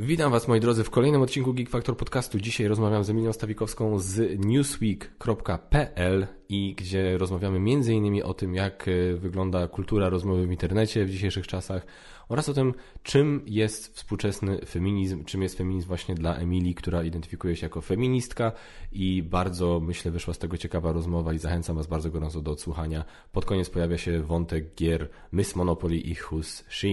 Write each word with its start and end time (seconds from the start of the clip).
Witam 0.00 0.32
Was 0.32 0.48
moi 0.48 0.60
drodzy 0.60 0.84
w 0.84 0.90
kolejnym 0.90 1.22
odcinku 1.22 1.54
Geek 1.54 1.70
Factor 1.70 1.96
podcastu. 1.96 2.38
Dzisiaj 2.38 2.68
rozmawiam 2.68 3.04
z 3.04 3.10
Emilią 3.10 3.32
Stawikowską 3.32 3.98
z 3.98 4.40
newsweek.pl 4.44 6.26
i 6.48 6.74
gdzie 6.74 7.18
rozmawiamy 7.18 7.56
m.in. 7.56 8.22
o 8.24 8.34
tym, 8.34 8.54
jak 8.54 8.88
e, 8.88 9.16
wygląda 9.16 9.68
kultura 9.68 10.08
rozmowy 10.08 10.46
w 10.46 10.50
internecie 10.50 11.04
w 11.04 11.10
dzisiejszych 11.10 11.46
czasach 11.46 11.86
oraz 12.28 12.48
o 12.48 12.54
tym, 12.54 12.74
czym 13.02 13.42
jest 13.46 13.96
współczesny 13.96 14.58
feminizm, 14.66 15.24
czym 15.24 15.42
jest 15.42 15.58
feminizm 15.58 15.88
właśnie 15.88 16.14
dla 16.14 16.36
Emilii, 16.36 16.74
która 16.74 17.02
identyfikuje 17.02 17.56
się 17.56 17.66
jako 17.66 17.80
feministka 17.80 18.52
i 18.92 19.22
bardzo, 19.22 19.80
myślę, 19.80 20.10
wyszła 20.10 20.34
z 20.34 20.38
tego 20.38 20.56
ciekawa 20.56 20.92
rozmowa 20.92 21.32
i 21.32 21.38
zachęcam 21.38 21.76
Was 21.76 21.86
bardzo 21.86 22.10
gorąco 22.10 22.40
do 22.40 22.50
odsłuchania. 22.50 23.04
Pod 23.32 23.44
koniec 23.44 23.70
pojawia 23.70 23.98
się 23.98 24.22
wątek 24.22 24.74
gier 24.74 25.08
Miss 25.32 25.56
Monopoly 25.56 25.96
i 25.96 26.14
Who's 26.14 26.64
She. 26.68 26.88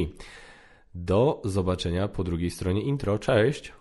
Do 0.97 1.41
zobaczenia 1.45 2.07
po 2.07 2.23
drugiej 2.23 2.51
stronie 2.51 2.81
intro. 2.81 3.19
Cześć! 3.19 3.73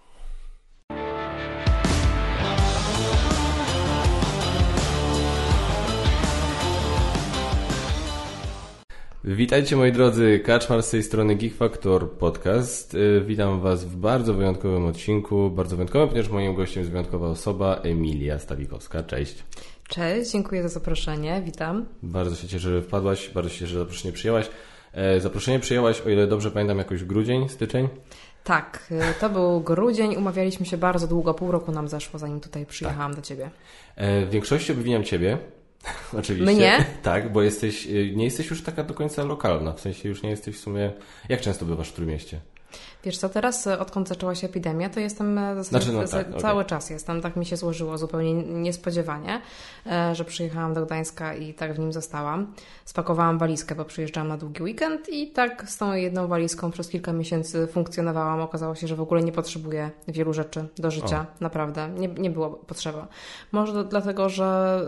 Witajcie 9.24 9.76
moi 9.76 9.92
drodzy, 9.92 10.40
Kaczmar 10.44 10.82
z 10.82 10.90
tej 10.90 11.02
strony 11.02 11.36
Geek 11.36 11.54
Factor 11.54 12.10
Podcast. 12.10 12.94
Y, 12.94 13.24
witam 13.26 13.60
Was 13.60 13.84
w 13.84 13.96
bardzo 13.96 14.34
wyjątkowym 14.34 14.86
odcinku, 14.86 15.50
bardzo 15.50 15.76
wyjątkowym, 15.76 16.08
ponieważ 16.08 16.30
moim 16.30 16.54
gościem 16.54 16.80
jest 16.80 16.90
wyjątkowa 16.90 17.26
osoba, 17.26 17.80
Emilia 17.82 18.38
Stawikowska. 18.38 19.02
Cześć. 19.02 19.44
Cześć, 19.88 20.30
dziękuję 20.30 20.62
za 20.62 20.68
zaproszenie, 20.68 21.42
witam. 21.44 21.86
Bardzo 22.02 22.36
się 22.36 22.48
cieszę, 22.48 22.70
że 22.70 22.82
wpadłaś, 22.82 23.30
bardzo 23.30 23.50
się 23.50 23.58
cieszę, 23.58 23.72
że 23.72 23.78
zaproszenie 23.78 24.12
przyjęłaś. 24.12 24.50
E, 24.94 25.20
zaproszenie 25.20 25.60
przyjęłaś, 25.60 26.00
o 26.00 26.08
ile 26.08 26.26
dobrze 26.26 26.50
pamiętam, 26.50 26.78
jakoś 26.78 27.04
grudzień, 27.04 27.48
styczeń? 27.48 27.88
Tak, 28.44 28.86
y, 28.90 29.20
to 29.20 29.30
był 29.30 29.60
grudzień, 29.60 30.16
umawialiśmy 30.16 30.66
się 30.66 30.76
bardzo 30.76 31.06
długo, 31.06 31.34
pół 31.34 31.50
roku 31.50 31.72
nam 31.72 31.88
zeszło, 31.88 32.18
zanim 32.18 32.40
tutaj 32.40 32.66
przyjechałam 32.66 33.10
tak. 33.10 33.20
do 33.20 33.26
Ciebie. 33.26 33.50
E, 33.96 34.26
w 34.26 34.30
większości 34.30 34.72
obwiniam 34.72 35.04
Ciebie, 35.04 35.38
oczywiście. 36.18 36.54
Mnie? 36.54 36.84
Tak, 37.02 37.32
bo 37.32 37.42
jesteś, 37.42 37.88
nie 38.14 38.24
jesteś 38.24 38.50
już 38.50 38.62
taka 38.62 38.82
do 38.82 38.94
końca 38.94 39.24
lokalna, 39.24 39.72
w 39.72 39.80
sensie 39.80 40.08
już 40.08 40.22
nie 40.22 40.30
jesteś 40.30 40.56
w 40.56 40.60
sumie... 40.60 40.92
Jak 41.28 41.40
często 41.40 41.64
bywasz 41.64 41.88
w 41.88 41.92
Trójmieście? 41.92 42.40
Wiesz 43.04 43.18
co, 43.18 43.28
teraz 43.28 43.66
e, 43.66 43.78
odkąd 43.78 44.08
zaczęła 44.08 44.34
się 44.34 44.46
epidemia, 44.46 44.90
to 44.90 45.00
jestem 45.00 45.38
e, 45.38 45.64
znaczy, 45.64 45.92
no 45.92 46.08
tak, 46.08 46.26
cały 46.38 46.60
okay. 46.60 46.64
czas 46.64 46.90
jestem, 46.90 47.20
tak 47.20 47.36
mi 47.36 47.46
się 47.46 47.56
złożyło 47.56 47.98
zupełnie 47.98 48.34
niespodziewanie, 48.34 49.40
e, 49.86 50.14
że 50.14 50.24
przyjechałam 50.24 50.74
do 50.74 50.86
Gdańska 50.86 51.34
i 51.34 51.54
tak 51.54 51.74
w 51.74 51.78
nim 51.78 51.92
zostałam. 51.92 52.52
Spakowałam 52.84 53.38
walizkę, 53.38 53.74
bo 53.74 53.84
przyjeżdżałam 53.84 54.28
na 54.28 54.36
długi 54.36 54.62
weekend 54.62 55.08
i 55.08 55.30
tak 55.30 55.70
z 55.70 55.78
tą 55.78 55.92
jedną 55.92 56.26
walizką 56.26 56.70
przez 56.70 56.88
kilka 56.88 57.12
miesięcy 57.12 57.66
funkcjonowałam. 57.66 58.40
Okazało 58.40 58.74
się, 58.74 58.88
że 58.88 58.96
w 58.96 59.00
ogóle 59.00 59.22
nie 59.22 59.32
potrzebuję 59.32 59.90
wielu 60.08 60.32
rzeczy 60.32 60.68
do 60.78 60.90
życia, 60.90 61.26
o. 61.34 61.36
naprawdę. 61.40 61.88
Nie, 61.88 62.08
nie 62.08 62.30
było 62.30 62.50
potrzeba. 62.50 63.08
Może 63.52 63.84
dlatego, 63.84 64.28
że 64.28 64.80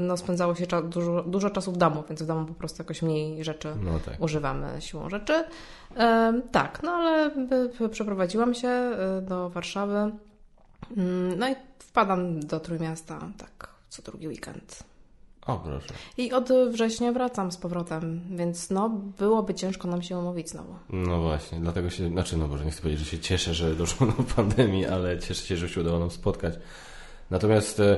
no, 0.00 0.16
spędzało 0.16 0.54
się 0.54 0.66
dużo, 0.84 1.22
dużo 1.22 1.50
czasu 1.50 1.72
w 1.72 1.76
domu, 1.76 2.04
więc 2.08 2.22
w 2.22 2.26
domu 2.26 2.46
po 2.46 2.54
prostu 2.54 2.82
jakoś 2.82 3.02
mniej 3.02 3.44
rzeczy 3.44 3.68
no 3.82 4.00
tak. 4.04 4.14
używamy 4.20 4.66
siłą 4.80 5.10
rzeczy. 5.10 5.44
Tak, 6.52 6.82
no 6.82 6.92
ale 6.92 7.30
przeprowadziłam 7.90 8.54
się 8.54 8.68
e, 8.68 9.22
do 9.22 9.50
Warszawy. 9.50 10.12
Mm, 10.96 11.38
no 11.38 11.48
i 11.48 11.54
wpadam 11.78 12.40
do 12.40 12.60
Trójmiasta 12.60 13.18
tak 13.38 13.74
co 13.88 14.02
drugi 14.02 14.28
weekend. 14.28 14.84
O, 15.46 15.56
proszę. 15.58 15.94
I 16.16 16.32
od 16.32 16.48
września 16.70 17.12
wracam 17.12 17.52
z 17.52 17.56
powrotem, 17.56 18.20
więc 18.30 18.70
no, 18.70 18.88
byłoby 19.18 19.54
ciężko 19.54 19.88
nam 19.88 20.02
się 20.02 20.18
umówić 20.18 20.50
znowu. 20.50 20.74
No 20.90 21.22
właśnie, 21.22 21.60
dlatego 21.60 21.90
się, 21.90 22.08
znaczy 22.08 22.36
no 22.36 22.48
może 22.48 22.64
nie 22.64 22.70
chcę 22.70 22.82
powiedzieć, 22.82 23.04
że 23.04 23.10
się 23.10 23.18
cieszę, 23.18 23.54
że 23.54 23.74
doszło 23.74 24.06
do 24.06 24.12
pandemii, 24.36 24.86
ale 24.86 25.18
cieszę 25.18 25.46
się, 25.46 25.56
że 25.56 25.68
się 25.68 25.80
udało 25.80 25.98
nam 25.98 26.10
spotkać. 26.10 26.54
Natomiast 27.30 27.80
e, 27.80 27.96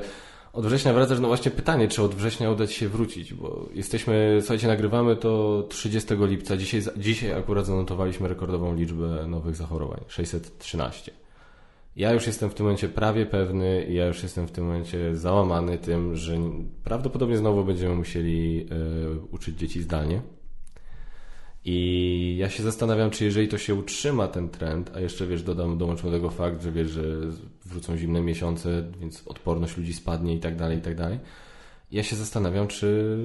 od 0.57 0.67
września 0.67 0.93
wracasz, 0.93 1.21
no 1.21 1.29
właśnie 1.29 1.51
pytanie, 1.51 1.89
czy 1.89 2.03
od 2.03 2.15
września 2.15 2.51
uda 2.51 2.67
Ci 2.67 2.75
się 2.75 2.89
wrócić, 2.89 3.35
bo 3.35 3.69
jesteśmy, 3.75 4.39
słuchajcie, 4.41 4.67
nagrywamy 4.67 5.17
to 5.17 5.63
30 5.69 6.15
lipca, 6.19 6.57
dzisiaj, 6.57 6.83
dzisiaj 6.97 7.33
akurat 7.33 7.67
zanotowaliśmy 7.67 8.29
rekordową 8.29 8.75
liczbę 8.75 9.27
nowych 9.27 9.57
zachorowań, 9.57 10.01
613. 10.09 11.13
Ja 11.97 12.13
już 12.13 12.27
jestem 12.27 12.51
w 12.51 12.55
tym 12.55 12.67
momencie 12.67 12.89
prawie 12.89 13.27
pewny, 13.27 13.87
ja 13.91 14.07
już 14.07 14.23
jestem 14.23 14.49
w 14.49 14.51
tym 14.51 14.67
momencie 14.67 15.17
załamany 15.17 15.79
tym, 15.79 16.17
że 16.17 16.37
prawdopodobnie 16.85 17.37
znowu 17.37 17.65
będziemy 17.65 17.95
musieli 17.95 18.67
y, 19.13 19.21
uczyć 19.31 19.59
dzieci 19.59 19.83
zdalnie. 19.83 20.23
I 21.65 22.37
ja 22.39 22.51
się 22.51 22.63
zastanawiam, 22.63 23.11
czy 23.11 23.25
jeżeli 23.25 23.49
to 23.49 23.59
się 23.59 23.75
utrzyma 23.75 24.29
ten 24.29 24.49
trend, 24.49 24.91
a 24.95 25.01
jeszcze 25.01 25.27
wiesz, 25.27 25.43
dodam, 25.43 25.79
dołączmy 25.79 26.11
do 26.11 26.17
tego 26.17 26.31
fakt, 26.31 26.63
że 26.63 26.73
wiesz, 26.73 26.91
że 26.91 27.03
wrócą 27.67 27.97
zimne 27.97 28.21
miesiące, 28.21 28.85
więc 29.01 29.23
odporność 29.27 29.77
ludzi 29.77 29.95
spadnie 29.95 30.35
i 30.35 30.41
tak 30.41 30.57
dalej, 30.57 30.79
i 30.79 30.83
tak 30.83 30.95
dalej. 30.95 31.19
Ja 31.91 32.03
się 32.03 32.17
zastanawiam, 32.17 32.69
czy 32.69 33.19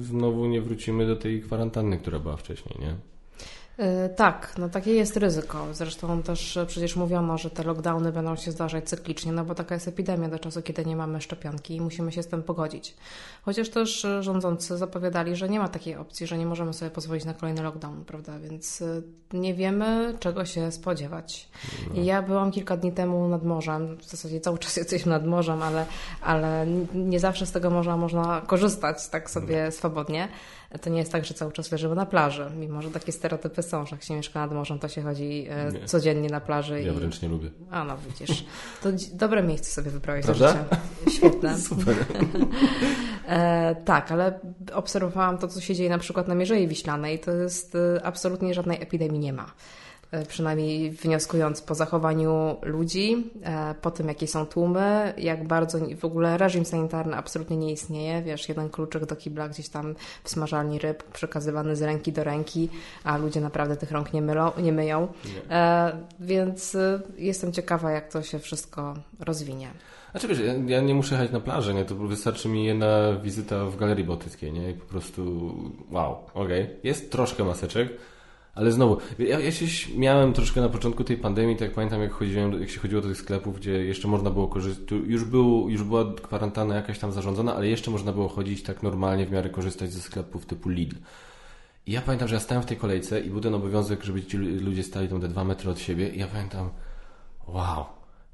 znowu 0.00 0.46
nie 0.46 0.62
wrócimy 0.62 1.06
do 1.06 1.16
tej 1.16 1.42
kwarantanny, 1.42 1.98
która 1.98 2.18
była 2.18 2.36
wcześniej, 2.36 2.76
nie? 2.80 2.96
E, 3.78 4.08
tak, 4.08 4.54
no 4.58 4.68
takie 4.68 4.94
jest 4.94 5.16
ryzyko. 5.16 5.66
Zresztą 5.72 6.22
też 6.22 6.58
przecież 6.66 6.96
mówiono, 6.96 7.38
że 7.38 7.50
te 7.50 7.62
lockdowny 7.62 8.12
będą 8.12 8.36
się 8.36 8.52
zdarzać 8.52 8.88
cyklicznie, 8.88 9.32
no 9.32 9.44
bo 9.44 9.54
taka 9.54 9.74
jest 9.74 9.88
epidemia 9.88 10.28
do 10.28 10.38
czasu, 10.38 10.62
kiedy 10.62 10.84
nie 10.84 10.96
mamy 10.96 11.20
szczepionki 11.20 11.76
i 11.76 11.80
musimy 11.80 12.12
się 12.12 12.22
z 12.22 12.26
tym 12.26 12.42
pogodzić. 12.42 12.96
Chociaż 13.42 13.68
też 13.68 14.06
rządzący 14.20 14.76
zapowiadali, 14.76 15.36
że 15.36 15.48
nie 15.48 15.58
ma 15.58 15.68
takiej 15.68 15.96
opcji, 15.96 16.26
że 16.26 16.38
nie 16.38 16.46
możemy 16.46 16.72
sobie 16.72 16.90
pozwolić 16.90 17.24
na 17.24 17.34
kolejny 17.34 17.62
lockdown, 17.62 18.04
prawda? 18.04 18.38
Więc 18.38 18.82
e, 18.82 19.02
nie 19.32 19.54
wiemy, 19.54 20.14
czego 20.20 20.44
się 20.44 20.72
spodziewać. 20.72 21.48
No. 21.94 22.02
Ja 22.02 22.22
byłam 22.22 22.50
kilka 22.50 22.76
dni 22.76 22.92
temu 22.92 23.28
nad 23.28 23.44
morzem, 23.44 23.96
w 23.96 24.04
zasadzie 24.04 24.40
cały 24.40 24.58
czas 24.68 24.76
jesteśmy 24.76 25.12
nad 25.12 25.26
morzem, 25.26 25.62
ale, 25.62 25.86
ale 26.20 26.66
nie 26.94 27.20
zawsze 27.20 27.46
z 27.46 27.52
tego 27.52 27.70
morza 27.70 27.96
można 27.96 28.42
korzystać 28.46 29.08
tak 29.08 29.30
sobie 29.30 29.64
no. 29.64 29.72
swobodnie 29.72 30.28
to 30.80 30.90
nie 30.90 30.98
jest 30.98 31.12
tak, 31.12 31.24
że 31.24 31.34
cały 31.34 31.52
czas 31.52 31.72
leżymy 31.72 31.94
na 31.94 32.06
plaży, 32.06 32.50
mimo 32.56 32.82
że 32.82 32.90
takie 32.90 33.12
stereotypy 33.12 33.62
są, 33.62 33.86
że 33.86 33.96
jak 33.96 34.02
się 34.02 34.14
mieszka 34.14 34.40
nad 34.40 34.52
morzem, 34.52 34.78
to 34.78 34.88
się 34.88 35.02
chodzi 35.02 35.46
e, 35.48 35.72
nie. 35.72 35.86
codziennie 35.86 36.28
na 36.28 36.40
plaży. 36.40 36.82
Ja 36.82 36.92
i... 36.92 36.94
wręcz 36.94 37.22
nie 37.22 37.28
lubię. 37.28 37.50
A 37.70 37.84
no 37.84 37.96
widzisz, 38.08 38.44
to 38.82 38.88
dobre 39.12 39.42
miejsce 39.42 39.70
sobie 39.70 39.90
wybrałeś 39.90 40.26
do 40.26 40.34
życia. 40.34 40.64
Świetne. 41.10 41.58
Super. 41.68 41.96
e, 43.28 43.76
tak, 43.84 44.12
ale 44.12 44.40
obserwowałam 44.72 45.38
to, 45.38 45.48
co 45.48 45.60
się 45.60 45.74
dzieje 45.74 45.90
na 45.90 45.98
przykład 45.98 46.28
na 46.28 46.34
Mierzei 46.34 46.68
Wiślanej. 46.68 47.18
To 47.18 47.30
jest 47.30 47.74
e, 47.74 48.06
absolutnie 48.06 48.54
żadnej 48.54 48.82
epidemii 48.82 49.18
nie 49.18 49.32
ma. 49.32 49.52
E, 50.10 50.26
przynajmniej 50.26 50.90
wnioskując 50.90 51.62
po 51.62 51.74
zachowaniu 51.74 52.56
ludzi, 52.62 53.30
e, 53.42 53.74
po 53.82 53.90
tym 53.90 54.08
jakie 54.08 54.26
są 54.26 54.46
tłumy, 54.46 55.14
jak 55.18 55.46
bardzo 55.46 55.78
w 55.98 56.04
ogóle 56.04 56.38
reżim 56.38 56.64
sanitarny 56.64 57.16
absolutnie 57.16 57.56
nie 57.56 57.72
istnieje. 57.72 58.22
Wiesz, 58.22 58.48
jeden 58.48 58.70
kluczyk 58.70 59.06
do 59.06 59.16
kibla 59.16 59.48
gdzieś 59.48 59.68
tam 59.68 59.94
w 60.24 60.30
smażalni 60.30 60.78
ryb, 60.78 61.02
przekazywany 61.02 61.76
z 61.76 61.82
ręki 61.82 62.12
do 62.12 62.24
ręki, 62.24 62.68
a 63.04 63.16
ludzie 63.16 63.40
naprawdę 63.40 63.76
tych 63.76 63.90
rąk 63.90 64.12
nie, 64.12 64.22
mylą, 64.22 64.52
nie 64.62 64.72
myją. 64.72 65.08
Nie. 65.24 65.56
E, 65.56 65.92
więc 66.20 66.76
jestem 67.18 67.52
ciekawa, 67.52 67.90
jak 67.90 68.12
to 68.12 68.22
się 68.22 68.38
wszystko 68.38 68.94
rozwinie. 69.20 69.68
Znaczy 70.10 70.28
wiesz, 70.28 70.38
ja 70.66 70.80
nie 70.80 70.94
muszę 70.94 71.14
jechać 71.14 71.30
na 71.30 71.40
plażę, 71.40 71.74
nie? 71.74 71.84
To 71.84 71.94
wystarczy 71.94 72.48
mi 72.48 72.64
jedna 72.64 73.12
wizyta 73.22 73.64
w 73.64 73.76
Galerii 73.76 74.04
Bałtyckiej, 74.04 74.52
nie? 74.52 74.70
I 74.70 74.74
po 74.74 74.84
prostu 74.84 75.54
wow, 75.90 76.16
okej. 76.34 76.62
Okay. 76.62 76.76
Jest 76.82 77.12
troszkę 77.12 77.44
maseczek, 77.44 77.88
ale 78.58 78.72
znowu, 78.72 78.96
ja, 79.18 79.40
ja 79.40 79.52
się 79.52 79.68
śmiałem 79.68 80.32
troszkę 80.32 80.60
na 80.60 80.68
początku 80.68 81.04
tej 81.04 81.16
pandemii, 81.16 81.56
tak 81.56 81.70
pamiętam, 81.70 82.02
jak, 82.02 82.12
chodziłem, 82.12 82.60
jak 82.60 82.70
się 82.70 82.80
chodziło 82.80 83.02
do 83.02 83.08
tych 83.08 83.16
sklepów, 83.16 83.56
gdzie 83.56 83.84
jeszcze 83.84 84.08
można 84.08 84.30
było 84.30 84.48
korzystać, 84.48 84.98
już, 85.06 85.24
był, 85.24 85.68
już 85.68 85.82
była 85.82 86.14
kwarantanna 86.22 86.74
jakaś 86.74 86.98
tam 86.98 87.12
zarządzona, 87.12 87.54
ale 87.54 87.68
jeszcze 87.68 87.90
można 87.90 88.12
było 88.12 88.28
chodzić 88.28 88.62
tak 88.62 88.82
normalnie, 88.82 89.26
w 89.26 89.32
miarę 89.32 89.50
korzystać 89.50 89.92
ze 89.92 90.00
sklepów 90.00 90.46
typu 90.46 90.68
Lidl. 90.68 90.96
I 91.86 91.92
ja 91.92 92.00
pamiętam, 92.00 92.28
że 92.28 92.34
ja 92.34 92.40
stałem 92.40 92.62
w 92.62 92.66
tej 92.66 92.76
kolejce 92.76 93.20
i 93.20 93.30
był 93.30 93.40
ten 93.40 93.54
obowiązek, 93.54 94.04
żeby 94.04 94.22
ci 94.22 94.36
ludzie 94.36 94.82
stali 94.82 95.08
tam 95.08 95.20
te 95.20 95.28
dwa 95.28 95.44
metry 95.44 95.70
od 95.70 95.80
siebie 95.80 96.08
i 96.08 96.18
ja 96.18 96.26
pamiętam, 96.26 96.70
wow, 97.46 97.84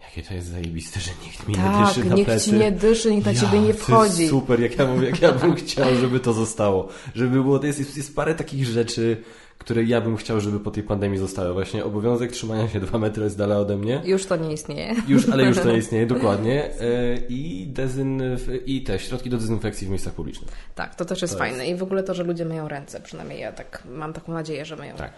Jakie 0.04 0.28
to 0.28 0.34
jest 0.34 0.48
zajebiste, 0.48 1.00
że 1.00 1.10
nikt 1.24 1.48
mi 1.48 1.54
tak, 1.54 1.78
nie 1.80 1.86
dyszy 1.86 2.04
na 2.04 2.14
nikt 2.14 2.26
plecy. 2.26 2.50
ci 2.50 2.56
nie 2.56 2.72
dyszy, 2.72 3.10
nikt 3.14 3.26
na 3.26 3.32
ja, 3.32 3.40
ciebie 3.40 3.60
nie 3.60 3.74
wchodzi. 3.74 4.28
super, 4.28 4.60
jak 4.60 4.78
ja, 4.78 4.86
mówię, 4.86 5.06
jak 5.06 5.22
ja 5.22 5.32
bym 5.32 5.54
chciał, 5.54 5.94
żeby 5.94 6.20
to 6.20 6.32
zostało. 6.32 6.88
Żeby 7.14 7.30
było, 7.42 7.58
to 7.58 7.66
jest, 7.66 7.78
jest, 7.78 7.96
jest 7.96 8.16
parę 8.16 8.34
takich 8.34 8.66
rzeczy, 8.66 9.16
które 9.58 9.84
ja 9.84 10.00
bym 10.00 10.16
chciał, 10.16 10.40
żeby 10.40 10.60
po 10.60 10.70
tej 10.70 10.82
pandemii 10.82 11.18
zostały. 11.18 11.52
Właśnie 11.52 11.84
obowiązek 11.84 12.32
trzymania 12.32 12.68
się 12.68 12.80
dwa 12.80 12.98
metry 12.98 13.30
z 13.30 13.36
dala 13.36 13.58
ode 13.58 13.76
mnie. 13.76 14.02
Już 14.04 14.26
to 14.26 14.36
nie 14.36 14.52
istnieje. 14.52 14.94
Już, 15.08 15.28
ale 15.28 15.44
już 15.44 15.58
to 15.58 15.72
nie 15.72 15.78
istnieje, 15.84 16.06
dokładnie. 16.06 16.64
E, 16.80 17.16
I, 17.28 17.68
dezynf- 17.74 18.58
I 18.66 18.82
te 18.82 18.98
środki 18.98 19.30
do 19.30 19.36
dezynfekcji 19.36 19.86
w 19.86 19.90
miejscach 19.90 20.12
publicznych. 20.12 20.50
Tak, 20.74 20.94
to 20.94 21.04
też 21.04 21.22
jest 21.22 21.34
to 21.34 21.38
fajne. 21.38 21.66
Jest... 21.66 21.76
I 21.76 21.80
w 21.80 21.82
ogóle 21.82 22.02
to, 22.02 22.14
że 22.14 22.24
ludzie 22.24 22.44
myją 22.44 22.68
ręce, 22.68 23.00
przynajmniej 23.00 23.40
ja 23.40 23.52
tak 23.52 23.82
mam 23.90 24.12
taką 24.12 24.32
nadzieję, 24.32 24.64
że 24.64 24.76
myją. 24.76 24.96
Tak. 24.96 25.12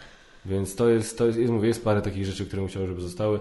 Więc 0.47 0.75
to 0.75 0.89
jest, 0.89 1.19
to 1.19 1.27
jest, 1.27 1.39
mówię, 1.39 1.69
jest 1.69 1.85
parę 1.85 2.03
takich 2.03 2.27
rzeczy, 2.27 2.47
które 2.47 2.63
bym 2.63 2.69
chciał, 2.69 2.87
żeby 2.87 3.01
zostały. 3.01 3.41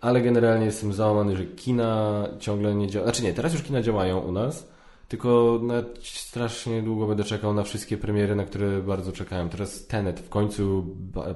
Ale 0.00 0.20
generalnie 0.20 0.66
jestem 0.66 0.92
załamany, 0.92 1.36
że 1.36 1.44
kina 1.44 2.24
ciągle 2.40 2.74
nie 2.74 2.86
działają. 2.86 3.12
Znaczy 3.12 3.22
nie, 3.22 3.34
teraz 3.34 3.52
już 3.52 3.62
kina 3.62 3.82
działają 3.82 4.18
u 4.18 4.32
nas 4.32 4.68
tylko 5.08 5.60
strasznie 6.02 6.82
długo 6.82 7.06
będę 7.06 7.24
czekał 7.24 7.54
na 7.54 7.62
wszystkie 7.62 7.96
premiery, 7.96 8.36
na 8.36 8.44
które 8.44 8.82
bardzo 8.82 9.12
czekałem. 9.12 9.48
Teraz 9.48 9.86
Tenet 9.86 10.20
w 10.20 10.28
końcu 10.28 10.86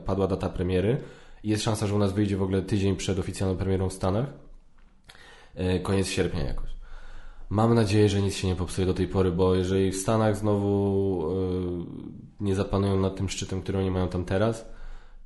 padła 0.07 0.27
data 0.27 0.49
premiery 0.49 1.01
Jest 1.45 1.63
szansa, 1.63 1.87
że 1.87 1.95
u 1.95 1.99
nas 1.99 2.13
wyjdzie 2.13 2.37
w 2.37 2.43
ogóle 2.43 2.63
tydzień 2.63 2.97
przed 2.97 3.19
oficjalną 3.19 3.57
premierą 3.57 3.89
w 3.89 3.93
Stanach. 3.93 4.27
E, 5.55 5.81
koniec 5.81 6.09
sierpnia 6.09 6.43
jakoś. 6.43 6.71
Mam 7.49 7.75
nadzieję, 7.75 8.09
że 8.09 8.23
nic 8.23 8.35
się 8.35 8.49
nie 8.49 8.57
popsuje 8.57 8.87
do 8.87 8.95
tej 8.95 9.09
pory, 9.09 9.31
bo 9.31 9.55
jeżeli 9.55 9.91
w 9.91 9.97
Stanach 9.97 10.37
znowu 10.37 11.25
e, 11.31 12.45
nie 12.45 12.55
zapanują 12.55 13.01
nad 13.01 13.17
tym 13.17 13.29
szczytem, 13.29 13.63
który 13.63 13.79
oni 13.79 13.91
mają 13.91 14.09
tam 14.09 14.25
teraz, 14.25 14.69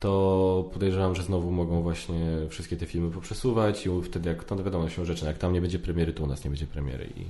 to 0.00 0.70
podejrzewam, 0.72 1.14
że 1.14 1.22
znowu 1.22 1.50
mogą 1.50 1.82
właśnie 1.82 2.36
wszystkie 2.48 2.76
te 2.76 2.86
filmy 2.86 3.10
poprzesuwać 3.10 3.86
i 3.86 3.90
wtedy 4.02 4.28
jak, 4.28 4.44
to 4.44 4.56
wiadomo 4.56 4.88
się 4.88 5.04
rzeczy, 5.04 5.24
jak 5.24 5.38
tam 5.38 5.52
nie 5.52 5.60
będzie 5.60 5.78
premiery, 5.78 6.12
to 6.12 6.24
u 6.24 6.26
nas 6.26 6.44
nie 6.44 6.50
będzie 6.50 6.66
premiery. 6.66 7.06
I, 7.16 7.24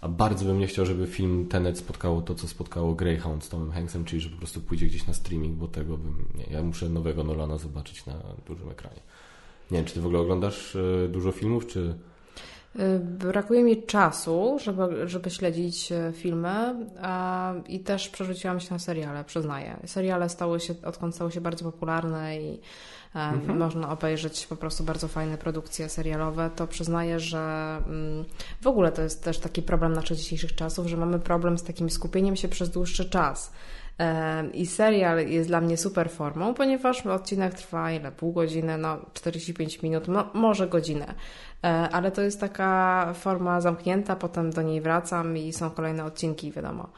a 0.00 0.08
bardzo 0.08 0.44
bym 0.44 0.58
nie 0.58 0.66
chciał, 0.66 0.86
żeby 0.86 1.06
film 1.06 1.48
Tenet 1.48 1.78
spotkało 1.78 2.22
to, 2.22 2.34
co 2.34 2.48
spotkało 2.48 2.94
Greyhound 2.94 3.44
z 3.44 3.48
Tomem 3.48 3.72
Hanksem, 3.72 4.04
czyli 4.04 4.20
że 4.20 4.30
po 4.30 4.36
prostu 4.36 4.60
pójdzie 4.60 4.86
gdzieś 4.86 5.06
na 5.06 5.14
streaming, 5.14 5.56
bo 5.56 5.68
tego 5.68 5.98
bym, 5.98 6.28
nie, 6.34 6.44
ja 6.44 6.62
muszę 6.62 6.88
nowego 6.88 7.24
Nolana 7.24 7.58
zobaczyć 7.58 8.06
na 8.06 8.14
dużym 8.46 8.70
ekranie. 8.70 9.00
Nie 9.70 9.78
wiem, 9.78 9.86
czy 9.86 9.94
ty 9.94 10.00
w 10.00 10.06
ogóle 10.06 10.20
oglądasz 10.20 10.76
e, 10.76 11.08
dużo 11.08 11.32
filmów, 11.32 11.66
czy... 11.66 11.94
Y, 12.80 12.98
brakuje 12.98 13.62
mi 13.62 13.82
czasu, 13.82 14.56
żeby, 14.60 15.08
żeby 15.08 15.30
śledzić 15.30 15.92
e, 15.92 16.12
filmy 16.12 16.74
i 17.68 17.80
też 17.80 18.08
przerzuciłam 18.08 18.60
się 18.60 18.74
na 18.74 18.78
seriale, 18.78 19.24
przyznaję. 19.24 19.76
Seriale 19.86 20.28
stały 20.28 20.60
się, 20.60 20.74
odkąd 20.84 21.14
stały 21.14 21.32
się 21.32 21.40
bardzo 21.40 21.64
popularne 21.64 22.40
i 22.40 22.60
mhm. 23.14 23.58
można 23.58 23.90
obejrzeć 23.90 24.46
po 24.46 24.56
prostu 24.56 24.84
bardzo 24.84 25.08
fajne 25.08 25.38
produkcje 25.38 25.88
serialowe, 25.88 26.50
to 26.56 26.66
przyznaję, 26.66 27.20
że 27.20 27.38
mm, 27.86 28.24
w 28.60 28.66
ogóle 28.66 28.92
to 28.92 29.02
jest 29.02 29.24
też 29.24 29.38
taki 29.38 29.62
problem 29.62 29.92
naszych 29.92 30.16
dzisiejszych 30.16 30.54
czasów, 30.54 30.86
że 30.86 30.96
mamy 30.96 31.18
problem 31.18 31.58
z 31.58 31.62
takim 31.62 31.90
skupieniem 31.90 32.36
się 32.36 32.48
przez 32.48 32.70
dłuższy 32.70 33.10
czas. 33.10 33.52
I 34.54 34.66
serial 34.66 35.28
jest 35.28 35.48
dla 35.48 35.60
mnie 35.60 35.76
super 35.76 36.10
formą, 36.10 36.54
ponieważ 36.54 37.06
odcinek 37.06 37.54
trwa 37.54 37.92
ile? 37.92 38.12
Pół 38.12 38.32
godziny, 38.32 38.78
no 38.78 38.98
45 39.12 39.82
minut, 39.82 40.08
mo 40.08 40.30
może 40.34 40.68
godzinę. 40.68 41.14
E, 41.64 41.68
ale 41.68 42.10
to 42.10 42.22
jest 42.22 42.40
taka 42.40 43.12
forma 43.14 43.60
zamknięta, 43.60 44.16
potem 44.16 44.50
do 44.50 44.62
niej 44.62 44.80
wracam 44.80 45.36
i 45.36 45.52
są 45.52 45.70
kolejne 45.70 46.04
odcinki, 46.04 46.52
wiadomo. 46.52 46.88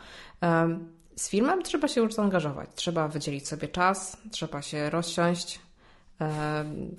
Z 1.16 1.28
filmem 1.28 1.62
trzeba 1.62 1.88
się 1.88 2.00
już 2.00 2.14
zaangażować, 2.14 2.68
trzeba 2.74 3.08
wydzielić 3.08 3.48
sobie 3.48 3.68
czas, 3.68 4.16
trzeba 4.30 4.62
się 4.62 4.90
rozsiąść, 4.90 5.60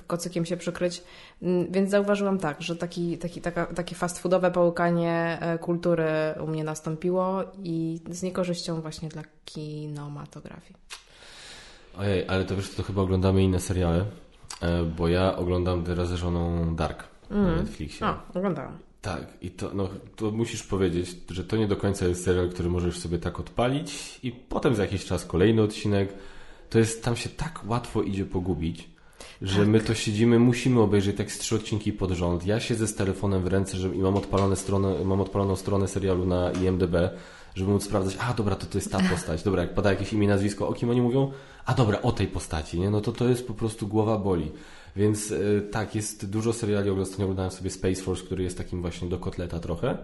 kocykiem 0.08 0.46
się 0.46 0.58
przykryć. 0.58 1.04
Mm, 1.42 1.72
więc 1.72 1.90
zauważyłam 1.90 2.40
tak, 2.40 2.62
że 2.62 2.76
taki, 2.76 3.18
taki, 3.18 3.42
taka, 3.42 3.66
takie 3.66 3.96
fast 3.96 4.20
foodowe 4.20 4.52
połykanie 4.52 5.38
e, 5.42 5.58
kultury 5.58 6.10
u 6.44 6.48
mnie 6.48 6.64
nastąpiło 6.64 7.44
i 7.64 8.00
z 8.10 8.24
niekorzyścią 8.24 8.82
właśnie 8.82 9.10
dla 9.10 9.24
kinematografii. 9.46 10.80
Ojej, 11.98 12.28
ale 12.28 12.46
to 12.46 12.56
wiesz, 12.56 12.76
to 12.76 12.84
chyba 12.84 13.02
oglądamy 13.02 13.44
inne 13.44 13.60
seriale, 13.60 14.06
e, 14.62 14.84
bo 14.84 15.08
ja 15.08 15.36
oglądam 15.36 15.84
teraz 15.84 16.10
ze 16.10 16.18
żoną 16.18 16.76
Dark 16.76 17.04
mm. 17.31 17.45
na 17.45 17.56
Netflixie. 17.56 18.07
A, 18.07 18.22
oglądałam. 18.33 18.77
Tak, 19.01 19.27
i 19.42 19.51
to, 19.51 19.72
no, 19.74 19.89
to 20.16 20.31
musisz 20.31 20.63
powiedzieć, 20.63 21.18
że 21.30 21.44
to 21.44 21.57
nie 21.57 21.68
do 21.68 21.77
końca 21.77 22.07
jest 22.07 22.24
serial, 22.24 22.50
który 22.50 22.69
możesz 22.69 23.00
sobie 23.00 23.18
tak 23.18 23.39
odpalić 23.39 24.19
i 24.24 24.31
potem 24.31 24.75
za 24.75 24.81
jakiś 24.81 25.06
czas 25.06 25.25
kolejny 25.25 25.62
odcinek. 25.62 26.13
To 26.69 26.80
jest, 26.80 27.04
tam 27.04 27.16
się 27.16 27.30
tak 27.30 27.62
łatwo 27.68 28.01
idzie 28.01 28.25
pogubić 28.25 28.95
że 29.42 29.60
tak. 29.60 29.68
my 29.68 29.80
to 29.80 29.94
siedzimy, 29.94 30.39
musimy 30.39 30.81
obejrzeć 30.81 31.18
tak 31.18 31.31
z 31.31 31.39
trzy 31.39 31.56
odcinki 31.56 31.94
pod 31.94 32.12
rząd. 32.12 32.45
Ja 32.45 32.60
siedzę 32.60 32.88
z 32.88 32.95
telefonem 32.95 33.44
w 33.44 33.48
ręce 33.48 33.78
że, 33.78 33.88
i 33.89 33.98
mam, 33.98 34.18
odpalone 34.18 34.56
stronę, 34.56 35.06
mam 35.06 35.21
odpaloną 35.21 35.56
stronę 35.56 35.88
serialu 35.88 36.25
na 36.25 36.51
IMDB, 36.51 36.95
żeby 37.56 37.71
móc 37.71 37.83
sprawdzać, 37.83 38.18
a 38.19 38.33
dobra, 38.33 38.56
to 38.56 38.66
to 38.66 38.78
jest 38.78 38.92
ta 38.92 39.00
postać. 39.10 39.44
Dobra, 39.44 39.62
jak 39.62 39.74
pada 39.74 39.89
jakieś 39.89 40.13
imię, 40.13 40.28
nazwisko, 40.28 40.68
o 40.68 40.74
kim 40.74 40.89
oni 40.89 41.01
mówią? 41.01 41.31
A 41.66 41.74
dobra, 41.74 42.01
o 42.01 42.12
tej 42.12 42.28
postaci, 42.28 42.80
nie? 42.80 42.89
No 42.89 43.01
to 43.01 43.12
to 43.12 43.30
jest 43.30 43.48
po 43.48 43.54
prostu 43.54 43.88
głowa 43.88 44.18
boli. 44.18 44.51
Więc 44.95 45.30
yy, 45.30 45.68
tak, 45.71 45.95
jest 45.95 46.30
dużo 46.30 46.53
seriali, 46.53 46.89
ostatnio 46.89 47.25
oglądałem 47.25 47.51
sobie 47.51 47.69
Space 47.69 48.01
Force, 48.01 48.25
który 48.25 48.44
jest 48.44 48.57
takim 48.57 48.81
właśnie 48.81 49.09
do 49.09 49.19
kotleta 49.19 49.59
trochę. 49.59 49.97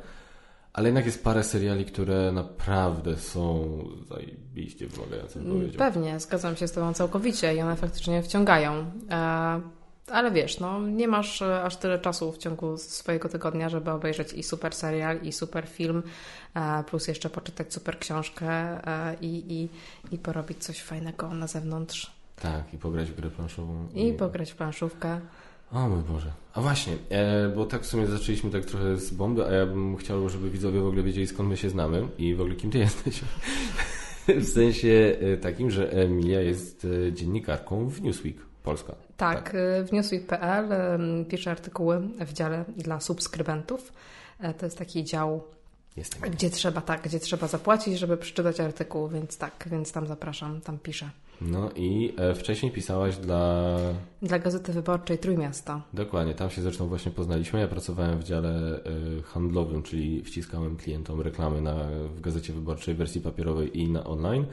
Ale 0.74 0.88
jednak 0.88 1.06
jest 1.06 1.24
parę 1.24 1.44
seriali, 1.44 1.86
które 1.86 2.32
naprawdę 2.32 3.18
są 3.18 3.68
zajebiście 4.10 4.88
wymagające, 4.88 5.40
powiedział. 5.40 5.78
Pewnie, 5.78 6.20
zgadzam 6.20 6.56
się 6.56 6.68
z 6.68 6.72
Tobą 6.72 6.94
całkowicie 6.94 7.56
i 7.56 7.62
one 7.62 7.76
faktycznie 7.76 8.24
wciągają. 8.24 8.86
E, 9.10 9.62
ale 10.08 10.32
wiesz, 10.32 10.60
no, 10.60 10.80
nie 10.80 11.08
masz 11.08 11.42
e, 11.42 11.64
aż 11.64 11.78
tyle 11.78 12.00
czasu 12.00 12.32
w 12.32 12.38
ciągu 12.38 12.78
swojego 12.78 13.30
tygodnia, 13.30 13.70
żeby 13.70 13.92
obejrzeć 13.92 14.34
i 14.34 14.44
super 14.44 14.76
serial, 14.76 15.22
i 15.22 15.32
super 15.32 15.68
film, 15.68 16.04
e, 16.56 16.84
plus 16.84 17.08
jeszcze 17.08 17.30
poczytać 17.30 17.74
super 17.74 18.00
książkę 18.00 18.82
i, 19.22 19.44
i, 19.54 19.70
i 20.16 20.18
porobić 20.18 20.64
coś 20.64 20.82
fajnego 20.82 21.34
na 21.34 21.48
zewnątrz. 21.48 22.21
Tak, 22.42 22.74
i 22.74 22.78
pograć 22.78 23.12
w 23.12 23.16
grę 23.16 23.30
planszową. 23.30 23.88
I, 23.94 24.08
i 24.08 24.14
pograć 24.14 24.52
w 24.52 24.56
planszówkę. 24.56 25.20
O 25.72 25.90
mój 25.90 26.04
Boże. 26.04 26.32
A 26.54 26.62
właśnie, 26.62 26.94
e, 27.10 27.50
bo 27.50 27.66
tak 27.66 27.82
w 27.82 27.86
sumie 27.86 28.08
zaczęliśmy 28.08 28.50
tak 28.50 28.66
trochę 28.66 28.98
z 28.98 29.14
bomby, 29.14 29.46
a 29.46 29.52
ja 29.52 29.66
bym 29.66 29.98
chciał, 29.98 30.30
żeby 30.30 30.50
widzowie 30.50 30.80
w 30.80 30.88
ogóle 30.88 31.04
wiedzieli 31.04 31.28
skąd 31.28 31.50
my 31.50 31.58
się 31.58 31.70
znamy 31.70 32.08
i 32.18 32.36
w 32.36 32.42
ogóle 32.42 32.56
kim 32.56 32.72
ty 32.72 32.78
jesteś. 32.88 33.22
w 34.28 34.48
sensie 34.48 35.18
e, 35.22 35.38
takim, 35.38 35.72
że 35.72 35.92
Emilia 35.92 36.42
jest 36.42 36.88
e, 37.08 37.14
dziennikarką 37.14 37.90
w 37.90 38.02
Newsweek 38.02 38.36
Polska. 38.64 38.96
Tak, 39.18 39.44
tak. 39.44 39.56
E, 39.56 39.84
w 39.84 39.92
newsweek.pl 39.92 40.70
piszę 41.30 41.52
artykuły 41.52 42.02
w 42.20 42.34
dziale 42.34 42.66
dla 42.78 43.00
subskrybentów. 43.00 43.94
To 44.58 44.66
jest 44.66 44.78
taki 44.78 45.04
dział 45.04 45.44
Jestem 45.98 46.32
gdzie 46.32 46.50
trzeba 46.50 46.82
tak, 46.82 47.02
gdzie 47.02 47.20
trzeba 47.20 47.48
zapłacić, 47.48 48.00
żeby 48.00 48.18
przeczytać 48.18 48.60
artykuł, 48.60 49.08
więc 49.08 49.38
tak, 49.38 49.68
więc 49.72 49.92
tam 49.92 50.08
zapraszam, 50.08 50.62
tam 50.62 50.80
piszę. 50.80 51.10
No 51.42 51.70
i 51.76 52.14
e, 52.18 52.36
wcześniej 52.36 52.72
pisałaś 52.72 53.18
dla... 53.18 53.78
Dla 54.22 54.40
Gazety 54.40 54.74
Wyborczej 54.74 55.18
Trójmiasta. 55.18 55.82
Dokładnie, 55.94 56.34
tam 56.34 56.50
się 56.50 56.62
zresztą 56.62 56.88
właśnie 56.88 57.12
poznaliśmy. 57.12 57.60
Ja 57.60 57.68
pracowałem 57.68 58.20
w 58.20 58.24
dziale 58.24 58.84
e, 59.20 59.22
handlowym, 59.22 59.84
czyli 59.84 60.24
wciskałem 60.24 60.78
klientom 60.78 61.22
reklamy 61.22 61.62
na, 61.62 61.76
w 62.16 62.22
Gazecie 62.22 62.54
Wyborczej 62.54 62.96
w 62.96 62.98
wersji 62.98 63.22
papierowej 63.22 63.80
i 63.80 63.90
na 63.90 64.04
online. 64.04 64.46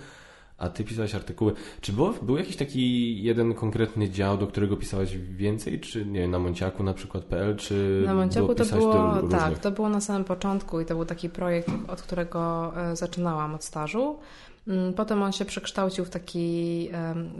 A 0.58 0.68
ty 0.68 0.84
pisałeś 0.84 1.14
artykuły. 1.14 1.52
Czy 1.80 1.92
było, 1.92 2.14
był 2.22 2.36
jakiś 2.36 2.56
taki 2.56 3.22
jeden 3.22 3.54
konkretny 3.54 4.10
dział, 4.10 4.38
do 4.38 4.46
którego 4.46 4.76
pisałeś 4.76 5.18
więcej? 5.18 5.80
Czy 5.80 6.06
nie 6.06 6.20
wiem, 6.20 6.30
na 6.30 6.38
Monciaku 6.38 6.82
na 6.82 6.94
przykład 6.94 7.24
PL, 7.24 7.56
czy 7.56 8.02
Na 8.06 8.14
Monciaku 8.14 8.54
to 8.54 8.64
było, 8.64 9.22
tak, 9.30 9.58
to 9.58 9.70
było 9.70 9.88
na 9.88 10.00
samym 10.00 10.24
początku 10.24 10.80
i 10.80 10.84
to 10.84 10.94
był 10.94 11.04
taki 11.04 11.28
projekt, 11.28 11.70
od 11.88 12.02
którego 12.02 12.72
e, 12.76 12.96
zaczynałam 12.96 13.54
od 13.54 13.64
stażu. 13.64 14.18
Mm, 14.66 14.94
potem 14.94 15.22
on 15.22 15.32
się 15.32 15.44
przekształcił 15.44 16.04
w 16.04 16.10
taki, 16.10 16.90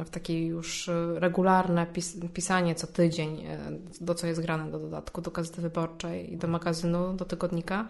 w 0.04 0.10
taki 0.10 0.46
już 0.46 0.90
regularne 1.14 1.86
pis 1.86 2.16
pisanie 2.34 2.74
co 2.74 2.86
tydzień, 2.86 3.44
e, 3.46 3.58
do 4.00 4.14
co 4.14 4.26
jest 4.26 4.42
grane 4.42 4.70
do 4.70 4.78
dodatku, 4.78 5.20
do 5.20 5.30
Gazety 5.30 5.62
Wyborczej 5.62 6.32
i 6.32 6.36
do 6.36 6.48
magazynu, 6.48 7.14
do 7.14 7.24
tygodnika, 7.24 7.86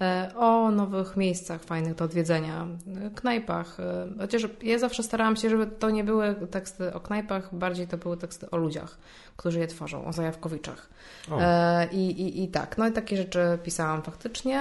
e, 0.00 0.30
o 0.36 0.70
nowych 0.70 1.16
miejscach 1.16 1.64
fajnych 1.64 1.94
do 1.94 2.04
odwiedzenia, 2.04 2.66
e, 3.06 3.10
knajpach. 3.10 3.76
Chociaż 4.18 4.42
ja 4.62 4.78
zawsze 4.78 5.02
starałam 5.02 5.36
się, 5.36 5.50
żeby 5.50 5.66
to 5.66 5.90
nie 5.90 6.04
były 6.04 6.34
teksty 6.50 6.94
o 6.94 7.00
knajpach, 7.00 7.54
bardziej 7.54 7.86
to 7.86 7.98
były 7.98 8.16
teksty 8.16 8.50
o 8.50 8.56
ludziach, 8.56 8.98
którzy 9.36 9.58
je 9.58 9.66
tworzą, 9.66 10.04
o 10.04 10.12
Zajawkowiczach. 10.12 10.88
I, 11.92 12.10
i, 12.10 12.44
I 12.44 12.48
tak, 12.48 12.78
no 12.78 12.88
i 12.88 12.92
takie 12.92 13.16
rzeczy 13.16 13.58
pisałam 13.62 14.02
faktycznie, 14.02 14.60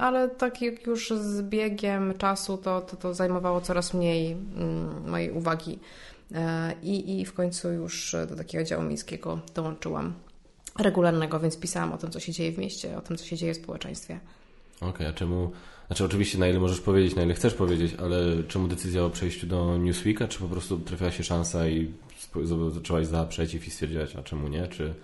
ale 0.00 0.28
tak 0.28 0.62
jak 0.62 0.86
już 0.86 1.10
z 1.10 1.42
biegiem 1.42 2.14
czasu 2.18 2.56
to, 2.56 2.80
to, 2.80 2.96
to 2.96 3.14
zajmowało 3.14 3.60
coraz 3.68 3.94
mniej 3.94 4.32
mm, 4.32 5.10
mojej 5.10 5.30
uwagi. 5.30 5.78
E, 6.34 6.74
i, 6.82 7.20
i 7.20 7.24
w 7.24 7.32
końcu 7.32 7.72
już 7.72 8.16
do 8.28 8.36
takiego 8.36 8.64
działu 8.64 8.82
miejskiego 8.82 9.40
dołączyłam 9.54 10.14
regularnego, 10.78 11.40
więc 11.40 11.58
pisałam 11.58 11.92
o 11.92 11.98
tym, 11.98 12.10
co 12.10 12.20
się 12.20 12.32
dzieje 12.32 12.52
w 12.52 12.58
mieście, 12.58 12.96
o 12.96 13.00
tym, 13.00 13.16
co 13.16 13.24
się 13.24 13.36
dzieje 13.36 13.54
w 13.54 13.56
społeczeństwie. 13.56 14.20
Okej, 14.76 14.90
okay, 14.90 15.08
a 15.08 15.12
czemu, 15.12 15.50
znaczy 15.86 16.04
oczywiście 16.04 16.38
na 16.38 16.48
ile 16.48 16.60
możesz 16.60 16.80
powiedzieć, 16.80 17.16
na 17.16 17.22
ile 17.22 17.34
chcesz 17.34 17.54
powiedzieć, 17.54 17.94
ale 17.98 18.42
czemu 18.48 18.68
decyzja 18.68 19.04
o 19.04 19.10
przejściu 19.10 19.46
do 19.46 19.76
Newsweeka, 19.76 20.28
czy 20.28 20.38
po 20.38 20.48
prostu 20.48 20.78
trafiła 20.78 21.10
się 21.10 21.24
szansa 21.24 21.68
i 21.68 21.92
zaczęłaś 22.74 23.06
za, 23.06 23.24
przeciw 23.24 23.66
i 23.66 23.70
stwierdziłaś, 23.70 24.16
a 24.16 24.22
czemu 24.22 24.48
nie, 24.48 24.68
czy... 24.68 24.94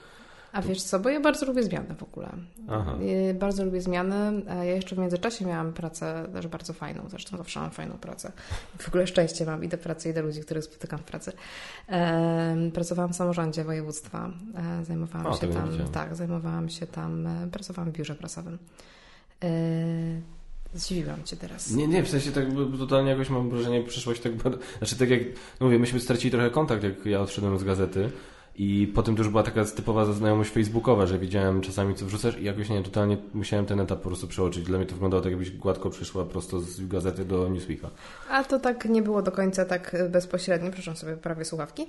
A 0.55 0.63
wiesz 0.63 0.83
co, 0.83 1.01
bo 1.01 1.09
ja 1.09 1.21
bardzo 1.21 1.47
lubię 1.47 1.63
zmiany 1.63 1.95
w 1.95 2.03
ogóle. 2.03 2.29
Aha. 2.69 2.99
Bardzo 3.35 3.65
lubię 3.65 3.81
zmiany. 3.81 4.43
Ja 4.47 4.65
jeszcze 4.65 4.97
w 4.97 4.99
międzyczasie 4.99 5.47
miałam 5.47 5.73
pracę 5.73 6.29
też 6.33 6.47
bardzo 6.47 6.73
fajną, 6.73 7.03
zresztą 7.09 7.37
zawsze 7.37 7.61
mam 7.61 7.71
fajną 7.71 7.99
pracę. 7.99 8.33
W 8.79 8.89
ogóle 8.89 9.07
szczęście 9.07 9.47
mam 9.47 9.65
i 9.65 9.69
do 9.69 9.79
pracy, 9.79 10.11
i 10.11 10.15
do 10.15 10.23
ludzi, 10.23 10.41
których 10.41 10.65
spotykam 10.65 10.99
w 10.99 11.03
pracy. 11.03 11.33
Pracowałam 12.75 13.13
w 13.13 13.17
samorządzie 13.17 13.65
województwa. 13.65 14.31
E, 14.81 14.85
zajmowałam 14.85 15.27
o, 15.27 15.37
się 15.37 15.49
tam, 15.49 15.71
tak, 15.93 16.17
zajmowałam 16.17 16.69
się 16.69 16.87
tam, 16.87 17.27
e, 17.27 17.49
pracowałam 17.51 17.93
w 17.93 17.95
biurze 17.95 18.15
prasowym. 18.15 18.59
E, 19.45 19.49
zdziwiłam 20.75 21.25
Cię 21.25 21.37
teraz. 21.37 21.71
Nie, 21.71 21.89
nie, 21.89 22.03
w 22.03 22.09
sensie 22.09 22.33
tak 22.33 22.45
totalnie 22.79 23.11
jakoś 23.11 23.31
mam 23.31 23.51
wrażenie, 23.51 23.83
przyszłość 23.83 24.21
tak... 24.21 24.33
Znaczy 24.79 24.97
tak 24.99 25.11
jak, 25.11 25.23
mówię, 25.61 25.79
myśmy 25.79 26.01
stracili 26.01 26.31
trochę 26.31 26.51
kontakt, 26.51 26.83
jak 26.83 27.07
ja 27.07 27.21
odszedłem 27.21 27.59
z 27.59 27.65
gazety, 27.65 28.11
I 28.57 28.93
potem 28.95 29.17
to 29.17 29.23
już 29.23 29.29
była 29.29 29.43
taka 29.43 29.65
typowa 29.65 30.05
znajomość 30.05 30.51
facebookowa, 30.51 31.07
że 31.07 31.19
widziałem 31.19 31.61
czasami 31.61 31.95
co 31.95 32.07
wrzucasz 32.07 32.39
i 32.39 32.45
jakoś 32.45 32.69
nie, 32.69 32.83
totalnie 32.83 33.17
musiałem 33.35 33.67
ten 33.67 33.81
etap 33.81 34.01
po 34.01 34.09
prostu 34.09 34.29
przeoczyć. 34.29 34.65
Dla 34.65 34.79
mnie 34.79 34.87
to 34.87 34.93
wyglądało 34.93 35.23
tak, 35.23 35.31
jakbyś 35.31 35.51
gładko 35.51 35.91
przyszła 35.91 36.25
prosto 36.25 36.61
z 36.61 36.87
gazety 36.87 37.25
do 37.25 37.49
Newsweeka. 37.49 37.91
A 38.31 38.45
to 38.45 38.59
tak 38.59 38.85
nie 38.85 39.03
było 39.03 39.23
do 39.23 39.33
końca 39.33 39.65
tak 39.65 39.97
bezpośrednio, 40.11 40.71
przepraszam 40.71 40.97
sobie 40.97 41.17
prawie 41.17 41.45
słuchawki. 41.45 41.87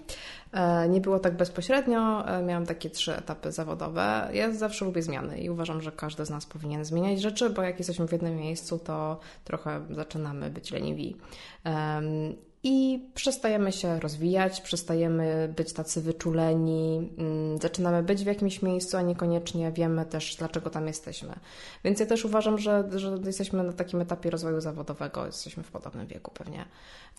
E, 0.51 0.89
nie 0.89 1.01
było 1.01 1.19
tak 1.19 1.37
bezpośrednio, 1.37 2.27
e, 2.27 2.43
miałam 2.43 2.65
takie 2.65 2.89
trzy 2.89 3.15
etapy 3.15 3.51
zawodowe. 3.51 4.29
Ja 4.33 4.53
zawsze 4.53 4.85
lubię 4.85 5.01
zmiany 5.01 5.39
i 5.39 5.49
uważam, 5.49 5.81
że 5.81 5.91
każdy 5.91 6.25
z 6.25 6.29
nas 6.29 6.45
powinien 6.45 6.85
zmieniać 6.85 7.21
rzeczy, 7.21 7.49
bo 7.49 7.61
jak 7.61 7.77
jesteśmy 7.77 8.07
w 8.07 8.11
jednym 8.11 8.35
miejscu, 8.35 8.79
to 8.79 9.19
trochę 9.43 9.81
zaczynamy 9.89 10.49
być 10.49 10.71
leniwi 10.71 11.15
i 12.67 12.99
przestajemy 13.15 13.71
się 13.71 13.99
rozwijać, 13.99 14.61
przestajemy 14.61 15.53
być 15.57 15.73
tacy 15.73 16.01
wyczuleni, 16.01 17.09
mm, 17.17 17.57
zaczynamy 17.57 18.03
być 18.03 18.23
w 18.23 18.25
jakimś 18.25 18.61
miejscu, 18.61 18.97
a 18.97 19.01
niekoniecznie 19.01 19.71
wiemy 19.71 20.05
też, 20.05 20.35
dlaczego 20.35 20.69
tam 20.69 20.87
jesteśmy. 20.87 21.33
Więc 21.83 21.99
ja 21.99 22.05
też 22.05 22.25
uważam, 22.25 22.57
że, 22.57 22.83
że 22.95 23.17
jesteśmy 23.25 23.63
na 23.63 23.73
takim 23.73 24.01
etapie 24.01 24.29
rozwoju 24.29 24.61
zawodowego, 24.61 25.25
jesteśmy 25.25 25.63
w 25.63 25.71
podobnym 25.71 26.07
wieku 26.07 26.31
pewnie. 26.33 26.65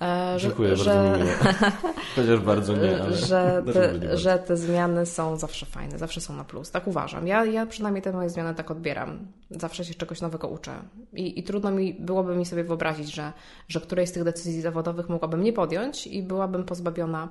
E, 0.01 0.37
Dziękuję, 0.39 0.77
że, 0.77 0.85
bardzo 0.85 1.77
Chociaż 2.17 2.41
bardzo 2.41 2.77
nie, 2.77 3.03
ale 3.03 3.17
że 3.17 3.63
te, 3.73 4.19
że 4.19 4.39
te 4.39 4.57
zmiany 4.57 5.07
są 5.07 5.37
zawsze 5.37 5.67
fajne, 5.67 5.99
zawsze 5.99 6.21
są 6.21 6.37
na 6.37 6.45
plus. 6.45 6.71
Tak 6.71 6.87
uważam. 6.87 7.27
Ja, 7.27 7.45
ja 7.45 7.67
przynajmniej 7.67 8.03
te 8.03 8.13
moje 8.13 8.31
zmiany 8.31 8.55
tak 8.55 8.71
odbieram. 8.71 9.19
Zawsze 9.51 9.85
się 9.85 9.95
czegoś 9.95 10.21
nowego 10.21 10.49
uczę. 10.49 10.73
I, 11.13 11.39
i 11.39 11.43
trudno 11.43 11.71
mi 11.71 11.95
byłoby 11.95 12.37
mi 12.37 12.47
sobie 12.47 12.65
wyobrazić, 12.65 13.15
że, 13.15 13.33
że 13.69 13.81
którejś 13.81 14.09
z 14.09 14.13
tych 14.13 14.25
decyzji 14.25 14.61
zawodowych 14.61 15.09
mogłabym 15.09 15.36
nie 15.43 15.53
podjąć 15.53 16.07
i 16.07 16.23
byłabym 16.23 16.65
pozbawiona, 16.65 17.29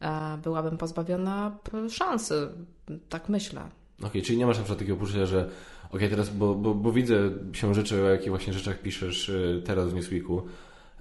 e, 0.00 0.38
byłabym 0.42 0.78
pozbawiona 0.78 1.56
szansy. 1.90 2.48
Tak 3.08 3.28
myślę. 3.28 3.60
Okej, 3.98 4.08
okay, 4.08 4.22
czyli 4.22 4.38
nie 4.38 4.46
masz 4.46 4.56
na 4.56 4.62
przykład 4.62 4.78
takiego 4.78 4.98
poczucia, 4.98 5.26
że 5.26 5.38
okej, 5.38 5.52
okay, 5.90 6.08
teraz, 6.08 6.30
bo, 6.30 6.54
bo, 6.54 6.74
bo 6.74 6.92
widzę 6.92 7.16
się 7.52 7.74
rzeczy, 7.74 8.02
o 8.02 8.08
jakich 8.08 8.28
właśnie 8.28 8.52
rzeczach 8.52 8.78
piszesz 8.78 9.28
e, 9.28 9.62
teraz 9.62 9.88
w 9.88 9.94
Newsweeku, 9.94 10.42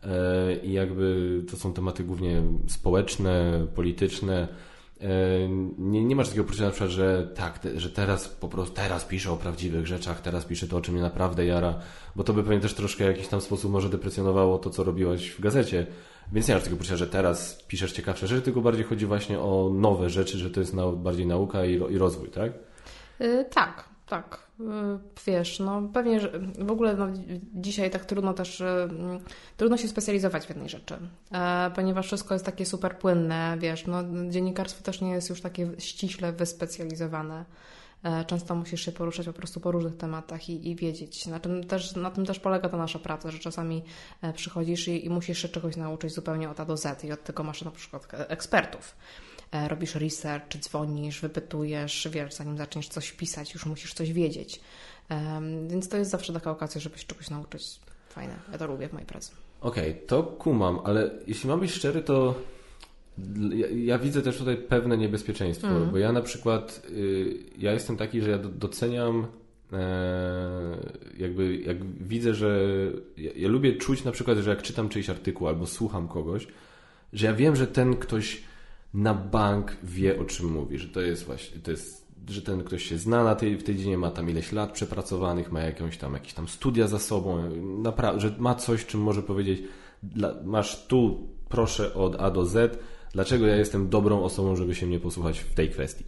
E, 0.06 0.56
i 0.56 0.74
jakby 0.74 1.42
to 1.52 1.58
są 1.58 1.74
tematy 1.74 2.04
głównie 2.04 2.44
społeczne, 2.68 3.66
polityczne. 3.76 4.48
Nie, 5.78 6.04
nie 6.06 6.16
masz 6.16 6.28
takiego 6.28 6.46
poczucia 6.46 6.64
na 6.64 6.70
przykład, 6.70 6.92
że 6.92 7.28
tak, 7.36 7.60
te, 7.60 7.80
że 7.80 7.90
teraz 7.90 8.28
po 8.28 8.48
prostu 8.50 8.76
teraz 8.76 9.06
piszę 9.06 9.32
o 9.32 9.38
prawdziwych 9.38 9.88
rzeczach, 9.88 10.22
teraz 10.22 10.46
piszę 10.46 10.68
to, 10.68 10.78
o 10.78 10.82
czym 10.82 10.94
mnie 10.94 11.04
naprawdę 11.04 11.46
jara, 11.46 11.80
bo 12.16 12.24
to 12.24 12.34
by 12.34 12.44
pewnie 12.44 12.60
też 12.60 12.74
troszkę 12.74 13.04
w 13.04 13.08
jakiś 13.08 13.28
tam 13.28 13.42
sposób 13.42 13.72
może 13.72 13.90
deprecjonowało 13.90 14.58
to, 14.60 14.70
co 14.70 14.84
robiłaś 14.84 15.30
w 15.30 15.42
gazecie. 15.42 15.88
Więc 16.32 16.48
nie 16.48 16.54
masz 16.54 16.64
takiego 16.64 16.78
poczucia, 16.78 16.98
że 16.98 17.08
teraz 17.08 17.64
piszesz 17.68 17.92
ciekawsze 17.92 18.28
rzeczy, 18.28 18.42
tylko 18.42 18.62
bardziej 18.62 18.86
chodzi 18.86 19.06
właśnie 19.06 19.40
o 19.40 19.70
nowe 19.74 20.10
rzeczy, 20.10 20.38
że 20.38 20.50
to 20.50 20.60
jest 20.60 20.76
bardziej 20.96 21.28
nauka 21.28 21.66
i, 21.66 21.74
i 21.74 21.98
rozwój, 21.98 22.30
tak? 22.30 22.52
Yy, 23.20 23.46
tak, 23.46 23.90
tak. 24.08 24.48
Y, 24.60 24.64
wiesz, 25.28 25.60
no 25.60 25.82
pewnie, 25.94 26.20
że 26.20 26.32
w 26.60 26.72
ogóle 26.72 26.96
no, 26.96 27.08
dzisiaj 27.54 27.92
tak 27.92 28.06
trudno 28.06 28.34
też, 28.34 28.62
y, 28.62 28.90
trudno 29.58 29.78
się 29.78 29.88
specjalizować 29.88 30.46
w 30.46 30.50
jednej 30.50 30.70
rzeczy, 30.70 30.98
e, 31.32 31.72
ponieważ 31.76 32.06
wszystko 32.08 32.36
jest 32.36 32.46
takie 32.46 32.66
super 32.66 32.98
płynne, 32.98 33.58
wiesz, 33.60 33.88
no 33.88 34.04
dziennikarstwo 34.30 34.84
też 34.84 35.02
nie 35.02 35.12
jest 35.12 35.30
już 35.30 35.42
takie 35.42 35.72
ściśle 35.80 36.34
wyspecjalizowane. 36.34 37.46
E, 38.04 38.26
często 38.26 38.56
musisz 38.56 38.86
się 38.86 38.92
poruszać 38.92 39.26
po 39.26 39.34
prostu 39.34 39.60
po 39.60 39.72
różnych 39.72 39.98
tematach 39.98 40.50
i, 40.50 40.70
i 40.70 40.76
wiedzieć. 40.76 41.26
Na 41.26 41.40
tym, 41.40 41.64
też, 41.64 41.96
na 41.96 42.12
tym 42.12 42.26
też 42.26 42.40
polega 42.40 42.70
ta 42.70 42.78
nasza 42.78 43.00
praca, 43.00 43.32
że 43.32 43.40
czasami 43.40 43.84
e, 44.22 44.34
przychodzisz 44.34 44.88
i, 44.88 45.06
i 45.06 45.10
musisz 45.10 45.42
się 45.42 45.50
czegoś 45.50 45.76
nauczyć 45.76 46.14
zupełnie 46.14 46.50
od 46.50 46.60
A 46.60 46.66
do 46.66 46.78
Z 46.78 47.04
i 47.04 47.12
od 47.12 47.24
tego 47.24 47.44
masz 47.44 47.62
na 47.62 47.72
przykład 47.72 48.08
ekspertów. 48.14 48.96
E, 49.52 49.68
robisz 49.68 49.96
research, 49.96 50.58
dzwonisz, 50.60 51.22
wypytujesz, 51.22 52.08
wiesz, 52.12 52.34
zanim 52.34 52.58
zaczniesz 52.58 52.88
coś 52.88 53.12
pisać, 53.12 53.54
już 53.54 53.66
musisz 53.66 53.94
coś 53.94 54.14
wiedzieć. 54.14 54.62
Więc 55.68 55.90
to 55.90 55.98
jest 55.98 56.12
zawsze 56.12 56.34
taka 56.34 56.52
okazja, 56.52 56.82
żeby 56.82 56.98
się 56.98 57.06
czegoś 57.06 57.30
nauczyć. 57.30 57.80
Fajne, 58.10 58.40
ja 58.52 58.58
to 58.58 58.68
lubię 58.68 58.90
w 58.90 58.94
mojej 58.94 59.08
pracy. 59.08 59.32
Okej, 59.62 59.92
okay, 59.92 60.08
to 60.08 60.24
kumam, 60.24 60.80
ale 60.84 61.12
jeśli 61.28 61.50
mam 61.50 61.60
być 61.60 61.72
szczery, 61.72 62.02
to 62.02 62.36
ja, 63.54 63.68
ja 63.68 64.00
widzę 64.00 64.22
też 64.22 64.38
tutaj 64.38 64.58
pewne 64.58 64.98
niebezpieczeństwo, 64.98 65.68
mm. 65.68 65.92
bo 65.92 65.98
ja 65.98 66.12
na 66.12 66.22
przykład, 66.22 66.88
y, 66.90 67.38
ja 67.58 67.74
jestem 67.74 67.98
taki, 67.98 68.22
że 68.22 68.30
ja 68.30 68.38
doceniam 68.38 69.28
e, 69.74 70.78
jakby, 71.18 71.58
jak 71.58 71.84
widzę, 71.86 72.34
że 72.34 72.68
ja, 73.18 73.32
ja, 73.36 73.48
lubię 73.48 73.74
czuć 73.76 74.04
na 74.04 74.12
przykład, 74.12 74.38
że 74.38 74.50
jak 74.50 74.62
czytam 74.62 74.90
czyjś 74.90 75.10
artykuł 75.10 75.48
albo 75.48 75.68
słucham 75.68 76.08
kogoś, 76.08 76.48
że 77.14 77.26
ja 77.26 77.34
wiem, 77.34 77.56
że 77.56 77.68
ten 77.68 77.96
ktoś 77.96 78.44
na 78.94 79.14
bank 79.14 79.78
wie 79.84 80.20
o 80.20 80.26
czym 80.26 80.52
mówi, 80.52 80.78
że 80.78 80.88
to 80.88 81.02
jest 81.02 81.26
właśnie, 81.26 81.60
to 81.60 81.72
jest, 81.72 82.08
że 82.30 82.42
ten 82.42 82.64
ktoś 82.64 82.84
się 82.84 82.98
zna 82.98 83.24
na 83.24 83.36
tej, 83.36 83.58
w 83.58 83.64
tej 83.64 83.76
dziedzinie, 83.76 83.98
ma 83.98 84.12
tam 84.12 84.30
ileś 84.30 84.52
lat 84.52 84.72
przepracowanych, 84.72 85.52
ma 85.52 85.62
jakąś 85.62 85.98
tam, 85.98 86.14
jakieś 86.14 86.34
tam 86.34 86.48
studia 86.48 86.88
za 86.88 87.00
sobą, 87.00 87.50
że 88.18 88.36
ma 88.38 88.56
coś, 88.56 88.86
czym 88.86 89.02
może 89.02 89.24
powiedzieć, 89.24 89.64
dla, 90.04 90.34
masz 90.44 90.88
tu, 90.88 91.28
proszę 91.50 91.94
od 91.94 92.22
A 92.22 92.32
do 92.32 92.46
Z, 92.46 92.80
dlaczego 93.14 93.48
ja 93.48 93.56
jestem 93.56 93.90
dobrą 93.90 94.24
osobą, 94.24 94.56
żeby 94.56 94.76
się 94.76 94.86
mnie 94.86 95.00
posłuchać 95.00 95.40
w 95.40 95.54
tej 95.54 95.70
kwestii. 95.70 96.04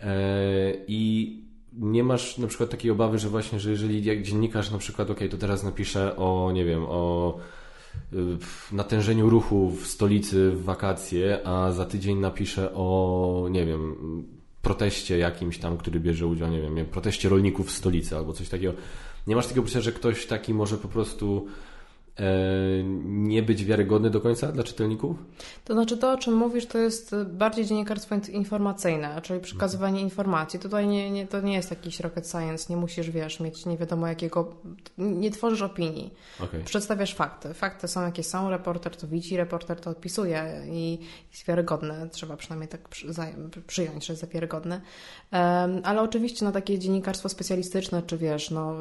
Eee, 0.00 0.84
I 0.88 1.32
nie 1.72 2.04
masz 2.04 2.38
na 2.38 2.46
przykład 2.46 2.70
takiej 2.70 2.90
obawy, 2.90 3.18
że 3.18 3.28
właśnie, 3.28 3.60
że 3.60 3.70
jeżeli 3.70 4.04
jak 4.04 4.22
dziennikarz 4.22 4.70
na 4.70 4.78
przykład, 4.78 5.10
ok, 5.10 5.20
to 5.30 5.36
teraz 5.36 5.62
napiszę 5.62 6.16
o, 6.16 6.50
nie 6.54 6.64
wiem, 6.64 6.84
o 6.88 7.38
natężeniu 8.72 9.30
ruchu 9.30 9.70
w 9.70 9.86
stolicy 9.86 10.50
w 10.50 10.64
wakacje, 10.64 11.46
a 11.46 11.72
za 11.72 11.84
tydzień 11.84 12.18
napiszę 12.18 12.74
o, 12.74 13.48
nie 13.50 13.66
wiem, 13.66 13.96
proteście 14.62 15.18
jakimś 15.18 15.58
tam, 15.58 15.76
który 15.76 16.00
bierze 16.00 16.26
udział, 16.26 16.50
nie 16.50 16.60
wiem, 16.60 16.86
proteście 16.86 17.28
rolników 17.28 17.68
w 17.68 17.70
stolicy 17.70 18.16
albo 18.16 18.32
coś 18.32 18.48
takiego. 18.48 18.72
Nie 19.26 19.36
masz 19.36 19.46
takiego 19.46 19.62
poczucia, 19.62 19.80
że 19.80 19.92
ktoś 19.92 20.26
taki 20.26 20.54
może 20.54 20.78
po 20.78 20.88
prostu 20.88 21.46
E, 21.46 21.75
nie 23.04 23.42
być 23.42 23.64
wiarygodny 23.64 24.10
do 24.10 24.20
końca 24.20 24.52
dla 24.52 24.64
czytelników? 24.64 25.16
To 25.64 25.74
znaczy 25.74 25.98
to, 25.98 26.12
o 26.12 26.16
czym 26.16 26.34
mówisz, 26.34 26.66
to 26.66 26.78
jest 26.78 27.16
bardziej 27.24 27.66
dziennikarstwo 27.66 28.14
informacyjne, 28.32 29.20
czyli 29.22 29.40
przekazywanie 29.40 30.00
informacji. 30.00 30.60
Tutaj 30.60 30.86
nie, 30.86 31.10
nie, 31.10 31.26
to 31.26 31.40
nie 31.40 31.54
jest 31.54 31.70
jakiś 31.70 32.00
rocket 32.00 32.28
science, 32.28 32.66
nie 32.70 32.76
musisz, 32.76 33.10
wiesz, 33.10 33.40
mieć 33.40 33.66
nie 33.66 33.76
wiadomo 33.76 34.06
jakiego, 34.06 34.54
nie 34.98 35.30
tworzysz 35.30 35.62
opinii. 35.62 36.14
Okay. 36.40 36.64
Przedstawiasz 36.64 37.14
fakty. 37.14 37.54
Fakty 37.54 37.88
są 37.88 38.02
jakie 38.02 38.22
są, 38.22 38.50
reporter 38.50 38.96
to 38.96 39.06
widzi, 39.06 39.36
reporter 39.36 39.80
to 39.80 39.90
opisuje 39.90 40.62
i 40.70 40.98
jest 41.32 41.46
wiarygodne. 41.46 42.08
Trzeba 42.12 42.36
przynajmniej 42.36 42.68
tak 42.68 42.88
przyjąć, 43.66 44.06
że 44.06 44.12
jest 44.12 44.28
wiarygodny. 44.28 44.80
Ale 45.82 46.02
oczywiście 46.02 46.44
no, 46.44 46.52
takie 46.52 46.78
dziennikarstwo 46.78 47.28
specjalistyczne, 47.28 48.02
czy 48.02 48.18
wiesz, 48.18 48.50
no, 48.50 48.74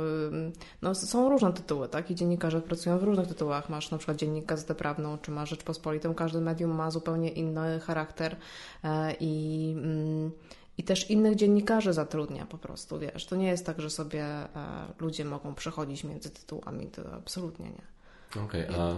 no 0.82 0.96
są 0.96 1.30
różne 1.30 1.54
tytuły, 1.54 1.88
tak? 1.88 2.12
I 2.12 2.16
dziennikarze 2.16 2.62
pracują 2.62 3.00
w 3.00 3.04
różnych 3.04 3.25
różnych 3.26 3.38
tytułach. 3.38 3.70
Masz 3.70 3.92
na 3.92 3.98
przykład 3.98 4.18
Dziennik 4.18 4.46
Gazetę 4.46 4.76
Prawną, 4.76 5.18
czy 5.18 5.32
masz 5.32 5.50
Rzeczpospolitą. 5.50 6.14
Każdy 6.14 6.42
medium 6.42 6.72
ma 6.76 6.92
zupełnie 6.92 7.30
inny 7.30 7.80
charakter 7.80 8.36
e, 8.84 9.16
i, 9.20 9.74
mm, 9.78 10.32
i 10.78 10.84
też 10.84 11.10
innych 11.10 11.36
dziennikarzy 11.36 11.94
zatrudnia 11.94 12.46
po 12.46 12.58
prostu, 12.58 13.00
wiesz. 13.00 13.26
To 13.26 13.36
nie 13.36 13.48
jest 13.48 13.66
tak, 13.66 13.82
że 13.82 13.90
sobie 13.90 14.24
e, 14.24 14.48
ludzie 15.00 15.26
mogą 15.26 15.56
przechodzić 15.56 16.04
między 16.04 16.30
tytułami. 16.30 16.88
To 16.88 17.14
absolutnie 17.14 17.66
nie. 17.66 18.42
Okej, 18.44 18.70
okay, 18.70 18.82
a... 18.82 18.94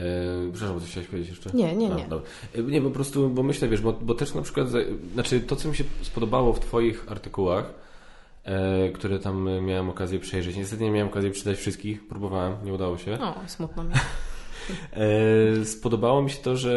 Yy, 0.00 0.52
przepraszam, 0.52 0.80
coś 0.80 0.90
chciałeś 0.90 1.08
powiedzieć 1.08 1.30
jeszcze? 1.30 1.50
Nie, 1.54 1.76
nie, 1.76 1.88
nie. 1.88 2.08
A, 2.56 2.60
nie, 2.60 2.82
po 2.82 2.90
prostu, 2.90 3.30
bo 3.30 3.42
myślę, 3.42 3.68
wiesz, 3.68 3.80
bo, 3.80 3.92
bo 3.92 4.14
też 4.14 4.34
na 4.34 4.42
przykład, 4.42 4.68
znaczy 5.12 5.40
to, 5.40 5.56
co 5.56 5.68
mi 5.68 5.76
się 5.76 5.84
spodobało 6.02 6.52
w 6.52 6.60
Twoich 6.60 7.12
artykułach, 7.12 7.74
które 8.94 9.18
tam 9.18 9.48
miałem 9.62 9.90
okazję 9.90 10.18
przejrzeć. 10.18 10.56
Niestety 10.56 10.84
nie 10.84 10.90
miałem 10.90 11.08
okazji 11.08 11.30
przeczytać 11.30 11.58
wszystkich, 11.58 12.08
próbowałem, 12.08 12.56
nie 12.64 12.72
udało 12.72 12.98
się. 12.98 13.18
O, 13.20 13.34
smutno 13.46 13.84
mi. 13.84 13.94
E, 14.92 15.64
spodobało 15.64 16.22
mi 16.22 16.30
się 16.30 16.42
to, 16.42 16.56
że 16.56 16.70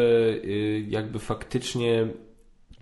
y, 0.44 0.86
jakby 0.88 1.18
faktycznie 1.18 2.08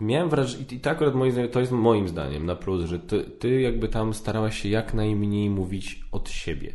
miałem 0.01 0.29
wrażenie, 0.29 0.65
i 0.71 0.81
tak 0.81 0.93
akurat 0.93 1.15
moim 1.15 1.49
to 1.49 1.61
jest 1.61 1.73
moim 1.73 2.09
zdaniem 2.09 2.47
na 2.47 2.57
plus, 2.57 2.85
że 2.85 2.99
ty, 2.99 3.25
ty 3.25 3.61
jakby 3.61 3.89
tam 3.89 4.15
starałaś 4.15 4.63
się 4.63 4.69
jak 4.69 4.95
najmniej 4.95 5.51
mówić 5.51 6.01
od 6.13 6.31
siebie. 6.31 6.73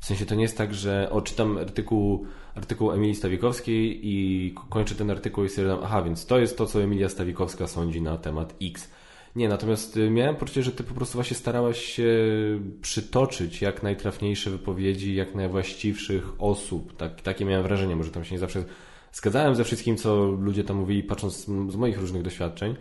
W 0.00 0.06
sensie 0.06 0.26
to 0.26 0.34
nie 0.34 0.42
jest 0.42 0.58
tak, 0.58 0.74
że 0.74 1.10
o, 1.10 1.22
czytam 1.22 1.58
artykuł, 1.58 2.26
artykuł 2.54 2.92
Emilii 2.92 3.14
Stawikowskiej 3.14 4.08
i 4.08 4.54
kończę 4.68 4.94
ten 4.94 5.10
artykuł 5.10 5.44
i 5.44 5.48
stwierdzam, 5.48 5.78
aha, 5.82 6.02
więc 6.02 6.26
to 6.26 6.38
jest 6.38 6.58
to, 6.58 6.66
co 6.66 6.82
Emilia 6.82 7.08
Stawikowska 7.08 7.66
sądzi 7.66 8.02
na 8.02 8.18
temat 8.18 8.54
X. 8.62 8.90
Nie, 9.38 9.48
natomiast 9.48 9.96
y, 9.96 10.10
miałem 10.10 10.36
poczucie, 10.36 10.62
że 10.62 10.72
ty 10.72 10.84
po 10.84 10.94
prostu 10.94 11.14
właśnie 11.14 11.36
starałaś 11.36 11.84
się 11.84 12.06
przytoczyć 12.82 13.62
jak 13.62 13.82
najtrafniejsze 13.82 14.50
wypowiedzi, 14.50 15.14
jak 15.14 15.34
najwłaściwszych 15.34 16.32
osób. 16.38 16.96
Tak, 16.96 17.20
takie 17.20 17.44
miałem 17.44 17.62
wrażenie, 17.62 17.96
może 17.96 18.10
tam 18.10 18.24
się 18.24 18.34
nie 18.34 18.38
zawsze 18.38 18.64
zgadzałem 19.12 19.54
ze 19.54 19.64
wszystkim, 19.64 19.96
co 19.96 20.26
ludzie 20.26 20.64
tam 20.64 20.76
mówili, 20.76 21.02
patrząc 21.02 21.44
z 21.46 21.76
moich 21.76 21.98
różnych 21.98 22.22
doświadczeń. 22.22 22.76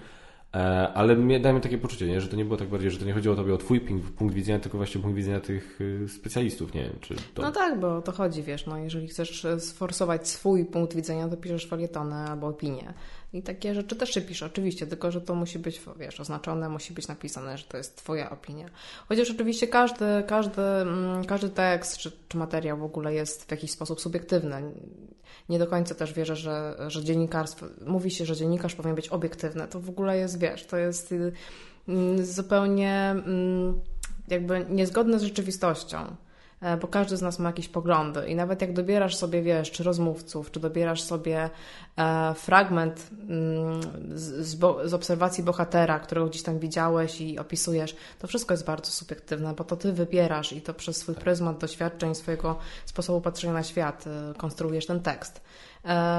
E, 0.56 0.94
ale 0.94 1.16
dałem 1.40 1.56
mi 1.56 1.62
takie 1.62 1.78
poczucie, 1.78 2.08
nie? 2.08 2.22
że 2.22 2.28
to 2.28 2.36
nie 2.36 2.46
było 2.46 2.58
tak 2.58 2.68
bardziej, 2.68 2.92
że 2.92 3.00
to 3.00 3.06
nie 3.06 3.14
chodziło 3.14 3.34
o 3.34 3.38
tobie 3.38 3.54
o 3.54 3.58
twój 3.58 3.80
punkt 4.18 4.36
widzenia, 4.36 4.60
tylko 4.60 4.78
właśnie 4.78 5.02
punkt 5.02 5.18
widzenia 5.18 5.40
tych 5.40 5.82
y, 5.82 6.10
specjalistów, 6.10 6.74
nie 6.74 6.84
wiem, 6.84 6.96
czy 7.02 7.16
to... 7.34 7.42
No 7.42 7.52
tak, 7.52 7.80
bo 7.80 8.02
to 8.02 8.12
chodzi, 8.12 8.44
wiesz, 8.44 8.66
no 8.66 8.78
jeżeli 8.78 9.08
chcesz 9.08 9.48
sforsować 9.60 10.28
swój 10.28 10.66
punkt 10.66 10.96
widzenia, 10.96 11.30
to 11.30 11.38
piszesz 11.38 11.68
falietony 11.68 12.16
albo 12.16 12.48
opinię. 12.48 12.94
I 13.34 13.44
takie 13.44 13.76
rzeczy 13.76 13.96
też 13.96 14.10
się 14.10 14.22
pisze, 14.22 14.46
oczywiście, 14.46 14.88
tylko 14.88 15.12
że 15.12 15.22
to 15.22 15.36
musi 15.36 15.60
być, 15.60 15.82
wiesz, 16.00 16.20
oznaczone, 16.20 16.70
musi 16.70 16.94
być 16.94 17.08
napisane, 17.08 17.58
że 17.58 17.64
to 17.64 17.78
jest 17.78 17.98
Twoja 17.98 18.30
opinia. 18.30 18.70
Chociaż 19.10 19.32
oczywiście 19.32 19.68
każdy, 19.68 20.06
każdy, 20.28 20.62
mm, 20.62 21.26
każdy 21.26 21.50
tekst 21.50 21.98
czy, 21.98 22.12
czy 22.28 22.38
materiał 22.38 22.78
w 22.78 22.84
ogóle 22.84 23.14
jest 23.14 23.46
w 23.46 23.52
jakiś 23.52 23.72
sposób 23.72 24.02
subiektywny. 24.02 24.62
Nie 25.50 25.60
do 25.60 25.68
końca 25.68 25.96
też 25.96 26.14
wierzę, 26.14 26.36
że, 26.36 26.76
że 26.88 27.04
dziennikarstwo, 27.04 27.66
mówi 27.86 28.12
się, 28.12 28.26
że 28.26 28.36
dziennikarz 28.36 28.76
powinien 28.76 28.96
być 28.96 29.10
obiektywny. 29.10 29.68
To 29.68 29.80
w 29.80 29.90
ogóle 29.90 30.18
jest, 30.18 30.40
wiesz, 30.40 30.66
to 30.66 30.78
jest 30.78 31.14
mm, 31.88 32.26
zupełnie 32.26 33.10
mm, 33.10 33.82
jakby 34.28 34.66
niezgodne 34.70 35.20
z 35.20 35.24
rzeczywistością. 35.24 36.16
E, 36.62 36.78
bo 36.78 36.88
każdy 36.88 37.18
z 37.18 37.22
nas 37.22 37.40
ma 37.40 37.50
jakieś 37.50 37.68
poglądy 37.68 38.28
i 38.28 38.36
nawet 38.36 38.62
jak 38.62 38.74
dobierasz 38.74 39.16
sobie, 39.16 39.42
wiesz, 39.42 39.72
czy 39.72 39.84
rozmówców, 39.84 40.52
czy 40.52 40.60
dobierasz 40.60 41.02
sobie 41.02 41.50
e, 41.98 42.34
fragment 42.34 43.10
mm, 43.30 43.82
z, 44.18 44.58
z, 44.86 44.94
obserwacji 44.94 45.44
bohatera, 45.44 46.00
którego 46.00 46.28
gdzieś 46.28 46.44
tam 46.44 46.60
widziałeś 46.60 47.22
i 47.22 47.40
opisujesz, 47.40 47.96
to 48.20 48.28
wszystko 48.28 48.54
jest 48.54 48.66
bardzo 48.66 48.92
subiektywne, 48.92 49.54
bo 49.54 49.64
to 49.64 49.76
ty 49.76 49.94
wybierasz 49.94 50.54
i 50.54 50.62
to 50.62 50.74
przez 50.74 50.98
swój 50.98 51.16
pryzmat 51.16 51.58
doświadczeń, 51.58 52.16
swojego 52.16 52.58
sposobu 52.86 53.22
patrzenia 53.22 53.54
na 53.54 53.64
świat 53.64 54.06
e, 54.08 54.34
konstruujesz 54.34 54.86
ten 54.86 55.00
tekst. 55.00 55.42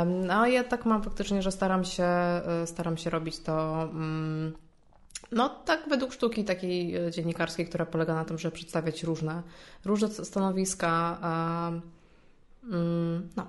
No 0.06 0.46
ja 0.46 0.64
tak 0.64 0.86
mam 0.86 1.02
faktycznie, 1.02 1.42
że 1.42 1.52
staram 1.52 1.84
się, 1.84 2.08
staram 2.64 2.96
się 2.96 3.10
robić 3.10 3.38
to... 3.38 3.82
Mm, 3.82 4.67
no 5.32 5.48
tak 5.48 5.88
według 5.88 6.12
sztuki 6.12 6.44
takiej 6.44 6.96
e, 6.96 7.10
dziennikarskiej, 7.10 7.66
która 7.66 7.86
polega 7.86 8.14
na 8.14 8.24
tym, 8.24 8.38
żeby 8.38 8.54
przedstawiać 8.54 9.02
różne, 9.02 9.42
różne 9.84 10.08
stanowiska. 10.08 11.18
Mm, 12.64 13.28
no, 13.36 13.46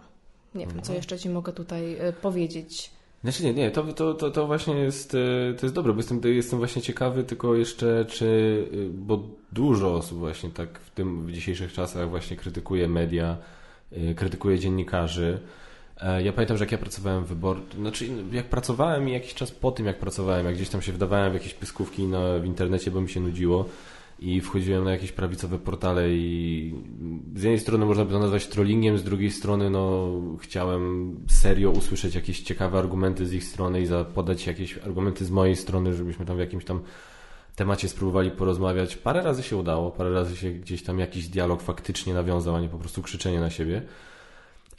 nie 0.55 0.65
wiem, 0.65 0.75
co 0.75 0.77
mhm. 0.77 0.95
jeszcze 0.95 1.19
Ci 1.19 1.29
mogę 1.29 1.53
tutaj 1.53 1.95
e, 1.99 2.13
powiedzieć. 2.13 2.91
Znaczy 3.23 3.43
nie, 3.43 3.53
nie, 3.53 3.71
to, 3.71 3.83
to, 3.83 4.13
to, 4.13 4.31
to 4.31 4.47
właśnie 4.47 4.73
jest, 4.75 5.15
e, 5.15 5.53
to 5.53 5.65
jest 5.65 5.75
dobre, 5.75 5.93
bo 5.93 5.99
jestem, 5.99 6.21
jestem 6.23 6.59
właśnie 6.59 6.81
ciekawy 6.81 7.23
tylko 7.23 7.55
jeszcze, 7.55 8.05
czy, 8.05 8.67
bo 8.93 9.23
dużo 9.51 9.95
osób 9.95 10.17
właśnie 10.17 10.49
tak 10.49 10.79
w 10.79 10.89
tym, 10.89 11.25
w 11.25 11.31
dzisiejszych 11.31 11.73
czasach 11.73 12.09
właśnie 12.09 12.37
krytykuje 12.37 12.87
media, 12.87 13.37
krytykuje 14.15 14.59
dziennikarzy, 14.59 15.39
ja 16.23 16.33
pamiętam, 16.33 16.57
że 16.57 16.63
jak 16.63 16.71
ja 16.71 16.77
pracowałem 16.77 17.23
w 17.23 17.27
wybor, 17.27 17.57
znaczy 17.79 18.09
jak 18.31 18.45
pracowałem 18.45 19.09
i 19.09 19.11
jakiś 19.11 19.33
czas 19.33 19.51
po 19.51 19.71
tym 19.71 19.85
jak 19.85 19.99
pracowałem, 19.99 20.45
jak 20.45 20.55
gdzieś 20.55 20.69
tam 20.69 20.81
się 20.81 20.93
wdawałem 20.93 21.31
w 21.31 21.33
jakieś 21.33 21.53
pyskówki 21.53 22.03
na, 22.03 22.39
w 22.39 22.45
internecie, 22.45 22.91
bo 22.91 23.01
mi 23.01 23.09
się 23.09 23.19
nudziło 23.19 23.65
i 24.19 24.41
wchodziłem 24.41 24.83
na 24.83 24.91
jakieś 24.91 25.11
prawicowe 25.11 25.57
portale 25.57 26.09
i 26.09 26.73
z 27.35 27.43
jednej 27.43 27.59
strony 27.59 27.85
można 27.85 28.05
by 28.05 28.11
to 28.11 28.19
nazwać 28.19 28.47
trollingiem, 28.47 28.97
z 28.97 29.03
drugiej 29.03 29.31
strony 29.31 29.69
no 29.69 30.11
chciałem 30.41 31.15
serio 31.29 31.71
usłyszeć 31.71 32.15
jakieś 32.15 32.39
ciekawe 32.39 32.79
argumenty 32.79 33.27
z 33.27 33.33
ich 33.33 33.43
strony 33.43 33.81
i 33.81 33.87
podać 34.13 34.47
jakieś 34.47 34.77
argumenty 34.77 35.25
z 35.25 35.31
mojej 35.31 35.55
strony, 35.55 35.93
żebyśmy 35.93 36.25
tam 36.25 36.37
w 36.37 36.39
jakimś 36.39 36.65
tam 36.65 36.81
temacie 37.55 37.89
spróbowali 37.89 38.31
porozmawiać. 38.31 38.95
Parę 38.95 39.21
razy 39.21 39.43
się 39.43 39.57
udało, 39.57 39.91
parę 39.91 40.09
razy 40.09 40.37
się 40.37 40.51
gdzieś 40.51 40.83
tam 40.83 40.99
jakiś 40.99 41.27
dialog 41.27 41.61
faktycznie 41.61 42.13
nawiązał, 42.13 42.55
a 42.55 42.61
nie 42.61 42.69
po 42.69 42.77
prostu 42.77 43.01
krzyczenie 43.01 43.39
na 43.39 43.49
siebie. 43.49 43.81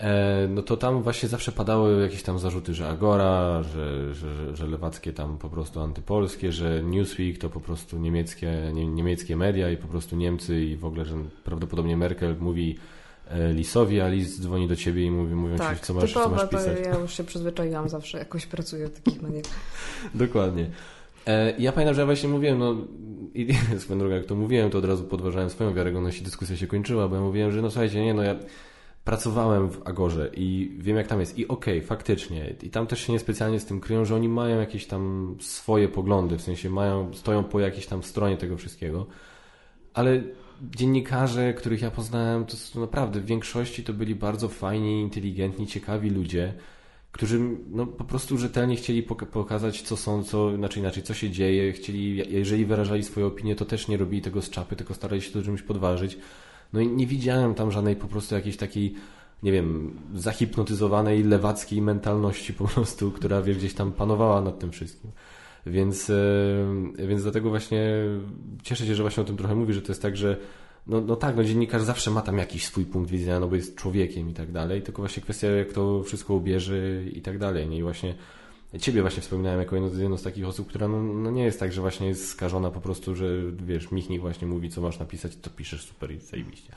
E, 0.00 0.48
no 0.48 0.62
to 0.62 0.76
tam 0.76 1.02
właśnie 1.02 1.28
zawsze 1.28 1.52
padały 1.52 2.02
jakieś 2.02 2.22
tam 2.22 2.38
zarzuty, 2.38 2.74
że 2.74 2.88
Agora, 2.88 3.62
że, 3.62 4.14
że, 4.14 4.56
że 4.56 4.66
lewackie 4.66 5.12
tam 5.12 5.38
po 5.38 5.48
prostu 5.48 5.80
antypolskie, 5.80 6.52
że 6.52 6.82
Newsweek 6.82 7.38
to 7.38 7.50
po 7.50 7.60
prostu 7.60 7.98
niemieckie, 7.98 8.52
nie, 8.74 8.86
niemieckie 8.86 9.36
media 9.36 9.70
i 9.70 9.76
po 9.76 9.88
prostu 9.88 10.16
Niemcy 10.16 10.64
i 10.64 10.76
w 10.76 10.84
ogóle, 10.84 11.04
że 11.04 11.14
prawdopodobnie 11.44 11.96
Merkel 11.96 12.36
mówi 12.40 12.78
e, 13.28 13.52
Lisowi, 13.52 14.00
a 14.00 14.08
Lis 14.08 14.40
dzwoni 14.40 14.68
do 14.68 14.76
ciebie 14.76 15.04
i 15.04 15.10
mówi, 15.10 15.34
mówią 15.34 15.56
tak, 15.56 15.78
ci, 15.78 15.84
co 15.84 15.94
masz, 15.94 16.08
typowo, 16.12 16.36
co 16.36 16.36
masz 16.36 16.50
pisać. 16.50 16.78
ja 16.84 16.98
już 16.98 17.14
się 17.14 17.24
przyzwyczaiłam, 17.24 17.88
zawsze 17.88 18.18
jakoś 18.18 18.46
pracuję 18.46 18.88
w 18.88 19.00
takich 19.00 19.22
mediach. 19.22 19.44
Dokładnie. 20.14 20.70
E, 21.26 21.54
ja 21.58 21.72
pamiętam, 21.72 21.94
że 21.94 22.00
ja 22.00 22.06
właśnie 22.06 22.28
mówiłem, 22.28 22.58
no 22.58 22.74
i 23.34 23.54
swoją 23.78 23.98
drogą, 23.98 24.14
jak 24.14 24.26
to 24.26 24.34
mówiłem, 24.34 24.70
to 24.70 24.78
od 24.78 24.84
razu 24.84 25.04
podważałem 25.04 25.50
swoją 25.50 25.74
wiarygodność 25.74 26.20
i 26.20 26.24
dyskusja 26.24 26.56
się 26.56 26.66
kończyła, 26.66 27.08
bo 27.08 27.16
ja 27.16 27.22
mówiłem, 27.22 27.52
że 27.52 27.62
no 27.62 27.70
słuchajcie, 27.70 28.04
nie, 28.04 28.14
no 28.14 28.22
ja 28.22 28.36
pracowałem 29.04 29.70
w 29.70 29.86
Agorze 29.86 30.30
i 30.34 30.76
wiem 30.78 30.96
jak 30.96 31.06
tam 31.06 31.20
jest. 31.20 31.38
I 31.38 31.48
okej, 31.48 31.78
okay, 31.78 31.86
faktycznie. 31.86 32.54
I 32.62 32.70
tam 32.70 32.86
też 32.86 33.06
się 33.06 33.12
niespecjalnie 33.12 33.60
z 33.60 33.64
tym 33.64 33.80
kryją, 33.80 34.04
że 34.04 34.14
oni 34.14 34.28
mają 34.28 34.60
jakieś 34.60 34.86
tam 34.86 35.36
swoje 35.40 35.88
poglądy, 35.88 36.38
w 36.38 36.42
sensie 36.42 36.70
mają, 36.70 37.14
stoją 37.14 37.44
po 37.44 37.60
jakiejś 37.60 37.86
tam 37.86 38.02
stronie 38.02 38.36
tego 38.36 38.56
wszystkiego, 38.56 39.06
ale 39.94 40.22
dziennikarze, 40.62 41.54
których 41.54 41.82
ja 41.82 41.90
poznałem, 41.90 42.44
to 42.46 42.80
naprawdę 42.80 43.20
w 43.20 43.26
większości 43.26 43.84
to 43.84 43.92
byli 43.92 44.14
bardzo 44.14 44.48
fajni, 44.48 45.00
inteligentni, 45.00 45.66
ciekawi 45.66 46.10
ludzie, 46.10 46.54
którzy 47.12 47.40
no, 47.70 47.86
po 47.86 48.04
prostu 48.04 48.38
rzetelnie 48.38 48.76
chcieli 48.76 49.02
pokazać, 49.32 49.82
co 49.82 49.96
są, 49.96 50.24
co, 50.24 50.56
znaczy 50.56 50.80
inaczej, 50.80 51.02
co 51.02 51.14
się 51.14 51.30
dzieje, 51.30 51.72
chcieli, 51.72 52.16
jeżeli 52.16 52.66
wyrażali 52.66 53.02
swoje 53.02 53.26
opinie, 53.26 53.56
to 53.56 53.64
też 53.64 53.88
nie 53.88 53.96
robili 53.96 54.22
tego 54.22 54.42
z 54.42 54.50
czapy, 54.50 54.76
tylko 54.76 54.94
starali 54.94 55.22
się 55.22 55.32
to 55.32 55.42
czymś 55.42 55.62
podważyć. 55.62 56.18
No 56.72 56.80
i 56.80 56.88
nie 56.88 57.06
widziałem 57.06 57.54
tam 57.54 57.70
żadnej 57.70 57.96
po 57.96 58.06
prostu 58.06 58.34
jakiejś 58.34 58.56
takiej, 58.56 58.94
nie 59.42 59.52
wiem, 59.52 59.98
zahipnotyzowanej 60.14 61.24
lewackiej 61.24 61.82
mentalności 61.82 62.54
po 62.54 62.68
prostu, 62.68 63.10
która 63.10 63.42
wie, 63.42 63.54
gdzieś 63.54 63.74
tam 63.74 63.92
panowała 63.92 64.40
nad 64.40 64.58
tym 64.58 64.70
wszystkim. 64.72 65.10
Więc, 65.66 66.10
e, 66.10 67.06
więc 67.06 67.22
dlatego 67.22 67.48
właśnie 67.48 68.04
cieszę 68.62 68.86
się, 68.86 68.94
że 68.94 69.02
właśnie 69.02 69.22
o 69.22 69.26
tym 69.26 69.36
trochę 69.36 69.54
mówi, 69.54 69.74
że 69.74 69.82
to 69.82 69.92
jest 69.92 70.02
tak, 70.02 70.16
że 70.16 70.36
no, 70.86 71.00
no 71.00 71.16
tak, 71.16 71.36
no 71.36 71.44
dziennikarz 71.44 71.82
zawsze 71.82 72.10
ma 72.10 72.20
tam 72.20 72.38
jakiś 72.38 72.66
swój 72.66 72.84
punkt 72.84 73.10
widzenia, 73.10 73.40
no 73.40 73.48
bo 73.48 73.56
jest 73.56 73.76
człowiekiem 73.76 74.30
i 74.30 74.34
tak 74.34 74.52
dalej, 74.52 74.82
tylko 74.82 75.02
właśnie 75.02 75.22
kwestia 75.22 75.48
jak 75.48 75.72
to 75.72 76.02
wszystko 76.02 76.34
ubierze 76.34 77.04
i 77.12 77.22
tak 77.22 77.38
dalej. 77.38 77.68
Nie? 77.68 77.78
I 77.78 77.82
właśnie 77.82 78.14
Ciebie 78.78 79.00
właśnie 79.00 79.22
wspominałem 79.22 79.60
jako 79.60 79.76
jedno 79.76 80.16
z 80.16 80.22
takich 80.22 80.46
osób, 80.46 80.68
która 80.68 80.88
no, 80.88 81.02
no, 81.02 81.30
nie 81.30 81.44
jest 81.44 81.60
tak, 81.60 81.72
że 81.72 81.80
właśnie 81.80 82.08
jest 82.08 82.28
skażona 82.28 82.70
po 82.70 82.80
prostu, 82.80 83.14
że 83.14 83.26
wiesz, 83.66 83.90
Michnik 83.90 84.20
właśnie 84.20 84.48
mówi, 84.48 84.70
co 84.70 84.80
masz 84.80 84.98
napisać, 84.98 85.36
to 85.36 85.50
piszesz 85.50 85.82
super 85.84 86.12
i 86.12 86.18
zajebiście. 86.18 86.72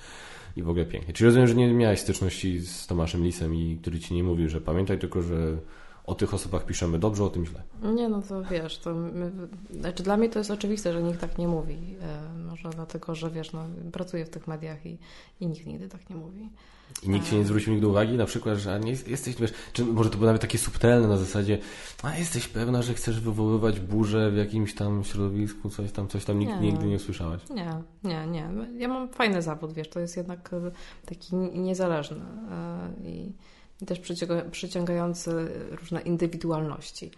I 0.57 0.63
w 0.63 0.69
ogóle 0.69 0.85
pięknie. 0.85 1.13
Czyli 1.13 1.25
rozumiem, 1.25 1.47
że 1.47 1.55
nie 1.55 1.73
miałeś 1.73 1.99
styczności 1.99 2.59
z 2.59 2.87
Tomaszem 2.87 3.23
Lisem 3.23 3.55
i 3.55 3.77
który 3.81 3.99
ci 3.99 4.13
nie 4.13 4.23
mówił, 4.23 4.49
że 4.49 4.61
pamiętaj 4.61 4.99
tylko, 4.99 5.21
że 5.21 5.57
o 6.05 6.15
tych 6.15 6.33
osobach 6.33 6.65
piszemy 6.65 6.99
dobrze, 6.99 7.23
o 7.23 7.29
tym 7.29 7.45
źle. 7.45 7.63
Nie, 7.93 8.09
no 8.09 8.21
to 8.21 8.43
wiesz, 8.43 8.77
to 8.77 8.93
my, 8.93 9.31
znaczy 9.79 10.03
dla 10.03 10.17
mnie 10.17 10.29
to 10.29 10.39
jest 10.39 10.51
oczywiste, 10.51 10.93
że 10.93 11.03
nikt 11.03 11.21
tak 11.21 11.37
nie 11.37 11.47
mówi. 11.47 11.77
E, 12.01 12.39
może 12.49 12.69
dlatego, 12.69 13.15
że 13.15 13.31
wiesz, 13.31 13.53
no, 13.53 13.65
pracuję 13.91 14.25
w 14.25 14.29
tych 14.29 14.47
mediach 14.47 14.85
i, 14.85 14.97
i 15.39 15.47
nikt 15.47 15.65
nigdy 15.65 15.89
tak 15.89 16.09
nie 16.09 16.15
mówi. 16.15 16.49
I 17.03 17.09
nikt 17.09 17.29
ci 17.29 17.35
nie 17.35 17.45
zwrócił 17.45 17.73
nigdy 17.73 17.87
uwagi, 17.87 18.17
na 18.17 18.25
przykład, 18.25 18.57
że 18.57 18.79
nie 18.79 18.91
jesteś, 18.91 19.35
wiesz, 19.35 19.53
czy 19.73 19.85
może 19.85 20.09
to 20.09 20.17
było 20.17 20.25
nawet 20.25 20.41
takie 20.41 20.57
subtelne 20.57 21.07
na 21.07 21.17
zasadzie, 21.17 21.57
a 22.03 22.17
jesteś 22.17 22.47
pewna, 22.47 22.81
że 22.81 22.93
chcesz 22.93 23.19
wywoływać 23.19 23.79
burzę 23.79 24.31
w 24.31 24.37
jakimś 24.37 24.75
tam 24.75 25.03
środowisku, 25.03 25.69
coś 25.69 25.91
tam, 25.91 26.07
coś 26.07 26.25
tam, 26.25 26.39
nikt, 26.39 26.53
nie, 26.53 26.71
nigdy 26.71 26.85
nie 26.85 26.95
usłyszałaś? 26.95 27.41
Nie, 27.49 27.69
nie, 28.03 28.27
nie. 28.27 28.49
Ja 28.77 28.87
mam 28.87 29.09
fajny 29.09 29.41
zawód, 29.41 29.73
wiesz, 29.73 29.89
to 29.89 29.99
jest 29.99 30.17
jednak 30.17 30.53
e, 30.53 30.71
taki 31.05 31.35
niezależny 31.35 32.21
e, 32.51 32.89
i, 33.03 33.31
i 33.83 33.85
też 33.85 33.99
przyciągający 34.51 35.31
różne 35.71 36.01
indywidualności. 36.01 37.11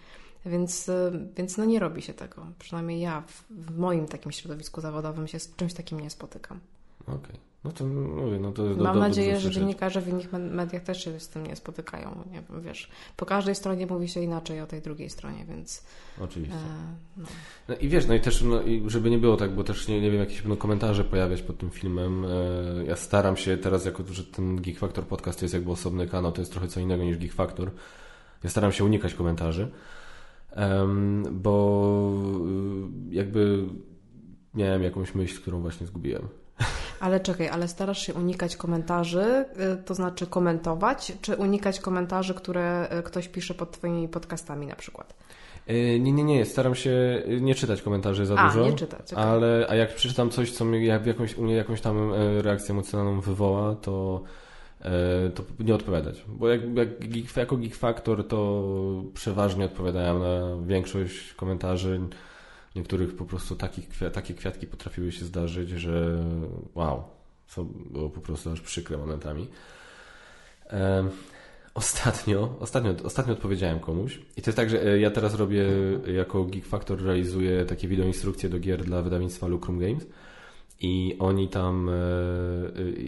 Więc, 0.45 0.89
e, 0.89 1.11
więc 1.37 1.57
no 1.57 1.65
nie 1.65 1.79
robi 1.79 2.01
się 2.01 2.13
tego. 2.13 2.47
Przynajmniej 2.59 3.01
ja 3.01 3.21
w, 3.21 3.43
w 3.49 3.77
moim 3.77 4.07
takim 4.07 4.31
środowisku 4.31 4.81
zawodowym 4.81 5.27
się 5.27 5.39
z 5.39 5.55
czymś 5.55 5.73
takim 5.73 5.99
nie 5.99 6.09
spotykam. 6.09 6.59
Okej. 7.01 7.15
Okay. 7.15 7.54
No 7.65 7.71
to 7.71 7.85
mówię, 7.85 8.39
no 8.39 8.51
to 8.51 8.63
Mam 8.77 8.99
nadzieję, 8.99 9.39
że 9.39 9.51
dziennikarze 9.51 10.01
w 10.01 10.07
innych 10.07 10.31
mediach 10.31 10.83
też 10.83 11.03
się 11.03 11.19
z 11.19 11.29
tym 11.29 11.47
nie 11.47 11.55
spotykają. 11.55 12.23
Nie 12.31 12.41
wiem, 12.41 12.61
wiesz, 12.61 12.89
po 13.15 13.25
każdej 13.25 13.55
stronie 13.55 13.87
mówi 13.87 14.07
się 14.07 14.21
inaczej 14.21 14.61
o 14.61 14.67
tej 14.67 14.81
drugiej 14.81 15.09
stronie, 15.09 15.45
więc. 15.45 15.85
Oczywiście. 16.21 16.55
E, 16.55 16.95
no. 17.17 17.25
no. 17.69 17.75
i 17.75 17.89
wiesz, 17.89 18.07
no 18.07 18.13
i 18.13 18.19
też, 18.19 18.41
no, 18.41 18.61
i 18.61 18.83
żeby 18.87 19.09
nie 19.09 19.17
było 19.17 19.37
tak, 19.37 19.55
bo 19.55 19.63
też 19.63 19.87
nie, 19.87 20.01
nie 20.01 20.11
wiem, 20.11 20.19
jakieś 20.19 20.41
będą 20.41 20.57
komentarze 20.57 21.03
pojawiać 21.03 21.41
pod 21.41 21.57
tym 21.57 21.69
filmem. 21.69 22.25
E, 22.25 22.29
ja 22.87 22.95
staram 22.95 23.37
się 23.37 23.57
teraz, 23.57 23.85
jako 23.85 24.03
że 24.11 24.23
ten 24.23 24.61
Geek 24.61 24.79
Factor 24.79 25.05
podcast 25.05 25.41
jest 25.41 25.53
jakby 25.53 25.71
osobny 25.71 26.07
kanał, 26.07 26.31
to 26.31 26.41
jest 26.41 26.51
trochę 26.51 26.67
co 26.67 26.79
innego 26.79 27.03
niż 27.03 27.17
Geek 27.17 27.33
Factor. 27.33 27.71
Ja 28.43 28.49
staram 28.49 28.71
się 28.71 28.83
unikać 28.83 29.13
komentarzy, 29.13 29.71
bo 31.31 32.11
y, 33.11 33.15
jakby 33.15 33.65
miałem 34.53 34.83
jakąś 34.83 35.15
myśl, 35.15 35.41
którą 35.41 35.61
właśnie 35.61 35.87
zgubiłem. 35.87 36.27
Ale 36.99 37.19
czekaj, 37.19 37.49
ale 37.49 37.67
starasz 37.67 38.05
się 38.05 38.13
unikać 38.13 38.57
komentarzy, 38.57 39.45
y, 39.73 39.83
to 39.83 39.95
znaczy 39.95 40.27
komentować, 40.27 41.13
czy 41.21 41.35
unikać 41.35 41.79
komentarzy, 41.79 42.33
które 42.33 42.97
y, 42.99 43.03
ktoś 43.03 43.27
pisze 43.27 43.53
pod 43.53 43.71
Twoimi 43.71 44.07
podcastami 44.07 44.67
na 44.67 44.75
przykład? 44.75 45.13
Y, 45.69 45.99
nie, 45.99 46.11
nie, 46.11 46.23
nie, 46.23 46.45
staram 46.45 46.75
się 46.75 47.23
nie 47.41 47.55
czytać 47.55 47.81
komentarzy 47.81 48.25
za 48.25 48.35
a, 48.35 48.47
dużo. 48.47 48.65
nie 48.65 48.73
czytać, 48.73 49.13
okay. 49.13 49.25
ale 49.25 49.65
a 49.69 49.75
jak 49.75 49.95
przeczytam 49.95 50.29
coś, 50.29 50.51
co 50.51 50.65
mnie 50.65 50.85
jak 50.85 51.05
jakąś, 51.05 51.37
u 51.37 51.43
mnie 51.43 51.55
jakąś 51.55 51.81
tam 51.81 52.13
e, 52.13 52.41
reakcję 52.41 52.71
emocjonalną 52.71 53.21
wywoła, 53.21 53.75
to, 53.75 54.21
e, 54.81 55.29
to 55.29 55.43
nie 55.59 55.75
odpowiadać. 55.75 56.25
Bo 56.27 56.49
jak, 56.49 56.61
jak, 56.75 56.89
jako 57.37 57.57
Geek 57.57 57.75
Factor 57.75 58.27
to 58.27 58.63
przeważnie 59.13 59.65
odpowiadałem 59.65 60.19
na 60.19 60.65
większość 60.67 61.33
komentarzy 61.33 62.01
niektórych 62.75 63.15
po 63.15 63.25
prostu 63.25 63.55
takich, 63.55 63.89
takie 64.13 64.33
kwiatki 64.33 64.67
potrafiły 64.67 65.11
się 65.11 65.25
zdarzyć, 65.25 65.69
że 65.69 66.23
wow, 66.75 67.03
co 67.47 67.63
było 67.63 68.09
po 68.09 68.21
prostu 68.21 68.51
aż 68.51 68.61
przykre 68.61 68.97
momentami. 68.97 69.47
Ostatnio, 71.75 72.55
ostatnio, 72.59 72.95
ostatnio 73.03 73.33
odpowiedziałem 73.33 73.79
komuś 73.79 74.19
i 74.37 74.41
to 74.41 74.49
jest 74.49 74.57
tak, 74.57 74.69
że 74.69 74.83
e, 74.83 74.99
ja 74.99 75.11
teraz 75.11 75.35
robię 75.35 75.65
jako 76.15 76.43
Geek 76.43 76.65
Factor 76.65 77.03
realizuję 77.03 77.65
takie 77.65 77.87
wideo 77.87 78.05
instrukcje 78.05 78.49
do 78.49 78.59
gier 78.59 78.83
dla 78.83 79.01
wydawnictwa 79.01 79.47
Lucrum 79.47 79.79
Games 79.79 80.05
i 80.81 81.15
oni 81.19 81.49
tam 81.49 81.89
e, 81.89 81.93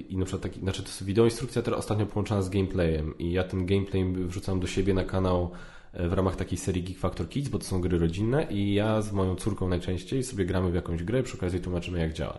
i 0.10 0.17
na 0.17 0.25
przykład 0.25 0.43
taki, 0.43 0.60
znaczy 0.60 0.84
to 0.84 0.88
jest 0.88 1.03
wideo 1.03 1.25
instrukcja 1.25 1.62
teraz 1.62 1.80
ostatnio 1.80 2.06
połączona 2.06 2.41
z 2.41 2.49
gameplayem 2.49 3.17
i 3.17 3.32
ja 3.32 3.43
ten 3.43 3.65
gameplay 3.65 4.13
wrzucam 4.13 4.60
do 4.60 4.67
siebie 4.67 4.93
na 4.93 5.03
kanał 5.03 5.51
w 5.93 6.13
ramach 6.13 6.36
takiej 6.36 6.58
serii 6.58 6.84
Geek 6.84 6.97
Factor 6.97 7.30
Kids, 7.30 7.50
bo 7.50 7.60
to 7.60 7.65
są 7.65 7.82
gry 7.82 7.97
rodzinne 7.97 8.43
i 8.50 8.73
ja 8.73 9.02
z 9.02 9.12
moją 9.12 9.36
córką 9.36 9.69
najczęściej 9.69 10.23
sobie 10.23 10.45
gramy 10.45 10.71
w 10.71 10.76
jakąś 10.76 11.04
grę, 11.04 11.23
przy 11.23 11.38
okazji 11.38 11.60
tłumaczymy 11.60 12.00
jak 12.00 12.13
działa. 12.13 12.38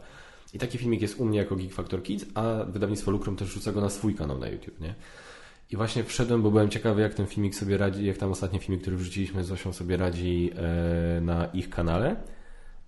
I 0.54 0.58
taki 0.58 0.78
filmik 0.78 1.02
jest 1.02 1.20
u 1.20 1.24
mnie 1.24 1.38
jako 1.38 1.56
Geek 1.56 1.72
Factor 1.72 2.02
Kids, 2.02 2.24
a 2.34 2.64
wydawnictwo 2.64 3.10
Lucrum 3.10 3.36
też 3.36 3.48
rzuca 3.48 3.72
go 3.72 3.80
na 3.80 3.90
swój 3.90 4.14
kanał 4.14 4.38
na 4.38 4.48
YouTube, 4.48 4.80
nie? 4.80 4.94
I 5.70 5.76
właśnie 5.76 6.04
wszedłem, 6.04 6.42
bo 6.42 6.50
byłem 6.50 6.68
ciekawy, 6.68 7.02
jak 7.02 7.14
ten 7.14 7.26
filmik 7.26 7.54
sobie 7.54 7.76
radzi, 7.76 8.06
jak 8.06 8.16
tam 8.16 8.30
ostatni 8.30 8.58
filmik, 8.58 8.82
który 8.82 8.96
wrzuciliśmy 8.96 9.44
z 9.44 9.46
Zosią 9.46 9.72
sobie 9.72 9.96
radzi 9.96 10.50
e, 10.56 11.20
na 11.20 11.46
ich 11.46 11.70
kanale. 11.70 12.16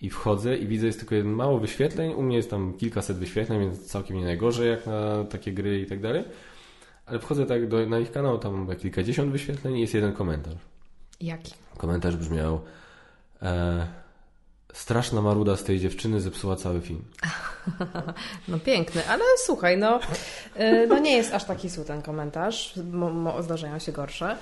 I 0.00 0.10
wchodzę 0.10 0.56
i 0.56 0.66
widzę, 0.66 0.86
jest 0.86 0.98
tylko 0.98 1.14
jeden 1.14 1.32
mało 1.32 1.58
wyświetleń. 1.58 2.12
U 2.12 2.22
mnie 2.22 2.36
jest 2.36 2.50
tam 2.50 2.72
kilkaset 2.72 3.16
wyświetleń, 3.16 3.60
więc 3.60 3.86
całkiem 3.86 4.16
nie 4.16 4.24
najgorzej 4.24 4.70
jak 4.70 4.86
na 4.86 5.24
takie 5.24 5.52
gry 5.52 5.80
i 5.80 5.86
tak 5.86 6.00
dalej. 6.00 6.24
Ale 7.10 7.18
wchodzę 7.18 7.46
tak 7.46 7.68
do, 7.68 7.86
na 7.86 7.98
ich 7.98 8.12
kanał, 8.12 8.38
tam 8.38 8.52
mam 8.52 8.76
kilkadziesiąt 8.76 9.32
wyświetleń 9.32 9.76
i 9.76 9.80
jest 9.80 9.94
jeden 9.94 10.12
komentarz. 10.12 10.58
Jaki? 11.20 11.52
Komentarz 11.76 12.16
brzmiał 12.16 12.60
e, 13.42 13.86
Straszna 14.72 15.22
maruda 15.22 15.56
z 15.56 15.64
tej 15.64 15.80
dziewczyny 15.80 16.20
zepsuła 16.20 16.56
cały 16.56 16.80
film. 16.80 17.04
No 18.48 18.58
piękny, 18.58 19.08
ale 19.08 19.24
słuchaj, 19.44 19.78
no, 19.78 20.00
y, 20.60 20.86
no 20.88 20.98
nie 20.98 21.16
jest 21.16 21.34
aż 21.34 21.44
taki 21.44 21.68
zły 21.68 21.84
ten 21.84 22.02
komentarz. 22.02 22.74
Mo, 22.92 23.10
mo, 23.10 23.42
zdarzają 23.42 23.78
się 23.78 23.92
gorsze. 23.92 24.36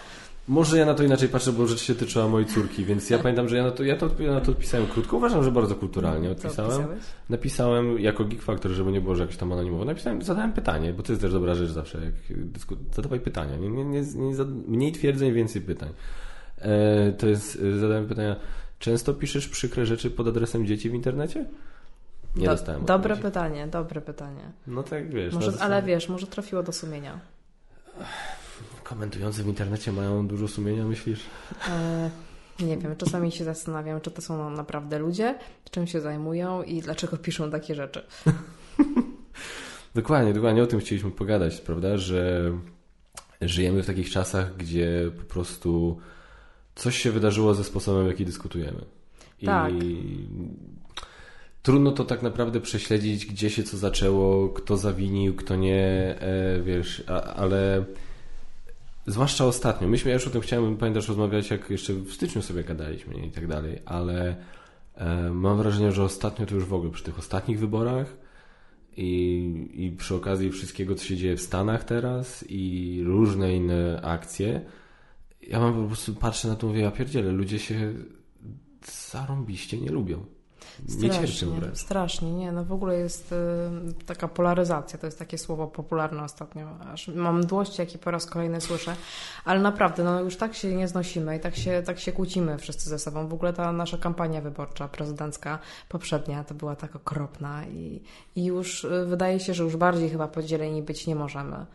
Może 0.49 0.79
ja 0.79 0.87
na 0.87 0.95
to 0.95 1.03
inaczej 1.03 1.29
patrzę, 1.29 1.53
bo 1.53 1.67
rzecz 1.67 1.83
się 1.83 1.95
tyczyła 1.95 2.29
mojej 2.29 2.49
córki, 2.49 2.85
więc 2.85 3.11
ja 3.11 3.19
pamiętam, 3.19 3.49
że 3.49 3.57
ja 3.57 3.63
na 3.63 3.71
to, 3.71 3.85
ja 3.85 3.97
to, 3.97 4.11
ja 4.19 4.33
na 4.33 4.41
to 4.41 4.53
odpisałem 4.53 4.87
krótko. 4.87 5.17
Uważam, 5.17 5.45
że 5.45 5.53
bardzo 5.53 5.75
kulturalnie 5.75 6.31
odpisałem. 6.31 6.87
Napisałem 7.29 7.99
jako 7.99 8.25
Geek 8.25 8.43
Factor, 8.43 8.73
żeby 8.73 8.93
nie 8.93 9.01
było, 9.01 9.15
że 9.15 9.23
jakoś 9.23 9.37
tam 9.37 9.53
anonimowo. 9.53 9.85
Napisałem, 9.85 10.23
zadałem 10.23 10.53
pytanie, 10.53 10.93
bo 10.93 11.03
to 11.03 11.13
jest 11.13 11.23
też 11.23 11.33
dobra 11.33 11.55
rzecz 11.55 11.71
zawsze. 11.71 12.05
Jak 12.05 12.15
dysku... 12.45 12.77
Zadawaj 12.95 13.21
pytania. 13.21 13.57
Nie, 13.57 13.69
nie, 13.71 13.85
nie, 13.85 14.03
nie, 14.15 14.45
mniej 14.67 14.93
twierdzeń, 14.93 15.33
więcej 15.33 15.63
pytań. 15.63 15.89
E, 16.59 17.13
to 17.13 17.27
jest, 17.27 17.59
zadałem 17.81 18.07
pytania, 18.07 18.37
Często 18.79 19.15
piszesz 19.15 19.49
przykre 19.49 19.87
rzeczy 19.87 20.11
pod 20.11 20.29
adresem 20.29 20.67
dzieci 20.67 20.91
w 20.91 20.95
internecie? 20.95 21.45
Nie 22.37 22.45
Do, 22.45 22.51
dostałem. 22.51 22.85
Dobre 22.85 23.15
odpowiedzi. 23.15 23.23
pytanie, 23.23 23.67
dobre 23.67 24.01
pytanie. 24.01 24.43
No 24.67 24.83
tak 24.83 25.11
wiesz. 25.11 25.35
Może, 25.35 25.53
ale 25.61 25.83
wiesz, 25.83 26.09
może 26.09 26.27
trafiło 26.27 26.63
do 26.63 26.73
sumienia. 26.73 27.21
Komentujący 28.89 29.43
w 29.43 29.47
internecie 29.47 29.93
mają 29.93 30.27
dużo 30.27 30.49
sumienia, 30.49 30.85
myślisz? 30.85 31.21
E, 31.69 32.11
nie 32.61 32.77
wiem, 32.79 32.97
czasami 32.97 33.33
się 33.33 33.45
zastanawiam, 33.45 34.01
czy 34.01 34.11
to 34.11 34.23
są 34.23 34.51
naprawdę 34.51 34.99
ludzie, 34.99 35.39
czym 35.71 35.87
się 35.87 36.01
zajmują 36.01 36.63
i 36.63 36.81
dlaczego 36.81 37.17
piszą 37.17 37.51
takie 37.51 37.75
rzeczy. 37.75 38.03
dokładnie, 39.95 40.33
dokładnie 40.33 40.63
o 40.63 40.67
tym 40.67 40.81
chcieliśmy 40.81 41.11
pogadać, 41.11 41.61
prawda? 41.61 41.97
Że 41.97 42.53
żyjemy 43.41 43.83
w 43.83 43.87
takich 43.87 44.11
czasach, 44.11 44.57
gdzie 44.57 45.11
po 45.19 45.25
prostu 45.25 45.99
coś 46.75 46.99
się 46.99 47.11
wydarzyło 47.11 47.55
ze 47.55 47.65
sposobem, 47.65 48.05
w 48.05 48.09
jaki 48.09 48.25
dyskutujemy. 48.25 48.85
Tak. 49.45 49.73
I 49.73 50.27
trudno 51.63 51.93
to 51.93 52.05
tak 52.05 52.23
naprawdę 52.23 52.61
prześledzić, 52.61 53.27
gdzie 53.27 53.51
się 53.51 53.63
co 53.63 53.77
zaczęło, 53.77 54.49
kto 54.49 54.77
zawinił, 54.77 55.35
kto 55.35 55.57
nie, 55.57 56.17
e, 56.21 56.63
wiesz, 56.63 57.03
ale 57.37 57.85
zwłaszcza 59.09 59.45
ostatnio. 59.45 59.89
Myśmy, 59.89 60.11
ja 60.11 60.15
już 60.15 60.27
o 60.27 60.31
tym 60.31 60.41
chciałem, 60.41 60.77
pamiętasz, 60.77 61.09
rozmawiać, 61.09 61.51
jak 61.51 61.71
jeszcze 61.71 61.95
w 61.95 62.13
styczniu 62.13 62.43
sobie 62.43 62.65
gadaliśmy 62.65 63.15
i 63.27 63.31
tak 63.31 63.47
dalej, 63.47 63.79
ale 63.85 64.37
e, 64.95 65.31
mam 65.31 65.57
wrażenie, 65.57 65.93
że 65.93 66.05
ostatnio 66.05 66.47
to 66.47 66.55
już 66.55 66.65
w 66.65 66.75
ogóle 66.75 66.91
przy 66.91 67.05
tych 67.05 67.19
ostatnich 67.19 67.59
wyborach 67.59 68.17
i, 68.97 69.71
i 69.75 69.91
przy 69.91 70.15
okazji 70.15 70.51
wszystkiego, 70.51 70.95
co 70.95 71.05
się 71.05 71.17
dzieje 71.17 71.37
w 71.37 71.43
Stanach 71.43 71.85
teraz 71.85 72.45
i 72.49 73.03
różne 73.05 73.57
inne 73.57 74.01
akcje, 74.03 74.65
ja 75.43 75.61
mam 75.61 75.83
po 75.83 75.87
prostu, 75.87 76.15
patrzę 76.15 76.49
na 76.49 76.57
to 76.57 76.67
mówię, 76.67 76.81
ja 76.81 76.91
pierdzielę, 76.91 77.33
ludzie 77.33 77.59
się 77.59 77.95
zarąbiście 79.11 79.79
nie 79.79 79.91
lubią. 79.91 80.27
Nie 80.89 81.13
strasznie, 81.13 81.49
wręcz. 81.49 81.79
Strasznie, 81.79 82.33
nie. 82.33 82.53
No 82.53 82.65
w 82.65 82.73
ogóle 82.73 82.95
jest 82.95 83.33
y, 83.33 84.05
taka 84.05 84.29
polaryzacja, 84.29 84.99
to 84.99 85.07
jest 85.07 85.19
takie 85.19 85.39
słowo 85.39 85.67
popularne 85.67 86.23
ostatnio. 86.23 86.79
Aż 86.93 87.09
mam 87.09 87.39
mdłości, 87.39 87.81
jakie 87.81 87.99
po 87.99 88.11
raz 88.11 88.27
kolejny 88.27 88.61
słyszę. 88.61 88.97
Ale 89.45 89.61
naprawdę, 89.61 90.05
no 90.05 90.21
już 90.21 90.37
tak 90.37 90.55
się 90.55 90.75
nie 90.75 90.89
znosimy 90.89 91.37
i 91.37 91.41
tak 91.41 91.57
się, 91.57 91.83
tak 91.87 91.99
się 92.01 92.13
kłócimy 92.13 92.59
wszyscy 92.59 92.89
ze 92.89 92.99
sobą. 92.99 93.29
W 93.29 93.35
ogóle 93.35 93.53
ta 93.53 93.73
nasza 93.73 93.99
kampania 93.99 94.41
wyborcza, 94.41 94.89
prezydencka, 94.89 95.59
poprzednia, 95.89 96.45
to 96.45 96.55
była 96.55 96.77
tak 96.77 96.97
okropna 96.97 97.67
i, 97.67 98.03
i 98.37 98.45
już 98.45 98.85
y, 98.85 99.07
wydaje 99.07 99.41
się, 99.41 99.55
że 99.55 99.65
już 99.65 99.77
bardziej 99.77 100.11
chyba 100.11 100.29
podzieleni 100.29 100.83
być 100.83 101.07
nie 101.07 101.15
możemy. 101.15 101.67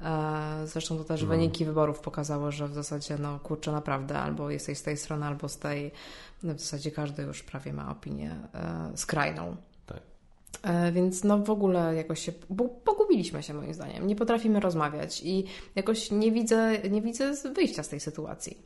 E, 0.00 0.66
zresztą 0.66 0.98
to 0.98 1.04
też 1.04 1.22
no. 1.22 1.28
wyniki 1.28 1.64
wyborów 1.64 2.00
pokazało, 2.00 2.52
że 2.52 2.68
w 2.68 2.74
zasadzie, 2.74 3.18
no 3.18 3.38
kurczę, 3.38 3.72
naprawdę 3.72 4.18
albo 4.18 4.50
jesteś 4.50 4.78
z 4.78 4.82
tej 4.82 4.96
strony, 4.96 5.26
albo 5.26 5.48
z 5.48 5.58
tej. 5.58 5.92
No, 6.42 6.54
w 6.54 6.60
zasadzie 6.60 6.90
każdy 6.90 7.22
już 7.22 7.42
prawie 7.42 7.72
ma 7.72 7.90
opinię 7.90 8.36
e, 8.54 8.96
skrajną. 8.96 9.56
E, 10.64 10.92
więc 10.92 11.24
no 11.24 11.38
w 11.38 11.50
ogóle 11.50 11.94
jakoś 11.94 12.20
się 12.20 12.32
pogubiliśmy 12.84 13.42
się 13.42 13.54
moim 13.54 13.74
zdaniem. 13.74 14.06
Nie 14.06 14.16
potrafimy 14.16 14.60
rozmawiać 14.60 15.22
i 15.24 15.44
jakoś 15.74 16.10
nie 16.10 16.32
widzę, 16.32 16.78
nie 16.90 17.02
widzę 17.02 17.34
wyjścia 17.54 17.82
z 17.82 17.88
tej 17.88 18.00
sytuacji. 18.00 18.58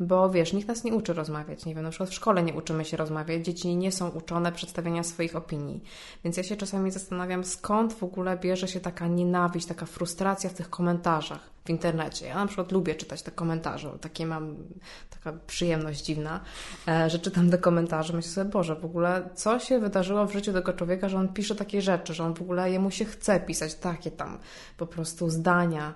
Bo 0.00 0.30
wiesz, 0.30 0.52
nikt 0.52 0.68
nas 0.68 0.84
nie 0.84 0.94
uczy 0.94 1.12
rozmawiać. 1.12 1.66
Nie 1.66 1.74
wiem, 1.74 1.84
na 1.84 1.90
przykład 1.90 2.10
w 2.10 2.14
szkole 2.14 2.42
nie 2.42 2.54
uczymy 2.54 2.84
się 2.84 2.96
rozmawiać, 2.96 3.44
dzieci 3.44 3.76
nie 3.76 3.92
są 3.92 4.08
uczone 4.08 4.52
przedstawiania 4.52 5.02
swoich 5.02 5.36
opinii. 5.36 5.82
Więc 6.24 6.36
ja 6.36 6.42
się 6.42 6.56
czasami 6.56 6.90
zastanawiam, 6.90 7.44
skąd 7.44 7.92
w 7.92 8.02
ogóle 8.02 8.36
bierze 8.36 8.68
się 8.68 8.80
taka 8.80 9.06
nienawiść, 9.06 9.66
taka 9.66 9.86
frustracja 9.86 10.50
w 10.50 10.54
tych 10.54 10.70
komentarzach 10.70 11.53
w 11.64 11.70
internecie. 11.70 12.26
Ja 12.26 12.34
na 12.34 12.46
przykład 12.46 12.72
lubię 12.72 12.94
czytać 12.94 13.22
te 13.22 13.30
komentarze, 13.30 13.90
takie 14.00 14.26
mam, 14.26 14.56
taka 15.10 15.38
przyjemność 15.46 16.04
dziwna, 16.04 16.40
e, 16.88 17.10
że 17.10 17.18
czytam 17.18 17.50
te 17.50 17.58
komentarze, 17.58 18.12
myślę 18.12 18.30
sobie, 18.30 18.50
Boże, 18.50 18.76
w 18.76 18.84
ogóle 18.84 19.28
co 19.34 19.58
się 19.58 19.78
wydarzyło 19.78 20.26
w 20.26 20.32
życiu 20.32 20.52
tego 20.52 20.72
człowieka, 20.72 21.08
że 21.08 21.18
on 21.18 21.28
pisze 21.28 21.54
takie 21.54 21.82
rzeczy, 21.82 22.14
że 22.14 22.24
on 22.24 22.34
w 22.34 22.42
ogóle 22.42 22.70
jemu 22.70 22.90
się 22.90 23.04
chce 23.04 23.40
pisać 23.40 23.74
takie 23.74 24.10
tam 24.10 24.38
po 24.76 24.86
prostu 24.86 25.30
zdania, 25.30 25.94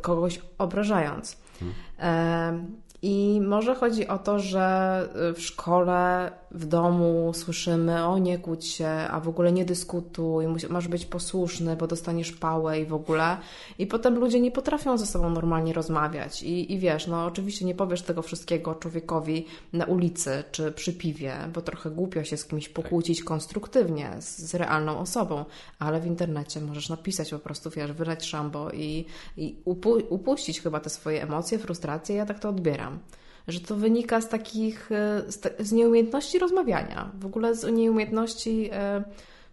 kogoś 0.00 0.40
obrażając. 0.58 1.36
Hmm. 1.60 2.76
I 3.02 3.40
może 3.46 3.74
chodzi 3.74 4.08
o 4.08 4.18
to, 4.18 4.38
że 4.38 5.08
w 5.36 5.40
szkole, 5.40 6.32
w 6.54 6.66
domu 6.66 7.32
słyszymy, 7.34 8.06
o 8.06 8.18
nie 8.18 8.38
kłóć 8.38 8.66
się, 8.66 8.88
a 8.88 9.20
w 9.20 9.28
ogóle 9.28 9.52
nie 9.52 9.64
dyskutuj, 9.64 10.46
masz 10.70 10.88
być 10.88 11.06
posłuszny, 11.06 11.76
bo 11.76 11.86
dostaniesz 11.86 12.32
pałę 12.32 12.80
i 12.80 12.86
w 12.86 12.94
ogóle. 12.94 13.36
I 13.78 13.86
potem 13.86 14.18
ludzie 14.18 14.40
nie 14.40 14.50
potrafią 14.50 14.98
ze 14.98 15.06
sobą 15.06 15.30
normalnie 15.30 15.72
rozmawiać. 15.72 16.42
I, 16.42 16.72
i 16.72 16.78
wiesz, 16.78 17.06
no 17.06 17.24
oczywiście 17.24 17.64
nie 17.64 17.74
powiesz 17.74 18.02
tego 18.02 18.22
wszystkiego 18.22 18.74
człowiekowi 18.74 19.46
na 19.72 19.84
ulicy 19.84 20.44
czy 20.52 20.72
przy 20.72 20.92
piwie, 20.92 21.34
bo 21.54 21.62
trochę 21.62 21.90
głupio 21.90 22.24
się 22.24 22.36
z 22.36 22.44
kimś 22.44 22.68
pokłócić 22.68 23.24
konstruktywnie, 23.24 24.10
z, 24.20 24.38
z 24.38 24.54
realną 24.54 24.98
osobą, 24.98 25.44
ale 25.78 26.00
w 26.00 26.06
internecie 26.06 26.60
możesz 26.60 26.88
napisać 26.88 27.30
po 27.30 27.38
prostu, 27.38 27.70
wiesz, 27.70 27.92
wyleć 27.92 28.24
szambo 28.24 28.70
i, 28.70 29.04
i 29.36 29.56
upu 29.64 29.90
upuścić 30.08 30.60
chyba 30.60 30.80
te 30.80 30.90
swoje 30.90 31.22
emocje, 31.22 31.58
frustracje. 31.58 32.16
Ja 32.16 32.26
tak 32.26 32.38
to 32.40 32.48
odbieram 32.48 32.98
że 33.48 33.60
to 33.60 33.76
wynika 33.76 34.20
z 34.20 34.28
takich, 34.28 34.92
e, 34.92 35.22
z, 35.58 35.72
nieumiejętności 35.72 36.38
rozmawiania, 36.38 37.10
w 37.20 37.26
ogóle 37.26 37.54
z 37.54 37.72
nieumiejętności 37.72 38.70
e, 38.72 39.04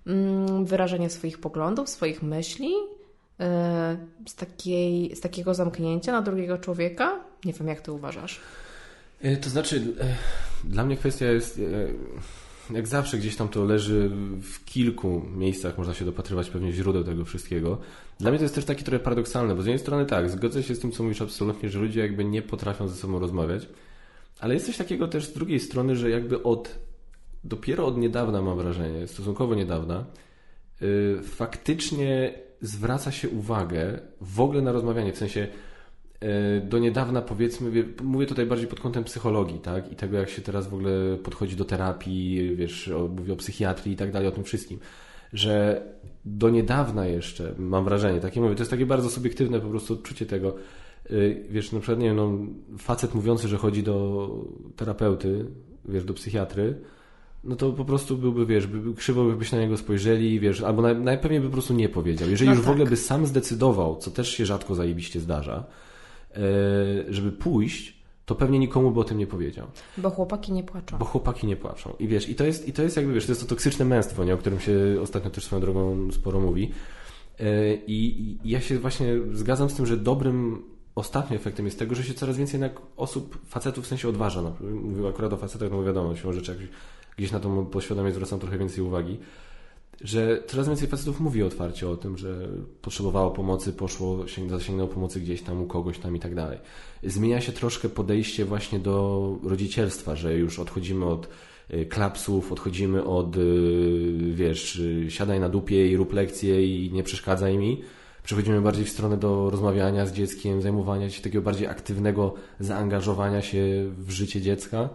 mm, 0.08 0.66
wyrażania 0.66 1.10
swoich 1.10 1.40
poglądów, 1.40 1.90
swoich 1.90 2.24
myśli, 2.24 2.74
e, 3.40 3.98
z, 4.28 4.36
takiej, 4.36 5.16
z 5.16 5.22
takiego 5.22 5.54
zamknięcia 5.54 6.12
na 6.12 6.22
drugiego 6.22 6.58
człowieka. 6.58 7.20
Nie 7.46 7.54
wiem, 7.54 7.68
jak 7.68 7.82
ty 7.82 7.92
uważasz. 7.92 8.40
To 9.42 9.50
znaczy, 9.50 9.82
dla 10.64 10.86
mnie 10.86 10.98
kwestia 10.98 11.26
jest, 11.26 11.62
jak 12.74 12.88
zawsze 12.88 13.18
gdzieś 13.18 13.36
tam 13.36 13.50
to 13.50 13.66
leży 13.66 14.12
w 14.42 14.66
kilku 14.66 15.22
miejscach, 15.36 15.78
można 15.78 15.94
się 15.94 16.06
dopatrywać 16.06 16.50
pewnie 16.50 16.72
źródeł 16.72 17.04
tego 17.04 17.26
wszystkiego. 17.26 17.78
Dla 18.20 18.32
mnie 18.32 18.38
to 18.38 18.46
jest 18.46 18.56
też 18.56 18.66
takie 18.66 18.84
trochę 18.84 19.00
paradoksalne, 19.00 19.56
bo 19.56 19.62
z 19.62 19.66
jednej 19.66 19.80
strony 19.80 20.06
tak, 20.06 20.30
zgodzę 20.30 20.64
się 20.64 20.76
z 20.76 20.80
tym, 20.80 20.92
co 20.92 21.04
mówisz 21.04 21.22
absolutnie, 21.22 21.70
że 21.70 21.80
ludzie 21.80 22.00
jakby 22.00 22.26
nie 22.26 22.42
potrafią 22.42 22.88
ze 22.88 22.96
sobą 22.96 23.20
rozmawiać, 23.20 23.68
ale 24.40 24.54
jest 24.54 24.66
coś 24.66 24.78
takiego 24.78 25.08
też 25.08 25.26
z 25.26 25.34
drugiej 25.34 25.60
strony, 25.60 25.96
że 25.96 26.10
jakby 26.10 26.44
od, 26.44 26.80
dopiero 27.44 27.86
od 27.86 27.98
niedawna 27.98 28.42
mam 28.42 28.58
wrażenie, 28.58 29.08
stosunkowo 29.08 29.56
niedawna, 29.56 30.06
yy, 30.82 31.20
faktycznie 31.24 32.34
zwraca 32.62 33.12
się 33.12 33.30
uwagę 33.30 34.00
w 34.22 34.40
ogóle 34.40 34.62
na 34.62 34.72
rozmawianie, 34.72 35.14
w 35.14 35.18
sensie 35.18 35.48
do 36.64 36.80
niedawna 36.80 37.22
powiedzmy, 37.22 37.86
mówię 38.04 38.26
tutaj 38.26 38.46
bardziej 38.46 38.68
pod 38.68 38.80
kątem 38.80 39.04
psychologii, 39.04 39.60
tak, 39.60 39.92
i 39.92 39.96
tego 39.96 40.18
jak 40.18 40.30
się 40.30 40.42
teraz 40.42 40.68
w 40.68 40.74
ogóle 40.74 41.18
podchodzi 41.24 41.56
do 41.56 41.66
terapii, 41.66 42.56
wiesz, 42.56 42.88
o, 42.88 43.08
mówię 43.08 43.34
o 43.34 43.36
psychiatrii 43.36 43.94
i 43.94 43.98
tak 43.98 44.12
dalej, 44.12 44.28
o 44.28 44.32
tym 44.32 44.44
wszystkim, 44.44 44.80
że 45.34 45.84
do 46.26 46.50
niedawna 46.50 47.06
jeszcze, 47.06 47.56
mam 47.58 47.84
wrażenie, 47.84 48.20
takie 48.20 48.42
mówię, 48.42 48.56
to 48.56 48.62
jest 48.62 48.72
takie 48.72 48.86
bardzo 48.86 49.10
subiektywne 49.10 49.60
po 49.60 49.68
prostu 49.68 49.94
odczucie 49.94 50.26
tego, 50.26 50.56
y, 51.12 51.46
wiesz, 51.50 51.72
na 51.72 51.80
przykład, 51.80 52.00
nie 52.00 52.06
wiem, 52.06 52.16
no, 52.16 52.38
facet 52.78 53.16
mówiący, 53.16 53.48
że 53.48 53.58
chodzi 53.58 53.84
do 53.84 54.30
terapeuty, 54.76 55.46
wiesz, 55.86 56.04
do 56.04 56.14
psychiatry, 56.14 56.76
no 57.44 57.56
to 57.56 57.72
po 57.72 57.86
prostu 57.86 58.18
byłby, 58.18 58.46
wiesz, 58.46 58.68
krzywo 58.98 59.24
byś 59.24 59.52
na 59.52 59.60
niego 59.60 59.78
spojrzeli, 59.78 60.40
wiesz, 60.40 60.62
albo 60.62 60.82
naj, 60.82 60.96
najpewniej 60.96 61.42
by 61.42 61.48
po 61.48 61.54
prostu 61.54 61.74
nie 61.74 61.90
powiedział. 61.90 62.30
Jeżeli 62.30 62.50
no 62.50 62.56
już 62.56 62.66
tak. 62.66 62.70
w 62.70 62.72
ogóle 62.72 62.90
by 62.90 62.98
sam 62.98 63.26
zdecydował, 63.26 63.96
co 63.96 64.12
też 64.12 64.30
się 64.30 64.46
rzadko 64.46 64.76
zajebiście 64.76 65.20
zdarza, 65.20 65.64
e, 65.66 65.91
żeby 67.10 67.32
pójść, 67.32 68.02
to 68.26 68.36
pewnie 68.36 68.60
nikomu 68.60 68.92
by 68.92 69.00
o 69.00 69.04
tym 69.04 69.18
nie 69.18 69.28
powiedział. 69.28 69.68
Bo 69.98 70.10
chłopaki 70.10 70.54
nie 70.54 70.64
płaczą. 70.64 70.98
Bo 70.98 71.06
chłopaki 71.06 71.48
nie 71.48 71.56
płaczą. 71.56 71.94
I 72.00 72.08
wiesz, 72.08 72.30
i 72.30 72.36
to 72.36 72.44
jest, 72.44 72.68
i 72.68 72.74
to 72.74 72.84
jest 72.84 72.98
jakby, 72.98 73.14
wiesz, 73.14 73.26
to 73.26 73.32
jest 73.32 73.42
to 73.42 73.48
toksyczne 73.48 73.86
męstwo, 73.86 74.24
nie, 74.24 74.34
o 74.34 74.38
którym 74.38 74.60
się 74.60 74.74
ostatnio 75.02 75.30
też 75.30 75.44
swoją 75.44 75.62
drogą 75.62 76.12
sporo 76.12 76.40
mówi. 76.40 76.72
E, 77.40 77.76
I, 77.76 78.32
I 78.44 78.50
ja 78.50 78.62
się 78.62 78.80
właśnie 78.80 79.08
zgadzam 79.34 79.70
z 79.70 79.74
tym, 79.74 79.86
że 79.86 79.98
dobrym 79.98 80.64
ostatnim 80.96 81.40
efektem 81.40 81.66
jest 81.66 81.80
tego, 81.80 81.96
że 81.96 82.04
się 82.04 82.14
coraz 82.14 82.38
więcej 82.38 82.54
jednak 82.62 82.82
osób, 82.98 83.38
facetów 83.46 83.86
w 83.86 83.88
sensie 83.88 84.10
odważa. 84.10 84.42
No, 84.42 84.56
mówię 84.62 85.10
akurat 85.10 85.34
o 85.34 85.38
facetach, 85.38 85.72
no 85.72 85.84
wiadomo, 85.84 86.16
siłą 86.16 86.34
rzeczy 86.34 86.52
jakoś 86.52 86.68
gdzieś 87.18 87.32
na 87.32 87.40
to 87.40 87.64
poświadomie 87.64 88.12
zwracam 88.12 88.40
trochę 88.40 88.58
więcej 88.58 88.84
uwagi, 88.84 89.18
że 90.04 90.44
coraz 90.48 90.68
więcej 90.68 90.88
facetów 90.88 91.20
mówi 91.20 91.44
otwarcie 91.44 91.90
o 91.90 91.98
tym, 91.98 92.18
że 92.18 92.48
potrzebowało 92.82 93.32
pomocy, 93.32 93.74
poszło, 93.74 94.26
zasięgnęło 94.50 94.90
pomocy 94.90 95.20
gdzieś 95.20 95.42
tam 95.42 95.62
u 95.62 95.66
kogoś 95.66 96.00
tam 96.00 96.16
i 96.16 96.20
tak 96.20 96.36
dalej. 96.36 96.60
Zmienia 97.04 97.42
się 97.42 97.52
troszkę 97.52 97.90
podejście 97.90 98.46
właśnie 98.46 98.80
do 98.80 99.38
rodzicielstwa, 99.44 100.16
że 100.16 100.38
już 100.38 100.60
odchodzimy 100.60 101.06
od 101.06 101.28
y, 101.74 101.86
klapsów, 101.86 102.52
odchodzimy 102.52 103.04
od, 103.04 103.38
y, 103.38 104.34
wiesz, 104.34 104.76
y, 104.76 105.12
siadaj 105.12 105.40
na 105.40 105.50
dupie 105.50 105.92
i 105.92 105.98
rób 105.98 106.14
lekcje 106.14 106.66
i 106.66 106.92
nie 106.92 107.04
przeszkadzaj 107.04 107.58
mi. 107.58 107.82
Przechodzimy 108.24 108.62
bardziej 108.62 108.86
w 108.86 108.90
stronę 108.90 109.18
do 109.18 109.50
rozmawiania 109.50 110.06
z 110.06 110.14
dzieckiem, 110.14 110.62
zajmowania 110.62 111.10
się 111.10 111.22
takiego 111.22 111.42
bardziej 111.42 111.68
aktywnego 111.68 112.34
zaangażowania 112.60 113.42
się 113.42 113.92
w 113.98 114.12
życie 114.12 114.42
dziecka. 114.42 114.90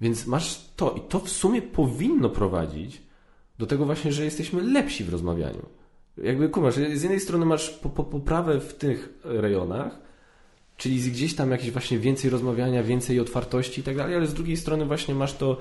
Więc 0.00 0.26
masz 0.26 0.60
to 0.76 0.90
i 0.90 1.00
to 1.00 1.20
w 1.20 1.28
sumie 1.28 1.62
powinno 1.62 2.28
prowadzić 2.28 3.07
do 3.58 3.66
tego 3.66 3.86
właśnie, 3.86 4.12
że 4.12 4.24
jesteśmy 4.24 4.62
lepsi 4.62 5.04
w 5.04 5.08
rozmawianiu. 5.08 5.66
Jakby 6.22 6.48
kumasz, 6.48 6.74
z 6.74 7.02
jednej 7.02 7.20
strony 7.20 7.46
masz 7.46 7.70
po, 7.70 7.88
po, 7.88 8.04
poprawę 8.04 8.60
w 8.60 8.74
tych 8.74 9.08
rejonach, 9.24 9.98
czyli 10.76 11.10
gdzieś 11.10 11.34
tam 11.34 11.50
jakieś 11.50 11.70
właśnie 11.70 11.98
więcej 11.98 12.30
rozmawiania, 12.30 12.82
więcej 12.82 13.20
otwartości 13.20 13.80
i 13.80 13.84
tak 13.84 13.96
dalej, 13.96 14.16
ale 14.16 14.26
z 14.26 14.34
drugiej 14.34 14.56
strony 14.56 14.84
właśnie 14.84 15.14
masz 15.14 15.32
to 15.32 15.58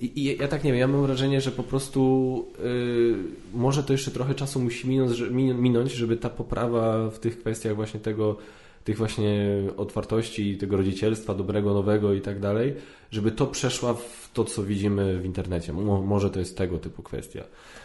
i, 0.00 0.20
i 0.20 0.36
ja 0.38 0.48
tak 0.48 0.64
nie 0.64 0.72
wiem, 0.72 0.80
ja 0.80 0.88
mam 0.88 1.02
wrażenie, 1.02 1.40
że 1.40 1.50
po 1.50 1.62
prostu 1.62 2.44
yy, 2.58 3.16
może 3.54 3.82
to 3.82 3.92
jeszcze 3.92 4.10
trochę 4.10 4.34
czasu 4.34 4.60
musi 4.60 4.88
minąć, 4.88 5.20
minąć, 5.30 5.92
żeby 5.92 6.16
ta 6.16 6.30
poprawa 6.30 7.10
w 7.10 7.18
tych 7.18 7.38
kwestiach 7.38 7.74
właśnie 7.74 8.00
tego 8.00 8.36
tych 8.84 8.98
właśnie 8.98 9.48
otwartości, 9.76 10.58
tego 10.58 10.76
rodzicielstwa 10.76 11.34
dobrego, 11.34 11.74
nowego 11.74 12.12
i 12.12 12.20
tak 12.20 12.40
dalej, 12.40 12.74
żeby 13.10 13.30
to 13.30 13.46
przeszła 13.46 13.94
w 13.94 14.30
to, 14.32 14.44
co 14.44 14.62
widzimy 14.62 15.18
w 15.18 15.24
internecie. 15.24 15.72
Może 15.72 16.30
to 16.30 16.38
jest 16.38 16.58
tego 16.58 16.78
typu 16.78 17.02
kwestia. 17.02 17.44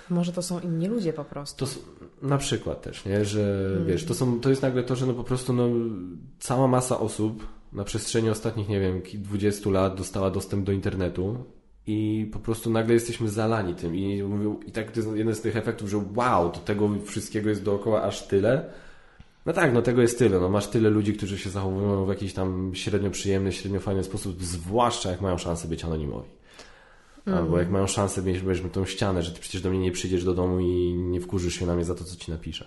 Może 0.09 0.33
to 0.33 0.41
są 0.41 0.59
inni 0.59 0.87
ludzie 0.87 1.13
po 1.13 1.25
prostu. 1.25 1.65
To, 1.65 1.71
na 2.21 2.37
przykład 2.37 2.81
też, 2.81 3.05
nie? 3.05 3.25
że 3.25 3.65
hmm. 3.67 3.87
wiesz, 3.87 4.05
to, 4.05 4.13
są, 4.13 4.39
to 4.39 4.49
jest 4.49 4.61
nagle 4.61 4.83
to, 4.83 4.95
że 4.95 5.05
no 5.05 5.13
po 5.13 5.23
prostu 5.23 5.53
no, 5.53 5.69
cała 6.39 6.67
masa 6.67 6.99
osób 6.99 7.47
na 7.73 7.83
przestrzeni 7.83 8.29
ostatnich, 8.29 8.69
nie 8.69 8.79
wiem, 8.79 9.01
20 9.13 9.69
lat 9.69 9.95
dostała 9.95 10.31
dostęp 10.31 10.65
do 10.65 10.71
internetu 10.71 11.43
i 11.87 12.29
po 12.33 12.39
prostu 12.39 12.69
nagle 12.69 12.93
jesteśmy 12.93 13.29
zalani 13.29 13.75
tym 13.75 13.95
i, 13.95 14.23
i 14.67 14.71
tak 14.71 14.91
to 14.91 14.99
jest 14.99 15.15
jeden 15.15 15.35
z 15.35 15.41
tych 15.41 15.57
efektów, 15.57 15.89
że 15.89 16.03
wow, 16.15 16.49
to 16.49 16.59
tego 16.59 16.89
wszystkiego 17.05 17.49
jest 17.49 17.63
dookoła 17.63 18.03
aż 18.03 18.27
tyle, 18.27 18.69
no 19.49 19.53
tak, 19.53 19.73
no 19.73 19.81
tego 19.81 20.01
jest 20.01 20.19
tyle. 20.19 20.39
No, 20.39 20.49
masz 20.49 20.67
tyle 20.67 20.89
ludzi, 20.89 21.13
którzy 21.13 21.37
się 21.37 21.49
zachowują 21.49 22.05
w 22.05 22.09
jakiś 22.09 22.33
tam 22.33 22.71
średnio 22.73 23.09
przyjemny, 23.11 23.51
średnio 23.51 23.79
fajny 23.79 24.03
sposób, 24.03 24.43
zwłaszcza 24.43 25.11
jak 25.11 25.21
mają 25.21 25.37
szansę 25.37 25.67
być 25.67 25.83
anonimowi. 25.85 26.29
Albo 27.25 27.59
jak 27.59 27.69
mają 27.69 27.87
szansę 27.87 28.21
mieć 28.21 28.41
tą 28.71 28.85
ścianę, 28.85 29.23
że 29.23 29.31
ty 29.31 29.39
przecież 29.39 29.61
do 29.61 29.69
mnie 29.69 29.79
nie 29.79 29.91
przyjdziesz 29.91 30.23
do 30.23 30.33
domu 30.33 30.59
i 30.59 30.93
nie 30.93 31.21
wkurzysz 31.21 31.59
się 31.59 31.65
na 31.65 31.75
mnie 31.75 31.85
za 31.85 31.95
to, 31.95 32.03
co 32.03 32.15
ci 32.15 32.31
napiszę. 32.31 32.65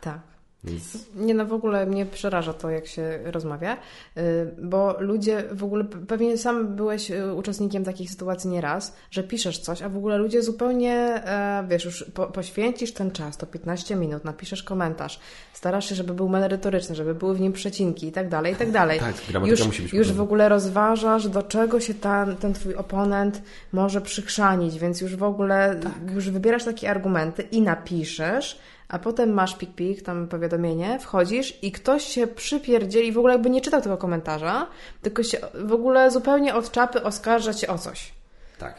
Tak. 0.00 0.20
Więc... 0.64 0.98
Nie, 1.16 1.34
no 1.34 1.46
w 1.46 1.52
ogóle 1.52 1.86
mnie 1.86 2.06
przeraża 2.06 2.52
to, 2.52 2.70
jak 2.70 2.86
się 2.86 3.18
rozmawia, 3.24 3.76
y, 4.16 4.20
bo 4.62 4.96
ludzie 5.00 5.44
w 5.52 5.64
ogóle, 5.64 5.84
pewnie 5.84 6.38
sam 6.38 6.76
byłeś 6.76 7.10
y, 7.10 7.34
uczestnikiem 7.34 7.84
takich 7.84 8.10
sytuacji 8.10 8.50
nieraz, 8.50 8.96
że 9.10 9.22
piszesz 9.22 9.58
coś, 9.58 9.82
a 9.82 9.88
w 9.88 9.96
ogóle 9.96 10.18
ludzie 10.18 10.42
zupełnie, 10.42 10.94
e, 10.94 11.66
wiesz, 11.68 11.84
już 11.84 12.04
po, 12.14 12.26
poświęcisz 12.26 12.92
ten 12.92 13.10
czas, 13.10 13.36
to 13.36 13.46
15 13.46 13.96
minut, 13.96 14.24
napiszesz 14.24 14.62
komentarz, 14.62 15.20
starasz 15.52 15.88
się, 15.88 15.94
żeby 15.94 16.14
był 16.14 16.28
merytoryczny, 16.28 16.94
żeby 16.94 17.14
były 17.14 17.34
w 17.34 17.40
nim 17.40 17.52
przecinki 17.52 18.06
i 18.06 18.12
tak 18.12 18.28
dalej, 18.28 18.52
i 18.52 18.56
tak 18.56 18.70
dalej. 18.70 19.00
Tak, 19.00 19.14
już, 19.46 19.66
musi 19.66 19.82
być 19.82 19.92
Już 19.92 20.12
w 20.12 20.20
ogóle 20.20 20.48
rozważasz, 20.48 21.28
do 21.28 21.42
czego 21.42 21.80
się 21.80 21.94
ten, 21.94 22.36
ten 22.36 22.52
twój 22.52 22.74
oponent 22.74 23.42
może 23.72 24.00
przykrzanić, 24.00 24.78
więc 24.78 25.00
już 25.00 25.16
w 25.16 25.22
ogóle, 25.22 25.80
tak. 25.82 26.14
już 26.14 26.30
wybierasz 26.30 26.64
takie 26.64 26.90
argumenty 26.90 27.42
i 27.42 27.62
napiszesz, 27.62 28.58
a 28.88 28.98
potem 28.98 29.32
masz 29.32 29.56
pik-pik, 29.56 30.02
tam 30.02 30.28
powiadomienie, 30.28 30.98
wchodzisz 30.98 31.58
i 31.62 31.72
ktoś 31.72 32.04
się 32.04 32.26
przypierdzieli, 32.26 33.12
w 33.12 33.18
ogóle 33.18 33.34
jakby 33.34 33.50
nie 33.50 33.60
czytał 33.60 33.82
tego 33.82 33.96
komentarza, 33.96 34.66
tylko 35.02 35.22
się 35.22 35.38
w 35.54 35.72
ogóle 35.72 36.10
zupełnie 36.10 36.54
od 36.54 36.70
czapy 36.70 37.02
oskarża 37.02 37.54
cię 37.54 37.68
o 37.68 37.78
coś. 37.78 38.12
Tak. 38.58 38.74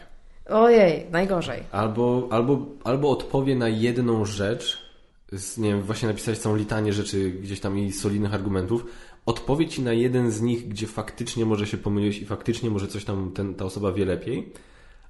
Ojej, 0.50 1.06
najgorzej. 1.12 1.64
Albo, 1.72 2.28
albo, 2.32 2.66
albo 2.84 3.10
odpowie 3.10 3.56
na 3.56 3.70
jedną 3.70 4.26
rzecz, 4.26 4.90
z, 5.32 5.58
nie 5.58 5.70
wiem, 5.70 5.82
właśnie 5.82 6.08
napisać 6.08 6.38
całą 6.38 6.56
litanię 6.56 6.94
rzeczy 6.94 7.30
gdzieś 7.30 7.60
tam 7.60 7.80
i 7.80 7.92
solidnych 7.92 8.34
argumentów, 8.34 8.86
odpowie 9.26 9.68
ci 9.68 9.82
na 9.82 9.94
jeden 9.94 10.32
z 10.32 10.42
nich, 10.42 10.68
gdzie 10.68 10.88
faktycznie 10.88 11.46
może 11.46 11.68
się 11.68 11.78
pomylić 11.78 12.18
i 12.18 12.26
faktycznie 12.26 12.70
może 12.70 12.88
coś 12.88 13.06
tam 13.06 13.32
ten, 13.32 13.56
ta 13.56 13.66
osoba 13.66 13.92
wie 13.92 14.06
lepiej, 14.06 14.54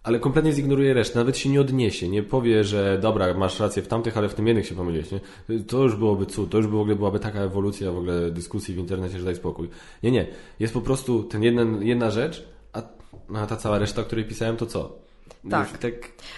ale 0.03 0.19
kompletnie 0.19 0.53
zignoruje 0.53 0.93
resztę, 0.93 1.19
nawet 1.19 1.37
się 1.37 1.49
nie 1.49 1.61
odniesie, 1.61 2.09
nie 2.09 2.23
powie, 2.23 2.63
że 2.63 2.99
dobra, 3.01 3.33
masz 3.33 3.59
rację 3.59 3.83
w 3.83 3.87
tamtych, 3.87 4.17
ale 4.17 4.29
w 4.29 4.33
tym 4.33 4.47
jednych 4.47 4.67
się 4.67 4.75
pomyliłeś, 4.75 5.11
nie? 5.11 5.19
To 5.59 5.83
już 5.83 5.95
byłoby 5.95 6.25
cud, 6.25 6.49
to 6.49 6.57
już 6.57 6.67
by 6.67 6.77
w 6.77 6.79
ogóle 6.79 6.95
byłaby 6.95 7.19
taka 7.19 7.39
ewolucja 7.39 7.91
w 7.91 7.97
ogóle 7.97 8.31
dyskusji 8.31 8.75
w 8.75 8.77
internecie, 8.77 9.19
że 9.19 9.25
daj 9.25 9.35
spokój. 9.35 9.69
Nie, 10.03 10.11
nie. 10.11 10.27
Jest 10.59 10.73
po 10.73 10.81
prostu 10.81 11.23
ten 11.23 11.43
jeden, 11.43 11.83
jedna 11.83 12.11
rzecz, 12.11 12.45
a, 12.73 12.81
a 13.35 13.47
ta 13.47 13.55
cała 13.55 13.79
reszta, 13.79 14.01
o 14.01 14.05
której 14.05 14.25
pisałem, 14.25 14.57
to 14.57 14.65
co? 14.65 15.08
Tak. 15.49 15.77
tak. 15.77 15.93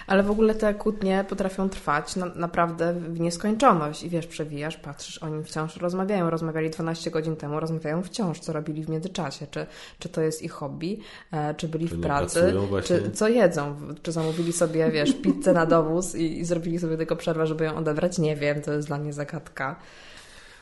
Ale 0.06 0.22
w 0.22 0.30
ogóle 0.30 0.54
te 0.54 0.74
kłótnie 0.74 1.24
potrafią 1.28 1.68
trwać 1.68 2.16
na, 2.16 2.26
naprawdę 2.26 2.92
w 2.92 3.20
nieskończoność. 3.20 4.02
I 4.02 4.08
wiesz, 4.08 4.26
przewijasz, 4.26 4.76
patrzysz, 4.76 5.18
oni 5.18 5.44
wciąż 5.44 5.76
rozmawiają. 5.76 6.30
Rozmawiali 6.30 6.70
12 6.70 7.10
godzin 7.10 7.36
temu, 7.36 7.60
rozmawiają 7.60 8.02
wciąż, 8.02 8.40
co 8.40 8.52
robili 8.52 8.84
w 8.84 8.88
międzyczasie. 8.88 9.46
Czy, 9.50 9.66
czy 9.98 10.08
to 10.08 10.20
jest 10.20 10.42
ich 10.42 10.52
hobby, 10.52 10.98
e, 11.32 11.54
czy 11.54 11.68
byli 11.68 11.88
czy 11.88 11.96
w 11.96 12.00
pracy, 12.00 12.54
czy 12.84 13.10
co 13.10 13.28
jedzą, 13.28 13.76
czy 14.02 14.12
zamówili 14.12 14.52
sobie, 14.52 14.90
wiesz, 14.90 15.14
pizzę 15.22 15.52
na 15.52 15.66
dowóz 15.66 16.14
i, 16.14 16.38
i 16.38 16.44
zrobili 16.44 16.78
sobie 16.78 16.96
tylko 16.96 17.16
przerwę, 17.16 17.46
żeby 17.46 17.64
ją 17.64 17.76
odebrać. 17.76 18.18
Nie 18.18 18.36
wiem, 18.36 18.62
to 18.62 18.72
jest 18.72 18.88
dla 18.88 18.98
mnie 18.98 19.12
zagadka. 19.12 19.76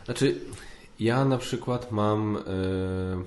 Znaczy, 0.04 0.40
ja 1.00 1.24
na 1.24 1.38
przykład 1.38 1.92
mam. 1.92 2.38
Yy, 3.16 3.24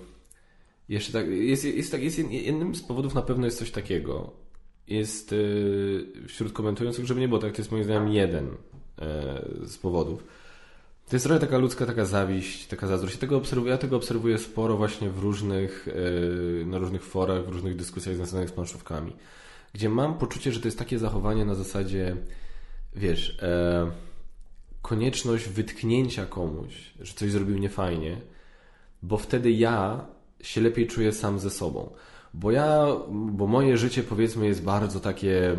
jeszcze 0.90 1.14
tak, 1.14 1.28
jest, 1.28 1.66
jest, 1.66 1.92
tak, 1.92 2.04
jest 2.04 2.18
jednym 2.30 2.76
z 2.76 2.84
powodów 2.84 3.14
na 3.14 3.22
pewno 3.22 3.46
jest 3.46 3.60
coś 3.60 3.72
takiego 3.72 4.43
jest 4.88 5.34
y, 5.34 6.06
wśród 6.28 6.54
komentujących, 6.54 7.06
żeby 7.06 7.20
nie 7.20 7.28
było 7.28 7.40
tak, 7.40 7.52
to 7.52 7.58
jest 7.58 7.72
moim 7.72 7.84
zdaniem 7.84 8.08
jeden 8.08 8.48
e, 9.02 9.46
z 9.66 9.78
powodów. 9.78 10.24
To 11.10 11.16
jest 11.16 11.26
trochę 11.26 11.40
taka 11.40 11.58
ludzka 11.58 11.86
taka 11.86 12.06
zawiść, 12.06 12.68
taka 12.68 12.88
zazdrość. 12.88 13.16
Ja 13.16 13.22
tego 13.22 13.38
obserwuję, 13.38 13.72
ja 13.72 13.78
tego 13.78 13.98
obserwuję 13.98 14.38
sporo 14.38 14.78
właśnie 14.78 15.10
w 15.10 15.20
różnych, 15.20 15.88
e, 16.62 16.66
na 16.66 16.78
różnych 16.78 17.04
forach, 17.04 17.46
w 17.46 17.50
różnych 17.50 17.76
dyskusjach 17.76 18.16
związanych 18.16 18.50
z 18.50 18.52
planszówkami, 18.52 19.16
gdzie 19.74 19.90
mam 19.90 20.18
poczucie, 20.18 20.52
że 20.52 20.60
to 20.60 20.68
jest 20.68 20.80
takie 20.80 21.00
zachowanie 21.00 21.46
na 21.46 21.56
zasadzie, 21.56 22.16
wiesz, 22.96 23.38
e, 23.42 23.92
konieczność 24.82 25.50
wytknięcia 25.50 26.26
komuś, 26.26 26.94
że 27.02 27.14
coś 27.14 27.32
zrobił 27.32 27.58
niefajnie, 27.58 28.18
bo 29.04 29.18
wtedy 29.18 29.52
ja 29.52 30.06
się 30.42 30.62
lepiej 30.62 30.88
czuję 30.88 31.12
sam 31.12 31.40
ze 31.40 31.50
sobą. 31.50 31.94
Bo 32.34 32.52
ja, 32.52 32.88
bo 33.12 33.48
moje 33.48 33.78
życie 33.78 34.04
powiedzmy 34.04 34.46
jest 34.46 34.64
bardzo 34.64 35.00
takie 35.00 35.58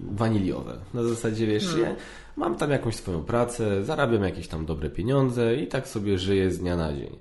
waniliowe. 0.00 0.76
Na 0.94 1.02
zasadzie 1.04 1.46
wiesz, 1.46 1.66
hmm. 1.66 1.82
ja 1.82 1.96
mam 2.36 2.56
tam 2.56 2.70
jakąś 2.70 2.96
swoją 2.96 3.24
pracę, 3.24 3.84
zarabiam 3.84 4.22
jakieś 4.22 4.48
tam 4.48 4.66
dobre 4.66 4.90
pieniądze 4.90 5.56
i 5.56 5.66
tak 5.66 5.88
sobie 5.88 6.18
żyję 6.18 6.50
z 6.50 6.58
dnia 6.58 6.76
na 6.76 6.92
dzień. 6.92 7.16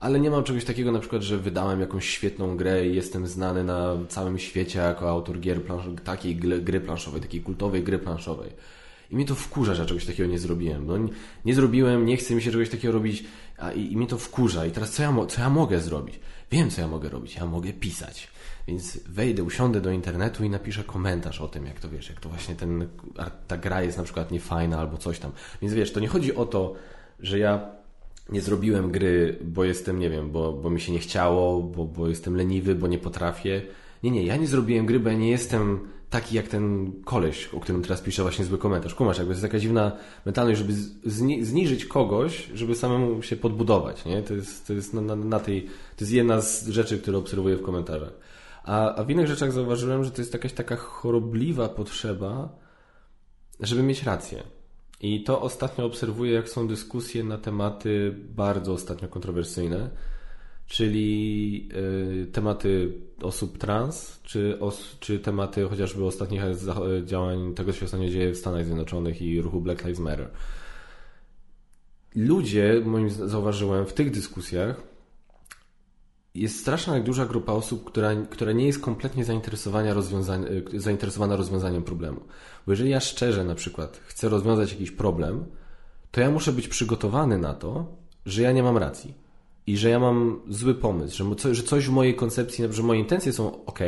Ale 0.00 0.20
nie 0.20 0.30
mam 0.30 0.44
czegoś 0.44 0.64
takiego 0.64 0.92
na 0.92 0.98
przykład, 0.98 1.22
że 1.22 1.38
wydałem 1.38 1.80
jakąś 1.80 2.08
świetną 2.08 2.56
grę 2.56 2.86
i 2.86 2.94
jestem 2.94 3.26
znany 3.26 3.64
na 3.64 3.96
całym 4.08 4.38
świecie 4.38 4.78
jako 4.78 5.10
autor 5.10 5.40
gier 5.40 5.60
takiej 6.04 6.36
gry 6.36 6.80
planszowej, 6.80 7.20
takiej 7.20 7.40
kultowej 7.40 7.82
gry 7.82 7.98
planszowej. 7.98 8.50
I 9.10 9.16
mnie 9.16 9.24
to 9.24 9.34
wkurza, 9.34 9.74
że 9.74 9.86
czegoś 9.86 10.06
takiego 10.06 10.28
nie 10.28 10.38
zrobiłem. 10.38 10.86
No, 10.86 10.98
nie, 10.98 11.08
nie 11.44 11.54
zrobiłem, 11.54 12.06
nie 12.06 12.16
chce 12.16 12.34
mi 12.34 12.42
się 12.42 12.50
czegoś 12.50 12.68
takiego 12.70 12.92
robić, 12.92 13.24
a 13.58 13.72
i, 13.72 13.92
i 13.92 13.96
mnie 13.96 14.06
to 14.06 14.18
wkurza. 14.18 14.66
I 14.66 14.70
teraz 14.70 14.90
co 14.90 15.02
ja, 15.02 15.14
co 15.28 15.40
ja 15.40 15.50
mogę 15.50 15.80
zrobić? 15.80 16.20
Wiem, 16.50 16.70
co 16.70 16.80
ja 16.80 16.88
mogę 16.88 17.08
robić. 17.08 17.36
Ja 17.36 17.46
mogę 17.46 17.72
pisać. 17.72 18.28
Więc 18.66 18.98
wejdę, 19.08 19.42
usiądę 19.42 19.80
do 19.80 19.90
internetu 19.90 20.44
i 20.44 20.50
napiszę 20.50 20.84
komentarz 20.84 21.40
o 21.40 21.48
tym, 21.48 21.66
jak 21.66 21.80
to 21.80 21.88
wiesz, 21.88 22.08
jak 22.08 22.20
to 22.20 22.28
właśnie 22.28 22.54
ten, 22.54 22.88
ta 23.48 23.56
gra 23.56 23.82
jest 23.82 23.98
na 23.98 24.04
przykład 24.04 24.30
niefajna 24.30 24.78
albo 24.78 24.96
coś 24.96 25.18
tam. 25.18 25.32
Więc 25.62 25.74
wiesz, 25.74 25.92
to 25.92 26.00
nie 26.00 26.08
chodzi 26.08 26.34
o 26.34 26.46
to, 26.46 26.74
że 27.20 27.38
ja 27.38 27.70
nie 28.28 28.40
zrobiłem 28.40 28.90
gry, 28.90 29.38
bo 29.44 29.64
jestem, 29.64 29.98
nie 29.98 30.10
wiem, 30.10 30.30
bo, 30.30 30.52
bo 30.52 30.70
mi 30.70 30.80
się 30.80 30.92
nie 30.92 30.98
chciało, 30.98 31.62
bo, 31.62 31.84
bo 31.84 32.08
jestem 32.08 32.36
leniwy, 32.36 32.74
bo 32.74 32.86
nie 32.86 32.98
potrafię. 32.98 33.62
Nie, 34.02 34.10
nie, 34.10 34.24
ja 34.24 34.36
nie 34.36 34.46
zrobiłem 34.46 34.86
gry, 34.86 35.00
bo 35.00 35.08
ja 35.08 35.16
nie 35.16 35.30
jestem 35.30 35.88
taki 36.10 36.36
jak 36.36 36.48
ten 36.48 36.92
koleś, 37.04 37.46
o 37.46 37.60
którym 37.60 37.82
teraz 37.82 38.00
piszę 38.00 38.22
właśnie 38.22 38.44
zły 38.44 38.58
komentarz. 38.58 38.94
Kumasz, 38.94 39.18
jakby 39.18 39.34
to 39.34 39.36
jest 39.36 39.42
taka 39.42 39.58
dziwna 39.58 39.92
mentalność, 40.26 40.58
żeby 40.58 40.72
zni 41.04 41.44
zniżyć 41.44 41.84
kogoś, 41.84 42.50
żeby 42.54 42.74
samemu 42.74 43.22
się 43.22 43.36
podbudować, 43.36 44.04
nie? 44.04 44.22
To 44.22 44.34
jest, 44.34 44.66
to 44.66 44.72
jest 44.72 44.94
na, 44.94 45.16
na, 45.16 45.40
tej, 45.40 45.62
to 45.62 46.00
jest 46.00 46.12
jedna 46.12 46.40
z 46.40 46.68
rzeczy, 46.68 46.98
które 46.98 47.18
obserwuję 47.18 47.56
w 47.56 47.62
komentarzach. 47.62 48.12
A, 48.64 48.94
a 48.94 49.04
w 49.04 49.10
innych 49.10 49.26
rzeczach 49.26 49.52
zauważyłem, 49.52 50.04
że 50.04 50.10
to 50.10 50.22
jest 50.22 50.32
jakaś 50.32 50.52
taka 50.52 50.76
chorobliwa 50.76 51.68
potrzeba, 51.68 52.48
żeby 53.60 53.82
mieć 53.82 54.02
rację. 54.02 54.42
I 55.00 55.24
to 55.24 55.40
ostatnio 55.40 55.84
obserwuję, 55.84 56.32
jak 56.32 56.48
są 56.48 56.68
dyskusje 56.68 57.24
na 57.24 57.38
tematy 57.38 58.14
bardzo 58.28 58.72
ostatnio 58.72 59.08
kontrowersyjne, 59.08 59.90
czyli 60.68 61.68
y, 62.22 62.26
tematy 62.26 62.92
osób 63.22 63.58
trans, 63.58 64.20
czy, 64.22 64.60
os, 64.60 64.96
czy 65.00 65.18
tematy 65.18 65.68
chociażby 65.68 66.04
ostatnich 66.04 66.42
działań 67.04 67.54
tego, 67.54 67.72
co 67.72 67.78
się 67.78 67.84
ostatnio 67.84 68.08
dzieje 68.08 68.32
w 68.32 68.36
Stanach 68.36 68.64
Zjednoczonych 68.64 69.22
i 69.22 69.40
ruchu 69.40 69.60
Black 69.60 69.84
Lives 69.84 69.98
Matter. 69.98 70.30
Ludzie, 72.14 72.82
moim 72.84 73.10
zauważyłem, 73.10 73.86
w 73.86 73.92
tych 73.92 74.10
dyskusjach 74.10 74.82
jest 76.34 76.60
straszna 76.60 77.00
duża 77.00 77.26
grupa 77.26 77.52
osób, 77.52 77.84
która, 77.84 78.16
która 78.30 78.52
nie 78.52 78.66
jest 78.66 78.80
kompletnie 78.80 79.24
zainteresowana, 79.24 79.94
y, 80.74 80.80
zainteresowana 80.80 81.36
rozwiązaniem 81.36 81.82
problemu. 81.82 82.20
Bo 82.66 82.72
jeżeli 82.72 82.90
ja 82.90 83.00
szczerze 83.00 83.44
na 83.44 83.54
przykład 83.54 84.00
chcę 84.06 84.28
rozwiązać 84.28 84.72
jakiś 84.72 84.90
problem, 84.90 85.44
to 86.10 86.20
ja 86.20 86.30
muszę 86.30 86.52
być 86.52 86.68
przygotowany 86.68 87.38
na 87.38 87.54
to, 87.54 87.96
że 88.26 88.42
ja 88.42 88.52
nie 88.52 88.62
mam 88.62 88.76
racji 88.76 89.27
i 89.68 89.76
że 89.76 89.90
ja 89.90 89.98
mam 89.98 90.40
zły 90.48 90.74
pomysł, 90.74 91.24
że, 91.42 91.54
że 91.54 91.62
coś 91.62 91.86
w 91.86 91.90
mojej 91.90 92.14
koncepcji, 92.14 92.64
że 92.70 92.82
moje 92.82 93.00
intencje 93.00 93.32
są 93.32 93.64
ok, 93.64 93.78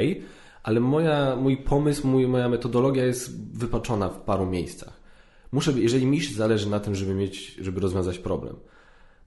ale 0.62 0.80
moja, 0.80 1.36
mój 1.36 1.56
pomysł, 1.56 2.06
mój, 2.06 2.26
moja 2.26 2.48
metodologia 2.48 3.04
jest 3.04 3.56
wypaczona 3.56 4.08
w 4.08 4.20
paru 4.20 4.46
miejscach. 4.46 5.00
Muszę, 5.52 5.72
jeżeli 5.76 6.06
mi 6.06 6.20
zależy 6.20 6.70
na 6.70 6.80
tym, 6.80 6.94
żeby 6.94 7.14
mieć, 7.14 7.54
żeby 7.60 7.80
rozwiązać 7.80 8.18
problem. 8.18 8.56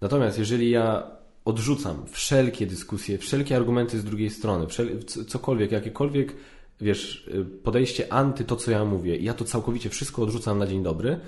Natomiast 0.02 0.40
jeżeli 0.40 0.70
ja 0.70 1.12
odrzucam 1.46 2.06
wszelkie 2.12 2.68
dyskusje, 2.68 3.18
wszelkie 3.18 3.56
argumenty 3.56 4.00
z 4.00 4.04
drugiej 4.04 4.30
strony, 4.30 4.68
wszel, 4.68 5.04
cokolwiek, 5.06 5.72
jakiekolwiek, 5.72 6.36
wiesz, 6.82 7.30
podejście 7.64 8.14
anty 8.14 8.44
to, 8.44 8.56
co 8.56 8.72
ja 8.72 8.86
mówię, 8.86 9.18
i 9.18 9.24
ja 9.24 9.34
to 9.34 9.46
całkowicie 9.46 9.90
wszystko 9.90 10.22
odrzucam 10.22 10.60
na 10.60 10.68
dzień 10.68 10.84
dobry, 10.84 11.20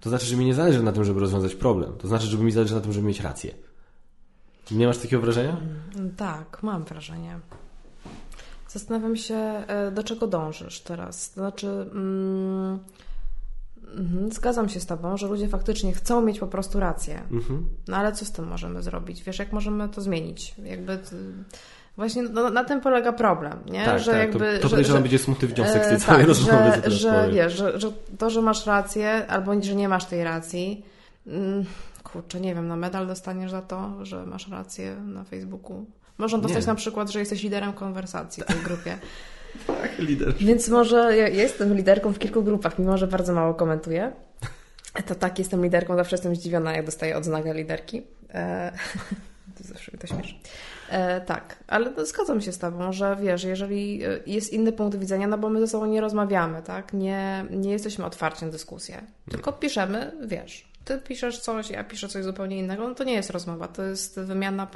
to 0.00 0.08
znaczy, 0.08 0.26
że 0.26 0.36
mi 0.36 0.44
nie 0.44 0.54
zależy 0.54 0.82
na 0.82 0.92
tym, 0.92 1.04
żeby 1.04 1.20
rozwiązać 1.20 1.54
problem. 1.54 1.92
To 1.98 2.08
znaczy, 2.08 2.26
że 2.26 2.38
mi 2.38 2.52
zależy 2.52 2.74
na 2.74 2.80
tym, 2.80 2.92
żeby 2.92 3.06
mieć 3.06 3.20
rację. 3.20 3.54
Nie 4.72 4.86
masz 4.86 4.98
takiego 4.98 5.22
wrażenia? 5.22 5.56
Mm, 5.96 6.16
tak, 6.16 6.62
mam 6.62 6.84
wrażenie. 6.84 7.38
Zastanawiam 8.68 9.16
się, 9.16 9.34
e, 9.34 9.90
do 9.90 10.02
czego 10.02 10.26
dążysz 10.26 10.80
teraz. 10.80 11.32
Znaczy, 11.32 11.68
mm, 11.92 12.78
mhm, 13.96 14.32
zgadzam 14.32 14.68
się 14.68 14.80
z 14.80 14.86
Tobą, 14.86 15.16
że 15.16 15.26
ludzie 15.26 15.48
faktycznie 15.48 15.92
chcą 15.92 16.22
mieć 16.22 16.38
po 16.38 16.46
prostu 16.46 16.80
rację. 16.80 17.22
Mhm. 17.30 17.68
No 17.88 17.96
ale 17.96 18.12
co 18.12 18.24
z 18.24 18.32
tym 18.32 18.46
możemy 18.46 18.82
zrobić? 18.82 19.22
Wiesz, 19.22 19.38
jak 19.38 19.52
możemy 19.52 19.88
to 19.88 20.00
zmienić? 20.00 20.54
Jakby. 20.64 20.98
Właśnie 21.96 22.22
no, 22.22 22.50
na 22.50 22.64
tym 22.64 22.80
polega 22.80 23.12
problem, 23.12 23.58
nie? 23.66 23.84
Tak, 23.84 24.00
że 24.00 24.10
tak, 24.10 24.20
jakby, 24.20 24.56
to, 24.56 24.62
to 24.62 24.68
podejrzewam 24.68 25.02
będzie 25.02 25.18
smutny 25.18 25.48
wniosek 25.48 25.84
z 25.84 25.88
tej 25.88 26.00
całej 26.00 26.20
tak, 26.20 26.28
rozmowy. 26.28 26.72
Że, 26.84 26.90
że, 26.90 27.28
wiesz, 27.32 27.52
że, 27.52 27.80
że 27.80 27.92
to, 28.18 28.30
że 28.30 28.42
masz 28.42 28.66
rację, 28.66 29.26
albo 29.26 29.62
że 29.62 29.74
nie 29.74 29.88
masz 29.88 30.04
tej 30.04 30.24
racji, 30.24 30.84
mm, 31.26 31.64
kurczę, 32.02 32.40
nie 32.40 32.54
wiem, 32.54 32.68
no 32.68 32.76
medal 32.76 33.06
dostaniesz 33.06 33.50
za 33.50 33.62
to, 33.62 34.04
że 34.04 34.26
masz 34.26 34.48
rację 34.48 34.96
na 34.96 35.24
Facebooku. 35.24 35.86
Można 36.18 36.38
dostać 36.38 36.64
nie. 36.64 36.66
na 36.66 36.74
przykład, 36.74 37.10
że 37.10 37.18
jesteś 37.18 37.42
liderem 37.42 37.72
konwersacji 37.72 38.42
w 38.42 38.46
tej 38.46 38.56
grupie. 38.56 38.98
tak, 39.66 39.98
lider. 39.98 40.34
Więc 40.34 40.68
może 40.68 41.16
ja 41.16 41.28
jestem 41.28 41.74
liderką 41.74 42.12
w 42.12 42.18
kilku 42.18 42.42
grupach, 42.42 42.78
mimo 42.78 42.98
że 42.98 43.06
bardzo 43.06 43.32
mało 43.32 43.54
komentuję. 43.54 44.12
To 45.06 45.14
tak, 45.14 45.38
jestem 45.38 45.64
liderką, 45.64 45.96
zawsze 45.96 46.16
jestem 46.16 46.36
zdziwiona, 46.36 46.72
jak 46.72 46.86
dostaję 46.86 47.16
odznakę 47.16 47.54
liderki. 47.54 48.02
E, 48.34 48.72
to 49.58 49.64
zawsze 49.64 49.92
mi 49.92 49.98
to 49.98 50.06
śmieszy. 50.06 50.34
E, 50.90 51.20
tak, 51.20 51.56
ale 51.66 52.06
zgadzam 52.06 52.40
się 52.40 52.52
z 52.52 52.58
Tobą, 52.58 52.92
że 52.92 53.16
wiesz, 53.22 53.44
jeżeli 53.44 54.04
e, 54.04 54.20
jest 54.26 54.52
inny 54.52 54.72
punkt 54.72 54.98
widzenia, 54.98 55.26
no 55.26 55.38
bo 55.38 55.50
my 55.50 55.60
ze 55.60 55.68
sobą 55.68 55.86
nie 55.86 56.00
rozmawiamy, 56.00 56.62
tak? 56.62 56.92
Nie, 56.92 57.44
nie 57.50 57.72
jesteśmy 57.72 58.04
otwarci 58.04 58.44
na 58.44 58.50
dyskusję, 58.50 59.02
tylko 59.30 59.52
piszemy, 59.52 60.12
wiesz, 60.26 60.71
ty 60.84 60.98
piszesz 60.98 61.40
coś, 61.40 61.70
ja 61.70 61.84
piszę 61.84 62.08
coś 62.08 62.24
zupełnie 62.24 62.58
innego, 62.58 62.88
no 62.88 62.94
to 62.94 63.04
nie 63.04 63.12
jest 63.12 63.30
rozmowa, 63.30 63.68
to 63.68 63.82
jest 63.82 64.20
wymiana, 64.20 64.70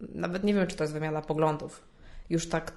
nawet 0.00 0.44
nie 0.44 0.54
wiem, 0.54 0.66
czy 0.66 0.76
to 0.76 0.84
jest 0.84 0.94
wymiana 0.94 1.22
poglądów, 1.22 1.82
już 2.30 2.48
tak 2.48 2.72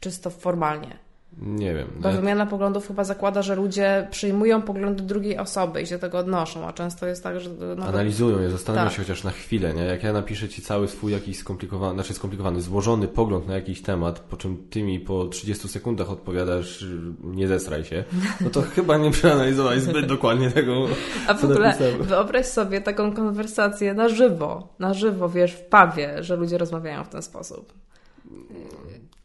czysto 0.00 0.30
formalnie. 0.30 1.09
Nie 1.38 1.74
wiem. 1.74 1.88
Bo 2.00 2.12
wymiana 2.12 2.46
poglądów 2.46 2.88
chyba 2.88 3.04
zakłada, 3.04 3.42
że 3.42 3.54
ludzie 3.54 4.08
przyjmują 4.10 4.62
poglądy 4.62 5.02
drugiej 5.02 5.38
osoby 5.38 5.82
i 5.82 5.86
się 5.86 5.94
do 5.94 6.00
tego 6.00 6.18
odnoszą, 6.18 6.66
a 6.66 6.72
często 6.72 7.06
jest 7.06 7.22
tak, 7.22 7.40
że... 7.40 7.50
Nawet... 7.50 7.94
Analizują 7.94 8.40
je, 8.40 8.50
zastanawiają 8.50 8.88
tak. 8.88 8.96
się 8.96 9.02
chociaż 9.02 9.24
na 9.24 9.30
chwilę, 9.30 9.74
nie? 9.74 9.82
Jak 9.82 10.02
ja 10.02 10.12
napiszę 10.12 10.48
Ci 10.48 10.62
cały 10.62 10.88
swój 10.88 11.12
jakiś 11.12 11.38
skomplikowany, 11.38 11.94
znaczy 11.94 12.14
skomplikowany, 12.14 12.60
złożony 12.60 13.08
pogląd 13.08 13.48
na 13.48 13.54
jakiś 13.54 13.82
temat, 13.82 14.20
po 14.20 14.36
czym 14.36 14.68
Ty 14.70 14.82
mi 14.82 15.00
po 15.00 15.26
30 15.26 15.68
sekundach 15.68 16.10
odpowiadasz, 16.10 16.84
nie 17.24 17.48
zesraj 17.48 17.84
się, 17.84 18.04
no 18.40 18.50
to 18.50 18.62
chyba 18.74 18.98
nie 18.98 19.10
przeanalizowałeś 19.10 19.82
zbyt 19.82 20.06
dokładnie 20.06 20.50
tego, 20.50 20.86
A 21.26 21.34
w 21.34 21.44
ogóle 21.44 21.68
napisałem. 21.68 22.02
wyobraź 22.02 22.46
sobie 22.46 22.80
taką 22.80 23.12
konwersację 23.12 23.94
na 23.94 24.08
żywo, 24.08 24.74
na 24.78 24.94
żywo, 24.94 25.28
wiesz, 25.28 25.52
w 25.52 25.62
pawie, 25.62 26.22
że 26.22 26.36
ludzie 26.36 26.58
rozmawiają 26.58 27.04
w 27.04 27.08
ten 27.08 27.22
sposób. 27.22 27.72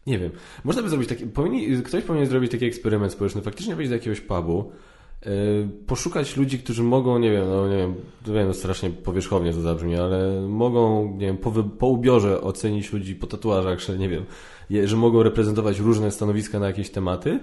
Nie 0.07 0.19
wiem. 0.19 0.31
Można 0.63 0.81
by 0.81 0.89
zrobić 0.89 1.09
taki. 1.09 1.27
Powinni, 1.27 1.83
ktoś 1.83 2.03
powinien 2.03 2.27
zrobić 2.27 2.51
taki 2.51 2.65
eksperyment 2.65 3.11
społeczny. 3.11 3.41
Faktycznie 3.41 3.75
wejść 3.75 3.89
do 3.89 3.95
jakiegoś 3.95 4.21
pubu, 4.21 4.71
yy, 5.25 5.31
poszukać 5.87 6.37
ludzi, 6.37 6.59
którzy 6.59 6.83
mogą, 6.83 7.19
nie 7.19 7.31
wiem, 7.31 7.49
no 7.49 7.67
nie 7.69 7.77
wiem, 7.77 7.95
wiem, 8.27 8.47
no 8.47 8.53
strasznie 8.53 8.89
powierzchownie 8.89 9.53
to 9.53 9.61
zabrzmi, 9.61 9.95
ale 9.95 10.41
mogą, 10.41 11.11
nie 11.11 11.25
wiem, 11.25 11.37
po, 11.37 11.51
po 11.51 11.87
ubiorze 11.87 12.41
ocenić 12.41 12.93
ludzi 12.93 13.15
po 13.15 13.27
tatuażach, 13.27 13.79
że 13.79 13.97
nie 13.97 14.09
wiem, 14.09 14.25
je, 14.69 14.87
że 14.87 14.95
mogą 14.95 15.23
reprezentować 15.23 15.79
różne 15.79 16.11
stanowiska 16.11 16.59
na 16.59 16.67
jakieś 16.67 16.89
tematy, 16.89 17.39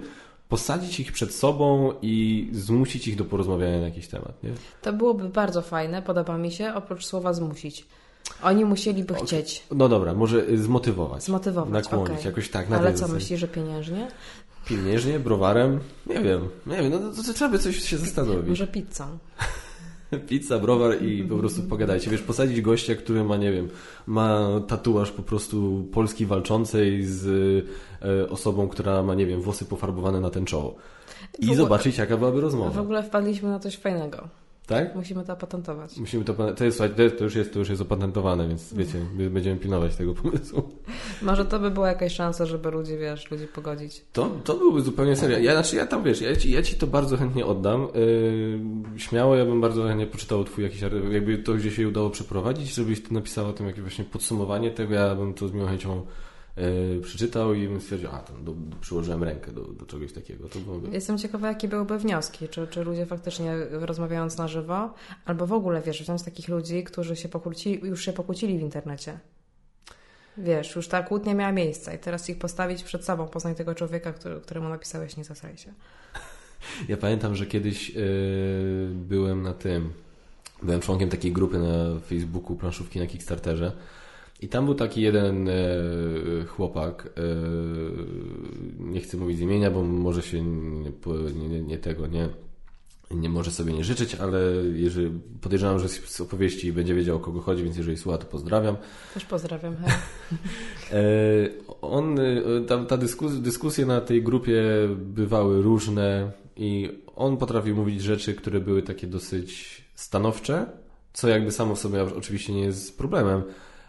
posadzić 0.49 0.99
ich 0.99 1.11
przed 1.11 1.33
sobą 1.33 1.93
i 2.01 2.47
zmusić 2.51 3.07
ich 3.07 3.15
do 3.15 3.25
porozmawiania 3.25 3.79
na 3.79 3.85
jakiś 3.85 4.07
temat, 4.07 4.43
nie? 4.43 4.49
To 4.81 4.93
byłoby 4.93 5.29
bardzo 5.29 5.61
fajne, 5.61 6.01
podoba 6.01 6.37
mi 6.37 6.51
się, 6.51 6.73
oprócz 6.73 7.05
słowa 7.05 7.33
zmusić. 7.33 7.85
Oni 8.43 8.65
musieliby 8.65 9.13
chcieć. 9.13 9.63
No 9.71 9.89
dobra, 9.89 10.13
może 10.13 10.57
zmotywować. 10.57 11.23
Zmotywować, 11.23 11.83
Nakłonić, 11.83 12.11
okay. 12.11 12.25
jakoś 12.25 12.49
tak. 12.49 12.69
Na 12.69 12.77
Ale 12.77 12.93
co, 12.93 13.07
myślisz, 13.07 13.39
że 13.39 13.47
pieniężnie? 13.47 14.07
Pieniężnie, 14.65 15.19
browarem? 15.19 15.79
Nie 16.05 16.21
wiem. 16.21 16.49
Nie 16.67 16.77
wiem, 16.77 16.89
no 16.91 16.99
to, 16.99 17.23
to 17.23 17.33
trzeba 17.33 17.51
by 17.51 17.59
coś 17.59 17.83
się 17.83 17.97
zastanowić. 17.97 18.49
Może 18.49 18.67
pizzą. 18.67 19.05
Pizza, 20.27 20.59
browar 20.59 21.01
i 21.01 21.23
po 21.23 21.37
prostu 21.37 21.63
pogadajcie. 21.63 22.11
Wiesz, 22.11 22.21
posadzić 22.21 22.61
gościa, 22.61 22.95
który 22.95 23.23
ma, 23.23 23.37
nie 23.37 23.51
wiem, 23.51 23.69
ma 24.07 24.49
tatuaż 24.67 25.11
po 25.11 25.23
prostu 25.23 25.87
Polski 25.91 26.25
walczącej 26.25 27.05
z 27.05 27.27
e, 28.01 28.29
osobą, 28.29 28.67
która 28.67 29.03
ma, 29.03 29.15
nie 29.15 29.25
wiem, 29.25 29.41
włosy 29.41 29.65
pofarbowane 29.65 30.21
na 30.21 30.29
ten 30.29 30.45
czoło. 30.45 30.75
I 31.39 31.45
ogóle, 31.45 31.57
zobaczyć, 31.57 31.97
jaka 31.97 32.17
byłaby 32.17 32.41
rozmowa. 32.41 32.71
W 32.71 32.79
ogóle 32.79 33.03
wpadliśmy 33.03 33.49
na 33.49 33.59
coś 33.59 33.77
fajnego. 33.77 34.27
Tak? 34.67 34.95
Musimy 34.95 35.23
to 35.23 35.33
opatentować. 35.33 35.97
Musimy 35.97 36.25
to, 36.25 36.33
to, 36.53 36.65
jest, 36.65 36.77
to, 37.17 37.23
już 37.23 37.35
jest, 37.35 37.53
to 37.53 37.59
już 37.59 37.69
jest 37.69 37.81
opatentowane, 37.81 38.47
więc 38.47 38.73
wiecie, 38.73 38.99
będziemy 39.29 39.59
pilnować 39.59 39.95
tego 39.95 40.13
pomysłu. 40.13 40.63
Może 41.21 41.45
to 41.45 41.59
by 41.59 41.71
była 41.71 41.87
jakaś 41.87 42.13
szansa, 42.13 42.45
żeby 42.45 42.71
ludzi, 42.71 42.97
wiesz, 42.97 43.31
ludzi 43.31 43.47
pogodzić. 43.47 44.01
To, 44.13 44.29
to 44.43 44.55
byłby 44.55 44.81
zupełnie 44.81 45.15
serio. 45.15 45.39
Ja, 45.39 45.51
znaczy, 45.51 45.75
ja 45.75 45.87
tam, 45.87 46.03
wiesz, 46.03 46.21
ja 46.21 46.35
ci, 46.35 46.51
ja 46.51 46.61
ci 46.61 46.75
to 46.75 46.87
bardzo 46.87 47.17
chętnie 47.17 47.45
oddam. 47.45 47.87
Yy, 48.93 48.99
śmiało, 48.99 49.35
ja 49.35 49.45
bym 49.45 49.61
bardzo 49.61 49.87
chętnie 49.87 50.07
poczytał 50.07 50.43
twój 50.43 50.63
jakiś, 50.63 50.81
jakby 51.11 51.37
to 51.37 51.53
gdzieś 51.53 51.75
się 51.75 51.87
udało 51.87 52.09
przeprowadzić, 52.09 52.75
żebyś 52.75 53.03
ty 53.03 53.13
napisał 53.13 53.49
o 53.49 53.53
tym 53.53 53.67
jakieś 53.67 53.81
właśnie 53.81 54.05
podsumowanie 54.05 54.71
tego, 54.71 54.93
ja 54.93 55.15
bym 55.15 55.33
to 55.33 55.47
z 55.47 55.53
miłą 55.53 55.67
chęcią 55.67 56.05
Yy, 56.57 57.01
przeczytał 57.01 57.53
i 57.53 57.81
stwierdził, 57.81 58.09
a 58.09 58.17
tam 58.17 58.45
do, 58.45 58.51
do, 58.51 58.75
przyłożyłem 58.75 59.23
rękę 59.23 59.51
do, 59.51 59.61
do 59.61 59.85
czegoś 59.85 60.13
takiego. 60.13 60.49
To 60.49 60.59
byłoby... 60.59 60.89
Jestem 60.89 61.17
ciekawa, 61.17 61.47
jakie 61.47 61.67
byłyby 61.67 61.99
wnioski. 61.99 62.49
Czy, 62.49 62.67
czy 62.67 62.83
ludzie 62.83 63.05
faktycznie 63.05 63.55
rozmawiając 63.71 64.37
na 64.37 64.47
żywo, 64.47 64.93
albo 65.25 65.47
w 65.47 65.53
ogóle, 65.53 65.81
wiesz, 65.81 66.01
wziąć 66.01 66.23
takich 66.23 66.47
ludzi, 66.47 66.83
którzy 66.83 67.15
się 67.15 67.29
pokłócili, 67.29 67.87
już 67.87 68.05
się 68.05 68.13
pokłócili 68.13 68.57
w 68.57 68.61
internecie. 68.61 69.19
Wiesz, 70.37 70.75
już 70.75 70.87
ta 70.87 71.03
kłótnia 71.03 71.33
miała 71.33 71.51
miejsce 71.51 71.95
i 71.95 71.99
teraz 71.99 72.29
ich 72.29 72.37
postawić 72.37 72.83
przed 72.83 73.05
sobą, 73.05 73.27
poznać 73.27 73.57
tego 73.57 73.75
człowieka, 73.75 74.13
który, 74.13 74.41
któremu 74.41 74.69
napisałeś, 74.69 75.17
nie 75.17 75.23
zasraj 75.23 75.57
się. 75.57 75.73
Ja 76.87 76.97
pamiętam, 76.97 77.35
że 77.35 77.45
kiedyś 77.45 77.89
yy, 77.89 78.03
byłem 78.93 79.41
na 79.41 79.53
tym, 79.53 79.93
byłem 80.63 80.81
członkiem 80.81 81.09
takiej 81.09 81.31
grupy 81.31 81.59
na 81.59 81.99
Facebooku 81.99 82.55
planszówki 82.55 82.99
na 82.99 83.07
Kickstarterze 83.07 83.71
i 84.43 84.47
tam 84.47 84.65
był 84.65 84.75
taki 84.75 85.01
jeden 85.01 85.49
e, 85.49 85.53
chłopak, 86.47 87.09
e, 87.17 87.21
nie 88.79 89.01
chcę 89.01 89.17
mówić 89.17 89.39
imienia, 89.39 89.71
bo 89.71 89.83
może 89.83 90.21
się 90.21 90.43
nie, 91.35 91.49
nie, 91.49 91.61
nie 91.61 91.77
tego, 91.77 92.07
nie, 92.07 92.29
nie 93.11 93.29
może 93.29 93.51
sobie 93.51 93.73
nie 93.73 93.83
życzyć, 93.83 94.15
ale 94.15 94.39
jeżeli 94.73 95.19
podejrzewam, 95.41 95.79
że 95.79 95.89
z 95.89 96.21
opowieści 96.21 96.73
będzie 96.73 96.95
wiedział 96.95 97.17
o 97.17 97.19
kogo 97.19 97.41
chodzi, 97.41 97.63
więc 97.63 97.77
jeżeli 97.77 97.97
słucha, 97.97 98.17
to 98.17 98.25
pozdrawiam. 98.25 98.77
Też 99.13 99.25
pozdrawiam. 99.25 99.75
e, 100.91 100.99
on, 101.81 102.17
tam, 102.67 102.85
ta 102.85 102.97
dyskus, 102.97 103.33
dyskusje 103.33 103.85
na 103.85 104.01
tej 104.01 104.23
grupie 104.23 104.63
bywały 104.97 105.61
różne 105.61 106.31
i 106.55 106.89
on 107.15 107.37
potrafił 107.37 107.75
mówić 107.75 108.01
rzeczy, 108.01 108.33
które 108.33 108.59
były 108.59 108.81
takie 108.81 109.07
dosyć 109.07 109.81
stanowcze, 109.95 110.65
co 111.13 111.27
jakby 111.27 111.51
samo 111.51 111.75
w 111.75 111.79
sobie 111.79 112.03
oczywiście 112.03 112.53
nie 112.53 112.61
jest 112.61 112.97
problemem, 112.97 113.43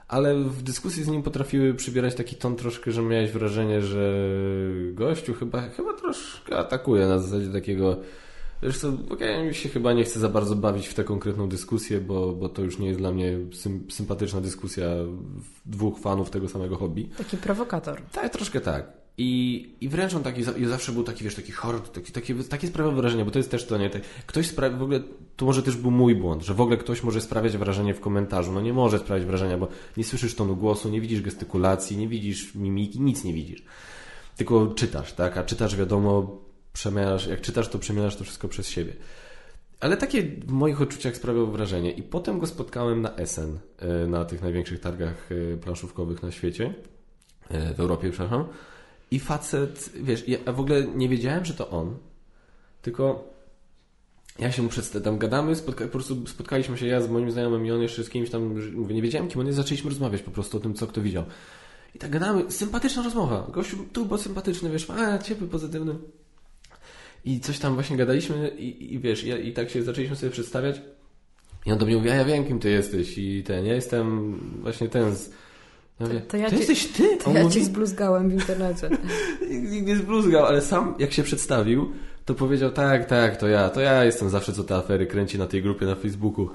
ale 0.08 0.34
w 0.34 0.62
dyskusji 0.62 1.04
z 1.04 1.08
nim 1.08 1.22
potrafiły 1.22 1.74
przybierać 1.74 2.14
taki 2.14 2.36
ton 2.36 2.56
troszkę, 2.56 2.92
że 2.92 3.02
miałeś 3.02 3.30
wrażenie, 3.30 3.82
że 3.82 4.28
gościu 4.92 5.34
chyba, 5.34 5.60
chyba 5.60 5.92
troszkę 5.92 6.58
atakuje 6.58 7.06
na 7.06 7.18
zasadzie 7.18 7.52
takiego 7.52 7.96
Zresztą 8.62 8.98
okay, 9.10 9.44
mi 9.44 9.54
się 9.54 9.68
chyba 9.68 9.92
nie 9.92 10.04
chce 10.04 10.20
za 10.20 10.28
bardzo 10.28 10.56
bawić 10.56 10.88
w 10.88 10.94
tę 10.94 11.04
konkretną 11.04 11.48
dyskusję, 11.48 12.00
bo, 12.00 12.32
bo 12.32 12.48
to 12.48 12.62
już 12.62 12.78
nie 12.78 12.86
jest 12.86 13.00
dla 13.00 13.12
mnie 13.12 13.38
sym, 13.52 13.86
sympatyczna 13.90 14.40
dyskusja 14.40 14.86
dwóch 15.66 15.98
fanów 15.98 16.30
tego 16.30 16.48
samego 16.48 16.76
hobby. 16.76 17.08
Taki 17.18 17.36
prowokator. 17.36 18.02
Tak, 18.12 18.32
troszkę 18.32 18.60
tak. 18.60 19.03
I, 19.18 19.70
i 19.80 19.88
wręcz 19.88 20.14
on 20.14 20.22
taki, 20.22 20.40
i 20.40 20.66
zawsze 20.66 20.92
był 20.92 21.04
taki, 21.04 21.24
wiesz, 21.24 21.34
taki 21.34 21.52
horror, 21.52 21.88
taki, 21.88 22.12
taki, 22.12 22.34
takie 22.34 22.66
sprawia 22.66 22.90
wrażenie, 22.90 23.24
bo 23.24 23.30
to 23.30 23.38
jest 23.38 23.50
też 23.50 23.66
to, 23.66 23.78
nie? 23.78 23.90
Tak, 23.90 24.02
ktoś 24.26 24.46
sprawia, 24.46 24.76
w 24.76 24.82
ogóle, 24.82 25.00
to 25.36 25.46
może 25.46 25.62
też 25.62 25.76
był 25.76 25.90
mój 25.90 26.14
błąd, 26.14 26.42
że 26.42 26.54
w 26.54 26.60
ogóle 26.60 26.76
ktoś 26.76 27.02
może 27.02 27.20
sprawiać 27.20 27.56
wrażenie 27.56 27.94
w 27.94 28.00
komentarzu. 28.00 28.52
No 28.52 28.60
nie 28.60 28.72
może 28.72 28.98
sprawiać 28.98 29.26
wrażenia, 29.26 29.58
bo 29.58 29.68
nie 29.96 30.04
słyszysz 30.04 30.34
tonu 30.34 30.56
głosu, 30.56 30.90
nie 30.90 31.00
widzisz 31.00 31.22
gestykulacji, 31.22 31.96
nie 31.96 32.08
widzisz 32.08 32.54
mimiki, 32.54 33.00
nic 33.00 33.24
nie 33.24 33.32
widzisz. 33.32 33.62
Tylko 34.36 34.66
czytasz, 34.66 35.12
tak? 35.12 35.36
A 35.36 35.44
czytasz, 35.44 35.76
wiadomo, 35.76 36.40
przemielasz, 36.72 37.26
jak 37.26 37.40
czytasz, 37.40 37.68
to 37.68 37.78
przemielasz 37.78 38.16
to 38.16 38.24
wszystko 38.24 38.48
przez 38.48 38.68
siebie. 38.68 38.92
Ale 39.80 39.96
takie 39.96 40.22
w 40.22 40.52
moich 40.52 40.82
odczuciach 40.82 41.16
sprawiało 41.16 41.46
wrażenie. 41.46 41.92
I 41.92 42.02
potem 42.02 42.38
go 42.38 42.46
spotkałem 42.46 43.02
na 43.02 43.16
Essen, 43.16 43.58
e, 43.78 44.06
na 44.06 44.24
tych 44.24 44.42
największych 44.42 44.80
targach 44.80 45.28
e, 45.32 45.56
planszówkowych 45.56 46.22
na 46.22 46.30
świecie, 46.30 46.74
e, 47.48 47.74
w 47.74 47.80
Europie, 47.80 48.10
przepraszam. 48.10 48.44
I 49.14 49.20
facet, 49.20 49.90
wiesz, 49.94 50.28
ja 50.28 50.52
w 50.52 50.60
ogóle 50.60 50.86
nie 50.94 51.08
wiedziałem, 51.08 51.44
że 51.44 51.54
to 51.54 51.70
on, 51.70 51.96
tylko 52.82 53.34
ja 54.38 54.52
się 54.52 54.62
mu 54.62 54.68
przedstawiam, 54.68 55.18
gadamy, 55.18 55.56
spotka, 55.56 55.84
po 55.84 55.90
prostu 55.90 56.26
spotkaliśmy 56.26 56.78
się 56.78 56.86
ja 56.86 57.00
z 57.00 57.10
moim 57.10 57.30
znajomym 57.30 57.66
i 57.66 57.70
on 57.70 57.82
jeszcze 57.82 58.04
z 58.04 58.10
kimś 58.10 58.30
tam, 58.30 58.60
mówię, 58.72 58.94
nie 58.94 59.02
wiedziałem 59.02 59.28
kim 59.28 59.40
on 59.40 59.46
jest, 59.46 59.56
zaczęliśmy 59.56 59.90
rozmawiać 59.90 60.22
po 60.22 60.30
prostu 60.30 60.56
o 60.56 60.60
tym, 60.60 60.74
co 60.74 60.86
kto 60.86 61.00
widział. 61.00 61.24
I 61.94 61.98
tak 61.98 62.10
gadamy, 62.10 62.52
sympatyczna 62.52 63.02
rozmowa. 63.02 63.50
Gościu 63.52 63.76
tu 63.92 64.06
był 64.06 64.18
sympatyczny, 64.18 64.70
wiesz, 64.70 64.90
a 64.90 65.18
ciepły, 65.18 65.48
pozytywny. 65.48 65.94
I 67.24 67.40
coś 67.40 67.58
tam 67.58 67.74
właśnie 67.74 67.96
gadaliśmy 67.96 68.48
i, 68.48 68.94
i 68.94 68.98
wiesz, 68.98 69.24
i, 69.24 69.48
i 69.48 69.52
tak 69.52 69.70
się 69.70 69.82
zaczęliśmy 69.82 70.16
sobie 70.16 70.32
przedstawiać. 70.32 70.80
I 71.66 71.72
on 71.72 71.78
do 71.78 71.86
mnie 71.86 71.96
mówi, 71.96 72.10
a 72.10 72.14
ja 72.14 72.24
wiem, 72.24 72.44
kim 72.44 72.58
ty 72.58 72.70
jesteś. 72.70 73.18
I 73.18 73.42
ten, 73.42 73.66
ja 73.66 73.74
jestem 73.74 74.38
właśnie 74.62 74.88
ten 74.88 75.16
z... 75.16 75.30
Ja 76.00 76.06
mówię, 76.06 76.20
to, 76.20 76.26
to 76.26 76.36
ja 76.36 76.44
to 76.44 76.50
cię, 76.50 76.56
jesteś 76.56 76.86
ty? 76.86 77.16
To 77.16 77.30
on 77.30 77.36
ja 77.36 77.42
mówi, 77.42 77.54
cię 77.54 77.64
zbluzgałem 77.64 78.30
w 78.30 78.32
internecie. 78.32 78.90
Nikt 79.70 79.86
nie 79.86 79.96
zbluzgał, 79.96 80.44
ale 80.44 80.62
sam 80.62 80.94
jak 80.98 81.12
się 81.12 81.22
przedstawił, 81.22 81.92
to 82.24 82.34
powiedział, 82.34 82.70
tak, 82.70 83.04
tak, 83.06 83.36
to 83.36 83.48
ja, 83.48 83.70
to 83.70 83.80
ja 83.80 84.04
jestem 84.04 84.30
zawsze, 84.30 84.52
co 84.52 84.64
te 84.64 84.76
afery 84.76 85.06
kręci 85.06 85.38
na 85.38 85.46
tej 85.46 85.62
grupie 85.62 85.86
na 85.86 85.94
Facebooku. 85.94 86.48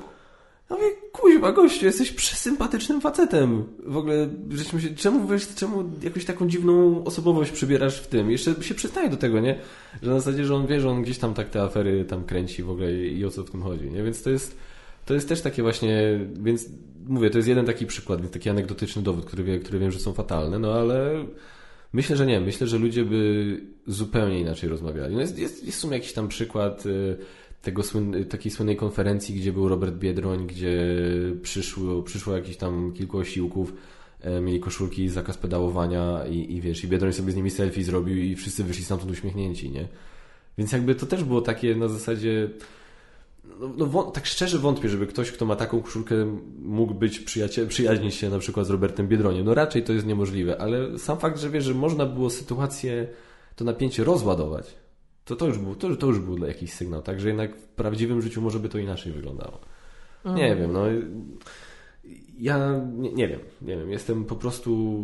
Ja 0.70 0.76
mówię, 0.76 0.90
kuźwa, 1.12 1.52
gościu, 1.52 1.86
jesteś 1.86 2.12
przesympatycznym 2.12 3.02
facetem. 3.02 3.64
W 3.86 3.98
ogóle, 3.98 4.30
żeśmy 4.50 4.82
się, 4.82 4.96
czemu, 4.96 5.28
wiesz, 5.28 5.56
czemu 5.56 5.84
jakąś 6.02 6.26
taką 6.26 6.48
dziwną 6.48 7.04
osobowość 7.04 7.52
przybierasz 7.52 8.00
w 8.02 8.08
tym? 8.08 8.32
Jeszcze 8.32 8.64
się 8.64 8.76
przyznaje 8.76 9.10
do 9.10 9.18
tego, 9.18 9.40
nie? 9.40 9.60
Że 10.02 10.12
na 10.12 10.20
zasadzie, 10.20 10.46
że 10.46 10.56
on 10.56 10.68
wie, 10.68 10.82
że 10.82 10.90
on 10.90 11.02
gdzieś 11.02 11.18
tam 11.18 11.34
tak 11.34 11.50
te 11.50 11.62
afery 11.62 12.06
tam 12.06 12.24
kręci 12.24 12.64
w 12.64 12.70
ogóle 12.70 12.94
i, 12.94 13.18
i 13.18 13.26
o 13.26 13.30
co 13.30 13.44
w 13.44 13.52
tym 13.52 13.64
chodzi, 13.64 13.92
nie? 13.92 14.04
Więc 14.04 14.24
to 14.24 14.30
jest, 14.30 14.58
to 15.10 15.14
jest 15.14 15.30
też 15.30 15.42
takie 15.42 15.62
właśnie, 15.62 16.20
więc 16.42 16.70
mówię, 17.08 17.30
to 17.30 17.38
jest 17.38 17.48
jeden 17.48 17.66
taki 17.66 17.86
przykład, 17.86 18.32
taki 18.32 18.50
anegdotyczny 18.50 19.02
dowód, 19.02 19.26
który, 19.26 19.60
który 19.60 19.80
wiem, 19.80 19.92
że 19.92 20.00
są 20.00 20.14
fatalne, 20.14 20.60
no 20.60 20.74
ale 20.74 21.26
myślę, 21.94 22.16
że 22.16 22.26
nie. 22.26 22.42
Myślę, 22.42 22.68
że 22.68 22.78
ludzie 22.78 23.06
by 23.06 23.62
zupełnie 23.88 24.40
inaczej 24.40 24.70
rozmawiali. 24.70 25.16
No 25.16 25.22
jest, 25.22 25.40
jest, 25.40 25.64
jest 25.66 25.78
w 25.78 25.82
sumie 25.82 25.94
jakiś 25.94 26.14
tam 26.14 26.28
przykład 26.28 26.86
y, 26.86 27.18
tego 27.62 27.84
słyn, 27.84 28.26
takiej 28.26 28.52
słynnej 28.52 28.76
konferencji, 28.76 29.36
gdzie 29.36 29.54
był 29.54 29.68
Robert 29.68 29.96
Biedroń, 29.96 30.48
gdzie 30.48 30.96
przyszło, 31.42 32.04
przyszło 32.04 32.36
jakieś 32.36 32.58
tam 32.58 32.94
kilku 32.94 33.18
osiłków, 33.18 33.74
e, 34.22 34.42
mieli 34.42 34.60
koszulki, 34.60 35.10
zakaz 35.10 35.38
pedałowania 35.38 36.26
i, 36.26 36.54
i 36.54 36.62
wiesz, 36.62 36.84
i 36.84 36.88
Biedroń 36.88 37.14
sobie 37.14 37.32
z 37.32 37.36
nimi 37.36 37.50
selfie 37.50 37.84
zrobił 37.84 38.18
i 38.18 38.36
wszyscy 38.36 38.64
wyszli 38.64 38.84
stamtąd 38.84 39.12
uśmiechnięci, 39.12 39.72
nie? 39.72 39.88
Więc 40.58 40.72
jakby 40.72 40.96
to 40.96 41.06
też 41.06 41.24
było 41.24 41.42
takie 41.42 41.76
na 41.76 41.88
zasadzie 41.88 42.50
no, 43.60 43.88
no, 43.94 44.04
tak 44.04 44.26
szczerze 44.26 44.60
wątpię, 44.60 44.90
żeby 44.90 45.08
ktoś, 45.08 45.32
kto 45.32 45.46
ma 45.46 45.56
taką 45.56 45.82
koszulkę, 45.82 46.16
mógł 46.60 46.94
być 46.94 47.20
przyjaciel, 47.20 47.68
przyjaźnić 47.68 48.16
się 48.16 48.30
na 48.30 48.40
przykład 48.40 48.68
z 48.68 48.70
Robertem 48.70 49.08
Biedroniem. 49.08 49.46
No 49.46 49.54
raczej 49.54 49.84
to 49.84 49.94
jest 49.94 50.06
niemożliwe, 50.06 50.62
ale 50.62 51.00
sam 51.00 51.18
fakt, 51.20 51.40
że 51.40 51.50
wiesz, 51.50 51.64
że 51.64 51.74
można 51.74 52.06
było 52.06 52.30
sytuację, 52.30 53.08
to 53.56 53.66
napięcie 53.66 54.04
rozładować, 54.04 54.76
to, 55.26 55.36
to, 55.36 55.48
już 55.48 55.58
był, 55.58 55.76
to, 55.76 55.96
to 55.96 56.08
już 56.08 56.20
był 56.20 56.38
jakiś 56.38 56.74
sygnał, 56.74 57.02
tak? 57.02 57.20
Że 57.20 57.28
jednak 57.28 57.56
w 57.56 57.68
prawdziwym 57.68 58.22
życiu 58.22 58.42
może 58.42 58.60
by 58.60 58.70
to 58.70 58.78
inaczej 58.78 59.14
wyglądało. 59.14 59.60
Mhm. 60.26 60.36
Nie 60.36 60.56
wiem, 60.56 60.74
no. 60.74 60.86
Ja 62.38 62.82
nie, 62.98 63.14
nie 63.14 63.28
wiem, 63.28 63.40
nie 63.62 63.78
wiem. 63.78 63.92
Jestem 63.92 64.26
po 64.26 64.36
prostu 64.36 64.98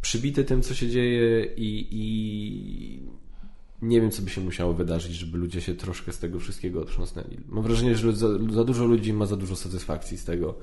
przybity 0.00 0.44
tym, 0.44 0.62
co 0.62 0.74
się 0.74 0.88
dzieje 0.88 1.44
i, 1.56 1.88
i 1.90 3.02
nie 3.88 4.00
wiem, 4.00 4.10
co 4.10 4.22
by 4.22 4.30
się 4.30 4.40
musiało 4.40 4.74
wydarzyć, 4.74 5.12
żeby 5.12 5.38
ludzie 5.38 5.60
się 5.60 5.74
troszkę 5.74 6.12
z 6.12 6.18
tego 6.18 6.40
wszystkiego 6.40 6.80
otrząsnęli. 6.80 7.38
Mam 7.48 7.62
wrażenie, 7.62 7.94
że 7.94 8.12
za, 8.12 8.28
za, 8.50 8.64
dużo 8.64 8.84
ludzi 8.84 9.12
ma 9.12 9.26
za 9.26 9.36
dużo 9.36 9.56
satysfakcji 9.56 10.18
z 10.18 10.24
tego, 10.24 10.54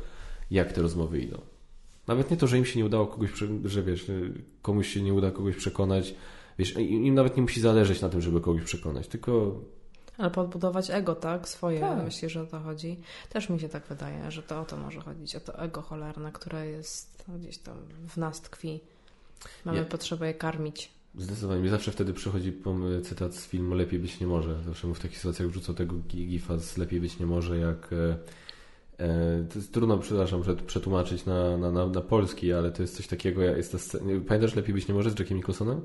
jak 0.52 0.74
te 0.74 0.82
rozmowy 0.82 1.20
idą. 1.20 1.42
Nawet 2.08 2.32
nie 2.32 2.38
to, 2.38 2.48
że 2.48 2.58
im 2.58 2.66
się 2.66 2.80
nie 2.80 2.86
udało 2.86 3.08
kogoś, 3.08 3.30
że 3.66 3.84
wiesz, 3.84 4.12
komuś 4.62 4.88
się 4.88 5.02
nie 5.02 5.14
uda 5.14 5.32
kogoś 5.32 5.56
przekonać, 5.56 6.16
Wiesz, 6.60 6.76
im 6.78 7.14
nawet 7.14 7.36
nie 7.38 7.42
musi 7.42 7.62
zależeć 7.62 8.02
na 8.02 8.10
tym, 8.10 8.22
żeby 8.22 8.42
kogoś 8.42 8.64
przekonać, 8.64 9.08
tylko... 9.08 9.62
Ale 10.18 10.32
podbudować 10.32 10.90
ego, 10.90 11.16
tak? 11.16 11.48
Swoje, 11.48 11.80
tak. 11.80 12.04
myślę, 12.04 12.30
że 12.30 12.42
o 12.42 12.46
to 12.46 12.60
chodzi. 12.60 13.00
Też 13.30 13.50
mi 13.50 13.60
się 13.60 13.70
tak 13.70 13.88
wydaje, 13.88 14.32
że 14.32 14.44
to 14.44 14.62
o 14.62 14.66
to 14.66 14.78
może 14.78 15.02
chodzić, 15.02 15.36
o 15.36 15.40
to 15.40 15.60
ego 15.60 15.82
cholerne, 15.82 16.32
które 16.32 16.68
jest 16.68 17.26
gdzieś 17.28 17.58
tam 17.58 17.78
w 18.10 18.18
nas 18.18 18.42
tkwi. 18.42 18.80
Mamy 19.66 19.78
ja... 19.78 19.86
potrzebę 19.86 20.28
je 20.28 20.34
karmić. 20.34 20.92
Zdecydowanie. 21.18 21.62
Mi 21.62 21.70
zawsze 21.70 21.92
wtedy 21.92 22.14
przychodzi 22.14 22.54
cytat 23.04 23.36
z 23.36 23.48
filmu 23.48 23.76
Lepiej 23.76 24.00
być 24.00 24.20
nie 24.20 24.28
może. 24.28 24.64
Zawsze 24.66 24.88
mu 24.88 24.94
w 24.94 25.00
takich 25.00 25.18
sytuacjach 25.18 25.50
wrzucał 25.50 25.76
tego 25.76 25.96
gifa 26.08 26.58
z 26.58 26.78
Lepiej 26.78 27.02
być 27.02 27.20
nie 27.20 27.26
może, 27.26 27.58
jak... 27.58 27.94
E, 27.94 28.18
e, 28.98 29.46
to 29.50 29.60
jest 29.60 29.74
trudno, 29.74 29.98
przepraszam, 29.98 30.44
przetłumaczyć 30.68 31.26
na, 31.26 31.58
na, 31.58 31.72
na, 31.72 31.88
na 31.88 32.02
polski, 32.02 32.54
ale 32.54 32.72
to 32.72 32.82
jest 32.82 32.98
coś 32.98 33.08
takiego, 33.08 33.42
jest 33.42 33.72
ta 33.72 33.78
scena, 33.78 34.06
pamiętasz 34.28 34.56
Lepiej 34.56 34.74
być 34.74 34.88
nie 34.88 34.94
może 34.94 35.12
z 35.12 35.20
Jackiem 35.20 35.38
Nicholsonem? 35.38 35.82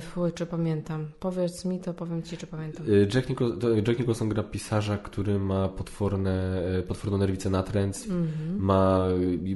Fuj, 0.00 0.32
czy 0.32 0.46
pamiętam. 0.46 1.06
Powiedz 1.20 1.64
mi, 1.64 1.80
to 1.80 1.94
powiem 1.94 2.22
Ci, 2.22 2.36
czy 2.36 2.46
pamiętam. 2.46 2.86
Y, 2.88 3.08
Jack, 3.14 3.28
Nicholson, 3.28 3.76
Jack 3.76 3.98
Nicholson 3.98 4.28
gra 4.28 4.42
pisarza, 4.42 4.98
który 4.98 5.38
ma 5.38 5.68
potworne, 5.68 6.62
potworną 6.88 7.18
nerwicę 7.18 7.50
natręc, 7.50 8.06
mm 8.06 8.26
-hmm. 8.26 8.58
ma, 8.58 9.06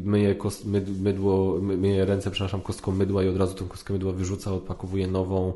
myje, 0.04 0.34
kost, 0.34 0.66
mydło, 1.00 1.58
myje 1.60 2.04
ręce, 2.04 2.30
przepraszam, 2.30 2.60
kostką 2.60 2.92
mydła 2.92 3.22
i 3.22 3.28
od 3.28 3.36
razu 3.36 3.54
tą 3.54 3.68
kostkę 3.68 3.92
mydła 3.92 4.12
wyrzuca, 4.12 4.52
odpakowuje 4.52 5.06
nową, 5.06 5.52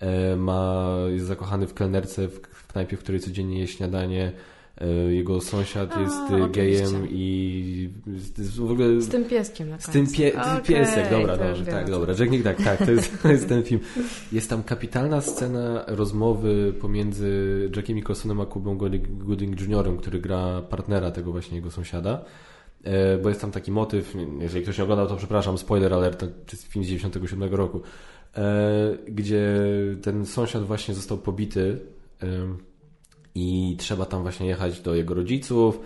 e, 0.00 0.36
ma, 0.36 0.90
jest 1.10 1.26
zakochany 1.26 1.66
w 1.66 1.74
kelnerce 1.74 2.28
w 2.28 2.66
knajpie, 2.66 2.96
w 2.96 3.00
której 3.00 3.20
codziennie 3.20 3.60
je 3.60 3.66
śniadanie, 3.66 4.32
E, 4.32 4.55
jego 5.08 5.40
sąsiad 5.40 6.00
jest 6.00 6.16
A, 6.44 6.48
gejem 6.48 7.06
i 7.10 7.90
w 8.56 8.70
ogóle... 8.70 9.00
Z 9.00 9.08
tym 9.08 9.24
pieskiem 9.24 9.68
na 9.68 9.76
końcu. 9.76 9.90
Z 9.90 9.92
tym 9.92 10.06
pie... 10.06 10.32
okay, 10.40 10.62
piesek, 10.62 11.10
dobra, 11.10 11.36
dobrze, 11.36 11.64
tak, 11.66 11.90
dobra. 11.90 12.14
Jack 12.18 12.44
tak, 12.44 12.62
tak, 12.62 12.86
to 12.86 12.90
jest, 12.90 13.22
to 13.22 13.28
jest 13.28 13.48
ten 13.48 13.62
film. 13.62 13.80
Jest 14.32 14.50
tam 14.50 14.62
kapitalna 14.62 15.20
scena 15.20 15.84
rozmowy 15.86 16.72
pomiędzy 16.80 17.70
Jackiem 17.76 17.96
Nicholsonem 17.96 18.40
a 18.40 18.46
Kubą 18.46 18.78
Gooding 19.08 19.60
Jr., 19.60 19.96
który 19.98 20.20
gra 20.20 20.62
partnera 20.62 21.10
tego 21.10 21.32
właśnie 21.32 21.56
jego 21.56 21.70
sąsiada 21.70 22.24
e, 22.84 23.18
bo 23.18 23.28
jest 23.28 23.40
tam 23.40 23.50
taki 23.50 23.72
motyw, 23.72 24.14
jeżeli 24.40 24.62
ktoś 24.62 24.78
nie 24.78 24.84
oglądał, 24.84 25.06
to 25.06 25.16
przepraszam, 25.16 25.58
spoiler 25.58 25.94
alert, 25.94 26.20
to 26.20 26.26
jest 26.52 26.66
film 26.66 26.84
z 26.84 26.88
97 26.88 27.54
roku, 27.54 27.80
e, 28.36 28.96
gdzie 29.08 29.48
ten 30.02 30.26
sąsiad 30.26 30.62
właśnie 30.62 30.94
został 30.94 31.18
pobity 31.18 31.78
i 33.36 33.76
trzeba 33.78 34.06
tam 34.06 34.22
właśnie 34.22 34.46
jechać 34.46 34.80
do 34.80 34.94
jego 34.94 35.14
rodziców 35.14 35.80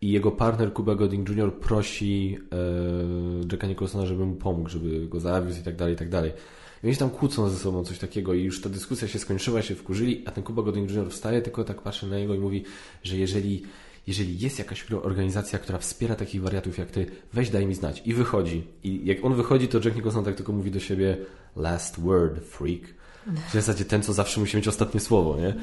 i 0.00 0.10
jego 0.10 0.30
partner 0.30 0.74
Cuba 0.74 0.94
Gooding 0.94 1.28
Jr. 1.28 1.54
prosi 1.54 2.38
e, 2.52 2.56
Jacka 3.52 3.66
Nicholsona, 3.66 4.06
żeby 4.06 4.26
mu 4.26 4.34
pomógł, 4.34 4.68
żeby 4.68 5.08
go 5.08 5.20
zawiózł 5.20 5.60
i 5.60 5.62
tak 5.62 5.76
dalej, 5.76 5.94
i 5.94 5.96
tak 5.96 6.08
dalej. 6.08 6.32
I 6.82 6.86
oni 6.86 6.94
się 6.94 6.98
tam 6.98 7.10
kłócą 7.10 7.48
ze 7.48 7.58
sobą 7.58 7.84
coś 7.84 7.98
takiego 7.98 8.34
i 8.34 8.42
już 8.42 8.60
ta 8.60 8.68
dyskusja 8.68 9.08
się 9.08 9.18
skończyła, 9.18 9.62
się 9.62 9.74
wkurzyli, 9.74 10.22
a 10.26 10.30
ten 10.30 10.44
Cuba 10.44 10.62
Gooding 10.62 10.90
Jr. 10.90 11.10
wstaje, 11.10 11.42
tylko 11.42 11.64
tak 11.64 11.82
patrzy 11.82 12.06
na 12.06 12.18
niego 12.18 12.34
i 12.34 12.38
mówi, 12.38 12.64
że 13.02 13.16
jeżeli, 13.16 13.62
jeżeli 14.06 14.38
jest 14.38 14.58
jakaś 14.58 14.92
organizacja, 14.92 15.58
która 15.58 15.78
wspiera 15.78 16.14
takich 16.14 16.42
wariatów 16.42 16.78
jak 16.78 16.90
ty, 16.90 17.06
weź 17.32 17.50
daj 17.50 17.66
mi 17.66 17.74
znać. 17.74 18.02
I 18.04 18.14
wychodzi. 18.14 18.64
I 18.82 19.00
jak 19.04 19.24
on 19.24 19.34
wychodzi, 19.34 19.68
to 19.68 19.78
Jack 19.78 19.96
Nicholson 19.96 20.24
tak 20.24 20.34
tylko 20.34 20.52
mówi 20.52 20.70
do 20.70 20.80
siebie 20.80 21.16
last 21.56 22.00
word, 22.00 22.44
freak. 22.44 22.95
W 23.50 23.52
zasadzie 23.52 23.84
ten, 23.84 24.02
co 24.02 24.12
zawsze 24.12 24.40
musi 24.40 24.56
mieć 24.56 24.68
ostatnie 24.68 25.00
słowo, 25.00 25.36
nie? 25.36 25.54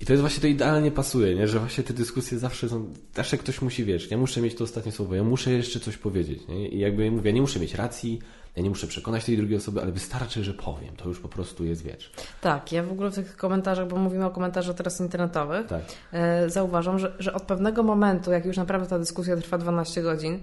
I 0.00 0.06
to 0.06 0.12
jest 0.12 0.20
właśnie, 0.20 0.40
to 0.40 0.46
idealnie 0.46 0.90
pasuje, 0.90 1.34
nie? 1.34 1.48
Że 1.48 1.58
właśnie 1.58 1.84
te 1.84 1.94
dyskusje 1.94 2.38
zawsze 2.38 2.68
są, 2.68 2.92
zawsze 3.14 3.38
ktoś 3.38 3.62
musi, 3.62 3.84
wiesz, 3.84 4.10
ja 4.10 4.18
muszę 4.18 4.40
mieć 4.40 4.54
to 4.54 4.64
ostatnie 4.64 4.92
słowo, 4.92 5.14
ja 5.14 5.24
muszę 5.24 5.52
jeszcze 5.52 5.80
coś 5.80 5.96
powiedzieć, 5.96 6.48
nie? 6.48 6.68
I 6.68 6.78
jakby 6.78 7.10
mówię, 7.10 7.30
ja 7.30 7.34
nie 7.34 7.40
muszę 7.40 7.60
mieć 7.60 7.74
racji, 7.74 8.18
ja 8.56 8.62
nie 8.62 8.70
muszę 8.70 8.86
przekonać 8.86 9.24
tej 9.24 9.36
drugiej 9.36 9.56
osoby, 9.56 9.82
ale 9.82 9.92
wystarczy, 9.92 10.44
że 10.44 10.54
powiem. 10.54 10.96
To 10.96 11.08
już 11.08 11.20
po 11.20 11.28
prostu 11.28 11.64
jest, 11.64 11.82
wiesz. 11.82 12.12
Tak, 12.40 12.72
ja 12.72 12.82
w 12.82 12.92
ogóle 12.92 13.10
w 13.10 13.14
tych 13.14 13.36
komentarzach, 13.36 13.88
bo 13.88 13.96
mówimy 13.96 14.26
o 14.26 14.30
komentarzach 14.30 14.76
teraz 14.76 15.00
internetowych, 15.00 15.66
tak. 15.66 15.82
e, 16.12 16.50
zauważam, 16.50 16.98
że, 16.98 17.16
że 17.18 17.34
od 17.34 17.42
pewnego 17.42 17.82
momentu, 17.82 18.32
jak 18.32 18.44
już 18.44 18.56
naprawdę 18.56 18.88
ta 18.88 18.98
dyskusja 18.98 19.36
trwa 19.36 19.58
12 19.58 20.02
godzin, 20.02 20.40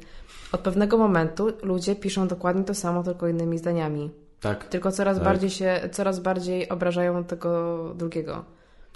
od 0.51 0.61
pewnego 0.61 0.97
momentu 0.97 1.47
ludzie 1.63 1.95
piszą 1.95 2.28
dokładnie 2.28 2.63
to 2.63 2.73
samo, 2.73 3.03
tylko 3.03 3.28
innymi 3.28 3.57
zdaniami. 3.57 4.24
Tak. 4.41 4.67
Tylko 4.67 4.91
coraz 4.91 5.17
tak. 5.17 5.23
bardziej 5.23 5.49
się, 5.49 5.89
coraz 5.91 6.19
bardziej 6.19 6.69
obrażają 6.69 7.23
tego 7.23 7.93
drugiego. 7.95 8.45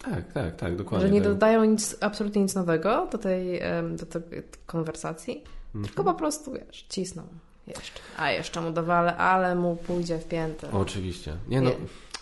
Tak, 0.04 0.34
tak, 0.34 0.56
tak, 0.56 0.76
dokładnie. 0.76 1.08
Że 1.08 1.14
nie 1.14 1.22
tak. 1.22 1.30
dodają 1.30 1.64
nic, 1.64 1.98
absolutnie 2.02 2.42
nic 2.42 2.56
nowego 2.56 3.08
do 3.12 3.18
tej, 3.18 3.62
do 3.98 4.06
tej 4.06 4.22
konwersacji, 4.66 5.44
mhm. 5.76 5.86
tylko 5.86 6.04
po 6.04 6.14
prostu, 6.14 6.52
wiesz, 6.52 6.86
cisną. 6.90 7.24
Jeszcze. 7.68 8.00
A 8.18 8.32
jeszcze 8.32 8.62
mu 8.62 8.72
dowalę, 8.72 9.18
ale 9.18 9.56
mu 9.56 9.76
pójdzie 9.76 10.18
w 10.18 10.28
piętę. 10.28 10.68
Oczywiście. 10.72 11.34
Nie 11.48 11.62
no, 11.62 11.72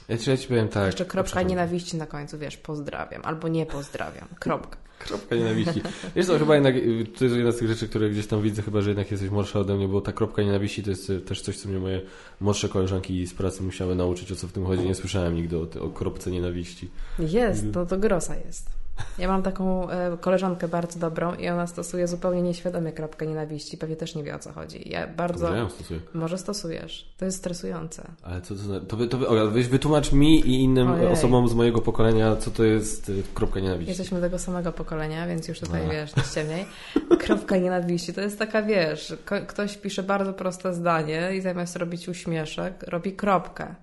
ja 0.09 0.17
ci, 0.17 0.29
ja 0.29 0.37
ci 0.37 0.47
powiem 0.47 0.67
tak. 0.67 0.85
Jeszcze 0.85 1.05
kropka 1.05 1.41
nienawiści 1.41 1.97
na 1.97 2.05
końcu, 2.05 2.37
wiesz, 2.37 2.57
pozdrawiam 2.57 3.21
albo 3.25 3.47
nie 3.47 3.65
pozdrawiam. 3.65 4.27
Kropka. 4.39 4.77
Kropka 5.07 5.35
nienawiści. 5.35 5.81
Wiesz 6.15 6.25
co, 6.25 6.39
chyba 6.39 6.55
jednak, 6.55 6.75
to 7.17 7.23
jest 7.23 7.35
jedna 7.35 7.51
z 7.51 7.57
tych 7.57 7.67
rzeczy, 7.67 7.87
które 7.87 8.09
gdzieś 8.09 8.27
tam 8.27 8.41
widzę, 8.41 8.61
chyba, 8.61 8.81
że 8.81 8.89
jednak 8.89 9.11
jesteś 9.11 9.29
młodsza 9.29 9.59
ode 9.59 9.75
mnie, 9.75 9.87
bo 9.87 10.01
ta 10.01 10.11
kropka 10.11 10.41
nienawiści 10.41 10.83
to 10.83 10.89
jest 10.89 11.11
też 11.27 11.41
coś, 11.41 11.57
co 11.57 11.69
mnie 11.69 11.79
moje 11.79 12.01
młodsze 12.41 12.69
koleżanki 12.69 13.27
z 13.27 13.33
pracy 13.33 13.63
musiały 13.63 13.95
nauczyć, 13.95 14.31
o 14.31 14.35
co 14.35 14.47
w 14.47 14.51
tym 14.51 14.65
chodzi. 14.65 14.83
Nie 14.83 14.95
słyszałem 14.95 15.35
nigdy 15.35 15.57
o, 15.57 15.67
o 15.81 15.89
kropce 15.89 16.31
nienawiści. 16.31 16.89
Jest, 17.19 17.65
no 17.75 17.85
to 17.85 17.97
grosa 17.97 18.35
jest. 18.35 18.76
Ja 19.17 19.27
mam 19.27 19.43
taką 19.43 19.89
e, 19.89 20.17
koleżankę 20.21 20.67
bardzo 20.67 20.99
dobrą 20.99 21.35
i 21.35 21.49
ona 21.49 21.67
stosuje 21.67 22.07
zupełnie 22.07 22.41
nieświadomie 22.41 22.91
kropkę 22.91 23.27
nienawiści. 23.27 23.77
Pewnie 23.77 23.95
też 23.95 24.15
nie 24.15 24.23
wie 24.23 24.35
o 24.35 24.39
co 24.39 24.51
chodzi. 24.53 24.89
Ja 24.89 25.07
bardzo. 25.07 25.45
Może 25.47 25.57
ja 25.57 25.69
stosuję. 25.69 25.99
Może 26.13 26.37
stosujesz. 26.37 27.13
To 27.17 27.25
jest 27.25 27.37
stresujące. 27.37 28.11
Ale 28.23 28.41
co 28.41 28.55
to 28.55 28.61
znaczy? 28.61 28.85
To, 28.85 28.97
to, 28.97 29.17
to, 29.17 29.51
wytłumacz 29.69 30.11
mi 30.11 30.39
i 30.39 30.63
innym 30.63 30.91
Ojej. 30.91 31.07
osobom 31.07 31.47
z 31.47 31.53
mojego 31.53 31.81
pokolenia, 31.81 32.35
co 32.35 32.51
to 32.51 32.63
jest 32.63 33.09
e, 33.09 33.13
kropka 33.33 33.59
nienawiści. 33.59 33.89
Jesteśmy 33.89 34.21
tego 34.21 34.39
samego 34.39 34.71
pokolenia, 34.71 35.27
więc 35.27 35.47
już 35.47 35.59
tutaj 35.59 35.85
A. 35.85 35.89
wiesz, 35.89 36.15
nie 36.15 36.23
ściemniej. 36.23 36.65
Kropka 37.23 37.57
nienawiści 37.57 38.13
to 38.13 38.21
jest 38.21 38.39
taka, 38.39 38.61
wiesz, 38.61 39.15
ktoś 39.47 39.77
pisze 39.77 40.03
bardzo 40.03 40.33
proste 40.33 40.73
zdanie 40.73 41.31
i 41.35 41.41
zamiast 41.41 41.75
robić 41.75 42.09
uśmieszek, 42.09 42.83
robi 42.87 43.13
kropkę 43.13 43.75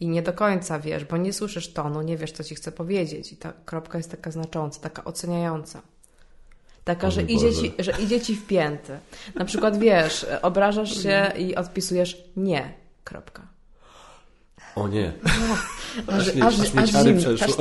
i 0.00 0.08
nie 0.08 0.22
do 0.22 0.32
końca 0.32 0.78
wiesz, 0.78 1.04
bo 1.04 1.16
nie 1.16 1.32
słyszysz 1.32 1.72
tonu, 1.72 2.02
nie 2.02 2.16
wiesz, 2.16 2.32
co 2.32 2.44
ci 2.44 2.54
chce 2.54 2.72
powiedzieć. 2.72 3.32
I 3.32 3.36
ta 3.36 3.52
kropka 3.64 3.98
jest 3.98 4.10
taka 4.10 4.30
znacząca, 4.30 4.80
taka 4.80 5.04
oceniająca. 5.04 5.82
Taka, 6.84 7.10
że 7.10 7.22
idzie, 7.22 7.54
ci, 7.54 7.72
że 7.78 7.92
idzie 8.02 8.20
ci 8.20 8.36
w 8.36 8.46
pięty. 8.46 8.98
Na 9.34 9.44
przykład 9.44 9.78
wiesz, 9.78 10.26
obrażasz 10.42 11.02
się 11.02 11.32
i 11.38 11.56
odpisujesz 11.56 12.24
nie. 12.36 12.72
Kropka. 13.04 13.42
O 14.76 14.88
nie. 14.88 15.12
No, 15.24 16.12
aż, 16.14 16.28
aż, 16.28 16.60
aż, 16.60 16.76
aż, 16.76 17.04
zimny, 17.04 17.34
aż 17.34 17.56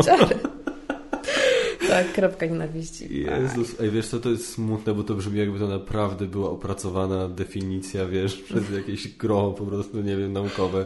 Tak, 1.89 2.13
kropka 2.13 2.45
nienawiści. 2.45 3.23
Jezus, 3.23 3.79
ej, 3.79 3.91
wiesz 3.91 4.07
co, 4.07 4.19
to 4.19 4.29
jest 4.29 4.53
smutne, 4.53 4.93
bo 4.93 5.03
to 5.03 5.13
brzmi 5.13 5.39
jakby 5.39 5.59
to 5.59 5.67
naprawdę 5.67 6.25
była 6.25 6.49
opracowana 6.49 7.29
definicja, 7.29 8.05
wiesz, 8.05 8.37
przez 8.49 8.71
jakieś 8.71 9.17
gro 9.17 9.51
po 9.51 9.65
prostu, 9.65 10.01
nie 10.01 10.17
wiem, 10.17 10.33
naukowe. 10.33 10.85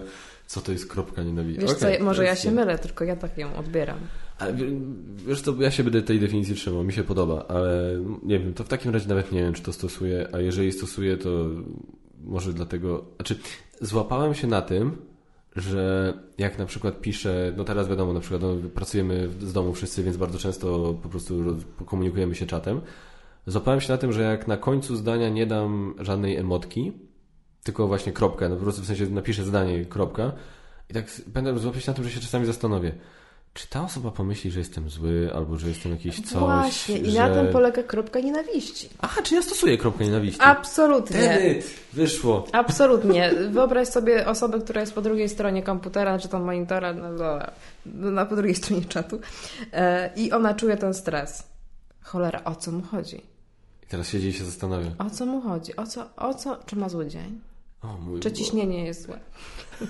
Co 0.52 0.62
to 0.62 0.72
jest 0.72 0.88
kropka 0.88 1.24
nienawiści? 1.24 1.62
Wiesz 1.62 1.72
okay, 1.72 1.98
co, 1.98 2.04
może 2.04 2.26
ja 2.26 2.36
się 2.36 2.52
mylę, 2.52 2.80
tylko 2.80 3.04
ja 3.04 3.16
tak 3.16 3.38
ją 3.38 3.56
odbieram. 3.56 3.98
Ale, 4.40 4.54
wiesz 5.28 5.42
co, 5.42 5.56
ja 5.62 5.72
się 5.72 5.84
będę 5.84 6.02
tej 6.02 6.20
definicji 6.20 6.56
trzymał, 6.56 6.84
mi 6.84 6.94
się 6.94 7.04
podoba, 7.04 7.46
ale 7.48 8.00
nie 8.24 8.40
wiem, 8.40 8.54
to 8.54 8.64
w 8.64 8.68
takim 8.68 8.92
razie 8.92 9.10
nawet 9.10 9.32
nie 9.32 9.40
wiem, 9.40 9.54
czy 9.54 9.64
to 9.64 9.74
stosuję, 9.74 10.28
a 10.32 10.40
jeżeli 10.40 10.72
stosuję, 10.72 11.18
to 11.18 11.30
może 12.24 12.54
dlatego... 12.54 13.06
Znaczy, 13.16 13.36
złapałem 13.82 14.34
się 14.34 14.48
na 14.48 14.62
tym, 14.62 14.98
że 15.56 16.14
jak 16.38 16.58
na 16.60 16.66
przykład 16.66 17.02
piszę, 17.02 17.54
no 17.58 17.64
teraz 17.64 17.90
wiadomo, 17.90 18.14
na 18.14 18.20
przykład 18.20 18.42
no, 18.42 18.56
pracujemy 18.74 19.30
z 19.42 19.54
domu 19.54 19.74
wszyscy, 19.74 20.04
więc 20.04 20.18
bardzo 20.18 20.40
często 20.40 20.96
po 21.04 21.10
prostu 21.10 21.44
komunikujemy 21.86 22.36
się 22.36 22.46
czatem. 22.46 22.82
Złapałem 23.48 23.82
się 23.82 23.92
na 23.94 23.98
tym, 23.98 24.12
że 24.14 24.22
jak 24.22 24.48
na 24.48 24.58
końcu 24.58 24.96
zdania 24.96 25.30
nie 25.30 25.46
dam 25.46 25.96
żadnej 26.00 26.36
emotki, 26.36 26.92
tylko 27.64 27.88
właśnie 27.88 28.12
kropkę, 28.12 28.50
no 28.50 28.56
po 28.56 28.64
prostu 28.64 28.82
w 28.82 28.86
sensie 28.86 29.06
napiszę 29.06 29.44
zdanie, 29.44 29.86
kropka 29.86 30.32
i 30.90 30.94
tak 30.94 31.06
będę 31.28 31.60
złapać 31.60 31.88
na 31.88 31.94
tym, 31.94 32.04
że 32.04 32.12
się 32.12 32.20
czasami 32.20 32.46
zastanowię, 32.46 32.94
czy 33.54 33.68
ta 33.68 33.84
osoba 33.84 34.12
pomyśli, 34.12 34.52
że 34.52 34.60
jestem 34.60 34.90
zły, 34.90 35.30
albo 35.36 35.58
że 35.58 35.68
jestem 35.68 35.92
jakiś 35.92 36.22
coś. 36.22 36.40
Właśnie, 36.40 36.98
i 36.98 37.12
że... 37.12 37.20
na 37.20 37.36
tym 37.36 37.48
polega 37.48 37.84
kropka 37.84 38.20
nienawiści. 38.20 38.90
Aha, 39.00 39.22
czy 39.22 39.36
ja 39.36 39.42
stosuję 39.42 39.78
kropkę 39.78 40.06
nienawiści? 40.06 40.42
Absolutnie. 40.42 41.20
Wtedy 41.20 41.64
wyszło. 41.94 42.48
Absolutnie. 42.52 43.32
Wyobraź 43.50 43.88
sobie 43.88 44.28
osobę, 44.28 44.60
która 44.60 44.82
jest 44.82 44.94
po 44.94 45.02
drugiej 45.02 45.30
stronie 45.30 45.64
komputera, 45.64 46.20
czy 46.20 46.28
tam 46.28 46.44
monitora, 46.44 46.94
no, 46.94 47.10
no, 47.12 47.40
no, 47.86 48.26
po 48.26 48.36
drugiej 48.36 48.56
stronie 48.56 48.86
czatu 48.86 49.20
e, 49.74 50.12
i 50.16 50.32
ona 50.32 50.54
czuje 50.54 50.78
ten 50.78 50.94
stres. 50.94 51.44
Cholera, 52.02 52.44
o 52.44 52.56
co 52.56 52.72
mu 52.72 52.82
chodzi? 52.82 53.18
I 53.84 53.88
teraz 53.88 54.10
siedzi 54.10 54.28
i 54.28 54.34
się 54.34 54.46
zastanawia. 54.46 54.92
O 54.98 55.10
co 55.10 55.26
mu 55.26 55.42
chodzi? 55.42 55.76
O 55.76 55.88
co, 55.88 56.16
o 56.16 56.34
co, 56.34 56.58
czy 56.66 56.76
ma 56.76 56.90
zły 56.90 57.08
dzień? 57.08 57.51
Czy 58.20 58.32
ciśnienie 58.32 58.86
jest 58.86 59.06
złe? 59.06 59.20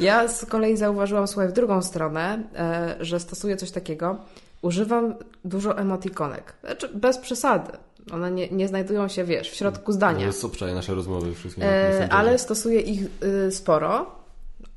ja 0.00 0.28
z 0.28 0.46
kolei 0.46 0.76
zauważyłam, 0.76 1.28
słuchaj, 1.28 1.48
w 1.48 1.52
drugą 1.52 1.82
stronę, 1.82 2.42
e, 2.54 2.96
że 3.00 3.20
stosuję 3.20 3.56
coś 3.56 3.70
takiego. 3.70 4.16
Używam 4.62 5.14
dużo 5.44 5.78
emotikonek. 5.78 6.52
Znaczy, 6.64 6.88
bez 6.88 7.18
przesady. 7.18 7.72
One 8.12 8.30
nie, 8.30 8.48
nie 8.48 8.68
znajdują 8.68 9.08
się, 9.08 9.24
wiesz, 9.24 9.50
w 9.50 9.54
środku 9.54 9.92
zdania. 9.92 10.18
To 10.18 10.26
jest 10.26 10.44
obszaj 10.44 10.74
nasze 10.74 10.94
rozmowy 10.94 11.34
wszystkie. 11.34 11.64
E, 11.64 12.08
ale 12.12 12.38
stosuję 12.38 12.80
ich 12.80 13.06
y, 13.48 13.52
sporo. 13.52 14.20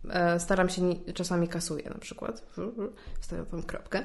E, 0.09 0.39
staram 0.39 0.69
się, 0.69 0.81
czasami 1.13 1.47
kasuję 1.47 1.89
na 1.89 1.99
przykład. 1.99 2.43
Wstawiam 3.19 3.45
tam 3.45 3.63
kropkę. 3.63 4.03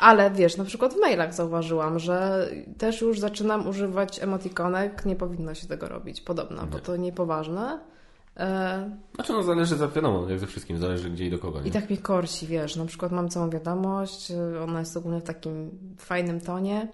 Ale 0.00 0.30
wiesz, 0.30 0.56
na 0.56 0.64
przykład 0.64 0.94
w 0.94 0.96
mailach 0.96 1.34
zauważyłam, 1.34 1.98
że 1.98 2.48
też 2.78 3.00
już 3.00 3.20
zaczynam 3.20 3.68
używać 3.68 4.22
emotikonek. 4.22 5.06
Nie 5.06 5.16
powinno 5.16 5.54
się 5.54 5.66
tego 5.66 5.88
robić, 5.88 6.20
podobno, 6.20 6.62
nie. 6.62 6.68
bo 6.68 6.78
to 6.78 6.96
niepoważne. 6.96 7.80
E... 8.36 8.90
Znaczy, 9.14 9.32
no 9.32 9.42
zależy, 9.42 9.76
za 9.76 9.88
wiadomo, 9.88 10.28
jak 10.28 10.38
ze 10.38 10.46
wszystkim, 10.46 10.78
zależy 10.78 11.10
gdzie 11.10 11.26
i 11.26 11.30
do 11.30 11.38
kogo. 11.38 11.60
Nie? 11.60 11.68
I 11.68 11.70
tak 11.70 11.90
mnie 11.90 11.98
korci, 11.98 12.46
wiesz, 12.46 12.76
na 12.76 12.84
przykład 12.84 13.12
mam 13.12 13.28
całą 13.28 13.50
wiadomość, 13.50 14.32
ona 14.62 14.78
jest 14.78 14.96
ogólnie 14.96 15.20
w 15.20 15.24
takim 15.24 15.70
fajnym 15.98 16.40
tonie, 16.40 16.88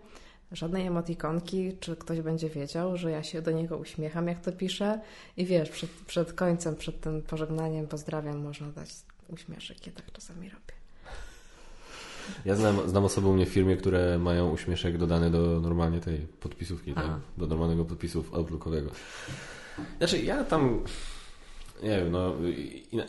żadnej 0.52 0.86
emotikonki, 0.86 1.76
czy 1.80 1.96
ktoś 1.96 2.20
będzie 2.20 2.48
wiedział, 2.48 2.96
że 2.96 3.11
ja 3.11 3.22
się 3.22 3.42
do 3.42 3.50
niego 3.50 3.76
uśmiecham, 3.76 4.28
jak 4.28 4.40
to 4.40 4.52
piszę. 4.52 5.00
I 5.36 5.46
wiesz, 5.46 5.70
przed, 5.70 5.90
przed 5.90 6.32
końcem, 6.32 6.76
przed 6.76 7.00
tym 7.00 7.22
pożegnaniem, 7.22 7.86
pozdrawiam, 7.86 8.38
można 8.38 8.68
dać 8.68 8.90
uśmieszek. 9.28 9.86
Ja 9.86 9.92
tak 9.92 10.12
czasami 10.12 10.48
robię. 10.48 10.65
Ja 12.44 12.54
znam, 12.54 12.88
znam 12.88 13.04
osoby 13.04 13.28
u 13.28 13.32
mnie 13.32 13.46
w 13.46 13.48
firmie, 13.48 13.76
które 13.76 14.18
mają 14.18 14.50
uśmieszek 14.50 14.98
dodany 14.98 15.30
do 15.30 15.60
normalnie 15.60 16.00
tej 16.00 16.18
podpisówki, 16.18 16.94
tak? 16.94 17.06
do 17.38 17.46
normalnego 17.46 17.84
podpisu 17.84 18.24
Outlookowego. 18.32 18.90
Znaczy, 19.98 20.18
ja 20.18 20.44
tam. 20.44 20.80
Nie 21.82 21.88
wiem, 21.88 22.10
no 22.10 22.34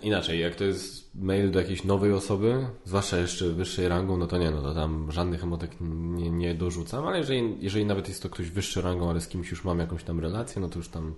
inaczej, 0.02 0.40
jak 0.40 0.56
to 0.56 0.64
jest 0.64 1.16
mail 1.16 1.52
do 1.52 1.60
jakiejś 1.60 1.84
nowej 1.84 2.14
osoby, 2.14 2.68
zwłaszcza 2.86 3.18
jeszcze 3.18 3.50
wyższej 3.50 3.88
rangą, 3.88 4.18
no 4.18 4.28
to 4.28 4.38
nie, 4.38 4.52
no 4.52 4.62
to 4.62 4.74
tam 4.74 5.12
żadnych 5.12 5.44
emotek 5.44 5.72
nie, 5.80 6.30
nie 6.30 6.56
dorzucam, 6.56 7.06
ale 7.06 7.18
jeżeli, 7.18 7.58
jeżeli 7.60 7.86
nawet 7.86 8.08
jest 8.08 8.24
to 8.24 8.30
ktoś 8.30 8.50
wyższy 8.50 8.82
rangą, 8.82 9.10
ale 9.10 9.22
z 9.22 9.28
kimś 9.28 9.52
już 9.52 9.64
mam 9.64 9.80
jakąś 9.80 10.04
tam 10.04 10.20
relację, 10.20 10.62
no 10.62 10.70
to 10.70 10.80
już 10.80 10.90
tam 10.90 11.14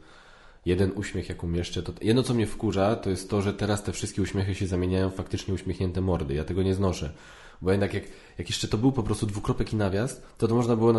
jeden 0.66 0.92
uśmiech 0.96 1.30
jak 1.30 1.44
umieszczę, 1.44 1.84
to 1.84 1.94
jedno 2.02 2.24
co 2.24 2.34
mnie 2.34 2.48
wkurza, 2.48 2.96
to 2.96 3.10
jest 3.10 3.30
to, 3.30 3.42
że 3.42 3.54
teraz 3.54 3.84
te 3.84 3.92
wszystkie 3.92 4.22
uśmiechy 4.22 4.56
się 4.56 4.68
zamieniają 4.68 5.10
w 5.10 5.16
faktycznie 5.16 5.54
uśmiechnięte 5.54 6.02
mordy. 6.02 6.34
Ja 6.34 6.44
tego 6.44 6.64
nie 6.64 6.76
znoszę. 6.76 7.14
Bo 7.62 7.72
jednak 7.72 7.94
jak, 7.94 8.04
jak 8.38 8.50
jeszcze 8.50 8.68
to 8.68 8.78
był 8.78 8.92
po 8.92 9.04
prostu 9.04 9.26
dwukropek 9.26 9.74
i 9.74 9.76
nawias, 9.76 10.22
to 10.38 10.48
to 10.48 10.56
można 10.56 10.76
było, 10.76 10.94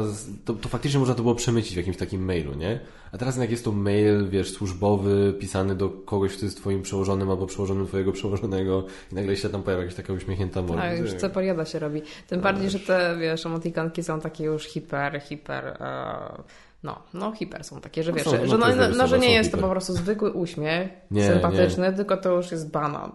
to, 0.45 0.55
to 0.55 0.69
faktycznie 0.69 1.01
można 1.01 1.15
to 1.15 1.23
było 1.23 1.35
przemycić 1.35 1.75
w 1.75 1.77
jakimś 1.77 1.97
takim 1.97 2.25
mailu, 2.25 2.55
nie? 2.55 2.81
A 3.13 3.19
teraz 3.19 3.37
jak 3.37 3.51
jest 3.51 3.65
to 3.65 3.73
mail, 3.73 4.29
wiesz, 4.29 4.53
służbowy, 4.53 5.35
pisany 5.41 5.75
do 5.75 5.89
kogoś, 5.89 6.37
kto 6.37 6.45
jest 6.45 6.57
twoim 6.57 6.83
przełożonym 6.83 7.31
albo 7.31 7.47
przełożonym 7.47 7.87
twojego 7.87 8.13
przełożonego 8.13 8.87
i 9.13 9.15
nagle 9.15 9.37
się 9.37 9.49
tam 9.49 9.63
pojawia 9.63 9.83
jakaś 9.83 9.97
taka 9.97 10.13
uśmiechnięta 10.13 10.63
morda. 10.63 10.83
Tak, 10.83 10.99
już 10.99 11.15
co 11.15 11.31
poriada 11.31 11.65
się 11.65 11.79
robi. 11.79 12.03
Tym 12.29 12.39
no, 12.39 12.43
bardziej, 12.43 12.71
że 12.71 12.81
te, 12.81 13.17
wiesz, 13.21 13.47
emotikanki 13.47 14.03
są 14.03 14.21
takie 14.21 14.45
już 14.45 14.65
hiper, 14.65 15.23
hiper... 15.23 15.77
Uh... 15.81 16.45
No, 16.83 17.03
no 17.15 17.33
hiper 17.33 17.65
są 17.65 17.81
takie, 17.81 18.03
że 18.03 18.11
no 18.11 18.17
wiesz, 18.17 18.25
są, 18.25 18.47
że, 18.47 18.59
no, 18.59 18.67
no, 18.77 18.89
no, 18.97 19.07
że 19.07 19.19
nie 19.19 19.33
jest 19.33 19.53
to 19.53 19.59
po 19.59 19.69
prostu 19.69 19.93
zwykły 19.93 20.33
uśmiech, 20.33 20.89
nie, 21.11 21.27
sympatyczny, 21.27 21.91
nie. 21.91 21.93
tylko 21.93 22.17
to 22.17 22.37
już 22.37 22.51
jest 22.51 22.71
banan. 22.71 23.13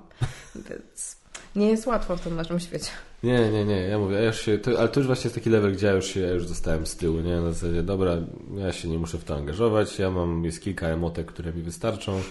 Więc 0.70 1.18
nie 1.56 1.70
jest 1.70 1.88
łatwo 1.88 2.18
w 2.18 2.22
tym 2.22 2.36
naszym 2.36 2.60
świecie. 2.60 2.92
Nie, 3.26 3.52
nie, 3.52 3.66
nie, 3.66 3.82
ja 3.82 4.00
mówię, 4.00 4.16
ja 4.16 4.24
już 4.24 4.42
się, 4.42 4.58
to, 4.58 4.80
ale 4.80 4.90
to 4.90 5.00
już 5.00 5.08
właśnie 5.08 5.24
jest 5.28 5.36
taki 5.36 5.50
level, 5.50 5.74
gdzie 5.74 5.88
ja 5.88 5.94
już 5.94 6.06
się, 6.06 6.20
ja 6.20 6.32
już 6.32 6.48
zostałem 6.48 6.86
z 6.86 6.96
tyłu, 6.96 7.20
nie? 7.20 7.36
Na 7.36 7.52
zasadzie, 7.52 7.84
dobra, 7.84 8.18
ja 8.58 8.74
się 8.74 8.88
nie 8.88 8.98
muszę 8.98 9.18
w 9.18 9.24
to 9.24 9.36
angażować, 9.36 10.00
ja 10.00 10.12
mam, 10.12 10.46
jest 10.46 10.62
kilka 10.62 10.88
emotek, 10.88 11.26
które 11.26 11.54
mi 11.54 11.62
wystarczą, 11.62 12.22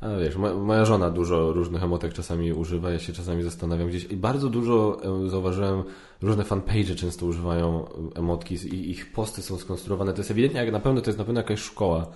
A 0.00 0.16
wiesz, 0.16 0.36
moja 0.36 0.84
żona 0.84 1.10
dużo 1.10 1.52
różnych 1.52 1.82
emotek 1.82 2.12
czasami 2.12 2.52
używa, 2.52 2.90
ja 2.90 2.98
się 2.98 3.12
czasami 3.12 3.42
zastanawiam 3.42 3.88
gdzieś 3.88 4.04
i 4.04 4.16
bardzo 4.16 4.48
dużo 4.48 5.00
zauważyłem, 5.26 5.82
różne 6.22 6.44
fanpage 6.44 6.94
często 6.94 7.26
używają 7.26 7.86
emotki 8.14 8.54
i 8.54 8.90
ich 8.90 9.12
posty 9.12 9.42
są 9.42 9.58
skonstruowane. 9.58 10.12
To 10.12 10.18
jest 10.18 10.30
ewidentnie, 10.30 10.60
jak 10.60 10.72
na 10.72 10.80
pewno 10.80 11.00
to 11.00 11.10
jest 11.10 11.18
na 11.18 11.24
pewno 11.24 11.40
jakaś 11.40 11.60
szkoła 11.60 12.06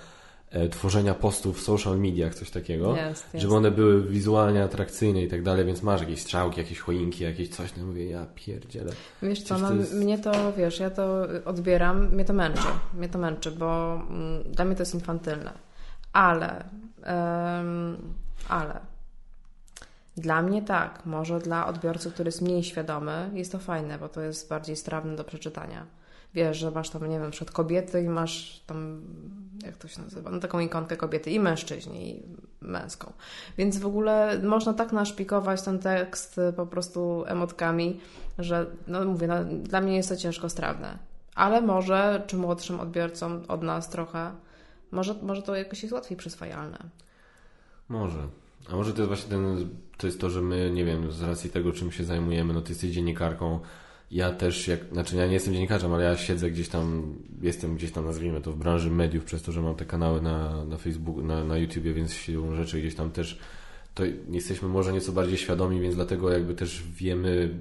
tworzenia 0.70 1.14
postów 1.14 1.58
w 1.58 1.62
social 1.62 1.98
mediach, 1.98 2.34
coś 2.34 2.50
takiego, 2.50 2.96
jest, 2.96 3.34
jest. 3.34 3.42
żeby 3.42 3.54
one 3.54 3.70
były 3.70 4.02
wizualnie 4.02 4.62
atrakcyjne 4.62 5.22
i 5.22 5.28
tak 5.28 5.42
dalej, 5.42 5.64
więc 5.64 5.82
masz 5.82 6.00
jakieś 6.00 6.20
strzałki, 6.20 6.60
jakieś 6.60 6.78
choinki, 6.78 7.24
jakieś 7.24 7.48
coś, 7.48 7.76
no 7.76 7.86
mówię, 7.86 8.06
ja 8.06 8.26
pierdzielę. 8.34 8.92
Wiesz 9.22 9.42
co, 9.42 9.58
no, 9.58 9.68
to 9.68 9.74
jest... 9.74 9.94
mnie 9.94 10.18
to, 10.18 10.52
wiesz, 10.52 10.80
ja 10.80 10.90
to 10.90 11.26
odbieram, 11.44 12.08
mnie 12.08 12.24
to 12.24 12.32
męczy, 12.32 12.68
mnie 12.94 13.08
to 13.08 13.18
męczy, 13.18 13.50
bo 13.50 13.94
mm, 14.10 14.42
dla 14.52 14.64
mnie 14.64 14.76
to 14.76 14.82
jest 14.82 14.94
infantylne, 14.94 15.52
ale 16.12 16.64
ale 18.48 18.80
dla 20.16 20.42
mnie 20.42 20.62
tak, 20.62 21.06
może 21.06 21.38
dla 21.38 21.66
odbiorcy, 21.66 22.10
który 22.10 22.28
jest 22.28 22.42
mniej 22.42 22.64
świadomy, 22.64 23.30
jest 23.32 23.52
to 23.52 23.58
fajne, 23.58 23.98
bo 23.98 24.08
to 24.08 24.20
jest 24.20 24.48
bardziej 24.48 24.76
strawne 24.76 25.16
do 25.16 25.24
przeczytania. 25.24 25.86
Wiesz, 26.34 26.58
że 26.58 26.70
masz 26.70 26.90
tam, 26.90 27.10
nie 27.10 27.20
wiem, 27.20 27.30
przed 27.30 27.50
kobiety 27.50 28.02
i 28.02 28.08
masz 28.08 28.62
tam, 28.66 29.00
jak 29.64 29.76
to 29.76 29.88
się 29.88 30.02
nazywa, 30.02 30.30
no 30.30 30.40
taką 30.40 30.58
ikonkę 30.58 30.96
kobiety 30.96 31.30
i 31.30 31.40
mężczyźni, 31.40 32.10
i 32.10 32.22
męską. 32.60 33.12
Więc 33.58 33.78
w 33.78 33.86
ogóle 33.86 34.40
można 34.42 34.74
tak 34.74 34.92
naszpikować 34.92 35.62
ten 35.62 35.78
tekst 35.78 36.40
po 36.56 36.66
prostu 36.66 37.24
emotkami, 37.26 38.00
że, 38.38 38.66
no 38.86 39.04
mówię, 39.04 39.26
no, 39.26 39.44
dla 39.44 39.80
mnie 39.80 39.96
jest 39.96 40.08
to 40.08 40.16
ciężko 40.16 40.48
strawne. 40.48 40.98
Ale 41.34 41.60
może, 41.60 42.22
czy 42.26 42.36
młodszym 42.36 42.80
odbiorcom 42.80 43.42
od 43.48 43.62
nas 43.62 43.90
trochę, 43.90 44.30
może, 44.90 45.14
może 45.22 45.42
to 45.42 45.56
jakoś 45.56 45.82
jest 45.82 45.92
łatwiej 45.92 46.16
przyswajalne. 46.16 46.78
Może. 47.88 48.28
A 48.72 48.76
może 48.76 48.92
to 48.92 48.98
jest 48.98 49.08
właśnie 49.08 49.30
ten, 49.30 49.68
to 49.96 50.06
jest 50.06 50.20
to, 50.20 50.30
że 50.30 50.40
my, 50.40 50.70
nie 50.70 50.84
wiem, 50.84 51.12
z 51.12 51.22
racji 51.22 51.50
tego, 51.50 51.72
czym 51.72 51.92
się 51.92 52.04
zajmujemy, 52.04 52.54
no 52.54 52.60
ty 52.60 52.72
jesteś 52.72 52.90
dziennikarką, 52.90 53.60
ja 54.14 54.32
też, 54.32 54.68
jak, 54.68 54.80
znaczy 54.92 55.16
ja 55.16 55.26
nie 55.26 55.32
jestem 55.32 55.54
dziennikarzem, 55.54 55.92
ale 55.92 56.04
ja 56.04 56.16
siedzę 56.16 56.50
gdzieś 56.50 56.68
tam, 56.68 57.14
jestem 57.42 57.76
gdzieś 57.76 57.92
tam, 57.92 58.04
nazwijmy 58.04 58.40
to, 58.40 58.52
w 58.52 58.56
branży 58.56 58.90
mediów, 58.90 59.24
przez 59.24 59.42
to, 59.42 59.52
że 59.52 59.62
mam 59.62 59.74
te 59.74 59.84
kanały 59.84 60.22
na, 60.22 60.64
na 60.64 60.76
Facebooku, 60.76 61.22
na, 61.22 61.44
na 61.44 61.58
YouTubie, 61.58 61.92
więc 61.92 62.12
siłą 62.12 62.54
rzeczy 62.54 62.78
gdzieś 62.78 62.94
tam 62.94 63.10
też, 63.10 63.38
to 63.94 64.02
jesteśmy 64.30 64.68
może 64.68 64.92
nieco 64.92 65.12
bardziej 65.12 65.38
świadomi, 65.38 65.80
więc 65.80 65.94
dlatego 65.94 66.30
jakby 66.30 66.54
też 66.54 66.82
wiemy, 66.96 67.60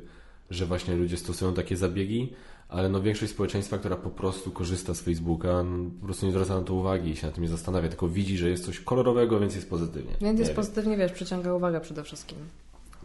że 0.49 0.66
właśnie 0.66 0.95
ludzie 0.95 1.18
stosują 1.18 1.54
takie 1.54 1.78
zabiegi, 1.78 2.34
ale 2.70 2.89
no 2.89 3.01
większość 3.01 3.32
społeczeństwa, 3.32 3.78
która 3.78 3.95
po 3.95 4.10
prostu 4.10 4.51
korzysta 4.51 4.93
z 4.93 5.01
Facebooka, 5.01 5.64
no, 5.64 5.89
po 5.99 6.06
prostu 6.06 6.26
nie 6.26 6.32
zwraca 6.32 6.56
na 6.56 6.62
to 6.62 6.74
uwagi 6.74 7.12
i 7.12 7.16
się 7.16 7.28
na 7.28 7.34
tym 7.34 7.43
nie 7.43 7.49
zastanawia, 7.49 7.89
tylko 7.89 8.08
widzi, 8.08 8.38
że 8.38 8.49
jest 8.49 8.66
coś 8.66 8.80
kolorowego, 8.80 9.39
więc 9.39 9.56
jest 9.56 9.70
pozytywnie. 9.70 10.14
Więc 10.22 10.39
jest 10.39 10.54
pozytywnie, 10.54 10.97
wiesz, 10.97 11.12
przyciąga 11.12 11.54
uwagę 11.54 11.82
przede 11.82 12.04
wszystkim. 12.04 12.38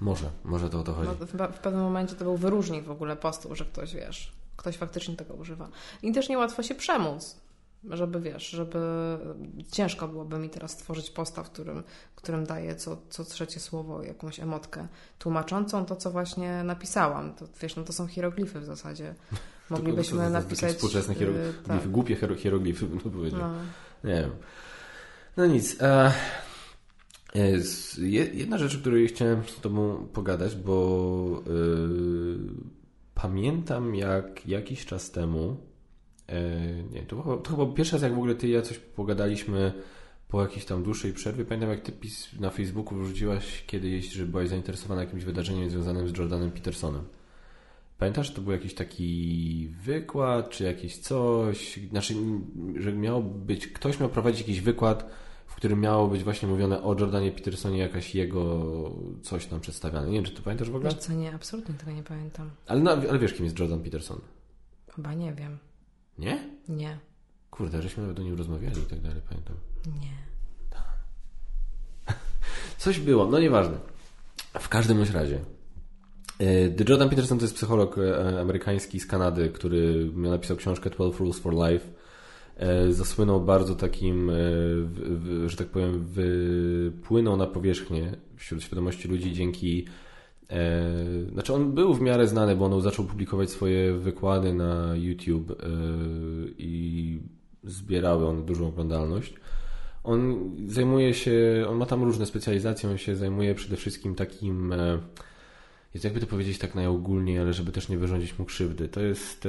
Może, 0.00 0.30
może 0.44 0.70
to 0.70 0.80
o 0.80 0.82
to 0.82 0.92
chodzi. 0.92 1.10
No, 1.20 1.26
w, 1.26 1.56
w 1.56 1.58
pewnym 1.58 1.82
momencie 1.82 2.14
to 2.14 2.24
był 2.24 2.36
wyróżnik 2.36 2.84
w 2.84 2.90
ogóle 2.90 3.16
postu, 3.16 3.54
że 3.54 3.64
ktoś, 3.64 3.94
wiesz, 3.94 4.32
ktoś 4.56 4.76
faktycznie 4.76 5.16
tego 5.16 5.34
używa. 5.34 5.68
I 6.02 6.12
też 6.12 6.28
niełatwo 6.28 6.62
się 6.62 6.74
przemóc 6.74 7.36
żeby 7.84 8.20
wiesz, 8.20 8.50
żeby 8.50 8.78
ciężko 9.72 10.08
byłoby 10.08 10.38
mi 10.38 10.50
teraz 10.50 10.70
stworzyć 10.70 11.10
posta, 11.10 11.42
w 11.42 11.50
którym, 11.50 11.82
w 12.12 12.16
którym 12.16 12.46
daję 12.46 12.76
co, 12.76 12.96
co 13.10 13.24
trzecie 13.24 13.60
słowo 13.60 14.02
jakąś 14.02 14.40
emotkę 14.40 14.88
tłumaczącą 15.18 15.84
to, 15.84 15.96
co 15.96 16.10
właśnie 16.10 16.64
napisałam. 16.64 17.34
To 17.34 17.46
wiesz, 17.60 17.76
no 17.76 17.82
to 17.82 17.92
są 17.92 18.06
hieroglify 18.06 18.60
w 18.60 18.64
zasadzie. 18.64 19.14
Moglibyśmy 19.70 20.18
to, 20.18 20.24
to, 20.24 20.28
to, 20.28 20.32
napisać. 20.32 20.72
Współczesne 20.72 21.14
hieroglify, 21.14 21.52
tak. 21.66 21.88
głupie 21.88 22.16
hieroglify, 22.16 22.86
bym 22.90 23.00
to 23.00 23.10
powiedział. 23.10 23.40
No. 23.40 23.54
Nie 24.04 24.20
wiem. 24.20 24.30
No 25.36 25.46
nic. 25.46 25.82
E, 25.82 26.12
jedna 28.32 28.58
rzecz, 28.58 28.76
o 28.76 28.78
której 28.78 29.08
chciałem 29.08 29.44
z 29.44 29.60
Tobą 29.60 30.06
pogadać, 30.12 30.56
bo 30.56 31.42
yy, 31.46 32.38
pamiętam 33.14 33.94
jak 33.94 34.46
jakiś 34.46 34.86
czas 34.86 35.10
temu 35.10 35.56
E, 36.28 36.82
nie, 36.92 37.02
to 37.02 37.22
chyba, 37.22 37.36
to 37.36 37.50
chyba 37.50 37.66
pierwszy 37.66 37.92
raz, 37.92 38.02
jak 38.02 38.14
w 38.14 38.18
ogóle 38.18 38.34
ty 38.34 38.48
i 38.48 38.50
ja 38.50 38.62
coś 38.62 38.78
pogadaliśmy 38.78 39.72
po 40.28 40.42
jakiejś 40.42 40.64
tam 40.64 40.82
dłuższej 40.82 41.12
przerwie. 41.12 41.44
Pamiętam, 41.44 41.70
jak 41.70 41.80
ty 41.80 41.92
pis 41.92 42.40
na 42.40 42.50
Facebooku 42.50 42.98
wrzuciłaś 42.98 43.64
kiedyś, 43.66 44.12
że 44.12 44.26
byłaś 44.26 44.48
zainteresowana 44.48 45.00
jakimś 45.00 45.24
wydarzeniem 45.24 45.70
związanym 45.70 46.08
z 46.08 46.18
Jordanem 46.18 46.50
Petersonem. 46.50 47.04
Pamiętasz, 47.98 48.34
to 48.34 48.42
był 48.42 48.52
jakiś 48.52 48.74
taki 48.74 49.68
wykład, 49.82 50.50
czy 50.50 50.64
jakieś 50.64 50.98
coś, 50.98 51.80
znaczy, 51.90 52.14
że 52.76 52.92
miał 52.92 53.22
być, 53.22 53.66
ktoś 53.66 54.00
miał 54.00 54.08
prowadzić 54.08 54.40
jakiś 54.40 54.60
wykład, 54.60 55.10
którym 55.58 55.80
miało 55.80 56.08
być 56.08 56.24
właśnie 56.24 56.48
mówione 56.48 56.82
o 56.82 56.94
Jordanie 57.00 57.32
Petersonie, 57.32 57.78
jakaś 57.78 58.14
jego 58.14 58.64
coś 59.22 59.46
tam 59.46 59.60
przedstawiane. 59.60 60.06
Nie 60.06 60.14
wiem, 60.14 60.24
czy 60.24 60.32
to 60.32 60.42
pamiętasz 60.42 60.70
w 60.70 60.76
ogóle? 60.76 60.90
Wiesz 60.90 61.00
co, 61.00 61.12
nie, 61.12 61.34
absolutnie 61.34 61.74
tego 61.74 61.92
nie 61.92 62.02
pamiętam. 62.02 62.50
Ale, 62.66 62.80
no, 62.80 62.90
ale 62.90 63.18
wiesz, 63.18 63.32
kim 63.32 63.44
jest 63.44 63.58
Jordan 63.58 63.80
Peterson? 63.80 64.20
Chyba 64.94 65.14
nie 65.14 65.34
wiem. 65.34 65.58
Nie? 66.18 66.48
Nie. 66.68 66.98
Kurde, 67.50 67.82
żeśmy 67.82 68.02
nawet 68.02 68.18
o 68.18 68.22
nim 68.22 68.38
rozmawiali 68.38 68.82
i 68.82 68.86
tak 68.86 69.00
dalej, 69.00 69.22
pamiętam. 69.28 69.56
Nie. 69.86 70.14
Coś 72.78 73.00
było, 73.00 73.26
no 73.26 73.38
nieważne. 73.38 73.78
W 74.58 74.68
każdym 74.68 75.02
razie. 75.12 75.40
The 76.76 76.84
Jordan 76.88 77.08
Peterson 77.08 77.38
to 77.38 77.44
jest 77.44 77.54
psycholog 77.54 77.98
e, 77.98 78.40
amerykański 78.40 79.00
z 79.00 79.06
Kanady, 79.06 79.48
który 79.48 80.10
napisał 80.14 80.56
książkę 80.56 80.90
12 80.90 81.18
Rules 81.18 81.38
for 81.38 81.54
Life. 81.54 81.97
E, 82.58 82.92
zasłynął 82.92 83.40
bardzo 83.40 83.74
takim, 83.74 84.30
e, 84.30 84.34
że 85.46 85.56
tak 85.56 85.66
powiem, 85.66 86.04
wypłynął 86.04 87.36
na 87.36 87.46
powierzchnię 87.46 88.16
wśród 88.36 88.62
świadomości 88.62 89.08
ludzi 89.08 89.32
dzięki 89.32 89.84
E, 90.50 90.92
znaczy 91.32 91.54
on 91.54 91.72
był 91.72 91.94
w 91.94 92.00
miarę 92.00 92.26
znany, 92.26 92.56
bo 92.56 92.64
on 92.64 92.82
zaczął 92.82 93.04
publikować 93.04 93.50
swoje 93.50 93.92
wykłady 93.92 94.52
na 94.52 94.96
YouTube 94.96 95.62
i 96.58 97.20
zbierały 97.64 98.26
one 98.26 98.42
dużą 98.42 98.68
oglądalność. 98.68 99.34
On 100.04 100.50
zajmuje 100.66 101.14
się, 101.14 101.66
on 101.68 101.76
ma 101.76 101.86
tam 101.86 102.02
różne 102.02 102.26
specjalizacje, 102.26 102.90
on 102.90 102.98
się 102.98 103.16
zajmuje 103.16 103.54
przede 103.54 103.76
wszystkim 103.76 104.14
takim, 104.14 104.74
jest 105.94 106.04
jakby 106.04 106.20
to 106.20 106.26
powiedzieć 106.26 106.58
tak 106.58 106.74
najogólniej, 106.74 107.38
ale 107.38 107.52
żeby 107.52 107.72
też 107.72 107.88
nie 107.88 107.98
wyrządzić 107.98 108.38
mu 108.38 108.44
krzywdy. 108.44 108.88
To 108.88 109.00
jest, 109.00 109.48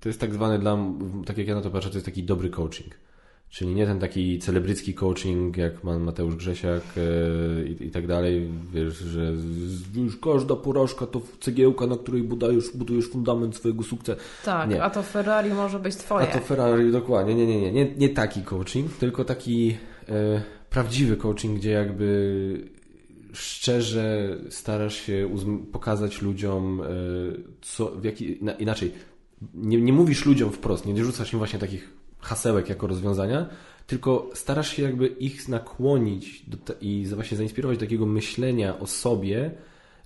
to 0.00 0.08
jest 0.08 0.20
tak 0.20 0.34
zwany 0.34 0.58
dla, 0.58 0.78
tak 1.26 1.38
jak 1.38 1.46
ja 1.46 1.54
na 1.54 1.60
to 1.60 1.70
patrzę, 1.70 1.90
to 1.90 1.96
jest 1.96 2.06
taki 2.06 2.22
dobry 2.22 2.50
coaching. 2.50 2.94
Czyli 3.54 3.74
nie 3.74 3.86
ten 3.86 4.00
taki 4.00 4.38
celebrycki 4.38 4.94
coaching, 4.94 5.56
jak 5.56 5.84
ma 5.84 5.98
Mateusz 5.98 6.36
Grzesiak 6.36 6.82
e, 6.96 7.68
i, 7.68 7.86
i, 7.86 7.90
tak 7.90 8.06
dalej, 8.06 8.48
wiesz, 8.72 8.94
że 8.94 9.32
już 9.96 10.16
każda 10.16 10.56
porażka 10.56 11.06
to 11.06 11.20
cegiełka, 11.40 11.86
na 11.86 11.96
której 11.96 12.22
budujesz, 12.22 12.64
budujesz 12.74 13.08
fundament 13.08 13.56
swojego 13.56 13.82
sukcesu. 13.82 14.20
Tak, 14.44 14.70
nie. 14.70 14.82
a 14.82 14.90
to 14.90 15.02
Ferrari 15.02 15.50
może 15.50 15.78
być 15.78 15.96
twoje. 15.96 16.28
A 16.28 16.32
to 16.32 16.40
Ferrari, 16.40 16.92
dokładnie, 16.92 17.34
nie, 17.34 17.46
nie, 17.46 17.60
nie, 17.60 17.72
nie, 17.72 17.94
nie 17.96 18.08
taki 18.08 18.42
coaching, 18.42 18.92
tylko 18.92 19.24
taki 19.24 19.76
e, 20.08 20.42
prawdziwy 20.70 21.16
coaching, 21.16 21.58
gdzie 21.58 21.70
jakby 21.70 22.73
szczerze 23.34 24.38
starasz 24.50 24.96
się 24.96 25.36
pokazać 25.72 26.22
ludziom, 26.22 26.80
e, 26.80 26.84
co, 27.62 27.90
w 27.90 28.04
jaki, 28.04 28.38
inaczej, 28.58 28.92
nie, 29.54 29.80
nie 29.80 29.92
mówisz 29.92 30.26
ludziom 30.26 30.52
wprost, 30.52 30.86
nie 30.86 31.04
rzucasz 31.04 31.32
im 31.32 31.38
właśnie 31.38 31.58
takich 31.58 31.92
hasełek 32.18 32.68
jako 32.68 32.86
rozwiązania, 32.86 33.48
tylko 33.86 34.30
starasz 34.34 34.76
się 34.76 34.82
jakby 34.82 35.06
ich 35.06 35.48
nakłonić 35.48 36.44
i 36.80 37.06
właśnie 37.14 37.36
zainspirować 37.36 37.78
do 37.78 37.84
takiego 37.84 38.06
myślenia 38.06 38.78
o 38.78 38.86
sobie, 38.86 39.50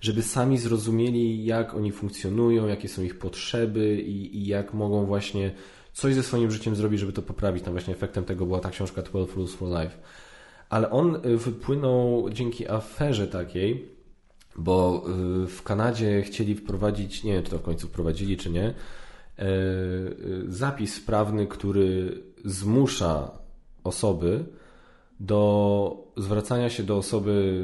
żeby 0.01 0.21
sami 0.21 0.57
zrozumieli, 0.57 1.45
jak 1.45 1.73
oni 1.75 1.91
funkcjonują, 1.91 2.67
jakie 2.67 2.87
są 2.87 3.03
ich 3.03 3.19
potrzeby 3.19 4.01
i, 4.01 4.37
i 4.37 4.47
jak 4.47 4.73
mogą 4.73 5.05
właśnie 5.05 5.51
coś 5.93 6.15
ze 6.15 6.23
swoim 6.23 6.51
życiem 6.51 6.75
zrobić, 6.75 6.99
żeby 6.99 7.13
to 7.13 7.21
poprawić. 7.21 7.63
Tam 7.63 7.73
właśnie 7.73 7.93
efektem 7.93 8.23
tego 8.23 8.45
była 8.45 8.59
ta 8.59 8.69
książka 8.69 9.01
12 9.01 9.35
Rules 9.35 9.53
for 9.53 9.67
Life. 9.67 9.97
Ale 10.69 10.89
on 10.89 11.15
y, 11.25 11.37
wypłynął 11.37 12.29
dzięki 12.29 12.69
aferze 12.69 13.27
takiej, 13.27 13.89
bo 14.55 15.05
y, 15.43 15.47
w 15.47 15.63
Kanadzie 15.63 16.21
chcieli 16.21 16.55
wprowadzić, 16.55 17.23
nie 17.23 17.33
wiem 17.33 17.43
czy 17.43 17.51
to 17.51 17.57
w 17.57 17.61
końcu 17.61 17.87
wprowadzili 17.87 18.37
czy 18.37 18.49
nie, 18.49 18.73
E, 19.39 19.45
zapis 20.47 20.99
prawny, 20.99 21.47
który 21.47 22.23
zmusza 22.45 23.31
osoby 23.83 24.45
do 25.19 26.11
zwracania 26.17 26.69
się 26.69 26.83
do 26.83 26.97
osoby 26.97 27.63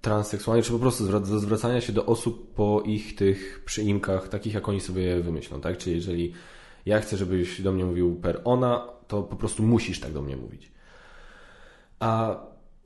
transseksualnej, 0.00 0.62
czy 0.62 0.72
po 0.72 0.78
prostu 0.78 1.06
do 1.06 1.38
zwracania 1.40 1.80
się 1.80 1.92
do 1.92 2.06
osób 2.06 2.54
po 2.54 2.82
ich 2.86 3.14
tych 3.14 3.62
przyimkach, 3.64 4.28
takich 4.28 4.54
jak 4.54 4.68
oni 4.68 4.80
sobie 4.80 5.20
wymyślą, 5.20 5.60
tak? 5.60 5.78
Czyli 5.78 5.96
jeżeli 5.96 6.32
ja 6.86 7.00
chcę, 7.00 7.16
żebyś 7.16 7.62
do 7.62 7.72
mnie 7.72 7.84
mówił 7.84 8.16
per 8.16 8.40
ona, 8.44 8.88
to 9.08 9.22
po 9.22 9.36
prostu 9.36 9.62
musisz 9.62 10.00
tak 10.00 10.12
do 10.12 10.22
mnie 10.22 10.36
mówić. 10.36 10.70
A 12.00 12.40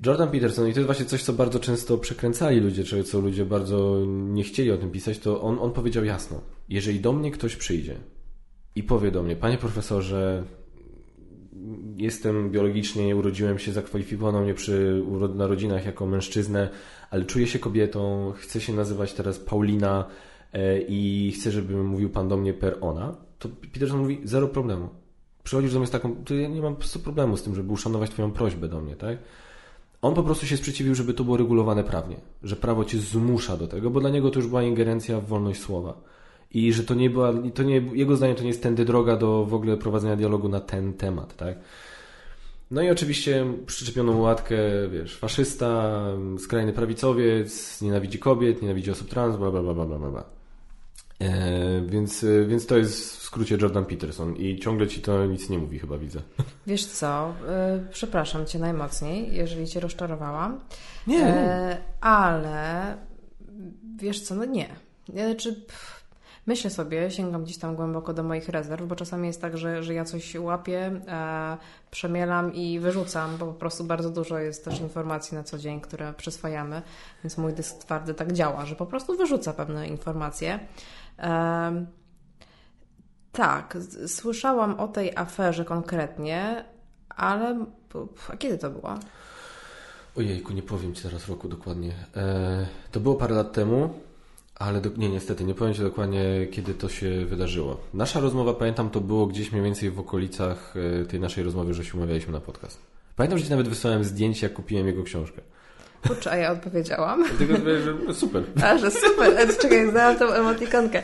Jordan 0.07 0.31
Peterson, 0.31 0.69
i 0.69 0.73
to 0.73 0.81
jest 0.81 0.87
właśnie 0.87 1.07
coś, 1.07 1.23
co 1.23 1.33
bardzo 1.33 1.61
często 1.61 1.99
przekręcali 1.99 2.61
ludzie, 2.61 2.85
czy 2.85 3.05
co 3.05 3.21
ludzie 3.21 3.45
bardzo 3.45 4.05
nie 4.07 4.43
chcieli 4.43 4.71
o 4.71 4.77
tym 4.77 4.91
pisać, 4.91 5.19
to 5.19 5.43
on, 5.43 5.59
on 5.59 5.73
powiedział 5.73 6.05
jasno, 6.05 6.41
jeżeli 6.69 7.01
do 7.01 7.13
mnie 7.13 7.31
ktoś 7.31 7.57
przyjdzie 7.57 7.97
i 8.77 8.83
powie 8.83 9.11
do 9.11 9.23
mnie, 9.23 9.37
panie 9.37 9.59
profesorze, 9.59 10.45
jestem 11.97 12.51
biologicznie, 12.51 13.17
urodziłem 13.17 13.59
się, 13.59 13.73
zakwalifikowano 13.73 14.41
mnie 14.41 14.55
przy 14.55 15.03
narodzinach 15.35 15.87
jako 15.87 16.07
mężczyznę, 16.07 16.69
ale 17.11 17.25
czuję 17.25 17.47
się 17.47 17.59
kobietą, 17.59 18.33
chcę 18.37 18.61
się 18.61 18.73
nazywać 18.73 19.13
teraz 19.13 19.39
Paulina 19.39 20.05
e, 20.53 20.81
i 20.81 21.33
chcę, 21.33 21.51
żeby 21.51 21.77
mówił 21.77 22.11
pan 22.11 22.29
do 22.29 22.37
mnie 22.37 22.55
per 22.55 22.79
ona, 22.81 23.17
to 23.39 23.49
Peterson 23.73 23.99
mówi, 23.99 24.21
zero 24.25 24.49
problemu. 24.49 25.02
Przychodzisz 25.45 25.73
do 25.73 25.79
mnie 25.79 25.87
z 25.87 25.91
taką, 25.91 26.25
to 26.25 26.35
ja 26.35 26.49
nie 26.49 26.63
mam 26.63 26.77
problemu 27.05 27.37
z 27.37 27.43
tym, 27.43 27.55
żeby 27.55 27.73
uszanować 27.73 28.11
twoją 28.11 28.31
prośbę 28.31 28.69
do 28.69 28.81
mnie, 28.81 28.97
tak? 28.97 29.19
On 30.03 30.15
po 30.15 30.23
prostu 30.23 30.47
się 30.47 30.57
sprzeciwił, 30.57 30.95
żeby 30.95 31.15
to 31.15 31.25
było 31.25 31.37
regulowane 31.37 31.85
prawnie, 31.85 32.17
że 32.43 32.57
prawo 32.57 32.85
cię 32.85 32.99
zmusza 32.99 33.57
do 33.57 33.69
tego, 33.69 33.91
bo 33.91 34.01
dla 34.01 34.11
niego 34.11 34.31
to 34.31 34.39
już 34.39 34.49
była 34.49 34.63
ingerencja 34.63 35.21
w 35.21 35.27
wolność 35.27 35.61
słowa. 35.61 36.01
I 36.51 36.73
że 36.73 36.85
to 36.85 36.95
nie 36.95 37.11
była, 37.11 37.33
to 37.55 37.63
nie, 37.63 37.83
jego 37.93 38.17
zdaniem 38.17 38.37
to 38.37 38.43
nie 38.43 38.49
jest 38.49 38.63
tędy 38.63 38.85
droga 38.85 39.17
do 39.17 39.45
w 39.45 39.55
ogóle 39.55 39.77
prowadzenia 39.77 40.17
dialogu 40.17 40.49
na 40.49 40.61
ten 40.61 40.93
temat, 40.93 41.37
tak? 41.37 41.59
No 42.71 42.83
i 42.83 42.91
oczywiście 42.91 43.47
przyczepiono 43.67 44.13
mu 44.13 44.23
łatkę, 44.23 44.57
wiesz, 44.93 45.17
faszysta, 45.19 46.03
skrajny 46.39 46.73
prawicowiec, 46.73 47.83
nienawidzi 47.83 48.19
kobiet, 48.19 48.63
nienawidzi 48.63 48.91
osób 48.91 49.09
trans, 49.09 49.37
bla 49.37 49.51
bla 49.51 49.63
bla 49.63 49.75
bla 49.75 49.99
bla 49.99 50.25
więc, 51.87 52.27
więc 52.47 52.67
to 52.67 52.77
jest 52.77 53.17
w 53.17 53.23
skrócie 53.23 53.57
Jordan 53.61 53.85
Peterson 53.85 54.37
i 54.37 54.59
ciągle 54.59 54.87
ci 54.87 55.01
to 55.01 55.27
nic 55.27 55.49
nie 55.51 55.59
mówi, 55.59 55.79
chyba 55.79 55.99
widzę. 55.99 56.21
Wiesz 56.67 56.87
co, 56.87 57.35
e, 57.49 57.85
przepraszam 57.91 58.47
cię 58.47 58.59
najmocniej, 58.59 59.35
jeżeli 59.35 59.67
cię 59.67 59.81
rozczarowałam. 59.81 60.61
Nie. 61.07 61.27
E, 61.27 61.77
ale 62.01 62.97
wiesz 63.97 64.21
co, 64.21 64.35
no 64.35 64.45
nie. 64.45 64.69
Znaczy, 65.09 65.65
myślę 66.47 66.71
sobie, 66.71 67.11
sięgam 67.11 67.45
gdzieś 67.45 67.59
tam 67.59 67.77
głęboko 67.77 68.15
do 68.15 68.23
moich 68.23 68.49
rezerw, 68.49 68.87
bo 68.87 68.97
czasami 68.97 69.27
jest 69.27 69.41
tak, 69.41 69.59
że, 69.59 69.83
że 69.83 69.95
ja 69.95 70.05
coś 70.05 70.35
łapię, 70.35 71.01
e, 71.09 71.57
przemielam 71.91 72.55
i 72.55 72.81
wyrzucam, 72.81 73.37
bo 73.39 73.47
po 73.47 73.53
prostu 73.53 73.85
bardzo 73.85 74.11
dużo 74.11 74.39
jest 74.39 74.65
też 74.65 74.81
informacji 74.81 75.37
na 75.37 75.45
co 75.45 75.59
dzień, 75.59 75.81
które 75.81 76.13
przyswajamy, 76.13 76.83
więc 77.25 77.39
mój 77.39 77.53
dysk 77.53 77.79
twardy 77.79 78.15
tak 78.15 78.33
działa, 78.33 78.67
że 78.67 78.77
po 78.77 78.87
prostu 78.87 79.17
wyrzuca 79.17 79.53
pewne 79.53 79.89
informacje. 79.89 80.59
Tak, 83.33 83.79
słyszałam 84.07 84.81
o 84.81 84.89
tej 84.89 85.17
aferze 85.17 85.65
konkretnie, 85.65 86.65
ale 87.09 87.67
a 88.29 88.37
kiedy 88.37 88.59
to 88.59 88.71
było? 88.71 88.95
Ojejku, 90.17 90.53
nie 90.53 90.63
powiem 90.63 90.95
Ci 90.95 91.03
teraz 91.03 91.29
roku 91.29 91.49
dokładnie. 91.49 91.93
E, 92.17 92.67
to 92.91 93.01
było 93.01 93.15
parę 93.15 93.35
lat 93.35 93.53
temu. 93.53 93.91
Ale 94.55 94.81
do, 94.81 94.91
nie, 94.97 95.09
niestety, 95.09 95.45
nie 95.45 95.55
powiem 95.55 95.75
Ci 95.75 95.81
dokładnie, 95.83 96.47
kiedy 96.51 96.75
to 96.75 96.89
się 96.89 97.27
wydarzyło. 97.27 97.81
Nasza 97.95 98.21
rozmowa, 98.21 98.55
pamiętam, 98.55 98.91
to 98.91 99.01
było 99.01 99.27
gdzieś 99.27 99.53
mniej 99.53 99.65
więcej 99.65 99.91
w 99.91 100.01
okolicach 100.01 100.75
e, 101.03 101.07
tej 101.07 101.21
naszej 101.21 101.45
rozmowy, 101.45 101.75
że 101.75 101.85
się 101.85 101.95
umawialiśmy 101.95 102.33
na 102.33 102.41
podcast. 102.41 102.79
Pamiętam, 103.17 103.39
że 103.39 103.45
Ci 103.45 103.51
nawet 103.51 103.69
wysłałem 103.69 104.05
zdjęcie, 104.05 104.47
jak 104.47 104.55
kupiłem 104.55 104.87
jego 104.87 105.03
książkę. 105.03 105.43
Kurczę, 106.09 106.31
a 106.31 106.37
ja 106.37 106.53
odpowiedziałam. 106.53 107.25
Tylko 107.39 107.57
że 107.57 107.95
no 108.07 108.15
super. 108.15 108.43
A, 108.65 108.79
że 108.79 108.91
super. 108.91 109.57
Czekaj, 109.61 109.91
znałam 109.91 110.17
tą 110.17 110.33
emotikonkę. 110.33 111.03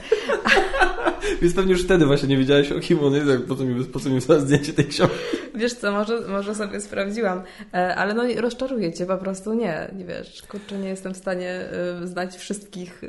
Więc 1.42 1.54
pewnie 1.54 1.72
już 1.72 1.84
wtedy 1.84 2.06
właśnie 2.06 2.28
nie 2.28 2.36
wiedziałeś 2.36 2.72
o 2.72 2.80
kim 2.80 3.04
on 3.04 3.14
jest, 3.14 3.28
po 3.48 3.56
co 3.56 3.64
mi, 3.64 3.84
po 3.84 4.00
co 4.00 4.08
mi 4.08 4.14
wysłałeś 4.14 4.44
zdjęcie 4.44 4.72
tej 4.72 4.84
książki. 4.84 5.16
Wiesz 5.54 5.74
co, 5.74 5.92
może, 5.92 6.20
może 6.28 6.54
sobie 6.54 6.80
sprawdziłam, 6.80 7.42
e, 7.74 7.94
ale 7.96 8.14
no 8.14 8.22
rozczaruję 8.36 8.92
Cię, 8.92 9.06
po 9.06 9.18
prostu 9.18 9.54
nie, 9.54 9.90
nie 9.96 10.04
wiesz, 10.04 10.42
kurczę, 10.42 10.78
nie 10.78 10.88
jestem 10.88 11.14
w 11.14 11.16
stanie 11.16 11.50
e, 11.50 12.06
znać 12.06 12.36
wszystkich 12.36 13.02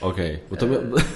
Okej, 0.00 0.38
okay, 0.50 0.58
to 0.58 0.66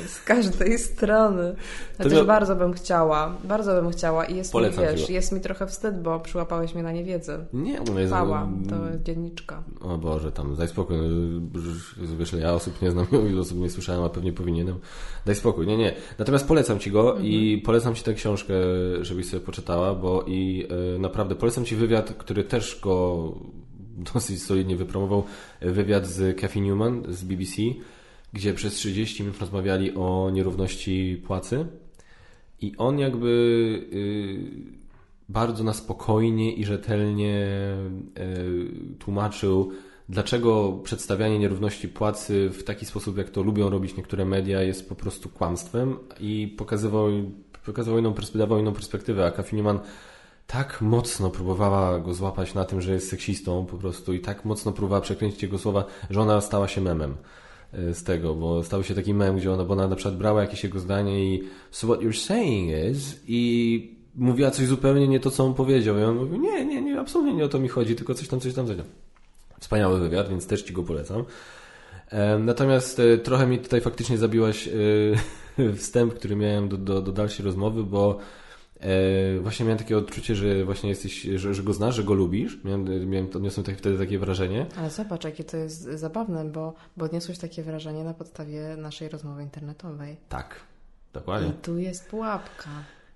z 0.06 0.22
każdej 0.24 0.78
strony. 0.78 1.54
Chociaż 1.98 2.12
miał... 2.12 2.26
bardzo 2.26 2.56
bym 2.56 2.72
chciała, 2.72 3.36
bardzo 3.44 3.82
bym 3.82 3.90
chciała 3.90 4.24
i 4.24 4.36
jest 4.36 4.54
mi, 4.54 4.60
wiesz, 4.70 5.10
jest 5.10 5.32
mi 5.32 5.40
trochę 5.40 5.66
wstyd, 5.66 6.02
bo 6.02 6.20
przyłapałeś 6.20 6.74
mnie 6.74 6.82
na 6.82 6.92
niewiedzę. 6.92 7.46
Nie, 7.52 7.80
mnie 7.80 8.00
jest... 8.00 8.12
Chwała, 8.12 8.48
to 8.68 8.76
dzienniczka. 9.04 9.62
O 9.80 9.98
Boże, 9.98 10.32
tam 10.32 10.56
daj 10.56 10.68
spokój. 10.68 10.96
No, 10.96 12.16
wiesz, 12.18 12.32
ja 12.32 12.54
osób 12.54 12.82
nie 12.82 12.90
znam, 12.90 13.06
wielu 13.28 13.40
osób 13.40 13.58
nie 13.58 13.70
słyszałem, 13.70 14.02
a 14.04 14.08
pewnie 14.08 14.32
powinienem. 14.32 14.78
Daj 15.26 15.34
spokój. 15.34 15.66
Nie, 15.66 15.76
nie. 15.76 15.94
Natomiast 16.18 16.48
polecam 16.48 16.78
Ci 16.78 16.90
go 16.90 17.08
mhm. 17.08 17.26
i 17.26 17.62
polecam 17.64 17.94
Ci 17.94 18.02
tę 18.02 18.14
książkę, 18.14 18.54
żebyś 19.00 19.28
sobie 19.28 19.40
poczytała, 19.40 19.94
bo 19.94 20.24
i 20.26 20.59
y, 20.96 20.98
naprawdę 20.98 21.34
polecam 21.34 21.64
Ci 21.64 21.76
wywiad, 21.76 22.14
który 22.18 22.44
też 22.44 22.80
go 22.82 23.34
dosyć 24.14 24.42
solidnie 24.42 24.76
wypromował. 24.76 25.24
Wywiad 25.61 26.06
z 26.06 26.40
Kathy 26.40 26.61
Newman 26.61 27.02
z 27.08 27.24
BBC, 27.24 27.62
gdzie 28.32 28.54
przez 28.54 28.74
30 28.74 29.22
minut 29.22 29.40
rozmawiali 29.40 29.94
o 29.94 30.30
nierówności 30.32 31.22
płacy. 31.26 31.66
I 32.61 32.76
on 32.76 32.98
jakby 32.98 33.28
y, 33.92 34.80
bardzo 35.28 35.64
na 35.64 35.72
spokojnie 35.72 36.54
i 36.54 36.64
rzetelnie 36.64 37.46
y, 38.18 38.96
tłumaczył, 38.98 39.72
dlaczego 40.08 40.80
przedstawianie 40.84 41.38
nierówności 41.38 41.88
płacy 41.88 42.50
w 42.52 42.64
taki 42.64 42.86
sposób, 42.86 43.18
jak 43.18 43.30
to 43.30 43.42
lubią 43.42 43.70
robić 43.70 43.96
niektóre 43.96 44.24
media, 44.24 44.62
jest 44.62 44.88
po 44.88 44.94
prostu 44.94 45.28
kłamstwem 45.28 45.96
i 46.20 46.54
pokazywał, 46.58 47.08
pokazywał 47.66 47.98
inną, 47.98 48.14
dawał 48.34 48.58
inną 48.58 48.72
perspektywę, 48.72 49.26
a 49.26 49.30
Kathy 49.30 49.56
tak 50.53 50.80
mocno 50.80 51.30
próbowała 51.30 51.98
go 51.98 52.14
złapać 52.14 52.55
na 52.55 52.64
tym, 52.64 52.80
że 52.80 52.92
jest 52.92 53.09
seksistą 53.09 53.66
po 53.66 53.76
prostu 53.76 54.12
i 54.12 54.20
tak 54.20 54.44
mocno 54.44 54.72
próbowała 54.72 55.01
przekręcić 55.01 55.42
jego 55.42 55.59
słowa, 55.59 55.84
że 56.11 56.20
ona 56.20 56.40
stała 56.40 56.68
się 56.68 56.80
memem 56.80 57.16
e, 57.72 57.94
z 57.94 58.05
tego, 58.05 58.34
bo 58.34 58.64
stał 58.64 58.84
się 58.84 58.94
taki 58.94 59.14
mem, 59.14 59.36
gdzie 59.36 59.53
ona, 59.53 59.64
bo 59.64 59.72
ona 59.72 59.88
na 59.88 59.96
przykład 59.96 60.16
brała 60.16 60.40
jakieś 60.40 60.64
jego 60.64 60.80
zdanie 60.80 61.34
i 61.34 61.44
so 61.70 61.86
what 61.86 62.01
you're 62.01 62.26
saying 62.26 62.90
is 62.90 63.20
i 63.28 64.01
mówiła 64.14 64.51
coś 64.51 64.66
zupełnie 64.66 65.09
nie 65.09 65.20
to, 65.20 65.30
co 65.30 65.44
on 65.44 65.55
powiedział 65.55 65.98
i 65.98 66.03
on 66.03 66.16
mówił, 66.16 66.36
nie, 66.36 66.64
nie, 66.64 66.82
nie, 66.82 67.01
absolutnie 67.01 67.34
nie 67.34 67.44
o 67.44 67.48
to 67.48 67.59
mi 67.59 67.68
chodzi, 67.68 67.96
tylko 67.96 68.14
coś 68.14 68.28
tam, 68.28 68.40
coś 68.40 68.55
tam, 68.55 68.66
coś 68.66 68.76
tam. 68.76 68.86
Wspaniały 69.61 70.01
wywiad, 70.01 70.28
więc 70.28 70.46
też 70.46 70.62
Ci 70.62 70.72
go 70.72 70.82
polecam. 70.82 71.24
Natomiast 72.38 73.01
e, 73.01 73.18
trochę 73.18 73.46
mi 73.46 73.59
tutaj 73.59 73.80
faktycznie 73.80 74.18
zabiłaś 74.18 74.68
e, 75.59 75.72
wstęp, 75.76 76.14
który 76.14 76.36
miałem 76.36 76.68
do, 76.68 76.76
do, 76.76 77.03
do 77.03 77.12
dalszej 77.12 77.44
rozmowy, 77.44 77.84
bo 77.84 78.18
e, 78.80 79.40
właśnie 79.40 79.64
miałem 79.64 79.78
takie 79.78 79.98
odczucie, 79.98 80.34
że 80.34 80.64
właśnie 80.64 80.88
jesteś, 80.88 81.22
że, 81.22 81.54
że 81.54 81.62
go 81.62 81.72
znasz, 81.72 81.94
że 81.94 82.04
go 82.04 82.14
lubisz. 82.14 82.58
Miałem, 82.64 83.10
miałem 83.10 83.28
odniosłem 83.34 83.66
tak, 83.66 83.76
wtedy 83.76 83.98
takie 83.98 84.18
wrażenie. 84.18 84.66
Ale 84.78 84.90
zobacz, 84.90 85.24
jakie 85.24 85.44
to 85.44 85.56
jest 85.56 85.82
zabawne, 85.82 86.44
bo, 86.44 86.74
bo 86.96 87.04
odniosłeś 87.04 87.38
takie 87.38 87.62
wrażenie 87.62 88.04
na 88.04 88.14
podstawie 88.14 88.76
naszej 88.76 89.08
rozmowy 89.08 89.42
internetowej. 89.42 90.16
Tak, 90.28 90.60
dokładnie. 91.12 91.48
I 91.48 91.52
tu 91.52 91.78
jest 91.78 92.08
pułapka. 92.08 92.70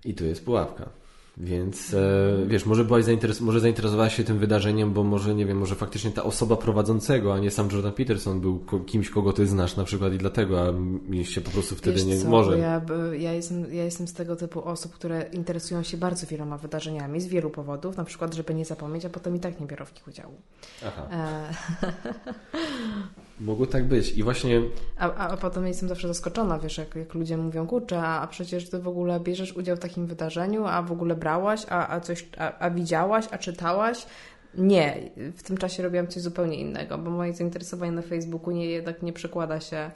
I 0.05 0.13
tu 0.13 0.25
jest 0.25 0.45
pułapka. 0.45 0.89
Więc 1.37 1.93
e, 1.93 2.47
wiesz, 2.47 2.65
może 2.65 2.85
byłaś 2.85 3.03
zainteres 3.03 3.41
może 3.41 3.59
zainteresowałaś 3.59 4.15
się 4.15 4.23
tym 4.23 4.39
wydarzeniem, 4.39 4.93
bo 4.93 5.03
może, 5.03 5.35
nie 5.35 5.45
wiem, 5.45 5.57
może 5.57 5.75
faktycznie 5.75 6.11
ta 6.11 6.23
osoba 6.23 6.55
prowadzącego, 6.55 7.33
a 7.33 7.39
nie 7.39 7.51
sam 7.51 7.69
Jordan 7.71 7.93
Peterson 7.93 8.41
był 8.41 8.65
kimś, 8.85 9.09
kogo 9.09 9.33
ty 9.33 9.47
znasz 9.47 9.75
na 9.75 9.83
przykład 9.83 10.13
i 10.13 10.17
dlatego, 10.17 10.67
a 10.67 10.71
mieliście 11.09 11.41
po 11.41 11.51
prostu 11.51 11.75
wtedy 11.75 11.95
wiesz 11.95 12.05
nie 12.05 12.17
co, 12.17 12.29
może. 12.29 12.59
Ja, 12.59 12.81
ja, 13.17 13.33
jestem, 13.33 13.73
ja 13.73 13.83
jestem 13.83 14.07
z 14.07 14.13
tego 14.13 14.35
typu 14.35 14.63
osób, 14.63 14.93
które 14.93 15.25
interesują 15.33 15.83
się 15.83 15.97
bardzo 15.97 16.27
wieloma 16.27 16.57
wydarzeniami 16.57 17.21
z 17.21 17.27
wielu 17.27 17.49
powodów, 17.49 17.97
na 17.97 18.03
przykład, 18.03 18.33
żeby 18.33 18.53
nie 18.53 18.65
zapomnieć, 18.65 19.05
a 19.05 19.09
potem 19.09 19.35
i 19.35 19.39
tak 19.39 19.59
nie 19.59 19.65
biorą 19.67 19.85
w 19.85 19.93
nich 19.93 20.07
udziału. 20.07 20.33
Aha. 20.85 21.07
E... 21.11 21.53
Mogło 23.39 23.65
tak 23.65 23.87
być 23.87 24.17
i 24.17 24.23
właśnie... 24.23 24.61
A, 24.97 25.13
a 25.13 25.37
potem 25.37 25.67
jestem 25.67 25.89
zawsze 25.89 26.07
zaskoczona, 26.07 26.59
wiesz, 26.59 26.77
jak, 26.77 26.95
jak 26.95 27.13
ludzie 27.13 27.37
mówią, 27.37 27.67
kurczę, 27.67 28.01
a, 28.01 28.21
a 28.21 28.27
przecież 28.27 28.69
ty 28.69 28.79
w 28.79 28.87
ogóle 28.87 29.19
bierzesz 29.19 29.53
udział 29.53 29.75
w 29.75 29.79
takim 29.79 30.05
wydarzeniu, 30.05 30.65
a 30.65 30.81
w 30.81 30.91
ogóle 30.91 31.15
brałaś, 31.15 31.65
a, 31.69 31.87
a 31.87 31.99
coś, 31.99 32.27
a, 32.37 32.57
a 32.59 32.69
widziałaś, 32.69 33.25
a 33.31 33.37
czytałaś. 33.37 34.05
Nie, 34.57 35.09
w 35.37 35.43
tym 35.43 35.57
czasie 35.57 35.83
robiłam 35.83 36.07
coś 36.07 36.23
zupełnie 36.23 36.57
innego, 36.57 36.97
bo 36.97 37.11
moje 37.11 37.33
zainteresowanie 37.33 37.91
na 37.91 38.01
Facebooku 38.01 38.51
nie, 38.51 38.65
jednak 38.65 39.03
nie 39.03 39.13
przekłada 39.13 39.59
się, 39.59 39.91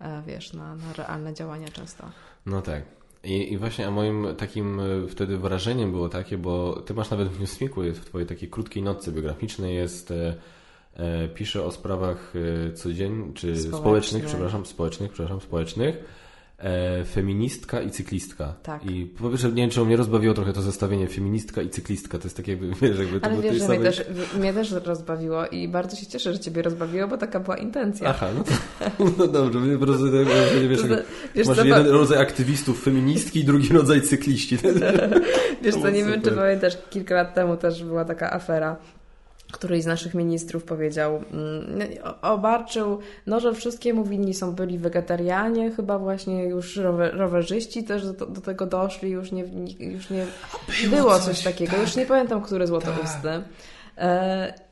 e, 0.00 0.22
wiesz, 0.26 0.52
na, 0.52 0.76
na 0.76 0.92
realne 0.96 1.34
działania 1.34 1.68
często. 1.68 2.04
No 2.46 2.62
tak. 2.62 2.82
I, 3.24 3.52
I, 3.52 3.58
właśnie, 3.58 3.86
a 3.86 3.90
moim 3.90 4.26
takim 4.38 4.80
e, 4.80 5.08
wtedy 5.08 5.38
wrażeniem 5.38 5.90
było 5.90 6.08
takie, 6.08 6.38
bo 6.38 6.82
ty 6.82 6.94
masz 6.94 7.10
nawet 7.10 7.28
w 7.28 7.40
Newsweeku, 7.40 7.82
jest 7.82 8.00
w 8.00 8.04
twojej 8.04 8.26
takiej 8.26 8.48
krótkiej 8.50 8.82
notce 8.82 9.12
biograficznej 9.12 9.74
jest 9.74 10.10
e, 10.10 10.34
pisze 11.34 11.64
o 11.64 11.72
sprawach 11.72 12.32
e, 12.68 12.72
codziennych, 12.72 13.34
czy 13.34 13.56
społecznych, 13.56 14.24
przepraszam, 14.24 14.66
społecznych, 14.66 15.12
przepraszam, 15.12 15.40
społecznych. 15.40 15.96
E, 16.58 17.04
feministka 17.04 17.82
i 17.82 17.90
cyklistka. 17.90 18.54
Tak. 18.62 18.90
I 18.90 19.06
po 19.06 19.30
pierwsze, 19.30 19.48
nie 19.48 19.54
wiem, 19.54 19.70
czy 19.70 19.84
mnie 19.84 19.96
rozbawiło 19.96 20.34
trochę 20.34 20.52
to 20.52 20.62
zestawienie 20.62 21.08
feministka 21.08 21.62
i 21.62 21.68
cyklistka. 21.68 22.18
To 22.18 22.24
jest 22.24 22.36
takie, 22.36 22.52
jakby, 22.52 22.68
wiesz, 22.82 22.98
jakby 22.98 23.20
to 23.20 23.26
Ale 23.26 23.42
wiesz, 23.42 23.56
że 23.56 23.68
mnie 23.68 23.78
też, 23.78 24.04
mnie 24.38 24.52
też 24.52 24.72
rozbawiło 24.72 25.46
i 25.46 25.68
bardzo 25.68 25.96
się 25.96 26.06
cieszę, 26.06 26.32
że 26.32 26.38
Ciebie 26.38 26.62
rozbawiło, 26.62 27.08
bo 27.08 27.18
taka 27.18 27.40
była 27.40 27.56
intencja. 27.56 28.08
Aha, 28.08 28.26
no, 28.38 28.44
to, 28.44 28.52
no 29.18 29.26
dobrze, 29.26 29.78
po 29.78 29.86
prostu 29.86 30.06
nie 30.06 30.68
wiesz, 30.68 30.82
jak, 30.82 31.04
wiesz 31.34 31.46
masz 31.46 31.56
co, 31.56 31.64
jeden 31.64 31.86
rodzaj 31.86 32.18
aktywistów 32.18 32.82
feministki 32.82 33.40
i 33.40 33.44
drugi 33.44 33.68
rodzaj 33.68 34.02
cykliści. 34.02 34.58
wiesz 35.62 35.74
co, 35.74 35.90
nie 35.90 36.04
wiem, 36.04 36.22
czy 36.22 36.32
pamiętasz, 36.32 36.78
kilka 36.90 37.14
lat 37.14 37.34
temu 37.34 37.56
też 37.56 37.84
była 37.84 38.04
taka 38.04 38.32
afera 38.32 38.76
któryś 39.52 39.82
z 39.82 39.86
naszych 39.86 40.14
ministrów 40.14 40.64
powiedział, 40.64 41.22
mm, 41.32 41.88
obarczył, 42.22 42.98
no, 43.26 43.40
że 43.40 43.54
wszystkiemu 43.54 44.04
winni 44.04 44.34
są 44.34 44.52
byli 44.52 44.78
wegetarianie, 44.78 45.70
chyba 45.70 45.98
właśnie 45.98 46.44
już 46.44 46.76
rower, 46.76 47.16
rowerzyści 47.16 47.84
też 47.84 48.04
do, 48.12 48.26
do, 48.26 48.40
tego 48.40 48.66
doszli, 48.66 49.10
już 49.10 49.32
nie, 49.32 49.44
już 49.78 50.10
nie 50.10 50.26
było, 50.84 51.02
było 51.02 51.18
coś, 51.18 51.42
takiego, 51.42 51.72
tak, 51.72 51.80
już 51.80 51.96
nie 51.96 52.06
pamiętam, 52.06 52.42
który 52.42 52.66
złotousty. 52.66 53.22
Tak. 53.22 53.42
E, 53.98 54.66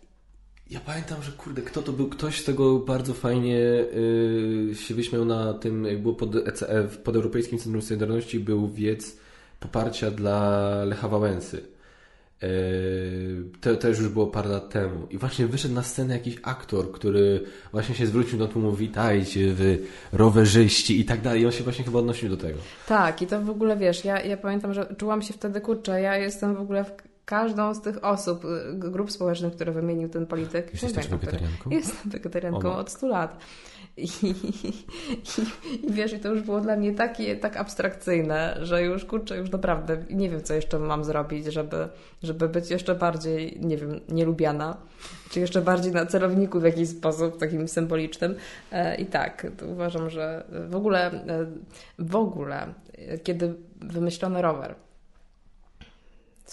ja 0.70 0.80
pamiętam, 0.80 1.22
że 1.22 1.32
kurde, 1.32 1.62
kto 1.62 1.82
to 1.82 1.92
był? 1.92 2.08
Ktoś 2.08 2.40
z 2.40 2.44
tego 2.44 2.78
bardzo 2.78 3.14
fajnie 3.14 3.58
yy, 3.58 4.74
się 4.74 4.94
wyśmiał 4.94 5.24
na 5.24 5.54
tym, 5.54 5.84
jak 5.84 6.02
było 6.02 6.14
pod 6.14 6.36
ECF, 6.36 6.98
pod 6.98 7.16
Europejskim 7.16 7.58
Centrum 7.58 7.82
Solidarności, 7.82 8.40
był 8.40 8.68
wiec 8.68 9.16
poparcia 9.60 10.10
dla 10.10 10.70
Lecha 10.84 11.08
Wałęsy. 11.08 11.73
Yy, 12.44 13.44
to 13.60 13.76
też 13.76 13.98
już 13.98 14.08
było 14.08 14.26
parę 14.26 14.48
lat 14.48 14.70
temu. 14.70 15.06
I 15.10 15.18
właśnie 15.18 15.46
wyszedł 15.46 15.74
na 15.74 15.82
scenę 15.82 16.14
jakiś 16.14 16.36
aktor, 16.42 16.92
który 16.92 17.44
właśnie 17.72 17.94
się 17.94 18.06
zwrócił 18.06 18.38
do 18.38 18.48
tłumu, 18.48 18.72
witajcie 18.72 19.52
wy 19.52 19.78
rowerzyści 20.12 21.00
i 21.00 21.04
tak 21.04 21.20
dalej. 21.20 21.42
I 21.42 21.46
on 21.46 21.52
się 21.52 21.64
właśnie 21.64 21.84
chyba 21.84 21.98
odnosił 21.98 22.28
do 22.28 22.36
tego. 22.36 22.58
Tak, 22.88 23.22
i 23.22 23.26
to 23.26 23.40
w 23.40 23.50
ogóle 23.50 23.76
wiesz, 23.76 24.04
ja, 24.04 24.20
ja 24.20 24.36
pamiętam, 24.36 24.74
że 24.74 24.94
czułam 24.98 25.22
się 25.22 25.34
wtedy, 25.34 25.60
kurczę, 25.60 26.00
ja 26.00 26.16
jestem 26.16 26.54
w 26.54 26.60
ogóle 26.60 26.84
w 26.84 27.13
każdą 27.24 27.74
z 27.74 27.82
tych 27.82 28.04
osób, 28.04 28.44
y, 28.44 28.74
grup 28.74 29.12
społecznych, 29.12 29.54
które 29.54 29.72
wymienił 29.72 30.08
ten 30.08 30.26
polityk. 30.26 30.72
Jesteś 30.72 30.92
też 30.92 31.08
wegetarianką? 31.08 31.70
Jestem 31.70 32.10
wegetarianką 32.10 32.76
od 32.76 32.90
100 32.90 33.08
lat. 33.08 33.38
I, 33.96 34.08
i, 34.22 34.68
I, 35.86 35.92
wiesz, 35.92 36.12
i 36.12 36.18
to 36.18 36.28
już 36.28 36.42
było 36.42 36.60
dla 36.60 36.76
mnie 36.76 36.94
takie, 36.94 37.36
tak 37.36 37.56
abstrakcyjne, 37.56 38.56
że 38.62 38.82
już 38.82 39.04
kurczę, 39.04 39.36
już 39.36 39.50
naprawdę 39.50 40.04
nie 40.10 40.30
wiem, 40.30 40.42
co 40.42 40.54
jeszcze 40.54 40.78
mam 40.78 41.04
zrobić, 41.04 41.46
żeby, 41.46 41.88
żeby 42.22 42.48
być 42.48 42.70
jeszcze 42.70 42.94
bardziej, 42.94 43.58
nie 43.60 43.76
wiem, 43.76 44.00
nielubiana, 44.08 44.76
czy 45.30 45.40
jeszcze 45.40 45.62
bardziej 45.62 45.92
na 45.92 46.06
celowniku 46.06 46.60
w 46.60 46.64
jakiś 46.64 46.88
sposób 46.88 47.38
takim 47.38 47.68
symbolicznym. 47.68 48.34
E, 48.72 48.96
I 48.96 49.06
tak, 49.06 49.46
uważam, 49.72 50.10
że 50.10 50.44
w 50.68 50.76
ogóle, 50.76 51.10
e, 51.10 51.46
w 51.98 52.16
ogóle, 52.16 52.74
kiedy 53.22 53.54
wymyślono 53.80 54.42
rower, 54.42 54.74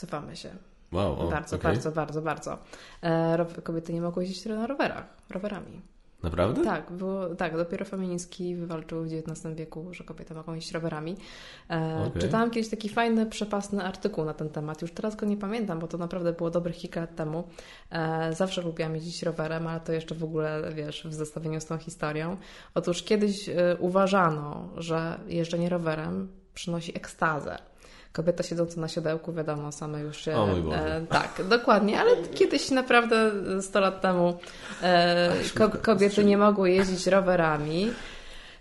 Cofamy 0.02 0.36
się. 0.36 0.50
Wow, 0.92 1.18
wow 1.18 1.30
bardzo, 1.30 1.56
okay. 1.56 1.72
bardzo, 1.72 1.92
bardzo, 1.92 2.22
bardzo. 2.22 2.58
E, 3.02 3.46
kobiety 3.64 3.94
nie 3.94 4.02
mogły 4.02 4.24
jeździć 4.24 4.46
na 4.46 4.68
rowerach, 4.68 5.06
rowerami. 5.30 5.82
Naprawdę? 6.24 6.64
Tak, 6.64 6.92
było, 6.92 7.36
tak, 7.36 7.58
dopiero 7.58 7.86
feministki 7.86 8.56
wywalczyły 8.56 9.08
w 9.08 9.14
XIX 9.14 9.56
wieku, 9.56 9.88
że 9.92 10.04
kobiety 10.04 10.34
mogą 10.34 10.54
jeździć 10.54 10.74
rowerami. 10.74 11.18
E, 11.70 12.06
okay. 12.08 12.22
Czytałam 12.22 12.52
kiedyś 12.52 12.70
taki 12.70 12.90
fajny, 12.90 13.26
przepasny 13.26 13.84
artykuł 13.84 14.26
na 14.26 14.34
ten 14.34 14.50
temat. 14.50 14.82
Już 14.82 14.92
teraz 14.92 15.16
go 15.16 15.26
nie 15.26 15.38
pamiętam, 15.38 15.80
bo 15.80 15.88
to 15.88 15.98
naprawdę 15.98 16.34
było 16.34 16.52
dobrych 16.52 16.76
kilka 16.76 17.02
lat 17.02 17.16
temu. 17.16 17.44
E, 17.90 18.34
zawsze 18.34 18.62
lubiłam 18.62 18.96
jeździć 18.96 19.24
rowerem, 19.24 19.68
ale 19.68 19.80
to 19.80 19.94
jeszcze 19.94 20.16
w 20.16 20.24
ogóle, 20.24 20.74
wiesz, 20.74 21.08
w 21.08 21.14
zestawieniu 21.14 21.62
z 21.62 21.66
tą 21.66 21.78
historią. 21.78 22.38
Otóż 22.74 23.04
kiedyś 23.04 23.50
e, 23.50 23.78
uważano, 23.80 24.70
że 24.78 25.20
jeżdżenie 25.28 25.70
rowerem 25.70 26.28
przynosi 26.54 26.98
ekstazę 26.98 27.71
kobieta 28.14 28.44
siedząca 28.44 28.82
na 28.82 28.88
siodełku, 28.88 29.34
wiadomo, 29.34 29.72
same 29.72 30.02
już 30.02 30.18
się... 30.18 30.36
O 30.36 30.48
mój 30.48 30.62
Boże. 30.62 30.96
E, 30.96 31.02
tak, 31.02 31.42
dokładnie, 31.50 32.00
ale 32.00 32.12
kiedyś 32.34 32.72
naprawdę 32.72 33.32
100 33.62 33.80
lat 33.80 34.02
temu 34.02 34.38
e, 34.84 35.34
ko 35.56 35.70
kobiety 35.70 36.24
nie 36.24 36.38
mogły 36.38 36.72
jeździć 36.72 37.08
rowerami. 37.08 37.92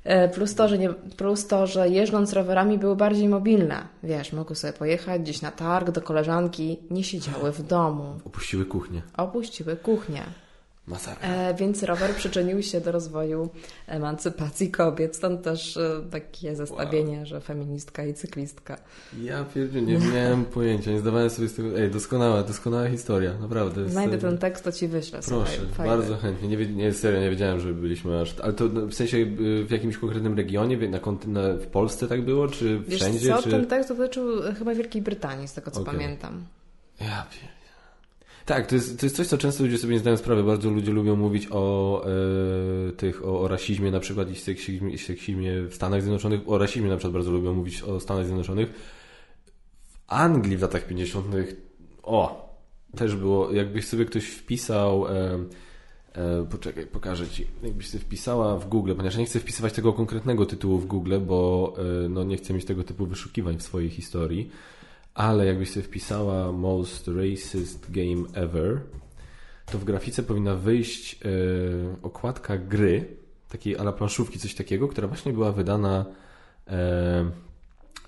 E, 0.05 0.28
plus 0.28 0.55
to, 0.55 0.68
że 0.68 0.78
nie, 0.78 0.90
plus 0.92 1.46
to, 1.46 1.66
że 1.66 1.88
jeżdżąc 1.88 2.32
rowerami 2.32 2.78
były 2.78 2.96
bardziej 2.96 3.28
mobilne. 3.28 3.86
Wiesz, 4.03 4.32
mogły 4.32 4.57
sobie 4.57 4.72
pojechać 4.72 5.22
gdzieś 5.22 5.42
na 5.42 5.51
targ 5.51 5.90
do 5.90 6.03
koleżanki, 6.03 6.78
nie 6.90 7.05
siedziały 7.05 7.53
w 7.53 7.62
domu. 7.62 8.20
Opuściły 8.24 8.64
kuchnię. 8.64 9.03
Opuściły 9.16 9.76
kuchnię. 9.76 10.22
E, 11.22 11.55
więc 11.55 11.82
rower 11.82 12.14
przyczynił 12.14 12.62
się 12.62 12.80
do 12.80 12.93
rozwoju 12.93 13.51
emancypacji 13.86 14.70
kobiet. 14.70 15.16
Stąd 15.16 15.43
też 15.43 15.76
e, 15.76 16.03
takie 16.11 16.57
zestawienie, 16.57 17.16
wow. 17.16 17.26
że 17.26 17.41
feministka 17.41 18.05
i 18.05 18.14
cyklistka. 18.14 18.76
Ja 19.22 19.45
pierdziu, 19.45 19.80
nie 19.80 19.99
miałem 19.99 20.45
pojęcia, 20.45 20.91
nie 20.91 20.99
zdawałem 20.99 21.30
sobie 21.30 21.49
z 21.49 21.55
tego... 21.55 21.80
Ej, 21.80 21.91
doskonała, 21.91 22.43
doskonała 22.43 22.88
historia, 22.88 23.34
naprawdę. 23.41 23.88
Znajdę 23.88 24.18
ten 24.18 24.38
tekst, 24.38 24.64
to 24.64 24.72
Ci 24.72 24.88
wyślę. 24.88 25.20
Proszę, 25.28 25.61
Słuchaj, 25.66 25.88
bardzo 25.88 26.16
chętnie. 26.16 26.49
Nie, 26.49 26.66
nie, 26.66 26.93
serio, 26.93 27.20
nie 27.20 27.30
wiedziałem, 27.30 27.61
że 27.61 27.74
byliśmy 27.74 28.20
aż... 28.20 28.34
Ale 28.43 28.53
to 28.53 28.68
w 28.68 28.95
sensie 28.95 29.16
y, 29.16 29.64
w 29.64 29.70
jakimś 29.70 29.97
konkretnym 29.97 30.36
regionie, 30.36 30.88
na 30.88 30.99
kontynencie, 30.99 31.64
w 31.64 31.66
Polsce 31.66 32.09
tak 32.09 32.24
było, 32.24 32.49
czy 32.49 32.82
wszędzie? 32.88 33.18
Wiesz 33.18 33.36
co, 33.36 33.43
czy... 33.43 33.51
ten 33.51 33.66
tekst 33.66 33.88
dotyczył 33.88 34.24
chyba 34.59 34.74
Wielkiej 34.74 35.03
Brytanii, 35.03 35.49
z 35.49 35.53
tego 35.53 35.70
co 35.70 35.80
okay. 35.80 35.95
pamiętam. 35.95 36.45
Ja 37.01 37.26
wiem. 37.32 37.59
Tak, 38.47 38.66
to 38.66 38.74
jest, 38.74 39.01
to 39.01 39.07
jest 39.07 39.16
coś, 39.16 39.26
co 39.26 39.38
często 39.38 39.64
ludzie 39.64 39.78
sobie 39.78 39.95
nie 39.95 40.01
zdają 40.01 40.16
sprawy. 40.16 40.45
Bardzo 40.45 40.70
ludzie 40.70 40.93
lubią 40.93 41.16
mówić 41.16 41.49
o 41.51 42.05
e, 42.88 42.93
tych, 42.93 43.24
o, 43.24 43.41
o, 43.41 43.49
rasizmie 43.49 43.91
na 43.91 44.01
przykład 44.01 44.30
i 44.30 44.36
seksizmie, 44.36 44.99
seksizmie 44.99 45.62
w 45.62 45.74
Stanach 45.74 46.03
Zjednoczonych. 46.03 46.41
O 46.47 46.59
rasizmie 46.59 46.88
na 46.88 46.97
przykład 46.97 47.12
bardzo 47.12 47.30
lubią 47.30 47.55
mówić 47.55 47.82
o 47.82 48.01
Stanach 48.01 48.24
Zjednoczonych. 48.24 48.70
W 49.86 49.99
Anglii 50.07 50.57
w 50.57 50.62
latach 50.62 50.86
50. 50.86 51.26
o, 52.03 52.51
też 52.97 53.16
było, 53.16 53.53
jakbyś 53.53 53.86
sobie 53.86 54.05
ktoś 54.05 54.24
wpisał 54.24 55.07
e, 55.09 55.38
e, 56.12 56.47
poczekaj, 56.51 56.86
pokażę 56.86 57.28
Ci. 57.28 57.47
Jakbyś 57.62 57.88
sobie 57.88 58.05
wpisała 58.05 58.59
w 58.59 58.68
Google, 58.68 58.91
ponieważ 58.91 59.14
ja 59.14 59.20
nie 59.20 59.26
chcę 59.26 59.41
wpisywać 59.41 59.72
tego 59.72 59.93
konkretnego 59.93 60.47
tytułu 60.47 60.78
w 60.78 60.86
Google, 60.86 61.18
bo 61.20 61.72
e, 62.05 62.09
no, 62.09 62.24
nie 62.24 62.36
chcę 62.36 62.55
mieć 62.55 62.64
tego 62.64 62.84
typu 62.84 63.07
wyszukiwań 63.07 63.59
w 63.59 63.62
swojej 63.62 63.91
historii 63.91 64.51
ale 65.14 65.46
jakbyś 65.46 65.70
sobie 65.70 65.82
wpisała 65.82 66.52
Most 66.52 67.08
Racist 67.08 67.90
Game 67.90 68.28
Ever, 68.34 68.80
to 69.66 69.78
w 69.78 69.84
grafice 69.84 70.22
powinna 70.22 70.54
wyjść 70.54 71.20
yy, 71.20 71.96
okładka 72.02 72.58
gry, 72.58 73.16
takiej 73.48 73.76
ala 73.78 73.92
planszówki, 73.92 74.38
coś 74.38 74.54
takiego, 74.54 74.88
która 74.88 75.08
właśnie 75.08 75.32
była 75.32 75.52
wydana 75.52 76.04
yy, 76.66 76.72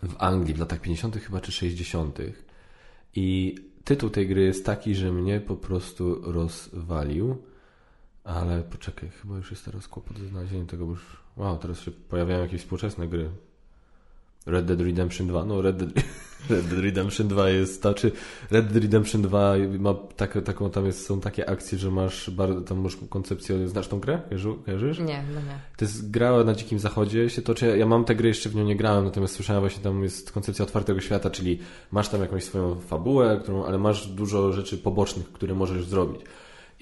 w 0.03 0.15
Anglii 0.19 0.55
w 0.55 0.59
latach 0.59 0.81
50. 0.81 1.17
chyba 1.17 1.41
czy 1.41 1.53
60. 1.53 2.19
I 3.15 3.55
tytuł 3.85 4.11
tej 4.11 4.29
gry 4.29 4.43
jest 4.43 4.67
taki, 4.67 4.95
że 4.95 5.13
mnie 5.13 5.41
po 5.41 5.57
prostu 5.57 6.33
rozwalił. 6.33 7.43
Ale 8.25 8.63
poczekaj, 8.63 9.11
chyba 9.11 9.37
już 9.37 9.51
jest 9.51 9.65
teraz 9.65 9.89
kłopot 9.89 10.19
ze 10.19 10.29
znalezieniem 10.29 10.67
tego, 10.67 10.87
bo 10.87 10.93
już. 10.93 11.23
Wow, 11.37 11.59
teraz 11.59 11.81
się 11.81 11.91
pojawiają 11.91 12.43
jakieś 12.43 12.61
współczesne 12.61 13.09
gry. 13.09 13.31
Red 14.47 14.67
Dead 14.67 14.81
Redemption 14.81 15.27
2. 15.27 15.45
No, 15.45 15.63
Red 15.63 15.77
Dead, 15.77 16.05
Red 16.51 16.67
Dead 16.67 16.81
Redemption 16.81 17.29
2 17.29 17.49
jest, 17.49 17.81
znaczy 17.81 18.13
Red 18.51 18.67
Dead 18.67 18.83
Redemption 18.83 19.23
2 19.23 19.55
ma 19.79 19.95
tak, 20.17 20.39
taką, 20.45 20.71
tam 20.71 20.87
jest, 20.87 21.07
są 21.07 21.21
takie 21.21 21.51
akcje, 21.51 21.79
że 21.79 21.91
masz 21.91 22.31
bardzo, 22.31 22.61
tam 22.61 22.81
masz 22.81 22.97
koncepcję, 23.09 23.69
znasz 23.69 23.89
tą 23.89 24.01
grę? 24.01 24.21
Kojarzysz? 24.65 24.99
Nie, 24.99 25.25
no 25.35 25.41
nie. 25.41 25.59
To 25.77 25.85
jest 25.85 26.11
gra 26.11 26.45
na 26.45 26.55
Dzikim 26.55 26.79
Zachodzie, 26.79 27.31
się 27.31 27.43
toczy, 27.43 27.79
ja 27.79 27.87
mam 27.87 28.05
tę 28.05 28.15
grę, 28.15 28.29
jeszcze 28.29 28.49
w 28.49 28.55
nią 28.55 28.65
nie 28.65 28.77
grałem, 28.77 29.05
natomiast 29.05 29.35
słyszałem 29.35 29.63
właśnie 29.63 29.83
tam 29.83 30.03
jest 30.03 30.33
koncepcja 30.33 30.63
otwartego 30.63 31.01
świata, 31.01 31.31
czyli 31.31 31.59
masz 31.91 32.09
tam 32.09 32.21
jakąś 32.21 32.45
swoją 32.45 32.81
fabułę, 32.81 33.41
którą, 33.43 33.65
ale 33.65 33.79
masz 33.79 34.07
dużo 34.07 34.53
rzeczy 34.53 34.79
pobocznych, 34.79 35.33
które 35.33 35.55
możesz 35.55 35.85
zrobić. 35.87 36.21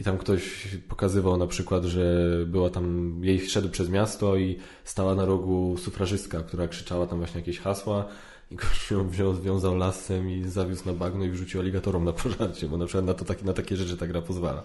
I 0.00 0.04
tam 0.04 0.18
ktoś 0.18 0.68
pokazywał 0.88 1.36
na 1.36 1.46
przykład, 1.46 1.84
że 1.84 2.26
była 2.46 2.70
tam, 2.70 3.14
jej 3.24 3.48
szedł 3.48 3.68
przez 3.68 3.90
miasto 3.90 4.36
i 4.36 4.58
stała 4.84 5.14
na 5.14 5.24
rogu 5.24 5.76
sufrażystka, 5.78 6.40
która 6.40 6.68
krzyczała 6.68 7.06
tam 7.06 7.18
właśnie 7.18 7.40
jakieś 7.40 7.58
hasła 7.58 8.08
i 8.50 8.56
gość 8.56 8.90
ją 8.90 9.08
wziął, 9.08 9.34
związał 9.34 9.76
lasem 9.76 10.30
i 10.30 10.44
zawiózł 10.48 10.86
na 10.86 10.92
bagno 10.92 11.24
i 11.24 11.30
wrzucił 11.30 11.60
aligatorom 11.60 12.04
na 12.04 12.12
pożarcie, 12.12 12.68
bo 12.68 12.76
na 12.76 12.86
przykład 12.86 13.04
na, 13.04 13.14
to, 13.14 13.24
taki, 13.24 13.44
na 13.44 13.52
takie 13.52 13.76
rzeczy 13.76 13.96
ta 13.96 14.06
gra 14.06 14.22
pozwala. 14.22 14.62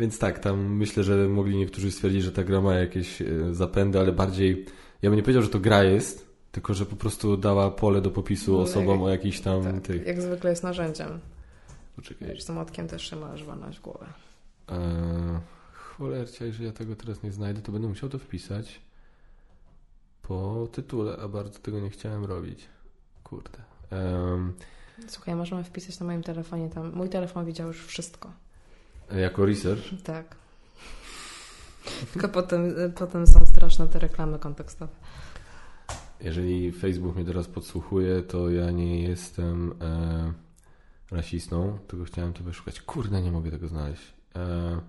Więc 0.00 0.18
tak, 0.18 0.38
tam 0.38 0.76
myślę, 0.76 1.04
że 1.04 1.28
mogli 1.28 1.56
niektórzy 1.56 1.90
stwierdzić, 1.90 2.22
że 2.22 2.32
ta 2.32 2.44
gra 2.44 2.60
ma 2.60 2.74
jakieś 2.74 3.22
e, 3.22 3.26
zapędy, 3.52 3.98
ale 3.98 4.12
bardziej, 4.12 4.66
ja 5.02 5.10
bym 5.10 5.16
nie 5.16 5.22
powiedział, 5.22 5.42
że 5.42 5.48
to 5.48 5.60
gra 5.60 5.84
jest, 5.84 6.26
tylko 6.52 6.74
że 6.74 6.86
po 6.86 6.96
prostu 6.96 7.36
dała 7.36 7.70
pole 7.70 8.00
do 8.00 8.10
popisu 8.10 8.52
no, 8.52 8.60
osobom 8.60 8.98
jak, 8.98 9.06
o 9.06 9.10
jakichś 9.10 9.40
tam 9.40 9.64
tak, 9.64 9.80
tych... 9.80 10.06
Jak 10.06 10.22
zwykle 10.22 10.50
jest 10.50 10.62
narzędziem. 10.62 11.20
Poczekaj. 11.96 12.28
Wiesz, 12.28 12.48
motkiem 12.48 12.88
też 12.88 13.10
się 13.10 13.16
możesz 13.16 13.44
walnąć 13.44 13.78
w 13.78 13.82
głowę. 13.82 14.23
Eee, 14.68 15.40
cholercia, 15.74 16.44
jeżeli 16.44 16.64
ja 16.66 16.72
tego 16.72 16.96
teraz 16.96 17.22
nie 17.22 17.32
znajdę, 17.32 17.62
to 17.62 17.72
będę 17.72 17.88
musiał 17.88 18.08
to 18.08 18.18
wpisać 18.18 18.80
po 20.22 20.68
tytule, 20.72 21.16
a 21.22 21.28
bardzo 21.28 21.58
tego 21.58 21.80
nie 21.80 21.90
chciałem 21.90 22.24
robić. 22.24 22.68
Kurde. 23.24 23.58
Eee, 23.90 24.52
Słuchaj, 25.06 25.34
możemy 25.34 25.64
wpisać 25.64 26.00
na 26.00 26.06
moim 26.06 26.22
telefonie 26.22 26.68
tam. 26.70 26.92
Mój 26.92 27.08
telefon 27.08 27.44
widział 27.44 27.68
już 27.68 27.86
wszystko. 27.86 28.32
Jako 29.16 29.46
research? 29.46 29.82
Tak. 30.04 30.36
Tylko 32.12 32.28
potem, 32.28 32.74
potem 32.94 33.26
są 33.26 33.46
straszne 33.46 33.88
te 33.88 33.98
reklamy 33.98 34.38
kontekstowe. 34.38 34.92
Jeżeli 36.20 36.72
Facebook 36.72 37.16
mnie 37.16 37.24
teraz 37.24 37.46
podsłuchuje, 37.48 38.22
to 38.22 38.50
ja 38.50 38.70
nie 38.70 39.02
jestem 39.02 39.74
e, 39.80 40.32
rasistą, 41.10 41.78
tylko 41.88 42.04
chciałem 42.04 42.32
to 42.32 42.44
wyszukać. 42.44 42.80
Kurde, 42.80 43.22
nie 43.22 43.32
mogę 43.32 43.50
tego 43.50 43.68
znaleźć. 43.68 44.13
E, 44.36 44.80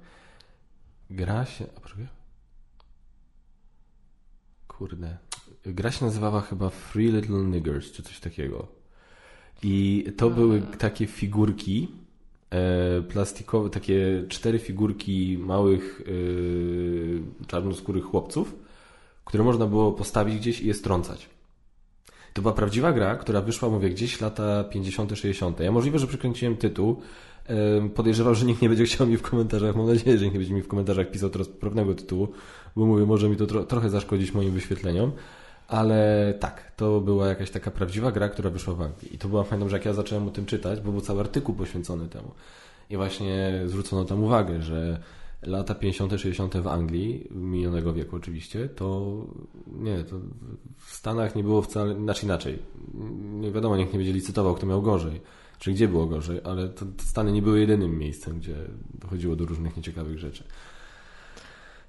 gra 1.10 1.46
się. 1.46 1.66
A 1.78 1.80
poczekaj. 1.80 2.08
Kurde. 4.68 5.18
Gra 5.66 5.92
się 5.92 6.06
nazywała 6.06 6.42
chyba 6.42 6.70
Free 6.70 7.12
Little 7.12 7.44
Niggers, 7.44 7.92
czy 7.92 8.04
coś 8.04 8.20
takiego. 8.20 8.68
I 9.64 10.06
to 10.18 10.30
były 10.30 10.62
takie 10.62 11.08
figurki, 11.08 11.88
e, 12.50 13.02
plastikowe, 13.02 13.70
takie 13.70 14.24
cztery 14.30 14.60
figurki 14.60 15.38
małych 15.38 16.02
e, 17.42 17.48
czarnoskórych 17.48 18.04
chłopców, 18.04 18.56
które 19.26 19.44
można 19.44 19.66
było 19.66 19.92
postawić 19.92 20.36
gdzieś 20.36 20.62
i 20.62 20.68
je 20.68 20.74
strącać. 20.74 21.30
To 22.34 22.42
była 22.42 22.54
prawdziwa 22.54 22.94
gra, 22.94 23.16
która 23.16 23.42
wyszła, 23.42 23.70
mówię, 23.70 23.90
gdzieś 23.90 24.22
lata 24.22 24.64
50., 24.64 25.12
60. 25.18 25.60
Ja 25.60 25.72
możliwe, 25.72 26.00
że 26.00 26.08
przekręciłem 26.08 26.58
tytuł. 26.58 27.02
Podejrzewam, 27.96 28.36
że 28.36 28.46
nikt 28.46 28.62
nie 28.62 28.70
będzie 28.70 28.86
chciał 28.86 29.08
mi 29.08 29.18
w 29.18 29.22
komentarzach, 29.22 29.76
mam 29.76 29.88
nadzieję, 29.88 30.18
że 30.18 30.24
nikt 30.24 30.34
nie 30.34 30.40
będzie 30.40 30.54
mi 30.54 30.62
w 30.62 30.68
komentarzach 30.68 31.12
pisał 31.12 31.30
teraz 31.30 31.48
poprawnego 31.48 31.94
tytułu, 31.94 32.28
bo 32.76 32.86
mówię, 32.86 33.06
może 33.06 33.30
mi 33.30 33.36
to 33.36 33.46
tro 33.46 33.64
trochę 33.64 33.90
zaszkodzić 33.90 34.34
moim 34.34 34.52
wyświetleniom. 34.52 35.12
Ale 35.68 36.34
tak, 36.40 36.72
to 36.76 37.02
była 37.02 37.28
jakaś 37.28 37.52
taka 37.52 37.72
prawdziwa 37.72 38.12
gra, 38.12 38.30
która 38.30 38.50
wyszła 38.50 38.74
w 38.74 38.82
Anglii. 38.82 39.16
I 39.16 39.18
to 39.18 39.28
była 39.28 39.44
fajna, 39.44 39.70
że 39.70 39.78
jak 39.78 39.86
ja 39.86 39.94
zacząłem 39.94 40.28
o 40.28 40.32
tym 40.32 40.46
czytać, 40.46 40.82
bo 40.82 40.92
był 40.92 41.02
cały 41.02 41.20
artykuł 41.20 41.56
poświęcony 41.56 42.08
temu. 42.08 42.32
I 42.90 42.98
właśnie 42.98 43.62
zwrócono 43.66 44.06
tam 44.06 44.24
uwagę, 44.24 44.62
że 44.62 45.00
lata 45.42 45.76
50., 45.76 46.12
60. 46.12 46.58
w 46.58 46.68
Anglii, 46.68 47.28
minionego 47.32 47.94
wieku 47.94 48.16
oczywiście, 48.16 48.70
to 48.70 49.16
nie, 49.68 50.04
to 50.04 50.16
w 50.78 50.94
Stanach 50.94 51.36
nie 51.36 51.44
było 51.44 51.62
wcale, 51.62 51.96
znaczy 51.96 52.26
inaczej. 52.26 52.60
Nie 53.24 53.52
wiadomo, 53.52 53.78
nikt 53.78 53.94
nie 53.94 54.00
będzie 54.00 54.14
licytował, 54.14 54.56
kto 54.56 54.66
miał 54.66 54.82
gorzej, 54.82 55.22
czy 55.60 55.72
gdzie 55.74 55.88
było 55.88 56.06
gorzej, 56.06 56.42
ale 56.44 56.70
to, 56.70 56.86
to 56.86 57.04
Stany 57.04 57.32
nie 57.32 57.42
były 57.42 57.60
jedynym 57.60 57.98
miejscem, 57.98 58.40
gdzie 58.40 58.56
dochodziło 58.94 59.36
do 59.36 59.46
różnych 59.46 59.78
nieciekawych 59.78 60.20
rzeczy. 60.20 60.44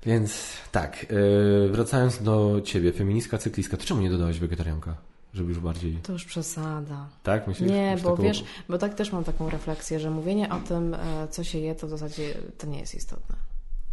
Więc 0.06 0.52
tak, 0.72 1.06
yy, 1.10 1.68
wracając 1.68 2.22
do 2.22 2.60
ciebie, 2.64 2.92
feministka, 2.92 3.38
cyklistka, 3.38 3.76
to 3.76 3.84
czemu 3.84 4.00
nie 4.00 4.10
dodałeś 4.10 4.38
wegetarianka? 4.38 4.96
Żeby 5.34 5.48
już 5.48 5.58
bardziej. 5.58 5.96
To 6.02 6.12
już 6.12 6.24
przesada. 6.24 7.08
Tak, 7.22 7.46
myślisz? 7.46 7.70
Nie, 7.70 7.96
bo 8.02 8.10
taką... 8.10 8.22
wiesz, 8.22 8.44
bo 8.68 8.78
tak 8.78 8.94
też 8.94 9.12
mam 9.12 9.24
taką 9.24 9.50
refleksję, 9.50 10.00
że 10.00 10.10
mówienie 10.10 10.50
o 10.50 10.58
tym, 10.58 10.94
e, 10.94 11.28
co 11.30 11.44
się 11.44 11.58
je, 11.58 11.74
to 11.74 11.86
w 11.86 11.90
zasadzie 11.90 12.34
to 12.58 12.66
nie 12.66 12.78
jest 12.78 12.94
istotne. 12.94 13.36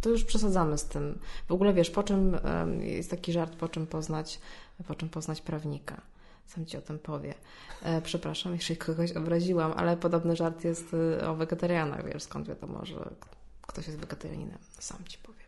To 0.00 0.10
już 0.10 0.24
przesadzamy 0.24 0.78
z 0.78 0.84
tym. 0.84 1.18
W 1.48 1.52
ogóle 1.52 1.74
wiesz, 1.74 1.90
po 1.90 2.02
czym 2.02 2.36
jest 2.80 3.10
taki 3.10 3.32
żart, 3.32 3.56
po 3.56 3.68
czym 3.68 3.86
poznać, 3.86 4.40
po 4.86 4.94
czym 4.94 5.08
poznać 5.08 5.40
prawnika. 5.40 6.00
Sam 6.46 6.66
ci 6.66 6.76
o 6.76 6.80
tym 6.80 6.98
powie. 6.98 7.34
E, 7.82 8.02
przepraszam, 8.02 8.52
jeśli 8.52 8.76
kogoś 8.76 9.12
obraziłam, 9.12 9.72
ale 9.76 9.96
podobny 9.96 10.36
żart 10.36 10.64
jest 10.64 10.96
e, 11.20 11.28
o 11.28 11.34
wegetarianach, 11.34 12.12
wiesz, 12.12 12.22
skąd 12.22 12.48
wiadomo, 12.48 12.84
że 12.84 13.10
ktoś 13.62 13.86
jest 13.86 13.98
wegetarianinem. 13.98 14.58
Sam 14.78 14.98
ci 15.04 15.18
powiem. 15.18 15.44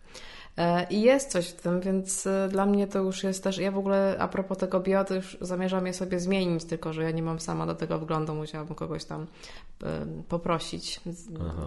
E, 0.57 0.87
I 0.91 1.01
jest 1.03 1.31
coś 1.31 1.49
w 1.49 1.61
tym, 1.61 1.81
więc 1.81 2.27
e, 2.27 2.49
dla 2.51 2.67
mnie 2.67 2.87
to 2.87 2.99
już 2.99 3.25
jest 3.25 3.45
też. 3.45 3.59
Ja 3.59 3.71
w 3.71 3.79
ogóle 3.79 4.17
a 4.19 4.29
propos 4.29 4.59
tego 4.59 4.81
bio, 4.81 5.05
to 5.05 5.15
już 5.15 5.39
zamierzam 5.41 5.87
je 5.87 5.95
sobie 5.95 6.21
zmienić, 6.21 6.65
tylko 6.65 6.93
że 6.93 7.03
ja 7.03 7.11
nie 7.11 7.23
mam 7.23 7.41
sama 7.41 7.67
do 7.67 7.75
tego 7.75 7.99
wglądu, 7.99 8.35
musiałabym 8.35 8.75
kogoś 8.75 9.05
tam 9.05 9.27
poprosić, 10.29 11.01
Aha. 11.41 11.67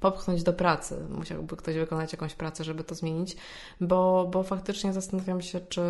popchnąć 0.00 0.42
do 0.42 0.52
pracy. 0.52 0.96
Musiałby 1.10 1.56
ktoś 1.56 1.74
wykonać 1.74 2.12
jakąś 2.12 2.34
pracę, 2.34 2.64
żeby 2.64 2.84
to 2.84 2.94
zmienić, 2.94 3.36
bo, 3.80 4.28
bo 4.32 4.42
faktycznie 4.42 4.92
zastanawiam 4.92 5.40
się, 5.42 5.60
czy, 5.60 5.80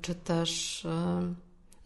czy 0.00 0.14
też. 0.14 0.86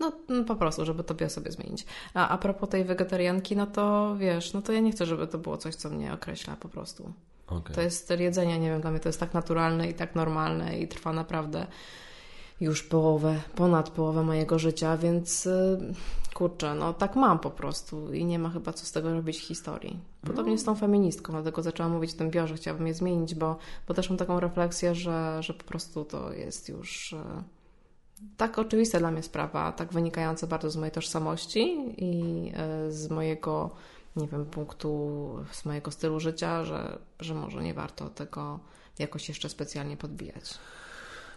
No, 0.01 0.13
no, 0.29 0.45
po 0.45 0.57
prostu, 0.57 0.85
żeby 0.85 1.05
to 1.05 1.15
bio 1.15 1.29
sobie 1.29 1.53
zmienić. 1.53 1.87
A 2.15 2.29
a 2.29 2.39
propos 2.39 2.69
tej 2.69 2.85
wegetarianki, 2.85 3.57
no 3.57 3.67
to 3.67 4.17
wiesz, 4.19 4.53
no 4.53 4.63
to 4.63 4.73
ja 4.73 4.81
nie 4.81 4.93
chcę, 4.93 5.07
żeby 5.07 5.27
to 5.27 5.39
było 5.39 5.57
coś, 5.57 5.75
co 5.75 5.91
mnie 5.91 6.13
określa 6.13 6.57
po 6.57 6.69
prostu. 6.69 7.13
Okay. 7.47 7.75
To 7.75 7.81
jest 7.81 8.05
styl 8.05 8.21
jedzenia, 8.21 8.57
nie 8.57 8.71
wiem, 8.71 8.81
dla 8.81 8.91
mnie 8.91 9.01
to 9.01 9.09
jest 9.09 9.21
tak 9.21 9.35
naturalne 9.35 9.89
i 9.89 9.95
tak 9.95 10.15
normalne 10.15 10.79
i 10.79 10.89
trwa 10.89 11.13
naprawdę 11.13 11.67
już 12.61 12.83
połowę, 12.83 13.41
ponad 13.55 13.91
połowę 13.91 14.23
mojego 14.23 14.59
życia, 14.59 14.97
więc 14.97 15.47
y, 15.47 15.79
kurczę, 16.35 16.75
no 16.75 16.93
tak 16.93 17.17
mam 17.17 17.39
po 17.39 17.51
prostu 17.51 18.13
i 18.13 18.25
nie 18.25 18.39
ma 18.39 18.51
chyba 18.51 18.73
co 18.73 18.87
z 18.87 18.93
tego 18.93 19.15
robić 19.15 19.41
historii. 19.41 20.01
Podobnie 20.23 20.53
no. 20.53 20.59
z 20.59 20.65
tą 20.65 20.75
feministką, 20.75 21.33
dlatego 21.33 21.63
zaczęłam 21.63 21.93
mówić 21.93 22.15
o 22.15 22.19
tym 22.19 22.31
biorze, 22.31 22.55
chciałabym 22.55 22.87
je 22.87 22.95
zmienić, 22.95 23.35
bo, 23.35 23.57
bo 23.89 23.95
też 23.95 24.11
mam 24.11 24.19
taką 24.19 24.41
refleksję, 24.41 24.95
że, 24.95 25.43
że 25.43 25.55
po 25.55 25.65
prostu 25.65 26.05
to 26.05 26.33
jest 26.33 26.69
już 26.69 27.13
y, 27.13 27.17
tak 28.37 28.59
oczywista 28.59 28.99
dla 28.99 29.11
mnie 29.11 29.23
sprawa, 29.23 29.73
tak 29.73 29.93
wynikająca 29.93 30.47
bardzo 30.47 30.71
z 30.71 30.77
mojej 30.77 30.93
tożsamości 30.93 31.95
i 32.05 32.53
y, 32.89 32.93
z 32.93 33.11
mojego 33.11 33.71
nie 34.17 34.29
wiem, 34.29 34.47
punktu 34.47 35.29
z 35.53 35.65
mojego 35.65 35.91
stylu 35.91 36.21
życia, 36.21 36.65
że, 36.65 36.99
że 37.21 37.35
może 37.35 37.63
nie 37.63 37.75
warto 37.75 38.09
tego 38.09 38.61
jakoś 38.99 39.29
jeszcze 39.29 39.49
specjalnie 39.49 39.97
podbijać. 39.97 40.55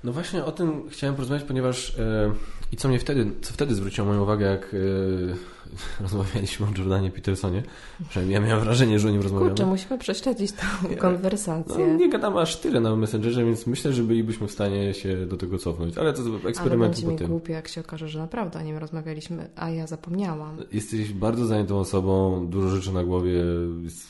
No 0.03 0.13
właśnie 0.13 0.45
o 0.45 0.51
tym 0.51 0.89
chciałem 0.89 1.15
porozmawiać, 1.15 1.47
ponieważ 1.47 1.99
e, 1.99 2.31
i 2.71 2.77
co 2.77 2.87
mnie 2.87 2.99
wtedy, 2.99 3.31
co 3.41 3.53
wtedy 3.53 3.75
zwróciło 3.75 4.07
moją 4.07 4.23
uwagę, 4.23 4.45
jak 4.45 4.73
e, 4.73 5.57
rozmawialiśmy 6.03 6.65
o 6.65 6.69
Jordanie 6.77 7.11
Petersonie. 7.11 7.63
Przynajmniej 8.09 8.33
ja 8.33 8.47
miałem 8.47 8.63
wrażenie, 8.63 8.99
że 8.99 9.07
o 9.07 9.11
nim 9.11 9.21
rozmawiamy. 9.21 9.49
Kurczę, 9.49 9.65
musimy 9.65 9.97
prześledzić 9.97 10.51
tę 10.51 10.95
konwersację. 10.95 11.87
No, 11.87 11.93
nie 11.93 12.09
gadamy 12.09 12.39
aż 12.39 12.55
tyle 12.55 12.79
na 12.79 12.95
Messengerze, 12.95 13.45
więc 13.45 13.67
myślę, 13.67 13.93
że 13.93 14.03
bylibyśmy 14.03 14.47
w 14.47 14.51
stanie 14.51 14.93
się 14.93 15.25
do 15.25 15.37
tego 15.37 15.57
cofnąć. 15.57 15.97
Ale 15.97 16.13
to 16.13 16.21
eksperyment 16.49 17.01
po 17.01 17.11
tym. 17.11 17.27
głupie, 17.27 17.53
jak 17.53 17.67
się 17.67 17.81
okaże, 17.81 18.09
że 18.09 18.19
naprawdę 18.19 18.59
o 18.59 18.61
nim 18.61 18.77
rozmawialiśmy, 18.77 19.49
a 19.55 19.69
ja 19.69 19.87
zapomniałam. 19.87 20.57
Jesteś 20.71 21.13
bardzo 21.13 21.45
zajętą 21.45 21.79
osobą, 21.79 22.47
dużo 22.49 22.69
rzeczy 22.69 22.91
na 22.91 23.03
głowie, 23.03 23.43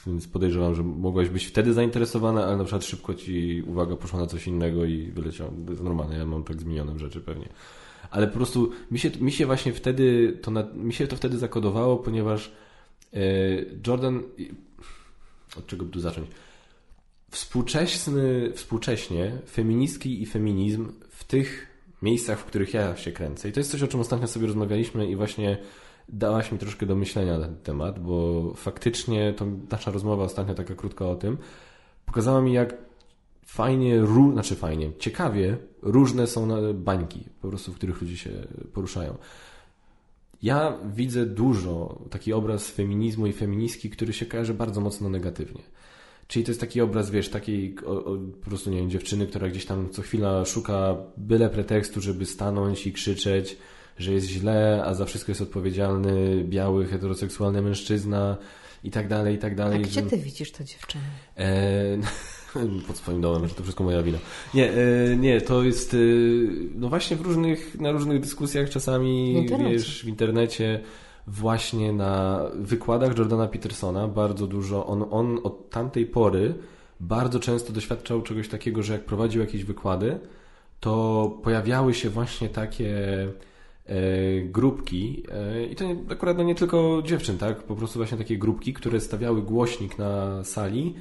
więc 0.07 0.27
podejrzewam, 0.27 0.75
że 0.75 0.83
mogłaś 0.83 1.29
być 1.29 1.45
wtedy 1.45 1.73
zainteresowana, 1.73 2.45
ale 2.45 2.57
na 2.57 2.63
przykład 2.63 2.85
szybko 2.85 3.13
ci 3.13 3.63
uwaga 3.67 3.95
poszła 3.95 4.19
na 4.19 4.27
coś 4.27 4.47
innego 4.47 4.85
i 4.85 5.11
wyleciał. 5.11 5.51
Jest 5.78 5.86
normalne, 5.86 6.17
ja 6.17 6.25
mam 6.25 6.43
tak 6.43 6.61
zmienione 6.61 6.99
rzeczy 6.99 7.21
pewnie 7.21 7.49
ale 8.11 8.28
po 8.28 8.34
prostu 8.34 8.71
mi 8.91 8.99
się, 8.99 9.09
mi 9.19 9.32
się 9.32 9.45
właśnie 9.45 9.73
wtedy 9.73 10.38
to, 10.41 10.51
na, 10.51 10.63
mi 10.73 10.93
się 10.93 11.07
to 11.07 11.15
wtedy 11.15 11.38
zakodowało, 11.38 11.97
ponieważ 11.97 12.51
e, 13.13 13.19
Jordan, 13.88 14.23
od 15.57 15.67
czego 15.67 15.86
by 15.86 15.91
tu 15.91 15.99
zacząć? 15.99 16.28
Współczesny, 17.32 18.51
współcześnie 18.53 19.32
feministki 19.49 20.21
i 20.21 20.25
feminizm 20.25 20.91
w 21.09 21.23
tych 21.23 21.67
miejscach, 22.01 22.39
w 22.39 22.45
których 22.45 22.73
ja 22.73 22.95
się 22.95 23.11
kręcę. 23.11 23.49
I 23.49 23.51
to 23.51 23.59
jest 23.59 23.71
coś, 23.71 23.84
o 23.84 23.88
czym 23.88 23.99
ostatnio 23.99 24.28
sobie 24.28 24.47
rozmawialiśmy 24.47 25.11
i 25.11 25.15
właśnie 25.15 25.57
dałaś 26.09 26.51
mi 26.51 26.57
troszkę 26.57 26.86
do 26.86 26.95
myślenia 26.95 27.38
na 27.38 27.45
ten 27.45 27.57
temat, 27.57 27.99
bo 27.99 28.53
faktycznie 28.55 29.34
to 29.34 29.45
nasza 29.71 29.91
rozmowa 29.91 30.23
ostatnio 30.23 30.53
taka 30.53 30.75
krótka 30.75 31.05
o 31.05 31.15
tym 31.15 31.38
pokazała 32.05 32.41
mi, 32.41 32.53
jak 32.53 32.86
fajnie, 33.47 34.01
ró- 34.01 34.33
znaczy 34.33 34.55
fajnie, 34.55 34.91
ciekawie 34.99 35.57
różne 35.81 36.27
są 36.27 36.73
bańki, 36.73 37.23
po 37.41 37.47
prostu, 37.47 37.73
w 37.73 37.75
których 37.75 38.01
ludzie 38.01 38.17
się 38.17 38.29
poruszają. 38.73 39.17
Ja 40.41 40.77
widzę 40.93 41.25
dużo 41.25 42.01
taki 42.09 42.33
obraz 42.33 42.67
feminizmu 42.67 43.27
i 43.27 43.33
feministki, 43.33 43.89
który 43.89 44.13
się 44.13 44.25
kojarzy 44.25 44.53
bardzo 44.53 44.81
mocno 44.81 45.09
negatywnie. 45.09 45.61
Czyli 46.27 46.45
to 46.45 46.51
jest 46.51 46.61
taki 46.61 46.81
obraz, 46.81 47.09
wiesz, 47.11 47.29
takiej 47.29 47.75
o, 47.85 48.05
o, 48.05 48.17
po 48.43 48.49
prostu, 48.49 48.69
nie 48.69 48.77
wiem, 48.77 48.89
dziewczyny, 48.89 49.27
która 49.27 49.49
gdzieś 49.49 49.65
tam 49.65 49.89
co 49.89 50.01
chwila 50.01 50.45
szuka 50.45 50.97
byle 51.17 51.49
pretekstu, 51.49 52.01
żeby 52.01 52.25
stanąć 52.25 52.87
i 52.87 52.93
krzyczeć, 52.93 53.57
że 53.97 54.13
jest 54.13 54.27
źle, 54.27 54.83
a 54.85 54.93
za 54.93 55.05
wszystko 55.05 55.31
jest 55.31 55.41
odpowiedzialny 55.41 56.43
biały, 56.43 56.85
heteroseksualny 56.85 57.61
mężczyzna 57.61 58.37
i 58.83 58.91
tak 58.91 59.07
dalej, 59.07 59.35
i 59.35 59.37
tak 59.37 59.55
dalej. 59.55 59.83
A 59.83 59.87
gdzie 59.87 60.01
ty 60.01 60.17
widzisz 60.17 60.51
to 60.51 60.63
dziewczynę? 60.63 61.03
E, 61.37 61.97
pod 62.87 62.97
swoim 62.97 63.21
domem, 63.21 63.47
że 63.47 63.55
to 63.55 63.63
wszystko 63.63 63.83
moja 63.83 64.03
wina. 64.03 64.17
Nie, 64.53 64.71
e, 64.71 65.15
nie, 65.17 65.41
to 65.41 65.63
jest 65.63 65.93
e, 65.93 65.97
no 66.75 66.89
właśnie 66.89 67.17
w 67.17 67.21
różnych, 67.21 67.79
na 67.81 67.91
różnych 67.91 68.19
dyskusjach 68.19 68.69
czasami, 68.69 69.47
w 69.49 69.69
wiesz, 69.69 70.03
w 70.03 70.07
internecie 70.07 70.79
właśnie 71.27 71.93
na 71.93 72.41
wykładach 72.55 73.17
Jordana 73.17 73.47
Petersona 73.47 74.07
bardzo 74.07 74.47
dużo, 74.47 74.85
on, 74.85 75.05
on 75.11 75.39
od 75.43 75.69
tamtej 75.69 76.05
pory 76.05 76.53
bardzo 76.99 77.39
często 77.39 77.73
doświadczał 77.73 78.21
czegoś 78.21 78.49
takiego, 78.49 78.83
że 78.83 78.93
jak 78.93 79.05
prowadził 79.05 79.41
jakieś 79.41 79.63
wykłady, 79.63 80.19
to 80.79 81.31
pojawiały 81.43 81.93
się 81.93 82.09
właśnie 82.09 82.49
takie 82.49 82.97
e, 83.85 83.95
grupki 84.41 85.23
i 85.71 85.75
to 85.75 85.85
nie, 85.85 85.95
akurat 86.09 86.37
no 86.37 86.43
nie 86.43 86.55
tylko 86.55 87.01
dziewczyn, 87.05 87.37
tak? 87.37 87.63
Po 87.63 87.75
prostu 87.75 87.99
właśnie 87.99 88.17
takie 88.17 88.37
grupki, 88.37 88.73
które 88.73 88.99
stawiały 88.99 89.41
głośnik 89.41 89.97
na 89.97 90.43
sali 90.43 90.95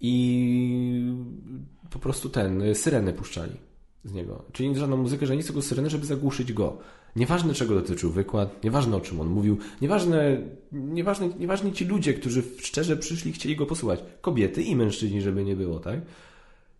i 0.00 1.14
po 1.90 1.98
prostu 1.98 2.28
ten, 2.28 2.74
syrenę 2.74 3.12
puszczali 3.12 3.56
z 4.04 4.12
niego. 4.12 4.42
Czyli 4.52 4.76
żadną 4.76 4.96
muzykę, 4.96 5.26
że 5.26 5.36
nic 5.36 5.46
tylko 5.46 5.62
syrenę, 5.62 5.90
żeby 5.90 6.06
zagłuszyć 6.06 6.52
go. 6.52 6.78
Nieważne 7.16 7.54
czego 7.54 7.74
dotyczył 7.74 8.10
wykład, 8.10 8.64
nieważne 8.64 8.96
o 8.96 9.00
czym 9.00 9.20
on 9.20 9.28
mówił, 9.28 9.58
nieważne, 9.82 10.40
nieważne, 10.72 11.28
nieważne 11.28 11.72
ci 11.72 11.84
ludzie, 11.84 12.14
którzy 12.14 12.42
szczerze 12.58 12.96
przyszli 12.96 13.32
chcieli 13.32 13.56
go 13.56 13.66
posłuchać. 13.66 14.00
Kobiety 14.20 14.62
i 14.62 14.76
mężczyźni, 14.76 15.22
żeby 15.22 15.44
nie 15.44 15.56
było, 15.56 15.80
tak? 15.80 16.00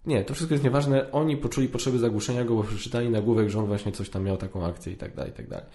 Nie, 0.06 0.24
to 0.24 0.34
wszystko 0.34 0.54
jest 0.54 0.64
nieważne. 0.64 1.12
Oni 1.12 1.36
poczuli 1.36 1.68
potrzeby 1.68 1.98
zagłuszenia 1.98 2.44
go, 2.44 2.54
bo 2.54 2.62
przeczytali 2.62 3.10
nagłówek, 3.10 3.50
że 3.50 3.58
on 3.58 3.66
właśnie 3.66 3.92
coś 3.92 4.10
tam 4.10 4.24
miał 4.24 4.36
taką 4.36 4.66
akcję 4.66 4.92
i 4.92 4.96
tak 4.96 5.14
dalej, 5.14 5.32
i 5.32 5.34
tak 5.34 5.48
dalej. 5.48 5.66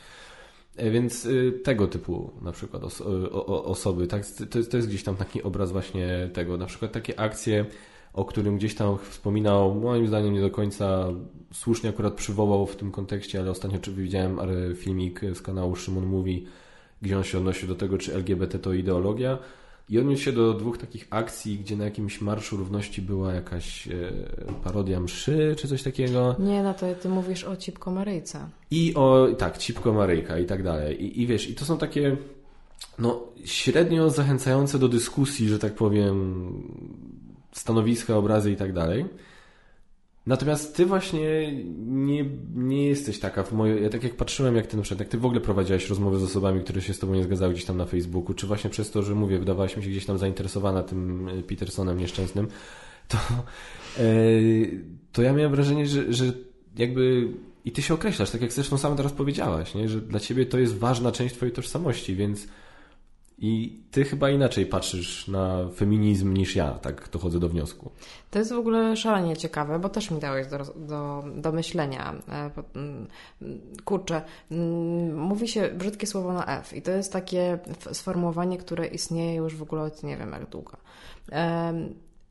E, 0.76 0.92
więc 0.92 1.26
y, 1.26 1.60
tego 1.64 1.88
typu 1.88 2.32
na 2.42 2.52
przykład 2.52 2.84
os 2.84 3.02
osoby, 3.48 4.08
tak, 4.08 4.26
to, 4.50 4.58
jest, 4.58 4.72
to 4.72 4.78
jest 4.78 4.90
gdzieś 4.90 5.04
tam 5.04 5.16
taki 5.16 5.44
obraz 5.44 5.72
właśnie 5.72 6.30
tego, 6.34 6.58
na 6.58 6.66
przykład 6.66 6.92
takie 6.92 7.20
akcje, 7.20 7.66
o 8.14 8.26
którym 8.26 8.58
gdzieś 8.58 8.76
tam 8.76 8.98
wspominał, 9.10 9.76
moim 9.76 10.08
zdaniem 10.08 10.34
nie 10.34 10.42
do 10.42 10.52
końca 10.52 11.08
słusznie 11.54 11.90
akurat 11.90 12.14
przywołał 12.14 12.66
w 12.66 12.76
tym 12.76 12.92
kontekście, 12.92 13.40
ale 13.40 13.52
ostatnio 13.52 13.80
widziałem 13.88 14.40
filmik 14.76 15.22
z 15.34 15.42
kanału 15.42 15.76
Szymon 15.76 16.06
Mówi 16.06 16.46
gdzie 17.02 17.18
on 17.18 17.24
się 17.24 17.38
odnosił 17.38 17.68
do 17.68 17.76
tego, 17.76 17.98
czy 17.98 18.16
LGBT 18.16 18.60
to 18.60 18.74
ideologia. 18.74 19.38
I 19.90 20.00
odniósł 20.00 20.24
się 20.24 20.32
do 20.32 20.54
dwóch 20.54 20.78
takich 20.78 21.08
akcji, 21.10 21.60
gdzie 21.60 21.78
na 21.78 21.86
jakimś 21.86 22.22
Marszu 22.22 22.58
Równości 22.58 23.02
była 23.02 23.34
jakaś 23.34 23.88
e, 23.88 23.92
parodia 24.64 25.00
mszy, 25.00 25.56
czy 25.60 25.68
coś 25.68 25.84
takiego. 25.84 26.36
Nie, 26.40 26.64
no 26.64 26.74
to 26.74 26.96
ty 26.96 27.10
mówisz 27.10 27.44
o 27.44 27.58
Cipko 27.58 27.92
Maryjce. 27.92 28.50
I 28.72 28.94
o, 28.96 29.28
tak, 29.38 29.58
Cipko 29.58 29.94
Maryjka 29.94 30.40
i 30.40 30.46
tak 30.46 30.64
dalej. 30.64 31.04
I, 31.04 31.22
I 31.22 31.28
wiesz, 31.28 31.50
i 31.50 31.56
to 31.56 31.66
są 31.66 31.78
takie 31.78 32.18
no, 33.00 33.24
średnio 33.46 34.10
zachęcające 34.10 34.80
do 34.80 34.88
dyskusji, 34.88 35.48
że 35.48 35.60
tak 35.60 35.74
powiem, 35.74 36.54
stanowiska, 37.52 38.18
obrazy 38.18 38.52
i 38.52 38.56
tak 38.56 38.74
dalej. 38.74 39.06
Natomiast 40.26 40.76
ty 40.76 40.86
właśnie 40.86 41.54
nie, 41.78 42.26
nie 42.56 42.88
jesteś 42.88 43.20
taka 43.20 43.44
w 43.44 43.52
mojej. 43.52 43.84
Ja 43.84 43.90
tak 43.90 44.04
jak 44.04 44.16
patrzyłem, 44.16 44.56
jak 44.56 44.68
ty 44.68 44.78
na 44.78 44.84
jak 45.00 45.08
ty 45.08 45.18
w 45.18 45.26
ogóle 45.26 45.42
prowadziłaś 45.42 45.90
rozmowy 45.90 46.20
z 46.20 46.24
osobami, 46.24 46.62
które 46.62 46.82
się 46.82 46.94
z 46.94 47.00
tobą 47.00 47.14
nie 47.14 47.24
zgadzały 47.24 47.54
gdzieś 47.54 47.66
tam 47.66 47.78
na 47.78 47.86
Facebooku, 47.86 48.34
czy 48.34 48.48
właśnie 48.48 48.70
przez 48.70 48.92
to, 48.92 49.04
że 49.04 49.16
mówię, 49.16 49.40
wydawałaś 49.40 49.78
mi 49.78 49.84
się 49.84 49.90
gdzieś 49.90 50.06
tam 50.06 50.18
zainteresowana 50.18 50.84
tym 50.84 51.30
e, 51.30 51.44
Petersonem 51.44 51.98
nieszczęsnym, 51.98 52.48
to, 53.08 53.18
yy, 54.04 54.84
to 55.12 55.22
ja 55.22 55.34
miałem 55.34 55.52
wrażenie, 55.52 55.88
że, 55.88 56.14
że 56.14 56.34
jakby. 56.78 57.28
I 57.66 57.72
ty 57.72 57.82
się 57.82 57.94
określasz, 57.94 58.32
tak 58.32 58.42
jak 58.42 58.54
zresztą 58.54 58.78
sama 58.78 58.96
teraz 58.96 59.14
powiedziałaś, 59.14 59.76
nie? 59.76 59.90
że 59.90 60.02
dla 60.02 60.20
ciebie 60.20 60.46
to 60.46 60.60
jest 60.60 60.78
ważna 60.78 61.12
część 61.12 61.36
twojej 61.36 61.54
tożsamości, 61.54 62.16
więc 62.16 62.48
i 63.42 63.80
ty 63.92 64.04
chyba 64.04 64.30
inaczej 64.30 64.66
patrzysz 64.66 65.28
na 65.28 65.70
feminizm 65.76 66.34
niż 66.34 66.56
ja, 66.56 66.72
tak 66.72 67.10
dochodzę 67.10 67.40
do 67.40 67.50
wniosku. 67.50 67.92
To 68.32 68.40
jest 68.40 68.54
w 68.54 68.58
ogóle 68.58 68.98
szalenie 68.98 69.38
ciekawe, 69.38 69.80
bo 69.80 69.90
też 69.90 70.12
mi 70.12 70.20
dałeś 70.20 70.48
do, 70.48 70.58
do, 70.76 71.24
do 71.36 71.52
myślenia. 71.52 72.14
E, 72.30 72.52
mm, 72.76 73.08
kurczę, 73.86 74.22
mm, 74.52 75.18
mówi 75.18 75.48
się 75.48 75.70
brzydkie 75.70 76.08
słowo 76.08 76.34
na 76.34 76.60
F 76.60 76.74
i 76.74 76.82
to 76.82 76.92
jest 76.92 77.14
takie 77.14 77.60
sformułowanie, 77.92 78.58
które 78.58 78.88
istnieje 78.88 79.36
już 79.36 79.56
w 79.56 79.62
ogóle 79.62 79.82
od 79.82 80.04
nie 80.04 80.18
wiem 80.18 80.32
jak 80.32 80.50
długo 80.50 80.78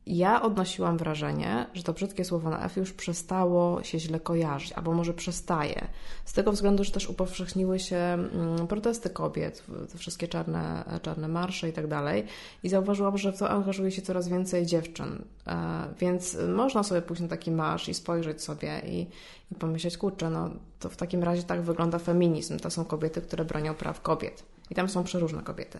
ja 0.05 0.41
odnosiłam 0.41 0.97
wrażenie, 0.97 1.65
że 1.73 1.83
to 1.83 1.93
brzydkie 1.93 2.25
słowo 2.25 2.49
na 2.49 2.65
F 2.65 2.77
już 2.77 2.93
przestało 2.93 3.83
się 3.83 3.99
źle 3.99 4.19
kojarzyć, 4.19 4.71
albo 4.71 4.93
może 4.93 5.13
przestaje. 5.13 5.87
Z 6.25 6.33
tego 6.33 6.51
względu, 6.51 6.83
że 6.83 6.91
też 6.91 7.09
upowszechniły 7.09 7.79
się 7.79 7.97
mm, 7.97 8.67
protesty 8.67 9.09
kobiet, 9.09 9.63
te 9.91 9.97
wszystkie 9.97 10.27
czarne, 10.27 10.83
czarne 11.01 11.27
marsze 11.27 11.69
i 11.69 11.73
tak 11.73 11.87
dalej. 11.87 12.25
I 12.63 12.69
zauważyłam, 12.69 13.17
że 13.17 13.31
w 13.31 13.37
to 13.37 13.49
angażuje 13.49 13.91
się 13.91 14.01
coraz 14.01 14.27
więcej 14.27 14.65
dziewczyn. 14.65 15.23
E, 15.47 15.87
więc 15.99 16.37
można 16.55 16.83
sobie 16.83 17.01
pójść 17.01 17.21
na 17.21 17.27
taki 17.27 17.51
marsz 17.51 17.89
i 17.89 17.93
spojrzeć 17.93 18.43
sobie 18.43 18.81
i, 18.85 19.07
i 19.51 19.55
pomyśleć, 19.55 19.97
kurczę, 19.97 20.29
no 20.29 20.49
to 20.79 20.89
w 20.89 20.97
takim 20.97 21.23
razie 21.23 21.43
tak 21.43 21.61
wygląda 21.61 21.99
feminizm. 21.99 22.59
To 22.59 22.69
są 22.69 22.85
kobiety, 22.85 23.21
które 23.21 23.45
bronią 23.45 23.73
praw 23.73 24.01
kobiet. 24.01 24.43
I 24.71 24.75
tam 24.75 24.89
są 24.89 25.03
przeróżne 25.03 25.41
kobiety. 25.41 25.79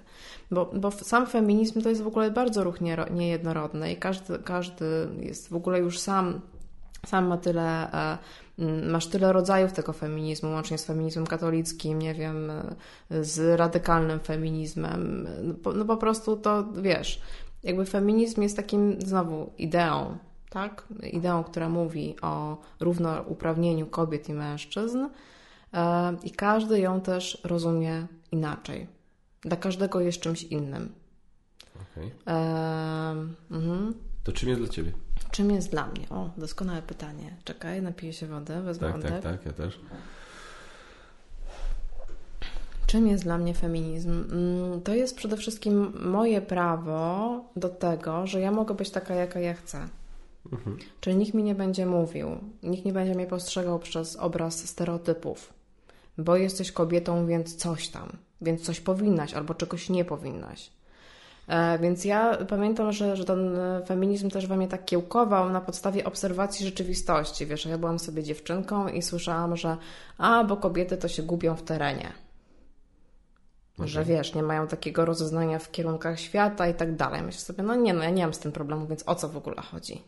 Bo, 0.51 0.71
bo 0.73 0.91
sam 0.91 1.27
feminizm 1.27 1.81
to 1.81 1.89
jest 1.89 2.01
w 2.01 2.07
ogóle 2.07 2.31
bardzo 2.31 2.63
ruch 2.63 2.77
niejednorodny 3.11 3.91
i 3.91 3.97
każdy, 3.97 4.39
każdy 4.39 4.85
jest 5.19 5.49
w 5.49 5.55
ogóle 5.55 5.79
już 5.79 5.99
sam, 5.99 6.41
sam 7.05 7.27
ma 7.27 7.37
tyle, 7.37 7.91
e, 7.93 8.17
masz 8.91 9.07
tyle 9.07 9.33
rodzajów 9.33 9.73
tego 9.73 9.93
feminizmu, 9.93 10.51
łącznie 10.51 10.77
z 10.77 10.85
feminizmem 10.85 11.27
katolickim, 11.27 11.99
nie 11.99 12.13
wiem, 12.13 12.51
z 13.21 13.59
radykalnym 13.59 14.19
feminizmem. 14.19 15.27
No 15.43 15.53
po, 15.53 15.73
no 15.73 15.85
po 15.85 15.97
prostu 15.97 16.37
to, 16.37 16.63
wiesz, 16.73 17.21
jakby 17.63 17.85
feminizm 17.85 18.41
jest 18.41 18.55
takim, 18.55 19.01
znowu, 19.01 19.51
ideą, 19.57 20.17
tak? 20.49 20.87
Ideą, 21.11 21.43
która 21.43 21.69
mówi 21.69 22.15
o 22.21 22.57
równouprawnieniu 22.79 23.87
kobiet 23.87 24.29
i 24.29 24.33
mężczyzn, 24.33 25.05
i 26.23 26.31
każdy 26.31 26.79
ją 26.79 27.01
też 27.01 27.41
rozumie 27.43 28.07
inaczej. 28.31 28.87
Dla 29.41 29.57
każdego 29.57 29.99
jest 29.99 30.19
czymś 30.19 30.43
innym. 30.43 30.91
Okay. 31.75 32.11
E, 32.27 33.15
mhm. 33.51 33.93
To 34.23 34.31
czym 34.31 34.49
jest 34.49 34.61
dla 34.61 34.69
Ciebie? 34.69 34.91
Czym 35.31 35.51
jest 35.51 35.71
dla 35.71 35.87
mnie? 35.87 36.09
O, 36.09 36.29
doskonałe 36.37 36.81
pytanie. 36.81 37.35
Czekaj, 37.43 37.81
napiję 37.81 38.13
się 38.13 38.27
wodę, 38.27 38.61
wezmę 38.61 38.93
Tak, 38.93 39.01
tak, 39.01 39.21
tak, 39.21 39.45
ja 39.45 39.53
też. 39.53 39.79
Czym 42.87 43.07
jest 43.07 43.23
dla 43.23 43.37
mnie 43.37 43.53
feminizm? 43.53 44.23
Mm, 44.31 44.81
to 44.81 44.93
jest 44.93 45.15
przede 45.15 45.37
wszystkim 45.37 45.93
moje 46.01 46.41
prawo 46.41 47.41
do 47.55 47.69
tego, 47.69 48.27
że 48.27 48.41
ja 48.41 48.51
mogę 48.51 48.73
być 48.73 48.89
taka, 48.89 49.15
jaka 49.15 49.39
ja 49.39 49.53
chcę. 49.53 49.87
Mhm. 50.51 50.77
Czyli 51.01 51.15
nikt 51.15 51.33
mi 51.33 51.43
nie 51.43 51.55
będzie 51.55 51.85
mówił, 51.85 52.29
nikt 52.63 52.85
nie 52.85 52.93
będzie 52.93 53.15
mnie 53.15 53.27
postrzegał 53.27 53.79
przez 53.79 54.15
obraz 54.15 54.65
stereotypów 54.65 55.60
bo 56.17 56.35
jesteś 56.35 56.71
kobietą, 56.71 57.25
więc 57.25 57.55
coś 57.55 57.89
tam, 57.89 58.17
więc 58.41 58.61
coś 58.61 58.79
powinnaś 58.79 59.33
albo 59.33 59.53
czegoś 59.53 59.89
nie 59.89 60.05
powinnaś. 60.05 60.71
E, 61.47 61.79
więc 61.79 62.05
ja 62.05 62.37
pamiętam, 62.49 62.91
że, 62.91 63.15
że 63.15 63.25
ten 63.25 63.57
feminizm 63.87 64.29
też 64.29 64.47
we 64.47 64.57
mnie 64.57 64.67
tak 64.67 64.85
kiełkował 64.85 65.49
na 65.49 65.61
podstawie 65.61 66.05
obserwacji 66.05 66.65
rzeczywistości. 66.65 67.45
Wiesz, 67.45 67.65
ja 67.65 67.77
byłam 67.77 67.99
sobie 67.99 68.23
dziewczynką 68.23 68.87
i 68.87 69.01
słyszałam, 69.01 69.57
że 69.57 69.77
a, 70.17 70.43
bo 70.43 70.57
kobiety 70.57 70.97
to 70.97 71.07
się 71.07 71.23
gubią 71.23 71.55
w 71.55 71.63
terenie. 71.63 72.13
Okay. 73.75 73.87
Że 73.87 74.05
wiesz, 74.05 74.35
nie 74.35 74.43
mają 74.43 74.67
takiego 74.67 75.05
rozeznania 75.05 75.59
w 75.59 75.71
kierunkach 75.71 76.19
świata 76.19 76.67
i 76.67 76.73
tak 76.73 76.95
dalej. 76.95 77.21
Myślę 77.21 77.41
sobie, 77.41 77.63
no 77.63 77.75
nie, 77.75 77.93
no 77.93 78.03
ja 78.03 78.09
nie 78.09 78.23
mam 78.23 78.33
z 78.33 78.39
tym 78.39 78.51
problemu, 78.51 78.87
więc 78.87 79.03
o 79.05 79.15
co 79.15 79.29
w 79.29 79.37
ogóle 79.37 79.61
chodzi? 79.61 80.03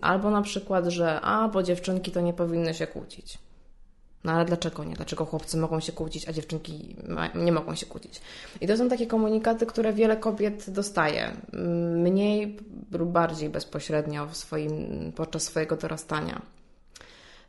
Albo 0.00 0.30
na 0.30 0.42
przykład, 0.42 0.86
że 0.86 1.20
a, 1.20 1.48
bo 1.48 1.62
dziewczynki 1.62 2.10
to 2.10 2.20
nie 2.20 2.32
powinny 2.32 2.74
się 2.74 2.86
kłócić. 2.86 3.38
No 4.24 4.32
ale 4.32 4.44
dlaczego 4.44 4.84
nie? 4.84 4.94
Dlaczego 4.94 5.24
chłopcy 5.24 5.56
mogą 5.56 5.80
się 5.80 5.92
kłócić, 5.92 6.28
a 6.28 6.32
dziewczynki 6.32 6.96
nie 7.34 7.52
mogą 7.52 7.74
się 7.74 7.86
kłócić? 7.86 8.20
I 8.60 8.66
to 8.66 8.76
są 8.76 8.88
takie 8.88 9.06
komunikaty, 9.06 9.66
które 9.66 9.92
wiele 9.92 10.16
kobiet 10.16 10.70
dostaje. 10.70 11.36
Mniej 11.96 12.58
lub 12.92 13.08
bardziej 13.08 13.48
bezpośrednio 13.48 14.26
w 14.26 14.36
swoim, 14.36 14.72
podczas 15.16 15.42
swojego 15.42 15.76
dorastania. 15.76 16.42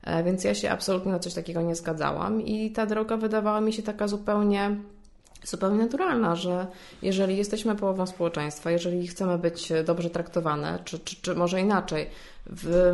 E, 0.03 0.23
więc 0.23 0.43
ja 0.43 0.55
się 0.55 0.69
absolutnie 0.71 1.11
na 1.11 1.19
coś 1.19 1.33
takiego 1.33 1.61
nie 1.61 1.75
zgadzałam 1.75 2.41
i 2.41 2.71
ta 2.71 2.85
droga 2.85 3.17
wydawała 3.17 3.61
mi 3.61 3.73
się 3.73 3.83
taka 3.83 4.07
zupełnie 4.07 4.75
zupełnie 5.43 5.77
naturalna, 5.77 6.35
że 6.35 6.67
jeżeli 7.01 7.37
jesteśmy 7.37 7.75
połową 7.75 8.07
społeczeństwa, 8.07 8.71
jeżeli 8.71 9.07
chcemy 9.07 9.37
być 9.37 9.73
dobrze 9.85 10.09
traktowane, 10.09 10.79
czy, 10.85 10.99
czy, 10.99 11.15
czy 11.21 11.35
może 11.35 11.61
inaczej, 11.61 12.09
w, 12.45 12.91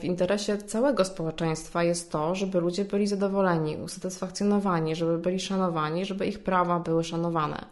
w 0.00 0.04
interesie 0.04 0.58
całego 0.58 1.04
społeczeństwa 1.04 1.82
jest 1.82 2.12
to, 2.12 2.34
żeby 2.34 2.60
ludzie 2.60 2.84
byli 2.84 3.06
zadowoleni, 3.06 3.76
usatysfakcjonowani, 3.76 4.96
żeby 4.96 5.18
byli 5.18 5.40
szanowani, 5.40 6.04
żeby 6.04 6.26
ich 6.26 6.38
prawa 6.38 6.80
były 6.80 7.04
szanowane. 7.04 7.64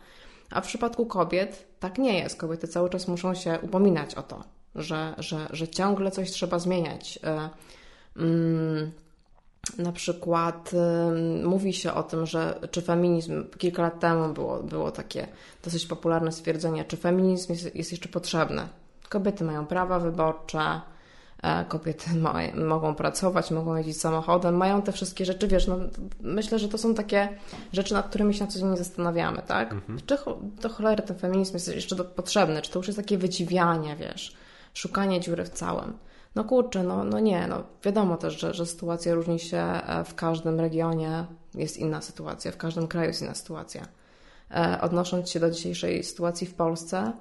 A 0.51 0.61
w 0.61 0.67
przypadku 0.67 1.07
kobiet 1.07 1.67
tak 1.81 1.99
nie 1.99 2.19
jest. 2.19 2.41
Kobiety 2.41 2.69
cały 2.69 2.91
czas 2.91 3.09
muszą 3.09 3.35
się 3.35 3.59
upominać 3.63 4.15
o 4.15 4.23
to, 4.23 4.45
że, 4.75 5.15
że, 5.19 5.49
że 5.51 5.69
ciągle 5.69 6.11
coś 6.11 6.31
trzeba 6.31 6.59
zmieniać. 6.59 7.19
E, 7.25 7.51
mm, 8.17 8.91
na 9.79 9.93
przykład 9.93 10.71
y, 11.43 11.47
mówi 11.47 11.73
się 11.73 11.95
o 11.95 12.03
tym, 12.03 12.27
że 12.27 12.61
czy 12.71 12.83
feminizm, 12.83 13.45
kilka 13.59 13.83
lat 13.83 14.01
temu 14.01 14.35
było, 14.35 14.63
było 14.63 14.91
takie 14.91 15.29
dosyć 15.65 15.87
popularne 15.87 16.33
stwierdzenie, 16.33 16.85
czy 16.85 16.97
feminizm 16.97 17.53
jest, 17.53 17.75
jest 17.75 17.91
jeszcze 17.91 18.09
potrzebny. 18.09 18.69
Kobiety 19.09 19.45
mają 19.45 19.67
prawa 19.67 19.99
wyborcze, 19.99 20.61
e, 20.61 20.96
kobiety 21.69 22.15
ma, 22.25 22.35
mogą 22.55 22.95
pracować, 22.95 23.51
mogą 23.51 23.77
jeździć 23.77 24.01
samochodem, 24.01 24.57
mają 24.57 24.83
te 24.83 24.93
wszystkie 24.93 25.25
rzeczy, 25.25 25.49
wiesz, 25.49 25.67
no, 25.67 25.79
myślę, 26.21 26.59
że 26.59 26.69
to 26.69 26.79
są 26.79 26.95
takie 26.95 27.29
rzeczy, 27.73 27.95
nad 27.95 28.09
którymi 28.09 28.35
się 28.35 28.45
na 28.45 28.51
co 28.51 28.59
dzień 28.59 28.69
nie 28.69 28.77
zastanawiamy, 28.77 29.43
tak? 29.47 29.73
Mhm. 29.73 30.01
Czy 30.07 30.19
do 30.63 30.69
cholery 30.69 31.03
ten 31.03 31.19
feminizm 31.19 31.55
jest 31.55 31.75
jeszcze 31.75 31.97
do, 31.97 32.05
potrzebny, 32.05 32.63
czy 32.63 32.71
to 32.71 32.79
już 32.79 32.87
jest 32.87 32.99
takie 32.99 33.19
wydziwianie, 33.19 33.97
wiesz, 33.97 34.37
szukanie 34.75 35.21
dziury 35.21 35.45
w 35.45 35.49
całym. 35.49 35.99
No 36.35 36.45
kurczę, 36.45 36.83
no, 36.83 37.05
no 37.05 37.21
nie, 37.21 37.47
no 37.47 37.63
wiadomo 37.85 38.17
też, 38.17 38.41
że, 38.41 38.55
że 38.55 38.67
sytuacja 38.67 39.15
różni 39.15 39.39
się 39.39 39.59
e, 39.59 40.05
w 40.05 40.15
każdym 40.15 40.61
regionie, 40.61 41.27
jest 41.55 41.77
inna 41.77 42.03
sytuacja, 42.03 42.53
w 42.53 42.57
każdym 42.57 42.89
kraju 42.89 43.09
jest 43.09 43.23
inna 43.23 43.35
sytuacja. 43.35 43.87
E, 44.51 44.79
odnosząc 44.81 45.31
się 45.31 45.41
do 45.41 45.51
dzisiejszej 45.51 46.05
sytuacji 46.05 46.47
w 46.47 46.55
Polsce, 46.55 47.13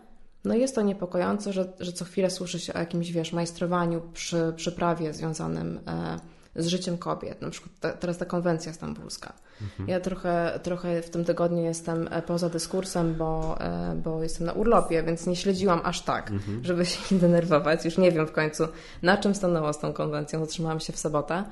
no 0.45 0.55
jest 0.55 0.75
to 0.75 0.81
niepokojące, 0.81 1.53
że, 1.53 1.73
że 1.79 1.93
co 1.93 2.05
chwilę 2.05 2.29
słyszy 2.29 2.59
się 2.59 2.73
o 2.73 2.79
jakimś, 2.79 3.11
wiesz, 3.11 3.33
majstrowaniu 3.33 4.01
przy, 4.13 4.53
przy 4.55 4.71
prawie 4.71 5.13
związanym 5.13 5.79
e, 5.87 6.19
z 6.55 6.67
życiem 6.67 6.97
kobiet. 6.97 7.41
Na 7.41 7.49
przykład 7.49 7.71
ta, 7.79 7.93
teraz 7.93 8.17
ta 8.17 8.25
konwencja 8.25 8.73
stambulska. 8.73 9.33
Mhm. 9.61 9.89
Ja 9.89 9.99
trochę, 9.99 10.59
trochę 10.63 11.01
w 11.01 11.09
tym 11.09 11.25
tygodniu 11.25 11.63
jestem 11.63 12.07
e, 12.11 12.21
poza 12.21 12.49
dyskursem, 12.49 13.15
bo, 13.15 13.61
e, 13.61 13.95
bo 14.03 14.23
jestem 14.23 14.47
na 14.47 14.53
urlopie, 14.53 15.03
więc 15.03 15.27
nie 15.27 15.35
śledziłam 15.35 15.81
aż 15.83 16.01
tak, 16.01 16.31
mhm. 16.31 16.65
żeby 16.65 16.85
się 16.85 17.15
nie 17.15 17.21
denerwować. 17.21 17.85
Już 17.85 17.97
nie 17.97 18.11
wiem 18.11 18.27
w 18.27 18.31
końcu, 18.31 18.67
na 19.01 19.17
czym 19.17 19.35
stanęło 19.35 19.73
z 19.73 19.79
tą 19.79 19.93
konwencją. 19.93 20.39
Zatrzymałam 20.39 20.79
się 20.79 20.93
w 20.93 20.99
sobotę. 20.99 21.43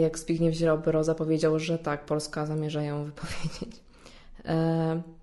Jak 0.00 0.18
Zbigniew 0.18 0.54
Ziobro 0.54 1.04
zapowiedział, 1.04 1.58
że 1.58 1.78
tak, 1.78 2.04
Polska 2.04 2.46
zamierza 2.46 2.82
ją 2.82 3.04
wypowiedzieć. 3.04 3.80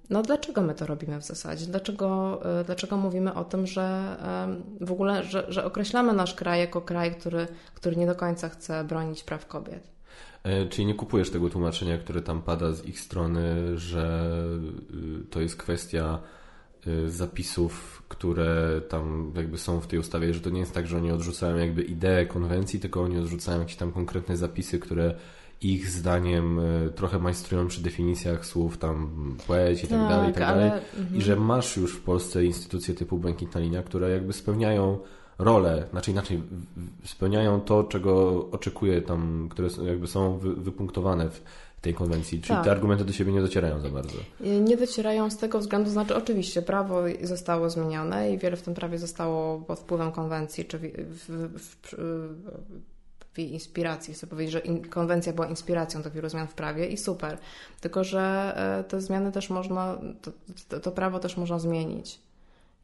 No 0.09 0.21
dlaczego 0.21 0.61
my 0.61 0.75
to 0.75 0.85
robimy 0.85 1.19
w 1.19 1.23
zasadzie? 1.23 1.65
Dlaczego, 1.65 2.39
e, 2.59 2.63
dlaczego 2.63 2.97
mówimy 2.97 3.33
o 3.33 3.43
tym, 3.43 3.67
że 3.67 4.17
w 4.81 4.91
ogóle, 4.91 5.23
że, 5.23 5.45
że 5.49 5.65
określamy 5.65 6.13
nasz 6.13 6.33
kraj 6.33 6.59
jako 6.59 6.81
kraj, 6.81 7.15
który, 7.15 7.47
który 7.73 7.95
nie 7.95 8.07
do 8.07 8.15
końca 8.15 8.49
chce 8.49 8.83
bronić 8.83 9.23
praw 9.23 9.47
kobiet? 9.47 9.99
E, 10.43 10.65
czyli 10.65 10.87
nie 10.87 10.93
kupujesz 10.93 11.29
tego 11.29 11.49
tłumaczenia, 11.49 11.97
które 11.97 12.21
tam 12.21 12.41
pada 12.41 12.71
z 12.71 12.85
ich 12.85 12.99
strony, 12.99 13.77
że 13.77 14.35
y, 15.21 15.25
to 15.29 15.41
jest 15.41 15.57
kwestia 15.57 16.19
y, 16.87 17.09
zapisów, 17.09 18.03
które 18.07 18.81
tam 18.89 19.33
jakby 19.35 19.57
są 19.57 19.79
w 19.79 19.87
tej 19.87 19.99
ustawie, 19.99 20.33
że 20.33 20.39
to 20.39 20.49
nie 20.49 20.59
jest 20.59 20.73
tak, 20.73 20.87
że 20.87 20.97
oni 20.97 21.11
odrzucają 21.11 21.57
jakby 21.57 21.81
ideę 21.81 22.25
konwencji, 22.25 22.79
tylko 22.79 23.01
oni 23.01 23.17
odrzucają 23.17 23.59
jakieś 23.59 23.75
tam 23.75 23.91
konkretne 23.91 24.37
zapisy, 24.37 24.79
które 24.79 25.15
ich 25.61 25.89
zdaniem 25.89 26.59
y, 26.59 26.91
trochę 26.95 27.19
majstrują 27.19 27.67
przy 27.67 27.81
definicjach 27.81 28.45
słów 28.45 28.77
tam 28.77 29.09
płeć 29.47 29.83
i 29.83 29.87
tak, 29.87 29.99
tak 29.99 30.09
dalej, 30.09 30.29
i 30.29 30.33
tak 30.33 30.43
ale... 30.43 30.69
dalej. 30.69 30.83
Mhm. 30.97 31.19
I 31.19 31.21
że 31.21 31.35
masz 31.35 31.77
już 31.77 31.95
w 31.95 32.01
Polsce 32.01 32.45
instytucje 32.45 32.93
typu 32.93 33.17
Błękitna 33.17 33.61
Linia, 33.61 33.83
które 33.83 34.09
jakby 34.09 34.33
spełniają 34.33 34.99
rolę, 35.39 35.87
znaczy 35.91 36.11
inaczej 36.11 36.41
spełniają 37.05 37.61
to, 37.61 37.83
czego 37.83 38.45
oczekuje 38.51 39.01
tam, 39.01 39.47
które 39.51 39.69
jakby 39.85 40.07
są 40.07 40.37
wypunktowane 40.37 41.29
w 41.29 41.41
tej 41.81 41.93
konwencji. 41.93 42.41
Czyli 42.41 42.55
tak. 42.55 42.65
te 42.65 42.71
argumenty 42.71 43.05
do 43.05 43.13
siebie 43.13 43.31
nie 43.31 43.41
docierają 43.41 43.79
za 43.79 43.89
bardzo. 43.89 44.17
Nie 44.61 44.77
docierają 44.77 45.29
z 45.29 45.37
tego 45.37 45.59
względu, 45.59 45.89
znaczy 45.89 46.15
oczywiście 46.15 46.61
prawo 46.61 47.01
zostało 47.23 47.69
zmienione 47.69 48.33
i 48.33 48.37
wiele 48.37 48.57
w 48.57 48.61
tym 48.61 48.73
prawie 48.73 48.97
zostało 48.97 49.59
pod 49.59 49.79
wpływem 49.79 50.11
konwencji, 50.11 50.65
czy 50.65 50.79
w, 50.79 50.83
w, 50.83 51.59
w, 51.59 51.75
w 51.83 52.98
inspiracji. 53.41 54.13
Chcę 54.13 54.27
powiedzieć, 54.27 54.53
że 54.53 54.59
in, 54.59 54.89
konwencja 54.89 55.33
była 55.33 55.47
inspiracją 55.47 56.01
do 56.01 56.11
wielu 56.11 56.29
zmian 56.29 56.47
w 56.47 56.53
prawie 56.53 56.87
i 56.87 56.97
super. 56.97 57.37
Tylko, 57.81 58.03
że 58.03 58.53
e, 58.79 58.83
te 58.83 59.01
zmiany 59.01 59.31
też 59.31 59.49
można, 59.49 59.97
to, 60.21 60.31
to, 60.69 60.79
to 60.79 60.91
prawo 60.91 61.19
też 61.19 61.37
można 61.37 61.59
zmienić. 61.59 62.19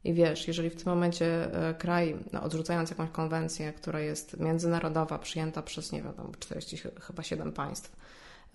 I 0.04 0.14
wiesz, 0.14 0.48
jeżeli 0.48 0.70
w 0.70 0.76
tym 0.76 0.94
momencie 0.94 1.54
e, 1.70 1.74
kraj, 1.74 2.18
no, 2.34 2.44
odrzucając 2.44 2.90
jakąś 2.90 3.10
konwencję, 3.10 3.74
która 3.74 4.00
jest 4.00 4.40
międzynarodowa, 4.40 5.20
przyjęta 5.20 5.62
przez, 5.62 5.92
nie 5.92 6.02
wiem, 6.02 6.14
40 6.40 6.78
chyba 7.02 7.24
7 7.24 7.52
państw, 7.52 7.96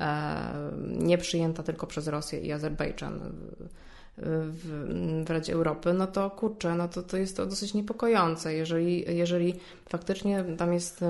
e, 0.00 0.52
nie 0.86 1.18
przyjęta 1.18 1.62
tylko 1.62 1.86
przez 1.86 2.06
Rosję 2.06 2.40
i 2.40 2.52
Azerbejdżan 2.52 3.32
w, 4.18 5.24
w 5.26 5.30
Radzie 5.30 5.52
Europy, 5.52 5.92
no 5.92 6.06
to 6.06 6.30
kurczę, 6.30 6.74
no 6.74 6.88
to, 6.88 7.02
to 7.02 7.16
jest 7.16 7.36
to 7.36 7.46
dosyć 7.46 7.74
niepokojące, 7.74 8.54
jeżeli, 8.54 9.16
jeżeli 9.16 9.54
faktycznie 9.88 10.44
tam 10.58 10.72
jest, 10.72 11.00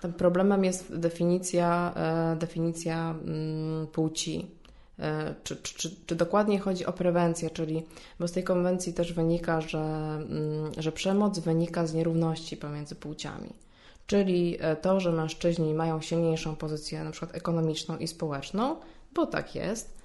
tam 0.00 0.12
problemem 0.12 0.64
jest 0.64 0.96
definicja, 0.96 1.92
e, 1.96 2.36
definicja 2.36 3.14
mm, 3.24 3.86
płci 3.86 4.56
E, 4.98 5.34
czy, 5.44 5.56
czy, 5.56 5.90
czy, 6.06 6.16
dokładnie 6.16 6.58
chodzi 6.58 6.86
o 6.86 6.92
prewencję, 6.92 7.50
czyli 7.50 7.82
bo 8.20 8.28
z 8.28 8.32
tej 8.32 8.44
konwencji 8.44 8.94
też 8.94 9.12
wynika, 9.12 9.60
że, 9.60 9.78
mm, 9.78 10.72
że 10.78 10.92
przemoc 10.92 11.38
wynika 11.38 11.86
z 11.86 11.94
nierówności 11.94 12.56
pomiędzy 12.56 12.94
płciami. 12.94 13.52
Czyli 14.06 14.56
e, 14.60 14.76
to, 14.76 15.00
że 15.00 15.12
mężczyźni 15.12 15.74
mają 15.74 16.00
silniejszą 16.00 16.56
pozycję 16.56 17.04
na 17.04 17.10
przykład 17.10 17.34
ekonomiczną 17.34 17.96
i 17.96 18.08
społeczną, 18.08 18.76
bo 19.14 19.26
tak 19.26 19.54
jest, 19.54 19.95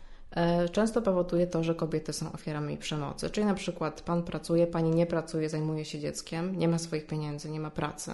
często 0.72 1.02
powoduje 1.02 1.48
to, 1.48 1.64
że 1.64 1.76
kobiety 1.76 2.14
są 2.14 2.32
ofiarami 2.32 2.78
przemocy. 2.78 3.30
Czyli 3.30 3.46
na 3.48 3.54
przykład 3.54 4.02
pan 4.02 4.24
pracuje, 4.24 4.68
pani 4.68 4.90
nie 4.90 5.06
pracuje, 5.06 5.50
zajmuje 5.50 5.86
się 5.86 6.00
dzieckiem, 6.00 6.56
nie 6.60 6.68
ma 6.68 6.78
swoich 6.78 7.08
pieniędzy, 7.08 7.52
nie 7.52 7.60
ma 7.60 7.72
pracy. 7.72 8.12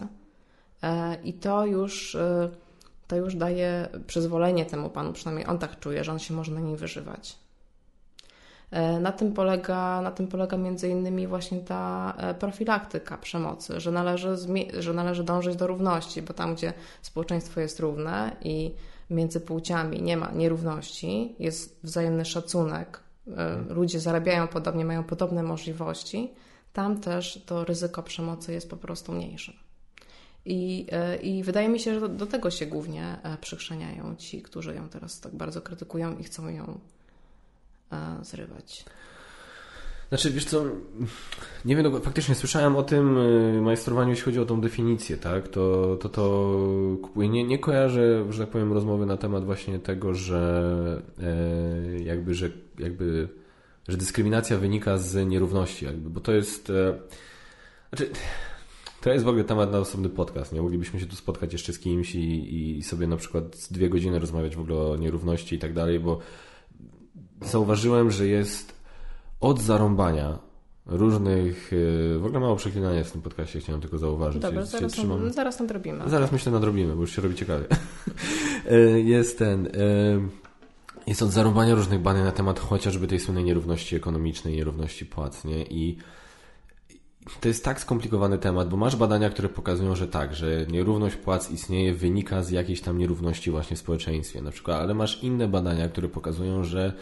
I 1.23 1.33
to 1.33 1.65
już 1.65 2.17
to 3.07 3.15
już 3.15 3.35
daje 3.35 3.87
przyzwolenie 4.07 4.65
temu 4.65 4.89
panu, 4.89 5.13
przynajmniej 5.13 5.47
on 5.47 5.59
tak 5.59 5.79
czuje, 5.79 6.03
że 6.03 6.11
on 6.11 6.19
się 6.19 6.33
może 6.33 6.51
na 6.51 6.59
niej 6.59 6.77
wyżywać. 6.77 7.39
E, 8.71 8.99
na 8.99 9.11
tym 9.11 9.33
polega, 9.33 10.01
na 10.01 10.11
tym 10.11 10.27
polega 10.27 10.57
między 10.57 10.89
innymi 10.89 11.27
właśnie 11.27 11.59
ta 11.59 12.13
e, 12.17 12.33
profilaktyka 12.33 13.17
przemocy, 13.17 13.79
że 13.79 13.91
należy, 13.91 14.35
że 14.79 14.93
należy 14.93 15.23
dążyć 15.23 15.55
do 15.55 15.67
równości, 15.67 16.21
bo 16.21 16.33
tam, 16.33 16.55
gdzie 16.55 16.73
społeczeństwo 17.01 17.59
jest 17.59 17.79
równe 17.79 18.35
i 18.41 18.73
między 19.09 19.39
płciami 19.41 20.01
nie 20.01 20.17
ma 20.17 20.31
nierówności, 20.31 21.35
jest 21.39 21.79
wzajemny 21.83 22.25
szacunek, 22.25 22.99
e, 23.37 23.57
ludzie 23.69 23.99
zarabiają 23.99 24.47
podobnie, 24.47 24.85
mają 24.85 25.03
podobne 25.03 25.43
możliwości, 25.43 26.33
tam 26.73 27.01
też 27.01 27.43
to 27.45 27.65
ryzyko 27.65 28.03
przemocy 28.03 28.53
jest 28.53 28.69
po 28.69 28.77
prostu 28.77 29.11
mniejsze. 29.11 29.53
I, 30.45 30.87
e, 30.91 31.15
I 31.15 31.43
wydaje 31.43 31.69
mi 31.69 31.79
się, 31.79 31.93
że 31.93 31.99
do, 31.99 32.09
do 32.09 32.25
tego 32.25 32.51
się 32.51 32.65
głównie 32.65 33.17
e, 33.23 33.37
przykrzeniają 33.37 34.15
ci, 34.15 34.41
którzy 34.41 34.75
ją 34.75 34.89
teraz 34.89 35.19
tak 35.19 35.35
bardzo 35.35 35.61
krytykują 35.61 36.17
i 36.17 36.23
chcą 36.23 36.49
ją 36.49 36.79
zrywać. 38.21 38.85
Znaczy, 40.09 40.31
wiesz 40.31 40.45
co, 40.45 40.63
nie 41.65 41.75
wiem, 41.75 41.91
no, 41.91 41.99
faktycznie 41.99 42.35
słyszałem 42.35 42.75
o 42.75 42.83
tym 42.83 43.17
majstrowaniu, 43.61 44.09
jeśli 44.09 44.25
chodzi 44.25 44.39
o 44.39 44.45
tą 44.45 44.61
definicję, 44.61 45.17
tak, 45.17 45.47
to 45.47 45.95
to, 45.95 46.09
to 46.09 46.51
kupuję. 47.01 47.29
Nie, 47.29 47.43
nie 47.43 47.59
kojarzę, 47.59 48.33
że 48.33 48.43
tak 48.43 48.49
powiem, 48.49 48.73
rozmowy 48.73 49.05
na 49.05 49.17
temat 49.17 49.45
właśnie 49.45 49.79
tego, 49.79 50.13
że 50.13 51.01
e, 51.19 52.03
jakby, 52.03 52.33
że 52.33 52.49
jakby, 52.79 53.29
że 53.87 53.97
dyskryminacja 53.97 54.57
wynika 54.57 54.97
z 54.97 55.27
nierówności, 55.27 55.85
jakby, 55.85 56.09
bo 56.09 56.19
to 56.19 56.31
jest, 56.31 56.69
e, 56.69 56.99
znaczy, 57.89 58.11
to 59.01 59.13
jest 59.13 59.25
w 59.25 59.27
ogóle 59.27 59.43
temat 59.43 59.71
na 59.71 59.79
osobny 59.79 60.09
podcast. 60.09 60.53
Nie 60.53 60.61
moglibyśmy 60.61 60.99
się 60.99 61.05
tu 61.05 61.15
spotkać 61.15 61.53
jeszcze 61.53 61.73
z 61.73 61.79
kimś 61.79 62.15
i, 62.15 62.77
i 62.77 62.83
sobie 62.83 63.07
na 63.07 63.17
przykład 63.17 63.67
dwie 63.71 63.89
godziny 63.89 64.19
rozmawiać 64.19 64.55
w 64.55 64.59
ogóle 64.59 64.77
o 64.77 64.97
nierówności 64.97 65.55
i 65.55 65.59
tak 65.59 65.73
dalej, 65.73 65.99
bo 65.99 66.19
zauważyłem, 67.41 68.11
że 68.11 68.27
jest 68.27 68.76
od 69.39 69.61
zarąbania 69.61 70.39
różnych. 70.85 71.73
Y, 71.73 72.19
w 72.19 72.25
ogóle 72.25 72.39
mało 72.39 72.55
przeklinania 72.55 73.03
w 73.03 73.11
tym 73.11 73.21
podcastie, 73.21 73.59
chciałem 73.59 73.81
tylko 73.81 73.97
zauważyć. 73.97 74.41
Dobra, 74.41 74.65
zaraz, 74.65 74.91
trzymam... 74.91 75.33
zaraz 75.33 75.59
nadrobimy. 75.59 76.09
Zaraz 76.09 76.31
myślę 76.31 76.51
nadrobimy, 76.51 76.95
bo 76.95 77.01
już 77.01 77.15
się 77.15 77.21
robi 77.21 77.35
ciekawie. 77.35 77.65
Y, 78.71 79.01
jest 79.01 79.39
ten. 79.39 79.65
Y, 79.65 80.19
jest 81.07 81.21
od 81.21 81.29
zarąbania 81.29 81.75
różnych 81.75 82.01
badań 82.01 82.23
na 82.23 82.31
temat 82.31 82.59
chociażby 82.59 83.07
tej 83.07 83.19
słynnej 83.19 83.43
nierówności 83.43 83.95
ekonomicznej, 83.95 84.55
nierówności 84.55 85.05
płac, 85.05 85.45
nie? 85.45 85.63
I 85.63 85.97
to 87.41 87.47
jest 87.47 87.65
tak 87.65 87.79
skomplikowany 87.79 88.37
temat, 88.37 88.69
bo 88.69 88.77
masz 88.77 88.95
badania, 88.95 89.29
które 89.29 89.49
pokazują, 89.49 89.95
że 89.95 90.07
tak, 90.07 90.35
że 90.35 90.65
nierówność 90.71 91.15
płac 91.15 91.51
istnieje, 91.51 91.93
wynika 91.93 92.43
z 92.43 92.49
jakiejś 92.49 92.81
tam 92.81 92.97
nierówności 92.97 93.51
właśnie 93.51 93.77
w 93.77 93.79
społeczeństwie 93.79 94.41
na 94.41 94.51
przykład, 94.51 94.81
ale 94.81 94.93
masz 94.93 95.23
inne 95.23 95.47
badania, 95.47 95.89
które 95.89 96.09
pokazują, 96.09 96.63
że 96.63 96.93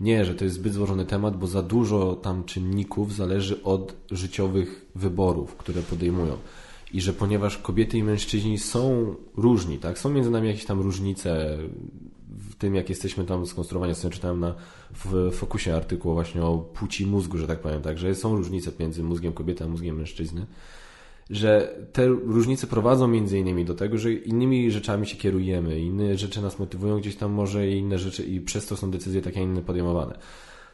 nie, 0.00 0.24
że 0.24 0.34
to 0.34 0.44
jest 0.44 0.56
zbyt 0.56 0.72
złożony 0.72 1.06
temat, 1.06 1.36
bo 1.36 1.46
za 1.46 1.62
dużo 1.62 2.16
tam 2.16 2.44
czynników 2.44 3.14
zależy 3.14 3.62
od 3.62 3.94
życiowych 4.10 4.86
wyborów, 4.94 5.56
które 5.56 5.82
podejmują. 5.82 6.36
I 6.92 7.00
że 7.00 7.12
ponieważ 7.12 7.58
kobiety 7.58 7.98
i 7.98 8.02
mężczyźni 8.02 8.58
są 8.58 9.14
różni, 9.36 9.78
tak, 9.78 9.98
są 9.98 10.10
między 10.10 10.30
nami 10.30 10.48
jakieś 10.48 10.64
tam 10.64 10.80
różnice 10.80 11.58
w 12.28 12.54
tym, 12.54 12.74
jak 12.74 12.88
jesteśmy 12.88 13.24
tam 13.24 13.46
skonstruowani. 13.46 13.92
Ostatnio 13.92 14.10
czytałem 14.10 14.40
na, 14.40 14.54
w 15.04 15.30
Fokusie 15.32 15.76
artykuł 15.76 16.12
właśnie 16.12 16.42
o 16.42 16.58
płci 16.58 17.06
mózgu, 17.06 17.38
że 17.38 17.46
tak 17.46 17.60
powiem, 17.60 17.82
tak, 17.82 17.98
że 17.98 18.14
są 18.14 18.36
różnice 18.36 18.70
między 18.80 19.02
mózgiem 19.02 19.32
kobiety 19.32 19.64
a 19.64 19.68
mózgiem 19.68 19.96
mężczyzny, 19.96 20.46
że 21.30 21.76
te 21.92 22.06
różnice 22.06 22.66
prowadzą 22.66 23.08
między 23.08 23.38
innymi 23.38 23.64
do 23.64 23.74
tego, 23.74 23.98
że 23.98 24.12
innymi 24.12 24.70
rzeczami 24.70 25.06
się 25.06 25.16
kierujemy, 25.16 25.80
inne 25.80 26.16
rzeczy 26.16 26.42
nas 26.42 26.58
motywują 26.58 26.98
gdzieś 26.98 27.16
tam 27.16 27.32
może 27.32 27.68
i 27.68 27.78
inne 27.78 27.98
rzeczy 27.98 28.22
i 28.22 28.40
przez 28.40 28.66
to 28.66 28.76
są 28.76 28.90
decyzje 28.90 29.22
takie, 29.22 29.42
inne 29.42 29.62
podejmowane. 29.62 30.18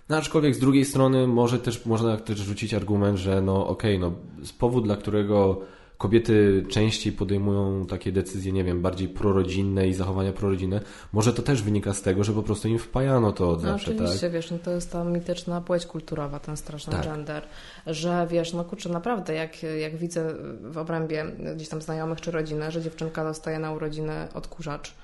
No, 0.09 0.17
aczkolwiek 0.17 0.55
z 0.55 0.59
drugiej 0.59 0.85
strony 0.85 1.27
może 1.27 1.59
też, 1.59 1.87
można 1.87 2.17
też 2.17 2.39
rzucić 2.39 2.75
argument, 2.75 3.19
że 3.19 3.43
no 3.43 3.67
okej, 3.67 3.97
okay, 3.97 4.11
no 4.11 4.17
powód, 4.59 4.85
dla 4.85 4.97
którego 4.97 5.61
kobiety 6.05 6.65
częściej 6.69 7.13
podejmują 7.13 7.87
takie 7.87 8.13
decyzje, 8.13 8.53
nie 8.53 8.65
wiem, 8.65 8.83
bardziej 8.83 9.09
prorodzinne 9.09 9.89
i 9.89 9.95
zachowania 9.95 10.33
prorodzinne, 10.33 10.81
może 11.13 11.33
to 11.33 11.43
też 11.43 11.63
wynika 11.63 11.95
z 11.95 12.03
tego, 12.03 12.25
że 12.25 12.33
po 12.33 12.43
prostu 12.43 12.69
im 12.69 12.79
wpajano 12.79 13.33
to 13.33 13.51
od 13.51 13.63
no, 13.63 13.69
zawsze, 13.69 13.91
oczywiście, 13.91 14.21
tak? 14.21 14.33
wiesz, 14.33 14.51
no 14.51 14.59
to 14.59 14.71
jest 14.71 14.93
ta 14.93 15.05
mityczna 15.05 15.61
płeć 15.61 15.87
kulturowa, 15.87 16.39
ten 16.39 16.57
straszny 16.57 16.93
tak. 16.93 17.05
gender, 17.05 17.43
że 17.87 18.27
wiesz, 18.31 18.53
no 18.53 18.65
kurczę, 18.65 18.89
naprawdę, 18.89 19.35
jak, 19.35 19.63
jak 19.63 19.97
widzę 19.97 20.35
w 20.63 20.79
obrębie 20.79 21.25
gdzieś 21.57 21.69
tam 21.69 21.83
znajomych 21.83 22.21
czy 22.21 22.31
rodziny, 22.31 22.71
że 22.71 22.83
dziewczynka 22.83 23.25
dostaje 23.25 23.59
na 23.59 23.73
urodziny 23.73 24.29
odkurzacz, 24.35 24.95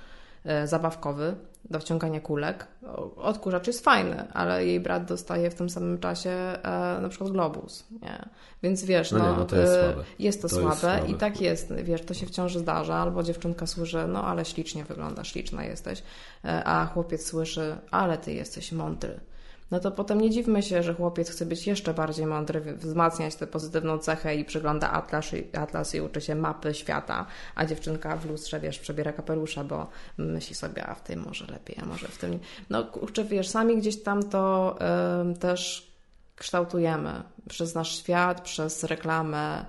E, 0.44 0.66
zabawkowy 0.66 1.34
do 1.64 1.80
wciągania 1.80 2.20
kulek. 2.20 2.66
Odkurzacz 3.16 3.66
jest 3.66 3.84
fajny, 3.84 4.32
ale 4.32 4.66
jej 4.66 4.80
brat 4.80 5.04
dostaje 5.04 5.50
w 5.50 5.54
tym 5.54 5.70
samym 5.70 5.98
czasie 5.98 6.30
e, 6.30 6.98
na 7.02 7.08
przykład 7.08 7.30
globus. 7.30 7.86
Nie? 8.02 8.28
Więc 8.62 8.84
wiesz, 8.84 9.12
no, 9.12 9.18
no, 9.18 9.30
nie, 9.30 9.36
no 9.36 9.44
to 9.44 9.56
jest, 9.56 9.72
e, 9.72 9.92
słabe. 9.92 10.04
jest 10.18 10.42
to, 10.42 10.48
to 10.48 10.54
słabe, 10.54 10.68
jest 10.68 10.80
słabe 10.80 11.08
i 11.08 11.14
tak 11.14 11.40
jest, 11.40 11.74
wiesz, 11.74 12.02
to 12.02 12.14
się 12.14 12.26
w 12.26 12.30
ciąży 12.30 12.58
zdarza, 12.58 12.94
albo 12.94 13.22
dziewczynka 13.22 13.66
słyszy, 13.66 14.04
no 14.08 14.24
ale 14.24 14.44
ślicznie 14.44 14.84
wyglądasz, 14.84 15.32
śliczna 15.32 15.64
jesteś, 15.64 16.02
e, 16.44 16.64
a 16.64 16.86
chłopiec 16.86 17.26
słyszy, 17.26 17.76
ale 17.90 18.18
ty 18.18 18.32
jesteś 18.32 18.72
mądry 18.72 19.20
no 19.70 19.80
to 19.80 19.90
potem 19.90 20.20
nie 20.20 20.30
dziwmy 20.30 20.62
się, 20.62 20.82
że 20.82 20.94
chłopiec 20.94 21.30
chce 21.30 21.46
być 21.46 21.66
jeszcze 21.66 21.94
bardziej 21.94 22.26
mądry, 22.26 22.60
wzmacniać 22.60 23.34
tę 23.34 23.46
pozytywną 23.46 23.98
cechę 23.98 24.36
i 24.36 24.44
przygląda 24.44 24.90
atlas, 24.90 25.30
atlas 25.52 25.94
i 25.94 26.00
uczy 26.00 26.20
się 26.20 26.34
mapy 26.34 26.74
świata, 26.74 27.26
a 27.54 27.66
dziewczynka 27.66 28.16
w 28.16 28.26
lustrze, 28.26 28.60
wiesz, 28.60 28.78
przebiera 28.78 29.12
kapelusza, 29.12 29.64
bo 29.64 29.86
myśli 30.18 30.54
sobie, 30.54 30.86
a 30.86 30.94
w 30.94 31.02
tym 31.02 31.20
może 31.20 31.46
lepiej, 31.46 31.76
a 31.82 31.86
może 31.86 32.08
w 32.08 32.18
tym... 32.18 32.38
No 32.70 32.84
kurczę, 32.84 33.24
wiesz, 33.24 33.48
sami 33.48 33.76
gdzieś 33.76 34.02
tam 34.02 34.22
to 34.22 34.76
y, 35.32 35.38
też 35.38 35.90
kształtujemy. 36.36 37.22
Przez 37.48 37.74
nasz 37.74 37.98
świat, 37.98 38.40
przez 38.40 38.84
reklamę, 38.84 39.64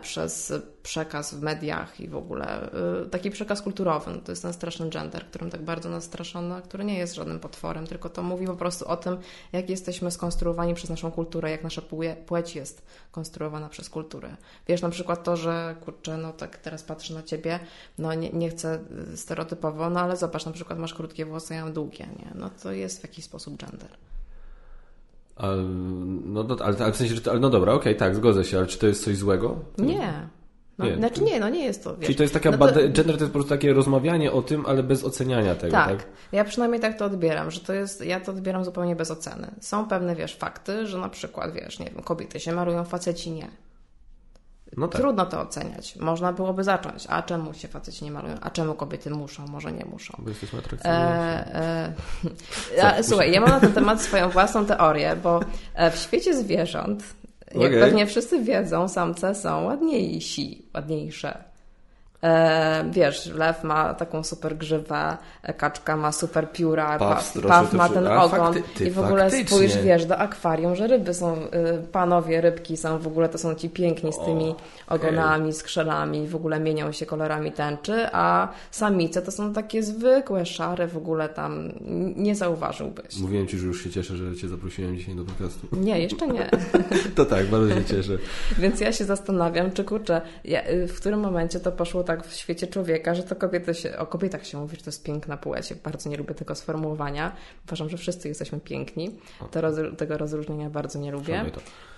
przez 0.00 0.52
przekaz 0.82 1.34
w 1.34 1.42
mediach 1.42 2.00
i 2.00 2.08
w 2.08 2.16
ogóle 2.16 2.72
e, 3.02 3.06
taki 3.10 3.30
przekaz 3.30 3.62
kulturowy. 3.62 4.20
To 4.24 4.32
jest 4.32 4.42
ten 4.42 4.52
straszny 4.52 4.90
gender, 4.90 5.26
którym 5.26 5.50
tak 5.50 5.62
bardzo 5.62 5.88
nas 5.88 6.04
straszono, 6.04 6.62
który 6.62 6.84
nie 6.84 6.98
jest 6.98 7.14
żadnym 7.14 7.40
potworem, 7.40 7.86
tylko 7.86 8.08
to 8.08 8.22
mówi 8.22 8.46
po 8.46 8.56
prostu 8.56 8.88
o 8.88 8.96
tym, 8.96 9.18
jak 9.52 9.70
jesteśmy 9.70 10.10
skonstruowani 10.10 10.74
przez 10.74 10.90
naszą 10.90 11.12
kulturę, 11.12 11.50
jak 11.50 11.62
nasza 11.64 11.82
płeć 12.26 12.56
jest 12.56 12.82
konstruowana 13.10 13.68
przez 13.68 13.90
kulturę. 13.90 14.36
Wiesz, 14.68 14.82
na 14.82 14.88
przykład 14.88 15.24
to, 15.24 15.36
że 15.36 15.76
kurczę, 15.84 16.16
no 16.16 16.32
tak 16.32 16.56
teraz 16.56 16.82
patrzę 16.82 17.14
na 17.14 17.22
ciebie, 17.22 17.60
no 17.98 18.14
nie, 18.14 18.30
nie 18.30 18.50
chcę 18.50 18.78
stereotypowo, 19.14 19.90
no 19.90 20.00
ale 20.00 20.16
zobacz, 20.16 20.46
na 20.46 20.52
przykład 20.52 20.78
masz 20.78 20.94
krótkie 20.94 21.24
włosy, 21.24 21.54
ja 21.54 21.64
mam 21.64 21.72
długie, 21.72 22.06
nie? 22.18 22.30
No 22.34 22.50
to 22.62 22.72
jest 22.72 23.00
w 23.00 23.02
jakiś 23.02 23.24
sposób 23.24 23.56
gender. 23.56 23.90
No, 26.24 26.42
no, 26.42 26.56
ale, 26.64 26.76
ale 26.78 26.92
w 26.92 26.96
sensie, 26.96 27.14
że, 27.14 27.30
ale 27.30 27.40
no 27.40 27.50
dobra, 27.50 27.72
okej, 27.72 27.92
okay, 27.92 27.94
tak, 27.94 28.16
zgodzę 28.16 28.44
się, 28.44 28.58
ale 28.58 28.66
czy 28.66 28.78
to 28.78 28.86
jest 28.86 29.04
coś 29.04 29.16
złego? 29.16 29.56
Nie. 29.78 30.28
No, 30.78 30.86
nie. 30.86 30.96
Znaczy 30.96 31.22
nie, 31.22 31.40
no 31.40 31.48
nie 31.48 31.64
jest 31.64 31.84
to. 31.84 31.96
Wiesz, 31.96 32.06
Czyli 32.06 32.16
to 32.16 32.22
jest 32.22 32.34
taka, 32.34 32.50
no 32.50 32.58
to... 32.58 32.74
gender 32.74 33.04
to 33.04 33.10
jest 33.10 33.26
po 33.26 33.28
prostu 33.32 33.48
takie 33.48 33.72
rozmawianie 33.72 34.32
o 34.32 34.42
tym, 34.42 34.66
ale 34.66 34.82
bez 34.82 35.04
oceniania 35.04 35.54
tego, 35.54 35.72
tak? 35.72 35.88
tak? 35.88 36.06
Ja 36.32 36.44
przynajmniej 36.44 36.80
tak 36.80 36.98
to 36.98 37.04
odbieram, 37.04 37.50
że 37.50 37.60
to 37.60 37.72
jest, 37.72 38.04
ja 38.04 38.20
to 38.20 38.32
odbieram 38.32 38.64
zupełnie 38.64 38.96
bez 38.96 39.10
oceny. 39.10 39.50
Są 39.60 39.88
pewne, 39.88 40.16
wiesz, 40.16 40.36
fakty, 40.36 40.86
że 40.86 40.98
na 40.98 41.08
przykład, 41.08 41.52
wiesz, 41.52 41.78
nie 41.78 41.86
wiem, 41.86 42.02
kobiety 42.02 42.40
się 42.40 42.52
marują, 42.52 42.84
faceci 42.84 43.30
nie. 43.30 43.48
No 44.76 44.88
tak. 44.88 45.00
Trudno 45.00 45.26
to 45.26 45.40
oceniać. 45.40 45.96
Można 45.96 46.32
byłoby 46.32 46.64
zacząć. 46.64 47.06
A 47.08 47.22
czemu 47.22 47.54
się 47.54 47.68
faceci 47.68 48.04
nie 48.04 48.10
malują? 48.10 48.34
A 48.40 48.50
czemu 48.50 48.74
kobiety 48.74 49.10
muszą? 49.10 49.46
Może 49.46 49.72
nie 49.72 49.84
muszą. 49.84 50.14
Bo 50.18 50.28
jesteśmy 50.28 50.58
atrakcyjni. 50.58 50.96
E, 50.96 51.92
e, 52.78 53.02
słuchaj, 53.08 53.32
ja 53.32 53.40
mam 53.40 53.50
na 53.50 53.60
ten 53.60 53.72
temat 53.72 54.02
swoją 54.02 54.30
własną 54.30 54.66
teorię, 54.66 55.16
bo 55.22 55.40
e, 55.74 55.90
w 55.90 55.96
świecie 55.96 56.36
zwierząt, 56.36 57.04
jak 57.54 57.70
okay. 57.70 57.80
pewnie 57.80 58.06
wszyscy 58.06 58.42
wiedzą, 58.42 58.88
samce 58.88 59.34
są 59.34 59.64
ładniejsi, 59.64 60.68
ładniejsze. 60.74 61.44
E, 62.26 62.84
wiesz, 62.90 63.26
lew 63.26 63.64
ma 63.64 63.94
taką 63.94 64.24
super 64.24 64.56
grzywę, 64.56 65.16
kaczka 65.56 65.96
ma 65.96 66.12
super 66.12 66.52
pióra, 66.52 66.98
paw, 66.98 67.32
paw 67.48 67.72
ma 67.72 67.88
ten 67.88 68.06
ogon 68.06 68.54
fakty, 68.54 68.84
i 68.84 68.90
w 68.90 68.98
ogóle 68.98 69.22
faktycznie. 69.22 69.46
spójrz, 69.46 69.78
wiesz, 69.78 70.06
do 70.06 70.18
akwarium, 70.18 70.76
że 70.76 70.86
ryby 70.86 71.14
są, 71.14 71.36
y, 71.36 71.48
panowie 71.92 72.40
rybki 72.40 72.76
są 72.76 72.98
w 72.98 73.06
ogóle, 73.06 73.28
to 73.28 73.38
są 73.38 73.54
ci 73.54 73.70
piękni 73.70 74.12
z 74.12 74.18
tymi 74.18 74.54
o, 74.88 74.94
ogonami, 74.94 75.44
okay. 75.44 75.52
skrzelami, 75.52 76.28
w 76.28 76.36
ogóle 76.36 76.60
mienią 76.60 76.92
się 76.92 77.06
kolorami 77.06 77.52
tęczy, 77.52 78.06
a 78.12 78.48
samice 78.70 79.22
to 79.22 79.30
są 79.30 79.52
takie 79.52 79.82
zwykłe, 79.82 80.46
szare, 80.46 80.86
w 80.86 80.96
ogóle 80.96 81.28
tam 81.28 81.72
nie 82.16 82.34
zauważyłbyś. 82.34 83.16
Mówiłem 83.16 83.46
Ci, 83.46 83.58
że 83.58 83.66
już 83.66 83.84
się 83.84 83.90
cieszę, 83.90 84.16
że 84.16 84.36
Cię 84.36 84.48
zaprosiłem 84.48 84.96
dzisiaj 84.96 85.14
do 85.14 85.24
podcastu. 85.24 85.66
Nie, 85.72 86.00
jeszcze 86.00 86.26
nie. 86.26 86.50
to 87.16 87.24
tak, 87.24 87.46
bardzo 87.46 87.74
się 87.74 87.84
cieszę. 87.84 88.12
Więc 88.58 88.80
ja 88.80 88.92
się 88.92 89.04
zastanawiam, 89.04 89.72
czy 89.72 89.84
kurczę, 89.84 90.20
y, 90.46 90.86
w 90.88 90.96
którym 90.96 91.20
momencie 91.20 91.60
to 91.60 91.72
poszło 91.72 92.04
tak 92.04 92.15
w 92.24 92.32
świecie 92.32 92.66
człowieka, 92.66 93.14
że 93.14 93.22
to 93.22 93.36
kobiety 93.36 93.74
się, 93.74 93.98
o 93.98 94.06
kobietach 94.06 94.46
się 94.46 94.58
mówi, 94.58 94.76
że 94.76 94.82
to 94.82 94.88
jest 94.88 95.04
piękna 95.04 95.36
płeć. 95.36 95.74
Bardzo 95.74 96.10
nie 96.10 96.16
lubię 96.16 96.34
tego 96.34 96.54
sformułowania. 96.54 97.32
Uważam, 97.66 97.88
że 97.88 97.96
wszyscy 97.96 98.28
jesteśmy 98.28 98.60
piękni. 98.60 99.20
Roz, 99.54 99.76
tego 99.98 100.18
rozróżnienia 100.18 100.70
bardzo 100.70 100.98
nie 100.98 101.12
lubię. 101.12 101.44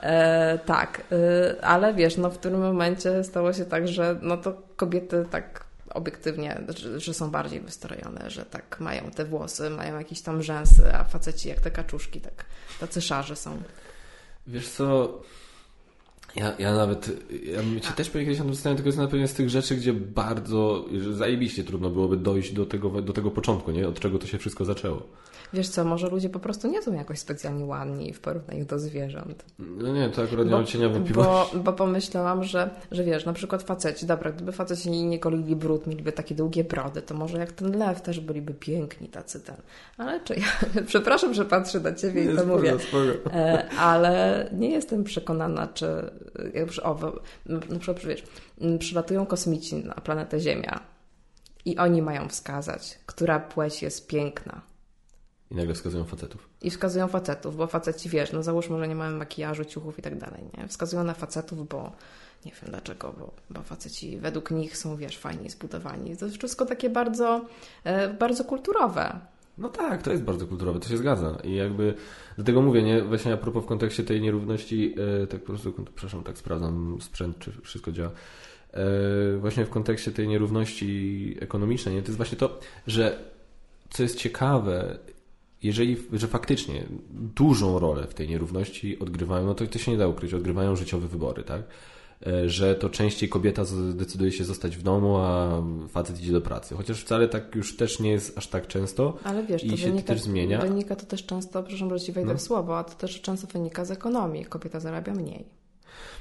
E, 0.00 0.58
tak, 0.58 1.02
e, 1.12 1.64
ale 1.64 1.94
wiesz, 1.94 2.16
no 2.16 2.30
w 2.30 2.38
którym 2.38 2.60
momencie 2.60 3.24
stało 3.24 3.52
się 3.52 3.64
tak, 3.64 3.88
że 3.88 4.18
no 4.22 4.36
to 4.36 4.62
kobiety 4.76 5.26
tak 5.30 5.68
obiektywnie, 5.90 6.60
że, 6.68 7.00
że, 7.00 7.14
są 7.14 7.30
bardziej 7.30 7.60
wystrojone, 7.60 8.30
że 8.30 8.44
tak 8.44 8.80
mają 8.80 9.10
te 9.10 9.24
włosy, 9.24 9.70
mają 9.70 9.98
jakieś 9.98 10.20
tam 10.20 10.42
rzęsy, 10.42 10.94
a 10.94 11.04
faceci 11.04 11.48
jak 11.48 11.60
te 11.60 11.70
kaczuszki, 11.70 12.20
tak 12.20 12.44
tacy 12.80 13.00
szarze 13.00 13.36
są. 13.36 13.62
Wiesz 14.46 14.68
co, 14.68 15.20
ja, 16.36 16.52
ja 16.58 16.74
nawet, 16.74 17.10
ja 17.42 17.62
bym 17.62 17.80
Ci 17.80 17.92
też 17.92 18.10
kiedyś 18.10 18.38
na 18.38 18.44
tym 18.44 18.76
tylko 18.76 18.88
jest 18.88 18.98
na 18.98 19.08
pewno 19.08 19.28
z 19.28 19.34
tych 19.34 19.50
rzeczy, 19.50 19.76
gdzie 19.76 19.92
bardzo, 19.92 20.84
zajebiście 21.12 21.64
trudno 21.64 21.90
byłoby 21.90 22.16
dojść 22.16 22.52
do 22.52 22.66
tego, 22.66 23.02
do 23.02 23.12
tego 23.12 23.30
początku, 23.30 23.70
nie? 23.70 23.88
Od 23.88 24.00
czego 24.00 24.18
to 24.18 24.26
się 24.26 24.38
wszystko 24.38 24.64
zaczęło. 24.64 25.02
Wiesz 25.52 25.68
co, 25.68 25.84
może 25.84 26.08
ludzie 26.08 26.28
po 26.28 26.38
prostu 26.38 26.68
nie 26.68 26.82
są 26.82 26.92
jakoś 26.92 27.18
specjalnie 27.18 27.64
ładni 27.64 28.12
w 28.12 28.20
porównaniu 28.20 28.64
do 28.64 28.78
zwierząt. 28.78 29.44
No 29.58 29.92
nie, 29.92 30.08
to 30.08 30.22
akurat 30.22 30.46
nie 30.46 30.52
mam 30.52 30.66
cienia 30.66 30.88
wątpliwości. 30.88 31.56
Bo, 31.56 31.62
bo 31.62 31.72
pomyślałam, 31.72 32.44
że, 32.44 32.70
że 32.90 33.04
wiesz, 33.04 33.24
na 33.24 33.32
przykład 33.32 33.62
faceci, 33.62 34.06
dobra, 34.06 34.32
gdyby 34.32 34.52
faceci 34.52 34.90
nie, 34.90 35.06
nie 35.06 35.18
kolili 35.18 35.56
brud, 35.56 35.86
mieliby 35.86 36.12
takie 36.12 36.34
długie 36.34 36.64
brody, 36.64 37.02
to 37.02 37.14
może 37.14 37.38
jak 37.38 37.52
ten 37.52 37.78
lew 37.78 38.02
też 38.02 38.20
byliby 38.20 38.54
piękni 38.54 39.08
tacy 39.08 39.40
ten. 39.40 39.56
Ale 39.96 40.20
czy 40.20 40.34
ja, 40.34 40.82
przepraszam, 40.86 41.34
że 41.34 41.44
patrzę 41.44 41.80
na 41.80 41.94
Ciebie 41.94 42.32
i 42.32 42.36
to 42.36 42.46
mówię. 42.46 42.76
E, 43.32 43.68
ale 43.78 44.44
nie 44.52 44.70
jestem 44.70 45.04
przekonana, 45.04 45.68
czy, 45.74 46.10
o, 46.82 47.12
na 47.46 47.78
przykład, 47.78 48.06
wiesz, 48.06 48.22
przylatują 48.78 49.26
kosmici 49.26 49.76
na 49.76 49.94
planetę 49.94 50.40
Ziemia 50.40 50.80
i 51.64 51.78
oni 51.78 52.02
mają 52.02 52.28
wskazać, 52.28 52.98
która 53.06 53.40
płeć 53.40 53.82
jest 53.82 54.06
piękna 54.06 54.62
i 55.50 55.54
nagle 55.54 55.74
wskazują 55.74 56.04
facetów. 56.04 56.48
I 56.62 56.70
wskazują 56.70 57.08
facetów, 57.08 57.56
bo 57.56 57.66
faceci, 57.66 58.08
wiesz, 58.08 58.32
no 58.32 58.42
załóżmy, 58.42 58.78
że 58.78 58.88
nie 58.88 58.94
mają 58.94 59.16
makijażu, 59.16 59.64
ciuchów 59.64 59.98
i 59.98 60.02
tak 60.02 60.18
dalej, 60.18 60.44
nie? 60.58 60.68
Wskazują 60.68 61.04
na 61.04 61.14
facetów, 61.14 61.68
bo 61.68 61.92
nie 62.44 62.52
wiem 62.52 62.70
dlaczego, 62.70 63.14
bo, 63.18 63.32
bo 63.50 63.62
faceci 63.62 64.18
według 64.18 64.50
nich 64.50 64.76
są, 64.76 64.96
wiesz, 64.96 65.18
fajnie 65.18 65.50
zbudowani. 65.50 66.16
To 66.16 66.24
jest 66.24 66.38
wszystko 66.38 66.66
takie 66.66 66.90
bardzo, 66.90 67.44
e, 67.84 68.08
bardzo 68.08 68.44
kulturowe. 68.44 69.20
No 69.58 69.68
tak, 69.68 70.02
to 70.02 70.10
jest 70.10 70.22
bardzo 70.22 70.46
kulturowe, 70.46 70.80
to 70.80 70.88
się 70.88 70.96
zgadza. 70.96 71.38
I 71.44 71.54
jakby 71.54 71.94
dlatego 72.36 72.62
mówię, 72.62 72.82
nie, 72.82 73.02
właśnie 73.02 73.32
a 73.32 73.36
propos 73.36 73.64
w 73.64 73.66
kontekście 73.66 74.04
tej 74.04 74.20
nierówności, 74.20 74.94
e, 75.22 75.26
tak 75.26 75.40
po 75.40 75.46
prostu, 75.46 75.72
przepraszam, 75.72 76.22
tak 76.22 76.38
sprawdzam 76.38 76.98
sprzęt, 77.00 77.38
czy 77.38 77.52
wszystko 77.62 77.92
działa. 77.92 78.10
E, 78.72 79.38
właśnie 79.38 79.64
w 79.64 79.70
kontekście 79.70 80.12
tej 80.12 80.28
nierówności 80.28 81.36
ekonomicznej, 81.40 81.94
nie, 81.94 82.02
to 82.02 82.08
jest 82.08 82.16
właśnie 82.16 82.38
to, 82.38 82.60
że 82.86 83.18
co 83.90 84.02
jest 84.02 84.18
ciekawe, 84.18 84.98
jeżeli, 85.62 85.96
że 86.12 86.26
faktycznie 86.26 86.84
dużą 87.10 87.78
rolę 87.78 88.06
w 88.06 88.14
tej 88.14 88.28
nierówności 88.28 88.98
odgrywają, 88.98 89.46
no 89.46 89.54
to, 89.54 89.66
to 89.66 89.78
się 89.78 89.92
nie 89.92 89.98
da 89.98 90.08
ukryć, 90.08 90.34
odgrywają 90.34 90.76
życiowe 90.76 91.08
wybory, 91.08 91.42
tak? 91.42 91.62
E, 92.26 92.48
że 92.48 92.74
to 92.74 92.90
częściej 92.90 93.28
kobieta 93.28 93.62
decyduje 93.94 94.32
się 94.32 94.44
zostać 94.44 94.76
w 94.76 94.82
domu, 94.82 95.16
a 95.16 95.62
facet 95.88 96.20
idzie 96.20 96.32
do 96.32 96.40
pracy. 96.40 96.74
Chociaż 96.74 97.00
wcale 97.00 97.28
tak 97.28 97.54
już 97.54 97.76
też 97.76 98.00
nie 98.00 98.10
jest 98.10 98.38
aż 98.38 98.46
tak 98.46 98.66
często. 98.66 99.18
Ale 99.24 99.46
wiesz, 99.46 99.64
i 99.64 99.70
to 99.70 99.76
się 99.76 99.86
wynika, 99.86 100.06
też 100.06 100.20
zmienia. 100.20 100.60
Wynika 100.60 100.96
to 100.96 101.06
też 101.06 101.26
często, 101.26 101.62
przepraszam, 101.62 101.98
że 101.98 102.04
ci 102.04 102.12
wejdę 102.12 102.32
no. 102.32 102.38
w 102.38 102.42
słowo, 102.42 102.78
a 102.78 102.84
to 102.84 102.94
też 102.94 103.20
często 103.20 103.46
wynika 103.46 103.84
z 103.84 103.90
ekonomii. 103.90 104.44
Kobieta 104.44 104.80
zarabia 104.80 105.14
mniej. 105.14 105.44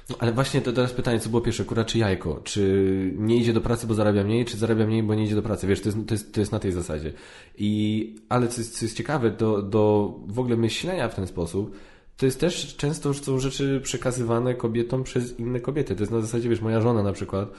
No, 0.09 0.15
ale 0.19 0.31
właśnie 0.31 0.61
to 0.61 0.73
teraz 0.73 0.93
pytanie, 0.93 1.19
co 1.19 1.29
było 1.29 1.41
pierwsze, 1.41 1.65
kura 1.65 1.85
czy 1.85 1.97
jajko? 1.97 2.41
Czy 2.43 3.13
nie 3.15 3.37
idzie 3.37 3.53
do 3.53 3.61
pracy, 3.61 3.87
bo 3.87 3.93
zarabia 3.93 4.23
mniej, 4.23 4.45
czy 4.45 4.57
zarabia 4.57 4.85
mniej, 4.85 5.03
bo 5.03 5.15
nie 5.15 5.23
idzie 5.23 5.35
do 5.35 5.41
pracy? 5.41 5.67
Wiesz, 5.67 5.81
to 5.81 5.89
jest, 5.89 5.97
to 6.07 6.13
jest, 6.13 6.33
to 6.33 6.39
jest 6.39 6.51
na 6.51 6.59
tej 6.59 6.71
zasadzie. 6.71 7.13
I, 7.57 8.15
ale 8.29 8.47
co 8.47 8.61
jest, 8.61 8.79
co 8.79 8.85
jest 8.85 8.97
ciekawe, 8.97 9.31
do, 9.31 9.61
do 9.61 10.13
w 10.27 10.39
ogóle 10.39 10.57
myślenia 10.57 11.09
w 11.09 11.15
ten 11.15 11.27
sposób, 11.27 11.75
to 12.17 12.25
jest 12.25 12.39
też 12.39 12.75
często 12.75 13.13
są 13.13 13.39
rzeczy 13.39 13.81
przekazywane 13.83 14.55
kobietom 14.55 15.03
przez 15.03 15.39
inne 15.39 15.59
kobiety. 15.59 15.95
To 15.95 16.01
jest 16.01 16.11
na 16.11 16.21
zasadzie, 16.21 16.49
wiesz, 16.49 16.61
moja 16.61 16.81
żona 16.81 17.03
na 17.03 17.13
przykład, 17.13 17.49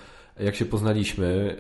jak 0.40 0.56
się 0.56 0.64
poznaliśmy, 0.64 1.56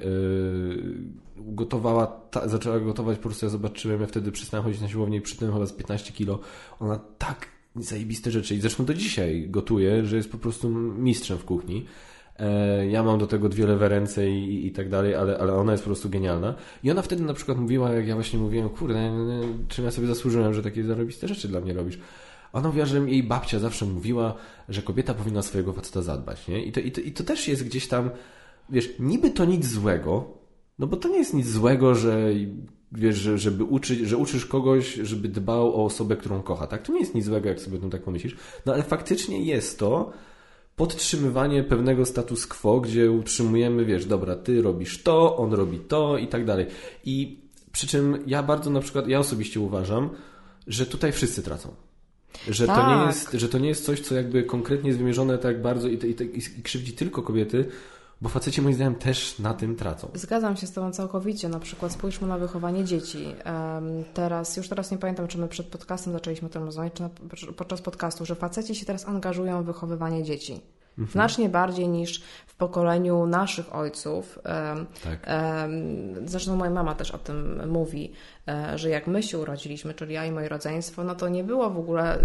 yy, 1.36 1.52
gotowała, 1.54 2.06
ta, 2.06 2.48
zaczęła 2.48 2.80
gotować, 2.80 3.18
po 3.18 3.22
prostu 3.22 3.46
ja 3.46 3.50
zobaczyłem, 3.50 4.00
ja 4.00 4.06
wtedy 4.06 4.32
przestałem 4.32 4.64
chodzić 4.64 4.80
na 4.80 4.88
siłownię 4.88 5.18
i 5.18 5.20
przy 5.20 5.36
tym 5.36 5.52
chyba 5.52 5.66
z 5.66 5.72
15 5.72 6.12
kilo. 6.12 6.38
Ona 6.80 7.00
tak 7.18 7.46
zajebiste 7.76 8.30
rzeczy 8.30 8.54
i 8.54 8.60
zresztą 8.60 8.84
do 8.84 8.94
dzisiaj 8.94 9.46
gotuje, 9.50 10.04
że 10.04 10.16
jest 10.16 10.32
po 10.32 10.38
prostu 10.38 10.68
mistrzem 10.70 11.38
w 11.38 11.44
kuchni. 11.44 11.86
E, 12.38 12.86
ja 12.86 13.02
mam 13.02 13.18
do 13.18 13.26
tego 13.26 13.48
dwie 13.48 13.66
lewe 13.66 13.88
ręce 13.88 14.30
i, 14.30 14.66
i 14.66 14.72
tak 14.72 14.88
dalej, 14.88 15.14
ale, 15.14 15.38
ale 15.38 15.54
ona 15.54 15.72
jest 15.72 15.84
po 15.84 15.88
prostu 15.88 16.10
genialna. 16.10 16.54
I 16.82 16.90
ona 16.90 17.02
wtedy 17.02 17.22
na 17.22 17.34
przykład 17.34 17.58
mówiła, 17.58 17.92
jak 17.92 18.06
ja 18.06 18.14
właśnie 18.14 18.38
mówiłem, 18.38 18.68
kurde, 18.68 19.12
czym 19.68 19.84
ja 19.84 19.90
sobie 19.90 20.06
zasłużyłem, 20.06 20.54
że 20.54 20.62
takie 20.62 20.84
zarobiste 20.84 21.28
rzeczy 21.28 21.48
dla 21.48 21.60
mnie 21.60 21.72
robisz. 21.72 21.98
Ona 22.52 22.68
mówiła, 22.68 22.86
że 22.86 23.10
jej 23.10 23.22
babcia 23.22 23.58
zawsze 23.58 23.86
mówiła, 23.86 24.34
że 24.68 24.82
kobieta 24.82 25.14
powinna 25.14 25.42
swojego 25.42 25.72
faceta 25.72 26.02
zadbać, 26.02 26.48
nie? 26.48 26.64
I 26.64 26.72
to, 26.72 26.80
i 26.80 26.92
to, 26.92 27.00
i 27.00 27.12
to 27.12 27.24
też 27.24 27.48
jest 27.48 27.64
gdzieś 27.64 27.88
tam, 27.88 28.10
wiesz, 28.70 28.88
niby 28.98 29.30
to 29.30 29.44
nic 29.44 29.66
złego, 29.66 30.38
no 30.78 30.86
bo 30.86 30.96
to 30.96 31.08
nie 31.08 31.18
jest 31.18 31.34
nic 31.34 31.48
złego, 31.48 31.94
że 31.94 32.30
wiesz, 32.92 33.16
że, 33.16 33.38
żeby 33.38 33.64
uczyć, 33.64 33.98
że 33.98 34.16
uczysz 34.16 34.46
kogoś, 34.46 34.94
żeby 34.94 35.28
dbał 35.28 35.74
o 35.74 35.84
osobę, 35.84 36.16
którą 36.16 36.42
kocha, 36.42 36.66
tak? 36.66 36.82
To 36.82 36.92
nie 36.92 37.00
jest 37.00 37.14
nic 37.14 37.24
złego, 37.24 37.48
jak 37.48 37.60
sobie 37.60 37.78
tym 37.78 37.90
tak 37.90 38.02
pomyślisz. 38.02 38.36
No 38.66 38.74
ale 38.74 38.82
faktycznie 38.82 39.44
jest 39.44 39.78
to 39.78 40.12
podtrzymywanie 40.76 41.64
pewnego 41.64 42.06
status 42.06 42.46
quo, 42.46 42.80
gdzie 42.80 43.10
utrzymujemy, 43.10 43.84
wiesz, 43.84 44.06
dobra, 44.06 44.36
ty 44.36 44.62
robisz 44.62 45.02
to, 45.02 45.36
on 45.36 45.52
robi 45.52 45.78
to 45.78 46.18
i 46.18 46.28
tak 46.28 46.44
dalej. 46.44 46.66
I 47.04 47.40
przy 47.72 47.86
czym 47.86 48.22
ja 48.26 48.42
bardzo 48.42 48.70
na 48.70 48.80
przykład, 48.80 49.08
ja 49.08 49.18
osobiście 49.18 49.60
uważam, 49.60 50.10
że 50.66 50.86
tutaj 50.86 51.12
wszyscy 51.12 51.42
tracą. 51.42 51.74
Że, 52.48 52.66
tak. 52.66 52.76
to 52.76 52.90
nie 52.90 52.96
tak. 52.96 53.06
jest, 53.06 53.32
że 53.32 53.48
to 53.48 53.58
nie 53.58 53.68
jest 53.68 53.84
coś, 53.84 54.00
co 54.00 54.14
jakby 54.14 54.42
konkretnie 54.42 54.88
jest 54.88 54.98
wymierzone 54.98 55.38
tak 55.38 55.62
bardzo 55.62 55.88
i, 55.88 55.94
i, 55.94 56.38
i, 56.38 56.62
krzywdzi 56.62 56.92
tylko 56.92 57.22
kobiety, 57.22 57.68
bo 58.20 58.28
faceci 58.28 58.62
moim 58.62 58.74
zdaniem 58.74 58.94
też 58.94 59.38
na 59.38 59.54
tym 59.54 59.76
tracą. 59.76 60.10
Zgadzam 60.14 60.56
się 60.56 60.66
z 60.66 60.72
Tobą 60.72 60.92
całkowicie. 60.92 61.48
Na 61.48 61.60
przykład 61.60 61.92
spójrzmy 61.92 62.28
na 62.28 62.38
wychowanie 62.38 62.84
dzieci. 62.84 63.34
Teraz, 64.14 64.56
już 64.56 64.68
teraz 64.68 64.90
nie 64.90 64.98
pamiętam, 64.98 65.28
czy 65.28 65.38
my 65.38 65.48
przed 65.48 65.66
podcastem 65.66 66.12
zaczęliśmy 66.12 66.48
o 66.48 66.50
tym 66.50 66.64
rozmawiać, 66.64 66.92
czy 67.36 67.52
podczas 67.52 67.82
podcastu, 67.82 68.26
że 68.26 68.34
faceci 68.34 68.74
się 68.74 68.86
teraz 68.86 69.08
angażują 69.08 69.62
w 69.62 69.66
wychowywanie 69.66 70.22
dzieci. 70.22 70.60
Mhm. 70.98 71.12
Znacznie 71.12 71.48
bardziej 71.48 71.88
niż 71.88 72.22
w 72.46 72.54
pokoleniu 72.54 73.26
naszych 73.26 73.74
ojców. 73.74 74.38
Tak. 75.04 75.26
Zresztą 76.24 76.56
moja 76.56 76.70
mama 76.70 76.94
też 76.94 77.10
o 77.10 77.18
tym 77.18 77.68
mówi, 77.68 78.12
e, 78.48 78.78
że 78.78 78.90
jak 78.90 79.06
my 79.06 79.22
się 79.22 79.38
urodziliśmy, 79.38 79.94
czyli 79.94 80.14
ja 80.14 80.24
i 80.24 80.32
moje 80.32 80.48
rodzeństwo, 80.48 81.04
no 81.04 81.14
to 81.14 81.28
nie 81.28 81.44
było 81.44 81.70
w 81.70 81.78
ogóle, 81.78 82.18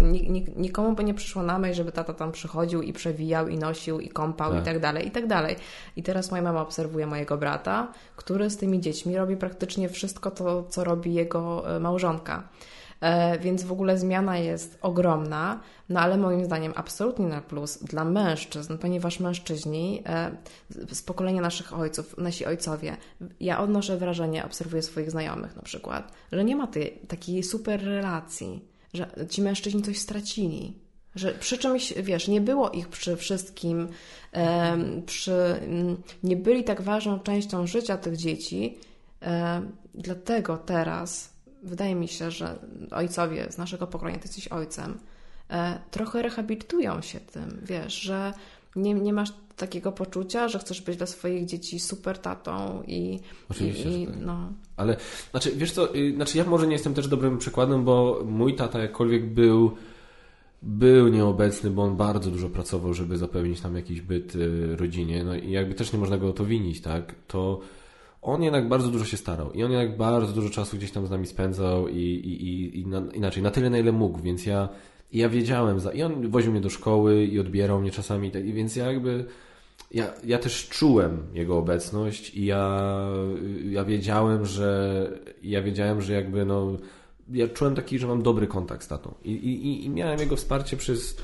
nikomu 0.56 0.92
by 0.92 1.04
nie 1.04 1.14
przyszło 1.14 1.42
na 1.42 1.58
myśl, 1.58 1.74
żeby 1.74 1.92
tata 1.92 2.14
tam 2.14 2.32
przychodził 2.32 2.82
i 2.82 2.92
przewijał 2.92 3.48
i 3.48 3.58
nosił 3.58 4.00
i 4.00 4.08
kąpał 4.08 4.52
tak. 4.52 4.62
i 4.62 4.64
tak 4.64 4.78
dalej, 4.78 5.08
i 5.08 5.10
tak 5.10 5.26
dalej. 5.26 5.56
I 5.96 6.02
teraz 6.02 6.30
moja 6.30 6.42
mama 6.42 6.62
obserwuje 6.62 7.06
mojego 7.06 7.36
brata, 7.36 7.92
który 8.16 8.50
z 8.50 8.56
tymi 8.56 8.80
dziećmi 8.80 9.16
robi 9.16 9.36
praktycznie 9.36 9.88
wszystko 9.88 10.30
to, 10.30 10.62
co 10.62 10.84
robi 10.84 11.14
jego 11.14 11.76
e, 11.76 11.80
małżonka. 11.80 12.48
E, 13.04 13.38
więc 13.38 13.64
w 13.64 13.72
ogóle 13.72 13.98
zmiana 13.98 14.38
jest 14.38 14.78
ogromna, 14.82 15.60
no 15.88 16.00
ale 16.00 16.16
moim 16.16 16.44
zdaniem 16.44 16.72
absolutnie 16.76 17.26
na 17.26 17.40
plus 17.40 17.78
dla 17.84 18.04
mężczyzn, 18.04 18.78
ponieważ 18.78 19.20
mężczyźni 19.20 20.02
e, 20.06 20.30
z 20.70 21.02
pokolenia 21.02 21.40
naszych 21.42 21.78
ojców, 21.78 22.18
nasi 22.18 22.46
ojcowie, 22.46 22.96
ja 23.40 23.60
odnoszę 23.60 23.96
wrażenie, 23.96 24.44
obserwuję 24.44 24.82
swoich 24.82 25.10
znajomych 25.10 25.56
na 25.56 25.62
przykład, 25.62 26.12
że 26.32 26.44
nie 26.44 26.56
ma 26.56 26.66
tej 26.66 26.98
takiej 27.08 27.42
super 27.42 27.84
relacji, 27.84 28.64
że 28.94 29.10
ci 29.30 29.42
mężczyźni 29.42 29.82
coś 29.82 29.98
stracili. 29.98 30.78
Że 31.14 31.32
przy 31.32 31.58
czymś, 31.58 31.92
wiesz, 31.92 32.28
nie 32.28 32.40
było 32.40 32.70
ich 32.70 32.88
przy 32.88 33.16
wszystkim, 33.16 33.88
przy, 35.06 35.60
nie 36.22 36.36
byli 36.36 36.64
tak 36.64 36.82
ważną 36.82 37.20
częścią 37.20 37.66
życia 37.66 37.96
tych 37.96 38.16
dzieci, 38.16 38.78
dlatego 39.94 40.56
teraz 40.58 41.33
wydaje 41.64 41.94
mi 41.94 42.08
się, 42.08 42.30
że 42.30 42.58
ojcowie 42.90 43.52
z 43.52 43.58
naszego 43.58 43.86
pokolenia, 43.86 44.18
ty 44.18 44.26
jesteś 44.26 44.48
ojcem, 44.48 44.98
e, 45.50 45.78
trochę 45.90 46.22
rehabilitują 46.22 47.00
się 47.00 47.20
tym, 47.20 47.60
wiesz, 47.62 48.00
że 48.00 48.32
nie, 48.76 48.94
nie 48.94 49.12
masz 49.12 49.32
takiego 49.56 49.92
poczucia, 49.92 50.48
że 50.48 50.58
chcesz 50.58 50.80
być 50.80 50.96
dla 50.96 51.06
swoich 51.06 51.46
dzieci 51.46 51.80
super 51.80 52.18
tatą 52.18 52.82
i... 52.86 53.20
Oczywiście, 53.48 54.02
i, 54.02 54.06
tak. 54.06 54.16
no. 54.20 54.52
Ale, 54.76 54.96
znaczy, 55.30 55.52
wiesz 55.56 55.72
co, 55.72 55.94
y, 55.94 56.14
znaczy 56.14 56.38
ja 56.38 56.44
może 56.44 56.66
nie 56.66 56.72
jestem 56.72 56.94
też 56.94 57.08
dobrym 57.08 57.38
przykładem, 57.38 57.84
bo 57.84 58.22
mój 58.24 58.54
tata 58.54 58.78
jakkolwiek 58.78 59.26
był 59.26 59.76
był 60.62 61.08
nieobecny, 61.08 61.70
bo 61.70 61.82
on 61.82 61.96
bardzo 61.96 62.30
dużo 62.30 62.48
pracował, 62.48 62.94
żeby 62.94 63.18
zapewnić 63.18 63.62
nam 63.62 63.76
jakiś 63.76 64.00
byt 64.00 64.34
y, 64.34 64.76
rodzinie, 64.76 65.24
no 65.24 65.34
i 65.34 65.50
jakby 65.50 65.74
też 65.74 65.92
nie 65.92 65.98
można 65.98 66.18
go 66.18 66.28
o 66.28 66.32
to 66.32 66.44
winić, 66.44 66.80
tak, 66.80 67.14
to 67.26 67.60
on 68.24 68.42
jednak 68.42 68.68
bardzo 68.68 68.88
dużo 68.88 69.04
się 69.04 69.16
starał 69.16 69.52
i 69.52 69.64
on 69.64 69.70
jednak 69.70 69.96
bardzo 69.96 70.32
dużo 70.32 70.50
czasu 70.50 70.76
gdzieś 70.76 70.90
tam 70.90 71.06
z 71.06 71.10
nami 71.10 71.26
spędzał 71.26 71.88
i, 71.88 71.96
i, 71.96 72.48
i, 72.48 72.80
i 72.80 72.86
na, 72.86 73.02
inaczej, 73.14 73.42
na 73.42 73.50
tyle 73.50 73.70
na 73.70 73.78
ile 73.78 73.92
mógł, 73.92 74.18
więc 74.18 74.46
ja, 74.46 74.68
ja 75.12 75.28
wiedziałem 75.28 75.80
za, 75.80 75.92
i 75.92 76.02
on 76.02 76.30
woził 76.30 76.52
mnie 76.52 76.60
do 76.60 76.70
szkoły 76.70 77.24
i 77.24 77.40
odbierał 77.40 77.80
mnie 77.80 77.90
czasami, 77.90 78.30
tak, 78.30 78.44
więc 78.44 78.76
ja 78.76 78.92
jakby 78.92 79.24
ja, 79.90 80.12
ja 80.24 80.38
też 80.38 80.68
czułem 80.68 81.22
jego 81.32 81.58
obecność 81.58 82.34
i 82.34 82.44
ja, 82.44 82.90
ja 83.70 83.84
wiedziałem, 83.84 84.46
że 84.46 85.10
ja 85.42 85.62
wiedziałem, 85.62 86.02
że 86.02 86.12
jakby 86.12 86.44
no 86.44 86.76
ja 87.32 87.48
czułem 87.48 87.74
taki, 87.74 87.98
że 87.98 88.06
mam 88.06 88.22
dobry 88.22 88.46
kontakt 88.46 88.84
z 88.84 88.88
tatą 88.88 89.14
i, 89.24 89.32
i, 89.32 89.84
i 89.84 89.90
miałem 89.90 90.20
jego 90.20 90.36
wsparcie 90.36 90.76
przez 90.76 91.16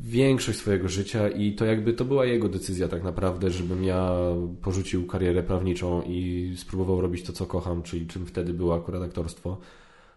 większość 0.00 0.58
swojego 0.58 0.88
życia 0.88 1.28
i 1.28 1.52
to 1.52 1.64
jakby 1.64 1.92
to 1.92 2.04
była 2.04 2.26
jego 2.26 2.48
decyzja 2.48 2.88
tak 2.88 3.02
naprawdę, 3.02 3.50
żebym 3.50 3.84
ja 3.84 4.12
porzucił 4.62 5.06
karierę 5.06 5.42
prawniczą 5.42 6.02
i 6.02 6.52
spróbował 6.56 7.00
robić 7.00 7.22
to, 7.22 7.32
co 7.32 7.46
kocham, 7.46 7.82
czyli 7.82 8.06
czym 8.06 8.26
wtedy 8.26 8.54
było 8.54 8.74
akurat 8.74 9.02
aktorstwo. 9.02 9.56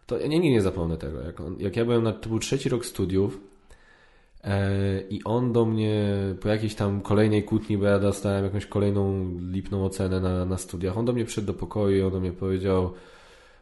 To 0.05 0.19
ja 0.19 0.27
nigdy 0.27 0.49
nie 0.49 0.61
zapomnę 0.61 0.97
tego. 0.97 1.21
Jak, 1.21 1.41
on, 1.41 1.55
jak 1.59 1.75
ja 1.75 1.85
byłem 1.85 2.03
na, 2.03 2.13
to 2.13 2.29
był 2.29 2.39
trzeci 2.39 2.69
rok 2.69 2.85
studiów 2.85 3.39
e, 4.43 5.01
i 5.09 5.23
on 5.23 5.53
do 5.53 5.65
mnie 5.65 6.13
po 6.41 6.47
jakiejś 6.47 6.75
tam 6.75 7.01
kolejnej 7.01 7.43
kłótni, 7.43 7.77
bo 7.77 7.85
ja 7.85 7.99
dostałem 7.99 8.43
jakąś 8.43 8.65
kolejną 8.65 9.31
lipną 9.51 9.85
ocenę 9.85 10.19
na, 10.19 10.45
na 10.45 10.57
studiach, 10.57 10.97
on 10.97 11.05
do 11.05 11.13
mnie 11.13 11.25
przyszedł 11.25 11.47
do 11.47 11.53
pokoju 11.53 11.97
i 11.97 12.01
on 12.01 12.11
do 12.11 12.19
mnie 12.19 12.31
powiedział 12.31 12.93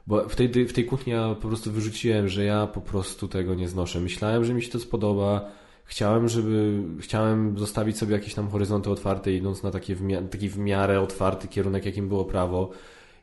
bo 0.07 0.30
w 0.30 0.35
tej, 0.35 0.49
w 0.65 0.73
tej 0.73 0.85
kłótni 0.85 1.14
ja 1.14 1.35
po 1.35 1.48
prostu 1.48 1.72
wyrzuciłem, 1.72 2.27
że 2.27 2.44
ja 2.44 2.68
po 2.68 2.81
prostu 2.81 3.27
tego 3.27 3.56
nie 3.56 3.68
znoszę. 3.68 3.99
Myślałem, 3.99 4.45
że 4.45 4.53
mi 4.53 4.61
się 4.61 4.72
to 4.72 4.80
spodoba, 4.80 5.52
chciałem, 5.85 6.30
żeby, 6.30 6.84
chciałem 6.99 7.60
zostawić 7.60 7.97
sobie 7.97 8.14
jakieś 8.14 8.34
tam 8.34 8.49
horyzonty 8.49 8.89
otwarte, 8.89 9.34
idąc 9.34 9.64
na 9.64 9.72
takie 9.72 9.95
w, 9.95 10.30
taki 10.31 10.49
w 10.49 10.57
miarę 10.57 11.01
otwarty 11.01 11.47
kierunek, 11.47 11.85
jakim 11.85 12.10
było 12.10 12.26
prawo. 12.26 12.72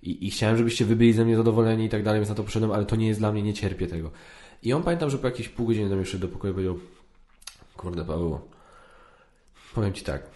I, 0.02 0.26
I 0.26 0.30
chciałem, 0.30 0.56
żebyście 0.56 0.84
wy 0.84 0.96
byli 0.96 1.12
ze 1.12 1.24
mnie 1.24 1.36
zadowoleni 1.36 1.84
i 1.84 1.88
tak 1.88 2.02
dalej, 2.02 2.20
więc 2.20 2.28
na 2.28 2.34
to 2.34 2.44
poszedłem, 2.44 2.72
ale 2.72 2.86
to 2.86 2.96
nie 2.96 3.08
jest 3.08 3.20
dla 3.20 3.32
mnie, 3.32 3.42
nie 3.42 3.54
cierpię 3.54 3.86
tego. 3.86 4.10
I 4.62 4.72
on 4.72 4.82
pamiętam, 4.82 5.10
że 5.10 5.18
po 5.18 5.26
jakieś 5.26 5.48
pół 5.48 5.66
godziny 5.66 5.88
do 5.88 5.96
mnie 5.96 6.04
do 6.18 6.28
pokoju 6.28 6.54
powiedział, 6.54 6.78
kurde 7.76 8.04
Paweł, 8.04 8.40
powiem 9.74 9.92
Ci 9.92 10.04
tak. 10.04 10.30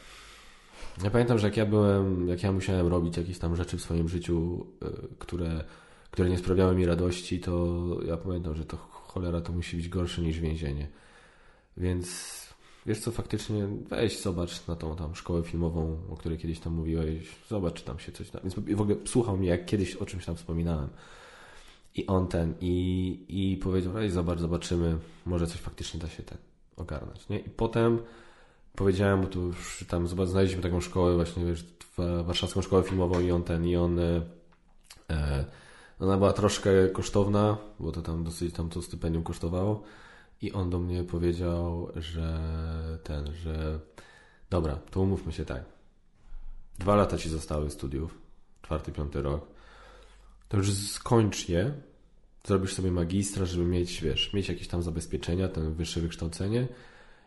Ja 1.03 1.11
pamiętam, 1.11 1.39
że 1.39 1.47
jak 1.47 1.57
ja 1.57 1.67
byłem, 1.67 2.29
jak 2.29 2.43
ja 2.43 2.53
musiałem 2.53 2.87
robić 2.87 3.17
jakieś 3.17 3.39
tam 3.39 3.57
rzeczy 3.57 3.77
w 3.77 3.83
swoim 3.83 4.09
życiu, 4.09 4.67
y, 4.83 5.17
które, 5.19 5.65
które 6.11 6.31
nie 6.31 6.39
sprawiały 6.39 6.75
mi 6.75 6.87
radości, 6.87 7.41
to 7.41 7.87
ja 8.07 8.17
pamiętam, 8.17 8.55
że 8.55 8.65
to 8.65 8.77
cholera 8.77 9.41
to 9.41 9.53
musi 9.53 9.77
być 9.77 9.89
gorsze 9.89 10.23
niż 10.23 10.41
więzienie. 10.41 10.89
Więc 11.77 12.35
wiesz 12.87 13.01
co, 13.01 13.11
faktycznie 13.11 13.69
weź, 13.89 14.21
zobacz 14.21 14.67
na 14.67 14.77
tą 14.77 14.97
tam 14.97 15.15
szkołę 15.15 15.43
filmową, 15.43 15.99
o 16.11 16.17
której 16.17 16.39
kiedyś 16.39 16.61
tam 16.61 16.75
mówiłeś, 16.75 17.29
zobacz, 17.49 17.75
czy 17.75 17.85
tam 17.85 17.99
się 17.99 18.13
coś 18.13 18.31
da. 18.31 18.41
Więc 18.41 18.55
w 18.55 18.81
ogóle 18.81 18.97
słuchał 19.05 19.37
mnie, 19.37 19.49
jak 19.49 19.67
kiedyś 19.67 19.97
o 19.97 20.07
czymś 20.07 20.25
tam 20.25 20.37
wspominałem. 20.37 20.89
I 21.95 22.07
on 22.07 22.29
ten, 22.29 22.55
i, 22.61 23.19
i 23.29 23.57
powiedział, 23.57 23.93
weź, 23.93 24.13
zobacz, 24.13 24.39
zobaczymy, 24.39 24.99
może 25.27 25.47
coś 25.47 25.61
faktycznie 25.61 26.01
da 26.01 26.09
się 26.09 26.23
ten 26.23 26.39
ogarnąć, 26.77 27.29
nie? 27.29 27.39
I 27.39 27.51
potem 27.51 27.99
powiedziałem, 28.77 29.21
bo 29.21 29.27
tu 29.27 29.41
już 29.41 29.85
tam 29.89 30.07
zobacz, 30.07 30.29
znaleźliśmy 30.29 30.63
taką 30.63 30.81
szkołę 30.81 31.15
właśnie, 31.15 31.45
wiesz, 31.45 31.65
warszawską 32.25 32.63
szkołę 32.63 32.83
filmową 32.83 33.21
i 33.21 33.31
on 33.31 33.43
ten, 33.43 33.67
i 33.67 33.77
on 33.77 33.99
e, 33.99 34.23
e 35.11 35.45
ona 36.01 36.17
była 36.17 36.33
troszkę 36.33 36.71
kosztowna, 36.89 37.57
bo 37.81 37.93
to 37.93 38.03
tam 38.03 38.25
dosyć 38.25 38.55
tam 38.55 38.69
to 38.69 38.83
stypendium 38.83 39.25
kosztowało, 39.25 39.83
i 40.41 40.53
on 40.53 40.71
do 40.71 40.79
mnie 40.79 41.05
powiedział, 41.05 41.89
że 41.97 42.41
ten, 43.05 43.33
że 43.33 43.81
dobra, 44.51 44.77
to 44.91 45.01
umówmy 45.01 45.33
się 45.33 45.45
tak. 45.45 45.65
Dwa 46.79 46.97
lata 46.97 47.19
ci 47.19 47.29
zostały 47.29 47.71
studiów, 47.71 48.19
czwarty, 48.63 48.93
piąty 48.93 49.23
rok. 49.23 49.47
To 50.49 50.57
już 50.57 50.73
skończ 50.73 51.49
je, 51.49 51.75
zrobisz 52.45 52.75
sobie 52.75 52.91
magistra, 52.93 53.45
żeby 53.47 53.65
mieć, 53.65 54.01
wiesz, 54.01 54.33
mieć 54.33 54.49
jakieś 54.49 54.69
tam 54.69 54.83
zabezpieczenia, 54.83 55.49
ten 55.49 55.75
wyższe 55.75 56.01
wykształcenie. 56.01 56.69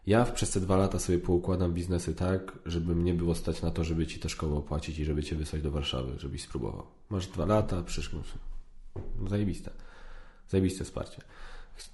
Ja 0.08 0.26
przez 0.26 0.52
te 0.52 0.60
dwa 0.60 0.78
lata 0.78 1.00
sobie 1.00 1.20
poukładam 1.20 1.74
biznesy 1.74 2.16
tak, 2.16 2.60
żeby 2.66 2.96
mnie 2.96 3.14
było 3.14 3.36
stać 3.36 3.62
na 3.62 3.72
to, 3.72 3.84
żeby 3.84 4.08
ci 4.08 4.20
tę 4.20 4.30
szkołę 4.30 4.56
opłacić 4.56 5.00
i 5.00 5.06
żeby 5.06 5.24
cię 5.24 5.36
wysłać 5.36 5.62
do 5.62 5.72
Warszawy, 5.72 6.20
żebyś 6.20 6.44
spróbował. 6.44 6.86
Masz 7.10 7.28
dwa 7.28 7.46
lata, 7.46 7.84
przyszło. 7.84 8.20
Zajebiste. 9.28 9.72
Zajebiste 10.50 10.84
wsparcie. 10.84 11.22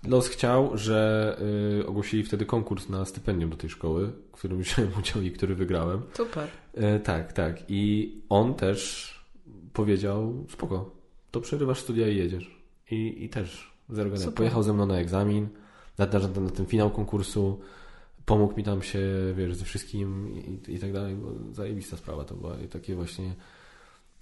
Los 0.08 0.28
chciał, 0.28 0.78
że 0.78 1.38
y, 1.82 1.88
ogłosili 1.88 2.24
wtedy 2.24 2.46
konkurs 2.46 2.90
na 2.90 3.06
stypendium 3.06 3.50
do 3.50 3.58
tej 3.58 3.70
szkoły, 3.70 4.12
w 4.32 4.38
którym 4.38 4.62
wziąłem 4.62 4.92
udział 5.00 5.22
i 5.22 5.32
który 5.32 5.56
wygrałem. 5.56 6.02
Super. 6.14 6.48
Y, 6.78 7.00
tak, 7.00 7.34
tak. 7.34 7.64
I 7.68 8.12
on 8.30 8.54
też 8.54 9.14
powiedział, 9.74 10.46
spoko, 10.50 10.96
to 11.32 11.42
przerywasz 11.42 11.80
studia 11.80 12.08
i 12.08 12.18
jedziesz. 12.18 12.64
I, 12.92 13.24
i 13.24 13.30
też 13.30 13.74
zero 13.90 14.10
Pojechał 14.36 14.64
ze 14.64 14.74
mną 14.74 14.86
na 14.86 14.98
egzamin, 14.98 15.48
na, 15.98 16.06
na, 16.06 16.42
na 16.42 16.50
ten 16.50 16.66
finał 16.66 16.92
konkursu, 16.92 17.60
pomógł 18.26 18.58
mi 18.58 18.64
tam 18.64 18.82
się, 18.82 19.00
wiesz, 19.36 19.56
ze 19.56 19.66
wszystkim 19.66 20.36
i, 20.68 20.74
i 20.74 20.80
tak 20.80 20.94
dalej. 20.94 21.16
Bo 21.16 21.54
zajebista 21.54 21.98
sprawa 21.98 22.24
to 22.24 22.36
była 22.36 22.60
i 22.60 22.68
takie 22.68 22.96
właśnie 22.96 23.36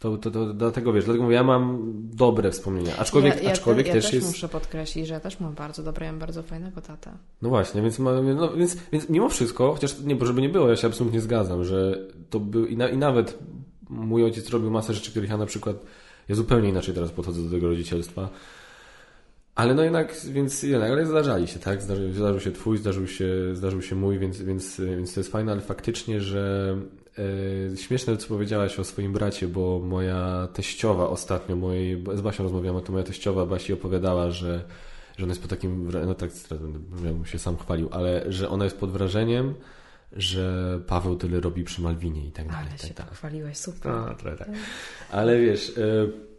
to, 0.01 0.17
to, 0.17 0.31
to, 0.31 0.53
dlatego 0.53 0.93
wiesz, 0.93 1.05
dlatego 1.05 1.31
ja 1.31 1.43
mam 1.43 1.93
dobre 2.13 2.51
wspomnienia. 2.51 2.97
Aczkolwiek, 2.97 3.35
ja, 3.35 3.41
ja 3.41 3.51
aczkolwiek 3.51 3.87
ja 3.87 3.93
też, 3.93 4.05
też 4.05 4.13
jest. 4.13 4.27
muszę 4.27 4.49
podkreślić, 4.49 5.07
że 5.07 5.13
ja 5.13 5.19
też 5.19 5.39
mam 5.39 5.53
bardzo 5.53 5.83
dobre, 5.83 6.05
ja 6.05 6.11
mam 6.11 6.19
bardzo 6.19 6.43
fajnego 6.43 6.81
tata. 6.81 7.17
No 7.41 7.49
właśnie, 7.49 7.81
więc, 7.81 7.99
no, 7.99 8.53
więc, 8.53 8.77
więc 8.91 9.09
mimo 9.09 9.29
wszystko, 9.29 9.73
chociaż 9.73 9.99
nie, 9.99 10.15
bo 10.15 10.25
żeby 10.25 10.41
nie 10.41 10.49
było, 10.49 10.69
ja 10.69 10.75
się 10.75 10.87
absolutnie 10.87 11.21
zgadzam, 11.21 11.63
że 11.63 12.07
to 12.29 12.39
był 12.39 12.65
i, 12.65 12.77
na, 12.77 12.89
i 12.89 12.97
nawet 12.97 13.37
mój 13.89 14.23
ojciec 14.23 14.49
robił 14.49 14.71
masę 14.71 14.93
rzeczy, 14.93 15.11
których 15.11 15.29
ja 15.29 15.37
na 15.37 15.45
przykład 15.45 15.75
ja 16.29 16.35
zupełnie 16.35 16.69
inaczej 16.69 16.95
teraz 16.95 17.11
podchodzę 17.11 17.43
do 17.43 17.49
tego 17.49 17.67
rodzicielstwa. 17.67 18.29
Ale 19.61 19.73
no 19.75 19.83
jednak, 19.83 20.15
więc 20.25 20.63
jednak, 20.63 20.91
ale 20.91 21.05
zdarzali 21.05 21.47
się, 21.47 21.59
tak? 21.59 21.81
Zdarzył, 21.81 22.13
zdarzył 22.13 22.39
się 22.39 22.51
twój, 22.51 22.77
zdarzył 22.77 23.07
się, 23.07 23.55
zdarzył 23.55 23.81
się 23.81 23.95
mój, 23.95 24.19
więc, 24.19 24.41
więc, 24.41 24.81
więc 24.81 25.13
to 25.13 25.19
jest 25.19 25.31
fajne, 25.31 25.51
ale 25.51 25.61
faktycznie, 25.61 26.21
że 26.21 26.77
e, 27.73 27.77
śmieszne, 27.77 28.17
co 28.17 28.27
powiedziałaś 28.27 28.79
o 28.79 28.83
swoim 28.83 29.13
bracie, 29.13 29.47
bo 29.47 29.79
moja 29.79 30.47
teściowa 30.53 31.09
ostatnio, 31.09 31.55
mojej, 31.55 32.03
z 32.13 32.21
Basią 32.21 32.43
rozmawiamy, 32.43 32.81
to 32.81 32.91
moja 32.91 33.03
teściowa 33.03 33.45
Basi 33.45 33.73
opowiadała, 33.73 34.31
że, 34.31 34.63
że 35.17 35.23
ona 35.23 35.31
jest 35.31 35.41
pod 35.41 35.49
takim, 35.49 35.91
no 36.05 36.13
tak, 36.13 36.29
bym 37.01 37.25
się 37.25 37.39
sam 37.39 37.57
chwalił, 37.57 37.89
ale 37.91 38.31
że 38.31 38.49
ona 38.49 38.63
jest 38.63 38.77
pod 38.77 38.91
wrażeniem, 38.91 39.53
że 40.13 40.79
Paweł 40.88 41.15
tyle 41.15 41.39
robi 41.39 41.63
przy 41.63 41.81
Malwinie 41.81 42.25
i 42.25 42.31
tak 42.31 42.47
dalej. 42.47 42.61
Ale 42.69 42.77
tak, 42.77 42.88
się 42.88 42.93
tak 42.93 43.11
chwaliłeś, 43.11 43.57
super. 43.57 43.91
A, 43.91 44.15
trochę 44.15 44.38
tak. 44.38 44.49
Ale 45.11 45.39
wiesz... 45.39 45.77
E, 45.77 46.30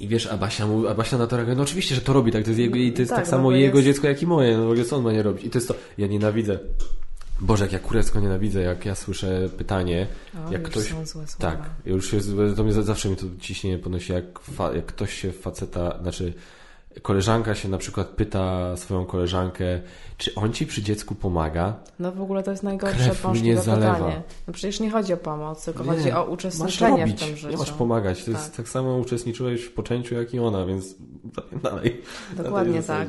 i 0.00 0.08
wiesz, 0.08 0.26
a 0.26 0.36
Basia, 0.36 0.66
mówi, 0.66 0.88
a 0.88 0.94
Basia 0.94 1.18
na 1.18 1.26
to 1.26 1.36
reaguje, 1.36 1.56
no 1.56 1.62
oczywiście, 1.62 1.94
że 1.94 2.00
to 2.00 2.12
robi, 2.12 2.32
tak, 2.32 2.44
to 2.44 2.50
jest, 2.50 2.60
jego, 2.60 2.76
i 2.76 2.92
to 2.92 3.02
jest 3.02 3.10
tak, 3.10 3.18
tak 3.18 3.28
samo 3.28 3.50
no 3.50 3.56
jego 3.56 3.78
jest... 3.78 3.86
dziecko, 3.86 4.08
jak 4.08 4.22
i 4.22 4.26
moje, 4.26 4.56
no 4.56 4.64
w 4.64 4.70
ogóle 4.70 4.84
co 4.84 4.96
on 4.96 5.02
ma 5.02 5.12
nie 5.12 5.22
robić? 5.22 5.44
I 5.44 5.50
to 5.50 5.58
jest 5.58 5.68
to, 5.68 5.74
ja 5.98 6.06
nienawidzę 6.06 6.58
Boże, 7.40 7.64
jak 7.64 7.72
ja 7.72 7.78
kurecko 7.78 8.20
nienawidzę, 8.20 8.62
jak 8.62 8.84
ja 8.86 8.94
słyszę 8.94 9.48
pytanie, 9.58 10.06
o, 10.48 10.52
jak 10.52 10.62
ktoś... 10.62 10.88
Są 10.88 11.06
złe 11.06 11.26
słowa. 11.26 11.26
Tak, 11.38 11.70
już 11.86 12.12
jest, 12.12 12.30
to 12.56 12.64
mnie 12.64 12.72
zawsze 12.72 13.08
mi 13.08 13.16
to 13.16 13.26
ciśnienie 13.40 13.78
podnosi, 13.78 14.12
jak, 14.12 14.38
fa, 14.38 14.74
jak 14.74 14.86
ktoś 14.86 15.14
się 15.14 15.32
faceta, 15.32 15.98
znaczy 16.02 16.32
koleżanka 17.02 17.54
się 17.54 17.68
na 17.68 17.78
przykład 17.78 18.08
pyta 18.08 18.76
swoją 18.76 19.06
koleżankę, 19.06 19.64
czy 20.16 20.34
on 20.34 20.52
ci 20.52 20.66
przy 20.66 20.82
dziecku 20.82 21.14
pomaga? 21.14 21.74
No 21.98 22.12
w 22.12 22.22
ogóle 22.22 22.42
to 22.42 22.50
jest 22.50 22.62
najgorsze 22.62 23.10
możliwe 23.24 23.60
pytanie. 23.60 24.22
No 24.46 24.52
przecież 24.52 24.80
nie 24.80 24.90
chodzi 24.90 25.12
o 25.12 25.16
pomoc, 25.16 25.64
tylko 25.64 25.84
nie, 25.84 25.90
chodzi 25.90 26.12
o 26.12 26.24
uczestniczenie 26.24 27.06
w 27.06 27.20
tym 27.20 27.36
życiu. 27.36 27.48
Nie 27.48 27.56
masz 27.56 27.72
pomagać. 27.72 28.24
To 28.24 28.32
tak. 28.32 28.34
jest 28.40 28.56
tak 28.56 28.68
samo 28.68 28.96
uczestniczyłeś 28.96 29.64
w 29.64 29.72
poczęciu 29.72 30.14
jak 30.14 30.34
i 30.34 30.38
ona, 30.38 30.66
więc 30.66 30.94
dalej. 31.62 32.02
Dokładnie 32.36 32.82
tak. 32.82 33.08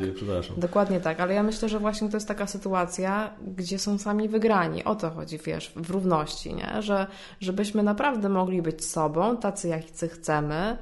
Dokładnie 0.57 0.99
tak, 0.99 1.19
ale 1.19 1.33
ja 1.33 1.43
myślę, 1.43 1.69
że 1.69 1.79
właśnie 1.79 2.09
to 2.09 2.17
jest 2.17 2.27
taka 2.27 2.47
sytuacja, 2.47 3.33
gdzie 3.57 3.79
są 3.79 3.97
sami 3.97 4.29
wygrani. 4.29 4.83
O 4.83 4.95
to 4.95 5.09
chodzi, 5.09 5.37
wiesz, 5.37 5.73
w 5.75 5.89
równości, 5.89 6.53
nie? 6.53 6.81
Że, 6.81 7.07
żebyśmy 7.39 7.83
naprawdę 7.83 8.29
mogli 8.29 8.61
być 8.61 8.85
sobą, 8.85 9.37
tacy 9.37 9.67
jacy 9.67 10.07
chcemy, 10.07 10.77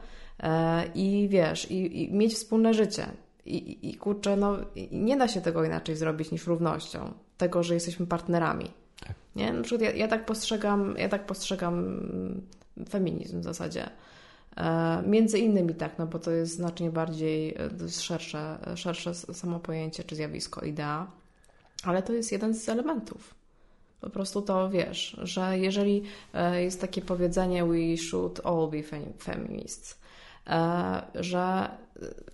i 0.96 1.28
wiesz, 1.30 1.72
i, 1.72 2.04
i 2.04 2.14
mieć 2.14 2.34
wspólne 2.34 2.74
życie. 2.74 3.08
I, 3.46 3.90
i 3.90 3.96
kurczę, 3.96 4.38
no 4.38 4.58
nie 4.92 5.18
da 5.18 5.28
się 5.28 5.42
tego 5.42 5.64
inaczej 5.64 5.96
zrobić 5.96 6.32
niż 6.32 6.48
równością. 6.48 7.14
Tego, 7.38 7.64
że 7.64 7.74
jesteśmy 7.74 8.08
partnerami. 8.08 8.72
Tak. 9.00 9.16
Nie? 9.36 9.54
Na 9.54 9.62
przykład 9.62 9.82
ja, 9.82 9.92
ja, 9.92 10.08
tak 10.08 10.26
postrzegam, 10.26 10.96
ja 10.98 11.10
tak 11.10 11.26
postrzegam 11.26 12.00
feminizm 12.90 13.42
w 13.42 13.44
zasadzie. 13.44 13.90
E, 14.58 15.04
między 15.08 15.40
innymi 15.40 15.76
tak, 15.76 16.00
no 16.00 16.08
bo 16.08 16.20
to 16.20 16.32
jest 16.32 16.56
znacznie 16.56 16.90
bardziej 16.90 17.56
e, 17.56 17.90
szersze, 17.90 18.58
szersze 18.76 19.16
samo 19.16 19.60
pojęcie 19.60 20.04
czy 20.04 20.16
zjawisko, 20.16 20.66
idea, 20.66 21.12
ale 21.84 22.04
to 22.04 22.14
jest 22.14 22.32
jeden 22.32 22.54
z 22.54 22.70
elementów. 22.70 23.36
Po 24.02 24.10
prostu 24.10 24.42
to 24.42 24.70
wiesz, 24.70 25.18
że 25.24 25.60
jeżeli 25.60 26.04
jest 26.54 26.82
takie 26.82 27.02
powiedzenie 27.02 27.66
we 27.66 27.98
should 27.98 28.42
all 28.46 28.70
be 28.72 28.84
feminists, 29.20 29.96
E, 29.96 30.03
że 31.16 31.70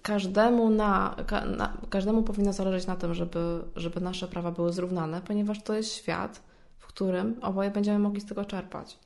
każdemu, 0.02 0.70
na, 0.70 1.16
na, 1.58 1.78
każdemu 1.90 2.24
powinno 2.24 2.54
zależeć 2.54 2.88
na 2.88 2.96
tym, 2.96 3.14
żeby, 3.14 3.64
żeby 3.76 4.02
nasze 4.02 4.28
prawa 4.28 4.52
były 4.52 4.74
zrównane, 4.74 5.22
ponieważ 5.22 5.64
to 5.64 5.74
jest 5.74 5.96
świat, 5.96 6.44
w 6.78 6.88
którym 6.88 7.36
oboje 7.42 7.72
będziemy 7.72 8.00
mogli 8.00 8.22
z 8.22 8.26
tego 8.26 8.46
czerpać. 8.46 8.98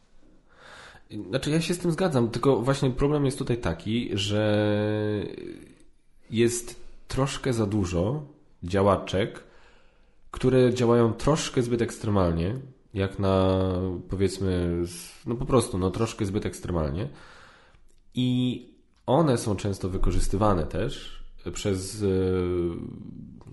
Znaczy, 1.30 1.52
ja 1.52 1.62
się 1.62 1.74
z 1.74 1.80
tym 1.80 1.92
zgadzam, 1.92 2.30
tylko 2.30 2.62
właśnie 2.62 2.92
problem 2.92 3.26
jest 3.26 3.38
tutaj 3.38 3.58
taki, 3.58 4.10
że 4.14 4.66
jest 6.30 6.84
troszkę 7.08 7.54
za 7.54 7.66
dużo 7.66 8.24
działaczek, 8.64 9.44
które 10.32 10.74
działają 10.74 11.14
troszkę 11.14 11.62
zbyt 11.62 11.82
ekstremalnie, 11.82 12.56
jak 12.94 13.20
na 13.20 13.58
powiedzmy, 14.10 14.84
no 15.26 15.36
po 15.36 15.46
prostu, 15.46 15.78
no 15.78 15.92
troszkę 15.92 16.26
zbyt 16.26 16.46
ekstremalnie. 16.46 17.10
I 18.16 18.73
one 19.06 19.38
są 19.38 19.56
często 19.56 19.90
wykorzystywane 19.90 20.64
też 20.64 21.24
przez 21.54 22.04
e, 22.04 22.08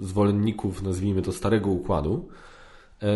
zwolenników, 0.01 0.83
nazwijmy 0.83 1.23
to, 1.23 1.33
starego 1.33 1.71
układu 1.71 2.29
e, 3.03 3.07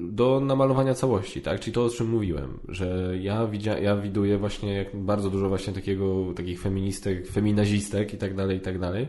do 0.00 0.40
namalowania 0.40 0.94
całości, 0.94 1.42
tak? 1.42 1.60
Czyli 1.60 1.74
to, 1.74 1.84
o 1.84 1.90
czym 1.90 2.10
mówiłem, 2.10 2.58
że 2.68 3.14
ja, 3.20 3.46
widzia, 3.46 3.78
ja 3.78 3.96
widuję 3.96 4.38
właśnie 4.38 4.72
jak 4.72 4.96
bardzo 4.96 5.30
dużo 5.30 5.48
właśnie 5.48 5.72
takiego, 5.72 6.32
takich 6.36 6.60
feministek, 6.60 7.28
feminazistek 7.28 8.14
i 8.14 8.18
tak 8.18 8.34
dalej, 8.34 8.58
i 8.58 8.60
tak 8.60 8.78
dalej. 8.78 9.08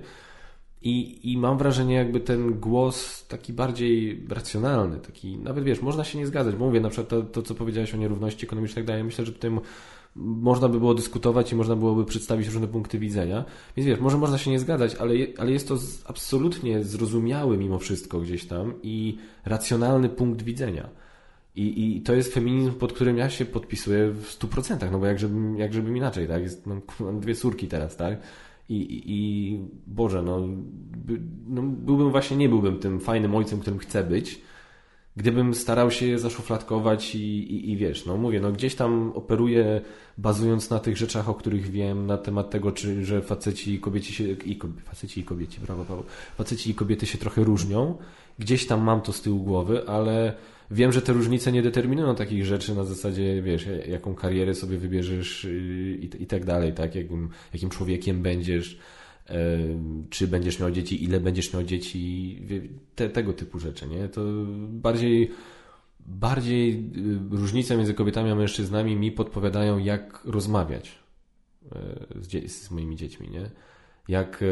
I, 0.81 1.31
I 1.31 1.37
mam 1.37 1.57
wrażenie, 1.57 1.95
jakby 1.95 2.19
ten 2.19 2.59
głos 2.59 3.27
taki 3.27 3.53
bardziej 3.53 4.25
racjonalny, 4.29 4.99
taki, 4.99 5.37
nawet 5.37 5.63
wiesz, 5.63 5.81
można 5.81 6.03
się 6.03 6.17
nie 6.17 6.27
zgadzać, 6.27 6.55
bo 6.55 6.65
mówię 6.65 6.79
na 6.79 6.89
przykład 6.89 7.09
to, 7.09 7.21
to 7.21 7.41
co 7.41 7.55
powiedziałeś 7.55 7.93
o 7.93 7.97
nierówności 7.97 8.45
ekonomicznej, 8.45 8.75
tak 8.75 8.87
dalej, 8.87 9.03
myślę, 9.03 9.25
że 9.25 9.31
tutaj 9.31 9.51
można 10.15 10.69
by 10.69 10.79
było 10.79 10.93
dyskutować 10.93 11.51
i 11.51 11.55
można 11.55 11.75
byłoby 11.75 12.05
przedstawić 12.05 12.47
różne 12.47 12.67
punkty 12.67 12.99
widzenia. 12.99 13.45
Więc 13.77 13.87
wiesz, 13.87 13.99
może 13.99 14.17
można 14.17 14.37
się 14.37 14.51
nie 14.51 14.59
zgadzać, 14.59 14.95
ale, 14.95 15.13
ale 15.37 15.51
jest 15.51 15.67
to 15.67 15.77
absolutnie 16.05 16.83
zrozumiały 16.83 17.57
mimo 17.57 17.79
wszystko 17.79 18.19
gdzieś 18.19 18.45
tam 18.45 18.73
i 18.83 19.17
racjonalny 19.45 20.09
punkt 20.09 20.41
widzenia. 20.41 20.89
I, 21.55 21.97
I 21.97 22.01
to 22.01 22.13
jest 22.13 22.33
feminizm, 22.33 22.73
pod 22.73 22.93
którym 22.93 23.17
ja 23.17 23.29
się 23.29 23.45
podpisuję 23.45 24.11
w 24.11 24.27
stu 24.27 24.47
procentach, 24.47 24.91
no 24.91 24.99
bo 24.99 25.05
jak 25.57 25.73
żebym 25.73 25.97
inaczej, 25.97 26.27
tak? 26.27 26.41
Jest, 26.41 26.65
mam, 26.65 26.81
mam 26.99 27.19
dwie 27.19 27.35
córki 27.35 27.67
teraz, 27.67 27.95
tak? 27.95 28.19
I, 28.69 28.75
i, 28.75 29.03
i 29.07 29.59
Boże, 29.87 30.21
no, 30.21 30.47
by, 30.97 31.21
no, 31.47 31.61
byłbym 31.61 32.11
właśnie, 32.11 32.37
nie 32.37 32.49
byłbym 32.49 32.79
tym 32.79 32.99
fajnym 32.99 33.35
ojcem, 33.35 33.59
którym 33.59 33.79
chcę 33.79 34.03
być, 34.03 34.41
gdybym 35.17 35.53
starał 35.53 35.91
się 35.91 36.05
je 36.05 36.19
zaszufladkować 36.19 37.15
i, 37.15 37.53
i, 37.53 37.71
i, 37.71 37.77
wiesz, 37.77 38.05
no 38.05 38.17
mówię, 38.17 38.39
no 38.39 38.51
gdzieś 38.51 38.75
tam 38.75 39.11
operuję 39.15 39.81
bazując 40.17 40.69
na 40.69 40.79
tych 40.79 40.97
rzeczach, 40.97 41.29
o 41.29 41.33
których 41.33 41.71
wiem, 41.71 42.05
na 42.05 42.17
temat 42.17 42.49
tego, 42.49 42.71
czy, 42.71 43.05
że 43.05 43.21
faceci 43.21 43.73
i 43.73 43.79
kobieci 43.79 44.13
się, 44.13 44.23
i, 44.23 44.59
faceci 44.83 45.19
i 45.19 45.23
kobieci, 45.23 45.61
brawo 45.61 45.85
Paweł, 45.85 46.03
faceci 46.37 46.71
i 46.71 46.75
kobiety 46.75 47.05
się 47.05 47.17
trochę 47.17 47.43
różnią. 47.43 47.97
Gdzieś 48.39 48.67
tam 48.67 48.81
mam 48.81 49.01
to 49.01 49.13
z 49.13 49.21
tyłu 49.21 49.39
głowy, 49.39 49.87
ale 49.87 50.33
wiem, 50.71 50.91
że 50.91 51.01
te 51.01 51.13
różnice 51.13 51.51
nie 51.51 51.61
determinują 51.61 52.15
takich 52.15 52.45
rzeczy 52.45 52.75
na 52.75 52.83
zasadzie, 52.83 53.41
wiesz, 53.41 53.67
jaką 53.87 54.15
karierę 54.15 54.55
sobie 54.55 54.77
wybierzesz 54.77 55.47
i, 55.49 56.09
i 56.19 56.27
tak 56.27 56.45
dalej, 56.45 56.73
tak, 56.73 56.95
jakim, 56.95 57.29
jakim 57.53 57.69
człowiekiem 57.69 58.21
będziesz, 58.21 58.79
czy 60.09 60.27
będziesz 60.27 60.59
miał 60.59 60.71
dzieci, 60.71 61.03
ile 61.03 61.19
będziesz 61.19 61.53
miał 61.53 61.63
dzieci, 61.63 62.41
te, 62.95 63.09
tego 63.09 63.33
typu 63.33 63.59
rzeczy, 63.59 63.87
nie? 63.87 64.09
To 64.09 64.21
bardziej, 64.67 65.31
bardziej 65.99 66.91
y, 67.31 67.37
różnice 67.37 67.77
między 67.77 67.93
kobietami 67.93 68.31
a 68.31 68.35
mężczyznami 68.35 68.95
mi 68.95 69.11
podpowiadają, 69.11 69.77
jak 69.77 70.21
rozmawiać 70.25 70.99
e, 71.71 72.05
z, 72.21 72.51
z 72.51 72.71
moimi 72.71 72.95
dziećmi, 72.95 73.29
nie? 73.29 73.49
Jak, 74.07 74.35
e, 74.35 74.45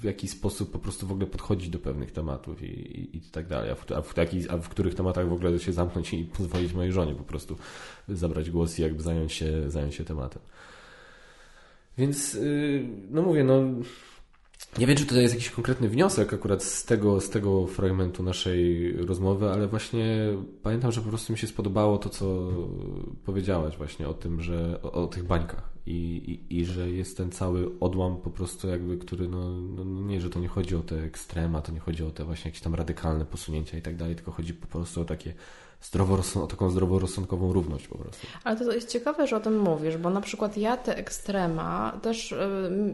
w 0.00 0.04
jaki 0.04 0.28
sposób 0.28 0.70
po 0.70 0.78
prostu 0.78 1.06
w 1.06 1.12
ogóle 1.12 1.26
podchodzić 1.26 1.68
do 1.68 1.78
pewnych 1.78 2.12
tematów 2.12 2.62
i, 2.62 2.66
i, 2.66 3.16
i 3.16 3.20
tak 3.20 3.46
dalej, 3.46 3.70
a 3.70 3.74
w, 3.74 3.92
a, 3.92 4.02
w 4.02 4.14
taki, 4.14 4.50
a 4.50 4.56
w 4.56 4.68
których 4.68 4.94
tematach 4.94 5.28
w 5.28 5.32
ogóle 5.32 5.58
się 5.58 5.72
zamknąć 5.72 6.14
i 6.14 6.24
pozwolić 6.38 6.72
mojej 6.72 6.92
żonie 6.92 7.14
po 7.14 7.24
prostu 7.24 7.56
zabrać 8.08 8.50
głos 8.50 8.78
i 8.78 8.82
jakby 8.82 9.02
zająć 9.02 9.32
się, 9.32 9.70
zająć 9.70 9.94
się 9.94 10.04
tematem. 10.04 10.42
Więc, 11.98 12.34
y, 12.34 12.88
no 13.10 13.22
mówię, 13.22 13.44
no 13.44 13.62
nie 14.78 14.86
wiem, 14.86 14.96
czy 14.96 15.06
tutaj 15.06 15.22
jest 15.22 15.34
jakiś 15.34 15.50
konkretny 15.50 15.88
wniosek 15.88 16.34
akurat 16.34 16.62
z 16.62 16.84
tego, 16.84 17.20
z 17.20 17.30
tego 17.30 17.66
fragmentu 17.66 18.22
naszej 18.22 18.92
rozmowy, 18.92 19.50
ale 19.50 19.68
właśnie 19.68 20.18
pamiętam, 20.62 20.92
że 20.92 21.00
po 21.00 21.08
prostu 21.08 21.32
mi 21.32 21.38
się 21.38 21.46
spodobało 21.46 21.98
to, 21.98 22.08
co 22.08 22.48
powiedziałaś 23.24 23.76
właśnie 23.76 24.08
o 24.08 24.14
tym, 24.14 24.40
że 24.40 24.82
o, 24.82 24.92
o 24.92 25.06
tych 25.06 25.24
bańkach 25.24 25.72
i, 25.86 25.92
i, 26.50 26.58
i, 26.58 26.64
że 26.64 26.90
jest 26.90 27.16
ten 27.16 27.30
cały 27.30 27.70
odłam 27.80 28.16
po 28.16 28.30
prostu 28.30 28.68
jakby, 28.68 28.98
który 28.98 29.28
no, 29.28 29.60
no, 29.60 29.84
no 29.84 30.00
nie, 30.00 30.20
że 30.20 30.30
to 30.30 30.40
nie 30.40 30.48
chodzi 30.48 30.76
o 30.76 30.80
te 30.80 31.02
ekstrema, 31.02 31.62
to 31.62 31.72
nie 31.72 31.80
chodzi 31.80 32.04
o 32.04 32.10
te 32.10 32.24
właśnie 32.24 32.48
jakieś 32.48 32.62
tam 32.62 32.74
radykalne 32.74 33.24
posunięcia 33.24 33.78
i 33.78 33.82
tak 33.82 33.96
dalej, 33.96 34.14
tylko 34.14 34.32
chodzi 34.32 34.54
po 34.54 34.66
prostu 34.66 35.00
o 35.00 35.04
takie 35.04 35.34
zdroworozsąd- 35.82 36.46
taką 36.50 36.70
zdroworozsądkową 36.70 37.52
równość 37.52 37.88
po 37.88 37.98
prostu. 37.98 38.26
Ale 38.44 38.56
to 38.56 38.72
jest 38.72 38.88
ciekawe, 38.88 39.26
że 39.26 39.36
o 39.36 39.40
tym 39.40 39.60
mówisz, 39.60 39.96
bo 39.96 40.10
na 40.10 40.20
przykład 40.20 40.56
ja 40.56 40.76
te 40.76 40.96
ekstrema 40.96 41.92
też 42.02 42.34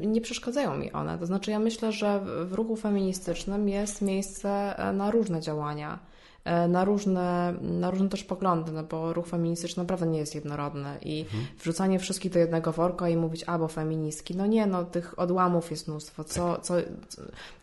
nie 0.01 0.21
przeszkadzają 0.21 0.77
mi 0.77 0.93
one. 0.93 1.19
To 1.19 1.27
znaczy 1.27 1.51
ja 1.51 1.59
myślę, 1.59 1.93
że 1.93 2.21
w 2.45 2.53
ruchu 2.53 2.77
feministycznym 2.77 3.69
jest 3.69 4.03
miejsce 4.03 4.79
e, 4.79 4.93
na 4.93 5.11
różne 5.11 5.41
działania. 5.41 5.99
E, 6.45 6.69
na 6.69 6.85
różne, 6.85 7.55
na 7.61 7.91
różne 7.91 8.09
też 8.09 8.25
poglądy, 8.25 8.73
no 8.73 8.83
bo 8.83 9.13
ruch 9.13 9.27
feministyczny 9.27 9.83
naprawdę 9.83 10.07
nie 10.07 10.19
jest 10.19 10.35
jednorodny 10.35 10.99
i 11.03 11.21
mhm. 11.21 11.45
wrzucanie 11.59 11.99
wszystkich 11.99 12.33
do 12.33 12.39
jednego 12.39 12.73
worka 12.73 13.09
i 13.09 13.17
mówić 13.17 13.45
albo 13.45 13.69
feministki, 13.69 14.37
no 14.37 14.47
nie, 14.47 14.67
no 14.67 14.85
tych 14.85 15.19
odłamów 15.19 15.71
jest 15.71 15.89
mnóstwo, 15.89 16.25
co, 16.25 16.55
tak. 16.55 16.65
co, 16.65 16.75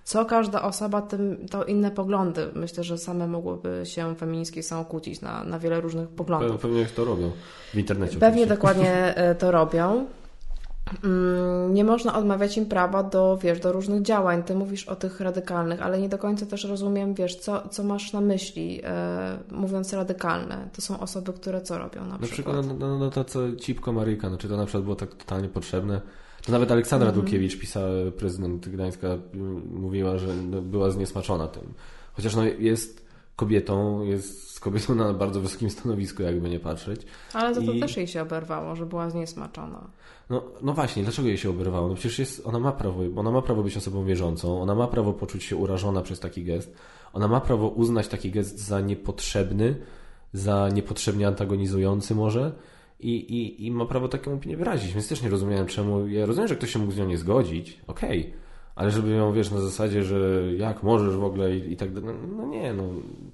co 0.03 0.25
każda 0.25 0.61
osoba, 0.61 1.01
tym 1.01 1.47
to 1.51 1.63
inne 1.63 1.91
poglądy. 1.91 2.47
Myślę, 2.55 2.83
że 2.83 2.97
same 2.97 3.27
mogłyby 3.27 3.81
się 3.83 4.15
feministki 4.15 4.63
są 4.63 4.85
kłócić 4.85 5.21
na, 5.21 5.43
na 5.43 5.59
wiele 5.59 5.81
różnych 5.81 6.09
poglądów. 6.09 6.61
Pewnie 6.61 6.85
to 6.85 7.05
robią 7.05 7.31
w 7.73 7.77
internecie. 7.77 8.19
Pewnie 8.19 8.43
oczywiście. 8.43 8.55
dokładnie 8.55 9.15
e, 9.15 9.35
to 9.35 9.51
robią. 9.51 10.05
Mm, 11.03 11.73
nie 11.73 11.83
można 11.83 12.17
odmawiać 12.17 12.57
im 12.57 12.65
prawa 12.65 13.03
do, 13.03 13.37
wiesz, 13.41 13.59
do 13.59 13.71
różnych 13.71 14.01
działań. 14.01 14.43
Ty 14.43 14.55
mówisz 14.55 14.87
o 14.87 14.95
tych 14.95 15.19
radykalnych, 15.19 15.81
ale 15.81 15.99
nie 15.99 16.09
do 16.09 16.17
końca 16.17 16.45
też 16.45 16.63
rozumiem, 16.63 17.13
wiesz, 17.13 17.35
co, 17.35 17.69
co 17.69 17.83
masz 17.83 18.13
na 18.13 18.21
myśli, 18.21 18.81
e, 18.83 19.37
mówiąc 19.51 19.93
radykalne. 19.93 20.69
To 20.73 20.81
są 20.81 20.99
osoby, 20.99 21.33
które 21.33 21.61
co 21.61 21.77
robią 21.77 22.01
na, 22.01 22.07
na 22.07 22.19
przykład? 22.19 22.31
przykład 22.31 22.79
no, 22.79 22.87
no, 22.87 22.99
no 22.99 23.09
to 23.09 23.23
co 23.23 23.55
Cipko 23.55 23.93
Maryjka, 23.93 24.29
no, 24.29 24.37
czy 24.37 24.49
to 24.49 24.57
na 24.57 24.65
przykład 24.65 24.83
było 24.83 24.95
tak 24.95 25.15
totalnie 25.15 25.47
potrzebne? 25.49 26.01
To 26.45 26.51
nawet 26.51 26.71
Aleksandra 26.71 27.09
mm. 27.09 27.21
Dulkiewicz, 27.21 27.59
pisała, 27.59 28.11
prezydent 28.17 28.69
Gdańska, 28.69 29.07
mówiła, 29.71 30.17
że 30.17 30.27
no, 30.27 30.61
była 30.61 30.91
zniesmaczona 30.91 31.47
tym. 31.47 31.73
Chociaż 32.13 32.35
no, 32.35 32.43
jest 32.43 33.04
kobietą, 33.35 34.03
jest 34.03 34.51
z 34.51 34.59
kobietą 34.59 34.95
na 34.95 35.13
bardzo 35.13 35.41
wysokim 35.41 35.69
stanowisku, 35.69 36.23
jakby 36.23 36.49
nie 36.49 36.59
patrzeć. 36.59 37.01
Ale 37.33 37.55
to, 37.55 37.61
to 37.61 37.71
I... 37.71 37.79
też 37.79 37.97
jej 37.97 38.07
się 38.07 38.21
oberwało, 38.21 38.75
że 38.75 38.85
była 38.85 39.09
zniesmaczona. 39.09 39.87
No, 40.29 40.43
no 40.61 40.73
właśnie, 40.73 41.03
dlaczego 41.03 41.27
jej 41.27 41.37
się 41.37 41.49
oberwało? 41.49 41.87
No 41.87 41.95
przecież 41.95 42.19
jest, 42.19 42.47
ona 42.47 42.59
ma 42.59 42.71
prawo, 42.71 43.01
ona 43.15 43.31
ma 43.31 43.41
prawo 43.41 43.63
być 43.63 43.77
osobą 43.77 44.05
wierzącą, 44.05 44.61
ona 44.61 44.75
ma 44.75 44.87
prawo 44.87 45.13
poczuć 45.13 45.43
się 45.43 45.55
urażona 45.55 46.01
przez 46.01 46.19
taki 46.19 46.43
gest. 46.43 46.75
ona 47.13 47.27
ma 47.27 47.41
prawo 47.41 47.67
uznać 47.67 48.07
taki 48.07 48.31
gest 48.31 48.59
za 48.59 48.81
niepotrzebny, 48.81 49.75
za 50.33 50.69
niepotrzebnie 50.69 51.27
antagonizujący 51.27 52.15
może 52.15 52.51
i, 52.99 53.11
i, 53.11 53.65
i 53.65 53.71
ma 53.71 53.85
prawo 53.85 54.07
taką 54.07 54.33
opinię 54.33 54.57
wyrazić. 54.57 54.93
Więc 54.93 55.07
też 55.07 55.21
nie 55.21 55.29
rozumiałem 55.29 55.67
czemu. 55.67 56.07
Ja 56.07 56.25
rozumiem, 56.25 56.47
że 56.47 56.55
ktoś 56.55 56.73
się 56.73 56.79
mógł 56.79 56.91
z 56.91 56.97
nią 56.97 57.07
nie 57.07 57.17
zgodzić, 57.17 57.79
okej, 57.87 58.19
okay. 58.19 58.44
Ale 58.75 58.91
żeby 58.91 59.11
ją, 59.11 59.33
wiesz, 59.33 59.51
na 59.51 59.61
zasadzie, 59.61 60.03
że 60.03 60.17
jak 60.57 60.83
możesz 60.83 61.15
w 61.15 61.23
ogóle 61.23 61.55
i, 61.55 61.73
i 61.73 61.77
tak 61.77 61.93
dalej, 61.93 62.15
no, 62.27 62.37
no, 62.37 62.47
nie, 62.47 62.73
no 62.73 62.83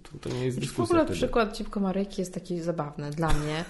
to, 0.03 0.29
to 0.29 0.35
nie 0.35 0.45
jest 0.45 0.59
dyskusja. 0.59 0.85
W 0.85 0.89
ogóle 0.89 1.03
wtedy. 1.03 1.15
przykład 1.15 1.53
Cipko 1.53 1.79
Maryjki 1.79 2.21
jest 2.21 2.33
taki 2.33 2.61
zabawny 2.61 3.11
dla 3.11 3.33
mnie, 3.33 3.65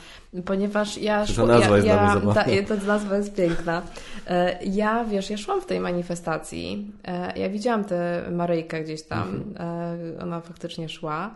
ponieważ 0.45 0.98
ja... 0.98 1.26
Szło, 1.26 1.45
nazwa 1.45 1.69
ja, 1.69 1.76
jest 1.76 1.88
ja, 1.88 1.93
dla 1.93 2.03
mnie 2.03 2.22
zabawna. 2.22 2.65
Ta, 2.68 2.77
ta 2.77 2.85
nazwa 2.85 3.18
jest 3.18 3.35
piękna. 3.35 3.81
E, 4.27 4.64
ja, 4.64 5.06
wiesz, 5.06 5.30
ja 5.30 5.38
szłam 5.38 5.61
w 5.61 5.65
tej 5.65 5.80
manifestacji, 5.80 6.91
e, 7.03 7.39
ja 7.39 7.49
widziałam 7.49 7.84
tę 7.84 8.23
Maryjkę 8.31 8.84
gdzieś 8.84 9.03
tam, 9.03 9.30
mhm. 9.35 10.18
E, 10.18 10.23
ona 10.23 10.41
faktycznie 10.41 10.89
szła 10.89 11.35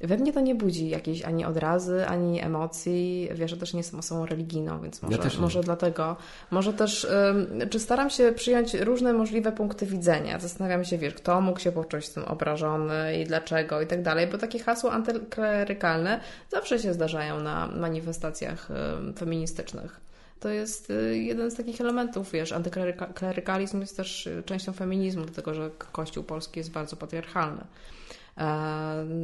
we 0.00 0.16
mnie 0.16 0.32
to 0.32 0.40
nie 0.40 0.54
budzi 0.54 0.88
jakiejś 0.88 1.22
ani 1.22 1.44
odrazy, 1.44 2.06
ani 2.06 2.40
emocji. 2.40 3.28
Wiesz, 3.34 3.50
że 3.50 3.56
też 3.56 3.74
nie 3.74 3.80
jestem 3.80 3.98
osobą 3.98 4.26
religijną, 4.26 4.82
więc 4.82 5.02
może, 5.02 5.16
ja 5.16 5.40
może 5.40 5.60
dlatego. 5.60 6.16
Może 6.50 6.72
też, 6.72 7.06
czy 7.70 7.80
staram 7.80 8.10
się 8.10 8.32
przyjąć 8.32 8.74
różne 8.74 9.12
możliwe 9.12 9.52
punkty 9.52 9.86
widzenia. 9.86 10.38
Zastanawiam 10.38 10.84
się, 10.84 10.98
wiesz, 10.98 11.14
kto 11.14 11.40
mógł 11.40 11.60
się 11.60 11.72
poczuć 11.72 12.06
z 12.06 12.12
tym 12.12 12.24
obrażony 12.24 13.18
i 13.20 13.24
dlaczego 13.24 13.80
i 13.80 13.86
tak 13.86 14.02
dalej, 14.02 14.26
bo 14.26 14.38
takie 14.38 14.58
hasła 14.58 14.92
antyklerykalne 14.92 16.20
zawsze 16.50 16.78
się 16.78 16.94
zdarzają 16.94 17.40
na 17.40 17.66
manifestacjach 17.66 18.68
feministycznych. 19.18 20.00
To 20.40 20.48
jest 20.48 20.90
y, 20.90 21.18
jeden 21.18 21.50
z 21.50 21.54
takich 21.54 21.80
elementów, 21.80 22.32
wiesz, 22.32 22.52
antyklerykalizm 22.52 23.80
jest 23.80 23.96
też 23.96 24.28
częścią 24.44 24.72
feminizmu, 24.72 25.24
dlatego 25.24 25.54
że 25.54 25.70
Kościół 25.92 26.24
polski 26.24 26.60
jest 26.60 26.70
bardzo 26.70 26.96
patriarchalny 26.96 27.64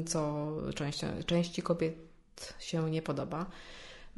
co 0.06 0.48
części, 0.74 1.06
części 1.26 1.62
kobiet 1.62 1.94
się 2.58 2.90
nie 2.90 3.02
podoba. 3.02 3.46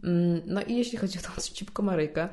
Mm, 0.05 0.41
no 0.47 0.63
i 0.63 0.77
jeśli 0.77 0.99
chodzi 0.99 1.19
o 1.19 1.23
tą 1.23 1.43
cipko 1.43 1.83
Maryjkę, 1.83 2.29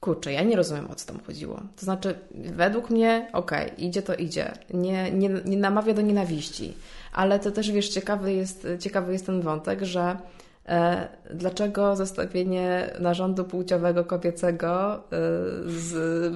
kurczę, 0.00 0.32
ja 0.32 0.42
nie 0.42 0.56
rozumiem 0.56 0.90
o 0.90 0.94
co 0.94 1.06
tam 1.06 1.20
chodziło. 1.26 1.60
To 1.76 1.84
znaczy, 1.84 2.18
według 2.34 2.90
mnie, 2.90 3.28
okej, 3.32 3.66
okay, 3.66 3.78
idzie 3.78 4.02
to 4.02 4.14
idzie. 4.14 4.52
Nie, 4.74 5.12
nie, 5.12 5.28
nie 5.28 5.56
namawia 5.56 5.94
do 5.94 6.02
nienawiści. 6.02 6.74
Ale 7.12 7.38
to 7.38 7.50
też, 7.50 7.70
wiesz, 7.70 7.88
ciekawy 7.88 8.32
jest, 8.32 8.66
ciekawy 8.80 9.12
jest 9.12 9.26
ten 9.26 9.40
wątek, 9.40 9.82
że 9.82 10.16
e, 10.66 11.08
dlaczego 11.34 11.96
zestawienie 11.96 12.90
narządu 13.00 13.44
płciowego 13.44 14.04
kobiecego 14.04 14.96
e, 14.96 15.00
z 15.66 16.32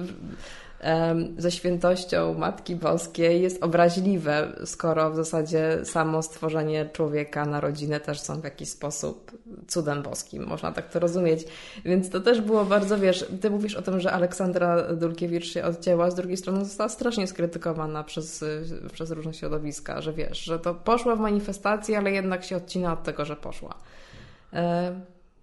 ze 1.37 1.51
świętością 1.51 2.33
Matki 2.33 2.75
Boskiej 2.75 3.41
jest 3.41 3.63
obraźliwe, 3.63 4.47
skoro 4.65 5.11
w 5.11 5.15
zasadzie 5.15 5.79
samo 5.83 6.21
stworzenie 6.21 6.89
człowieka 6.93 7.45
na 7.45 7.59
rodzinę 7.59 7.99
też 7.99 8.19
są 8.19 8.41
w 8.41 8.43
jakiś 8.43 8.69
sposób 8.69 9.31
cudem 9.67 10.03
boskim, 10.03 10.45
można 10.45 10.71
tak 10.71 10.89
to 10.89 10.99
rozumieć. 10.99 11.45
Więc 11.85 12.09
to 12.09 12.19
też 12.19 12.41
było 12.41 12.65
bardzo, 12.65 12.97
wiesz, 12.97 13.25
ty 13.41 13.49
mówisz 13.49 13.75
o 13.75 13.81
tym, 13.81 13.99
że 13.99 14.11
Aleksandra 14.11 14.93
Dulkiewicz 14.93 15.45
się 15.45 15.63
odcięła, 15.63 16.11
z 16.11 16.15
drugiej 16.15 16.37
strony 16.37 16.65
została 16.65 16.89
strasznie 16.89 17.27
skrytykowana 17.27 18.03
przez, 18.03 18.45
przez 18.93 19.11
różne 19.11 19.33
środowiska, 19.33 20.01
że 20.01 20.13
wiesz, 20.13 20.43
że 20.43 20.59
to 20.59 20.73
poszła 20.73 21.15
w 21.15 21.19
manifestację, 21.19 21.97
ale 21.97 22.11
jednak 22.11 22.43
się 22.43 22.57
odcina 22.57 22.93
od 22.93 23.03
tego, 23.03 23.25
że 23.25 23.35
poszła. 23.35 23.75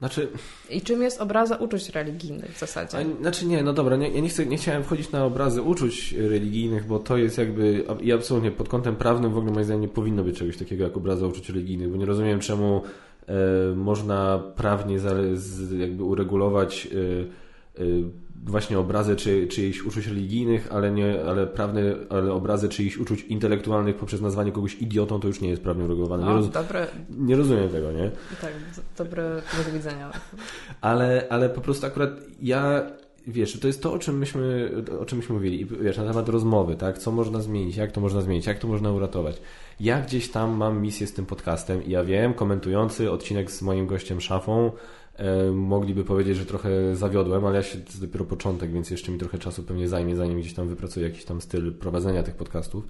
Znaczy... 0.01 0.29
I 0.71 0.81
czym 0.81 1.03
jest 1.03 1.21
obraza 1.21 1.57
uczuć 1.57 1.89
religijnych 1.89 2.51
w 2.51 2.59
zasadzie? 2.59 2.99
A, 2.99 3.23
znaczy 3.23 3.47
nie, 3.47 3.63
no 3.63 3.73
dobra, 3.73 3.97
nie, 3.97 4.09
ja 4.09 4.21
nie, 4.21 4.29
chcę, 4.29 4.47
nie 4.47 4.57
chciałem 4.57 4.85
wchodzić 4.85 5.11
na 5.11 5.25
obrazy 5.25 5.63
uczuć 5.63 6.13
religijnych, 6.13 6.87
bo 6.87 6.99
to 6.99 7.17
jest 7.17 7.39
jakby, 7.39 7.85
i 8.01 8.13
absolutnie 8.13 8.51
pod 8.51 8.69
kątem 8.69 8.97
prawnym 8.97 9.33
w 9.33 9.39
ogóle 9.39 9.53
moim 9.53 9.65
zdaniem 9.65 9.83
nie 9.83 9.89
powinno 9.89 10.25
być 10.25 10.39
czegoś 10.39 10.57
takiego 10.57 10.85
jak 10.85 10.97
obraza 10.97 11.27
uczuć 11.27 11.49
religijnych, 11.49 11.91
bo 11.91 11.97
nie 11.97 12.07
rozumiem 12.07 12.41
czemu 12.41 12.83
e, 13.27 13.35
można 13.77 14.39
prawnie 14.57 14.99
z, 15.35 15.73
jakby 15.79 16.05
uregulować 16.05 16.89
e, 16.93 17.81
e, 17.83 17.87
właśnie 18.45 18.79
obrazy 18.79 19.17
czy, 19.17 19.47
czyichś 19.47 19.83
uczuć 19.83 20.07
religijnych, 20.07 20.73
ale, 20.73 20.91
nie, 20.91 21.25
ale 21.25 21.47
prawne, 21.47 21.83
ale 22.11 22.33
obrazy 22.33 22.69
czyichś 22.69 22.97
uczuć 22.97 23.23
intelektualnych 23.23 23.97
poprzez 23.97 24.21
nazwanie 24.21 24.53
kogoś 24.53 24.75
idiotą, 24.75 25.21
to 25.21 25.29
już 25.29 25.41
nie 25.41 25.49
jest 25.49 25.63
prawnie 25.63 25.85
uregulowane. 25.85 26.27
Nie, 26.27 26.33
roz... 26.33 26.51
dobre... 26.51 26.87
nie 27.11 27.37
rozumiem 27.37 27.69
tego, 27.69 27.93
nie? 27.93 28.11
Tak, 28.41 28.53
dobre 28.99 29.43
punkt 29.57 29.71
widzenia. 29.71 30.11
Ale, 30.81 31.27
ale 31.31 31.49
po 31.49 31.61
prostu 31.61 31.87
akurat 31.87 32.11
ja 32.43 32.91
wiesz, 33.27 33.61
to 33.61 33.67
jest 33.67 33.83
to, 33.83 33.93
o 33.93 33.99
czym 33.99 34.19
myśmy, 34.19 34.71
o 35.01 35.05
czym 35.05 35.19
myśmy 35.19 35.35
mówili, 35.35 35.67
wiesz, 35.67 35.97
na 35.97 36.05
temat 36.05 36.29
rozmowy, 36.29 36.77
tak? 36.77 36.99
Co 36.99 37.13
można 37.13 37.41
zmienić, 37.41 37.77
jak 37.77 37.93
to 37.93 38.01
można 38.01 38.21
zmienić, 38.21 38.47
jak 38.47 38.59
to 38.59 38.69
można 38.69 38.93
uratować. 38.93 39.41
Ja 39.81 40.01
gdzieś 40.01 40.31
tam 40.31 40.51
mam 40.51 40.83
misję 40.83 41.07
z 41.07 41.13
tym 41.13 41.27
podcastem 41.27 41.85
i 41.85 41.91
ja 41.91 42.05
wiem, 42.05 42.35
komentujący 42.35 43.11
odcinek 43.11 43.51
z 43.51 43.63
moim 43.63 43.87
gościem 43.87 44.21
Szafą, 44.21 44.73
mogliby 45.53 46.05
powiedzieć, 46.05 46.37
że 46.37 46.47
trochę 46.47 46.97
zawiodłem, 46.97 47.45
ale 47.45 47.57
ja 47.57 47.63
się, 47.63 47.79
to 47.79 47.87
jest 47.87 48.01
dopiero 48.01 48.25
początek, 48.25 48.73
więc 48.73 48.91
jeszcze 48.91 49.13
mi 49.13 49.19
trochę 49.19 49.39
czasu 49.39 49.63
pewnie 49.63 49.89
zajmie, 49.89 50.17
zanim 50.17 50.41
gdzieś 50.41 50.55
tam 50.55 50.69
wypracuję 50.69 51.07
jakiś 51.07 51.25
tam 51.25 51.41
styl 51.41 51.73
prowadzenia 51.73 52.23
tych 52.23 52.35
podcastów. 52.35 52.89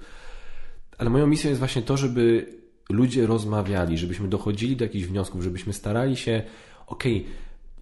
Ale 0.99 1.11
moją 1.11 1.27
misją 1.27 1.49
jest 1.49 1.59
właśnie 1.59 1.83
to, 1.83 1.97
żeby 1.97 2.47
ludzie 2.91 3.27
rozmawiali, 3.27 3.99
żebyśmy 3.99 4.29
dochodzili 4.29 4.77
do 4.77 4.85
jakichś 4.85 5.07
wniosków, 5.07 5.43
żebyśmy 5.43 5.73
starali 5.73 6.17
się, 6.17 6.43
okej, 6.87 7.17
okay, 7.17 7.33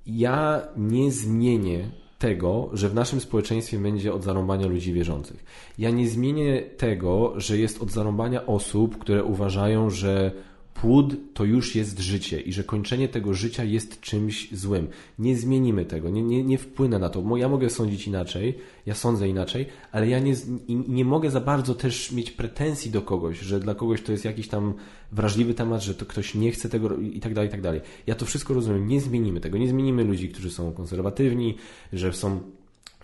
ja 0.06 0.62
nie 0.76 1.12
zmienię 1.12 1.90
tego, 2.18 2.70
że 2.72 2.88
w 2.88 2.94
naszym 2.94 3.20
społeczeństwie 3.20 3.78
będzie 3.78 4.12
od 4.12 4.24
zarąbania 4.24 4.66
ludzi 4.66 4.92
wierzących. 4.92 5.44
Ja 5.78 5.90
nie 5.90 6.08
zmienię 6.08 6.62
tego, 6.62 7.32
że 7.36 7.58
jest 7.58 7.82
od 7.82 7.90
zarąbania 7.90 8.46
osób, 8.46 8.98
które 8.98 9.24
uważają, 9.24 9.90
że 9.90 10.32
płód 10.80 11.16
to 11.34 11.44
już 11.44 11.74
jest 11.74 11.98
życie 11.98 12.40
i 12.40 12.52
że 12.52 12.64
kończenie 12.64 13.08
tego 13.08 13.34
życia 13.34 13.64
jest 13.64 14.00
czymś 14.00 14.48
złym. 14.52 14.88
Nie 15.18 15.36
zmienimy 15.36 15.84
tego, 15.84 16.10
nie, 16.10 16.22
nie, 16.22 16.44
nie 16.44 16.58
wpłynę 16.58 16.98
na 16.98 17.08
to. 17.08 17.36
Ja 17.36 17.48
mogę 17.48 17.70
sądzić 17.70 18.06
inaczej, 18.06 18.58
ja 18.86 18.94
sądzę 18.94 19.28
inaczej, 19.28 19.66
ale 19.92 20.08
ja 20.08 20.18
nie, 20.18 20.34
nie 20.68 21.04
mogę 21.04 21.30
za 21.30 21.40
bardzo 21.40 21.74
też 21.74 22.12
mieć 22.12 22.30
pretensji 22.30 22.90
do 22.90 23.02
kogoś, 23.02 23.40
że 23.40 23.60
dla 23.60 23.74
kogoś 23.74 24.02
to 24.02 24.12
jest 24.12 24.24
jakiś 24.24 24.48
tam 24.48 24.74
wrażliwy 25.12 25.54
temat, 25.54 25.82
że 25.82 25.94
to 25.94 26.06
ktoś 26.06 26.34
nie 26.34 26.52
chce 26.52 26.68
tego 26.68 26.96
i 26.96 27.20
tak 27.20 27.34
dalej, 27.34 27.48
i 27.48 27.52
tak 27.52 27.62
dalej. 27.62 27.80
Ja 28.06 28.14
to 28.14 28.26
wszystko 28.26 28.54
rozumiem. 28.54 28.88
Nie 28.88 29.00
zmienimy 29.00 29.40
tego. 29.40 29.58
Nie 29.58 29.68
zmienimy 29.68 30.04
ludzi, 30.04 30.28
którzy 30.28 30.50
są 30.50 30.72
konserwatywni, 30.72 31.54
że 31.92 32.12
są 32.12 32.40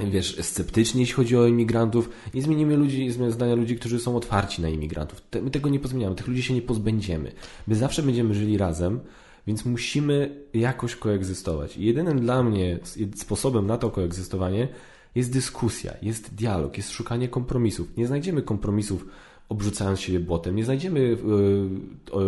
wiesz, 0.01 0.37
sceptyczni, 0.41 1.01
jeśli 1.01 1.15
chodzi 1.15 1.37
o 1.37 1.47
imigrantów. 1.47 2.11
Nie 2.35 2.43
zmienimy 2.43 2.77
ludzi, 2.77 3.11
zdania 3.29 3.55
ludzi, 3.55 3.77
którzy 3.77 4.01
są 4.01 4.17
otwarci 4.17 4.63
na 4.63 4.69
imigrantów. 4.69 5.23
My 5.43 5.51
tego 5.51 5.69
nie 5.69 5.81
pozmieniamy, 5.81 6.17
tych 6.17 6.29
ludzi 6.29 6.43
się 6.43 6.55
nie 6.55 6.63
pozbędziemy. 6.63 7.33
My 7.67 7.75
zawsze 7.75 8.03
będziemy 8.03 8.35
żyli 8.35 8.59
razem, 8.59 9.01
więc 9.47 9.65
musimy 9.65 10.45
jakoś 10.55 10.97
koegzystować. 10.97 11.77
I 11.77 11.85
jedynym 11.85 12.21
dla 12.21 12.43
mnie 12.43 12.79
sposobem 13.17 13.67
na 13.67 13.79
to 13.79 13.91
koegzystowanie 13.91 14.69
jest 15.15 15.33
dyskusja, 15.33 15.93
jest 16.03 16.35
dialog, 16.35 16.77
jest 16.77 16.91
szukanie 16.91 17.29
kompromisów. 17.29 17.97
Nie 17.97 18.07
znajdziemy 18.07 18.43
kompromisów 18.43 19.07
obrzucając 19.49 20.01
się 20.01 20.21
błotem. 20.21 20.57
Nie 20.57 20.65
znajdziemy 20.65 21.17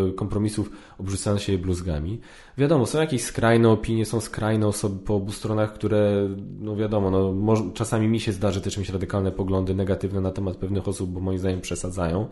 e, 0.08 0.12
kompromisów 0.12 0.70
obrzucając 0.98 1.42
się 1.42 1.58
bluzgami. 1.58 2.20
Wiadomo, 2.58 2.86
są 2.86 3.00
jakieś 3.00 3.22
skrajne 3.22 3.68
opinie, 3.68 4.06
są 4.06 4.20
skrajne 4.20 4.66
osoby 4.66 5.04
po 5.04 5.14
obu 5.14 5.32
stronach, 5.32 5.72
które, 5.72 6.28
no 6.60 6.76
wiadomo, 6.76 7.10
no, 7.10 7.32
może, 7.32 7.62
czasami 7.74 8.08
mi 8.08 8.20
się 8.20 8.32
zdarzy 8.32 8.60
też 8.60 8.78
mieć 8.78 8.88
radykalne 8.88 9.32
poglądy 9.32 9.74
negatywne 9.74 10.20
na 10.20 10.30
temat 10.30 10.56
pewnych 10.56 10.88
osób, 10.88 11.10
bo 11.10 11.20
moim 11.20 11.38
zdaniem 11.38 11.60
przesadzają. 11.60 12.28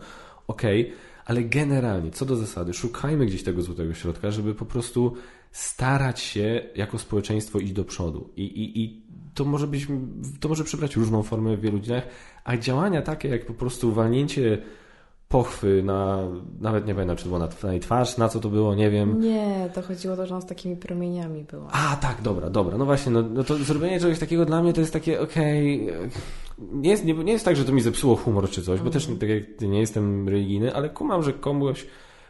Okej, 0.47 0.81
okay, 0.81 0.95
ale 1.25 1.43
generalnie, 1.43 2.11
co 2.11 2.25
do 2.25 2.35
zasady, 2.35 2.73
szukajmy 2.73 3.25
gdzieś 3.25 3.43
tego 3.43 3.61
złotego 3.61 3.93
środka, 3.93 4.31
żeby 4.31 4.55
po 4.55 4.65
prostu 4.65 5.13
starać 5.51 6.19
się 6.19 6.69
jako 6.75 6.97
społeczeństwo 6.97 7.59
iść 7.59 7.73
do 7.73 7.85
przodu. 7.85 8.29
I, 8.37 8.43
i, 8.43 8.83
i 8.83 9.01
to 9.35 9.45
może 9.45 9.67
być, 9.67 9.87
to 10.39 10.49
może 10.49 10.63
przybrać 10.63 10.95
różną 10.95 11.23
formę 11.23 11.57
w 11.57 11.61
wielu 11.61 11.79
dziedzinach, 11.79 12.07
a 12.43 12.57
działania 12.57 13.01
takie 13.01 13.29
jak 13.29 13.45
po 13.45 13.53
prostu 13.53 13.91
walnięcie 13.91 14.57
pochwy 15.29 15.83
na, 15.83 16.17
nawet 16.61 16.87
nie 16.87 16.93
pamiętam, 16.93 17.17
czy 17.17 17.23
to 17.23 17.29
było 17.29 17.39
na, 17.39 17.47
na 17.63 17.71
jej 17.71 17.79
twarz, 17.79 18.17
na 18.17 18.29
co 18.29 18.39
to 18.39 18.49
było, 18.49 18.75
nie 18.75 18.89
wiem. 18.89 19.21
Nie, 19.21 19.69
to 19.73 19.81
chodziło 19.81 20.15
też, 20.15 20.29
że 20.29 20.41
z 20.41 20.45
takimi 20.45 20.75
promieniami 20.75 21.43
była. 21.43 21.67
A, 21.71 21.95
tak, 21.95 22.21
dobra, 22.21 22.49
dobra, 22.49 22.77
no 22.77 22.85
właśnie, 22.85 23.11
no, 23.11 23.21
no 23.21 23.43
to 23.43 23.55
zrobienie 23.55 23.99
czegoś 23.99 24.19
takiego 24.19 24.45
dla 24.45 24.61
mnie 24.61 24.73
to 24.73 24.81
jest 24.81 24.93
takie, 24.93 25.21
okej, 25.21 25.89
okay, 25.91 26.09
nie, 26.71 26.89
jest, 26.89 27.05
nie, 27.05 27.13
nie 27.13 27.31
jest 27.31 27.45
tak, 27.45 27.55
że 27.55 27.65
to 27.65 27.71
mi 27.71 27.81
zepsuło 27.81 28.15
humor 28.15 28.49
czy 28.49 28.61
coś, 28.61 28.79
bo 28.79 28.89
też 28.89 29.09
tak 29.19 29.29
jak 29.29 29.61
nie 29.61 29.79
jestem 29.79 30.29
religijny, 30.29 30.75
ale 30.75 30.89
kumam, 30.89 31.23
że 31.23 31.33
komuś, 31.33 31.87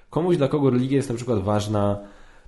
komuś 0.09 0.37
dla 0.37 0.47
kogo 0.47 0.69
religia 0.69 0.95
jest 0.95 1.09
na 1.09 1.15
przykład 1.15 1.39
ważna, 1.43 1.99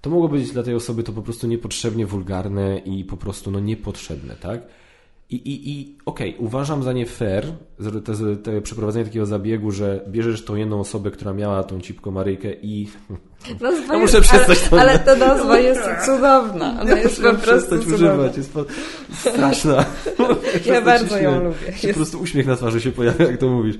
to 0.02 0.10
mogło 0.10 0.30
być 0.30 0.52
dla 0.52 0.64
tej 0.64 0.76
osoby 0.76 1.04
to 1.04 1.14
po 1.14 1.22
prostu 1.22 1.48
niepotrzebnie 1.48 2.06
wulgarne 2.06 2.78
i 2.78 3.06
po 3.06 3.18
prostu 3.18 3.52
no 3.52 3.60
niepotrzebne, 3.60 4.36
tak? 4.36 4.62
I, 5.30 5.36
i, 5.36 5.72
i 5.72 5.96
okej, 6.06 6.36
okay, 6.36 6.46
uważam 6.46 6.84
za 6.84 6.94
nie 6.94 7.06
fair 7.06 7.54
te, 8.06 8.36
te, 8.38 8.62
przeprowadzenie 8.62 9.06
takiego 9.06 9.26
zabiegu, 9.26 9.72
że 9.72 10.06
bierzesz 10.08 10.46
tą 10.46 10.56
jedną 10.56 10.80
osobę, 10.80 11.12
która 11.12 11.34
miała 11.34 11.64
tą 11.64 11.82
cipką 11.82 12.12
Maryjkę 12.12 12.54
i 12.54 12.88
Nazwa 13.62 13.94
ja 13.94 14.00
muszę 14.00 14.18
jest, 14.18 14.30
przestać 14.30 14.60
ale, 14.72 14.82
ale 14.82 15.00
ta 15.00 15.16
nazwa 15.16 15.60
jest 15.60 15.82
cudowna. 16.06 16.82
Ona 16.82 16.90
ja 16.90 16.98
jest 16.98 17.22
po 17.22 17.34
prostu 17.34 17.70
cudowna. 17.70 17.96
używać, 17.96 18.38
jest 18.38 18.54
po... 18.54 18.66
straszna. 19.14 19.86
ja 20.66 20.82
bardzo 20.82 21.18
ją 21.18 21.44
lubię. 21.44 21.68
Jest... 21.68 21.88
Po 21.88 21.94
prostu 21.94 22.20
uśmiech 22.20 22.48
na 22.48 22.56
twarzy 22.56 22.82
się 22.82 22.92
pojawia, 22.92 23.26
jak 23.26 23.38
to 23.38 23.48
mówisz. 23.48 23.76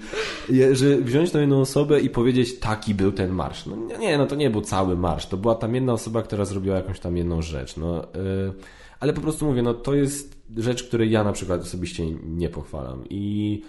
że 0.72 0.98
wziąć 0.98 1.32
tą 1.32 1.40
jedną 1.40 1.62
osobę 1.62 2.00
i 2.00 2.10
powiedzieć, 2.10 2.60
taki 2.60 2.96
był 2.96 3.12
ten 3.12 3.32
marsz. 3.32 3.66
No 3.66 3.98
nie, 4.00 4.18
no 4.18 4.26
to 4.26 4.36
nie 4.36 4.50
był 4.50 4.62
cały 4.62 4.98
marsz. 4.98 5.26
To 5.26 5.38
była 5.38 5.56
tam 5.56 5.76
jedna 5.76 5.94
osoba, 5.94 6.24
która 6.24 6.46
zrobiła 6.46 6.76
jakąś 6.76 7.00
tam 7.00 7.18
jedną 7.18 7.42
rzecz. 7.42 7.78
No, 7.78 7.96
yy, 7.96 8.54
ale 9.00 9.14
po 9.14 9.22
prostu 9.22 9.46
mówię, 9.46 9.62
no 9.62 9.74
to 9.74 9.94
jest 9.94 10.38
rzecz, 10.58 10.84
której 10.84 11.12
ja 11.12 11.24
na 11.24 11.32
przykład 11.32 11.62
osobiście 11.62 12.06
nie 12.24 12.50
pochwalam. 12.50 13.04
I, 13.10 13.64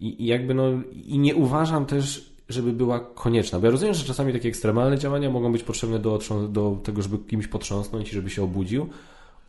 i, 0.00 0.22
i 0.22 0.26
jakby 0.26 0.54
no, 0.54 0.64
i 0.92 1.18
nie 1.18 1.34
uważam 1.34 1.86
też 1.86 2.35
żeby 2.48 2.72
była 2.72 3.00
konieczna. 3.00 3.58
Bo 3.58 3.66
ja 3.66 3.70
rozumiem, 3.70 3.94
że 3.94 4.04
czasami 4.04 4.32
takie 4.32 4.48
ekstremalne 4.48 4.98
działania 4.98 5.30
mogą 5.30 5.52
być 5.52 5.62
potrzebne 5.62 5.98
do, 5.98 6.18
do 6.48 6.78
tego, 6.84 7.02
żeby 7.02 7.18
kimś 7.18 7.46
potrząsnąć 7.46 8.12
i 8.12 8.14
żeby 8.14 8.30
się 8.30 8.42
obudził. 8.42 8.88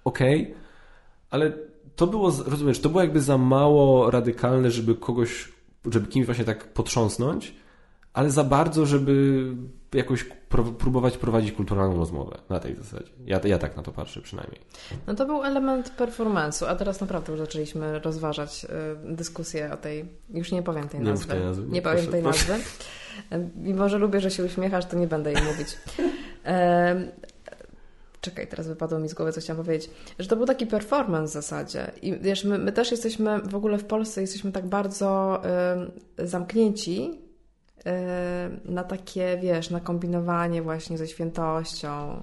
Okej, 0.04 0.42
okay, 0.42 0.56
ale 1.30 1.54
to 1.96 2.08
było, 2.08 2.32
rozumiesz, 2.46 2.80
to 2.80 2.90
było 2.90 3.02
jakby 3.02 3.22
za 3.22 3.38
mało 3.38 4.12
radykalne, 4.12 4.72
żeby 4.72 4.96
kogoś, 4.96 5.52
żeby 5.92 6.08
kimś 6.08 6.26
właśnie 6.26 6.46
tak 6.46 6.74
potrząsnąć, 6.74 7.54
ale 8.14 8.32
za 8.32 8.44
bardzo, 8.44 8.86
żeby 8.86 9.46
jakoś 9.94 10.26
próbować 10.80 11.18
prowadzić 11.18 11.52
kulturalną 11.52 11.98
rozmowę 11.98 12.38
na 12.50 12.60
tej 12.60 12.76
zasadzie. 12.76 13.12
Ja, 13.26 13.40
ja 13.44 13.58
tak 13.58 13.78
na 13.78 13.84
to 13.84 13.92
patrzę 13.92 14.22
przynajmniej. 14.22 14.62
No 15.08 15.16
to 15.16 15.26
był 15.26 15.44
element 15.44 15.92
performance'u, 15.98 16.66
a 16.66 16.76
teraz 16.76 17.02
naprawdę 17.02 17.32
już 17.32 17.42
zaczęliśmy 17.42 18.00
rozważać 18.00 18.66
y, 18.66 19.16
dyskusję 19.16 19.74
o 19.74 19.78
tej, 19.78 20.06
już 20.30 20.52
nie 20.52 20.64
powiem 20.64 20.90
tej 20.90 21.00
nazwy. 21.00 21.34
Nie, 21.34 21.40
tej 21.40 21.48
nazwy. 21.48 21.68
nie 21.70 21.82
powiem 21.82 21.98
proszę, 21.98 22.12
tej 22.12 22.22
proszę. 22.24 22.52
nazwy. 22.52 23.50
Mimo, 23.56 23.90
że 23.90 23.98
lubię, 23.98 24.20
że 24.20 24.32
się 24.32 24.46
uśmiechasz, 24.46 24.86
to 24.86 24.98
nie 24.98 25.08
będę 25.08 25.34
jej 25.34 25.44
mówić. 25.44 25.78
czekaj, 28.22 28.48
teraz 28.48 28.68
wypadło 28.68 29.00
mi 29.00 29.10
z 29.10 29.14
głowy, 29.14 29.32
co 29.32 29.42
chciałam 29.42 29.66
powiedzieć, 29.66 29.92
że 30.20 30.28
to 30.28 30.36
był 30.36 30.46
taki 30.46 30.68
performance 30.68 31.30
w 31.30 31.34
zasadzie. 31.34 31.92
I 32.02 32.18
wiesz, 32.18 32.44
my, 32.44 32.58
my 32.58 32.72
też 32.72 32.92
jesteśmy, 32.92 33.40
w 33.40 33.56
ogóle 33.56 33.78
w 33.78 33.86
Polsce 33.86 34.22
jesteśmy 34.22 34.52
tak 34.52 34.66
bardzo 34.66 35.42
y, 36.20 36.28
zamknięci 36.28 37.12
Y, 37.12 37.27
na 38.66 38.84
takie, 38.84 39.38
wiesz, 39.42 39.70
na 39.70 39.80
kombinowanie 39.80 40.62
właśnie 40.62 40.98
ze 40.98 41.08
świętością 41.08 42.22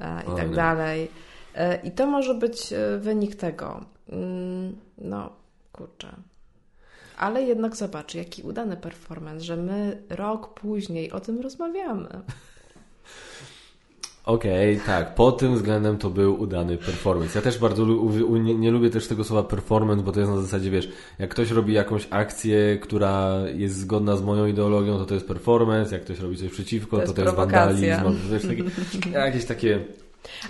e, 0.00 0.22
i 0.32 0.36
tak 0.36 0.54
dalej. 0.54 1.10
E, 1.54 1.76
I 1.76 1.90
to 1.90 2.06
może 2.06 2.34
być 2.34 2.72
e, 2.72 2.98
wynik 2.98 3.34
tego. 3.34 3.84
Mm, 4.08 4.76
no, 4.98 5.32
kurczę. 5.72 6.08
Ale 7.18 7.42
jednak 7.42 7.76
zobacz, 7.76 8.14
jaki 8.14 8.42
udany 8.42 8.76
performance, 8.76 9.44
że 9.44 9.56
my 9.56 10.02
rok 10.08 10.54
później 10.54 11.12
o 11.12 11.20
tym 11.20 11.40
rozmawiamy. 11.40 12.08
Okej, 14.26 14.74
okay, 14.74 14.86
tak. 14.86 15.14
Pod 15.14 15.38
tym 15.38 15.54
względem 15.54 15.98
to 15.98 16.10
był 16.10 16.40
udany 16.40 16.78
performance. 16.78 17.38
Ja 17.38 17.42
też 17.42 17.58
bardzo 17.58 17.86
nie, 18.40 18.54
nie, 18.54 18.70
lubię 18.70 18.90
też 18.90 19.08
tego 19.08 19.24
słowa 19.24 19.48
performance, 19.48 20.04
bo 20.04 20.12
to 20.12 20.20
jest 20.20 20.32
na 20.32 20.40
zasadzie, 20.40 20.70
wiesz, 20.70 20.88
jak 21.18 21.30
ktoś 21.30 21.50
robi 21.50 21.72
jakąś 21.72 22.06
akcję, 22.10 22.78
która 22.78 23.40
jest 23.54 23.76
zgodna 23.76 24.16
z 24.16 24.22
moją 24.22 24.46
ideologią, 24.46 24.98
to 24.98 25.06
to 25.06 25.14
jest 25.14 25.28
performance, 25.28 25.94
jak 25.94 26.04
ktoś 26.04 26.20
robi 26.20 26.36
coś 26.36 26.50
przeciwko, 26.50 26.98
to 26.98 27.06
to, 27.06 27.12
to 27.12 27.22
jest 27.22 27.34
wandalizm. 27.34 27.86
To 28.28 28.34
jest 28.34 28.48
taki, 28.48 29.10
jakieś 29.12 29.44
takie... 29.44 29.80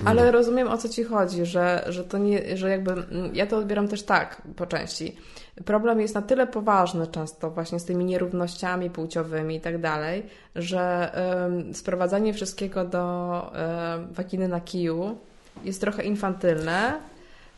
Ale 0.04 0.32
rozumiem 0.32 0.68
o 0.68 0.78
co 0.78 0.88
ci 0.88 1.04
chodzi, 1.04 1.46
że, 1.46 1.84
że 1.88 2.04
to 2.04 2.18
nie, 2.18 2.56
że 2.56 2.70
jakby 2.70 2.94
ja 3.32 3.46
to 3.46 3.58
odbieram 3.58 3.88
też 3.88 4.02
tak 4.02 4.42
po 4.56 4.66
części 4.66 5.16
problem 5.64 6.00
jest 6.00 6.14
na 6.14 6.22
tyle 6.22 6.46
poważny 6.46 7.06
często 7.06 7.50
właśnie 7.50 7.80
z 7.80 7.84
tymi 7.84 8.04
nierównościami 8.04 8.90
płciowymi 8.90 9.56
i 9.56 9.60
tak 9.60 9.80
dalej, 9.80 10.26
że 10.54 11.10
sprowadzanie 11.72 12.34
wszystkiego 12.34 12.84
do 12.84 13.42
y, 14.10 14.14
waginy 14.14 14.48
na 14.48 14.60
kiju 14.60 15.18
jest 15.64 15.80
trochę 15.80 16.02
infantylne. 16.02 17.00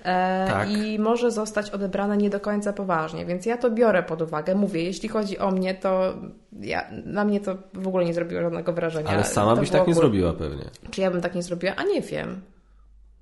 E, 0.05 0.47
tak. 0.49 0.71
I 0.71 0.99
może 0.99 1.31
zostać 1.31 1.71
odebrane 1.71 2.17
nie 2.17 2.31
do 2.31 2.41
końca 2.41 2.73
poważnie, 2.73 3.27
więc 3.27 3.47
ja 3.47 3.57
to 3.57 3.71
biorę 3.71 4.03
pod 4.03 4.23
uwagę. 4.23 4.55
Mówię, 4.55 4.83
jeśli 4.83 5.09
chodzi 5.09 5.39
o 5.39 5.51
mnie, 5.51 5.75
to 5.75 6.15
ja, 6.61 6.85
na 7.05 7.25
mnie 7.25 7.41
to 7.41 7.57
w 7.75 7.89
ogóle 7.89 8.05
nie 8.05 8.15
zrobiło 8.15 8.43
żadnego 8.43 8.73
wrażenia. 8.73 9.09
Ale 9.09 9.25
sama 9.25 9.55
to 9.55 9.61
byś 9.61 9.71
tak 9.71 9.87
nie 9.87 9.95
zrobiła 9.95 10.33
pewnie. 10.33 10.65
Czy 10.91 11.01
ja 11.01 11.11
bym 11.11 11.21
tak 11.21 11.35
nie 11.35 11.43
zrobiła? 11.43 11.73
A 11.77 11.83
nie 11.83 12.01
wiem. 12.01 12.41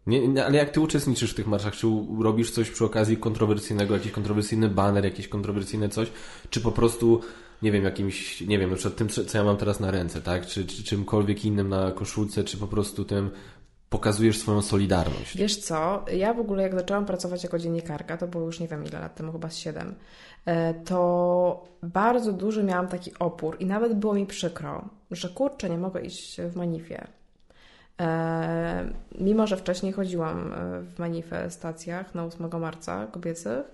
Nie, 0.06 0.44
ale 0.44 0.58
jak 0.58 0.70
ty 0.70 0.80
uczestniczysz 0.80 1.32
w 1.32 1.34
tych 1.34 1.46
marszach, 1.46 1.76
czy 1.76 1.86
robisz 2.20 2.50
coś 2.50 2.70
przy 2.70 2.84
okazji 2.84 3.16
kontrowersyjnego, 3.16 3.94
jakiś 3.94 4.12
kontrowersyjny 4.12 4.68
baner, 4.68 5.04
jakieś 5.04 5.28
kontrowersyjne 5.28 5.88
coś, 5.88 6.12
czy 6.50 6.60
po 6.60 6.72
prostu, 6.72 7.20
nie 7.62 7.72
wiem, 7.72 7.84
jakimś, 7.84 8.40
nie 8.40 8.58
wiem, 8.58 8.70
na 8.70 8.76
przykład 8.76 8.96
tym, 8.96 9.08
co 9.08 9.38
ja 9.38 9.44
mam 9.44 9.56
teraz 9.56 9.80
na 9.80 9.90
ręce, 9.90 10.22
tak, 10.22 10.46
czy, 10.46 10.66
czy 10.66 10.84
czymkolwiek 10.84 11.44
innym 11.44 11.68
na 11.68 11.92
koszulce, 11.92 12.44
czy 12.44 12.56
po 12.56 12.66
prostu 12.66 13.04
tym 13.04 13.30
pokazujesz 13.90 14.38
swoją 14.38 14.62
solidarność. 14.62 15.36
Wiesz 15.36 15.56
co, 15.56 16.04
ja 16.12 16.34
w 16.34 16.40
ogóle 16.40 16.62
jak 16.62 16.74
zaczęłam 16.74 17.06
pracować 17.06 17.42
jako 17.42 17.58
dziennikarka, 17.58 18.16
to 18.16 18.28
było 18.28 18.44
już 18.46 18.60
nie 18.60 18.68
wiem 18.68 18.84
ile 18.84 19.00
lat 19.00 19.14
temu, 19.14 19.32
chyba 19.32 19.50
z 19.50 19.56
7, 19.56 19.94
e, 20.46 20.74
to 20.74 21.64
bardzo 21.82 22.32
duży 22.32 22.64
miałam 22.64 22.88
taki 22.88 23.10
opór 23.18 23.56
i 23.60 23.66
nawet 23.66 23.94
było 23.94 24.14
mi 24.14 24.26
przykro, 24.26 24.88
że 25.10 25.28
kurczę, 25.28 25.70
nie 25.70 25.78
mogę 25.78 26.00
iść 26.00 26.40
w 26.40 26.56
manifie 26.56 27.06
mimo, 29.18 29.46
że 29.46 29.56
wcześniej 29.56 29.92
chodziłam 29.92 30.52
e, 30.52 30.82
w 30.82 30.98
manifestacjach 30.98 32.14
na 32.14 32.24
8 32.24 32.60
marca 32.60 33.06
kobiecych, 33.06 33.64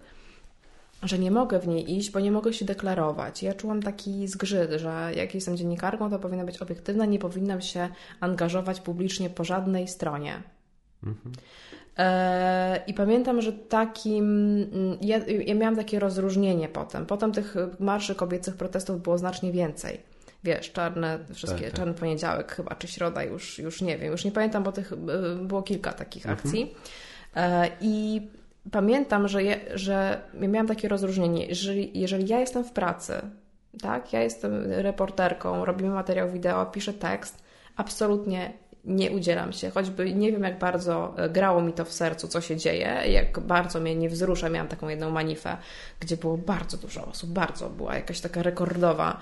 że 1.03 1.19
nie 1.19 1.31
mogę 1.31 1.59
w 1.59 1.69
niej 1.69 1.97
iść, 1.97 2.11
bo 2.11 2.21
nie 2.21 2.33
mogę 2.33 2.53
się 2.53 2.65
deklarować. 2.65 3.43
Ja 3.43 3.55
czułam 3.55 3.83
taki 3.83 4.29
zgrzyt, 4.29 4.71
że 4.71 5.11
jak 5.17 5.35
jestem 5.35 5.57
dziennikarką, 5.57 6.11
to 6.11 6.19
powinna 6.19 6.45
być 6.45 6.63
obiektywna, 6.63 7.05
nie 7.05 7.19
powinnam 7.19 7.61
się 7.61 7.89
angażować 8.21 8.81
publicznie 8.81 9.31
po 9.31 9.45
żadnej 9.45 9.89
stronie. 9.89 10.43
Mhm. 11.03 11.35
E, 11.99 12.83
I 12.87 12.95
pamiętam, 12.95 13.43
że 13.43 13.53
takim. 13.53 14.25
Mm, 14.73 14.99
ja, 15.01 15.19
ja 15.47 15.55
miałam 15.55 15.77
takie 15.77 15.99
rozróżnienie 15.99 16.69
potem. 16.69 17.07
Potem 17.07 17.33
tych 17.33 17.55
marszy 17.81 18.15
kobiecych 18.15 18.57
protestów 18.57 19.03
było 19.03 19.19
znacznie 19.19 19.53
więcej 19.53 20.12
wiesz, 20.45 20.73
czarne, 20.73 21.19
wszystkie, 21.35 21.61
tak, 21.61 21.71
tak. 21.71 21.79
czarny 21.79 21.95
poniedziałek 21.95 22.53
chyba, 22.53 22.75
czy 22.75 22.89
środa, 22.89 23.23
już, 23.23 23.59
już 23.59 23.83
nie 23.83 23.99
wiem, 23.99 24.13
już 24.13 24.25
nie 24.25 24.33
pamiętam, 24.33 24.63
bo 24.63 24.73
tych 24.73 24.93
e, 24.93 24.97
było 25.37 25.63
kilka 25.63 25.93
takich 25.93 26.27
mhm. 26.27 26.39
akcji. 26.39 26.75
E, 27.37 27.69
I 27.81 28.23
pamiętam, 28.71 29.29
że, 29.29 29.43
je, 29.43 29.61
że 29.75 30.23
miałam 30.35 30.67
takie 30.67 30.89
rozróżnienie, 30.89 31.47
jeżeli, 31.47 32.01
jeżeli 32.01 32.29
ja 32.29 32.41
jestem 32.41 32.65
w 32.65 32.73
pracy, 32.73 33.15
tak, 33.83 34.13
ja 34.13 34.23
jestem 34.23 34.73
reporterką, 34.73 35.65
robimy 35.65 35.91
materiał 35.91 36.31
wideo, 36.31 36.67
piszę 36.67 36.93
tekst, 36.93 37.43
absolutnie 37.77 38.53
nie 38.85 39.11
udzielam 39.11 39.53
się, 39.53 39.71
choćby 39.71 40.15
nie 40.15 40.33
wiem, 40.33 40.43
jak 40.43 40.59
bardzo 40.59 41.15
e, 41.17 41.29
grało 41.29 41.61
mi 41.61 41.73
to 41.73 41.85
w 41.85 41.93
sercu, 41.93 42.29
co 42.29 42.41
się 42.41 42.57
dzieje, 42.57 43.03
jak 43.07 43.41
bardzo 43.41 43.81
mnie 43.81 43.97
nie 43.97 44.09
wzrusza. 44.09 44.49
Miałam 44.49 44.69
taką 44.69 44.89
jedną 44.89 45.11
manifę, 45.11 45.57
gdzie 46.01 46.17
było 46.17 46.37
bardzo 46.39 46.77
dużo 46.77 47.07
osób, 47.07 47.31
bardzo 47.31 47.71
była 47.71 47.95
jakaś 47.95 48.21
taka 48.21 48.43
rekordowa 48.43 49.21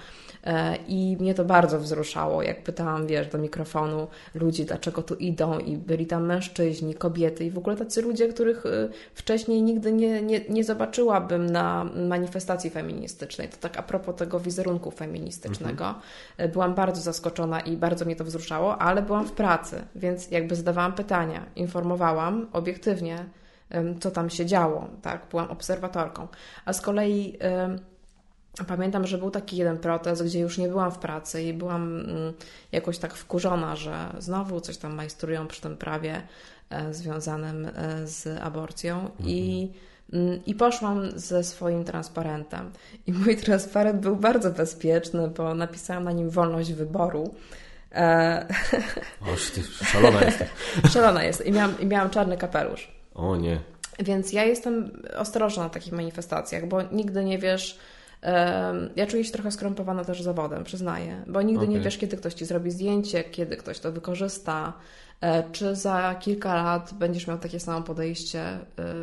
I 0.89 1.17
mnie 1.21 1.35
to 1.35 1.45
bardzo 1.45 1.81
wzruszało, 1.81 2.43
jak 2.43 2.63
pytałam, 2.63 3.07
wiesz, 3.07 3.29
do 3.29 3.39
mikrofonu 3.39 4.09
ludzi, 4.35 4.65
dlaczego 4.65 5.03
tu 5.03 5.15
idą, 5.15 5.59
i 5.59 5.77
byli 5.77 6.07
tam 6.07 6.27
mężczyźni, 6.27 6.95
kobiety 6.95 7.45
i 7.45 7.51
w 7.51 7.59
ogóle 7.59 7.77
tacy 7.77 8.03
ludzie, 8.03 8.29
których 8.29 8.67
e, 8.67 8.89
wcześniej 9.15 9.63
nigdy 9.63 9.93
nie, 9.93 10.23
nie, 10.23 10.41
nie 10.49 10.65
zobaczyłabym 10.65 11.47
na 11.47 11.85
manifestacji 12.09 12.71
feministycznej. 12.71 13.49
To 13.49 13.57
tak 13.57 13.79
a 13.79 13.83
propos 13.83 14.17
tego 14.17 14.41
wizerunku 14.41 14.91
feministycznego. 14.91 15.85
Mhm. 15.85 16.05
E, 16.37 16.49
byłam 16.49 16.75
bardzo 16.75 17.01
zaskoczona 17.01 17.61
i 17.61 17.77
bardzo 17.77 18.05
mnie 18.05 18.17
to 18.17 18.25
wzruszało, 18.25 18.79
ale 18.79 19.03
byłam 19.03 19.27
w 19.27 19.33
pracy, 19.33 19.83
więc 19.95 20.31
jakby 20.31 20.57
zadawałam 20.57 20.93
pytania, 20.93 21.47
informowałam 21.57 22.47
obiektywnie, 22.53 23.25
co 24.01 24.11
tam 24.11 24.31
się 24.31 24.47
działo, 24.47 24.89
tak, 25.03 25.27
byłam 25.31 25.51
obserwatorką. 25.51 26.29
A 26.65 26.73
z 26.73 26.81
kolei 26.81 27.39
Pamiętam, 28.69 29.07
że 29.07 29.19
był 29.19 29.31
taki 29.31 29.57
jeden 29.57 29.79
protest, 29.79 30.25
gdzie 30.25 30.41
już 30.41 30.59
nie 30.59 30.69
byłam 30.69 30.93
w 30.93 30.99
pracy 30.99 31.43
i 31.43 31.53
byłam 31.53 32.01
mm, 32.01 32.33
jakoś 32.73 32.99
tak 32.99 33.15
wkurzona, 33.15 33.77
że 33.77 34.13
znowu 34.19 34.61
coś 34.61 34.77
tam 34.77 34.95
majstrują 34.95 35.47
przy 35.47 35.61
tym 35.61 35.77
prawie 35.77 36.23
e, 36.71 36.95
związanym 36.95 37.67
e, 37.67 38.07
z 38.07 38.41
aborcją 38.43 39.01
mhm. 39.01 39.29
i 39.31 39.71
mm, 40.13 40.45
i 40.47 40.55
poszłam 40.55 41.11
ze 41.15 41.45
swoim 41.45 41.85
transparentem. 41.85 42.71
I 43.07 43.13
mój 43.13 43.37
transparent 43.37 44.01
był 44.01 44.17
bardzo 44.17 44.51
bezpieczny, 44.51 45.29
bo 45.29 45.55
napisałam 45.55 46.05
na 46.05 46.13
nim 46.13 46.31
wolność 46.31 46.73
wyboru. 46.73 47.35
E... 47.93 48.47
Oż, 49.35 49.51
ty 49.51 49.63
szalona 49.85 50.25
jesteś. 50.25 50.49
szalona 50.95 51.25
jest. 51.25 51.47
I 51.47 51.53
miałam, 51.53 51.81
I 51.81 51.87
miałam 51.87 52.11
czarny 52.11 52.37
kapelusz. 52.37 52.93
O 53.15 53.37
nie. 53.37 53.61
Więc 53.99 54.33
ja 54.33 54.45
jestem 54.45 55.03
ostrożna 55.17 55.63
na 55.63 55.71
takich 55.71 55.93
manifestacjach, 55.93 56.67
bo 56.67 56.83
nigdy 56.83 57.25
nie 57.25 57.39
wiesz, 57.39 57.79
ja 58.97 59.07
czuję 59.07 59.25
się 59.25 59.33
trochę 59.33 59.51
skrępowana 59.51 60.05
też 60.05 60.23
zawodem, 60.23 60.65
przyznaję, 60.65 61.25
bo 61.27 61.43
nigdy 61.43 61.65
okay. 61.65 61.75
nie 61.75 61.81
wiesz, 61.81 61.99
kiedy 61.99 62.17
ktoś 62.17 62.35
ci 62.35 62.45
zrobi 62.45 62.71
zdjęcie, 62.71 63.25
kiedy 63.25 63.57
ktoś 63.57 63.79
to 63.79 63.93
wykorzysta, 63.93 64.73
e, 65.21 65.51
czy 65.53 65.77
za 65.77 66.15
kilka 66.15 66.55
lat 66.55 66.95
będziesz 66.95 67.27
miał 67.27 67.39
takie 67.39 67.61
samo 67.61 67.83
podejście, 67.83 68.41
e, 68.41 68.59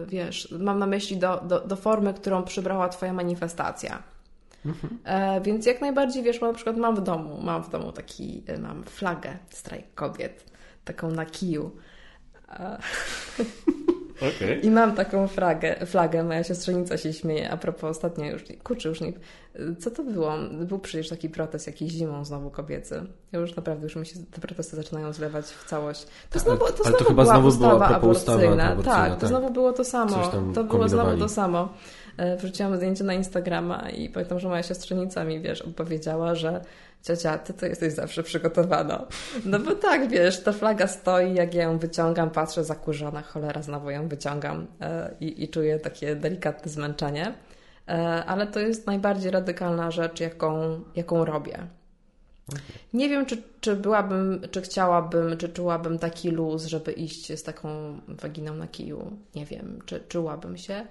wiesz, 0.07 0.56
mam 0.60 0.80
na 0.80 0.85
myśli 0.85 1.18
do, 1.18 1.41
do, 1.48 1.60
do 1.60 1.76
formy, 1.76 2.14
którą 2.14 2.44
przybrała 2.44 2.89
Twoja 2.89 3.14
manifestacja. 3.14 4.03
Mhm. 4.65 4.98
E, 5.03 5.41
więc 5.41 5.65
jak 5.65 5.81
najbardziej, 5.81 6.23
wiesz, 6.23 6.41
na 6.41 6.53
przykład 6.53 6.77
mam 6.77 6.95
w 6.95 7.02
domu, 7.02 7.41
mam 7.41 7.64
w 7.64 7.69
domu 7.69 7.91
taki, 7.91 8.44
mam 8.60 8.84
flagę 8.84 9.38
strajk 9.49 9.85
kobiet, 9.95 10.45
taką 10.85 11.11
na 11.11 11.26
kiju. 11.26 11.72
Okay. 14.18 14.60
I 14.64 14.69
mam 14.69 14.95
taką 14.95 15.27
flagę, 15.27 15.85
flagę, 15.85 16.23
moja 16.23 16.44
siostrzenica 16.44 16.98
się 16.98 17.14
śmieje, 17.14 17.52
a 17.52 17.57
propos 17.57 17.98
ostatnio 17.98 18.26
już, 18.26 18.44
kurczę 18.64 18.89
już 18.89 19.02
nie, 19.02 19.14
co 19.80 19.91
to 19.91 20.03
było? 20.03 20.34
Był 20.52 20.80
przecież 20.80 21.10
taki 21.10 21.30
protest 21.30 21.68
jakiś 21.68 21.91
zimą 21.91 22.26
znowu 22.26 22.49
kobiecy. 22.49 23.03
Ja 23.31 23.39
już 23.39 23.56
naprawdę, 23.56 23.84
już 23.84 23.95
mi 23.95 24.06
się 24.06 24.19
te 24.31 24.41
protesty 24.41 24.76
zaczynają 24.76 25.14
zlewać 25.14 25.45
w 25.45 25.69
całość. 25.69 26.07
To 26.30 26.39
znowu, 26.39 26.65
to 26.65 26.84
znowu 26.84 26.98
to 26.98 27.06
chyba 27.06 27.23
była 27.23 27.34
znowu 27.35 27.48
ustawa 27.48 27.76
była 27.76 27.98
aborcyjna. 27.98 28.76
Tak, 28.76 28.85
tak, 28.85 29.19
to 29.19 29.27
znowu 29.27 29.52
było 29.52 29.73
to 29.73 29.84
samo. 29.84 30.31
To 30.53 30.64
było 30.64 30.89
znowu 30.89 31.18
to 31.18 31.30
samo. 31.30 31.69
E, 32.18 32.38
wrzuciłam 32.38 32.76
zdjęcie 32.76 33.03
na 33.03 33.14
Instagrama 33.14 33.89
i 33.89 34.10
pamiętam, 34.10 34.39
że 34.39 34.49
moja 34.49 34.64
siostrzenica 34.64 35.23
mi, 35.23 35.41
wiesz, 35.41 35.61
opowiedziała, 35.61 36.35
że 36.35 36.61
ciocia, 37.03 37.38
ty 37.38 37.53
to 37.53 37.65
jesteś 37.65 37.94
zawsze 37.94 38.24
przygotowana. 38.24 39.06
No 39.45 39.60
bo 39.60 39.76
tak, 39.76 40.10
wiesz, 40.10 40.44
ta 40.44 40.52
flaga 40.52 40.88
stoi, 40.88 41.34
jak 41.34 41.53
ja 41.53 41.64
ją 41.64 41.80
wyciągam, 41.80 42.30
patrzę 42.30 42.64
zakurzona, 42.64 43.22
cholera, 43.22 43.61
znowu 43.61 43.90
ją 43.90 44.07
wyciągam 44.07 44.68
e, 44.82 45.15
i, 45.19 45.44
i 45.44 45.49
czuję 45.49 45.80
takie 45.80 46.15
delikatne 46.15 46.72
zmęczenie. 46.72 47.34
E, 47.88 48.26
ale 48.26 48.48
to 48.48 48.60
jest 48.60 48.88
najbardziej 48.88 49.32
radykalna 49.32 49.91
rzecz, 49.91 50.19
jaką, 50.19 50.82
jaką 50.95 51.26
robię. 51.26 51.68
Nie 52.94 53.10
wiem, 53.10 53.26
czy, 53.26 53.41
czy 53.61 53.76
byłabym, 53.76 54.41
czy 54.52 54.61
chciałabym, 54.61 55.38
czy 55.38 55.49
czułabym 55.49 55.99
taki 55.99 56.32
luz, 56.32 56.65
żeby 56.65 56.91
iść 56.91 57.40
z 57.40 57.44
taką 57.44 57.99
waginą 58.07 58.56
na 58.56 58.68
kiju. 58.68 59.18
Nie 59.36 59.45
wiem, 59.45 59.80
czy 59.86 59.99
czułabym 59.99 60.57
się. 60.57 60.86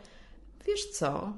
Wiesz 0.66 0.90
co? 0.90 1.32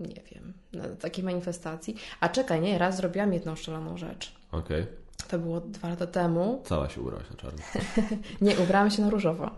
Nie 0.00 0.22
wiem, 0.32 0.52
na 0.72 0.88
takiej 0.88 1.24
manifestacji. 1.24 1.96
A 2.20 2.28
czekaj, 2.28 2.60
nie, 2.60 2.78
raz 2.78 2.96
zrobiłam 2.96 3.32
jedną 3.32 3.56
szaloną 3.56 3.96
rzecz. 3.96 4.32
Okej. 4.52 4.82
Okay. 4.82 5.00
To 5.28 5.38
było 5.38 5.60
dwa 5.60 5.88
lata 5.88 6.06
temu. 6.06 6.62
Cała 6.64 6.88
się 6.88 7.00
ubrałaś 7.00 7.30
na 7.30 7.36
czarno. 7.36 7.58
nie, 8.40 8.58
ubrałam 8.58 8.90
się 8.90 9.02
na 9.02 9.10
różowo. 9.10 9.50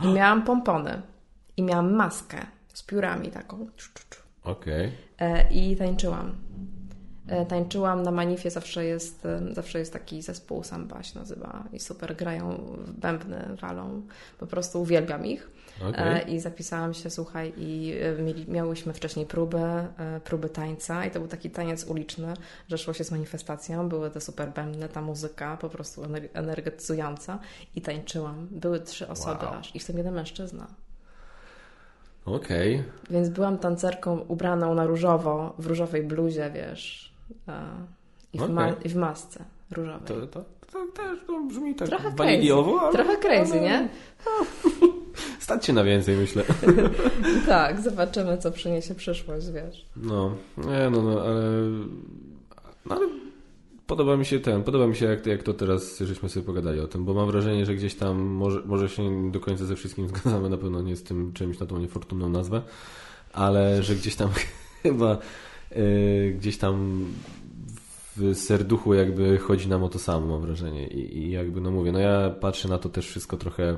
I 0.00 0.08
miałam 0.18 0.44
pompony. 0.44 1.02
I 1.56 1.62
miałam 1.62 1.94
maskę 1.94 2.46
z 2.74 2.82
piórami 2.82 3.30
taką. 3.30 3.66
Okej. 4.44 4.86
Okay. 4.86 5.28
E, 5.28 5.52
I 5.52 5.76
tańczyłam. 5.76 6.34
E, 7.28 7.46
tańczyłam 7.46 8.02
na 8.02 8.10
Manifie, 8.10 8.50
zawsze 8.50 8.84
jest, 8.84 9.26
e, 9.26 9.40
zawsze 9.54 9.78
jest 9.78 9.92
taki 9.92 10.22
zespół, 10.22 10.64
Samba 10.64 11.02
się 11.02 11.18
nazywa 11.18 11.64
i 11.72 11.80
super 11.80 12.16
grają, 12.16 12.76
bębny 12.88 13.56
walą, 13.60 14.02
po 14.38 14.46
prostu 14.46 14.82
uwielbiam 14.82 15.26
ich. 15.26 15.50
Okay. 15.86 16.20
I 16.20 16.40
zapisałam 16.40 16.94
się, 16.94 17.10
słuchaj, 17.10 17.52
i 17.56 17.94
mieli, 18.18 18.44
miałyśmy 18.48 18.92
wcześniej 18.92 19.26
próbę, 19.26 19.88
próby 20.24 20.48
tańca 20.48 21.06
i 21.06 21.10
to 21.10 21.20
był 21.20 21.28
taki 21.28 21.50
taniec 21.50 21.84
uliczny, 21.84 22.34
że 22.68 22.78
szło 22.78 22.94
się 22.94 23.04
z 23.04 23.10
manifestacją, 23.10 23.88
były 23.88 24.10
te 24.10 24.20
super 24.20 24.48
bębny, 24.48 24.88
ta 24.88 25.00
muzyka 25.00 25.56
po 25.56 25.68
prostu 25.68 26.02
energetyzująca 26.34 27.38
i 27.76 27.82
tańczyłam. 27.82 28.48
Były 28.50 28.80
trzy 28.80 29.08
osoby 29.08 29.44
wow. 29.44 29.54
aż 29.54 29.76
i 29.76 29.78
w 29.78 29.84
tym 29.84 29.96
jeden 29.98 30.14
mężczyzna. 30.14 30.66
Okej. 32.24 32.74
Okay. 32.74 32.90
Więc 33.10 33.28
byłam 33.28 33.58
tancerką 33.58 34.18
ubraną 34.20 34.74
na 34.74 34.86
różowo, 34.86 35.54
w 35.58 35.66
różowej 35.66 36.02
bluzie, 36.02 36.50
wiesz, 36.54 37.12
i 38.32 38.38
w, 38.38 38.42
okay. 38.42 38.54
ma 38.54 38.68
i 38.68 38.88
w 38.88 38.96
masce 38.96 39.44
różowej. 39.70 40.06
To, 40.06 40.26
to, 40.26 40.44
to 40.72 40.86
też 40.96 41.18
to 41.26 41.40
brzmi 41.40 41.74
tak 41.74 41.88
Trochę 41.88 42.10
waniliowo. 42.10 42.80
Ale... 42.80 42.92
Trochę 42.92 43.16
crazy, 43.16 43.60
nie? 43.60 43.88
Stać 45.38 45.66
się 45.66 45.72
na 45.72 45.84
więcej, 45.84 46.16
myślę. 46.16 46.44
tak, 47.46 47.80
zobaczymy, 47.80 48.38
co 48.38 48.50
przyniesie 48.50 48.94
przyszłość, 48.94 49.46
wiesz. 49.50 49.86
No, 49.96 50.34
nie, 50.56 50.90
no, 50.90 51.02
no, 51.02 51.22
ale, 51.22 51.42
no, 52.86 52.96
ale 52.96 53.08
podoba 53.86 54.16
mi 54.16 54.24
się 54.24 54.40
ten, 54.40 54.62
podoba 54.62 54.86
mi 54.86 54.96
się 54.96 55.06
jak, 55.06 55.26
jak 55.26 55.42
to 55.42 55.54
teraz 55.54 55.98
żeśmy 55.98 56.28
sobie 56.28 56.46
pogadali 56.46 56.80
o 56.80 56.86
tym, 56.86 57.04
bo 57.04 57.14
mam 57.14 57.30
wrażenie, 57.30 57.66
że 57.66 57.74
gdzieś 57.74 57.94
tam 57.94 58.18
może, 58.18 58.62
może 58.66 58.88
się 58.88 59.32
do 59.32 59.40
końca 59.40 59.64
ze 59.64 59.76
wszystkim 59.76 60.08
zgadzamy, 60.18 60.50
na 60.50 60.56
pewno 60.56 60.82
nie 60.82 60.96
z 60.96 61.02
tym 61.02 61.32
czymś 61.32 61.58
na 61.58 61.66
tą 61.66 61.78
niefortunną 61.78 62.28
nazwę, 62.28 62.62
ale 63.32 63.82
że 63.82 63.94
gdzieś 63.94 64.14
tam 64.14 64.28
chyba 64.82 65.18
yy, 65.76 66.34
gdzieś 66.38 66.58
tam 66.58 67.04
w 68.16 68.34
serduchu 68.34 68.94
jakby 68.94 69.38
chodzi 69.38 69.68
nam 69.68 69.84
o 69.84 69.88
to 69.88 69.98
samo, 69.98 70.26
mam 70.26 70.40
wrażenie. 70.40 70.86
I, 70.86 71.18
I, 71.18 71.30
jakby, 71.30 71.60
no 71.60 71.70
mówię, 71.70 71.92
no 71.92 71.98
ja 71.98 72.30
patrzę 72.30 72.68
na 72.68 72.78
to 72.78 72.88
też 72.88 73.06
wszystko 73.08 73.36
trochę 73.36 73.76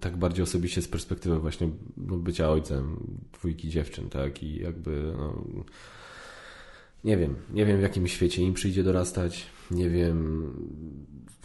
tak 0.00 0.16
bardziej 0.16 0.42
osobiście 0.42 0.82
z 0.82 0.88
perspektywy 0.88 1.38
właśnie 1.38 1.68
bycia 1.98 2.50
ojcem 2.50 2.96
dwójki 3.32 3.68
dziewczyn, 3.68 4.08
tak? 4.08 4.42
I 4.42 4.56
jakby, 4.62 5.12
no, 5.16 5.44
nie 7.04 7.16
wiem, 7.16 7.36
nie 7.52 7.66
wiem 7.66 7.78
w 7.78 7.82
jakim 7.82 8.08
świecie 8.08 8.42
im 8.42 8.54
przyjdzie 8.54 8.82
dorastać, 8.82 9.46
nie 9.70 9.90
wiem 9.90 10.52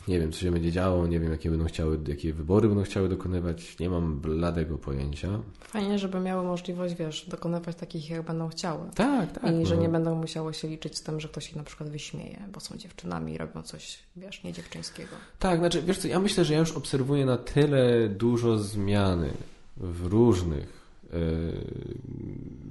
nie 0.09 0.19
wiem, 0.19 0.31
co 0.31 0.39
się 0.39 0.51
będzie 0.51 0.71
działo, 0.71 1.07
nie 1.07 1.19
wiem, 1.19 1.31
jakie 1.31 1.49
będą 1.49 1.65
chciały, 1.65 1.99
jakie 2.07 2.33
wybory 2.33 2.67
będą 2.67 2.83
chciały 2.83 3.09
dokonywać, 3.09 3.79
nie 3.79 3.89
mam 3.89 4.19
bladego 4.19 4.77
pojęcia. 4.77 5.39
Fajnie, 5.59 5.99
żeby 5.99 6.19
miały 6.19 6.43
możliwość, 6.43 6.95
wiesz, 6.95 7.25
dokonywać 7.29 7.75
takich, 7.75 8.09
jak 8.09 8.25
będą 8.25 8.49
chciały. 8.49 8.89
Tak, 8.95 9.31
tak. 9.31 9.51
I 9.51 9.55
no. 9.55 9.65
że 9.65 9.77
nie 9.77 9.89
będą 9.89 10.15
musiały 10.15 10.53
się 10.53 10.67
liczyć 10.67 10.97
z 10.97 11.03
tym, 11.03 11.19
że 11.19 11.27
ktoś 11.27 11.49
ich 11.49 11.55
na 11.55 11.63
przykład 11.63 11.89
wyśmieje, 11.89 12.39
bo 12.53 12.59
są 12.59 12.77
dziewczynami 12.77 13.33
i 13.33 13.37
robią 13.37 13.63
coś, 13.63 13.99
wiesz, 14.15 14.43
nie 14.43 14.53
dziewczyńskiego. 14.53 15.11
Tak, 15.39 15.59
znaczy, 15.59 15.81
wiesz 15.81 15.97
co, 15.97 16.07
ja 16.07 16.19
myślę, 16.19 16.45
że 16.45 16.53
ja 16.53 16.59
już 16.59 16.71
obserwuję 16.71 17.25
na 17.25 17.37
tyle 17.37 18.09
dużo 18.09 18.57
zmiany 18.57 19.31
w 19.77 20.05
różnych 20.05 20.93
yy, 21.13 21.19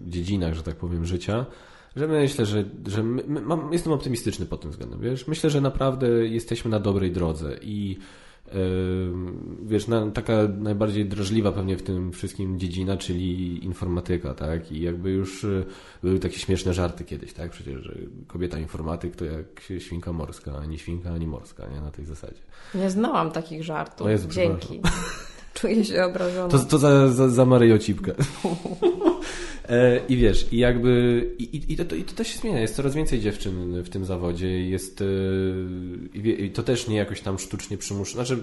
dziedzinach, 0.06 0.54
że 0.54 0.62
tak 0.62 0.76
powiem, 0.76 1.06
życia, 1.06 1.46
że 1.98 2.06
myślę, 2.06 2.46
że, 2.46 2.64
że 2.86 3.02
my, 3.02 3.40
mam, 3.40 3.72
jestem 3.72 3.92
optymistyczny 3.92 4.46
pod 4.46 4.60
tym 4.60 4.70
względem. 4.70 5.00
Wiesz? 5.00 5.26
Myślę, 5.26 5.50
że 5.50 5.60
naprawdę 5.60 6.08
jesteśmy 6.08 6.70
na 6.70 6.80
dobrej 6.80 7.12
drodze 7.12 7.58
i 7.62 7.98
yy, 8.46 8.54
wiesz, 9.62 9.88
na, 9.88 10.10
taka 10.10 10.32
najbardziej 10.58 11.06
drażliwa 11.06 11.52
pewnie 11.52 11.76
w 11.76 11.82
tym 11.82 12.12
wszystkim 12.12 12.58
dziedzina, 12.58 12.96
czyli 12.96 13.64
informatyka, 13.64 14.34
tak? 14.34 14.72
I 14.72 14.80
jakby 14.80 15.10
już 15.10 15.42
yy, 15.42 15.64
były 16.02 16.18
takie 16.18 16.38
śmieszne 16.38 16.74
żarty 16.74 17.04
kiedyś, 17.04 17.32
tak? 17.32 17.50
Przecież, 17.50 17.82
że 17.82 17.94
kobieta 18.26 18.58
informatyk 18.58 19.16
to 19.16 19.24
jak 19.24 19.62
świnka 19.78 20.12
morska, 20.12 20.58
ani 20.58 20.78
świnka, 20.78 21.12
ani 21.12 21.26
morska, 21.26 21.66
nie? 21.74 21.80
Na 21.80 21.90
tej 21.90 22.04
zasadzie. 22.04 22.40
Nie 22.74 22.90
znałam 22.90 23.30
takich 23.30 23.64
żartów. 23.64 24.08
Jezu, 24.08 24.28
Dzięki. 24.28 24.80
Czuję 25.54 25.84
się 25.84 26.04
obrażona. 26.04 26.48
To, 26.48 26.58
to 26.58 26.78
za, 26.78 27.08
za, 27.08 27.28
za 27.28 27.44
Maryjo 27.44 27.78
Cipkę. 27.78 28.14
E, 29.68 30.00
I 30.08 30.16
wiesz, 30.16 30.52
i 30.52 30.58
jakby 30.58 31.22
i, 31.38 31.72
i, 31.72 31.76
to, 31.76 31.94
i 31.94 32.04
to 32.04 32.14
też 32.14 32.28
się 32.28 32.38
zmienia. 32.38 32.60
Jest 32.60 32.76
coraz 32.76 32.94
więcej 32.94 33.20
dziewczyn 33.20 33.82
w 33.82 33.88
tym 33.88 34.04
zawodzie. 34.04 34.68
Jest 34.68 35.00
e, 35.00 35.04
i 36.18 36.50
to 36.50 36.62
też 36.62 36.88
nie 36.88 36.96
jakoś 36.96 37.20
tam 37.20 37.38
sztucznie 37.38 37.78
przymuszone. 37.78 38.26
Znaczy, 38.26 38.42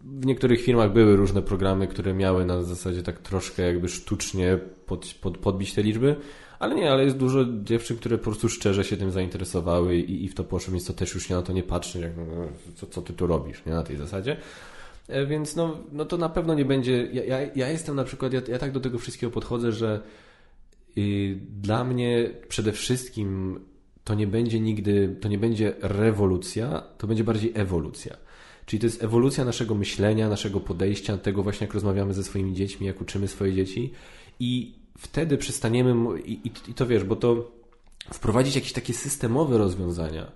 w 0.00 0.26
niektórych 0.26 0.60
firmach 0.60 0.92
były 0.92 1.16
różne 1.16 1.42
programy, 1.42 1.86
które 1.86 2.14
miały 2.14 2.44
na 2.44 2.62
zasadzie 2.62 3.02
tak 3.02 3.18
troszkę 3.18 3.62
jakby 3.62 3.88
sztucznie 3.88 4.58
pod, 4.86 5.14
pod, 5.20 5.38
podbić 5.38 5.74
te 5.74 5.82
liczby. 5.82 6.16
Ale 6.58 6.74
nie, 6.74 6.92
ale 6.92 7.04
jest 7.04 7.16
dużo 7.16 7.44
dziewczyn, 7.62 7.96
które 7.96 8.18
po 8.18 8.24
prostu 8.24 8.48
szczerze 8.48 8.84
się 8.84 8.96
tym 8.96 9.10
zainteresowały 9.10 9.96
i, 9.96 10.24
i 10.24 10.28
w 10.28 10.34
to 10.34 10.44
poszły, 10.44 10.72
więc 10.72 10.86
to 10.86 10.92
też 10.92 11.14
już 11.14 11.30
nie 11.30 11.36
na 11.36 11.42
to 11.42 11.52
nie 11.52 11.62
patrzy, 11.62 12.00
jak, 12.00 12.16
no, 12.16 12.24
co, 12.74 12.86
co 12.86 13.02
ty 13.02 13.12
tu 13.12 13.26
robisz, 13.26 13.64
nie 13.66 13.72
na 13.72 13.82
tej 13.82 13.96
zasadzie. 13.96 14.36
E, 15.08 15.26
więc 15.26 15.56
no, 15.56 15.78
no 15.92 16.04
to 16.04 16.16
na 16.16 16.28
pewno 16.28 16.54
nie 16.54 16.64
będzie. 16.64 17.06
Ja, 17.12 17.24
ja, 17.24 17.50
ja 17.56 17.68
jestem 17.68 17.96
na 17.96 18.04
przykład, 18.04 18.32
ja, 18.32 18.40
ja 18.48 18.58
tak 18.58 18.72
do 18.72 18.80
tego 18.80 18.98
wszystkiego 18.98 19.30
podchodzę, 19.30 19.72
że 19.72 20.02
yy, 20.96 21.38
dla 21.60 21.84
mnie 21.84 22.30
przede 22.48 22.72
wszystkim 22.72 23.60
to 24.04 24.14
nie 24.14 24.26
będzie 24.26 24.60
nigdy, 24.60 25.16
to 25.20 25.28
nie 25.28 25.38
będzie 25.38 25.74
rewolucja, 25.80 26.82
to 26.98 27.06
będzie 27.06 27.24
bardziej 27.24 27.52
ewolucja. 27.54 28.16
Czyli 28.66 28.80
to 28.80 28.86
jest 28.86 29.04
ewolucja 29.04 29.44
naszego 29.44 29.74
myślenia, 29.74 30.28
naszego 30.28 30.60
podejścia, 30.60 31.18
tego 31.18 31.42
właśnie 31.42 31.64
jak 31.66 31.74
rozmawiamy 31.74 32.14
ze 32.14 32.24
swoimi 32.24 32.54
dziećmi, 32.54 32.86
jak 32.86 33.00
uczymy 33.00 33.28
swoje 33.28 33.52
dzieci 33.52 33.92
i 34.40 34.74
wtedy 34.98 35.38
przestaniemy, 35.38 36.20
i, 36.20 36.32
i, 36.32 36.50
i 36.68 36.74
to 36.74 36.86
wiesz, 36.86 37.04
bo 37.04 37.16
to 37.16 37.52
wprowadzić 38.12 38.54
jakieś 38.54 38.72
takie 38.72 38.94
systemowe 38.94 39.58
rozwiązania, 39.58 40.32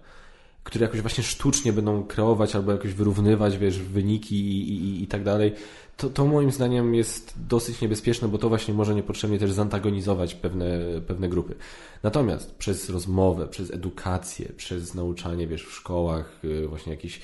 które 0.64 0.86
jakoś 0.86 1.00
właśnie 1.00 1.24
sztucznie 1.24 1.72
będą 1.72 2.04
kreować 2.04 2.56
albo 2.56 2.72
jakoś 2.72 2.92
wyrównywać, 2.94 3.58
wiesz, 3.58 3.78
wyniki 3.78 4.36
i, 4.36 4.70
i, 4.70 5.02
i 5.02 5.06
tak 5.06 5.24
dalej, 5.24 5.52
to, 5.96 6.10
to 6.10 6.26
moim 6.26 6.50
zdaniem 6.50 6.94
jest 6.94 7.34
dosyć 7.48 7.80
niebezpieczne, 7.80 8.28
bo 8.28 8.38
to 8.38 8.48
właśnie 8.48 8.74
może 8.74 8.94
niepotrzebnie 8.94 9.38
też 9.38 9.52
zantagonizować 9.52 10.34
pewne, 10.34 10.66
pewne 11.06 11.28
grupy. 11.28 11.54
Natomiast 12.02 12.54
przez 12.54 12.90
rozmowę, 12.90 13.48
przez 13.48 13.70
edukację, 13.70 14.52
przez 14.56 14.94
nauczanie, 14.94 15.46
wiesz, 15.46 15.66
w 15.66 15.72
szkołach, 15.72 16.40
y, 16.44 16.68
właśnie 16.68 16.92
jakieś 16.92 17.20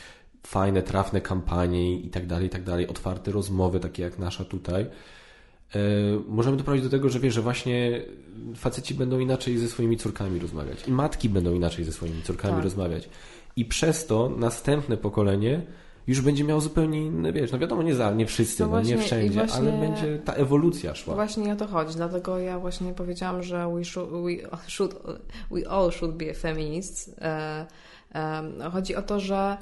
fajne, 0.47 0.83
trafne 0.83 1.21
kampanie 1.21 2.01
i 2.01 2.09
tak 2.09 2.27
dalej, 2.27 2.47
i 2.47 2.51
tak 2.51 2.65
dalej, 2.65 2.89
otwarte 2.89 3.31
rozmowy, 3.31 3.81
takie 3.81 4.03
jak 4.03 4.19
nasza 4.19 4.45
tutaj, 4.45 4.87
możemy 6.29 6.57
doprowadzić 6.57 6.85
do 6.85 6.91
tego, 6.91 7.09
że 7.09 7.21
wiesz, 7.21 7.35
że 7.35 7.43
właśnie 7.43 8.03
faceci 8.57 8.95
będą 8.95 9.19
inaczej 9.19 9.59
ze 9.59 9.69
swoimi 9.69 9.97
córkami 9.97 10.39
rozmawiać 10.39 10.89
i 10.89 10.93
matki 10.93 11.29
będą 11.29 11.55
inaczej 11.55 11.85
ze 11.85 11.93
swoimi 11.93 12.23
córkami 12.23 12.55
tak. 12.55 12.65
rozmawiać. 12.65 13.09
I 13.57 13.65
przez 13.65 14.07
to 14.07 14.29
następne 14.37 14.97
pokolenie 14.97 15.63
już 16.07 16.21
będzie 16.21 16.45
miał 16.45 16.61
zupełnie 16.61 17.03
inny, 17.03 17.33
wiesz, 17.33 17.53
no 17.53 17.59
wiadomo, 17.59 17.83
nie, 17.83 17.95
za, 17.95 18.11
nie 18.11 18.27
wszyscy, 18.27 18.63
no, 18.63 18.69
no 18.69 18.83
nie 18.83 18.99
wszędzie, 18.99 19.35
właśnie, 19.35 19.59
ale 19.59 19.73
będzie 19.73 20.19
ta 20.19 20.33
ewolucja 20.33 20.95
szła. 20.95 21.15
Właśnie 21.15 21.53
o 21.53 21.57
to 21.57 21.67
chodzi, 21.67 21.97
dlatego 21.97 22.39
ja 22.39 22.59
właśnie 22.59 22.93
powiedziałam, 22.93 23.43
że 23.43 23.69
we, 23.75 23.85
should, 23.85 24.11
we, 24.11 24.59
should, 24.69 24.95
we 25.51 25.69
all 25.69 25.91
should 25.91 26.17
be 26.17 26.35
feminists. 26.35 27.15
E, 27.19 27.67
e, 28.15 28.71
chodzi 28.73 28.97
o 28.97 29.03
to, 29.03 29.21
że 29.21 29.57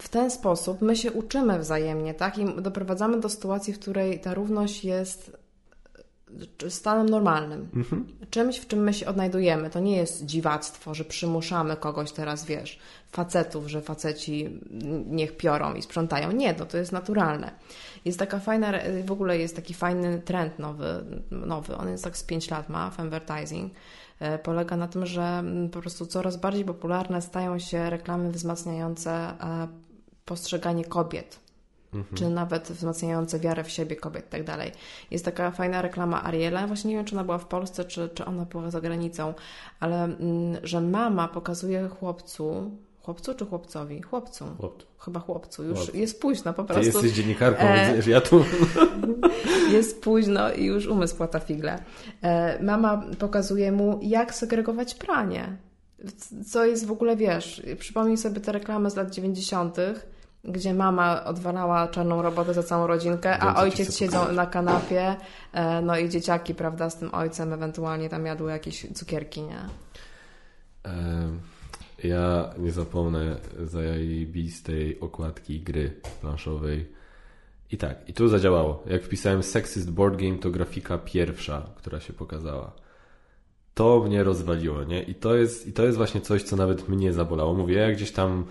w 0.00 0.08
ten 0.08 0.30
sposób 0.30 0.82
my 0.82 0.96
się 0.96 1.12
uczymy 1.12 1.58
wzajemnie, 1.58 2.14
tak? 2.14 2.38
I 2.38 2.62
doprowadzamy 2.62 3.20
do 3.20 3.28
sytuacji, 3.28 3.72
w 3.72 3.78
której 3.78 4.20
ta 4.20 4.34
równość 4.34 4.84
jest 4.84 5.40
stanem 6.68 7.08
normalnym. 7.08 7.68
Mhm. 7.76 8.06
Czymś, 8.30 8.58
w 8.58 8.66
czym 8.66 8.78
my 8.78 8.94
się 8.94 9.06
odnajdujemy. 9.06 9.70
To 9.70 9.80
nie 9.80 9.96
jest 9.96 10.26
dziwactwo, 10.26 10.94
że 10.94 11.04
przymuszamy 11.04 11.76
kogoś 11.76 12.12
teraz, 12.12 12.44
wiesz, 12.44 12.78
facetów, 13.12 13.68
że 13.68 13.82
faceci 13.82 14.60
niech 15.06 15.36
piorą 15.36 15.74
i 15.74 15.82
sprzątają. 15.82 16.32
Nie, 16.32 16.54
no 16.58 16.66
to 16.66 16.78
jest 16.78 16.92
naturalne. 16.92 17.50
Jest 18.04 18.18
taka 18.18 18.38
fajna, 18.38 18.72
w 19.04 19.12
ogóle 19.12 19.38
jest 19.38 19.56
taki 19.56 19.74
fajny 19.74 20.18
trend 20.18 20.58
nowy, 20.58 21.04
nowy. 21.30 21.76
on 21.76 21.88
jest 21.88 22.04
tak 22.04 22.16
z 22.16 22.22
5 22.22 22.50
lat 22.50 22.68
ma, 22.68 22.90
w 22.90 23.00
advertising. 23.00 23.72
E, 24.20 24.38
polega 24.38 24.76
na 24.76 24.88
tym, 24.88 25.06
że 25.06 25.44
po 25.72 25.80
prostu 25.80 26.06
coraz 26.06 26.36
bardziej 26.36 26.64
popularne 26.64 27.22
stają 27.22 27.58
się 27.58 27.90
reklamy 27.90 28.30
wzmacniające 28.30 29.10
e, 29.12 29.68
postrzeganie 30.30 30.84
kobiet 30.84 31.40
Mhm. 31.94 32.16
czy 32.16 32.28
nawet 32.28 32.68
wzmacniające 32.68 33.38
wiarę 33.40 33.64
w 33.64 33.70
siebie 33.70 33.96
kobiet 33.96 34.26
i 34.26 34.28
tak 34.28 34.44
dalej. 34.44 34.72
Jest 35.10 35.24
taka 35.24 35.50
fajna 35.50 35.82
reklama 35.82 36.24
Ariela, 36.24 36.66
właśnie 36.66 36.90
nie 36.90 36.96
wiem, 36.96 37.04
czy 37.04 37.14
ona 37.14 37.24
była 37.24 37.38
w 37.38 37.46
Polsce, 37.46 37.84
czy, 37.84 38.08
czy 38.14 38.24
ona 38.24 38.44
była 38.44 38.70
za 38.70 38.80
granicą, 38.80 39.34
ale 39.80 40.04
mm, 40.04 40.56
że 40.62 40.80
mama 40.80 41.28
pokazuje 41.28 41.88
chłopcu, 41.88 42.70
chłopcu 43.02 43.34
czy 43.34 43.46
chłopcowi? 43.46 44.02
Chłopcu. 44.02 44.44
Chłopcu. 44.60 44.86
Chyba 44.98 45.20
chłopcu. 45.20 45.64
Już 45.64 45.78
chłopcu. 45.78 45.96
jest 45.96 46.20
późno 46.20 46.52
po 46.52 46.64
prostu. 46.64 46.82
Ty 46.82 46.88
jesteś 46.88 47.12
dziennikarką, 47.12 47.62
e... 47.62 47.94
wiesz, 47.94 48.06
ja 48.06 48.20
tu... 48.20 48.44
jest 49.72 50.02
późno 50.02 50.52
i 50.52 50.64
już 50.64 50.86
umysł 50.86 51.16
płata 51.16 51.40
figle. 51.40 51.82
E... 52.22 52.62
Mama 52.62 53.04
pokazuje 53.18 53.72
mu, 53.72 53.98
jak 54.02 54.34
segregować 54.34 54.94
pranie. 54.94 55.56
Co 56.46 56.64
jest 56.64 56.86
w 56.86 56.92
ogóle, 56.92 57.16
wiesz, 57.16 57.62
przypomnij 57.78 58.16
sobie 58.16 58.40
te 58.40 58.52
reklamy 58.52 58.90
z 58.90 58.96
lat 58.96 59.10
90., 59.10 59.76
gdzie 60.44 60.74
mama 60.74 61.24
odwalała 61.24 61.88
czarną 61.88 62.22
robotę 62.22 62.54
za 62.54 62.62
całą 62.62 62.86
rodzinkę, 62.86 63.38
a 63.38 63.62
ojciec 63.62 63.98
siedzą 63.98 64.32
na 64.32 64.46
kanapie, 64.46 65.16
e, 65.52 65.82
no 65.82 65.98
i 65.98 66.08
dzieciaki, 66.08 66.54
prawda, 66.54 66.90
z 66.90 66.96
tym 66.96 67.14
ojcem 67.14 67.52
ewentualnie 67.52 68.08
tam 68.08 68.26
jadły 68.26 68.50
jakieś 68.50 68.86
cukierki, 68.94 69.42
nie? 69.42 69.58
Ja 72.04 72.50
nie 72.58 72.72
zapomnę 72.72 73.36
zajebistej 73.64 75.00
okładki 75.00 75.60
gry 75.60 76.00
planszowej. 76.20 76.86
I 77.72 77.76
tak, 77.76 78.08
i 78.08 78.12
tu 78.12 78.28
zadziałało. 78.28 78.82
Jak 78.86 79.02
wpisałem 79.02 79.42
Sexist 79.42 79.90
Board 79.90 80.16
Game, 80.16 80.38
to 80.38 80.50
grafika 80.50 80.98
pierwsza, 80.98 81.66
która 81.76 82.00
się 82.00 82.12
pokazała. 82.12 82.72
To 83.74 84.02
mnie 84.06 84.24
rozwaliło, 84.24 84.84
nie? 84.84 85.02
I 85.02 85.14
to 85.14 85.34
jest, 85.34 85.66
i 85.66 85.72
to 85.72 85.84
jest 85.84 85.98
właśnie 85.98 86.20
coś, 86.20 86.42
co 86.42 86.56
nawet 86.56 86.88
mnie 86.88 87.12
zabolało. 87.12 87.54
Mówię, 87.54 87.74
ja 87.74 87.92
gdzieś 87.92 88.12
tam 88.12 88.44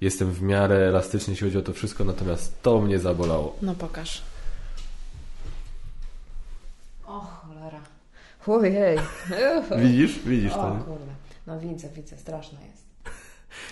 jestem 0.00 0.32
w 0.32 0.42
miarę 0.42 0.76
elastyczny, 0.88 1.32
jeśli 1.32 1.46
chodzi 1.46 1.58
o 1.58 1.62
to 1.62 1.72
wszystko, 1.72 2.04
natomiast 2.04 2.62
to 2.62 2.80
mnie 2.80 2.98
zabolało. 2.98 3.56
No 3.62 3.74
pokaż. 3.74 4.22
O 7.06 7.20
cholera. 7.20 7.80
Ojej. 8.46 8.98
Widzisz? 9.78 10.18
Widzisz 10.18 10.52
to? 10.52 10.68
O 10.68 10.76
kurde. 10.76 11.12
No 11.46 11.60
widzę, 11.60 11.88
widzę. 11.88 12.18
Straszne 12.18 12.58
jest. 12.66 12.77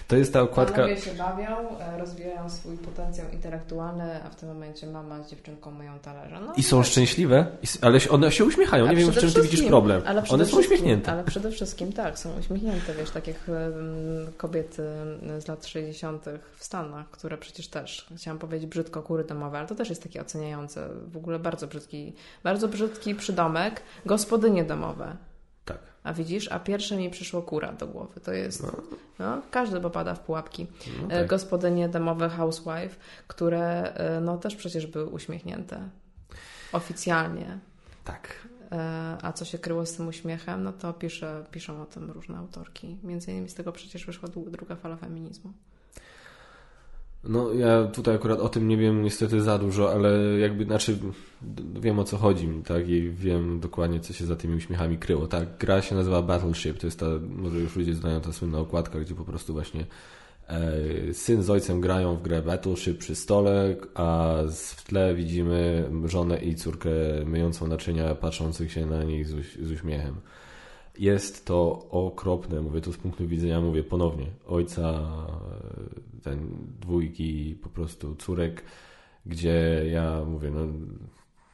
To 0.08 0.16
jest 0.16 0.32
ta 0.32 0.40
okładka. 0.42 0.76
Panowie 0.76 1.00
się 1.00 1.14
bawią, 1.14 1.78
e, 1.78 1.98
rozwijają 1.98 2.50
swój 2.50 2.76
potencjał 2.76 3.26
intelektualny, 3.32 4.24
a 4.24 4.30
w 4.30 4.36
tym 4.36 4.48
momencie 4.48 4.86
mama 4.86 5.22
z 5.22 5.30
dziewczynką 5.30 5.70
myją 5.70 5.98
talerze. 5.98 6.40
No, 6.46 6.52
I 6.56 6.62
są 6.62 6.82
szczęśliwe, 6.82 7.46
ale 7.82 7.98
one 8.10 8.32
się 8.32 8.44
uśmiechają. 8.44 8.86
Nie 8.86 8.96
wiem, 8.96 9.10
w 9.10 9.18
czym 9.18 9.32
ty 9.32 9.42
widzisz 9.42 9.62
problem. 9.62 10.02
one 10.30 10.46
są 10.46 10.58
uśmiechnięte. 10.58 11.12
Ale 11.12 11.24
przede 11.24 11.50
wszystkim 11.50 11.92
tak, 11.92 12.18
są 12.18 12.38
uśmiechnięte, 12.38 12.94
wiesz, 12.94 13.10
tak 13.10 13.26
jak 13.26 13.36
kobiety 14.36 14.82
z 15.38 15.48
lat 15.48 15.66
60. 15.66 16.24
w 16.56 16.64
Stanach, 16.64 17.10
które 17.10 17.38
przecież 17.38 17.68
też, 17.68 18.06
chciałam 18.16 18.38
powiedzieć 18.38 18.70
brzydko, 18.70 19.02
kury 19.02 19.24
domowe, 19.24 19.58
ale 19.58 19.68
to 19.68 19.74
też 19.74 19.88
jest 19.88 20.02
takie 20.02 20.20
oceniające. 20.20 20.88
W 21.12 21.16
ogóle 21.16 21.38
bardzo 21.38 21.66
brzydki, 21.66 22.12
bardzo 22.44 22.68
brzydki 22.68 23.14
przydomek, 23.14 23.82
gospodynie 24.06 24.64
domowe. 24.64 25.16
A 26.06 26.12
widzisz, 26.12 26.48
a 26.52 26.58
pierwsze 26.58 26.96
mi 26.96 27.10
przyszło 27.10 27.42
kura 27.42 27.72
do 27.72 27.86
głowy. 27.86 28.20
To 28.20 28.32
jest, 28.32 28.62
no, 28.62 28.72
no 29.18 29.42
każdy 29.50 29.80
popada 29.80 30.14
w 30.14 30.20
pułapki. 30.20 30.66
No 31.02 31.06
e, 31.06 31.18
tak. 31.18 31.26
Gospodynie 31.26 31.88
domowe, 31.88 32.28
housewife, 32.28 32.96
które 33.26 33.94
e, 33.94 34.20
no 34.20 34.38
też 34.38 34.56
przecież 34.56 34.86
były 34.86 35.06
uśmiechnięte. 35.06 35.88
Oficjalnie. 36.72 37.58
Tak. 38.04 38.48
E, 38.72 39.16
a 39.22 39.32
co 39.32 39.44
się 39.44 39.58
kryło 39.58 39.86
z 39.86 39.96
tym 39.96 40.08
uśmiechem, 40.08 40.62
no 40.62 40.72
to 40.72 40.92
pisze, 40.92 41.44
piszą 41.50 41.82
o 41.82 41.86
tym 41.86 42.10
różne 42.10 42.38
autorki. 42.38 42.96
Między 43.02 43.30
innymi 43.30 43.48
z 43.48 43.54
tego 43.54 43.72
przecież 43.72 44.06
wyszła 44.06 44.28
druga 44.28 44.76
fala 44.76 44.96
feminizmu. 44.96 45.52
No 47.28 47.52
ja 47.52 47.84
tutaj 47.84 48.14
akurat 48.14 48.40
o 48.40 48.48
tym 48.48 48.68
nie 48.68 48.76
wiem 48.76 49.02
niestety 49.02 49.42
za 49.42 49.58
dużo, 49.58 49.92
ale 49.92 50.38
jakby, 50.38 50.64
znaczy 50.64 50.98
wiem 51.80 51.98
o 51.98 52.04
co 52.04 52.16
chodzi 52.16 52.48
tak 52.66 52.88
i 52.88 53.10
wiem 53.10 53.60
dokładnie 53.60 54.00
co 54.00 54.12
się 54.12 54.26
za 54.26 54.36
tymi 54.36 54.54
uśmiechami 54.56 54.98
kryło. 54.98 55.26
Tak, 55.26 55.58
gra 55.58 55.82
się 55.82 55.94
nazywa 55.94 56.22
Battleship, 56.22 56.78
to 56.78 56.86
jest 56.86 57.00
ta, 57.00 57.06
może 57.28 57.58
już 57.58 57.76
ludzie 57.76 57.94
znają 57.94 58.20
ta 58.20 58.32
słynna 58.32 58.58
okładka, 58.58 59.00
gdzie 59.00 59.14
po 59.14 59.24
prostu 59.24 59.52
właśnie 59.52 59.86
e, 60.48 61.14
syn 61.14 61.42
z 61.42 61.50
ojcem 61.50 61.80
grają 61.80 62.16
w 62.16 62.22
grę 62.22 62.42
Battleship 62.42 62.98
przy 62.98 63.14
stole, 63.14 63.76
a 63.94 64.36
w 64.74 64.84
tle 64.84 65.14
widzimy 65.14 65.90
żonę 66.04 66.38
i 66.38 66.54
córkę 66.54 66.90
myjącą 67.26 67.66
naczynia, 67.66 68.14
patrzących 68.14 68.72
się 68.72 68.86
na 68.86 69.04
nich 69.04 69.26
z, 69.26 69.34
z 69.62 69.70
uśmiechem. 69.70 70.14
Jest 70.98 71.44
to 71.44 71.86
okropne, 71.90 72.60
mówię 72.60 72.80
to 72.80 72.92
z 72.92 72.96
punktu 72.96 73.28
widzenia, 73.28 73.60
mówię 73.60 73.84
ponownie, 73.84 74.26
ojca, 74.46 75.02
ten 76.26 76.48
dwójki 76.80 77.58
po 77.62 77.68
prostu 77.68 78.14
córek, 78.14 78.62
gdzie 79.26 79.82
ja 79.90 80.24
mówię, 80.24 80.50
no 80.50 80.66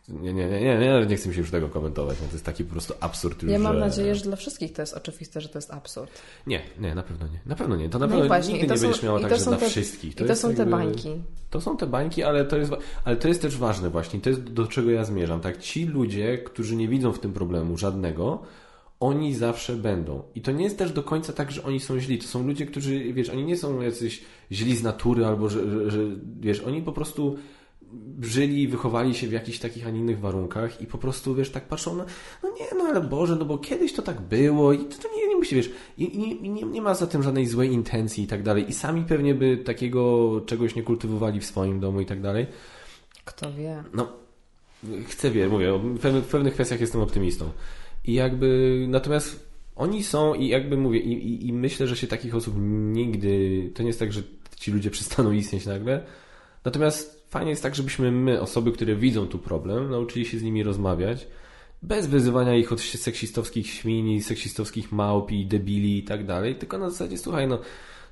nie, 0.09 0.33
nie, 0.33 0.49
nie, 0.49 0.61
nie, 0.61 0.79
nie, 0.79 1.07
nie 1.07 1.17
chcę 1.17 1.29
mi 1.29 1.35
się 1.35 1.41
już 1.41 1.51
tego 1.51 1.69
komentować. 1.69 2.17
No, 2.21 2.27
to 2.27 2.33
jest 2.33 2.45
taki 2.45 2.65
po 2.65 2.73
prostu 2.73 2.95
absurd. 3.01 3.43
ja 3.43 3.59
mam 3.59 3.75
że... 3.75 3.81
nadzieję, 3.81 4.15
że 4.15 4.25
dla 4.25 4.37
wszystkich 4.37 4.73
to 4.73 4.83
jest 4.83 4.95
oczywiste, 4.95 5.41
że 5.41 5.49
to 5.49 5.59
jest 5.59 5.71
absurd. 5.71 6.23
Nie, 6.47 6.63
nie, 6.81 6.95
na 6.95 7.03
pewno 7.03 7.27
nie. 7.27 7.41
Na 7.47 7.57
pewno 7.57 7.77
nie. 7.77 7.89
To 7.89 7.99
na 7.99 8.07
no 8.07 8.13
pewno 8.13 8.29
właśnie, 8.29 8.55
nigdy 8.55 8.69
nie 8.69 8.79
są, 8.79 8.83
będziesz 8.83 9.03
miała 9.03 9.21
tak, 9.21 9.39
że 9.39 9.45
dla 9.45 9.57
te, 9.57 9.69
wszystkich. 9.69 10.15
To, 10.15 10.25
to 10.25 10.37
są 10.37 10.49
jakby, 10.49 10.65
te 10.65 10.71
bańki. 10.71 11.09
To 11.51 11.61
są 11.61 11.77
te 11.77 11.87
bańki, 11.87 12.23
ale 12.23 12.45
to, 12.45 12.57
jest, 12.57 12.73
ale 13.05 13.17
to 13.17 13.29
jest 13.29 13.43
też 13.43 13.57
ważne 13.57 13.91
właśnie. 13.91 14.21
To 14.21 14.31
jest 14.31 14.43
do 14.43 14.67
czego 14.67 14.91
ja 14.91 15.05
zmierzam. 15.05 15.41
Tak, 15.41 15.59
ci 15.59 15.87
ludzie, 15.87 16.39
którzy 16.39 16.77
nie 16.77 16.89
widzą 16.89 17.13
w 17.13 17.19
tym 17.19 17.33
problemu 17.33 17.79
żadnego, 17.79 18.43
oni 19.03 19.35
zawsze 19.35 19.77
będą. 19.77 20.23
I 20.35 20.41
to 20.41 20.53
nie 20.53 20.65
jest 20.65 20.79
też 20.79 20.93
do 20.93 21.03
końca 21.03 21.33
tak, 21.33 21.51
że 21.51 21.63
oni 21.63 21.81
są 21.81 22.01
źli. 22.01 22.19
To 22.19 22.27
są 22.27 22.47
ludzie, 22.47 22.67
którzy, 22.67 23.13
wiesz, 23.13 23.31
oni 23.31 23.45
nie 23.45 23.57
są 23.57 23.81
jacyś 23.81 24.23
źli 24.53 24.77
z 24.77 24.83
natury, 24.83 25.27
albo 25.27 25.49
że, 25.49 25.71
że, 25.71 25.91
że 25.91 25.99
wiesz, 26.41 26.61
oni 26.61 26.83
po 26.83 26.93
prostu 26.93 27.39
żyli, 28.21 28.69
wychowali 28.69 29.15
się 29.15 29.27
w 29.27 29.33
jakichś 29.33 29.59
takich, 29.59 29.87
a 29.87 29.91
nie 29.91 30.01
innych 30.01 30.21
warunkach 30.21 30.81
i 30.81 30.87
po 30.87 30.99
prostu, 30.99 31.35
wiesz, 31.35 31.51
tak 31.51 31.69
patrzą, 31.69 31.97
no, 31.97 32.05
no 32.43 32.49
nie, 32.49 32.79
no 32.79 32.85
ale 32.85 33.01
Boże, 33.01 33.37
no 33.37 33.45
bo 33.45 33.59
kiedyś 33.59 33.93
to 33.93 34.03
tak 34.03 34.21
było 34.21 34.73
i 34.73 34.79
to, 34.79 35.03
to 35.03 35.09
nie, 35.17 35.29
nie 35.29 35.37
musi, 35.37 35.57
wiesz, 35.57 35.71
i, 35.99 36.17
i 36.45 36.51
nie, 36.51 36.63
nie 36.63 36.83
ma 36.83 36.95
za 36.95 37.07
tym 37.07 37.23
żadnej 37.23 37.47
złej 37.47 37.73
intencji 37.73 38.25
i 38.25 38.27
tak 38.27 38.43
dalej 38.43 38.69
i 38.69 38.73
sami 38.73 39.05
pewnie 39.05 39.35
by 39.35 39.57
takiego 39.57 40.41
czegoś 40.47 40.75
nie 40.75 40.83
kultywowali 40.83 41.41
w 41.41 41.45
swoim 41.45 41.81
domu 41.81 42.01
i 42.01 42.07
tak 42.07 42.21
dalej. 42.21 42.47
Kto 43.25 43.53
wie? 43.53 43.85
No, 43.95 44.13
chcę 45.09 45.31
wie, 45.31 45.49
mówię, 45.49 45.79
w 45.79 45.99
pewnych, 45.99 46.25
w 46.25 46.29
pewnych 46.29 46.55
kwestiach 46.55 46.81
jestem 46.81 47.01
optymistą. 47.01 47.51
I 48.05 48.13
jakby, 48.13 48.79
natomiast 48.89 49.53
oni 49.77 50.03
są 50.03 50.35
i 50.35 50.49
jakby 50.49 50.77
mówię, 50.77 50.99
i, 51.01 51.13
i, 51.13 51.49
i, 51.49 51.53
myślę, 51.53 51.87
że 51.87 51.97
się 51.97 52.07
takich 52.07 52.35
osób 52.35 52.55
nigdy, 52.93 53.71
to 53.75 53.83
nie 53.83 53.87
jest 53.87 53.99
tak, 53.99 54.13
że 54.13 54.23
ci 54.57 54.71
ludzie 54.71 54.91
przestaną 54.91 55.33
istnieć 55.33 55.67
nagle. 55.67 56.05
Natomiast 56.65 57.27
fajnie 57.31 57.51
jest 57.51 57.63
tak, 57.63 57.75
żebyśmy 57.75 58.13
my, 58.13 58.41
osoby, 58.41 58.73
które 58.73 58.97
widzą 58.97 59.27
tu 59.27 59.39
problem, 59.39 59.91
nauczyli 59.91 60.27
się 60.27 60.39
z 60.39 60.43
nimi 60.43 60.63
rozmawiać, 60.63 61.27
bez 61.83 62.07
wyzywania 62.07 62.57
ich 62.57 62.73
od 62.73 62.81
seksistowskich 62.81 63.67
świni, 63.67 64.23
seksistowskich 64.23 64.93
małpi, 64.93 65.47
debili 65.47 65.99
i 65.99 66.03
tak 66.03 66.27
dalej, 66.27 66.55
tylko 66.55 66.79
na 66.79 66.91
zasadzie, 66.91 67.19
słuchaj, 67.19 67.49
no, 67.49 67.59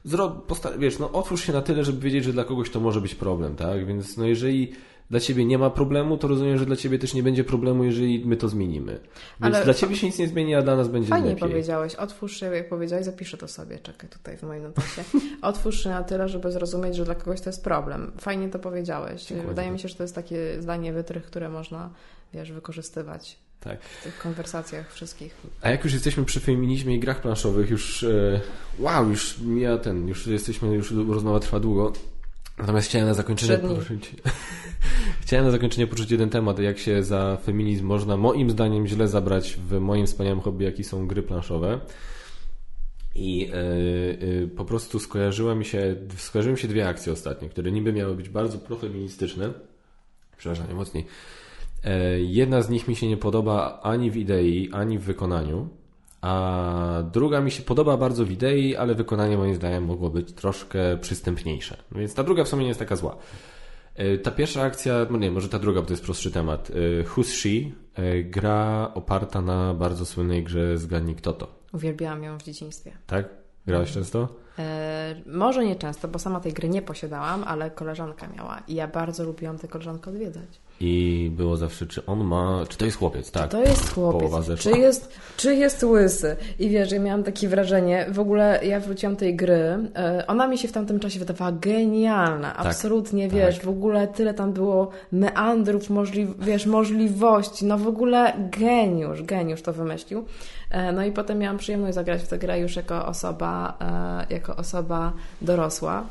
zro, 0.05 0.47
wiesz, 0.79 0.99
no, 0.99 1.12
otwórz 1.12 1.45
się 1.45 1.53
na 1.53 1.62
tyle, 1.62 1.85
żeby 1.85 2.01
wiedzieć, 2.01 2.25
że 2.25 2.33
dla 2.33 2.45
kogoś 2.45 2.71
to 2.71 2.81
może 2.81 3.01
być 3.01 3.15
problem, 3.15 3.57
tak? 3.57 3.87
Więc, 3.87 4.17
no, 4.17 4.27
jeżeli 4.27 4.73
dla 5.11 5.20
ciebie 5.20 5.45
nie 5.45 5.59
ma 5.59 5.70
problemu, 5.70 6.19
to 6.19 6.28
rozumiem, 6.28 6.59
że 6.59 6.66
dla 6.66 6.77
ciebie 6.77 6.99
też 6.99 7.15
nie 7.15 7.23
będzie 7.23 7.45
problemu, 7.45 7.85
jeżeli 7.85 8.27
my 8.27 8.37
to 8.37 8.49
zmienimy. 8.49 8.93
Więc 9.41 9.55
Ale 9.55 9.65
dla 9.65 9.74
ciebie 9.74 9.97
się 9.97 10.07
nic 10.07 10.19
nie 10.19 10.28
zmieni, 10.28 10.55
a 10.55 10.62
dla 10.62 10.77
nas 10.77 10.89
będzie 10.89 11.09
fajnie 11.09 11.28
lepiej. 11.28 11.41
Fajnie 11.41 11.55
powiedziałeś. 11.55 11.95
Otwórz 11.95 12.41
się, 12.41 12.47
jak 12.47 12.69
powiedziałeś, 12.69 13.05
zapiszę 13.05 13.37
to 13.37 13.49
sobie. 13.49 13.78
Czekaj 13.78 14.11
tutaj 14.11 14.37
w 14.37 14.43
moim 14.43 14.62
notacie. 14.62 15.05
Otwórz 15.43 15.82
się 15.82 15.89
na 15.91 16.05
tyle, 16.05 16.28
żeby 16.28 16.53
zrozumieć, 16.53 16.97
że 16.97 17.05
dla 17.05 17.15
kogoś 17.15 17.41
to 17.41 17.49
jest 17.49 17.65
problem. 17.65 18.12
Fajnie 18.20 18.49
to 18.49 18.59
powiedziałeś. 18.59 19.27
Dziękuję. 19.27 19.49
Wydaje 19.49 19.70
mi 19.70 19.78
się, 19.78 19.89
że 19.89 19.95
to 19.95 20.03
jest 20.03 20.15
takie 20.15 20.62
zdanie 20.62 20.93
wytrych, 20.93 21.24
które 21.24 21.49
można, 21.49 21.91
wiesz, 22.35 22.53
wykorzystywać. 22.53 23.39
Tak. 23.61 23.82
W 23.82 24.05
tych 24.05 24.19
konwersacjach 24.19 24.93
wszystkich. 24.93 25.35
A 25.62 25.70
jak 25.70 25.85
już 25.85 25.93
jesteśmy 25.93 26.24
przy 26.24 26.41
feminizmie 26.41 26.97
i 26.97 27.01
grach 27.01 27.20
planszowych, 27.20 27.70
już 27.70 28.03
e, 28.03 28.41
wow, 28.78 29.09
już 29.09 29.39
mija 29.39 29.78
ten, 29.78 30.09
już 30.09 30.27
jesteśmy, 30.27 30.74
już 30.74 30.91
rozmowa 30.91 31.41
trwa 31.41 31.61
długo, 31.61 31.93
Natomiast 32.61 32.89
chciałem 32.89 33.09
na 33.09 33.15
zakończenie 33.15 33.59
poruszyć. 33.59 34.16
chciałem 35.23 35.45
na 35.45 35.51
zakończenie 35.51 35.87
poruszyć 35.87 36.11
jeden 36.11 36.31
temat, 36.31 36.59
jak 36.59 36.78
się 36.78 37.03
za 37.03 37.37
feminizm 37.37 37.87
można 37.87 38.16
moim 38.16 38.51
zdaniem 38.51 38.87
źle 38.87 39.09
zabrać 39.09 39.59
w 39.69 39.81
moim 39.81 40.07
wspaniałym 40.07 40.41
hobby, 40.41 40.65
jaki 40.65 40.85
są 40.85 41.07
gry 41.07 41.23
planszowe. 41.23 41.81
I 43.15 43.39
yy, 43.39 43.49
yy, 44.27 44.49
po 44.57 44.65
prostu 44.65 44.99
skojarzyły 44.99 45.55
mi 45.55 45.65
się, 45.65 45.97
skojarzyły 46.16 46.53
mi 46.53 46.59
się 46.59 46.69
dwie 46.69 46.89
akcje 46.89 47.12
ostatnie, 47.12 47.49
które 47.49 47.73
niby 47.73 47.93
miały 47.93 48.15
być 48.15 48.28
bardzo 48.28 48.59
profeministyczne. 48.59 49.53
Przepraszam, 50.37 50.66
najmocniej. 50.66 51.07
Yy, 51.85 51.91
jedna 52.20 52.62
z 52.62 52.70
nich 52.70 52.89
mi 52.89 52.97
się 52.97 53.09
nie 53.09 53.16
podoba 53.16 53.81
ani 53.82 54.11
w 54.11 54.16
idei, 54.16 54.70
ani 54.73 54.99
w 54.99 55.03
wykonaniu. 55.03 55.69
A 56.21 57.03
druga 57.13 57.41
mi 57.41 57.51
się 57.51 57.63
podoba 57.63 57.97
bardzo 57.97 58.25
w 58.25 58.31
idei, 58.31 58.77
ale 58.77 58.95
wykonanie 58.95 59.37
moim 59.37 59.55
zdaniem 59.55 59.85
mogło 59.85 60.11
być 60.11 60.33
troszkę 60.33 60.97
przystępniejsze. 60.97 61.77
No 61.93 62.01
więc 62.01 62.15
ta 62.15 62.23
druga 62.23 62.45
w 62.45 62.49
sumie 62.49 62.63
nie 62.63 62.69
jest 62.69 62.81
taka 62.81 62.97
zła. 62.97 63.17
Ta 64.23 64.31
pierwsza 64.31 64.63
akcja, 64.63 65.07
no 65.11 65.19
nie, 65.19 65.31
może 65.31 65.49
ta 65.49 65.59
druga, 65.59 65.81
bo 65.81 65.87
to 65.87 65.93
jest 65.93 66.05
prostszy 66.05 66.31
temat. 66.31 66.71
Who's 67.05 67.25
She? 67.25 67.71
Gra 68.25 68.91
oparta 68.95 69.41
na 69.41 69.75
bardzo 69.75 70.07
słynnej 70.07 70.45
grze 70.45 70.79
Zgadnij 70.79 71.15
Kto 71.15 71.33
To. 71.33 71.49
Uwielbiałam 71.73 72.23
ją 72.23 72.39
w 72.39 72.43
dzieciństwie. 72.43 72.93
Tak? 73.07 73.29
Grałaś 73.67 73.93
często? 73.93 74.29
E, 74.59 75.15
może 75.27 75.65
nie 75.65 75.77
często, 75.77 76.09
bo 76.09 76.19
sama 76.19 76.41
tej 76.41 76.53
gry 76.53 76.69
nie 76.69 76.83
posiadałam, 76.83 77.45
ale 77.45 77.71
koleżanka 77.71 78.29
miała 78.29 78.63
i 78.69 78.75
ja 78.75 78.89
bardzo 78.89 79.25
lubiłam 79.25 79.59
tę 79.59 79.69
koleżankę 79.69 80.11
odwiedzać. 80.11 80.61
I 80.81 81.31
było 81.36 81.57
zawsze, 81.57 81.86
czy 81.86 82.07
on 82.07 82.24
ma, 82.24 82.65
czy 82.69 82.78
to 82.78 82.85
jest 82.85 82.97
chłopiec, 82.97 83.31
tak? 83.31 83.43
Czy 83.43 83.48
to 83.48 83.62
jest 83.62 83.94
chłopiec, 83.94 84.31
czy 84.59 84.70
jest, 84.70 85.19
czy 85.36 85.55
jest 85.55 85.85
łysy. 85.85 86.36
I 86.59 86.69
wiesz, 86.69 86.93
ja 86.93 87.01
miałam 87.01 87.23
takie 87.23 87.48
wrażenie, 87.48 88.07
w 88.09 88.20
ogóle 88.20 88.61
ja 88.62 88.81
wróciłam 88.81 89.16
tej 89.16 89.36
gry, 89.36 89.78
e, 89.97 90.24
ona 90.27 90.47
mi 90.48 90.59
się 90.59 90.69
w 90.69 90.73
tamtym 90.73 91.01
czasie 91.01 91.19
wydawała 91.19 91.52
genialna, 91.52 92.51
tak, 92.51 92.66
absolutnie, 92.66 93.28
tak. 93.28 93.36
wiesz, 93.36 93.61
w 93.61 93.69
ogóle 93.69 94.09
tyle 94.09 94.35
tam 94.35 94.52
było 94.52 94.90
meandrów, 95.12 95.90
możli, 95.90 96.27
wiesz, 96.39 96.66
możliwości, 96.66 97.65
no 97.65 97.78
w 97.78 97.89
ogóle 97.89 98.32
geniusz, 98.59 99.23
geniusz 99.23 99.62
to 99.62 99.73
wymyślił. 99.73 100.24
E, 100.70 100.93
no 100.93 101.05
i 101.05 101.12
potem 101.12 101.39
miałam 101.39 101.59
przyjemność 101.59 101.94
zagrać 101.94 102.23
w 102.23 102.28
tę 102.28 102.39
grę 102.39 102.61
już 102.61 102.77
jako 102.77 103.07
osoba, 103.07 103.78
jako 104.31 104.57
osoba 104.57 105.12
dorosła. 105.43 106.05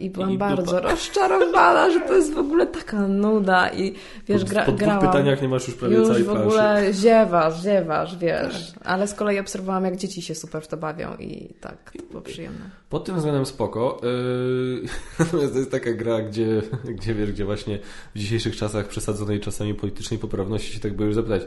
I 0.00 0.10
byłam 0.10 0.30
I 0.30 0.38
bardzo 0.38 0.62
dupa. 0.62 0.80
rozczarowana, 0.80 1.90
że 1.90 2.00
to 2.00 2.14
jest 2.14 2.34
w 2.34 2.38
ogóle 2.38 2.66
taka 2.66 3.08
nuda 3.08 3.70
i 3.72 3.94
wiesz, 4.28 4.44
gra, 4.44 4.64
po 4.64 4.72
grałam. 4.72 5.00
pytaniach 5.00 5.42
nie 5.42 5.48
masz 5.48 5.68
już 5.68 5.76
prawie 5.76 5.96
już 5.96 6.08
całej 6.08 6.24
w 6.24 6.30
ogóle 6.30 6.84
ziewasz, 6.92 7.62
ziewasz, 7.62 8.18
wiesz. 8.18 8.72
Tak. 8.72 8.86
Ale 8.86 9.08
z 9.08 9.14
kolei 9.14 9.38
obserwowałam, 9.38 9.84
jak 9.84 9.96
dzieci 9.96 10.22
się 10.22 10.34
super 10.34 10.62
w 10.62 10.68
to 10.68 10.76
bawią 10.76 11.16
i 11.16 11.54
tak, 11.60 11.92
to 11.96 12.02
było 12.10 12.22
przyjemne. 12.22 12.70
Pod 12.88 13.04
tym 13.04 13.16
względem 13.16 13.46
spoko. 13.46 14.00
Yy, 14.02 14.88
natomiast 15.18 15.52
to 15.54 15.58
jest 15.58 15.70
taka 15.70 15.92
gra, 15.92 16.22
gdzie, 16.22 16.62
gdzie 16.84 17.14
wiesz, 17.14 17.32
gdzie 17.32 17.44
właśnie 17.44 17.78
w 18.14 18.18
dzisiejszych 18.18 18.56
czasach 18.56 18.88
przesadzonej 18.88 19.40
czasami 19.40 19.74
politycznej 19.74 20.20
poprawności 20.20 20.72
się 20.72 20.80
tak 20.80 20.96
by 20.96 21.04
już 21.04 21.14
zapytać, 21.14 21.42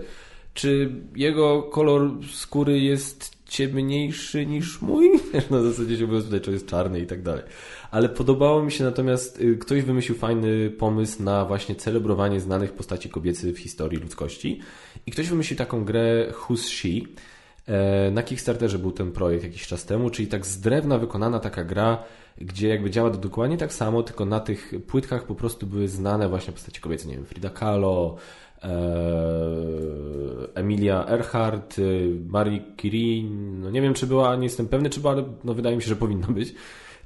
czy 0.53 0.91
jego 1.15 1.63
kolor 1.63 2.11
skóry 2.33 2.79
jest 2.79 3.42
ciemniejszy 3.53 4.45
niż 4.45 4.81
mój? 4.81 5.09
Na 5.51 5.61
zasadzie 5.61 5.97
się 5.97 6.07
było 6.07 6.21
czy 6.41 6.51
jest 6.51 6.67
czarny 6.67 6.99
i 6.99 7.05
tak 7.07 7.21
dalej. 7.21 7.43
Ale 7.91 8.09
podobało 8.09 8.63
mi 8.63 8.71
się 8.71 8.83
natomiast, 8.83 9.41
y, 9.41 9.57
ktoś 9.57 9.83
wymyślił 9.83 10.17
fajny 10.17 10.69
pomysł 10.69 11.23
na 11.23 11.45
właśnie 11.45 11.75
celebrowanie 11.75 12.39
znanych 12.39 12.73
postaci 12.73 13.09
kobiecych 13.09 13.55
w 13.55 13.59
historii 13.59 13.99
ludzkości 13.99 14.59
i 15.05 15.11
ktoś 15.11 15.29
wymyślił 15.29 15.57
taką 15.57 15.85
grę 15.85 16.31
Who's 16.31 16.67
She. 16.67 17.07
E, 17.67 18.11
na 18.11 18.23
Kickstarterze 18.23 18.79
był 18.79 18.91
ten 18.91 19.11
projekt 19.11 19.43
jakiś 19.43 19.67
czas 19.67 19.85
temu, 19.85 20.09
czyli 20.09 20.27
tak 20.27 20.45
z 20.45 20.59
drewna 20.59 20.97
wykonana 20.97 21.39
taka 21.39 21.63
gra, 21.63 22.03
gdzie 22.37 22.67
jakby 22.67 22.91
działa 22.91 23.09
dokładnie 23.09 23.57
tak 23.57 23.73
samo, 23.73 24.03
tylko 24.03 24.25
na 24.25 24.39
tych 24.39 24.73
płytkach 24.87 25.25
po 25.25 25.35
prostu 25.35 25.67
były 25.67 25.87
znane 25.87 26.29
właśnie 26.29 26.53
postacie 26.53 26.81
kobiece, 26.81 27.07
nie 27.07 27.15
wiem, 27.15 27.25
Frida 27.25 27.49
Kahlo, 27.49 28.15
Emilia 30.55 31.05
Earhart, 31.07 31.79
y, 31.79 32.15
Marie 32.27 32.61
Curie, 32.81 33.23
no 33.31 33.71
nie 33.71 33.81
wiem 33.81 33.93
czy 33.93 34.07
była, 34.07 34.35
nie 34.35 34.43
jestem 34.43 34.67
pewny 34.67 34.89
czy 34.89 34.99
była, 34.99 35.13
ale 35.13 35.23
no 35.43 35.53
wydaje 35.53 35.75
mi 35.75 35.81
się, 35.81 35.89
że 35.89 35.95
powinna 35.95 36.27
być. 36.27 36.55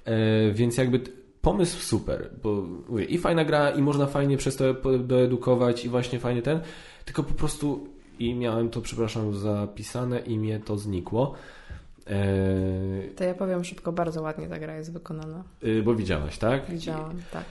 E, 0.06 0.52
więc 0.52 0.78
jakby 0.78 1.00
pomysł 1.42 1.80
super, 1.80 2.30
bo 2.44 2.64
mówię, 2.90 3.06
i 3.06 3.18
fajna 3.18 3.46
gra, 3.46 3.70
i 3.70 3.82
można 3.82 4.06
fajnie 4.08 4.38
przez 4.38 4.56
to 4.56 4.74
doedukować, 5.00 5.86
i 5.86 5.90
właśnie 5.90 6.20
fajnie 6.20 6.42
ten, 6.42 6.60
tylko 7.06 7.24
po 7.24 7.34
prostu 7.34 7.88
i 8.20 8.36
miałem 8.36 8.70
to, 8.70 8.82
przepraszam, 8.82 9.34
zapisane 9.34 10.20
i 10.20 10.40
mnie 10.40 10.60
to 10.60 10.78
znikło. 10.78 11.34
E, 12.08 12.26
to 13.16 13.24
ja 13.24 13.34
powiem 13.34 13.64
szybko, 13.64 13.92
bardzo 13.92 14.22
ładnie 14.22 14.48
ta 14.48 14.60
gra 14.60 14.76
jest 14.76 14.94
wykonana. 14.94 15.44
Y, 15.64 15.84
bo 15.84 15.96
widziałaś, 15.96 16.38
tak? 16.38 16.70
Widziałam, 16.70 17.22
tak. 17.32 17.46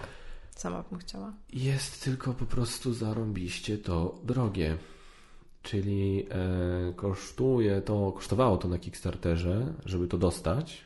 Sama 0.56 0.82
bym 0.90 0.98
chciała. 0.98 1.32
Jest 1.52 2.04
tylko 2.04 2.32
po 2.32 2.46
prostu 2.46 2.94
zarąbiście 2.94 3.78
to 3.78 4.18
drogie. 4.24 4.76
Czyli 5.62 6.26
e, 6.30 6.92
kosztuje 6.92 7.82
to, 7.82 8.12
kosztowało 8.12 8.56
to 8.56 8.68
na 8.68 8.78
Kickstarterze, 8.78 9.74
żeby 9.84 10.08
to 10.08 10.18
dostać. 10.18 10.84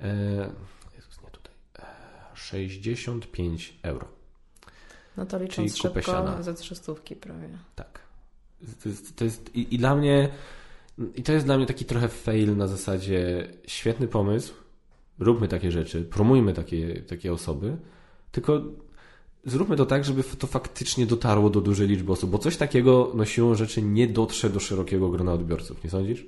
E, 0.00 0.50
Jezus, 0.96 1.22
nie 1.24 1.30
tutaj. 1.30 1.54
E, 1.78 2.36
65 2.36 3.78
euro. 3.82 4.08
No 5.16 5.26
to 5.26 5.38
licząc 5.38 5.72
Czyli 5.72 5.82
szybko 5.82 6.12
siana. 6.12 6.42
ze 6.42 6.54
trzy 6.54 6.74
stówki 6.74 7.16
prawie. 7.16 7.48
Tak. 7.74 8.00
To 8.82 8.88
jest, 8.88 9.16
to 9.16 9.24
jest 9.24 9.54
i, 9.54 9.74
i 9.74 9.78
dla 9.78 9.96
mnie 9.96 10.28
i 11.14 11.22
to 11.22 11.32
jest 11.32 11.46
dla 11.46 11.56
mnie 11.56 11.66
taki 11.66 11.84
trochę 11.84 12.08
fail 12.08 12.56
na 12.56 12.66
zasadzie 12.66 13.48
świetny 13.66 14.08
pomysł, 14.08 14.54
róbmy 15.18 15.48
takie 15.48 15.72
rzeczy, 15.72 16.02
promujmy 16.02 16.52
takie, 16.52 17.02
takie 17.02 17.32
osoby, 17.32 17.76
tylko 18.34 18.62
zróbmy 19.44 19.76
to 19.76 19.86
tak, 19.86 20.04
żeby 20.04 20.22
to 20.38 20.46
faktycznie 20.46 21.06
dotarło 21.06 21.50
do 21.50 21.60
dużej 21.60 21.88
liczby 21.88 22.12
osób, 22.12 22.30
bo 22.30 22.38
coś 22.38 22.56
takiego 22.56 23.12
no 23.14 23.24
siłą 23.24 23.54
rzeczy 23.54 23.82
nie 23.82 24.08
dotrze 24.08 24.50
do 24.50 24.60
szerokiego 24.60 25.10
grona 25.10 25.32
odbiorców, 25.32 25.84
nie 25.84 25.90
sądzisz? 25.90 26.26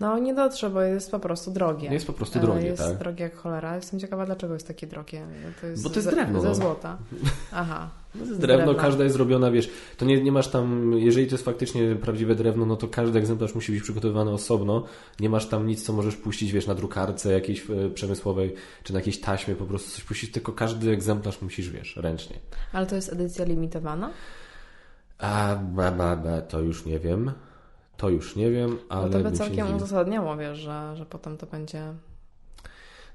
No 0.00 0.18
nie 0.18 0.34
dotrze, 0.34 0.70
bo 0.70 0.80
jest 0.80 1.10
po 1.10 1.18
prostu 1.18 1.50
drogie. 1.50 1.92
Jest 1.92 2.06
po 2.06 2.12
prostu 2.12 2.40
drogie, 2.40 2.66
jest 2.66 2.78
tak? 2.78 2.88
Jest 2.88 3.00
drogie 3.00 3.24
jak 3.24 3.36
cholera. 3.36 3.76
Jestem 3.76 4.00
ciekawa, 4.00 4.26
dlaczego 4.26 4.54
jest 4.54 4.68
takie 4.68 4.86
drogie. 4.86 5.26
To 5.60 5.66
jest 5.66 5.82
bo 5.82 5.90
to 5.90 5.96
jest 5.96 6.10
drewno. 6.10 6.40
Ze, 6.40 6.48
no. 6.48 6.54
złota. 6.54 6.98
Aha. 7.52 7.90
No 8.14 8.26
to 8.26 8.34
drewno, 8.34 8.64
drewna. 8.66 8.82
każda 8.82 9.04
jest 9.04 9.16
zrobiona, 9.16 9.50
wiesz, 9.50 9.70
to 9.96 10.04
nie, 10.04 10.22
nie 10.22 10.32
masz 10.32 10.48
tam, 10.48 10.92
jeżeli 10.92 11.26
to 11.26 11.34
jest 11.34 11.44
faktycznie 11.44 11.96
prawdziwe 11.96 12.34
drewno, 12.34 12.66
no 12.66 12.76
to 12.76 12.88
każdy 12.88 13.18
egzemplarz 13.18 13.54
musi 13.54 13.72
być 13.72 13.82
przygotowywany 13.82 14.30
osobno. 14.30 14.84
Nie 15.20 15.28
masz 15.28 15.46
tam 15.46 15.66
nic, 15.66 15.84
co 15.84 15.92
możesz 15.92 16.16
puścić, 16.16 16.52
wiesz, 16.52 16.66
na 16.66 16.74
drukarce 16.74 17.32
jakiejś 17.32 17.70
e, 17.70 17.90
przemysłowej, 17.90 18.54
czy 18.82 18.92
na 18.92 18.98
jakiejś 18.98 19.20
taśmie, 19.20 19.54
po 19.54 19.64
prostu 19.64 19.90
coś 19.90 20.04
puścić, 20.04 20.32
tylko 20.32 20.52
każdy 20.52 20.90
egzemplarz 20.90 21.42
musisz, 21.42 21.70
wiesz, 21.70 21.96
ręcznie. 21.96 22.36
Ale 22.72 22.86
to 22.86 22.94
jest 22.94 23.12
edycja 23.12 23.44
limitowana? 23.44 24.10
A, 25.18 25.56
ba, 25.56 25.90
ba, 25.90 26.16
ba, 26.16 26.40
to 26.40 26.60
już 26.60 26.86
nie 26.86 26.98
wiem. 26.98 27.32
To 28.02 28.10
już 28.10 28.36
nie 28.36 28.50
wiem, 28.50 28.78
ale. 28.88 29.04
No 29.04 29.10
to 29.10 29.30
by 29.30 29.36
całkiem 29.36 29.76
uzasadniało, 29.76 30.36
wiesz, 30.36 30.58
że, 30.58 30.96
że 30.96 31.06
potem 31.06 31.36
to 31.36 31.46
będzie. 31.46 31.82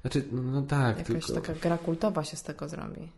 Znaczy, 0.00 0.24
no, 0.32 0.42
no 0.42 0.62
tak. 0.62 0.98
Jakaś 0.98 1.26
tylko... 1.26 1.40
taka 1.40 1.52
gra 1.60 1.78
kultowa 1.78 2.24
się 2.24 2.36
z 2.36 2.42
tego 2.42 2.68
zrobi. 2.68 3.08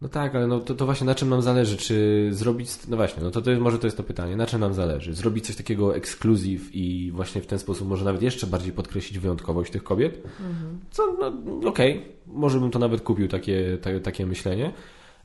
No 0.00 0.08
tak, 0.08 0.34
ale 0.34 0.46
no 0.46 0.60
to, 0.60 0.74
to 0.74 0.84
właśnie 0.84 1.06
na 1.06 1.14
czym 1.14 1.28
nam 1.28 1.42
zależy? 1.42 1.76
Czy 1.76 2.28
zrobić. 2.32 2.70
No 2.88 2.96
właśnie, 2.96 3.22
no 3.22 3.30
to, 3.30 3.42
to 3.42 3.50
jest, 3.50 3.62
może 3.62 3.78
to 3.78 3.86
jest 3.86 3.96
to 3.96 4.02
pytanie. 4.02 4.36
Na 4.36 4.46
czym 4.46 4.60
nam 4.60 4.74
zależy? 4.74 5.14
Zrobić 5.14 5.46
coś 5.46 5.56
takiego 5.56 5.96
ekskluzyw 5.96 6.74
i 6.74 7.12
właśnie 7.12 7.42
w 7.42 7.46
ten 7.46 7.58
sposób 7.58 7.88
może 7.88 8.04
nawet 8.04 8.22
jeszcze 8.22 8.46
bardziej 8.46 8.72
podkreślić 8.72 9.18
wyjątkowość 9.18 9.72
tych 9.72 9.84
kobiet? 9.84 10.16
Mhm. 10.24 10.80
Co, 10.90 11.16
no 11.20 11.26
okej, 11.68 11.98
okay. 11.98 12.12
może 12.26 12.60
bym 12.60 12.70
to 12.70 12.78
nawet 12.78 13.00
kupił, 13.00 13.28
takie, 13.28 13.78
takie, 13.82 14.00
takie 14.00 14.26
myślenie. 14.26 14.72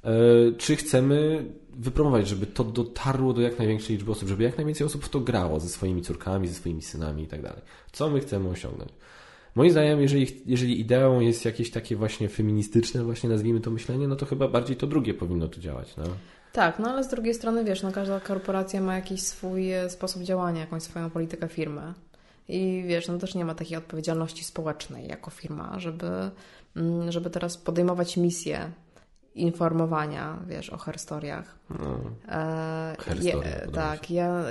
E, 0.04 0.12
czy 0.58 0.76
chcemy 0.76 1.46
wypromować, 1.80 2.28
żeby 2.28 2.46
to 2.46 2.64
dotarło 2.64 3.34
do 3.34 3.42
jak 3.42 3.60
największej 3.60 3.96
liczby 3.96 4.12
osób, 4.12 4.30
żeby 4.30 4.44
jak 4.44 4.58
najwięcej 4.58 4.88
osób 4.88 5.06
w 5.06 5.10
to 5.10 5.20
grało 5.20 5.60
ze 5.60 5.70
swoimi 5.70 6.02
córkami, 6.02 6.48
ze 6.48 6.54
swoimi 6.54 6.82
synami 6.82 7.24
i 7.24 7.28
tak 7.28 7.42
dalej. 7.42 7.62
Co 7.92 8.10
my 8.10 8.20
chcemy 8.20 8.50
osiągnąć? 8.50 8.92
Moim 9.56 9.72
zdaniem, 9.72 10.02
jeżeli, 10.02 10.42
jeżeli 10.46 10.80
ideą 10.80 11.20
jest 11.20 11.46
jakieś 11.46 11.72
takie 11.72 11.96
właśnie 11.96 12.30
feministyczne, 12.30 13.04
właśnie 13.04 13.30
nazwijmy 13.30 13.60
to 13.60 13.72
myślenie, 13.72 14.08
no 14.08 14.16
to 14.16 14.26
chyba 14.26 14.48
bardziej 14.48 14.76
to 14.76 14.88
drugie 14.88 15.14
powinno 15.14 15.48
tu 15.48 15.60
działać. 15.60 15.98
No. 15.98 16.04
Tak, 16.52 16.80
no 16.80 16.90
ale 16.90 17.04
z 17.04 17.08
drugiej 17.08 17.34
strony 17.34 17.64
wiesz, 17.64 17.84
no 17.84 17.92
każda 17.92 18.20
korporacja 18.20 18.82
ma 18.82 18.96
jakiś 18.96 19.22
swój 19.22 19.72
e, 19.72 19.90
sposób 19.90 20.24
działania, 20.24 20.60
jakąś 20.62 20.84
swoją 20.84 21.10
politykę 21.10 21.48
firmy. 21.48 21.94
I 22.48 22.84
wiesz, 22.88 23.08
no 23.08 23.18
też 23.18 23.36
nie 23.36 23.46
ma 23.46 23.56
takiej 23.56 23.78
odpowiedzialności 23.78 24.44
społecznej 24.44 25.08
jako 25.08 25.32
firma, 25.32 25.80
żeby, 25.80 26.08
mm, 26.76 27.12
żeby 27.12 27.30
teraz 27.30 27.58
podejmować 27.58 28.18
misję 28.18 28.72
informowania, 29.36 30.40
wiesz, 30.48 30.70
o 30.70 30.78
herstoriach. 30.78 31.56
No, 31.70 32.00
e, 32.28 32.96
je, 33.22 33.42
tak, 33.74 34.12
ja, 34.12 34.44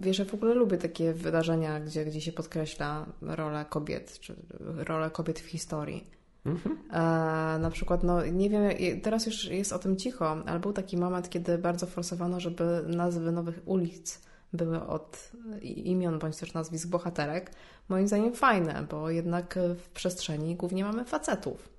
wiesz, 0.00 0.18
ja 0.18 0.24
w 0.24 0.34
ogóle 0.34 0.54
lubię 0.54 0.78
takie 0.78 1.12
wydarzenia, 1.12 1.80
gdzie, 1.80 2.04
gdzie 2.04 2.20
się 2.20 2.32
podkreśla 2.32 3.06
rolę 3.22 3.64
kobiet, 3.68 4.18
czy 4.20 4.34
rolę 4.60 5.10
kobiet 5.10 5.40
w 5.40 5.46
historii. 5.46 6.10
Mhm. 6.46 6.78
E, 6.92 7.58
na 7.58 7.70
przykład, 7.70 8.02
no 8.02 8.26
nie 8.26 8.50
wiem, 8.50 8.70
teraz 9.02 9.26
już 9.26 9.44
jest 9.44 9.72
o 9.72 9.78
tym 9.78 9.96
cicho, 9.96 10.36
ale 10.46 10.60
był 10.60 10.72
taki 10.72 10.96
moment, 10.96 11.30
kiedy 11.30 11.58
bardzo 11.58 11.86
forsowano, 11.86 12.40
żeby 12.40 12.84
nazwy 12.86 13.32
nowych 13.32 13.60
ulic 13.64 14.26
były 14.52 14.86
od 14.86 15.32
imion 15.62 16.18
bądź 16.18 16.36
też 16.36 16.54
nazwisk 16.54 16.88
bohaterek. 16.88 17.50
Moim 17.88 18.08
zdaniem 18.08 18.34
fajne, 18.34 18.86
bo 18.90 19.10
jednak 19.10 19.58
w 19.78 19.88
przestrzeni 19.88 20.56
głównie 20.56 20.84
mamy 20.84 21.04
facetów. 21.04 21.75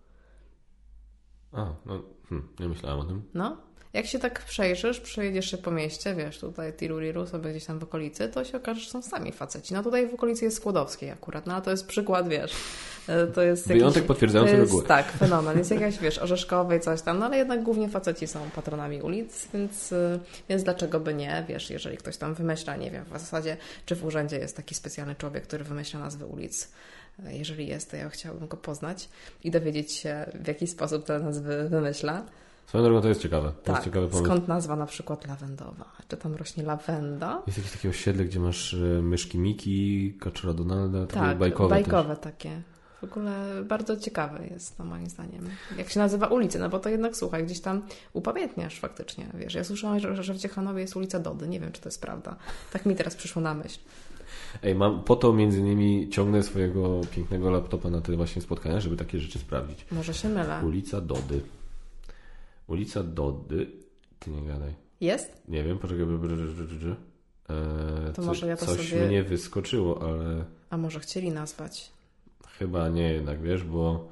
A, 1.57 1.75
no, 1.85 2.01
hmm, 2.29 2.47
nie 2.59 2.69
myślałem 2.69 2.99
o 2.99 3.03
tym. 3.03 3.21
No, 3.33 3.57
jak 3.93 4.05
się 4.05 4.19
tak 4.19 4.45
przejrzysz, 4.45 4.99
przejedziesz 4.99 5.51
się 5.51 5.57
po 5.57 5.71
mieście, 5.71 6.15
wiesz, 6.15 6.39
tutaj 6.39 6.73
Tiruriru 6.73 7.27
sobie 7.27 7.51
gdzieś 7.51 7.65
tam 7.65 7.79
w 7.79 7.83
okolicy, 7.83 8.29
to 8.29 8.45
się 8.45 8.57
okaże, 8.57 8.81
że 8.81 8.89
są 8.89 9.01
sami 9.01 9.31
faceci. 9.31 9.73
No 9.73 9.83
tutaj 9.83 10.07
w 10.07 10.13
okolicy 10.13 10.45
jest 10.45 10.57
Skłodowskiej 10.57 11.11
akurat, 11.11 11.45
no 11.45 11.53
ale 11.53 11.61
to 11.61 11.71
jest 11.71 11.87
przykład, 11.87 12.29
wiesz, 12.29 12.51
e, 13.07 13.27
to 13.27 13.41
jest 13.41 13.67
Wyjątek 13.67 13.95
jakiś, 13.95 14.07
potwierdzający 14.07 14.53
to 14.53 14.59
jest, 14.59 14.71
regułę. 14.71 14.87
Tak, 14.87 15.11
fenomen. 15.11 15.57
Jest 15.57 15.71
jakaś, 15.81 15.99
wiesz, 15.99 16.19
orzeszkowej 16.19 16.79
coś 16.79 17.01
tam, 17.01 17.19
no 17.19 17.25
ale 17.25 17.37
jednak 17.37 17.63
głównie 17.63 17.89
faceci 17.89 18.27
są 18.27 18.39
patronami 18.55 19.01
ulic, 19.01 19.47
więc, 19.53 19.93
e, 19.93 20.19
więc 20.49 20.63
dlaczego 20.63 20.99
by 20.99 21.13
nie, 21.13 21.45
wiesz, 21.47 21.69
jeżeli 21.69 21.97
ktoś 21.97 22.17
tam 22.17 22.33
wymyśla, 22.33 22.75
nie 22.75 22.91
wiem, 22.91 23.05
w 23.05 23.19
zasadzie, 23.19 23.57
czy 23.85 23.95
w 23.95 24.05
urzędzie 24.05 24.37
jest 24.37 24.55
taki 24.55 24.75
specjalny 24.75 25.15
człowiek, 25.15 25.43
który 25.43 25.63
wymyśla 25.63 25.99
nazwy 25.99 26.25
ulic, 26.25 26.71
jeżeli 27.25 27.67
jest, 27.67 27.91
to 27.91 27.97
ja 27.97 28.09
chciałabym 28.09 28.47
go 28.47 28.57
poznać 28.57 29.09
i 29.43 29.51
dowiedzieć 29.51 29.91
się, 29.91 30.25
w 30.43 30.47
jaki 30.47 30.67
sposób 30.67 31.05
te 31.05 31.19
nazwy 31.19 31.69
wymyśla. 31.69 32.23
Swoją 32.67 32.83
drogą 32.83 33.01
to 33.01 33.07
jest 33.07 33.21
ciekawe. 33.21 33.49
To 33.49 33.63
tak. 33.63 33.75
jest 33.75 33.85
ciekawy 33.85 34.07
pomysł. 34.07 34.25
Skąd 34.25 34.47
nazwa 34.47 34.75
na 34.75 34.85
przykład 34.85 35.27
lawendowa? 35.27 35.85
Czy 36.07 36.17
tam 36.17 36.35
rośnie 36.35 36.63
lawenda? 36.63 37.41
Jest 37.47 37.57
jakieś 37.57 37.73
takie 37.73 37.89
osiedle, 37.89 38.25
gdzie 38.25 38.39
masz 38.39 38.73
e, 38.73 38.77
myszki 39.01 39.37
Miki, 39.37 40.13
kaczora 40.19 40.53
Donalda, 40.53 41.07
takie 41.07 41.19
tak, 41.19 41.37
bajkowe 41.37 41.69
bajkowe 41.69 42.15
też. 42.15 42.23
takie. 42.23 42.61
W 43.01 43.03
ogóle 43.03 43.63
bardzo 43.63 43.97
ciekawe 43.97 44.47
jest 44.47 44.77
to 44.77 44.83
moim 44.83 45.09
zdaniem. 45.09 45.49
Jak 45.77 45.89
się 45.89 45.99
nazywa 45.99 46.27
ulica, 46.27 46.59
no 46.59 46.69
bo 46.69 46.79
to 46.79 46.89
jednak 46.89 47.17
słuchaj, 47.17 47.45
gdzieś 47.45 47.59
tam 47.59 47.81
upamiętniasz 48.13 48.79
faktycznie. 48.79 49.27
Wiesz, 49.33 49.53
ja 49.53 49.63
słyszałam, 49.63 49.99
że, 49.99 50.23
że 50.23 50.33
w 50.33 50.37
Ciechanowie 50.37 50.81
jest 50.81 50.95
ulica 50.95 51.19
Dody. 51.19 51.47
Nie 51.47 51.59
wiem, 51.59 51.71
czy 51.71 51.81
to 51.81 51.89
jest 51.89 52.01
prawda. 52.01 52.35
Tak 52.73 52.85
mi 52.85 52.95
teraz 52.95 53.15
przyszło 53.15 53.41
na 53.41 53.53
myśl. 53.53 53.79
Ej, 54.63 54.75
mam 54.75 55.03
po 55.03 55.15
to 55.15 55.33
między 55.33 55.59
innymi 55.59 56.09
ciągnę 56.09 56.43
swojego 56.43 57.01
pięknego 57.11 57.49
laptopa 57.51 57.89
na 57.89 58.01
te 58.01 58.15
właśnie 58.15 58.41
spotkania, 58.41 58.79
żeby 58.79 58.97
takie 58.97 59.19
rzeczy 59.19 59.39
sprawdzić. 59.39 59.85
Może 59.91 60.13
się 60.13 60.29
mylę. 60.29 60.61
Ulica 60.65 61.01
Dody. 61.01 61.41
Ulica 62.67 63.03
Dody. 63.03 63.71
Ty 64.19 64.31
nie 64.31 64.47
gadaj. 64.47 64.73
Jest? 65.01 65.41
Nie 65.47 65.63
wiem, 65.63 65.79
poczekaj. 65.79 66.05
Eee, 67.49 68.13
to 68.13 68.21
może 68.21 68.47
ja 68.47 68.57
to 68.57 68.65
coś 68.65 68.89
sobie... 68.89 69.07
mnie 69.07 69.23
wyskoczyło, 69.23 70.09
ale... 70.09 70.45
A 70.69 70.77
może 70.77 70.99
chcieli 70.99 71.31
nazwać? 71.31 71.91
Chyba 72.59 72.89
nie 72.89 73.13
jednak, 73.13 73.41
wiesz, 73.41 73.63
bo... 73.63 74.07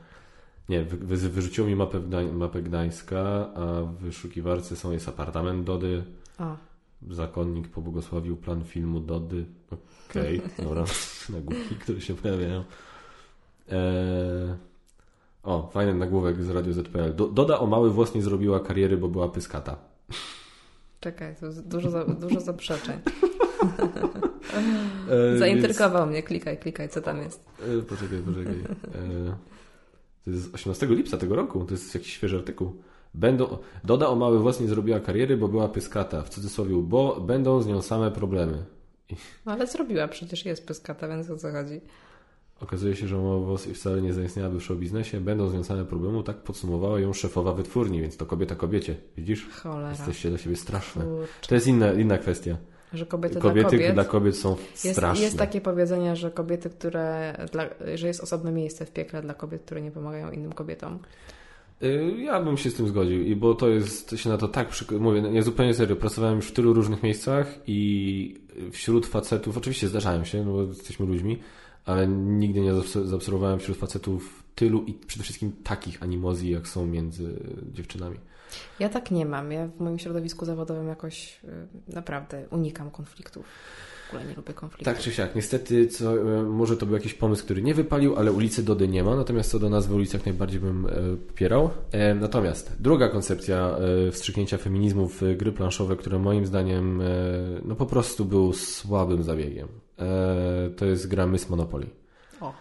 Nie, 0.69 0.83
wy, 0.83 1.29
wyrzuciło 1.29 1.67
mi 1.67 1.75
mapę, 1.75 1.99
mapę 2.33 2.61
Gdańska, 2.61 3.49
a 3.55 3.81
w 3.81 3.95
wyszukiwarce 3.95 4.75
są 4.75 4.91
jest 4.91 5.09
apartament 5.09 5.63
Dody. 5.63 6.03
A. 6.37 6.55
Zakonnik 7.09 7.67
pobłogosławił 7.67 8.37
plan 8.37 8.63
filmu 8.63 8.99
Dody. 8.99 9.45
Okej, 10.09 10.39
okay, 10.39 10.51
dobra. 10.65 10.83
Nagłówki, 11.29 11.75
które 11.75 12.01
się 12.01 12.15
pojawiają. 12.15 12.63
Eee... 13.71 14.55
O, 15.43 15.69
fajny 15.73 15.93
nagłówek 15.93 16.43
z 16.43 16.49
Radio 16.49 16.73
ZPL. 16.73 17.15
Doda 17.33 17.59
o 17.59 17.67
mały 17.67 17.91
włos 17.91 18.15
nie 18.15 18.21
zrobiła 18.21 18.59
kariery, 18.59 18.97
bo 18.97 19.07
była 19.07 19.29
pyskata. 19.29 19.77
Czekaj, 20.99 21.35
to 21.35 21.47
dużo, 21.65 21.89
za, 21.89 22.05
dużo 22.05 22.39
zaprzeczeń. 22.41 22.99
E, 25.09 25.37
Zaintrygował 25.37 26.01
więc... 26.01 26.11
mnie. 26.11 26.23
Klikaj, 26.23 26.57
klikaj, 26.57 26.89
co 26.89 27.01
tam 27.01 27.17
jest. 27.17 27.45
E, 27.59 27.81
poczekaj, 27.81 28.19
poczekaj. 28.19 28.53
E, 28.53 29.35
to 30.25 30.31
jest 30.31 30.55
18 30.55 30.85
lipca 30.85 31.17
tego 31.17 31.35
roku. 31.35 31.65
To 31.65 31.71
jest 31.73 31.95
jakiś 31.95 32.13
świeży 32.13 32.37
artykuł. 32.37 32.75
Będą, 33.13 33.57
Doda 33.83 34.07
o 34.07 34.15
mały 34.15 34.39
włos 34.39 34.59
nie 34.59 34.67
zrobiła 34.67 34.99
kariery, 34.99 35.37
bo 35.37 35.47
była 35.47 35.69
pyskata. 35.69 36.23
W 36.23 36.29
cudzysłowie, 36.29 36.75
bo 36.75 37.21
będą 37.21 37.61
z 37.61 37.67
nią 37.67 37.81
same 37.81 38.11
problemy. 38.11 38.65
No 39.45 39.51
ale 39.51 39.67
zrobiła, 39.67 40.07
przecież 40.07 40.45
jest 40.45 40.67
pyskata, 40.67 41.07
więc 41.07 41.29
o 41.29 41.37
co 41.37 41.51
chodzi? 41.51 41.81
Okazuje 42.59 42.95
się, 42.95 43.07
że 43.07 43.17
i 43.71 43.73
wcale 43.73 44.01
nie 44.01 44.13
zaistniałaby 44.13 44.59
w 44.59 44.63
show 44.63 44.77
biznesie, 44.77 45.21
będą 45.21 45.49
związane 45.49 45.85
problemu, 45.85 46.23
tak 46.23 46.37
podsumowała 46.37 46.99
ją 46.99 47.13
szefowa 47.13 47.53
wytwórni, 47.53 48.01
więc 48.01 48.17
to 48.17 48.25
kobieta 48.25 48.55
kobiecie. 48.55 48.95
Widzisz? 49.17 49.49
Cholera. 49.49 49.89
Jesteście 49.89 50.29
dla 50.29 50.37
siebie 50.37 50.55
straszne. 50.55 51.03
Kurczę. 51.03 51.47
To 51.47 51.55
jest 51.55 51.67
inna, 51.67 51.93
inna 51.93 52.17
kwestia. 52.17 52.57
Że 52.95 53.05
kobiety, 53.05 53.39
kobiety 53.39 53.69
dla, 53.69 53.69
kobiet, 53.69 53.93
dla 53.93 54.05
kobiet 54.05 54.37
są 54.37 54.55
jest, 54.71 54.91
straszne. 54.91 55.23
Jest 55.23 55.37
takie 55.37 55.61
powiedzenie, 55.61 56.15
że 56.15 56.31
kobiety, 56.31 56.69
które, 56.69 57.37
dla, 57.51 57.65
że 57.95 58.07
jest 58.07 58.21
osobne 58.21 58.51
miejsce 58.51 58.85
w 58.85 58.91
piekle 58.91 59.21
dla 59.21 59.33
kobiet, 59.33 59.61
które 59.61 59.81
nie 59.81 59.91
pomagają 59.91 60.31
innym 60.31 60.53
kobietom. 60.53 60.99
Y, 61.83 62.15
ja 62.17 62.41
bym 62.41 62.57
się 62.57 62.69
z 62.69 62.73
tym 62.73 62.87
zgodził, 62.87 63.21
i 63.21 63.35
bo 63.35 63.55
to 63.55 63.69
jest, 63.69 64.09
to 64.09 64.17
się 64.17 64.29
na 64.29 64.37
to 64.37 64.47
tak 64.47 64.69
przy... 64.69 64.99
mówię, 64.99 65.21
nie 65.21 65.43
zupełnie 65.43 65.73
serio, 65.73 65.95
pracowałem 65.95 66.35
już 66.35 66.47
w 66.47 66.51
tylu 66.51 66.73
różnych 66.73 67.03
miejscach 67.03 67.59
i 67.67 68.41
wśród 68.71 69.05
facetów, 69.05 69.57
oczywiście 69.57 69.87
zdarzają 69.87 70.23
się, 70.23 70.45
no 70.45 70.53
bo 70.53 70.63
jesteśmy 70.63 71.05
ludźmi, 71.05 71.39
ale 71.85 72.07
nigdy 72.07 72.61
nie 72.61 72.73
zaobserwowałem 72.83 73.59
wśród 73.59 73.77
facetów 73.77 74.43
tylu 74.55 74.83
i 74.83 74.93
przede 74.93 75.23
wszystkim 75.23 75.51
takich 75.63 76.03
animozji, 76.03 76.51
jak 76.51 76.67
są 76.67 76.85
między 76.85 77.39
dziewczynami. 77.73 78.17
Ja 78.79 78.89
tak 78.89 79.11
nie 79.11 79.25
mam. 79.25 79.51
Ja 79.51 79.67
w 79.67 79.79
moim 79.79 79.99
środowisku 79.99 80.45
zawodowym 80.45 80.87
jakoś 80.87 81.39
y, 81.43 81.93
naprawdę 81.93 82.45
unikam 82.49 82.91
konfliktów. 82.91 83.45
W 84.05 84.09
ogóle 84.09 84.25
nie 84.29 84.35
lubię 84.35 84.53
konfliktów. 84.53 84.93
Tak 84.93 85.03
czy 85.03 85.11
siak. 85.11 85.35
Niestety, 85.35 85.87
co, 85.87 86.17
y, 86.17 86.43
może 86.43 86.77
to 86.77 86.85
był 86.85 86.95
jakiś 86.95 87.13
pomysł, 87.13 87.43
który 87.43 87.61
nie 87.61 87.73
wypalił, 87.73 88.15
ale 88.15 88.31
ulicy 88.31 88.63
Dody 88.63 88.87
nie 88.87 89.03
ma. 89.03 89.15
Natomiast 89.15 89.51
co 89.51 89.59
do 89.59 89.69
nazwy 89.69 89.95
ulicy, 89.95 90.17
jak 90.17 90.25
najbardziej 90.25 90.59
bym 90.59 90.85
y, 90.85 91.17
popierał. 91.27 91.69
E, 91.91 92.15
natomiast 92.15 92.75
druga 92.79 93.09
koncepcja 93.09 93.75
wstrzyknięcia 94.11 94.57
feminizmu 94.57 95.07
w 95.07 95.21
gry 95.37 95.51
planszowe, 95.51 95.95
które 95.95 96.19
moim 96.19 96.45
zdaniem 96.45 97.01
no 97.65 97.75
po 97.75 97.85
prostu 97.85 98.25
był 98.25 98.53
słabym 98.53 99.23
zabiegiem. 99.23 99.67
E, 99.99 100.69
to 100.69 100.85
jest 100.85 101.07
gra 101.07 101.25
Miss 101.25 101.49
Monopoly. 101.49 101.87
O. 102.41 102.53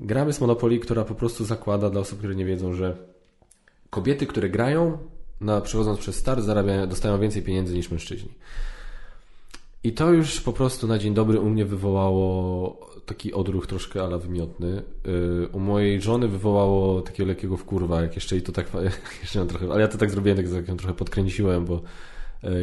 Gra 0.00 0.24
Miss 0.24 0.40
Monopoly, 0.40 0.78
która 0.78 1.04
po 1.04 1.14
prostu 1.14 1.44
zakłada 1.44 1.90
dla 1.90 2.00
osób, 2.00 2.18
które 2.18 2.34
nie 2.34 2.44
wiedzą, 2.44 2.72
że 2.72 2.96
kobiety, 3.90 4.26
które 4.26 4.48
grają, 4.48 4.98
na, 5.42 5.60
przechodząc 5.60 5.98
przez 5.98 6.16
start, 6.16 6.44
zarabiają, 6.44 6.86
dostają 6.86 7.20
więcej 7.20 7.42
pieniędzy 7.42 7.74
niż 7.74 7.90
mężczyźni. 7.90 8.30
I 9.84 9.92
to 9.92 10.10
już 10.10 10.40
po 10.40 10.52
prostu 10.52 10.86
na 10.86 10.98
dzień 10.98 11.14
dobry 11.14 11.40
u 11.40 11.50
mnie 11.50 11.64
wywołało 11.64 12.92
taki 13.06 13.32
odruch 13.32 13.66
troszkę 13.66 14.02
ala 14.02 14.18
wymiotny. 14.18 14.82
Y, 15.44 15.48
u 15.52 15.60
mojej 15.60 16.02
żony 16.02 16.28
wywołało 16.28 17.02
takiego 17.02 17.28
lekkiego 17.28 17.56
wkurwa, 17.56 18.02
jak 18.02 18.14
jeszcze 18.14 18.36
i 18.36 18.42
to 18.42 18.52
tak, 18.52 18.66
jeszcze 19.22 19.46
trochę, 19.46 19.72
ale 19.72 19.80
ja 19.80 19.88
to 19.88 19.98
tak 19.98 20.10
zrobiłem, 20.10 20.36
tak, 20.36 20.66
tak 20.66 20.76
trochę 20.76 20.94
podkręciłem, 20.94 21.64
bo 21.64 21.82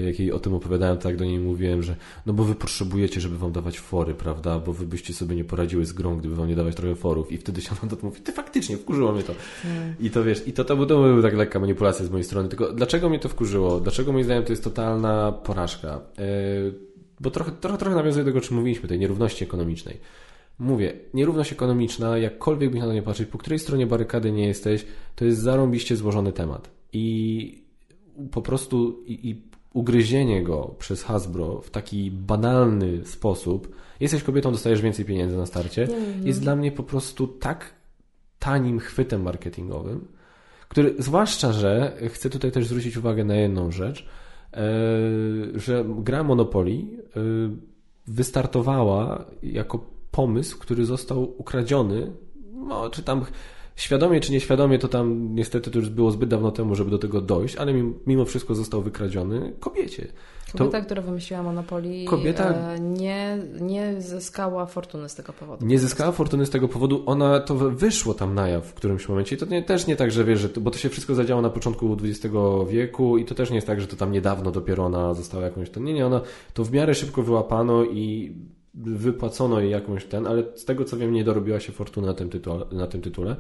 jak 0.06 0.20
jej 0.20 0.32
o 0.32 0.40
tym 0.40 0.54
opowiadałem, 0.54 0.98
tak 0.98 1.16
do 1.18 1.26
niej 1.26 1.40
mówiłem, 1.40 1.84
że 1.84 1.96
no 2.26 2.34
bo 2.34 2.44
wy 2.44 2.56
potrzebujecie, 2.56 3.22
żeby 3.22 3.38
wam 3.38 3.52
dawać 3.52 3.80
fory, 3.80 4.14
prawda? 4.14 4.60
Bo 4.60 4.74
wy 4.74 4.86
byście 4.86 5.14
sobie 5.14 5.36
nie 5.36 5.44
poradziły 5.44 5.86
z 5.86 5.94
grą, 5.94 6.18
gdyby 6.18 6.36
wam 6.36 6.48
nie 6.48 6.56
dawać 6.56 6.76
trochę 6.76 6.96
forów. 6.96 7.32
I 7.32 7.38
wtedy 7.38 7.62
się 7.62 7.70
ona 7.84 7.96
to 7.96 8.06
mówi, 8.06 8.22
ty 8.22 8.32
faktycznie, 8.32 8.78
wkurzyło 8.78 9.12
mnie 9.12 9.24
to. 9.24 9.34
Hmm. 9.64 9.94
I 10.00 10.10
to 10.10 10.24
wiesz, 10.24 10.48
i 10.48 10.54
to, 10.54 10.64
to, 10.64 10.76
to, 10.76 10.86
to 10.86 11.02
była 11.02 11.22
tak 11.22 11.34
lekka 11.34 11.60
manipulacja 11.60 12.06
z 12.06 12.10
mojej 12.10 12.24
strony. 12.24 12.50
Tylko 12.50 12.74
dlaczego 12.74 13.10
mnie 13.10 13.20
to 13.20 13.30
wkurzyło? 13.30 13.80
Dlaczego 13.80 14.12
moim 14.12 14.24
zdaniem 14.24 14.44
to 14.44 14.54
jest 14.54 14.64
totalna 14.64 15.32
porażka? 15.32 16.02
Yy, 16.18 16.74
bo 17.20 17.32
trochę, 17.32 17.52
trochę, 17.52 17.78
trochę 17.78 17.96
nawiązuje 17.96 18.26
do 18.26 18.30
tego, 18.30 18.40
o 18.40 18.48
czym 18.48 18.58
mówiliśmy, 18.58 18.90
tej 18.90 19.00
nierówności 19.00 19.44
ekonomicznej. 19.44 19.98
Mówię, 20.60 20.94
nierówność 21.14 21.52
ekonomiczna, 21.52 22.18
jakkolwiek 22.18 22.72
byś 22.72 22.80
na 22.80 22.86
to 22.86 22.94
nie 22.94 23.02
patrzeć, 23.02 23.30
po 23.30 23.38
której 23.38 23.60
stronie 23.60 23.88
barykady 23.88 24.32
nie 24.32 24.48
jesteś, 24.48 24.86
to 25.16 25.26
jest 25.26 25.40
zarąbiście 25.40 25.96
złożony 25.96 26.34
temat. 26.34 26.70
I 26.94 27.64
po 28.32 28.42
prostu 28.42 29.04
i, 29.06 29.30
i 29.30 29.49
ugryzienie 29.74 30.44
go 30.44 30.76
przez 30.80 31.04
Hasbro 31.04 31.62
w 31.62 31.70
taki 31.70 32.12
banalny 32.12 33.06
sposób, 33.06 33.76
jesteś 34.00 34.24
kobietą, 34.24 34.52
dostajesz 34.52 34.82
więcej 34.82 35.06
pieniędzy 35.06 35.38
na 35.38 35.46
starcie, 35.46 35.88
jest 36.24 36.42
dla 36.42 36.56
mnie 36.56 36.72
po 36.72 36.84
prostu 36.84 37.28
tak 37.28 37.74
tanim 38.40 38.80
chwytem 38.80 39.22
marketingowym, 39.22 40.08
który, 40.70 40.96
zwłaszcza, 41.00 41.54
że 41.54 41.98
chcę 42.10 42.30
tutaj 42.30 42.52
też 42.52 42.68
zwrócić 42.68 42.98
uwagę 42.98 43.24
na 43.24 43.36
jedną 43.36 43.72
rzecz, 43.72 44.06
e, 44.54 44.60
że 45.56 45.86
gra 45.88 46.24
Monopoly 46.24 46.72
e, 46.72 47.20
wystartowała 48.08 49.26
jako 49.44 49.86
pomysł, 50.12 50.60
który 50.60 50.86
został 50.86 51.36
ukradziony, 51.38 52.12
no, 52.54 52.90
czy 52.90 53.04
tam 53.04 53.26
Świadomie 53.80 54.20
czy 54.20 54.32
nieświadomie, 54.32 54.80
to 54.80 54.88
tam 54.88 55.36
niestety 55.36 55.72
to 55.72 55.80
już 55.80 55.90
było 55.90 56.12
zbyt 56.12 56.30
dawno 56.30 56.52
temu, 56.52 56.76
żeby 56.76 56.92
do 56.92 56.98
tego 56.98 57.22
dojść, 57.22 57.56
ale 57.56 57.74
mimo 58.08 58.26
wszystko 58.26 58.56
został 58.56 58.82
wykradziony 58.82 59.54
kobiecie. 59.60 60.08
Kobieta, 60.58 60.80
to... 60.80 60.86
która 60.86 61.02
wymyśliła 61.02 61.44
Monopoly, 61.44 62.06
kobieta... 62.06 62.54
E, 62.54 62.80
nie, 62.80 63.38
nie 63.62 64.02
zyskała 64.02 64.66
fortuny 64.66 65.10
z 65.10 65.16
tego 65.16 65.34
powodu. 65.34 65.66
Nie 65.66 65.80
zyskała 65.80 66.12
fortuny 66.12 66.46
z 66.46 66.50
tego 66.50 66.68
powodu, 66.68 67.04
ona 67.06 67.40
to 67.40 67.56
wyszło 67.56 68.14
tam 68.14 68.36
na 68.36 68.48
jaw 68.48 68.66
w 68.66 68.74
którymś 68.74 69.10
momencie. 69.10 69.36
I 69.36 69.40
to 69.40 69.46
nie, 69.46 69.64
też 69.64 69.88
nie 69.88 69.96
tak, 69.96 70.12
że 70.12 70.24
wiesz, 70.24 70.40
że, 70.40 70.50
bo 70.50 70.72
to 70.72 70.78
się 70.78 70.90
wszystko 70.90 71.16
zadziało 71.16 71.42
na 71.42 71.50
początku 71.50 71.98
XX 72.04 72.36
wieku 72.70 73.18
i 73.18 73.26
to 73.26 73.36
też 73.36 73.50
nie 73.50 73.56
jest 73.56 73.68
tak, 73.68 73.82
że 73.82 73.88
to 73.88 73.96
tam 73.96 74.12
niedawno 74.12 74.52
dopiero 74.52 74.86
ona 74.86 75.14
została 75.14 75.44
jakąś. 75.44 75.70
To 75.70 75.80
nie, 75.80 75.94
nie, 75.94 76.06
ona 76.06 76.22
to 76.54 76.64
w 76.64 76.72
miarę 76.72 76.96
szybko 76.96 77.24
wyłapano 77.24 77.84
i 77.84 78.36
wypłacono 78.74 79.60
jej 79.60 79.72
jakąś 79.72 80.06
ten, 80.06 80.28
ale 80.28 80.44
z 80.56 80.66
tego 80.66 80.86
co 80.86 80.98
wiem, 80.98 81.14
nie 81.14 81.24
dorobiła 81.24 81.60
się 81.60 81.72
fortuny 81.72 82.08
na 82.08 82.14
tym, 82.14 82.30
tytule, 82.30 82.66
na 82.72 82.88
tym 82.88 83.02
tytule. 83.02 83.36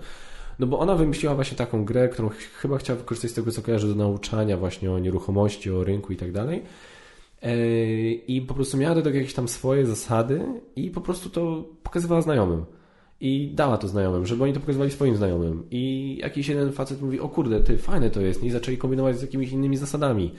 No 0.59 0.67
bo 0.67 0.79
ona 0.79 0.95
wymyśliła 0.95 1.35
właśnie 1.35 1.57
taką 1.57 1.85
grę, 1.85 2.09
którą 2.09 2.29
chyba 2.53 2.77
chciała 2.77 2.99
wykorzystać 2.99 3.31
z 3.31 3.33
tego, 3.33 3.51
co 3.51 3.61
kojarzy 3.61 3.87
do 3.87 3.95
nauczania 3.95 4.57
właśnie 4.57 4.91
o 4.91 4.99
nieruchomości, 4.99 5.71
o 5.71 5.83
rynku 5.83 6.13
i 6.13 6.15
tak 6.17 6.31
dalej. 6.31 6.63
E, 7.41 7.55
I 8.11 8.41
po 8.41 8.53
prostu 8.53 8.77
miała 8.77 8.95
do 8.95 9.01
tego 9.01 9.17
jakieś 9.17 9.33
tam 9.33 9.47
swoje 9.47 9.85
zasady 9.85 10.41
i 10.75 10.91
po 10.91 11.01
prostu 11.01 11.29
to 11.29 11.65
pokazywała 11.83 12.21
znajomym. 12.21 12.65
i 13.21 13.51
dała 13.55 13.77
to 13.77 13.87
znajomym, 13.87 14.25
żeby 14.25 14.43
oni 14.43 14.53
to 14.53 14.59
pokazywali 14.59 14.91
swoim 14.91 15.15
znajomym. 15.15 15.63
I 15.71 16.17
jakiś 16.21 16.47
jeden 16.47 16.71
facet 16.71 17.01
mówi, 17.01 17.19
o 17.19 17.29
kurde, 17.29 17.59
ty, 17.59 17.77
fajne 17.77 18.09
to 18.09 18.21
jest, 18.21 18.43
i 18.43 18.49
zaczęli 18.51 18.77
kombinować 18.77 19.17
z 19.17 19.21
jakimiś 19.21 19.51
innymi 19.51 19.77
zasadami. 19.77 20.31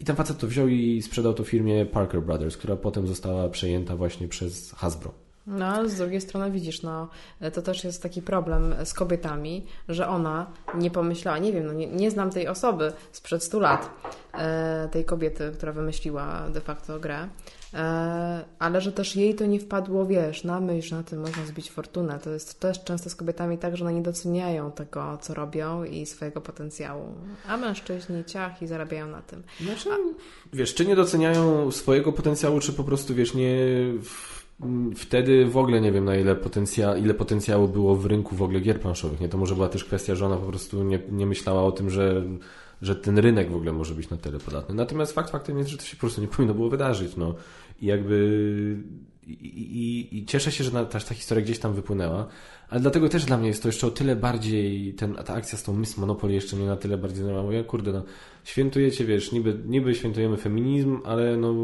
I 0.00 0.04
ten 0.04 0.16
facet 0.16 0.38
to 0.38 0.46
wziął 0.46 0.68
i 0.68 1.02
sprzedał 1.02 1.34
to 1.34 1.44
firmie 1.44 1.86
Parker 1.86 2.22
Brothers, 2.22 2.56
która 2.56 2.76
potem 2.76 3.06
została 3.06 3.48
przejęta 3.48 3.96
właśnie 3.96 4.28
przez 4.28 4.72
Hasbro. 4.72 5.25
No, 5.46 5.66
ale 5.66 5.88
z 5.88 5.96
drugiej 5.96 6.20
strony 6.20 6.50
widzisz, 6.50 6.82
no, 6.82 7.08
to 7.54 7.62
też 7.62 7.84
jest 7.84 8.02
taki 8.02 8.22
problem 8.22 8.74
z 8.84 8.94
kobietami, 8.94 9.66
że 9.88 10.08
ona 10.08 10.46
nie 10.74 10.90
pomyślała, 10.90 11.38
nie 11.38 11.52
wiem, 11.52 11.66
no, 11.66 11.72
nie, 11.72 11.86
nie 11.86 12.10
znam 12.10 12.30
tej 12.30 12.48
osoby 12.48 12.92
sprzed 13.12 13.44
100 13.44 13.60
lat, 13.60 13.90
e, 14.34 14.88
tej 14.92 15.04
kobiety, 15.04 15.52
która 15.54 15.72
wymyśliła 15.72 16.48
de 16.50 16.60
facto 16.60 17.00
grę, 17.00 17.28
e, 17.74 18.44
ale 18.58 18.80
że 18.80 18.92
też 18.92 19.16
jej 19.16 19.34
to 19.34 19.46
nie 19.46 19.60
wpadło, 19.60 20.06
wiesz, 20.06 20.44
na 20.44 20.60
myśl, 20.60 20.94
na 20.94 21.02
tym 21.02 21.20
można 21.20 21.46
zbić 21.46 21.70
fortunę. 21.70 22.18
To 22.18 22.30
jest 22.30 22.60
też 22.60 22.84
często 22.84 23.10
z 23.10 23.14
kobietami 23.14 23.58
tak, 23.58 23.76
że 23.76 23.84
one 23.84 23.94
nie 23.94 24.02
doceniają 24.02 24.72
tego, 24.72 25.18
co 25.20 25.34
robią 25.34 25.84
i 25.84 26.06
swojego 26.06 26.40
potencjału, 26.40 27.14
a 27.48 27.56
mężczyźni 27.56 28.24
ciach 28.24 28.62
i 28.62 28.66
zarabiają 28.66 29.06
na 29.06 29.22
tym. 29.22 29.42
Znaczy, 29.60 29.90
a... 29.92 29.96
wiesz, 30.52 30.74
czy 30.74 30.86
nie 30.86 30.96
doceniają 30.96 31.70
swojego 31.70 32.12
potencjału, 32.12 32.60
czy 32.60 32.72
po 32.72 32.84
prostu, 32.84 33.14
wiesz, 33.14 33.34
nie 33.34 33.56
wtedy 34.96 35.46
w 35.46 35.56
ogóle 35.56 35.80
nie 35.80 35.92
wiem, 35.92 36.04
na 36.04 36.16
ile, 36.16 36.36
potencja, 36.36 36.96
ile 36.96 37.14
potencjału 37.14 37.68
było 37.68 37.96
w 37.96 38.06
rynku 38.06 38.36
w 38.36 38.42
ogóle 38.42 38.60
gier 38.60 38.80
planszowych. 38.80 39.20
Nie? 39.20 39.28
To 39.28 39.38
może 39.38 39.54
była 39.54 39.68
też 39.68 39.84
kwestia, 39.84 40.14
że 40.14 40.26
ona 40.26 40.36
po 40.36 40.46
prostu 40.46 40.84
nie, 40.84 41.00
nie 41.10 41.26
myślała 41.26 41.62
o 41.62 41.72
tym, 41.72 41.90
że, 41.90 42.22
że 42.82 42.96
ten 42.96 43.18
rynek 43.18 43.50
w 43.50 43.56
ogóle 43.56 43.72
może 43.72 43.94
być 43.94 44.10
na 44.10 44.16
tyle 44.16 44.38
podatny. 44.38 44.74
Natomiast 44.74 45.12
fakt 45.12 45.30
faktem 45.30 45.58
jest, 45.58 45.70
że 45.70 45.78
to 45.78 45.84
się 45.84 45.96
po 45.96 46.00
prostu 46.00 46.20
nie 46.20 46.28
powinno 46.28 46.54
było 46.54 46.68
wydarzyć. 46.68 47.16
No. 47.16 47.34
I 47.82 47.86
jakby 47.86 48.76
i, 49.26 49.32
i, 49.32 50.18
i 50.18 50.26
cieszę 50.26 50.52
się, 50.52 50.64
że 50.64 50.70
ta, 50.70 50.84
ta 51.00 51.14
historia 51.14 51.44
gdzieś 51.44 51.58
tam 51.58 51.74
wypłynęła, 51.74 52.26
ale 52.68 52.80
dlatego 52.80 53.08
też 53.08 53.24
dla 53.24 53.38
mnie 53.38 53.48
jest 53.48 53.62
to 53.62 53.68
jeszcze 53.68 53.86
o 53.86 53.90
tyle 53.90 54.16
bardziej, 54.16 54.94
ten, 54.94 55.14
ta 55.14 55.34
akcja 55.34 55.58
z 55.58 55.62
tą 55.62 55.76
Miss 55.76 55.96
Monopoly 55.96 56.34
jeszcze 56.34 56.56
nie 56.56 56.66
na 56.66 56.76
tyle 56.76 56.98
bardziej 56.98 57.24
znana. 57.24 57.52
Ja 57.52 57.64
kurde, 57.64 57.92
no, 57.92 58.02
świętujecie, 58.44 59.04
wiesz, 59.04 59.32
niby, 59.32 59.58
niby 59.66 59.94
świętujemy 59.94 60.36
feminizm, 60.36 61.00
ale 61.04 61.36
no 61.36 61.54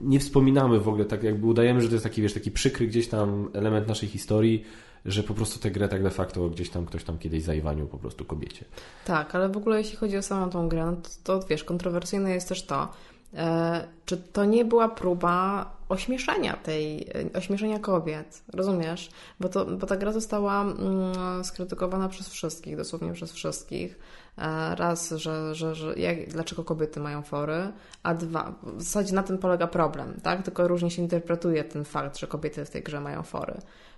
nie 0.00 0.20
wspominamy 0.20 0.80
w 0.80 0.88
ogóle, 0.88 1.04
tak 1.04 1.22
jakby 1.22 1.46
udajemy, 1.46 1.80
że 1.80 1.88
to 1.88 1.94
jest 1.94 2.04
taki, 2.04 2.22
wiesz, 2.22 2.34
taki 2.34 2.50
przykry 2.50 2.86
gdzieś 2.86 3.08
tam 3.08 3.50
element 3.52 3.88
naszej 3.88 4.08
historii, 4.08 4.64
że 5.04 5.22
po 5.22 5.34
prostu 5.34 5.58
tę 5.58 5.70
grę 5.70 5.88
tak 5.88 6.02
de 6.02 6.10
facto 6.10 6.48
gdzieś 6.48 6.70
tam 6.70 6.86
ktoś 6.86 7.04
tam 7.04 7.18
kiedyś 7.18 7.42
zajwanił 7.42 7.86
po 7.86 7.98
prostu 7.98 8.24
kobiecie. 8.24 8.64
Tak, 9.04 9.34
ale 9.34 9.48
w 9.48 9.56
ogóle 9.56 9.78
jeśli 9.78 9.96
chodzi 9.96 10.16
o 10.16 10.22
samą 10.22 10.50
tą 10.50 10.68
grę, 10.68 10.86
no 10.86 10.96
to, 10.96 11.40
to 11.40 11.46
wiesz, 11.46 11.64
kontrowersyjne 11.64 12.30
jest 12.30 12.48
też 12.48 12.66
to, 12.66 12.88
e, 13.34 13.86
czy 14.04 14.16
to 14.16 14.44
nie 14.44 14.64
była 14.64 14.88
próba 14.88 15.70
ośmieszenia 15.88 16.56
tej, 16.56 17.06
ośmieszenia 17.34 17.78
kobiet, 17.78 18.42
rozumiesz? 18.52 19.10
Bo, 19.40 19.48
to, 19.48 19.64
bo 19.64 19.86
ta 19.86 19.96
gra 19.96 20.12
została 20.12 20.62
mm, 20.62 21.44
skrytykowana 21.44 22.08
przez 22.08 22.28
wszystkich, 22.28 22.76
dosłownie 22.76 23.12
przez 23.12 23.32
wszystkich. 23.32 23.98
E, 24.38 24.74
raz, 24.74 25.10
że, 25.10 25.54
że, 25.54 25.74
że 25.74 25.94
jak, 25.94 26.28
dlaczego 26.28 26.64
kobiety 26.64 27.00
mają 27.00 27.22
fory, 27.22 27.72
a 28.02 28.14
dwa, 28.14 28.54
w 28.62 28.82
zasadzie 28.82 29.14
na 29.14 29.22
tym 29.22 29.38
polega 29.38 29.66
problem, 29.66 30.20
tak? 30.22 30.42
Tylko 30.42 30.68
różnie 30.68 30.90
się 30.90 31.02
interpretuje 31.02 31.64
ten 31.64 31.84
fakt, 31.84 32.18
że 32.18 32.26
kobiety 32.26 32.64
w 32.64 32.70
tej 32.70 32.82
grze 32.82 33.00
mają 33.00 33.22
fory. 33.22 33.54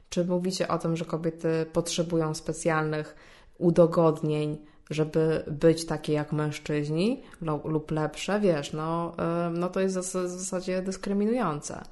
Czy 0.09 0.25
mówicie 0.25 0.69
o 0.69 0.79
tym, 0.79 0.97
że 0.97 1.05
kobiety 1.05 1.67
potrzebują 1.73 2.35
specjalnych 2.35 3.17
udogodnień, 3.59 4.59
żeby 4.91 5.45
być 5.47 5.87
takie 5.87 6.13
jak 6.13 6.33
mężczyźni 6.33 7.23
lub 7.65 7.91
lepsze, 7.91 8.41
wiesz, 8.41 8.73
no, 8.73 9.13
e, 9.19 9.51
no 9.51 9.69
to 9.69 9.81
jest 9.81 9.97
w 9.97 10.29
zasadzie 10.29 10.83
dyskryminujące. 10.83 11.83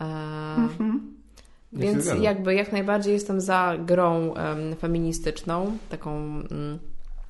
E, 0.00 0.04
mhm. 0.56 1.12
Więc 1.72 2.06
jakby 2.20 2.54
jak 2.54 2.72
najbardziej 2.72 3.12
jestem 3.12 3.40
za 3.40 3.74
grą 3.86 4.34
feministyczną, 4.78 5.78
taką 5.88 6.16
mm, 6.16 6.78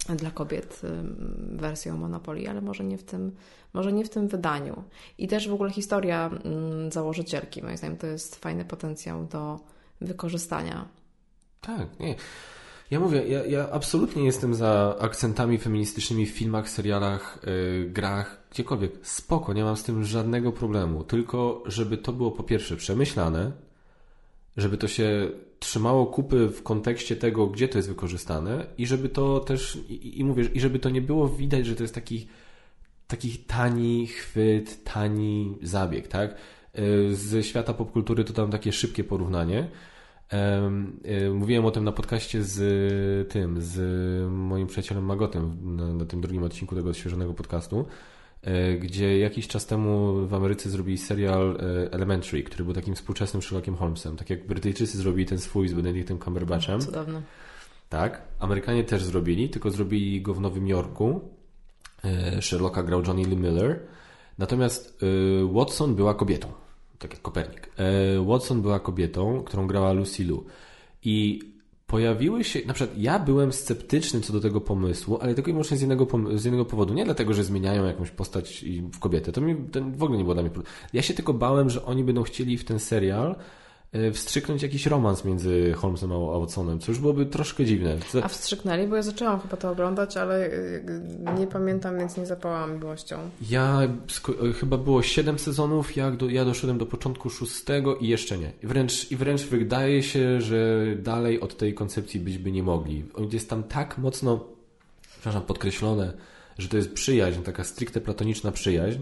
dla 0.08 0.30
kobiet 0.30 0.80
wersją 1.52 1.96
Monopoly, 1.96 2.50
ale 2.50 2.60
może 2.60 2.84
nie 2.84 2.98
w 2.98 3.04
tym, 3.04 3.32
może 3.74 3.92
nie 3.92 4.04
w 4.04 4.10
tym 4.10 4.28
wydaniu. 4.28 4.84
I 5.18 5.28
też 5.28 5.48
w 5.48 5.52
ogóle 5.52 5.70
historia 5.70 6.30
założycielki, 6.88 7.62
moim 7.62 7.76
zdaniem, 7.76 7.96
to 7.96 8.06
jest 8.06 8.36
fajny 8.36 8.64
potencjał 8.64 9.24
do 9.24 9.60
wykorzystania. 10.00 10.88
Tak, 11.60 12.00
nie. 12.00 12.14
Ja 12.90 13.00
mówię, 13.00 13.26
ja, 13.26 13.46
ja 13.46 13.70
absolutnie 13.70 14.24
jestem 14.24 14.54
za 14.54 14.96
akcentami 15.00 15.58
feministycznymi 15.58 16.26
w 16.26 16.30
filmach, 16.30 16.68
serialach, 16.68 17.38
yy, 17.46 17.90
grach, 17.90 18.40
gdziekolwiek. 18.50 18.92
Spoko, 19.02 19.52
nie 19.52 19.64
mam 19.64 19.76
z 19.76 19.82
tym 19.82 20.04
żadnego 20.04 20.52
problemu. 20.52 21.04
Tylko, 21.04 21.62
żeby 21.66 21.98
to 21.98 22.12
było 22.12 22.30
po 22.30 22.42
pierwsze 22.42 22.76
przemyślane, 22.76 23.52
żeby 24.56 24.78
to 24.78 24.88
się 24.88 25.30
trzymało 25.62 26.06
kupy 26.06 26.48
w 26.48 26.62
kontekście 26.62 27.16
tego, 27.16 27.46
gdzie 27.46 27.68
to 27.68 27.78
jest 27.78 27.88
wykorzystane 27.88 28.66
i 28.78 28.86
żeby 28.86 29.08
to 29.08 29.40
też, 29.40 29.78
i, 29.88 30.20
i 30.20 30.24
mówię, 30.24 30.44
i 30.54 30.60
żeby 30.60 30.78
to 30.78 30.90
nie 30.90 31.00
było 31.00 31.28
widać, 31.28 31.66
że 31.66 31.76
to 31.76 31.82
jest 31.84 31.94
taki, 31.94 32.26
taki 33.06 33.38
tani 33.38 34.06
chwyt, 34.06 34.84
tani 34.84 35.58
zabieg, 35.62 36.08
tak? 36.08 36.34
Y, 36.78 37.16
z 37.16 37.46
świata 37.46 37.74
popkultury 37.74 38.24
to 38.24 38.32
tam 38.32 38.50
takie 38.50 38.72
szybkie 38.72 39.04
porównanie. 39.04 39.68
Y, 41.26 41.30
mówiłem 41.30 41.64
o 41.64 41.70
tym 41.70 41.84
na 41.84 41.92
podcaście 41.92 42.42
z 42.42 43.32
tym, 43.32 43.60
z 43.60 43.76
moim 44.30 44.66
przyjacielem 44.66 45.04
Magotem 45.04 45.76
na, 45.76 45.94
na 45.94 46.04
tym 46.04 46.20
drugim 46.20 46.42
odcinku 46.42 46.74
tego 46.74 46.90
odświeżonego 46.90 47.34
podcastu. 47.34 47.86
E, 48.42 48.74
gdzie 48.74 49.18
jakiś 49.18 49.48
czas 49.48 49.66
temu 49.66 50.14
w 50.26 50.34
Ameryce 50.34 50.70
zrobili 50.70 50.98
serial 50.98 51.58
e, 51.60 51.92
Elementary, 51.92 52.42
który 52.42 52.64
był 52.64 52.74
takim 52.74 52.94
współczesnym 52.94 53.42
Sherlockiem 53.42 53.76
Holmesem. 53.76 54.16
Tak 54.16 54.30
jak 54.30 54.46
Brytyjczycy 54.46 54.98
zrobili 54.98 55.26
ten 55.26 55.38
swój 55.38 55.68
z 55.68 55.72
Benedictem 55.72 56.18
Cumberbatchem. 56.18 56.80
Cudowne. 56.80 57.22
Tak. 57.88 58.22
Amerykanie 58.38 58.84
też 58.84 59.04
zrobili, 59.04 59.48
tylko 59.48 59.70
zrobili 59.70 60.22
go 60.22 60.34
w 60.34 60.40
Nowym 60.40 60.68
Jorku. 60.68 61.20
E, 62.04 62.42
Sherlocka 62.42 62.82
grał 62.82 63.02
Johnny 63.06 63.24
Lee 63.24 63.36
Miller. 63.36 63.80
Natomiast 64.38 64.98
Watson 65.52 65.94
była 65.94 66.14
kobietą, 66.14 66.48
tak 66.98 67.12
jak 67.12 67.22
Kopernik. 67.22 67.70
Watson 68.26 68.62
była 68.62 68.80
kobietą, 68.80 69.42
którą 69.44 69.66
grała 69.66 69.92
Lucy 69.92 70.24
Liu. 70.24 70.44
I 71.04 71.40
pojawiły 71.92 72.44
się, 72.44 72.60
na 72.66 72.74
przykład 72.74 72.98
ja 72.98 73.18
byłem 73.18 73.52
sceptyczny 73.52 74.20
co 74.20 74.32
do 74.32 74.40
tego 74.40 74.60
pomysłu, 74.60 75.18
ale 75.20 75.34
tylko 75.34 75.50
i 75.50 75.52
wyłącznie 75.52 75.76
z 75.76 75.80
jednego, 75.80 76.06
z 76.34 76.44
jednego 76.44 76.64
powodu. 76.64 76.94
Nie 76.94 77.04
dlatego, 77.04 77.34
że 77.34 77.44
zmieniają 77.44 77.84
jakąś 77.84 78.10
postać 78.10 78.64
w 78.92 78.98
kobietę. 78.98 79.32
To 79.32 79.40
mi 79.40 79.54
w 79.96 80.02
ogóle 80.02 80.18
nie 80.18 80.24
było 80.24 80.34
dla 80.34 80.42
mnie. 80.42 80.52
Ja 80.92 81.02
się 81.02 81.14
tylko 81.14 81.34
bałem, 81.34 81.70
że 81.70 81.84
oni 81.84 82.04
będą 82.04 82.22
chcieli 82.22 82.58
w 82.58 82.64
ten 82.64 82.78
serial 82.78 83.36
wstrzyknąć 84.12 84.62
jakiś 84.62 84.86
romans 84.86 85.24
między 85.24 85.72
Holmesem 85.72 86.12
a 86.12 86.38
Watsonem, 86.38 86.78
co 86.78 86.92
już 86.92 87.00
byłoby 87.00 87.26
troszkę 87.26 87.64
dziwne. 87.64 87.96
A 88.22 88.28
wstrzyknęli? 88.28 88.86
Bo 88.86 88.96
ja 88.96 89.02
zaczęłam 89.02 89.40
chyba 89.40 89.56
to 89.56 89.70
oglądać, 89.70 90.16
ale 90.16 90.46
e, 90.46 91.38
nie 91.38 91.46
pamiętam, 91.46 91.98
więc 91.98 92.16
nie 92.16 92.26
zapałam 92.26 92.74
miłością. 92.74 93.18
Ja 93.50 93.82
e, 93.82 94.52
chyba 94.52 94.76
było 94.76 95.02
7 95.02 95.38
sezonów, 95.38 95.96
ja, 95.96 96.10
do, 96.10 96.30
ja 96.30 96.44
doszedłem 96.44 96.78
do 96.78 96.86
początku 96.86 97.30
szóstego 97.30 97.96
i 97.96 98.08
jeszcze 98.08 98.38
nie. 98.38 98.52
I 98.62 98.66
wręcz, 98.66 99.10
I 99.10 99.16
wręcz 99.16 99.42
wydaje 99.42 100.02
się, 100.02 100.40
że 100.40 100.86
dalej 100.96 101.40
od 101.40 101.56
tej 101.56 101.74
koncepcji 101.74 102.20
być 102.20 102.38
by 102.38 102.52
nie 102.52 102.62
mogli. 102.62 103.04
Jest 103.32 103.50
tam 103.50 103.62
tak 103.62 103.98
mocno, 103.98 104.44
przepraszam, 105.10 105.42
podkreślone, 105.42 106.12
że 106.58 106.68
to 106.68 106.76
jest 106.76 106.92
przyjaźń, 106.92 107.42
taka 107.42 107.64
stricte 107.64 108.00
platoniczna 108.00 108.52
przyjaźń, 108.52 109.00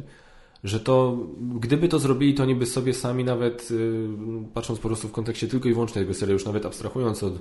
że 0.64 0.80
to, 0.80 1.18
gdyby 1.60 1.88
to 1.88 1.98
zrobili, 1.98 2.34
to 2.34 2.42
oni 2.42 2.54
by 2.54 2.66
sobie 2.66 2.94
sami 2.94 3.24
nawet, 3.24 3.70
y, 3.70 4.08
patrząc 4.54 4.80
po 4.80 4.88
prostu 4.88 5.08
w 5.08 5.12
kontekście 5.12 5.48
tylko 5.48 5.68
i 5.68 5.72
wyłącznie 5.72 6.02
tego 6.02 6.14
serialu, 6.14 6.32
już 6.32 6.44
nawet 6.44 6.66
abstrahując 6.66 7.22
od 7.22 7.34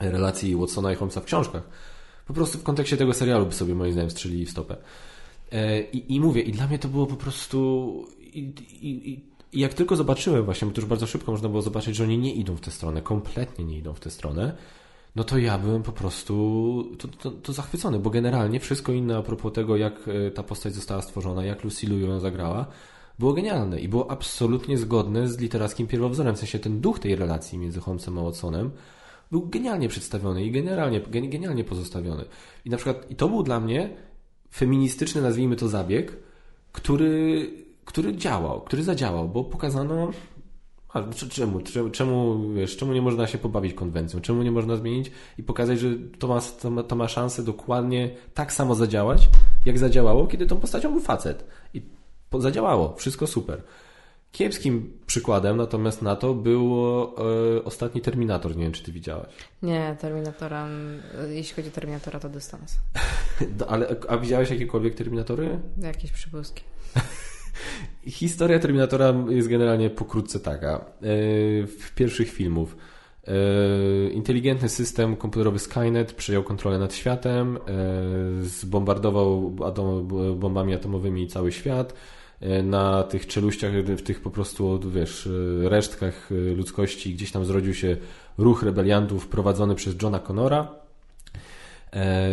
relacji 0.00 0.56
Watsona 0.56 0.92
i 0.92 0.94
Holmesa 0.94 1.20
w 1.20 1.24
książkach, 1.24 1.62
po 2.26 2.34
prostu 2.34 2.58
w 2.58 2.62
kontekście 2.62 2.96
tego 2.96 3.14
serialu 3.14 3.46
by 3.46 3.52
sobie 3.52 3.74
moim 3.74 3.92
zdaniem 3.92 4.10
strzelili 4.10 4.46
w 4.46 4.50
stopę. 4.50 4.76
E, 5.52 5.82
I, 5.82 6.14
i 6.14 6.20
mówię, 6.20 6.42
i 6.42 6.52
dla 6.52 6.66
mnie 6.66 6.78
to 6.78 6.88
było 6.88 7.06
po 7.06 7.16
prostu... 7.16 8.06
I, 8.20 8.52
i, 8.80 9.12
i 9.12 9.60
jak 9.60 9.74
tylko 9.74 9.96
zobaczyłem 9.96 10.44
właśnie, 10.44 10.68
bo 10.68 10.74
to 10.74 10.80
już 10.80 10.88
bardzo 10.88 11.06
szybko 11.06 11.32
można 11.32 11.48
było 11.48 11.62
zobaczyć, 11.62 11.96
że 11.96 12.04
oni 12.04 12.18
nie 12.18 12.34
idą 12.34 12.56
w 12.56 12.60
tę 12.60 12.70
stronę, 12.70 13.02
kompletnie 13.02 13.64
nie 13.64 13.78
idą 13.78 13.94
w 13.94 14.00
tę 14.00 14.10
stronę, 14.10 14.56
no 15.16 15.24
to 15.24 15.38
ja 15.38 15.58
byłem 15.58 15.82
po 15.82 15.92
prostu 15.92 16.84
to, 16.98 17.08
to, 17.08 17.30
to, 17.30 17.52
zachwycony, 17.52 17.98
bo 17.98 18.10
generalnie 18.10 18.60
wszystko 18.60 18.92
inne 18.92 19.16
a 19.16 19.22
propos 19.22 19.52
tego, 19.52 19.76
jak 19.76 19.94
e, 20.08 20.30
ta 20.30 20.42
postać 20.42 20.74
została 20.74 21.02
stworzona, 21.02 21.44
jak 21.44 21.64
Lucy 21.64 21.86
Liu 21.86 21.98
ją 21.98 22.20
zagrała, 22.20 22.66
było 23.18 23.32
genialne 23.32 23.80
i 23.80 23.88
było 23.88 24.10
absolutnie 24.10 24.78
zgodne 24.78 25.28
z 25.28 25.38
literackim 25.38 25.86
pierwowzorem. 25.86 26.34
W 26.34 26.38
sensie 26.38 26.58
ten 26.58 26.80
duch 26.80 26.98
tej 26.98 27.16
relacji 27.16 27.58
między 27.58 27.80
Holmesem 27.80 28.18
a 28.18 28.22
Watsonem 28.22 28.70
był 29.30 29.48
genialnie 29.48 29.88
przedstawiony 29.88 30.44
i 30.44 30.50
generalnie, 30.50 31.00
genialnie 31.00 31.64
pozostawiony. 31.64 32.24
I 32.64 32.70
na 32.70 32.76
przykład, 32.76 33.10
i 33.10 33.16
to 33.16 33.28
był 33.28 33.42
dla 33.42 33.60
mnie 33.60 33.90
feministyczny, 34.50 35.22
nazwijmy 35.22 35.56
to 35.56 35.68
zabieg, 35.68 36.16
który, 36.72 37.50
który 37.84 38.16
działał, 38.16 38.60
który 38.60 38.82
zadziałał, 38.82 39.28
bo 39.28 39.44
pokazano 39.44 40.10
a 40.88 41.02
czemu, 41.30 41.60
czemu, 41.92 42.40
wiesz, 42.54 42.76
czemu 42.76 42.92
nie 42.92 43.02
można 43.02 43.26
się 43.26 43.38
pobawić 43.38 43.74
konwencją? 43.74 44.20
Czemu 44.20 44.42
nie 44.42 44.50
można 44.50 44.76
zmienić 44.76 45.10
i 45.38 45.42
pokazać, 45.42 45.80
że 45.80 45.88
to 46.18 46.28
ma, 46.28 46.40
to 46.40 46.70
ma, 46.70 46.82
to 46.82 46.96
ma 46.96 47.08
szansę 47.08 47.42
dokładnie 47.42 48.10
tak 48.34 48.52
samo 48.52 48.74
zadziałać, 48.74 49.28
jak 49.66 49.78
zadziałało, 49.78 50.26
kiedy 50.26 50.46
tą 50.46 50.56
postacią 50.56 50.92
był 50.92 51.00
facet. 51.00 51.44
I 51.74 51.82
zadziałało, 52.38 52.94
wszystko 52.96 53.26
super. 53.26 53.62
Kiepskim 54.32 54.98
przykładem 55.06 55.56
natomiast 55.56 56.02
na 56.02 56.16
to 56.16 56.34
był 56.34 56.74
e, 57.56 57.64
ostatni 57.64 58.00
Terminator. 58.00 58.56
Nie 58.56 58.62
wiem, 58.62 58.72
czy 58.72 58.82
ty 58.82 58.92
widziałaś. 58.92 59.28
Nie, 59.62 59.96
Terminatora, 60.00 60.68
jeśli 61.28 61.54
chodzi 61.54 61.68
o 61.68 61.72
Terminatora, 61.72 62.20
to 62.20 62.28
dystans. 62.28 62.76
Ale, 63.68 63.96
a 64.08 64.18
widziałeś 64.18 64.50
jakiekolwiek 64.50 64.94
Terminatory? 64.94 65.58
Jakieś 65.82 66.12
przybłyski. 66.12 66.62
Historia 68.10 68.58
Terminatora 68.58 69.14
jest 69.28 69.48
generalnie 69.48 69.90
pokrótce 69.90 70.40
taka. 70.40 70.68
E, 70.68 70.80
w 71.66 71.92
pierwszych 71.94 72.30
filmów 72.30 72.76
e, 73.26 73.32
inteligentny 74.10 74.68
system 74.68 75.16
komputerowy 75.16 75.58
Skynet 75.58 76.12
przejął 76.12 76.42
kontrolę 76.42 76.78
nad 76.78 76.94
światem, 76.94 77.56
e, 77.56 77.60
zbombardował 78.42 79.50
bombami 80.36 80.74
atomowymi 80.74 81.28
cały 81.28 81.52
świat. 81.52 81.94
Na 82.62 83.02
tych 83.02 83.26
czeluściach, 83.26 83.72
w 83.72 84.02
tych 84.02 84.20
po 84.20 84.30
prostu, 84.30 84.80
wiesz, 84.90 85.28
resztkach 85.62 86.30
ludzkości 86.56 87.14
gdzieś 87.14 87.32
tam 87.32 87.44
zrodził 87.44 87.74
się 87.74 87.96
ruch 88.38 88.62
rebeliantów 88.62 89.28
prowadzony 89.28 89.74
przez 89.74 90.02
Johna 90.02 90.18
Connora 90.18 90.68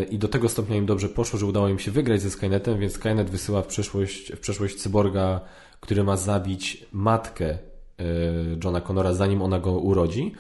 I 0.10 0.18
do 0.18 0.28
tego 0.28 0.50
stopnia 0.50 0.76
im 0.76 0.86
dobrze 0.86 1.10
poszło, 1.10 1.40
że 1.40 1.46
udało 1.46 1.68
im 1.68 1.80
się 1.80 1.92
wygrać 1.92 2.22
ze 2.22 2.32
Skynetem, 2.32 2.80
więc 2.80 2.94
Skynet 2.94 3.30
wysyła 3.30 3.62
w 3.62 3.68
przeszłość, 3.68 4.32
w 4.32 4.40
przeszłość 4.40 4.76
cyborga, 4.76 5.42
który 5.80 6.04
ma 6.04 6.18
zabić 6.18 6.86
matkę 6.92 7.46
e, 7.50 7.58
Johna 8.64 8.82
Connora, 8.82 9.14
zanim 9.14 9.42
ona 9.42 9.60
go 9.60 9.72
urodzi. 9.72 10.32